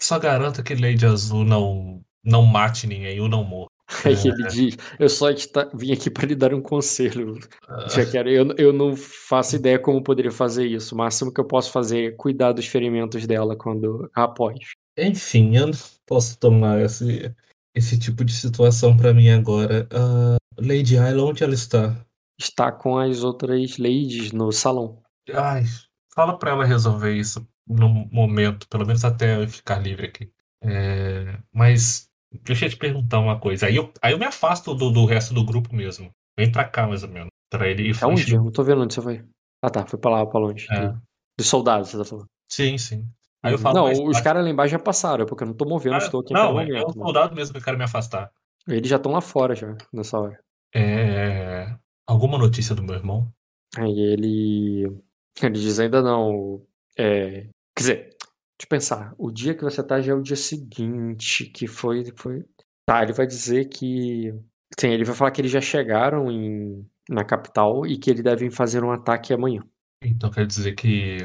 só 0.00 0.18
garanto 0.18 0.62
que 0.62 0.74
Lady 0.74 1.06
Azul 1.06 1.44
não, 1.44 2.02
não 2.24 2.42
mate 2.44 2.86
ninguém 2.86 3.18
ou 3.20 3.28
não 3.28 3.42
morra. 3.42 3.68
Aí 4.04 4.14
É. 4.14 4.28
ele 4.28 4.46
diz: 4.48 4.76
Eu 4.98 5.08
só 5.08 5.30
está- 5.30 5.70
vim 5.72 5.92
aqui 5.92 6.10
para 6.10 6.26
lhe 6.26 6.34
dar 6.34 6.52
um 6.52 6.60
conselho. 6.60 7.38
Ah, 7.68 7.88
Já 7.88 8.04
quero, 8.04 8.28
eu, 8.28 8.52
eu 8.58 8.72
não 8.72 8.94
faço 8.96 9.56
ideia 9.56 9.78
como 9.78 10.02
poderia 10.02 10.32
fazer 10.32 10.66
isso. 10.66 10.94
O 10.94 10.98
máximo 10.98 11.32
que 11.32 11.40
eu 11.40 11.44
posso 11.46 11.70
fazer 11.70 12.04
é 12.04 12.10
cuidar 12.10 12.52
dos 12.52 12.66
ferimentos 12.66 13.26
dela 13.26 13.56
quando 13.56 14.10
após. 14.14 14.58
Enfim, 14.98 15.56
eu 15.56 15.68
não 15.68 15.74
posso 16.04 16.36
tomar 16.38 16.80
esse, 16.82 17.32
esse 17.74 17.98
tipo 17.98 18.24
de 18.24 18.32
situação 18.34 18.96
pra 18.96 19.14
mim 19.14 19.28
agora. 19.30 19.88
Ah, 19.92 20.36
Lady 20.58 20.98
Ayla, 20.98 21.22
onde 21.24 21.44
ela 21.44 21.54
está? 21.54 21.96
Está 22.38 22.72
com 22.72 22.98
as 22.98 23.22
outras 23.22 23.78
ladies 23.78 24.32
no 24.32 24.50
salão. 24.52 25.00
Ai, 25.34 25.64
fala 26.14 26.38
pra 26.38 26.50
ela 26.50 26.64
resolver 26.64 27.14
isso 27.14 27.46
no 27.66 27.88
momento, 27.88 28.68
pelo 28.68 28.86
menos 28.86 29.04
até 29.04 29.42
eu 29.42 29.48
ficar 29.48 29.78
livre 29.78 30.06
aqui. 30.06 30.30
É, 30.62 31.38
mas 31.52 32.08
deixa 32.42 32.66
eu 32.66 32.70
te 32.70 32.76
perguntar 32.76 33.20
uma 33.20 33.38
coisa. 33.38 33.66
Aí 33.66 33.76
eu, 33.76 33.92
aí 34.02 34.12
eu 34.12 34.18
me 34.18 34.24
afasto 34.24 34.74
do, 34.74 34.90
do 34.90 35.04
resto 35.04 35.34
do 35.34 35.44
grupo 35.44 35.74
mesmo. 35.74 36.10
Vem 36.38 36.50
pra 36.50 36.64
cá, 36.64 36.86
mais 36.86 37.02
ou 37.02 37.08
menos. 37.08 37.28
Pra 37.50 37.68
ele 37.68 37.90
ir 37.90 37.96
É 38.02 38.06
onde? 38.06 38.34
Eu 38.34 38.44
não 38.44 38.50
tô 38.50 38.62
vendo 38.62 38.82
onde 38.82 38.94
você 38.94 39.02
foi. 39.02 39.24
Ah 39.62 39.70
tá, 39.70 39.86
foi 39.86 39.98
pra 39.98 40.10
lá, 40.10 40.26
pra 40.26 40.40
longe. 40.40 40.66
É. 40.70 40.92
Dos 41.38 41.48
soldados, 41.48 41.90
você 41.90 41.98
tá 41.98 42.04
falando. 42.04 42.26
Sim, 42.50 42.78
sim. 42.78 43.08
Aí 43.42 43.52
eu 43.52 43.58
falo 43.58 43.74
não, 43.76 44.08
os 44.08 44.20
caras 44.20 44.42
lá 44.44 44.50
embaixo 44.50 44.72
já 44.72 44.78
passaram, 44.78 45.24
é 45.24 45.26
porque 45.26 45.44
eu 45.44 45.48
não 45.48 45.54
tô 45.54 45.64
movendo, 45.64 45.94
Ah, 45.94 45.98
estou 45.98 46.20
aqui 46.20 46.34
Não, 46.34 46.60
é, 46.60 46.68
é 46.68 46.82
o 46.82 46.86
né? 46.86 46.92
soldado 46.92 47.34
mesmo 47.34 47.52
que 47.52 47.60
eu 47.60 47.64
quero 47.64 47.78
me 47.78 47.84
afastar. 47.84 48.32
Eles 48.66 48.88
já 48.88 48.96
estão 48.96 49.12
lá 49.12 49.20
fora 49.20 49.54
já, 49.54 49.76
nessa 49.92 50.18
hora. 50.18 50.40
É, 50.74 51.76
alguma 52.06 52.38
notícia 52.38 52.74
do 52.74 52.82
meu 52.82 52.96
irmão? 52.96 53.32
Aí 53.78 53.98
ele. 53.98 55.00
Ele 55.42 55.54
diz 55.54 55.78
ainda 55.78 56.02
não. 56.02 56.64
É, 56.96 57.48
quer 57.74 57.80
dizer, 57.80 57.96
deixa 57.96 58.62
eu 58.62 58.68
pensar. 58.68 59.14
O 59.18 59.30
dia 59.30 59.54
que 59.54 59.62
você 59.62 59.82
tá 59.82 60.00
já 60.00 60.12
é 60.12 60.14
o 60.14 60.22
dia 60.22 60.36
seguinte, 60.36 61.46
que 61.46 61.66
foi. 61.66 62.04
foi... 62.16 62.44
Tá, 62.86 63.02
ele 63.02 63.12
vai 63.12 63.26
dizer 63.26 63.66
que. 63.66 64.32
Sim, 64.78 64.88
ele 64.88 65.04
vai 65.04 65.14
falar 65.14 65.30
que 65.30 65.40
eles 65.40 65.52
já 65.52 65.60
chegaram 65.60 66.30
em, 66.30 66.86
na 67.08 67.24
capital 67.24 67.86
e 67.86 67.98
que 67.98 68.10
eles 68.10 68.22
devem 68.22 68.50
fazer 68.50 68.82
um 68.82 68.90
ataque 68.90 69.32
amanhã. 69.32 69.62
Então 70.02 70.30
quer 70.30 70.46
dizer 70.46 70.74
que, 70.74 71.18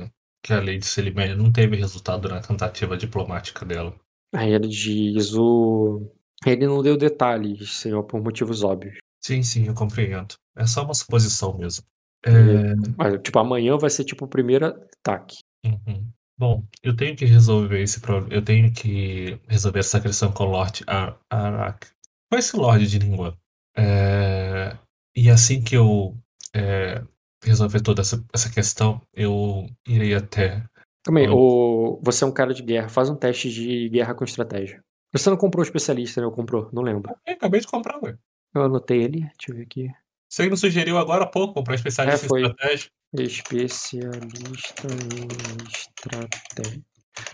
que 0.44 0.54
a 0.54 0.60
Lady 0.60 0.86
Selimene 0.86 1.36
não 1.36 1.52
teve 1.52 1.76
resultado 1.76 2.30
na 2.30 2.42
tentativa 2.42 2.98
diplomática 2.98 3.66
dela. 3.66 3.96
Aí 4.34 4.54
ele 4.54 4.68
diz 4.68 5.34
o. 5.34 6.10
Ele 6.46 6.66
não 6.66 6.82
deu 6.82 6.98
detalhes, 6.98 7.74
senhor, 7.74 8.04
por 8.04 8.22
motivos 8.22 8.64
óbvios. 8.64 8.98
Sim, 9.24 9.44
sim, 9.44 9.68
eu 9.68 9.76
compreendo. 9.76 10.36
É 10.56 10.66
só 10.66 10.84
uma 10.84 10.94
suposição 10.94 11.58
mesmo. 11.58 11.86
É, 12.26 12.76
Mas, 12.98 13.22
tipo, 13.22 13.40
amanhã 13.40 13.78
vai 13.78 13.90
ser 13.90 14.04
tipo 14.04 14.26
o 14.26 14.30
primeiro 14.30 14.66
ataque. 14.66 15.38
uhum. 15.66 16.12
Bom, 16.38 16.66
eu 16.82 16.96
tenho 16.96 17.16
que 17.16 17.24
resolver 17.24 17.80
esse 17.82 18.00
problema. 18.00 18.34
Eu 18.34 18.44
tenho 18.44 18.74
que 18.74 19.40
resolver 19.48 19.80
essa 19.80 20.02
questão 20.02 20.32
com 20.32 20.46
o 20.46 20.50
Lord 20.50 20.84
Ar 20.88 21.16
Arak. 21.30 21.88
Com 22.32 22.38
esse 22.38 22.58
Lorde 22.58 22.88
de 22.88 22.98
língua. 22.98 23.38
É, 23.78 24.76
e 25.16 25.30
assim 25.30 25.62
que 25.62 25.76
eu 25.76 26.18
é, 26.56 27.04
resolver 27.44 27.82
toda 27.82 28.02
essa, 28.02 28.24
essa 28.34 28.50
questão, 28.52 29.02
eu 29.14 29.68
irei 29.88 30.16
até. 30.16 30.64
Também, 31.04 31.30
o... 31.30 32.00
você 32.04 32.24
é 32.24 32.28
um 32.28 32.34
cara 32.34 32.54
de 32.54 32.64
guerra, 32.64 32.90
faz 32.90 33.08
um 33.08 33.16
teste 33.16 33.52
de 33.52 33.90
guerra 33.90 34.16
com 34.16 34.24
estratégia. 34.24 34.84
Você 35.14 35.30
não 35.30 35.38
comprou 35.38 35.62
o 35.62 35.66
especialista, 35.66 36.22
né? 36.22 36.28
Ou 36.28 36.34
comprou? 36.34 36.70
Não 36.72 36.82
lembro. 36.82 37.14
Eu 37.26 37.34
acabei 37.34 37.60
de 37.60 37.68
comprar, 37.68 38.02
ué. 38.02 38.18
Eu 38.56 38.64
anotei 38.64 39.04
ele, 39.04 39.22
deixa 39.22 39.50
eu 39.50 39.56
ver 39.56 39.64
aqui. 39.64 39.92
Você 40.32 40.50
me 40.50 40.56
sugeriu 40.56 40.98
agora 40.98 41.26
há 41.26 41.28
pouco 41.28 41.54
comprar 41.54 41.76
especialista 41.76 42.26
É, 42.26 42.30
foi. 42.30 42.42
em 42.42 42.46
estratégia. 42.46 42.90
Especialista 43.20 44.88
em 44.88 45.68
estratégia. 45.68 46.82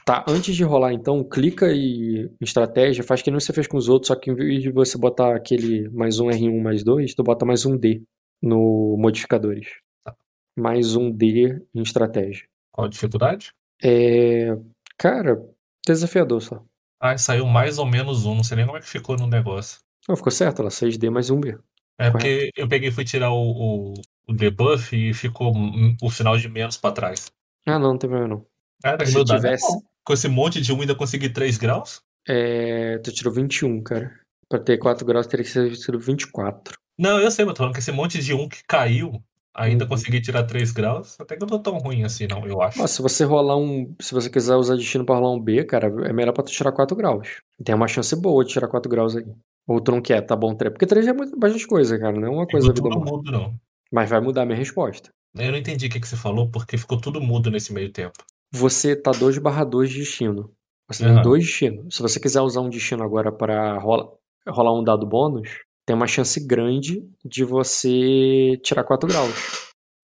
Tá, 0.03 0.25
antes 0.27 0.55
de 0.55 0.63
rolar 0.63 0.91
então, 0.93 1.23
clica 1.23 1.71
e 1.71 2.25
em 2.25 2.43
estratégia, 2.43 3.03
faz 3.03 3.21
que 3.21 3.29
nem 3.29 3.39
você 3.39 3.53
fez 3.53 3.67
com 3.67 3.77
os 3.77 3.87
outros, 3.87 4.07
só 4.07 4.15
que 4.15 4.31
em 4.31 4.35
vez 4.35 4.63
de 4.63 4.71
você 4.71 4.97
botar 4.97 5.35
aquele 5.35 5.87
mais 5.89 6.19
um 6.19 6.27
R1 6.27 6.59
mais 6.59 6.83
dois, 6.83 7.13
tu 7.13 7.21
bota 7.21 7.45
mais 7.45 7.67
um 7.67 7.77
D 7.77 8.01
no 8.41 8.97
modificadores. 8.97 9.67
Tá. 10.03 10.15
Mais 10.57 10.95
um 10.95 11.11
D 11.11 11.61
em 11.75 11.81
estratégia. 11.83 12.47
Qual 12.71 12.87
a 12.87 12.89
dificuldade? 12.89 13.53
É. 13.83 14.57
Cara, 14.97 15.39
desafiador 15.85 16.41
só. 16.41 16.63
Ah, 16.99 17.15
saiu 17.15 17.45
mais 17.45 17.77
ou 17.77 17.85
menos 17.85 18.25
um. 18.25 18.33
Não 18.33 18.43
sei 18.43 18.57
nem 18.57 18.65
como 18.65 18.79
é 18.79 18.81
que 18.81 18.89
ficou 18.89 19.15
no 19.15 19.27
negócio. 19.27 19.81
Não, 20.09 20.15
ficou 20.15 20.31
certo, 20.31 20.63
lá, 20.63 20.69
6D 20.71 21.11
mais 21.11 21.29
um 21.29 21.39
B. 21.39 21.55
É 21.99 22.11
porque 22.11 22.51
eu 22.55 22.67
peguei 22.67 22.89
e 22.89 22.91
fui 22.91 23.03
tirar 23.03 23.31
o, 23.31 23.91
o, 23.91 23.93
o 24.27 24.33
debuff 24.33 24.95
e 24.95 25.13
ficou 25.13 25.53
o 26.01 26.11
sinal 26.11 26.37
de 26.37 26.47
menos 26.47 26.77
pra 26.77 26.91
trás. 26.91 27.31
Ah, 27.65 27.79
não, 27.79 27.91
não 27.93 27.97
tem 27.97 28.09
problema 28.09 28.35
não. 28.35 28.45
Cara, 28.81 29.05
Se 29.05 29.13
meu 29.13 29.25
dado 29.25 29.37
é 29.47 29.55
tivesse, 29.55 29.81
com 30.03 30.13
esse 30.13 30.27
monte 30.27 30.61
de 30.61 30.71
1 30.71 30.81
ainda 30.81 30.95
conseguir 30.95 31.29
3 31.29 31.57
graus? 31.57 32.01
É, 32.27 32.97
tu 32.99 33.11
tirou 33.11 33.33
21, 33.33 33.81
cara. 33.81 34.19
Pra 34.49 34.59
ter 34.59 34.77
4 34.77 35.05
graus 35.05 35.27
teria 35.27 35.43
que 35.43 35.51
ser 35.51 35.75
tirado 35.75 35.99
24. 36.01 36.77
Não, 36.97 37.19
eu 37.19 37.29
sei, 37.31 37.45
mas 37.45 37.53
tô 37.53 37.59
falando 37.59 37.73
que 37.73 37.79
esse 37.79 37.91
monte 37.91 38.19
de 38.21 38.33
1 38.33 38.47
que 38.47 38.59
caiu, 38.67 39.21
ainda 39.53 39.83
Uhum. 39.85 39.89
consegui 39.89 40.21
tirar 40.21 40.43
3 40.43 40.71
graus. 40.71 41.19
Até 41.19 41.35
que 41.35 41.43
eu 41.43 41.47
não 41.47 41.57
tô 41.61 41.71
tão 41.71 41.79
ruim 41.79 42.03
assim, 42.03 42.27
não, 42.27 42.45
eu 42.45 42.61
acho. 42.61 42.79
Mas 42.79 42.91
se 42.91 43.01
você 43.01 43.23
rolar 43.23 43.57
um. 43.57 43.93
Se 43.99 44.13
você 44.13 44.29
quiser 44.29 44.55
usar 44.55 44.75
destino 44.75 45.05
pra 45.05 45.15
rolar 45.15 45.31
um 45.33 45.39
B, 45.39 45.63
cara, 45.65 45.87
é 46.07 46.13
melhor 46.13 46.31
pra 46.31 46.43
tu 46.43 46.51
tirar 46.51 46.71
4 46.71 46.95
graus. 46.95 47.41
Tem 47.63 47.73
uma 47.75 47.87
chance 47.87 48.15
boa 48.15 48.45
de 48.45 48.51
tirar 48.51 48.67
4 48.67 48.89
graus 48.89 49.15
aí. 49.15 49.25
Ou 49.67 49.81
tu 49.81 49.91
não 49.91 50.01
quer, 50.01 50.21
tá 50.21 50.35
bom, 50.35 50.55
3. 50.55 50.71
Porque 50.73 50.85
3 50.85 51.05
já 51.05 51.11
é 51.11 51.13
muito, 51.13 51.37
bastante 51.37 51.67
coisa, 51.67 51.99
cara. 51.99 52.17
Não 52.17 52.27
é 52.27 52.29
uma 52.31 52.47
coisa 52.47 52.73
Ficou 52.73 52.89
tudo 52.89 52.99
morta. 52.99 53.11
mudo, 53.11 53.31
não. 53.31 53.59
Mas 53.91 54.09
vai 54.09 54.21
mudar 54.21 54.43
a 54.43 54.45
minha 54.45 54.57
resposta. 54.57 55.09
Eu 55.35 55.51
não 55.51 55.57
entendi 55.57 55.87
o 55.87 55.89
que, 55.89 55.99
que 55.99 56.07
você 56.07 56.15
falou, 56.15 56.49
porque 56.49 56.77
ficou 56.77 56.99
tudo 56.99 57.19
mudo 57.21 57.51
nesse 57.51 57.73
meio 57.73 57.91
tempo. 57.91 58.17
Você 58.51 58.95
tá 58.95 59.11
2 59.11 59.37
barra 59.37 59.63
2 59.65 59.89
de 59.89 59.99
destino. 59.99 60.51
Você 60.89 61.03
tem 61.03 61.13
Aham. 61.13 61.21
dois 61.21 61.43
destinos. 61.45 61.95
Se 61.95 62.01
você 62.01 62.19
quiser 62.19 62.39
usar 62.41 62.61
um 62.61 62.69
destino 62.69 63.03
agora 63.03 63.29
para 63.31 63.77
rola, 63.77 64.09
rolar 64.47 64.73
um 64.79 64.83
dado 64.83 65.05
bônus, 65.05 65.49
tem 65.85 65.95
uma 65.95 66.07
chance 66.07 66.39
grande 66.39 67.03
de 67.25 67.43
você 67.43 68.57
tirar 68.63 68.85
4 68.85 69.07
graus. 69.07 69.33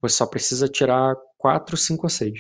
Você 0.02 0.18
só 0.18 0.26
precisa 0.26 0.68
tirar 0.68 1.16
4, 1.38 1.78
5 1.78 2.06
ou 2.06 2.10
6. 2.10 2.34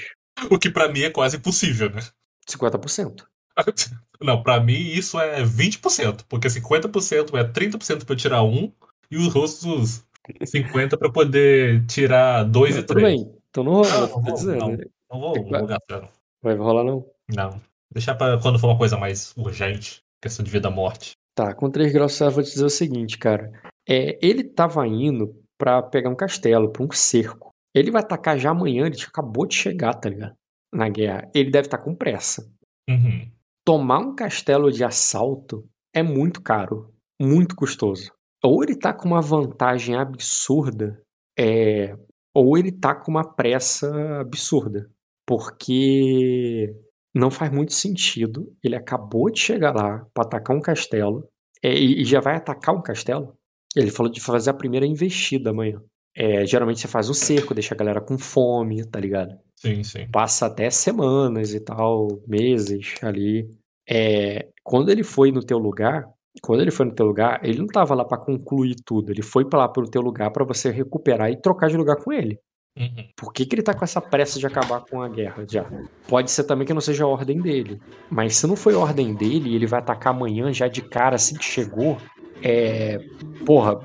O 0.52 0.60
que 0.60 0.69
pra 0.69 0.90
mim 0.90 1.02
é 1.03 1.10
quase 1.10 1.38
impossível, 1.38 1.90
né? 1.90 2.02
50%. 2.50 3.24
Não, 4.24 4.42
pra 4.42 4.60
mim 4.60 4.74
isso 4.74 5.19
é 5.19 5.43
20%, 5.43 6.24
porque 6.30 6.48
50% 6.48 7.38
é 7.38 7.43
30% 7.43 8.06
pra 8.06 8.14
eu 8.14 8.18
tirar 8.18 8.43
um 8.43 8.72
e 9.11 9.18
os 9.18 9.35
outros 9.35 10.06
50% 10.42 10.98
pra 10.98 11.11
poder 11.11 11.85
tirar 11.85 12.43
dois 12.43 12.76
e 12.77 12.84
Tudo 12.84 13.00
três. 13.00 13.22
bem. 13.22 13.35
Então 13.50 13.64
não 13.64 13.74
rola, 13.74 14.00
Não, 14.02 14.08
tô 14.08 14.16
não 14.16 14.24
vou, 14.24 14.34
dizendo. 14.34 14.60
não. 14.60 14.68
né? 14.69 14.84
Não 15.11 15.19
vou, 15.19 15.35
não 15.35 15.43
vou 15.60 15.68
gastar, 15.68 16.02
não. 16.02 16.10
Vai 16.42 16.56
rolar 16.56 16.84
não? 16.84 17.06
Não. 17.35 17.61
Deixar 17.93 18.16
pra 18.16 18.40
quando 18.40 18.58
for 18.58 18.68
uma 18.68 18.77
coisa 18.77 18.98
mais 18.98 19.34
urgente, 19.38 20.02
questão 20.22 20.43
de 20.43 20.50
vida 20.50 20.69
ou 20.69 20.74
morte. 20.74 21.11
Tá, 21.35 21.53
com 21.53 21.69
3 21.69 21.92
graus 21.92 22.19
eu 22.19 22.32
vou 22.32 22.43
te 22.43 22.52
dizer 22.52 22.66
o 22.66 22.69
seguinte, 22.69 23.18
cara. 23.18 23.52
É, 23.88 24.18
ele 24.26 24.43
tava 24.43 24.88
indo 24.88 25.35
pra 25.58 25.82
pegar 25.82 26.10
um 26.10 26.16
castelo, 26.16 26.69
pra 26.72 26.84
um 26.84 26.92
cerco. 26.92 27.50
Ele 27.76 27.92
vai 27.92 28.02
atacar 28.02 28.38
já 28.38 28.52
amanhã, 28.52 28.85
ele 28.85 28.95
acabou 29.02 29.45
de 29.45 29.56
chegar, 29.56 29.93
tá 29.95 30.10
ligado? 30.10 30.34
Na 30.74 30.90
guerra. 30.90 31.30
Ele 31.34 31.52
deve 31.52 31.68
estar 31.68 31.77
com 31.80 31.93
pressa. 31.95 32.50
Uhum. 32.90 33.30
Tomar 33.66 34.00
um 34.00 34.16
castelo 34.16 34.72
de 34.72 34.83
assalto 34.83 35.67
é 35.93 36.03
muito 36.03 36.42
caro, 36.42 36.93
muito 37.19 37.56
custoso. 37.56 38.11
Ou 38.43 38.61
ele 38.61 38.75
tá 38.75 38.93
com 38.93 39.08
uma 39.08 39.22
vantagem 39.22 39.95
absurda, 39.95 41.01
é, 41.40 41.95
ou 42.33 42.58
ele 42.58 42.72
tá 42.72 42.93
com 42.93 43.09
uma 43.09 43.24
pressa 43.24 44.19
absurda. 44.19 44.90
Porque 45.25 46.75
não 47.16 47.32
faz 47.32 47.51
muito 47.51 47.74
sentido. 47.74 48.53
Ele 48.61 48.75
acabou 48.75 49.32
de 49.32 49.40
chegar 49.40 49.74
lá 49.74 50.06
pra 50.14 50.25
atacar 50.25 50.56
um 50.56 50.61
castelo 50.61 51.25
é, 51.64 51.74
e 51.74 52.03
já 52.03 52.19
vai 52.19 52.35
atacar 52.35 52.75
um 52.75 52.82
castelo. 52.82 53.38
Ele 53.75 53.92
falou 53.92 54.11
de 54.11 54.19
fazer 54.19 54.50
a 54.50 54.53
primeira 54.53 54.85
investida 54.85 55.51
amanhã. 55.51 55.82
É, 56.16 56.45
geralmente 56.45 56.80
você 56.80 56.88
faz 56.88 57.09
um 57.09 57.14
cerco, 57.14 57.53
deixa 57.53 57.74
a 57.74 57.77
galera 57.77 58.00
com 58.00 58.17
fome, 58.17 58.85
tá 58.85 59.00
ligado? 59.00 59.35
Sim, 59.56 59.83
sim. 59.83 60.08
passa 60.11 60.45
até 60.45 60.69
semanas 60.69 61.53
e 61.53 61.59
tal, 61.59 62.22
meses 62.27 62.95
ali. 63.01 63.50
É, 63.90 64.50
quando 64.64 64.90
ele 64.90 65.03
foi 65.03 65.32
no 65.32 65.42
teu 65.42 65.58
lugar, 65.58 66.06
quando 66.42 66.61
ele 66.61 66.72
foi 66.72 66.85
no 66.85 66.93
teu 66.93 67.06
lugar, 67.06 67.40
ele 67.43 67.59
não 67.59 67.67
tava 67.67 67.93
lá 67.95 68.03
pra 68.03 68.17
concluir 68.17 68.75
tudo. 68.85 69.11
Ele 69.11 69.22
foi 69.22 69.45
pra 69.45 69.59
lá 69.59 69.69
pro 69.69 69.90
teu 69.90 70.01
lugar 70.01 70.32
pra 70.32 70.43
você 70.43 70.69
recuperar 70.69 71.32
e 71.32 71.40
trocar 71.40 71.69
de 71.69 71.77
lugar 71.77 71.95
com 71.98 72.11
ele. 72.11 72.40
Uhum. 72.77 73.08
Por 73.16 73.32
que, 73.32 73.45
que 73.45 73.53
ele 73.53 73.61
tá 73.61 73.74
com 73.74 73.85
essa 73.85 74.01
pressa 74.01 74.40
de 74.40 74.48
acabar 74.48 74.82
com 74.82 75.01
a 75.01 75.08
guerra 75.08 75.45
já? 75.48 75.66
Pode 76.08 76.32
ser 76.32 76.43
também 76.43 76.66
que 76.66 76.74
não 76.74 76.82
seja 76.82 77.03
a 77.03 77.08
ordem 77.08 77.40
dele. 77.40 77.80
Mas 78.09 78.35
se 78.35 78.48
não 78.48 78.56
foi 78.56 78.74
a 78.74 78.80
ordem 78.80 79.14
dele 79.14 79.51
e 79.51 79.56
ele 79.56 79.67
vai 79.67 79.80
atacar 79.80 80.14
amanhã 80.14 80.51
já 80.51 80.67
de 80.67 80.82
cara 80.82 81.16
assim 81.16 81.35
que 81.35 81.45
chegou, 81.45 81.98
é. 82.42 83.00
Porra, 83.45 83.80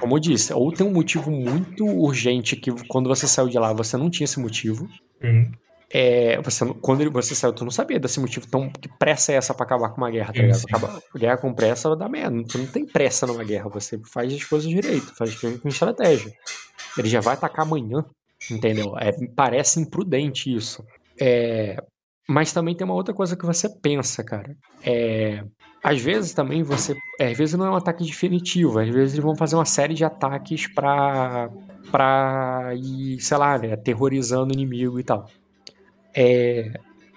como 0.00 0.16
eu 0.16 0.20
disse, 0.20 0.52
ou 0.52 0.72
tem 0.72 0.86
um 0.86 0.92
motivo 0.92 1.30
muito 1.30 1.86
urgente 1.86 2.56
que 2.56 2.70
quando 2.88 3.08
você 3.08 3.26
saiu 3.26 3.48
de 3.48 3.58
lá 3.58 3.72
você 3.72 3.96
não 3.96 4.10
tinha 4.10 4.24
esse 4.24 4.40
motivo. 4.40 4.88
Uhum. 5.22 5.52
É, 5.94 6.40
você, 6.40 6.64
quando 6.80 7.10
você 7.12 7.34
saiu, 7.34 7.52
tu 7.52 7.64
não 7.64 7.70
sabia 7.70 8.00
desse 8.00 8.18
motivo. 8.18 8.46
Então, 8.48 8.70
que 8.70 8.88
pressa 8.88 9.32
é 9.32 9.34
essa 9.36 9.52
pra 9.52 9.66
acabar 9.66 9.90
com 9.90 9.98
uma 9.98 10.10
guerra, 10.10 10.28
tá 10.28 10.34
Sim, 10.34 10.40
ligado? 10.42 10.58
sim. 10.58 10.66
Acabar, 10.70 11.02
guerra 11.14 11.36
com 11.36 11.52
pressa 11.52 11.94
dá 11.94 12.08
merda. 12.08 12.42
Tu 12.44 12.56
não 12.56 12.66
tem 12.66 12.86
pressa 12.86 13.26
numa 13.26 13.44
guerra, 13.44 13.68
você 13.68 13.98
faz 13.98 14.32
as 14.32 14.42
coisas 14.42 14.68
direito, 14.68 15.14
faz 15.14 15.30
as 15.30 15.36
coisas 15.36 15.60
com 15.60 15.68
estratégia. 15.68 16.32
Ele 16.96 17.08
já 17.08 17.20
vai 17.20 17.34
atacar 17.34 17.66
amanhã, 17.66 18.04
entendeu? 18.50 18.96
É, 18.98 19.12
parece 19.36 19.80
imprudente 19.80 20.54
isso. 20.54 20.82
É, 21.20 21.76
mas 22.26 22.52
também 22.52 22.74
tem 22.74 22.86
uma 22.86 22.94
outra 22.94 23.12
coisa 23.12 23.36
que 23.36 23.44
você 23.44 23.68
pensa, 23.68 24.24
cara. 24.24 24.56
É, 24.82 25.44
às 25.82 26.00
vezes 26.00 26.32
também 26.32 26.62
você. 26.62 26.96
é, 27.18 27.30
às 27.30 27.36
vezes 27.36 27.54
não 27.56 27.66
é 27.66 27.70
um 27.70 27.76
ataque 27.76 28.04
definitivo, 28.04 28.78
às 28.78 28.88
vezes 28.88 29.14
eles 29.14 29.24
vão 29.24 29.34
fazer 29.34 29.56
uma 29.56 29.64
série 29.64 29.94
de 29.94 30.04
ataques 30.04 30.66
pra. 30.68 31.50
pra 31.90 32.72
ir, 32.74 33.20
sei 33.20 33.36
lá, 33.36 33.58
né, 33.58 33.72
aterrorizando 33.72 34.52
o 34.52 34.52
inimigo 34.52 35.00
e 35.00 35.02
tal. 35.02 35.26
É. 36.14 36.72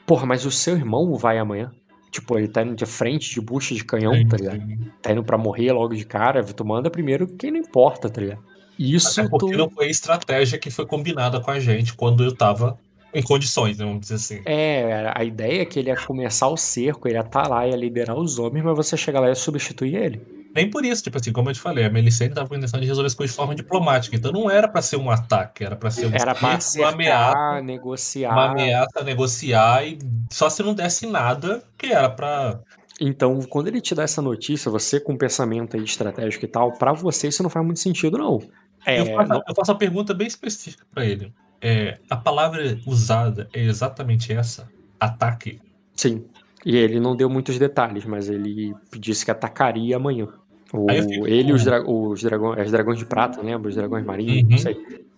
Porra, 0.06 0.26
mas 0.26 0.46
o 0.46 0.52
seu 0.52 0.76
irmão 0.76 1.16
vai 1.16 1.38
amanhã? 1.38 1.72
Tipo, 2.12 2.38
ele 2.38 2.48
tá 2.48 2.62
indo 2.62 2.76
de 2.76 2.86
frente, 2.86 3.34
de 3.34 3.42
bucha 3.42 3.76
de 3.76 3.84
canhão, 3.84 4.14
tá 4.28 4.38
ligado? 4.38 4.62
Tá 5.02 5.12
indo 5.12 5.24
pra 5.24 5.38
morrer 5.38 5.72
logo 5.74 5.94
de 5.94 6.06
cara. 6.06 6.44
Tu 6.44 6.66
manda 6.66 6.90
primeiro 6.90 7.28
quem 7.28 7.52
não 7.52 7.60
importa, 7.60 8.10
tá 8.10 8.22
ligado? 8.22 8.42
Isso 8.80 9.20
Até 9.20 9.30
porque 9.30 9.56
não 9.58 9.70
foi 9.70 9.88
a 9.88 9.90
estratégia 9.90 10.58
que 10.58 10.70
foi 10.70 10.86
combinada 10.86 11.40
com 11.40 11.52
a 11.52 11.60
gente 11.60 11.94
quando 11.94 12.24
eu 12.24 12.34
tava 12.34 12.78
em 13.16 13.24
condições, 13.24 13.78
né, 13.78 13.86
vamos 13.86 14.02
dizer 14.02 14.16
assim. 14.16 14.42
É, 14.46 15.12
a 15.16 15.24
ideia 15.24 15.62
é 15.62 15.66
que 15.66 15.80
ele 15.80 15.90
ia 15.90 15.96
começar 15.96 16.48
o 16.48 16.58
cerco, 16.58 17.08
ele 17.08 17.16
ia 17.16 17.22
estar 17.22 17.48
lá, 17.48 17.66
ia 17.68 17.76
liderar 17.76 18.16
os 18.18 18.38
homens, 18.38 18.64
mas 18.64 18.76
você 18.76 18.96
chegar 18.98 19.20
lá 19.22 19.32
e 19.32 19.36
substituir 19.36 19.96
ele. 19.96 20.22
Nem 20.54 20.70
por 20.70 20.86
isso, 20.86 21.04
tipo 21.04 21.18
assim, 21.18 21.34
como 21.34 21.50
eu 21.50 21.54
te 21.54 21.60
falei, 21.60 21.84
a 21.84 21.90
Melicene 21.90 22.34
tava 22.34 22.48
com 22.48 22.54
a 22.54 22.58
intenção 22.58 22.80
de 22.80 22.86
resolver 22.88 23.08
as 23.08 23.14
coisas 23.14 23.34
de 23.34 23.36
forma 23.36 23.54
diplomática. 23.54 24.16
Então 24.16 24.32
não 24.32 24.50
era 24.50 24.70
pra 24.70 24.82
ser 24.82 24.96
um 24.96 25.10
ataque, 25.12 25.66
era 25.66 25.76
pra 25.76 25.92
ser 25.92 26.06
um 26.06 26.14
Era 26.14 26.34
pra 26.34 26.60
cerco, 26.62 26.82
uma 26.82 26.88
acertar, 26.90 26.94
ameaça, 26.94 27.62
negociar. 27.62 28.32
uma 28.32 28.52
ameaça, 28.52 29.04
negociar 29.04 29.86
e 29.86 30.00
só 30.32 30.50
se 30.50 30.64
não 30.64 30.74
desse 30.74 31.08
nada, 31.08 31.62
que 31.78 31.88
era 31.88 32.10
pra. 32.10 32.62
Então, 33.02 33.42
quando 33.42 33.68
ele 33.68 33.82
te 33.82 33.94
dá 33.94 34.04
essa 34.04 34.22
notícia, 34.22 34.72
você 34.72 34.98
com 34.98 35.18
pensamento 35.18 35.76
aí 35.76 35.84
estratégico 35.84 36.46
e 36.46 36.48
tal, 36.48 36.72
pra 36.72 36.94
você 36.94 37.28
isso 37.28 37.44
não 37.44 37.50
faz 37.50 37.66
muito 37.66 37.82
sentido, 37.82 38.18
não. 38.18 38.42
É, 38.86 39.02
eu, 39.02 39.06
faço, 39.08 39.28
não- 39.30 39.42
eu 39.46 39.56
faço 39.56 39.72
uma 39.74 39.78
pergunta 39.78 40.14
bem 40.14 40.28
específica 40.28 40.86
pra 40.90 41.04
ele. 41.06 41.34
É, 41.62 42.00
a 42.10 42.16
palavra 42.18 42.78
usada 42.86 43.50
é 43.54 43.62
exatamente 43.62 44.32
essa? 44.34 44.70
Ataque? 45.00 45.60
sim. 45.96 46.26
E 46.66 46.76
ele 46.76 47.00
não 47.00 47.16
deu 47.16 47.30
muitos 47.30 47.60
detalhes, 47.60 48.06
mas 48.06 48.28
ele 48.28 48.74
disse 48.98 49.24
que 49.24 49.30
atacaria 49.30 49.98
amanhã. 49.98 50.28
O, 50.74 50.90
fico 50.90 51.28
ele 51.28 51.52
e 51.52 51.54
os, 51.54 51.64
dra 51.64 51.88
os, 51.88 52.24
dragões, 52.24 52.66
os 52.66 52.72
dragões 52.72 52.98
de 52.98 53.06
prata, 53.06 53.40
lembra? 53.40 53.70
Os 53.70 53.76
dragões 53.76 54.04
marinhos, 54.04 54.44
não 54.44 54.52
Uhum. 54.52 54.58
sei. 54.58 54.76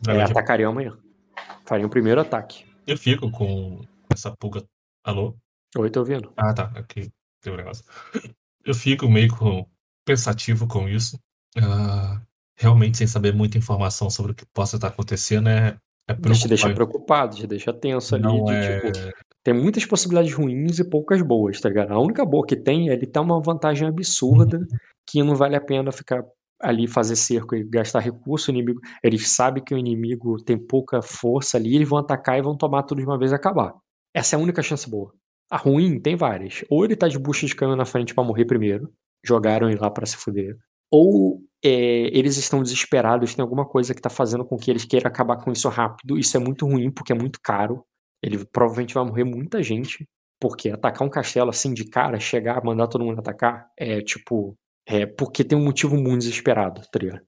É, 0.09 0.23
atacariam 0.23 0.71
amanhã. 0.71 0.97
Fariam 1.65 1.87
o 1.87 1.89
primeiro 1.89 2.19
ataque. 2.19 2.65
Eu 2.85 2.97
fico 2.97 3.31
com 3.31 3.79
essa 4.11 4.29
pulga. 4.37 4.61
Alô? 5.05 5.37
Oi, 5.77 5.89
tô 5.89 6.01
ouvindo. 6.01 6.33
Ah, 6.35 6.53
tá. 6.53 6.65
Aqui 6.75 7.09
tem 7.41 7.53
um 7.53 7.55
negócio. 7.55 7.85
Eu 8.65 8.75
fico 8.75 9.07
meio 9.07 9.33
com- 9.33 9.65
pensativo 10.03 10.67
com 10.67 10.89
isso. 10.89 11.17
Ah, 11.57 12.21
realmente, 12.57 12.97
sem 12.97 13.07
saber 13.07 13.33
muita 13.33 13.57
informação 13.57 14.09
sobre 14.09 14.33
o 14.33 14.35
que 14.35 14.45
possa 14.53 14.75
estar 14.75 14.89
acontecendo, 14.89 15.47
é, 15.47 15.77
é 16.07 16.13
Te 16.13 16.47
deixa 16.47 16.73
preocupado, 16.73 17.35
te 17.35 17.45
deixa 17.45 17.73
tenso 17.73 18.15
ali. 18.15 18.23
Não 18.23 18.45
de, 18.45 18.53
é- 18.53 18.79
tipo, 18.79 18.99
tem 19.43 19.53
muitas 19.53 19.85
possibilidades 19.85 20.33
ruins 20.33 20.79
e 20.79 20.89
poucas 20.89 21.21
boas, 21.21 21.59
tá 21.59 21.69
ligado? 21.69 21.91
A 21.91 21.99
única 21.99 22.25
boa 22.25 22.45
que 22.45 22.55
tem 22.55 22.89
é 22.89 22.93
ele 22.93 23.05
ter 23.05 23.19
uma 23.19 23.41
vantagem 23.41 23.87
absurda 23.87 24.59
que 25.07 25.21
não 25.23 25.35
vale 25.35 25.55
a 25.55 25.61
pena 25.61 25.91
ficar 25.91 26.23
ali 26.61 26.87
fazer 26.87 27.15
cerco 27.15 27.55
e 27.55 27.63
gastar 27.63 27.99
recurso. 27.99 28.51
O 28.51 28.53
inimigo, 28.53 28.79
ele 29.03 29.19
sabe 29.19 29.61
que 29.61 29.73
o 29.73 29.77
inimigo 29.77 30.37
tem 30.43 30.57
pouca 30.57 31.01
força 31.01 31.57
ali, 31.57 31.75
eles 31.75 31.87
vão 31.87 31.99
atacar 31.99 32.37
e 32.37 32.41
vão 32.41 32.57
tomar 32.57 32.83
tudo 32.83 32.99
de 32.99 33.07
uma 33.07 33.17
vez 33.17 33.31
e 33.31 33.35
acabar. 33.35 33.73
Essa 34.13 34.35
é 34.35 34.39
a 34.39 34.41
única 34.41 34.61
chance 34.61 34.89
boa. 34.89 35.13
A 35.49 35.57
ruim 35.57 35.99
tem 35.99 36.15
várias. 36.15 36.63
Ou 36.69 36.83
ele 36.83 36.95
tá 36.95 37.07
de 37.07 37.19
bucha 37.19 37.45
de 37.45 37.55
canhão 37.55 37.75
na 37.75 37.85
frente 37.85 38.13
pra 38.13 38.23
morrer 38.23 38.45
primeiro, 38.45 38.91
jogaram 39.25 39.69
ele 39.69 39.79
lá 39.79 39.89
pra 39.89 40.05
se 40.05 40.17
fuder. 40.17 40.57
Ou 40.91 41.41
é, 41.63 41.69
eles 42.17 42.37
estão 42.37 42.61
desesperados, 42.61 43.33
tem 43.33 43.41
alguma 43.41 43.65
coisa 43.65 43.93
que 43.93 44.01
tá 44.01 44.09
fazendo 44.09 44.45
com 44.45 44.57
que 44.57 44.69
eles 44.69 44.85
queiram 44.85 45.07
acabar 45.07 45.37
com 45.37 45.51
isso 45.51 45.67
rápido. 45.69 46.17
Isso 46.17 46.35
é 46.37 46.39
muito 46.39 46.65
ruim 46.65 46.91
porque 46.91 47.11
é 47.11 47.15
muito 47.15 47.39
caro. 47.41 47.83
Ele 48.21 48.45
provavelmente 48.45 48.93
vai 48.93 49.03
morrer 49.05 49.23
muita 49.23 49.61
gente. 49.63 50.07
Porque 50.39 50.69
atacar 50.69 51.05
um 51.05 51.09
castelo 51.09 51.49
assim 51.49 51.73
de 51.73 51.85
cara, 51.85 52.19
chegar, 52.19 52.63
mandar 52.63 52.87
todo 52.87 53.03
mundo 53.03 53.19
atacar, 53.19 53.69
é 53.75 54.01
tipo. 54.01 54.55
É 54.85 55.05
porque 55.05 55.43
tem 55.43 55.57
um 55.57 55.63
motivo 55.63 55.97
muito 55.97 56.19
desesperado, 56.19 56.81
tá 56.91 56.99
ligado? 56.99 57.21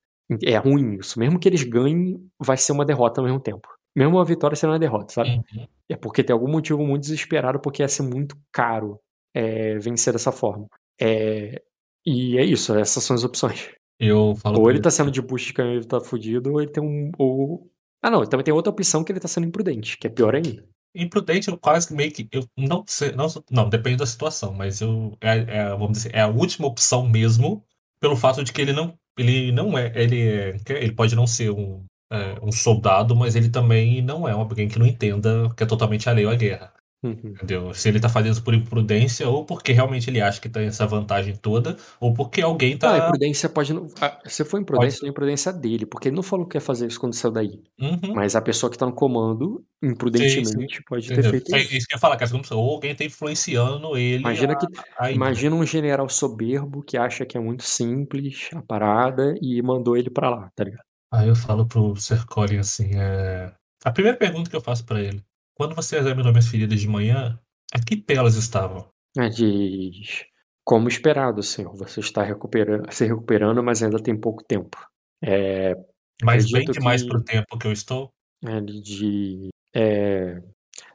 É 0.44 0.56
ruim 0.58 0.98
isso. 1.00 1.20
Mesmo 1.20 1.40
que 1.40 1.50
eles 1.50 1.64
ganhem, 1.64 2.24
vai 2.40 2.56
ser 2.56 2.72
uma 2.72 2.86
derrota 2.86 3.20
ao 3.20 3.26
mesmo 3.26 3.40
tempo. 3.40 3.68
Mesmo 3.96 4.18
uma 4.18 4.24
vitória 4.26 4.56
será 4.56 4.74
uma 4.74 4.80
derrota, 4.80 5.12
sabe? 5.12 5.42
Uhum. 5.52 5.68
É 5.90 5.98
porque 5.98 6.24
tem 6.24 6.34
algum 6.34 6.50
motivo 6.50 6.86
muito 6.86 7.02
desesperado, 7.02 7.60
porque 7.60 7.82
ia 7.82 7.88
ser 7.88 8.04
muito 8.04 8.38
caro 8.52 9.00
é, 9.34 9.78
vencer 9.80 10.14
dessa 10.14 10.32
forma. 10.32 10.68
É, 11.02 11.62
e 12.06 12.38
é 12.38 12.44
isso, 12.46 12.76
essas 12.76 13.04
são 13.04 13.16
as 13.16 13.24
opções. 13.24 13.72
Eu 14.00 14.36
falo 14.36 14.58
Ou 14.58 14.64
pra 14.64 14.72
ele 14.72 14.82
tá 14.82 14.90
sendo 14.90 15.12
de 15.12 15.22
canhão 15.54 15.74
e 15.74 15.78
ele 15.78 15.86
tá 15.86 16.00
fudido, 16.00 16.54
ou 16.54 16.62
ele 16.62 16.72
tem 16.72 16.82
um. 16.82 17.12
Ou... 17.18 17.70
Ah, 18.02 18.10
não, 18.10 18.26
também 18.26 18.46
tem 18.46 18.54
outra 18.54 18.72
opção 18.72 19.04
que 19.04 19.12
ele 19.12 19.20
tá 19.20 19.28
sendo 19.28 19.46
imprudente, 19.48 19.98
que 19.98 20.08
é 20.08 20.10
pior 20.10 20.34
ainda. 20.34 20.66
Imprudente, 20.96 21.50
eu 21.50 21.58
quase 21.58 21.94
meio 21.94 22.12
que. 22.12 22.28
Eu 22.32 22.48
não 22.58 22.84
sei. 22.88 23.12
Não, 23.12 23.28
não 23.52 23.70
depende 23.70 23.98
da 23.98 24.06
situação, 24.06 24.54
mas 24.54 24.80
eu. 24.80 25.18
É, 25.20 25.38
é, 25.58 25.70
vamos 25.72 25.92
dizer, 25.92 26.16
é 26.16 26.22
a 26.22 26.28
última 26.28 26.68
opção 26.68 27.08
mesmo, 27.08 27.64
pelo 28.00 28.16
fato 28.16 28.44
de 28.44 28.54
que 28.54 28.62
ele 28.62 28.72
não. 28.74 28.98
Ele 29.18 29.52
não 29.52 29.78
é. 29.78 29.92
Ele, 29.96 30.28
é, 30.28 30.58
ele 30.70 30.94
pode 30.94 31.14
não 31.16 31.28
ser 31.28 31.52
um, 31.52 31.86
é, 32.12 32.40
um 32.42 32.52
soldado, 32.54 33.16
mas 33.16 33.36
ele 33.36 33.50
também 33.50 34.02
não 34.02 34.28
é 34.28 34.32
alguém 34.32 34.70
que 34.70 34.80
não 34.80 34.88
entenda 34.88 35.54
que 35.56 35.64
é 35.64 35.66
totalmente 35.66 36.10
alheio 36.10 36.30
à 36.30 36.36
guerra. 36.36 36.74
Uhum. 37.02 37.16
Entendeu? 37.24 37.74
Se 37.74 37.88
ele 37.88 37.98
tá 38.00 38.10
fazendo 38.10 38.34
isso 38.34 38.44
por 38.44 38.54
imprudência, 38.54 39.28
ou 39.30 39.46
porque 39.46 39.72
realmente 39.72 40.10
ele 40.10 40.20
acha 40.20 40.42
que 40.42 40.50
tem 40.50 40.66
essa 40.68 40.86
vantagem 40.86 41.34
toda, 41.36 41.78
ou 42.00 42.14
porque 42.14 42.42
alguém 42.42 42.78
tá. 42.78 42.94
Ah, 42.94 43.08
imprudência 43.08 43.48
pode. 43.48 43.74
não- 43.74 43.88
ah, 44.02 44.20
Se 44.26 44.44
for 44.44 44.60
imprudência, 44.60 45.06
é 45.06 45.10
imprudência 45.10 45.54
dele, 45.54 45.86
porque 45.86 46.10
ele 46.10 46.16
não 46.18 46.24
falou 46.24 46.46
que 46.46 46.58
ia 46.58 46.62
fazer 46.62 46.88
isso 46.88 47.00
quando 47.00 47.14
saiu 47.14 47.32
daí. 47.32 47.62
Uhum, 47.80 48.14
Mas 48.14 48.36
a 48.36 48.42
pessoa 48.42 48.70
que 48.70 48.78
tá 48.78 48.86
no 48.86 48.92
comando, 48.94 49.64
imprudentemente, 49.82 50.84
pode 50.88 51.08
ter 51.08 51.14
entendeu? 51.14 51.32
feito 51.32 51.56
É 51.56 51.60
isso. 51.60 51.76
isso 51.78 51.88
que 51.88 51.94
eu 51.94 51.98
ia 51.98 52.00
falar, 52.02 52.18
cara. 52.18 52.30
Ou 52.52 52.72
alguém 52.72 52.94
tá 52.94 53.04
influenciando 53.06 53.98
ele. 53.98 54.20
Imagina 54.22 54.54
a- 54.54 54.56
que. 54.58 54.68
a. 54.98 55.12
Imagina 55.12 55.56
um 55.56 55.66
general 55.66 56.10
soberbo 56.10 56.84
que 56.84 56.98
acha 56.98 57.26
que 57.26 57.38
é 57.38 57.40
muito 57.40 57.64
simples 57.64 58.50
a 58.54 58.62
parada 58.62 59.36
e 59.42 59.62
mandou 59.62 59.96
ele 59.96 60.10
pra 60.10 60.30
lá, 60.30 60.50
tá 60.56 60.64
ligado? 60.66 60.84
Aí 61.12 61.28
eu 61.28 61.36
falo 61.36 61.66
pro 61.66 61.96
Sercoli 61.96 62.58
assim: 62.58 62.92
é... 62.96 63.52
a 63.86 63.92
primeira 63.92 64.18
pergunta 64.18 64.50
que 64.50 64.56
eu 64.56 64.62
faço 64.62 64.86
pra 64.86 65.02
ele: 65.02 65.24
quando 65.60 65.76
você 65.76 65.98
examinou 65.98 66.32
minhas 66.32 66.48
feridas 66.48 66.80
de 66.80 66.88
manhã, 66.88 67.38
a 67.74 67.80
que 67.80 67.98
pé 67.98 68.14
elas 68.16 68.36
estavam? 68.36 68.90
É, 69.18 69.28
Diz. 69.28 70.24
Como 70.64 70.88
esperado, 70.88 71.44
senhor. 71.44 71.76
Você 71.76 72.00
está 72.00 72.24
recuperando, 72.24 72.90
se 72.94 73.06
recuperando, 73.06 73.62
mas 73.62 73.84
ainda 73.84 74.02
tem 74.02 74.16
pouco 74.18 74.42
tempo. 74.44 74.78
É, 75.22 75.76
Mais 76.24 76.50
bem 76.50 76.64
demais 76.64 77.02
que- 77.04 77.10
pro 77.10 77.22
tempo 77.24 77.58
que 77.58 77.68
eu 77.68 77.72
estou? 77.74 78.10
ele 78.42 78.80
de. 78.82 79.50
é, 79.76 80.42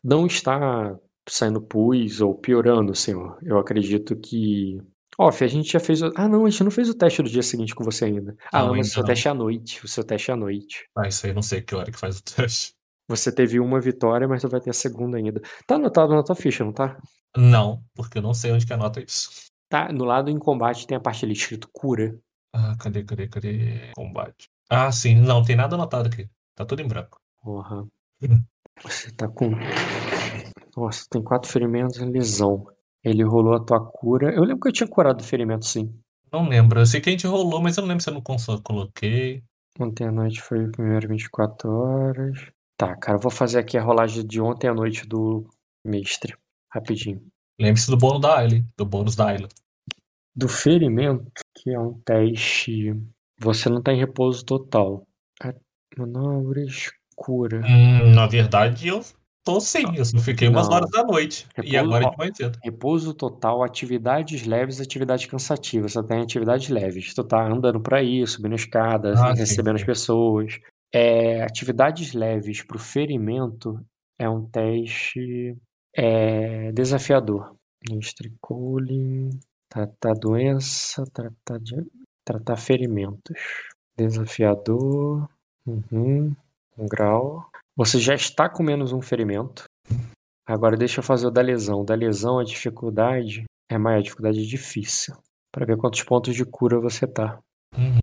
não 0.02 0.26
está 0.26 0.98
saindo 1.28 1.60
pus 1.60 2.20
ou 2.22 2.34
piorando, 2.34 2.94
senhor. 2.94 3.38
Eu 3.42 3.58
acredito 3.58 4.16
que. 4.16 4.78
Off, 5.18 5.44
a 5.44 5.46
gente 5.46 5.70
já 5.72 5.78
fez. 5.80 6.00
o- 6.02 6.12
Ah, 6.16 6.28
não, 6.28 6.46
a 6.46 6.50
gente 6.50 6.64
não 6.64 6.70
fez 6.70 6.88
o 6.88 6.94
teste 6.94 7.22
do 7.22 7.28
dia 7.28 7.42
seguinte 7.42 7.74
com 7.74 7.84
você 7.84 8.06
ainda. 8.06 8.34
Ah, 8.52 8.62
Não, 8.66 8.74
mas 8.76 8.88
o 8.88 8.90
seu 8.92 9.04
teste 9.04 9.28
é 9.28 9.30
à 9.30 9.34
noite. 9.34 9.84
O 9.84 9.88
seu 9.88 10.04
teste 10.04 10.30
é 10.30 10.34
à 10.34 10.36
noite. 10.36 10.86
Ah, 10.96 11.06
isso 11.08 11.26
aí 11.26 11.32
não 11.34 11.42
sei 11.42 11.60
que 11.62 11.74
hora 11.74 11.90
que 11.90 11.98
faz 11.98 12.18
o 12.18 12.22
teste. 12.24 12.73
Você 13.08 13.32
teve 13.32 13.60
uma 13.60 13.80
vitória, 13.80 14.26
mas 14.26 14.42
você 14.42 14.48
vai 14.48 14.60
ter 14.60 14.70
a 14.70 14.74
segunda 14.74 15.18
ainda. 15.18 15.40
Tá 15.66 15.76
anotado 15.76 16.14
na 16.14 16.22
tua 16.22 16.34
ficha, 16.34 16.64
não 16.64 16.72
tá? 16.72 16.98
Não, 17.36 17.82
porque 17.94 18.18
eu 18.18 18.22
não 18.22 18.32
sei 18.32 18.52
onde 18.52 18.66
que 18.66 18.72
anota 18.72 19.02
isso. 19.02 19.30
Tá, 19.68 19.92
no 19.92 20.04
lado 20.04 20.30
em 20.30 20.38
combate 20.38 20.86
tem 20.86 20.96
a 20.96 21.00
parte 21.00 21.24
ali 21.24 21.34
escrito 21.34 21.68
cura. 21.72 22.16
Ah, 22.52 22.76
cadê, 22.78 23.04
cadê, 23.04 23.28
cadê? 23.28 23.90
Combate. 23.94 24.48
Ah, 24.70 24.90
sim, 24.92 25.16
não, 25.16 25.42
tem 25.42 25.56
nada 25.56 25.74
anotado 25.74 26.08
aqui. 26.08 26.28
Tá 26.54 26.64
tudo 26.64 26.80
em 26.80 26.88
branco. 26.88 27.18
Porra. 27.42 27.82
Hum. 28.22 28.42
Você 28.82 29.10
tá 29.10 29.28
com. 29.28 29.50
Nossa, 30.76 31.04
tem 31.10 31.22
quatro 31.22 31.50
ferimentos 31.50 31.98
e 31.98 32.04
lesão. 32.04 32.64
Ele 33.02 33.22
rolou 33.22 33.54
a 33.54 33.64
tua 33.64 33.84
cura. 33.84 34.32
Eu 34.34 34.42
lembro 34.42 34.60
que 34.60 34.68
eu 34.68 34.72
tinha 34.72 34.88
curado 34.88 35.20
o 35.20 35.24
ferimento, 35.24 35.66
sim. 35.66 35.92
Não 36.32 36.48
lembro. 36.48 36.80
Eu 36.80 36.86
sei 36.86 37.00
que 37.00 37.10
a 37.10 37.12
gente 37.12 37.26
rolou, 37.26 37.60
mas 37.60 37.76
eu 37.76 37.82
não 37.82 37.88
lembro 37.88 38.02
se 38.02 38.10
eu 38.10 38.14
não 38.14 38.22
coloquei. 38.62 39.42
Ontem 39.78 40.06
à 40.06 40.12
noite 40.12 40.40
foi 40.40 40.64
o 40.64 40.70
primeiro 40.72 41.08
24 41.08 41.70
horas. 41.70 42.53
Tá, 42.76 42.96
cara, 42.96 43.18
eu 43.18 43.22
vou 43.22 43.30
fazer 43.30 43.58
aqui 43.58 43.78
a 43.78 43.82
rolagem 43.82 44.26
de 44.26 44.40
ontem 44.40 44.68
à 44.68 44.74
noite 44.74 45.06
do 45.06 45.48
mestre. 45.84 46.34
Rapidinho. 46.72 47.22
Lembre-se 47.60 47.88
do 47.90 47.96
bônus 47.96 48.20
da 48.20 48.38
Ayla, 48.38 48.64
do 48.76 48.84
bônus 48.84 49.14
da 49.14 49.26
Ayla. 49.28 49.48
Do 50.34 50.48
ferimento, 50.48 51.30
que 51.54 51.70
é 51.70 51.78
um 51.78 51.94
teste. 52.04 52.92
Você 53.38 53.68
não 53.68 53.80
tá 53.80 53.92
em 53.92 53.98
repouso 53.98 54.44
total. 54.44 55.06
A- 55.40 55.54
Manobras, 55.96 56.90
cura. 57.14 57.62
Hum, 57.64 58.12
na 58.12 58.26
verdade, 58.26 58.88
eu 58.88 59.04
tô 59.44 59.60
sim. 59.60 59.84
Eu 59.96 60.04
só 60.04 60.18
fiquei 60.18 60.48
umas 60.48 60.66
Não. 60.68 60.74
horas 60.74 60.90
da 60.90 61.04
noite. 61.04 61.46
E 61.62 61.70
Repouso- 61.70 61.78
agora 61.78 62.04
ó. 62.06 62.08
é 62.08 62.10
de 62.10 62.18
mais 62.18 62.36
cedo. 62.36 62.58
Repouso 62.64 63.14
total, 63.14 63.62
atividades 63.62 64.44
leves, 64.44 64.80
atividades 64.80 65.26
cansativas. 65.26 65.92
Você 65.92 66.02
tem 66.02 66.20
atividades 66.22 66.68
leves. 66.68 67.14
Tu 67.14 67.22
tá 67.22 67.46
andando 67.46 67.78
por 67.80 67.94
aí, 67.94 68.26
subindo 68.26 68.56
escadas, 68.56 69.20
Ah, 69.20 69.32
sim, 69.32 69.38
recebendo 69.40 69.76
as 69.76 69.82
sim. 69.82 69.86
pessoas. 69.86 70.58
É, 70.94 71.42
atividades 71.42 72.12
leves 72.12 72.62
pro 72.62 72.78
ferimento 72.78 73.84
é 74.16 74.28
um 74.30 74.48
teste 74.48 75.56
é, 75.92 76.70
desafiador. 76.70 77.56
History 77.90 78.32
Calling, 78.40 79.30
tratar 79.68 80.14
doença, 80.14 81.02
tratar, 81.12 81.58
de, 81.58 81.84
tratar 82.24 82.56
ferimentos. 82.56 83.36
Desafiador. 83.96 85.28
Uhum, 85.66 86.32
um 86.78 86.86
grau. 86.86 87.50
Você 87.76 87.98
já 87.98 88.14
está 88.14 88.48
com 88.48 88.62
menos 88.62 88.92
um 88.92 89.02
ferimento. 89.02 89.64
Agora 90.46 90.76
deixa 90.76 91.00
eu 91.00 91.04
fazer 91.04 91.26
o 91.26 91.30
da 91.30 91.42
lesão. 91.42 91.80
O 91.80 91.84
da 91.84 91.96
lesão, 91.96 92.38
a 92.38 92.44
dificuldade 92.44 93.42
é 93.68 93.76
maior, 93.76 93.98
a 93.98 94.02
dificuldade 94.02 94.40
é 94.40 94.46
difícil. 94.46 95.16
Pra 95.50 95.66
ver 95.66 95.76
quantos 95.76 96.04
pontos 96.04 96.36
de 96.36 96.44
cura 96.44 96.78
você 96.78 97.04
tá. 97.04 97.40
Uhum. 97.76 97.98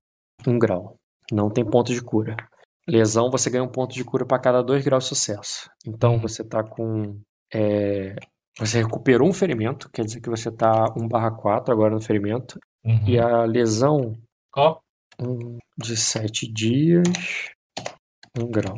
Um 0.45 0.60
grau. 0.60 0.98
Não 1.32 1.50
tem 1.50 1.64
ponto 1.64 1.94
de 1.94 2.02
cura. 2.02 2.36
Lesão, 2.88 3.30
você 3.30 3.50
ganha 3.50 3.64
um 3.64 3.68
ponto 3.72 3.93
de 3.93 4.03
cura 4.03 4.26
para 4.26 4.40
cada 4.40 4.61
dois 4.64 4.84
graus 4.84 5.03
de 5.03 5.10
sucesso. 5.10 5.69
Então 5.85 6.14
Uhum. 6.16 6.19
você 6.22 6.43
tá 6.43 6.64
com. 6.64 7.19
é, 7.53 8.16
Você 8.60 8.80
recuperou 8.82 9.30
um 9.30 9.34
ferimento, 9.34 9.90
quer 9.92 10.03
dizer 10.06 10.19
que 10.22 10.30
você 10.30 10.51
tá 10.51 10.93
1 10.98 11.08
barra 11.08 11.32
4 11.32 11.74
agora 11.74 11.93
no 11.93 12.01
ferimento. 12.01 12.60
Uhum. 12.84 13.08
E 13.08 13.18
a 13.19 13.45
lesão 13.45 14.14
Ó, 14.56 14.80
um 15.19 15.58
de 15.77 15.95
7 15.95 16.51
dias. 16.51 17.03
Um 18.38 18.50
grau. 18.51 18.76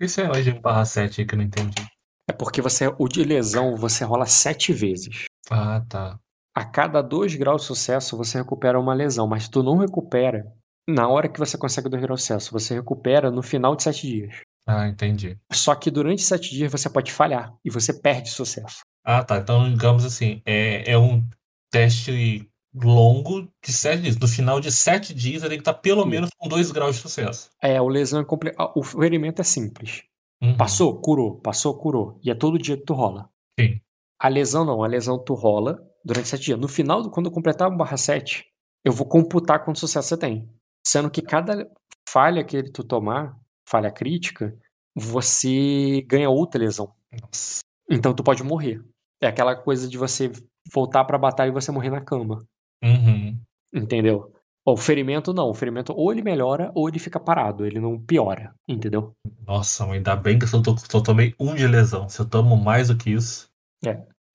esse 0.00 0.20
é 0.20 0.28
hoje 0.30 0.50
1 0.50 0.60
barra 0.60 0.84
7 0.84 1.20
aí 1.20 1.26
que 1.26 1.34
eu 1.34 1.38
não 1.38 1.44
entendi. 1.44 1.84
É 2.28 2.32
porque 2.32 2.60
você, 2.60 2.88
o 2.98 3.08
de 3.08 3.22
lesão 3.24 3.76
você 3.76 4.04
rola 4.04 4.26
7 4.26 4.72
vezes. 4.72 5.26
Ah, 5.50 5.80
tá. 5.88 6.18
A 6.54 6.64
cada 6.64 7.00
2 7.02 7.34
graus 7.36 7.62
de 7.62 7.68
sucesso, 7.68 8.16
você 8.16 8.38
recupera 8.38 8.78
uma 8.78 8.94
lesão, 8.94 9.26
mas 9.26 9.48
tu 9.48 9.62
não 9.62 9.76
recupera 9.78 10.44
na 10.88 11.08
hora 11.08 11.28
que 11.28 11.38
você 11.38 11.56
consegue 11.56 11.88
2 11.88 12.02
graus 12.02 12.20
de 12.20 12.26
sucesso. 12.26 12.52
Você 12.52 12.74
recupera 12.74 13.30
no 13.30 13.42
final 13.42 13.76
de 13.76 13.82
7 13.82 14.06
dias. 14.06 14.40
Ah, 14.66 14.88
entendi. 14.88 15.38
Só 15.52 15.74
que 15.74 15.90
durante 15.90 16.22
7 16.22 16.50
dias 16.50 16.70
você 16.70 16.88
pode 16.88 17.12
falhar 17.12 17.52
e 17.64 17.70
você 17.70 17.92
perde 17.92 18.30
sucesso. 18.30 18.80
Ah, 19.04 19.24
tá. 19.24 19.38
Então, 19.38 19.70
digamos 19.70 20.04
assim, 20.04 20.40
é, 20.46 20.92
é 20.92 20.98
um 20.98 21.24
teste 21.70 22.48
longo 22.74 23.48
de 23.64 23.72
7 23.72 24.02
dias. 24.02 24.16
No 24.16 24.28
final 24.28 24.60
de 24.60 24.70
7 24.70 25.12
dias, 25.14 25.42
ele 25.42 25.50
tem 25.50 25.58
que 25.58 25.62
estar 25.62 25.74
pelo 25.74 26.04
Sim. 26.04 26.08
menos 26.08 26.30
com 26.36 26.48
2 26.48 26.70
graus 26.70 26.96
de 26.96 27.02
sucesso. 27.02 27.50
É, 27.60 27.80
o 27.80 27.88
lesão 27.88 28.20
é 28.20 28.24
ah, 28.56 28.72
O 28.74 28.82
ferimento 28.82 29.40
é 29.40 29.44
simples. 29.44 30.02
Uhum. 30.40 30.56
Passou, 30.56 31.00
curou, 31.00 31.36
passou, 31.36 31.76
curou. 31.76 32.18
E 32.22 32.30
é 32.30 32.34
todo 32.34 32.58
dia 32.58 32.76
que 32.76 32.84
tu 32.84 32.94
rola. 32.94 33.28
Sim. 33.58 33.80
A 34.18 34.28
lesão 34.28 34.64
não, 34.64 34.82
a 34.82 34.86
lesão 34.86 35.18
tu 35.18 35.34
rola 35.34 35.82
durante 36.04 36.28
7 36.28 36.44
dias. 36.44 36.58
No 36.58 36.68
final, 36.68 37.10
quando 37.10 37.26
eu 37.26 37.32
completar 37.32 37.70
1 37.70 37.76
barra 37.76 37.96
7, 37.96 38.44
eu 38.84 38.92
vou 38.92 39.06
computar 39.06 39.64
quanto 39.64 39.80
sucesso 39.80 40.08
você 40.08 40.16
tem. 40.16 40.48
Sendo 40.86 41.10
que 41.10 41.22
cada 41.22 41.68
falha 42.08 42.44
que 42.44 42.62
tu 42.64 42.82
tomar, 42.84 43.36
falha 43.68 43.90
crítica, 43.90 44.56
você 44.94 46.02
ganha 46.02 46.28
outra 46.28 46.60
lesão. 46.60 46.92
Nossa. 47.20 47.60
Então 47.90 48.14
tu 48.14 48.22
pode 48.22 48.42
morrer. 48.42 48.82
É 49.20 49.26
aquela 49.28 49.54
coisa 49.54 49.88
de 49.88 49.96
você 49.96 50.30
voltar 50.72 51.04
pra 51.04 51.18
batalha 51.18 51.48
e 51.50 51.52
você 51.52 51.70
morrer 51.70 51.90
na 51.90 52.00
cama. 52.00 52.44
Uhum. 52.82 53.38
Entendeu? 53.72 54.32
O 54.64 54.76
ferimento 54.76 55.32
não. 55.32 55.48
O 55.48 55.54
ferimento 55.54 55.92
ou 55.92 56.12
ele 56.12 56.22
melhora 56.22 56.70
ou 56.74 56.88
ele 56.88 56.98
fica 56.98 57.18
parado. 57.20 57.64
Ele 57.66 57.80
não 57.80 57.98
piora. 58.00 58.54
Entendeu? 58.68 59.14
Nossa, 59.46 59.84
ainda 59.90 60.14
bem 60.16 60.38
que 60.38 60.44
eu 60.44 60.48
só, 60.48 60.60
to- 60.62 60.76
só 60.78 61.00
tomei 61.00 61.34
um 61.38 61.54
de 61.54 61.66
lesão. 61.66 62.08
Se 62.08 62.20
eu 62.20 62.28
tomo 62.28 62.56
mais 62.56 62.88
do 62.88 62.96
que 62.96 63.10
isso. 63.10 63.48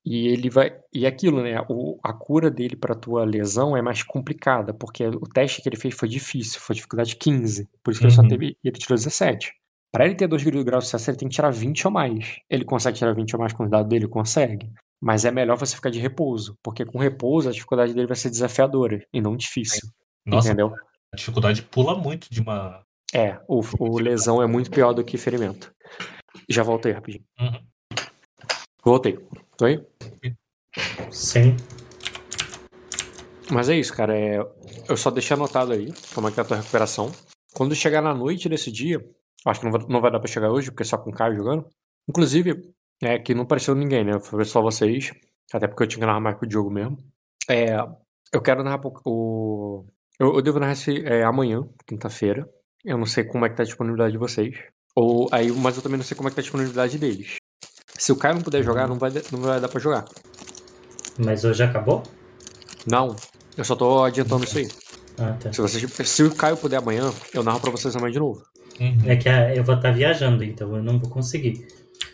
E 0.10 0.28
ele 0.30 0.50
vai. 0.50 0.74
E 0.94 1.06
aquilo, 1.06 1.44
né? 1.44 1.60
O, 1.70 2.00
a 2.02 2.14
cura 2.14 2.50
dele 2.50 2.78
pra 2.78 2.96
tua 2.96 3.26
lesão 3.26 3.76
é 3.76 3.82
mais 3.82 4.04
complicada, 4.04 4.74
porque 4.74 5.06
o 5.06 5.28
teste 5.28 5.62
que 5.62 5.68
ele 5.68 5.76
fez 5.76 5.94
foi 5.94 6.08
difícil, 6.08 6.62
foi 6.62 6.76
dificuldade 6.76 7.18
15. 7.18 7.68
Por 7.84 7.92
isso 7.92 8.00
que 8.00 8.06
ele 8.06 8.14
só 8.14 8.22
Uhum. 8.22 8.30
teve. 8.30 8.58
E 8.64 8.70
ele 8.70 8.78
tirou 8.78 8.96
17. 8.96 9.52
Pra 9.92 10.06
ele 10.06 10.16
ter 10.16 10.28
2 10.28 10.42
graus 10.64 10.86
de 10.86 10.90
sucesso, 10.92 11.10
ele 11.10 11.18
tem 11.18 11.28
que 11.28 11.36
tirar 11.36 11.50
20 11.52 11.86
ou 11.88 11.92
mais. 11.92 12.38
Ele 12.50 12.64
consegue 12.64 12.98
tirar 12.98 13.14
20 13.14 13.36
ou 13.36 13.40
mais 13.42 13.52
com 13.52 13.64
o 13.66 13.70
dado 13.70 13.90
dele? 13.90 14.08
Consegue. 14.08 14.72
Mas 15.02 15.26
é 15.26 15.32
melhor 15.32 15.58
você 15.58 15.76
ficar 15.76 15.90
de 15.90 16.00
repouso, 16.00 16.58
porque 16.64 16.86
com 16.86 16.98
repouso 17.00 17.50
a 17.50 17.52
dificuldade 17.52 17.94
dele 17.94 18.08
vai 18.08 18.16
ser 18.16 18.30
desafiadora 18.30 19.06
e 19.14 19.20
não 19.22 19.36
difícil. 19.36 19.90
Nossa, 20.26 20.48
Entendeu? 20.48 20.74
a 21.14 21.18
dificuldade 21.18 21.62
pula 21.64 21.96
muito 21.98 22.30
de 22.32 22.40
uma. 22.42 22.82
É, 23.14 23.40
o, 23.48 23.62
o 23.80 24.00
lesão 24.00 24.42
é 24.42 24.48
muito 24.48 24.72
pior 24.72 24.94
do 24.94 25.04
que 25.04 25.18
ferimento. 25.18 25.74
Já 26.50 26.64
voltei 26.64 26.92
rapidinho. 26.94 27.24
Uhum. 27.40 27.60
Voltei. 28.84 29.20
Aí? 29.66 29.84
Sim. 31.12 31.56
Mas 33.52 33.70
é 33.70 33.76
isso, 33.76 33.94
cara. 33.94 34.18
É... 34.18 34.40
Eu 34.88 34.98
só 34.98 35.10
deixei 35.10 35.36
anotado 35.36 35.74
aí 35.74 35.92
como 36.14 36.28
é 36.28 36.30
que 36.30 36.36
tá 36.36 36.42
a 36.42 36.46
tua 36.46 36.58
recuperação. 36.58 37.12
Quando 37.54 37.76
chegar 37.76 38.02
na 38.02 38.14
noite 38.14 38.48
desse 38.48 38.72
dia, 38.72 39.04
acho 39.46 39.60
que 39.60 39.66
não 39.66 39.72
vai, 39.72 39.88
não 39.88 40.02
vai 40.02 40.12
dar 40.12 40.20
pra 40.20 40.28
chegar 40.28 40.52
hoje, 40.52 40.70
porque 40.70 40.84
é 40.84 40.86
só 40.86 40.98
com 40.98 41.10
o 41.10 41.14
Caio 41.14 41.36
jogando. 41.36 41.68
Inclusive, 42.08 42.74
é 43.02 43.18
que 43.20 43.34
não 43.34 43.44
apareceu 43.44 43.76
ninguém, 43.76 44.04
né? 44.04 44.20
Foi 44.20 44.44
só 44.46 44.62
vocês. 44.62 45.12
Até 45.52 45.68
porque 45.68 45.84
eu 45.84 45.88
tinha 45.88 46.00
que 46.00 46.06
narrar 46.06 46.20
mais 46.20 46.38
com 46.38 46.46
o 46.46 46.48
Diogo 46.48 46.70
mesmo. 46.70 46.98
É, 47.50 47.78
eu 48.34 48.42
quero 48.42 48.64
narrar 48.64 48.82
o. 49.06 49.86
Eu, 50.20 50.36
eu 50.36 50.42
devo 50.42 50.60
narrar 50.60 50.74
esse 50.74 51.06
é, 51.06 51.24
amanhã, 51.24 51.68
quinta-feira. 51.86 52.48
Eu 52.84 52.98
não 52.98 53.06
sei 53.06 53.24
como 53.24 53.46
é 53.46 53.50
que 53.50 53.56
tá 53.56 53.64
a 53.64 53.66
disponibilidade 53.66 54.12
de 54.12 54.18
vocês. 54.18 54.56
Ou, 54.96 55.30
aí, 55.32 55.52
mas 55.52 55.78
eu 55.78 55.84
também 55.84 55.98
não 55.98 56.06
sei 56.06 56.18
como 56.18 56.28
é 56.28 56.32
que 56.32 56.36
tá 56.36 56.42
a 56.42 56.44
disponibilidade 56.44 56.98
deles. 56.98 57.38
Se 57.98 58.12
o 58.12 58.16
Caio 58.16 58.36
não 58.36 58.42
puder 58.42 58.64
jogar, 58.64 58.88
não 58.88 58.98
vai, 58.98 59.12
não 59.32 59.40
vai 59.40 59.60
dar 59.60 59.68
pra 59.68 59.80
jogar. 59.80 60.06
Mas 61.18 61.44
hoje 61.44 61.64
acabou? 61.64 62.04
Não, 62.86 63.16
eu 63.58 63.64
só 63.64 63.76
tô 63.76 64.04
adiantando 64.04 64.44
isso 64.44 64.58
aí. 64.58 64.68
Ah, 65.20 65.34
tá. 65.40 65.52
Se, 65.52 65.60
vocês, 65.62 66.10
se 66.10 66.24
o 66.24 66.36
Caio 66.36 66.58
puder 66.58 66.78
amanhã, 66.78 67.12
eu 67.34 67.44
narro 67.44 67.60
pra 67.60 67.72
vocês 67.72 67.96
amanhã 67.96 68.12
de 68.12 68.20
novo. 68.20 68.42
Uhum. 68.80 68.98
É 69.06 69.16
que 69.16 69.28
ah, 69.28 69.54
eu 69.56 69.64
vou 69.64 69.76
estar 69.76 69.92
viajando, 69.92 70.44
então 70.44 70.76
eu 70.76 70.84
não 70.84 71.00
vou 71.00 71.10
conseguir. 71.10 71.66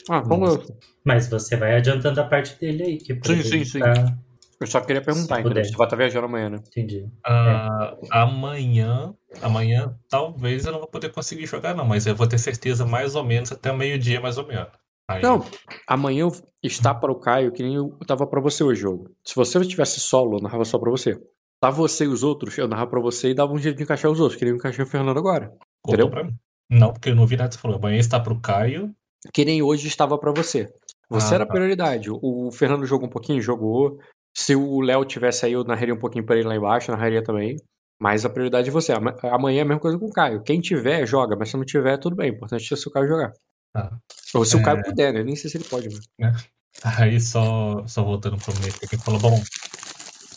Ah, 0.09 0.21
como 0.21 0.45
eu, 0.45 0.63
Mas 1.03 1.27
você 1.27 1.57
vai 1.57 1.75
adiantando 1.75 2.19
a 2.21 2.23
parte 2.23 2.57
dele 2.59 2.83
aí, 2.83 2.97
que 2.97 3.13
Sim, 3.25 3.43
sim, 3.43 3.65
sim. 3.65 3.79
tá- 3.79 4.17
eu 4.59 4.67
só 4.67 4.79
queria 4.79 5.01
perguntar, 5.01 5.35
Se 5.35 5.41
entendeu? 5.41 5.49
puder. 5.61 5.65
Você 5.65 5.75
vai 5.75 5.85
estar 5.87 5.95
viajando 5.97 6.25
amanhã, 6.25 6.49
né? 6.51 6.59
Entendi. 6.67 7.05
Ah, 7.25 7.93
amanhã, 8.09 9.13
amanhã 9.41 9.93
talvez 10.09 10.65
eu 10.65 10.71
não 10.71 10.79
vou 10.79 10.87
poder 10.87 11.09
conseguir 11.11 11.45
jogar 11.45 11.75
não, 11.75 11.83
mas 11.85 12.05
eu 12.07 12.15
vou 12.15 12.27
ter 12.27 12.37
certeza 12.37 12.85
mais 12.85 13.15
ou 13.15 13.23
menos 13.25 13.51
até 13.51 13.73
meio-dia 13.73 14.21
mais 14.21 14.37
ou 14.37 14.47
menos. 14.47 14.69
Aí, 15.09 15.21
Não, 15.21 15.45
amanhã 15.87 16.27
está 16.61 16.93
para 16.93 17.11
o 17.11 17.19
Caio 17.19 17.51
que 17.51 17.61
nem 17.61 17.75
eu 17.75 17.97
tava 18.07 18.25
pra 18.25 18.39
você 18.41 18.63
hoje, 18.63 18.81
jogo. 18.81 19.09
Se 19.25 19.35
você 19.35 19.59
tivesse 19.65 19.99
solo, 19.99 20.37
eu 20.37 20.41
narrava 20.41 20.63
só 20.65 20.79
pra 20.79 20.89
você. 20.89 21.19
Tá 21.61 21.69
você 21.69 22.05
e 22.05 22.07
os 22.07 22.23
outros, 22.23 22.57
eu 22.57 22.67
narrava 22.67 22.89
pra 22.91 22.99
você 23.01 23.29
e 23.29 23.33
dava 23.33 23.53
um 23.53 23.57
jeito 23.57 23.77
de 23.77 23.83
encaixar 23.83 24.11
os 24.11 24.19
outros, 24.19 24.37
que 24.37 24.45
nem 24.45 24.51
eu 24.53 24.57
encaixei 24.57 24.83
o 24.83 24.87
Fernando 24.87 25.17
agora. 25.17 25.47
cortou 25.81 26.05
entendeu? 26.05 26.09
pra 26.09 26.23
mim. 26.23 26.33
Não, 26.69 26.91
porque 26.93 27.09
eu 27.09 27.15
não 27.15 27.25
vi 27.27 27.35
nada 27.37 27.49
que 27.49 27.55
você 27.55 27.61
falou. 27.61 27.77
Amanhã 27.77 27.97
está 27.99 28.19
pro 28.19 28.39
Caio. 28.39 28.93
Que 29.33 29.45
nem 29.45 29.61
hoje 29.61 29.87
estava 29.87 30.17
pra 30.17 30.31
você. 30.31 30.67
Você 31.09 31.33
Ah, 31.33 31.35
era 31.35 31.43
a 31.43 31.47
tá. 31.47 31.53
prioridade. 31.53 32.09
O 32.11 32.49
Fernando 32.51 32.85
jogou 32.85 33.07
um 33.07 33.11
pouquinho, 33.11 33.41
jogou. 33.41 33.97
Se 34.35 34.55
o 34.55 34.81
Léo 34.81 35.05
tivesse 35.05 35.45
aí, 35.45 35.53
eu 35.53 35.63
narraria 35.63 35.93
um 35.93 35.99
pouquinho 35.99 36.25
pra 36.25 36.35
ele 36.37 36.47
lá 36.47 36.55
embaixo, 36.55 36.89
eu 36.91 36.95
narraria 36.95 37.21
também. 37.23 37.55
Mas 38.01 38.25
a 38.25 38.29
prioridade 38.29 38.67
é 38.69 38.71
você. 38.71 38.91
Ama- 38.93 39.15
Amanhã 39.23 39.59
é 39.59 39.61
a 39.61 39.65
mesma 39.65 39.79
coisa 39.79 39.97
com 39.99 40.05
o 40.07 40.11
Caio. 40.11 40.41
Quem 40.43 40.59
tiver, 40.59 41.05
joga. 41.05 41.35
Mas 41.37 41.49
se 41.49 41.57
não 41.57 41.63
tiver, 41.63 41.97
tudo 41.97 42.15
bem. 42.15 42.31
O 42.31 42.35
importante 42.35 42.73
é 42.73 42.77
se 42.77 42.87
o 42.87 42.91
Caio 42.91 43.07
jogar. 43.07 43.31
Tá. 43.73 43.97
Ou 44.35 44.45
se 44.45 44.55
o 44.55 44.59
É. 44.59 44.63
Caio 44.63 44.83
puder, 44.83 45.13
né? 45.13 45.23
Nem 45.23 45.35
sei 45.35 45.49
se 45.49 45.57
ele 45.57 45.63
pode, 45.65 45.89
né? 46.19 46.35
Aí 46.83 47.19
só, 47.19 47.85
só 47.87 48.03
voltando 48.03 48.37
pro 48.37 48.57
mestre 48.59 48.87
que 48.87 48.97
falou, 48.97 49.19
bom, 49.19 49.43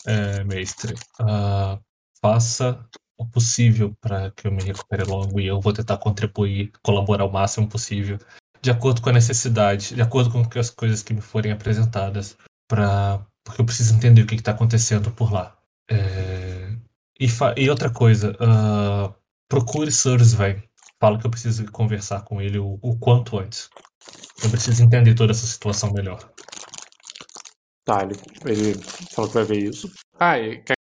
é, 0.07 0.45
mestre, 0.45 0.95
ah, 1.21 1.79
faça 2.21 2.85
o 3.19 3.27
possível 3.27 3.95
para 4.01 4.31
que 4.33 4.47
eu 4.47 4.53
me 4.53 4.63
recupere 4.63 5.05
logo 5.05 5.41
e 5.41 5.47
eu 5.47 5.61
vou 5.61 5.73
tentar 5.73 5.97
contribuir, 5.99 6.71
colaborar 6.83 7.25
o 7.25 7.33
máximo 7.33 7.67
possível, 7.69 8.19
de 8.61 8.71
acordo 8.71 9.01
com 9.01 9.09
a 9.11 9.13
necessidade, 9.13 9.95
de 9.95 10.03
acordo 10.03 10.31
com 10.31 10.59
as 10.59 10.71
coisas 10.71 11.03
que 11.03 11.15
me 11.15 11.21
forem 11.23 11.53
apresentadas, 11.53 12.37
pra, 12.69 13.25
porque 13.45 13.61
eu 13.61 13.65
preciso 13.67 13.95
entender 13.95 14.23
o 14.23 14.27
que 14.27 14.35
está 14.35 14.51
acontecendo 14.53 15.11
por 15.11 15.33
lá. 15.33 15.57
É, 15.91 16.71
e, 17.19 17.29
fa- 17.29 17.55
e 17.57 17.71
outra 17.71 17.91
coisa, 17.91 18.37
ah, 18.41 19.13
procure 19.49 19.91
Sursvey. 19.91 20.63
Fala 21.01 21.19
que 21.19 21.27
eu 21.27 21.31
preciso 21.31 21.71
conversar 21.71 22.23
com 22.25 22.41
ele 22.41 22.59
o, 22.59 22.79
o 22.83 22.99
quanto 22.99 23.39
antes. 23.39 23.69
Eu 24.43 24.51
preciso 24.51 24.83
entender 24.83 25.15
toda 25.15 25.33
essa 25.33 25.47
situação 25.47 25.93
melhor. 25.93 26.19
Tá, 27.85 28.03
ele, 28.03 28.15
ele 28.45 28.75
falou 29.13 29.29
que 29.31 29.35
vai 29.35 29.45
ver 29.45 29.59
isso. 29.59 29.91
Ah, 30.19 30.39
e 30.39 30.63
quer 30.63 30.76